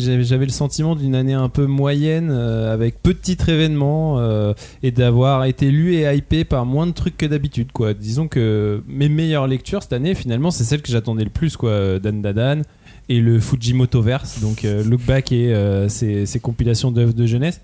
le 0.47 0.49
sentiment 0.53 0.95
d'une 0.95 1.15
année 1.15 1.33
un 1.35 1.49
peu 1.49 1.67
moyenne, 1.67 2.29
euh, 2.31 2.73
avec 2.73 3.03
peu 3.03 3.13
de 3.15 3.19
titres 3.19 3.49
événements, 3.49 4.19
euh, 4.19 4.53
et 4.83 4.91
d'avoir 4.91 5.45
été 5.45 5.71
lu 5.71 5.95
et 5.95 6.15
hypé 6.15 6.45
par 6.45 6.65
moins 6.67 6.87
de 6.87 6.93
trucs 6.93 7.17
que 7.17 7.27
d'habitude. 7.27 7.69
Disons 7.95 8.29
que 8.29 8.83
mes 8.87 9.09
meilleures 9.09 9.47
lectures 9.47 9.83
cette 9.83 9.93
année, 9.93 10.15
finalement, 10.15 10.51
c'est 10.51 10.65
celle 10.65 10.83
que 10.83 10.91
j'attendais 10.91 11.25
le 11.25 11.31
plus. 11.31 11.57
quoi. 11.57 11.99
Dan 11.99 12.23
Dadan 12.23 12.63
et 13.09 13.21
le 13.21 13.41
Fujimotoverse, 13.41 14.41
donc 14.41 14.65
euh, 14.65 14.85
Look 14.85 15.01
Back 15.03 15.33
et 15.33 15.55
euh, 15.55 15.89
ses, 15.89 16.27
compilations 16.41 16.91
d'œuvres 16.91 17.15
de 17.15 17.27
jeunesse. 17.27 17.61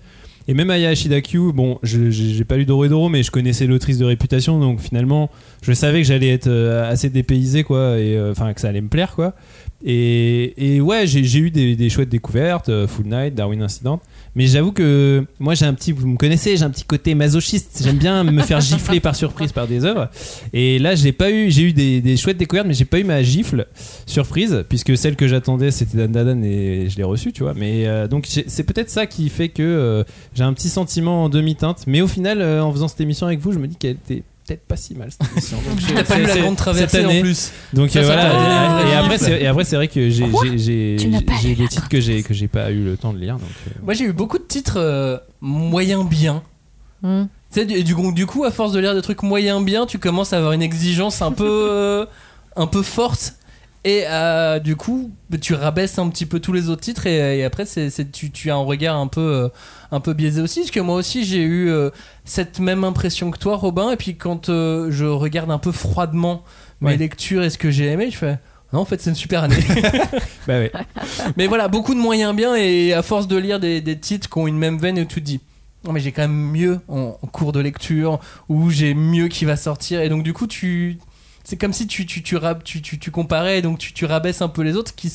Et 0.47 0.53
même 0.53 0.69
Aya 0.69 0.93
Shidaku, 0.93 1.53
bon, 1.53 1.79
j'ai 1.81 2.43
pas 2.43 2.55
lu 2.57 2.65
Doro 2.65 2.85
et 2.85 2.89
Doro, 2.89 3.09
mais 3.09 3.23
je 3.23 3.31
connaissais 3.31 3.65
l'autrice 3.65 3.97
de 3.97 4.05
réputation, 4.05 4.59
donc 4.59 4.79
finalement, 4.79 5.31
je 5.63 5.73
savais 5.73 6.01
que 6.01 6.07
j'allais 6.07 6.29
être 6.29 6.47
euh, 6.47 6.87
assez 6.87 7.09
dépaysé, 7.09 7.63
quoi, 7.63 7.97
et 7.97 8.15
euh, 8.15 8.31
enfin 8.31 8.53
que 8.53 8.61
ça 8.61 8.69
allait 8.69 8.81
me 8.81 8.87
plaire, 8.87 9.15
quoi. 9.15 9.33
Et, 9.83 10.75
et 10.75 10.81
ouais, 10.81 11.07
j'ai 11.07 11.39
eu 11.39 11.49
des, 11.49 11.89
chouettes 11.89 12.09
découvertes, 12.09 12.69
euh, 12.69 12.87
Full 12.87 13.07
Night, 13.07 13.33
Darwin 13.33 13.63
Incident, 13.63 13.99
mais 14.35 14.47
j'avoue 14.47 14.71
que 14.71 15.25
moi 15.39 15.53
j'ai 15.53 15.65
un 15.65 15.73
petit, 15.73 15.91
vous 15.91 16.07
me 16.07 16.17
connaissez, 16.17 16.57
j'ai 16.57 16.63
un 16.63 16.69
petit 16.69 16.83
côté 16.83 17.15
masochiste, 17.15 17.81
j'aime 17.83 17.97
bien 17.97 18.23
me 18.23 18.41
faire 18.41 18.59
gifler 18.61 18.99
par 18.99 19.15
surprise 19.15 19.51
par 19.51 19.67
des 19.67 19.85
œuvres. 19.85 20.09
Et 20.53 20.79
là, 20.79 20.95
j'ai 20.95 21.11
pas 21.11 21.31
eu, 21.31 21.49
j'ai 21.51 21.63
eu 21.63 21.73
des, 21.73 22.17
chouettes 22.17 22.37
découvertes, 22.37 22.67
mais 22.67 22.73
j'ai 22.73 22.85
pas 22.85 22.99
eu 22.99 23.03
ma 23.03 23.23
gifle 23.23 23.67
surprise, 24.05 24.63
puisque 24.67 24.97
celle 24.97 25.15
que 25.15 25.27
j'attendais 25.27 25.71
c'était 25.71 25.97
Dan 25.97 26.11
Dadan 26.11 26.43
et 26.43 26.87
je 26.89 26.97
l'ai 26.97 27.03
reçue, 27.03 27.31
tu 27.31 27.43
vois. 27.43 27.53
Mais 27.53 27.87
euh, 27.87 28.07
donc 28.07 28.25
c'est 28.27 28.63
peut-être 28.63 28.89
ça 28.89 29.05
qui 29.05 29.29
fait 29.29 29.49
que 29.49 29.63
euh, 29.63 30.03
j'ai 30.33 30.43
un 30.43 30.53
petit 30.53 30.69
sentiment 30.69 31.23
en 31.23 31.29
demi-teinte. 31.29 31.85
Mais 31.87 32.01
au 32.01 32.07
final, 32.07 32.41
euh, 32.41 32.63
en 32.63 32.71
faisant 32.71 32.87
cette 32.87 33.01
émission 33.01 33.27
avec 33.27 33.39
vous, 33.39 33.51
je 33.51 33.59
me 33.59 33.67
dis 33.67 33.75
qu'elle 33.75 33.91
était 33.91 34.23
peut-être 34.45 34.65
pas 34.67 34.75
si 34.77 34.93
mal 34.95 35.09
cette 35.11 35.31
émission. 35.31 35.57
Donc, 35.69 35.79
je- 35.79 35.93
T'as 35.93 36.03
pas 36.03 36.13
c'est- 36.15 36.19
eu 36.21 36.25
la 36.25 36.37
grande 36.37 36.49
cette 36.49 36.57
traversée 36.57 36.97
année. 36.97 37.19
en 37.19 37.21
plus. 37.21 37.51
Donc 37.73 37.89
Ça, 37.89 37.99
euh, 37.99 38.03
voilà. 38.05 38.29
donné 38.79 38.91
Et, 38.91 38.93
après, 38.95 39.17
c'est, 39.17 39.41
et 39.41 39.47
après, 39.47 39.63
c'est 39.63 39.75
vrai 39.75 39.87
que 39.87 40.09
j'ai, 40.09 40.95
des 40.95 41.67
titres 41.67 41.89
que 41.89 41.99
j'ai 41.99 42.23
que 42.23 42.33
j'ai 42.33 42.47
pas 42.47 42.71
eu 42.71 42.83
le 42.83 42.97
temps 42.97 43.13
de 43.13 43.19
lire. 43.19 43.35
Donc, 43.35 43.49
euh, 43.67 43.71
Moi, 43.83 43.93
j'ai 43.93 44.05
eu 44.05 44.13
beaucoup 44.13 44.37
de 44.37 44.43
titres 44.43 44.77
euh, 44.79 45.17
moyens 45.41 46.07
bien. 46.07 46.43
Tu 47.03 47.61
sais, 47.61 47.65
du, 47.65 47.83
du, 47.83 47.95
du 48.13 48.25
coup, 48.25 48.43
à 48.43 48.51
force 48.51 48.71
de 48.71 48.79
lire 48.79 48.95
des 48.95 49.01
trucs 49.01 49.21
moyens 49.23 49.63
bien, 49.63 49.85
tu 49.85 49.99
commences 49.99 50.33
à 50.33 50.37
avoir 50.37 50.53
une 50.53 50.61
exigence 50.63 51.21
un 51.21 51.31
peu, 51.31 51.67
euh, 51.71 52.05
un 52.55 52.67
peu 52.67 52.81
forte. 52.81 53.35
Et 53.85 54.03
euh, 54.07 54.57
du 54.59 54.75
coup, 54.75 55.11
tu 55.39 55.53
rabaisses 55.53 55.99
un 55.99 56.09
petit 56.09 56.25
peu 56.25 56.39
tous 56.39 56.51
les 56.51 56.69
autres 56.69 56.81
titres 56.81 57.05
et, 57.05 57.37
et 57.39 57.43
après, 57.43 57.65
c'est, 57.65 57.89
c'est- 57.91 58.11
tu, 58.11 58.31
tu 58.31 58.49
as 58.49 58.55
un 58.55 58.63
regard 58.63 58.97
un 58.97 59.05
peu, 59.07 59.21
euh, 59.21 59.49
un 59.91 59.99
peu 59.99 60.13
biaisé 60.13 60.41
aussi. 60.41 60.61
Parce 60.61 60.71
que 60.71 60.79
moi 60.79 60.95
aussi, 60.95 61.23
j'ai 61.23 61.43
eu 61.43 61.69
euh, 61.69 61.91
cette 62.25 62.59
même 62.59 62.83
impression 62.83 63.29
que 63.31 63.37
toi, 63.37 63.55
Robin. 63.57 63.91
Et 63.91 63.95
puis, 63.95 64.15
quand 64.17 64.47
je 64.47 65.05
regarde 65.05 65.51
un 65.51 65.59
peu 65.59 65.71
froidement 65.71 66.43
mes 66.81 66.89
Ouais. 66.91 66.97
lectures 66.97 67.43
et 67.43 67.49
ce 67.51 67.57
que 67.59 67.69
j'ai 67.71 67.85
aimé, 67.85 68.09
je 68.11 68.17
fais. 68.17 68.39
Non, 68.73 68.79
en 68.79 68.85
fait, 68.85 68.99
c'est 68.99 69.11
une 69.11 69.15
super 69.15 69.43
année. 69.43 69.55
bah 70.47 70.59
ouais. 70.59 70.71
Mais 71.37 71.45
voilà, 71.47 71.67
beaucoup 71.67 71.93
de 71.93 71.99
moyens 71.99 72.35
bien 72.35 72.55
et 72.55 72.91
à 72.93 73.03
force 73.03 73.27
de 73.27 73.37
lire 73.37 73.59
des, 73.59 73.81
des 73.81 73.97
titres 73.99 74.27
qui 74.29 74.37
ont 74.39 74.47
une 74.47 74.57
même 74.57 74.77
veine 74.79 74.97
et 74.97 75.05
tu 75.05 75.21
te 75.21 75.25
dis 75.25 75.39
non 75.85 75.91
mais 75.93 75.99
j'ai 75.99 76.11
quand 76.11 76.23
même 76.23 76.49
mieux 76.51 76.79
en, 76.87 77.15
en 77.21 77.27
cours 77.27 77.51
de 77.51 77.59
lecture 77.59 78.19
ou 78.49 78.71
j'ai 78.71 78.95
mieux 78.95 79.27
qui 79.27 79.45
va 79.45 79.55
sortir 79.55 80.01
et 80.01 80.09
donc 80.09 80.23
du 80.23 80.33
coup 80.33 80.47
tu 80.47 80.97
c'est 81.45 81.55
comme 81.55 81.71
si 81.71 81.87
tu 81.87 82.05
tu 82.05 82.21
tu, 82.21 82.35
rab- 82.35 82.63
tu, 82.63 82.81
tu, 82.81 82.99
tu 82.99 83.11
comparais 83.11 83.59
et 83.59 83.61
donc 83.61 83.77
tu, 83.79 83.93
tu 83.93 84.03
rabaisses 84.05 84.41
un 84.41 84.49
peu 84.49 84.61
les 84.63 84.75
autres 84.75 84.93
qui, 84.95 85.09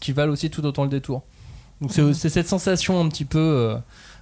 qui 0.00 0.10
valent 0.12 0.32
aussi 0.32 0.50
tout 0.50 0.64
autant 0.66 0.82
le 0.82 0.88
détour. 0.90 1.22
Donc 1.80 1.92
c'est 1.92 2.12
c'est 2.14 2.28
cette 2.30 2.48
sensation 2.48 3.00
un 3.00 3.08
petit 3.08 3.24
peu 3.24 3.38
euh, 3.38 3.76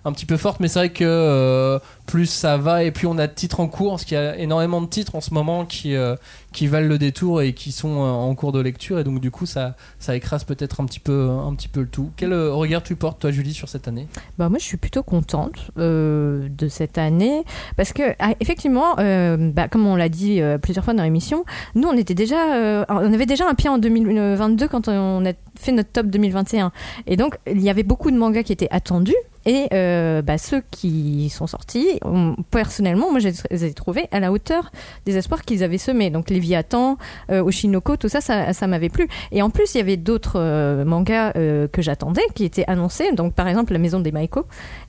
un 0.05 0.12
petit 0.12 0.26
peu 0.26 0.36
forte 0.36 0.59
mais 0.60 0.68
c'est 0.68 0.78
vrai 0.80 0.90
que 0.90 1.05
euh, 1.05 1.78
plus 2.12 2.26
ça 2.26 2.59
va 2.59 2.84
et 2.84 2.90
plus 2.90 3.06
on 3.06 3.16
a 3.16 3.26
de 3.26 3.32
titres 3.32 3.59
en 3.60 3.68
cours 3.68 3.93
parce 3.93 4.05
qu'il 4.05 4.18
y 4.18 4.20
a 4.20 4.36
énormément 4.36 4.82
de 4.82 4.86
titres 4.86 5.14
en 5.14 5.22
ce 5.22 5.32
moment 5.32 5.64
qui 5.64 5.97
euh, 5.97 6.14
qui 6.52 6.66
valent 6.66 6.86
le 6.86 6.98
détour 6.98 7.40
et 7.40 7.55
qui 7.55 7.72
sont 7.72 8.02
euh, 8.02 8.10
en 8.10 8.34
cours 8.34 8.52
de 8.52 8.60
lecture 8.60 8.98
et 8.98 9.05
donc 9.05 9.18
du 9.18 9.30
coup 9.30 9.47
ça 9.47 9.76
ça 9.98 10.14
écrase 10.14 10.44
peut-être 10.44 10.82
un 10.82 10.84
petit 10.84 11.01
peu 11.01 11.30
un 11.30 11.55
petit 11.55 11.68
peu 11.68 11.80
le 11.80 11.86
tout. 11.86 12.10
Quel 12.18 12.34
euh, 12.34 12.52
regard 12.52 12.82
tu 12.82 12.97
portes 12.97 13.18
toi 13.18 13.30
Julie 13.30 13.55
sur 13.55 13.70
cette 13.70 13.89
année? 13.89 14.09
Bah 14.36 14.51
moi 14.51 14.59
je 14.59 14.64
suis 14.66 14.76
plutôt 14.76 15.02
contente 15.02 15.70
euh, 15.78 16.48
de 16.51 16.68
cette 16.68 16.98
année 16.98 17.44
parce 17.78 17.94
que 17.94 18.02
ah, 18.18 18.34
effectivement 18.40 18.98
euh, 18.98 19.51
bah, 19.51 19.68
comme 19.68 19.86
on 19.86 19.97
l'a 19.97 20.10
dit 20.10 20.43
euh, 20.43 20.59
plusieurs 20.59 20.84
fois 20.84 20.93
dans 20.93 21.05
l'émission 21.05 21.47
nous 21.74 21.89
on 21.89 21.97
était 21.97 22.12
déjà 22.12 22.56
euh, 22.56 22.84
on 22.90 23.10
avait 23.10 23.24
déjà 23.24 23.48
un 23.48 23.55
pied 23.55 23.70
en 23.70 23.78
2022 23.78 24.68
quand 24.68 24.89
on 24.89 25.24
a 25.24 25.32
fait 25.59 25.72
notre 25.72 25.93
top 25.93 26.09
2021 26.09 26.72
et 27.06 27.16
donc 27.16 27.39
il 27.51 27.62
y 27.62 27.70
avait 27.70 27.84
beaucoup 27.84 28.10
de 28.10 28.18
mangas 28.18 28.43
qui 28.43 28.52
étaient 28.52 28.68
attendus 28.70 29.16
et 29.44 29.66
euh, 29.72 30.22
bah, 30.22 30.39
ceux 30.39 30.62
qui 30.70 31.28
sont 31.30 31.47
sortis 31.47 31.98
on- 32.05 32.37
personnellement 32.51 33.11
moi 33.11 33.20
je 33.20 33.29
les 33.51 33.65
ai 33.65 33.73
trouvés 33.74 34.09
à 34.11 34.20
la 34.20 34.33
hauteur 34.33 34.70
des 35.07 35.16
espoirs 35.16 35.43
qu'ils 35.43 35.65
avaient 35.65 35.79
semés. 35.79 36.11
Donc 36.11 36.31
Léviathan 36.31 36.99
euh, 37.31 37.43
Oshinoko 37.43 37.97
tout 37.97 38.09
ça 38.09 38.20
ça, 38.20 38.66
m'avait 38.66 38.89
plu. 38.89 39.09
Et 39.31 39.43
en 39.43 39.51
plus 39.51 39.74
il 39.74 39.79
y 39.79 39.81
avait 39.81 39.97
d'autres 39.97 40.39
euh, 40.39 40.85
mangas 40.85 41.33
euh, 41.37 41.69
que 41.69 41.83
j'attendais 41.83 42.23
qui 42.35 42.45
étaient 42.45 42.65
annoncés. 42.66 43.12
Donc 43.12 43.35
par 43.35 43.49
exemple 43.49 43.73
la 43.73 43.79
maison 43.79 44.01
des 44.01 44.12
Maiko. 44.12 44.47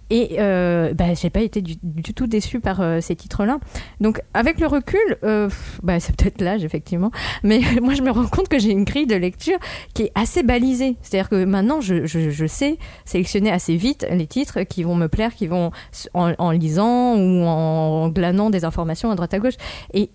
Et 0.09 0.35
euh, 0.37 0.93
bah, 0.93 1.15
j'ai 1.19 1.31
pas 1.31 1.39
été 1.39 1.61
du, 1.61 1.77
tout 2.13 2.27
déçue 2.27 2.59
par 2.59 2.81
euh, 2.81 2.99
ces 3.01 3.15
titres-là. 3.15 3.57
Donc 3.99 4.21
avec 4.33 4.59
le 4.59 4.67
recul, 4.67 4.99
bah, 5.81 5.99
c'est 5.99 6.15
peut-être 6.15 6.41
l'âge 6.41 6.63
effectivement, 6.63 7.09
mais 7.41 7.61
moi 7.81 7.93
je 7.93 8.03
me 8.03 8.11
rends 8.11 8.27
compte 8.27 8.47
que 8.47 8.59
j'ai 8.59 8.71
une 8.71 8.83
grille 8.83 9.07
de 9.07 9.15
lecture 9.15 9.57
qui 9.93 10.03
est 10.03 10.11
assez 10.13 10.43
balisée. 10.43 10.97
C'est-à-dire 11.01 11.29
que 11.29 11.45
maintenant 11.45 11.81
je, 11.81 12.45
sais 12.47 12.77
sélectionner 13.05 13.51
assez 13.51 13.75
vite 13.75 14.05
les 14.11 14.27
titres 14.27 14.61
qui 14.63 14.83
vont 14.83 14.95
me 14.95 15.07
plaire, 15.07 15.33
qui 15.33 15.47
vont 15.47 15.71
en 16.13 16.51
lisant 16.51 16.92
ou 17.15 17.45
en 17.45 18.09
glanant 18.09 18.49
des 18.49 18.65
informations 18.65 19.11
à 19.11 19.15
droite 19.15 19.33
à 19.33 19.39
gauche. 19.39 19.55
Et 19.93 20.09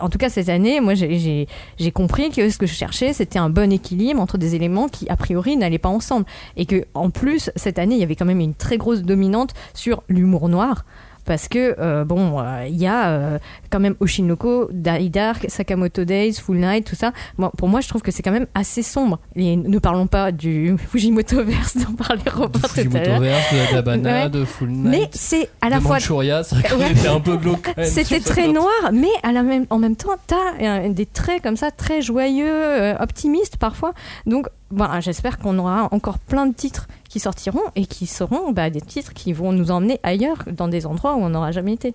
en 0.00 0.08
tout 0.10 0.18
cas 0.18 0.28
cette 0.28 0.50
année, 0.50 0.80
moi 0.80 0.94
j'ai 0.94 1.46
compris 1.92 2.30
que 2.30 2.50
ce 2.50 2.58
que 2.58 2.66
je 2.66 2.74
cherchais, 2.74 3.12
c'était 3.12 3.38
un 3.38 3.48
bon 3.48 3.72
équilibre 3.72 4.20
entre 4.20 4.36
des 4.36 4.54
éléments 4.54 4.88
qui 4.88 5.08
a 5.08 5.16
priori 5.16 5.56
n'allaient 5.56 5.78
pas 5.78 5.88
ensemble, 5.88 6.26
et 6.56 6.66
que 6.66 6.84
en 6.92 7.08
plus 7.10 7.50
cette 7.56 7.78
année, 7.78 7.94
il 7.94 8.00
y 8.00 8.04
avait 8.04 8.16
quand 8.16 8.26
même 8.26 8.40
une 8.40 8.54
très 8.54 8.76
grosse 8.76 9.02
dominante 9.02 9.54
sur 9.72 10.02
l'humour 10.08 10.48
noir. 10.50 10.84
Parce 11.28 11.46
que, 11.46 11.76
euh, 11.78 12.04
bon, 12.06 12.40
euh, 12.40 12.64
il 12.66 12.76
y 12.76 12.86
a 12.86 13.08
euh, 13.10 13.38
quand 13.68 13.80
même 13.80 13.96
Oshinoko, 14.00 14.70
Die 14.72 15.10
Dark, 15.10 15.44
Sakamoto 15.50 16.04
Days, 16.04 16.32
Full 16.40 16.56
Night, 16.56 16.86
tout 16.86 16.96
ça. 16.96 17.12
Bon, 17.36 17.50
pour 17.58 17.68
moi, 17.68 17.82
je 17.82 17.88
trouve 17.88 18.00
que 18.00 18.10
c'est 18.10 18.22
quand 18.22 18.30
même 18.32 18.46
assez 18.54 18.82
sombre. 18.82 19.18
Et 19.36 19.54
ne 19.56 19.78
parlons 19.78 20.06
pas 20.06 20.32
du 20.32 20.74
Fujimoto-verse 20.88 21.76
dont 21.76 21.92
parlait 21.92 22.22
Robin 22.32 22.58
tout 22.60 22.96
à 22.96 23.04
l'heure. 23.04 23.20
De 23.20 23.74
Dabana, 23.74 24.24
Ouais. 24.24 24.30
de 24.30 24.46
Full 24.46 24.70
Night, 24.70 24.88
Mais 24.90 25.08
c'est 25.12 25.50
à 25.60 25.68
la 25.68 25.76
de 25.76 25.82
fois 25.82 25.96
Manchuria, 25.96 26.42
c'est 26.44 26.54
vrai 26.56 26.68
qu'on 26.70 26.78
Ouais. 26.78 26.92
était 26.92 27.08
un 27.08 27.20
peu 27.20 27.36
glauque 27.36 27.74
c'était 27.84 28.20
très 28.20 28.48
noir, 28.48 28.72
mais 28.94 29.08
à 29.22 29.32
la 29.32 29.42
même, 29.42 29.66
en 29.68 29.78
même 29.78 29.96
temps, 29.96 30.16
t'as 30.26 30.88
des 30.88 31.04
traits 31.04 31.42
comme 31.42 31.56
ça, 31.58 31.70
très 31.70 32.00
joyeux, 32.00 32.94
optimistes 33.00 33.58
parfois. 33.58 33.92
Donc, 34.24 34.46
voilà, 34.70 35.00
j'espère 35.00 35.38
qu'on 35.38 35.58
aura 35.58 35.88
encore 35.92 36.18
plein 36.18 36.46
de 36.46 36.54
titres 36.54 36.88
qui 37.08 37.20
sortiront 37.20 37.62
et 37.74 37.86
qui 37.86 38.06
seront 38.06 38.52
bah, 38.52 38.70
des 38.70 38.80
titres 38.80 39.12
qui 39.14 39.32
vont 39.32 39.52
nous 39.52 39.70
emmener 39.70 39.98
ailleurs, 40.02 40.44
dans 40.52 40.68
des 40.68 40.86
endroits 40.86 41.14
où 41.16 41.20
on 41.20 41.30
n'aura 41.30 41.52
jamais 41.52 41.72
été. 41.72 41.94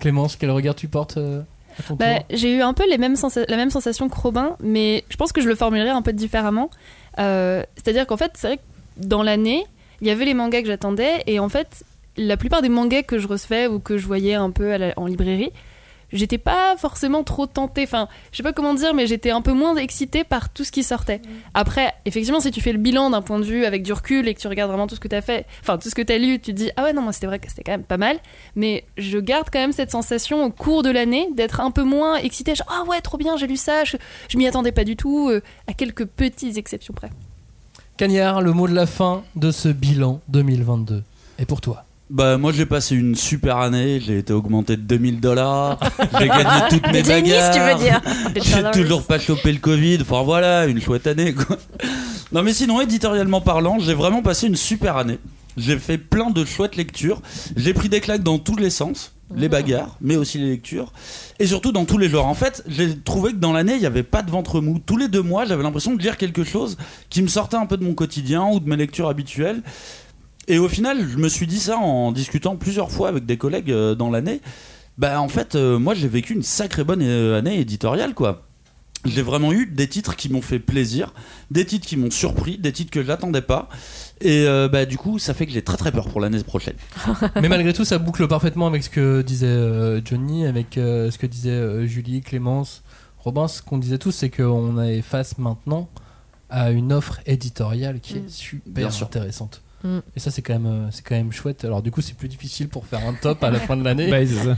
Clémence, 0.00 0.36
quel 0.36 0.50
regard 0.50 0.74
tu 0.74 0.88
portes 0.88 1.16
euh, 1.16 1.40
à 1.78 1.82
ton 1.82 1.94
Bah, 1.96 2.20
j'ai 2.30 2.54
eu 2.56 2.60
un 2.62 2.72
peu 2.74 2.88
les 2.88 2.98
mêmes 2.98 3.16
la 3.48 3.56
même 3.56 3.70
sensation 3.70 4.08
que 4.08 4.16
Robin, 4.20 4.56
mais 4.60 5.04
je 5.08 5.16
pense 5.16 5.32
que 5.32 5.40
je 5.40 5.48
le 5.48 5.54
formulerai 5.54 5.90
un 5.90 6.02
peu 6.02 6.12
différemment. 6.12 6.70
Euh, 7.18 7.62
C'est-à-dire 7.76 8.06
qu'en 8.06 8.16
fait, 8.16 8.32
c'est 8.34 8.46
vrai 8.48 8.56
que 8.58 8.62
dans 9.06 9.22
l'année, 9.22 9.64
il 10.00 10.06
y 10.08 10.10
avait 10.10 10.24
les 10.24 10.34
mangas 10.34 10.60
que 10.62 10.66
j'attendais, 10.68 11.22
et 11.26 11.38
en 11.38 11.48
fait, 11.48 11.84
la 12.16 12.36
plupart 12.36 12.60
des 12.62 12.68
mangas 12.68 13.02
que 13.02 13.18
je 13.18 13.26
recevais 13.26 13.66
ou 13.66 13.78
que 13.78 13.96
je 13.98 14.06
voyais 14.06 14.34
un 14.34 14.50
peu 14.50 14.76
la- 14.76 14.92
en 14.96 15.06
librairie, 15.06 15.50
j'étais 16.14 16.38
pas 16.38 16.76
forcément 16.78 17.22
trop 17.22 17.46
tentée. 17.46 17.82
Enfin, 17.82 18.08
je 18.32 18.38
sais 18.38 18.42
pas 18.42 18.52
comment 18.52 18.72
dire, 18.72 18.94
mais 18.94 19.06
j'étais 19.06 19.30
un 19.30 19.42
peu 19.42 19.52
moins 19.52 19.76
excitée 19.76 20.24
par 20.24 20.52
tout 20.52 20.64
ce 20.64 20.72
qui 20.72 20.82
sortait. 20.82 21.20
Après, 21.52 21.92
effectivement, 22.06 22.40
si 22.40 22.50
tu 22.50 22.60
fais 22.60 22.72
le 22.72 22.78
bilan 22.78 23.10
d'un 23.10 23.20
point 23.20 23.38
de 23.38 23.44
vue 23.44 23.66
avec 23.66 23.82
du 23.82 23.92
recul 23.92 24.26
et 24.28 24.34
que 24.34 24.40
tu 24.40 24.48
regardes 24.48 24.70
vraiment 24.70 24.86
tout 24.86 24.94
ce 24.94 25.00
que 25.00 25.08
tu 25.08 25.16
as 25.16 25.20
fait, 25.20 25.46
enfin 25.60 25.76
tout 25.76 25.90
ce 25.90 25.94
que 25.94 26.02
tu 26.02 26.12
as 26.12 26.18
lu, 26.18 26.40
tu 26.40 26.52
te 26.52 26.56
dis 26.56 26.70
ah 26.76 26.84
ouais 26.84 26.92
non, 26.92 27.02
moi 27.02 27.12
c'était 27.12 27.26
vrai 27.26 27.38
que 27.38 27.48
c'était 27.48 27.64
quand 27.64 27.72
même 27.72 27.84
pas 27.84 27.98
mal. 27.98 28.18
Mais 28.54 28.84
je 28.96 29.18
garde 29.18 29.48
quand 29.52 29.58
même 29.58 29.72
cette 29.72 29.90
sensation 29.90 30.44
au 30.44 30.50
cours 30.50 30.82
de 30.82 30.90
l'année 30.90 31.28
d'être 31.34 31.60
un 31.60 31.70
peu 31.70 31.82
moins 31.82 32.16
excitée. 32.16 32.54
Genre 32.54 32.68
ah 32.70 32.84
ouais 32.88 33.00
trop 33.00 33.18
bien, 33.18 33.36
j'ai 33.36 33.46
lu 33.46 33.56
ça, 33.56 33.84
je, 33.84 33.96
je 34.28 34.38
m'y 34.38 34.46
attendais 34.46 34.72
pas 34.72 34.84
du 34.84 34.96
tout, 34.96 35.28
euh, 35.28 35.42
à 35.66 35.74
quelques 35.74 36.06
petites 36.06 36.56
exceptions 36.56 36.94
près. 36.94 37.10
Cagnard, 37.96 38.42
le 38.42 38.52
mot 38.52 38.66
de 38.66 38.74
la 38.74 38.86
fin 38.86 39.22
de 39.36 39.50
ce 39.50 39.68
bilan 39.68 40.20
2022. 40.28 41.04
Et 41.38 41.46
pour 41.46 41.60
toi 41.60 41.84
Bah 42.10 42.36
moi 42.36 42.52
j'ai 42.52 42.66
passé 42.66 42.94
une 42.94 43.14
super 43.14 43.56
année, 43.56 43.98
j'ai 43.98 44.18
été 44.18 44.32
augmenté 44.32 44.76
de 44.76 44.82
2000 44.82 45.20
dollars, 45.20 45.80
j'ai 46.18 46.28
gagné 46.28 46.60
toutes 46.70 46.86
mes 46.88 47.02
Des 47.02 47.02
tennis, 47.02 47.32
bagarres. 47.32 47.54
tu 47.54 47.60
veux 47.60 47.82
dire 47.82 48.00
J'ai 48.72 48.78
toujours 48.78 49.06
pas 49.06 49.18
chopé 49.18 49.50
le 49.52 49.58
Covid, 49.58 49.98
enfin 50.02 50.22
voilà, 50.22 50.66
une 50.66 50.82
chouette 50.82 51.06
année 51.06 51.32
quoi. 51.32 51.56
Non 52.30 52.42
mais 52.42 52.52
sinon, 52.52 52.80
éditorialement 52.82 53.40
parlant, 53.40 53.78
j'ai 53.78 53.94
vraiment 53.94 54.20
passé 54.20 54.46
une 54.48 54.56
super 54.56 54.98
année. 54.98 55.18
J'ai 55.56 55.78
fait 55.78 55.96
plein 55.98 56.30
de 56.30 56.44
chouettes 56.44 56.76
lectures, 56.76 57.22
j'ai 57.56 57.72
pris 57.72 57.88
des 57.88 58.00
claques 58.00 58.22
dans 58.22 58.38
tous 58.38 58.56
les 58.56 58.70
sens, 58.70 59.12
les 59.34 59.48
bagarres, 59.48 59.96
mais 60.02 60.16
aussi 60.16 60.36
les 60.38 60.50
lectures, 60.50 60.92
et 61.38 61.46
surtout 61.46 61.72
dans 61.72 61.86
tous 61.86 61.96
les 61.96 62.08
genres. 62.10 62.26
En 62.26 62.34
fait, 62.34 62.62
j'ai 62.66 62.98
trouvé 62.98 63.30
que 63.30 63.36
dans 63.38 63.52
l'année, 63.52 63.74
il 63.74 63.80
n'y 63.80 63.86
avait 63.86 64.02
pas 64.02 64.22
de 64.22 64.30
ventre 64.30 64.60
mou. 64.60 64.78
Tous 64.84 64.96
les 64.98 65.08
deux 65.08 65.22
mois, 65.22 65.46
j'avais 65.46 65.62
l'impression 65.62 65.94
de 65.94 66.02
lire 66.02 66.16
quelque 66.18 66.44
chose 66.44 66.76
qui 67.08 67.22
me 67.22 67.28
sortait 67.28 67.56
un 67.56 67.66
peu 67.66 67.76
de 67.76 67.84
mon 67.84 67.94
quotidien 67.94 68.44
ou 68.52 68.60
de 68.60 68.68
mes 68.68 68.76
lectures 68.76 69.08
habituelles. 69.08 69.62
Et 70.48 70.58
au 70.58 70.68
final, 70.68 71.08
je 71.08 71.16
me 71.16 71.28
suis 71.28 71.46
dit 71.46 71.60
ça 71.60 71.78
en 71.78 72.12
discutant 72.12 72.56
plusieurs 72.56 72.90
fois 72.90 73.08
avec 73.08 73.26
des 73.26 73.36
collègues 73.36 73.70
euh, 73.70 73.94
dans 73.94 74.10
l'année. 74.10 74.40
Bah 74.98 75.20
en 75.20 75.28
fait, 75.28 75.54
euh, 75.54 75.78
moi 75.78 75.94
j'ai 75.94 76.08
vécu 76.08 76.34
une 76.34 76.42
sacrée 76.42 76.84
bonne 76.84 77.02
euh, 77.02 77.38
année 77.38 77.58
éditoriale 77.58 78.14
quoi. 78.14 78.44
J'ai 79.04 79.22
vraiment 79.22 79.52
eu 79.52 79.66
des 79.66 79.86
titres 79.86 80.16
qui 80.16 80.30
m'ont 80.30 80.40
fait 80.40 80.58
plaisir, 80.58 81.12
des 81.50 81.66
titres 81.66 81.86
qui 81.86 81.96
m'ont 81.96 82.10
surpris, 82.10 82.56
des 82.56 82.72
titres 82.72 82.90
que 82.90 83.02
je 83.02 83.08
n'attendais 83.08 83.42
pas. 83.42 83.68
Et 84.22 84.46
euh, 84.46 84.68
bah 84.68 84.86
du 84.86 84.96
coup, 84.96 85.18
ça 85.18 85.34
fait 85.34 85.44
que 85.44 85.52
j'ai 85.52 85.62
très 85.62 85.76
très 85.76 85.92
peur 85.92 86.08
pour 86.08 86.20
l'année 86.20 86.42
prochaine. 86.42 86.76
Mais 87.42 87.48
malgré 87.48 87.74
tout, 87.74 87.84
ça 87.84 87.98
boucle 87.98 88.26
parfaitement 88.26 88.66
avec 88.66 88.82
ce 88.82 88.88
que 88.88 89.20
disait 89.20 89.46
euh, 89.46 90.00
Johnny, 90.04 90.46
avec 90.46 90.78
euh, 90.78 91.10
ce 91.10 91.18
que 91.18 91.26
disaient 91.26 91.50
euh, 91.50 91.86
Julie, 91.86 92.22
Clémence, 92.22 92.82
Robin. 93.18 93.46
Ce 93.46 93.60
qu'on 93.60 93.78
disait 93.78 93.98
tous, 93.98 94.12
c'est 94.12 94.30
qu'on 94.30 94.80
est 94.82 95.02
face 95.02 95.36
maintenant 95.36 95.90
à 96.48 96.70
une 96.70 96.92
offre 96.92 97.20
éditoriale 97.26 98.00
qui 98.00 98.16
est 98.16 98.60
Bien 98.66 98.90
super 98.90 99.08
intéressante. 99.08 99.60
Mm. 99.84 99.98
Et 100.16 100.20
ça, 100.20 100.30
c'est 100.30 100.42
quand 100.42 100.54
même, 100.54 100.66
euh, 100.66 100.88
c'est 100.90 101.04
quand 101.04 101.14
même 101.14 101.30
chouette. 101.30 101.64
Alors 101.64 101.82
du 101.82 101.90
coup, 101.90 102.00
c'est 102.00 102.16
plus 102.16 102.28
difficile 102.28 102.68
pour 102.68 102.86
faire 102.86 103.06
un 103.06 103.12
top 103.12 103.44
à 103.44 103.50
la 103.50 103.60
fin 103.60 103.76
de 103.76 103.84
l'année. 103.84 104.08
Bah, 104.14 104.18
c'est 104.26 104.34
ça. 104.34 104.56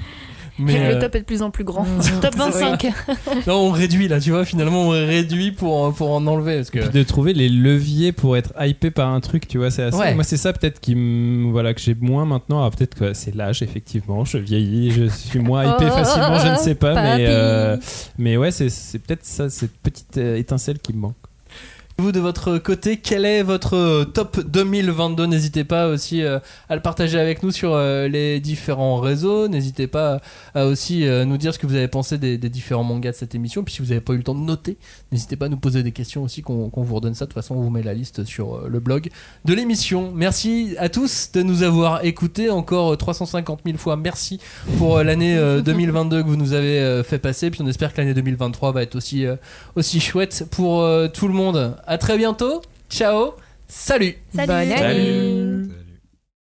mais 0.58 0.90
le 0.90 0.96
euh, 0.96 1.00
top 1.00 1.14
est 1.14 1.20
de 1.20 1.24
plus 1.24 1.42
en 1.42 1.50
plus 1.50 1.64
grand. 1.64 1.84
Mhm. 1.84 2.20
top 2.20 2.34
25. 2.36 2.86
non, 3.46 3.54
on 3.54 3.70
réduit 3.70 4.06
là. 4.08 4.20
Tu 4.20 4.30
vois, 4.30 4.44
finalement, 4.44 4.82
on 4.82 4.90
réduit 4.90 5.50
pour 5.50 5.92
pour 5.94 6.12
en 6.12 6.26
enlever 6.26 6.56
parce 6.56 6.70
que. 6.70 6.78
Puis 6.80 6.90
de 6.90 7.02
trouver 7.02 7.32
les 7.32 7.48
leviers 7.48 8.12
pour 8.12 8.36
être 8.36 8.52
hypé 8.60 8.90
par 8.90 9.10
un 9.10 9.20
truc, 9.20 9.48
tu 9.48 9.58
vois, 9.58 9.70
c'est 9.70 9.82
assez. 9.82 9.96
Ouais. 9.96 10.14
Moi, 10.14 10.24
c'est 10.24 10.36
ça 10.36 10.52
peut-être 10.52 10.80
qui 10.80 10.94
voilà 11.50 11.74
que 11.74 11.80
j'ai 11.80 11.94
moins 11.94 12.24
maintenant. 12.24 12.58
Alors 12.58 12.70
peut-être 12.70 12.94
que 12.94 13.14
c'est 13.14 13.34
l'âge, 13.34 13.62
effectivement. 13.62 14.24
Je 14.24 14.38
vieillis, 14.38 14.90
je 14.90 15.06
suis 15.06 15.38
moins 15.38 15.64
hypé 15.64 15.86
Oh, 15.88 15.94
facilement, 15.94 16.38
je 16.38 16.48
ne 16.48 16.56
sais 16.56 16.74
pas, 16.74 16.94
mais 16.94 17.26
euh, 17.28 17.76
mais 18.18 18.36
ouais, 18.36 18.50
c'est 18.50 18.68
c'est 18.68 18.98
peut-être 18.98 19.24
ça, 19.24 19.50
cette 19.50 19.76
petite 19.78 20.18
euh, 20.18 20.36
étincelle 20.36 20.78
qui 20.78 20.92
me 20.92 21.00
manque. 21.00 21.16
Vous 21.98 22.12
de 22.12 22.20
votre 22.20 22.59
côté, 22.59 22.98
quel 22.98 23.24
est 23.24 23.43
votre 23.43 23.74
euh, 23.74 24.05
top 24.05 24.40
2022 24.40 25.24
N'hésitez 25.24 25.64
pas 25.64 25.89
aussi 25.89 26.23
euh, 26.23 26.39
à 26.68 26.74
le 26.74 26.82
partager 26.82 27.18
avec 27.18 27.43
nous 27.43 27.51
sur 27.51 27.73
euh, 27.73 28.06
les 28.06 28.39
différents 28.39 29.01
réseaux. 29.01 29.48
N'hésitez 29.48 29.86
pas 29.86 30.20
à 30.55 30.66
aussi 30.66 31.06
euh, 31.06 31.24
nous 31.24 31.39
dire 31.39 31.55
ce 31.55 31.59
que 31.59 31.66
vous 31.66 31.74
avez 31.74 31.89
pensé 31.89 32.18
des, 32.18 32.36
des 32.36 32.51
différents 32.51 32.85
mangas 32.85 33.12
de 33.12 33.16
cette 33.16 33.35
émission. 33.35 33.64
Puis 33.64 33.73
si 33.73 33.81
vous 33.81 33.89
n'avez 33.89 34.02
pas 34.02 34.12
eu 34.12 34.18
le 34.18 34.24
temps 34.24 34.35
de 34.35 34.40
noter, 34.40 34.77
n'hésitez 35.10 35.36
pas 35.36 35.47
à 35.47 35.48
nous 35.48 35.56
poser 35.56 35.82
des 35.82 35.93
questions 35.93 36.23
aussi 36.23 36.43
qu'on 36.43 36.70
vous 36.70 36.94
redonne 36.94 37.14
ça. 37.14 37.24
De 37.24 37.31
toute 37.31 37.35
façon, 37.35 37.55
on 37.55 37.62
vous 37.62 37.70
met 37.70 37.82
la 37.82 37.94
liste 37.94 38.27
sur 38.27 38.68
le 38.68 38.78
blog 38.78 39.09
de 39.47 39.55
l'émission. 39.55 40.12
Merci 40.14 40.77
à 40.78 40.90
tous 40.90 41.31
de 41.32 41.43
nous 41.43 41.62
avoir 41.62 42.05
écoutés 42.05 42.51
encore 42.51 42.93
euh, 42.93 42.97
350 42.97 43.60
000 43.64 43.78
fois. 43.78 43.97
Merci 43.97 44.39
pour 44.77 45.02
l'année 45.02 45.39
euh, 45.39 45.60
2022 45.62 46.23
que 46.23 46.28
vous 46.28 46.36
nous 46.36 46.52
avez 46.52 47.02
fait 47.05 47.18
passer. 47.18 47.51
Puis 47.51 47.62
on 47.62 47.66
espère 47.66 47.94
que 47.94 48.02
l'année 48.02 48.12
2023 48.12 48.73
va 48.73 48.82
être 48.82 48.97
aussi 48.97 49.24
aussi 49.77 49.98
chouette 49.98 50.44
pour 50.51 50.86
tout 51.14 51.27
le 51.27 51.35
monde. 51.35 51.74
À 51.86 51.98
très 51.98 52.16
bientôt. 52.18 52.62
Ciao. 52.90 53.34
Salut. 53.68 54.16
Salut. 54.34 54.46
Bonne 54.46 54.72
année. 54.72 55.85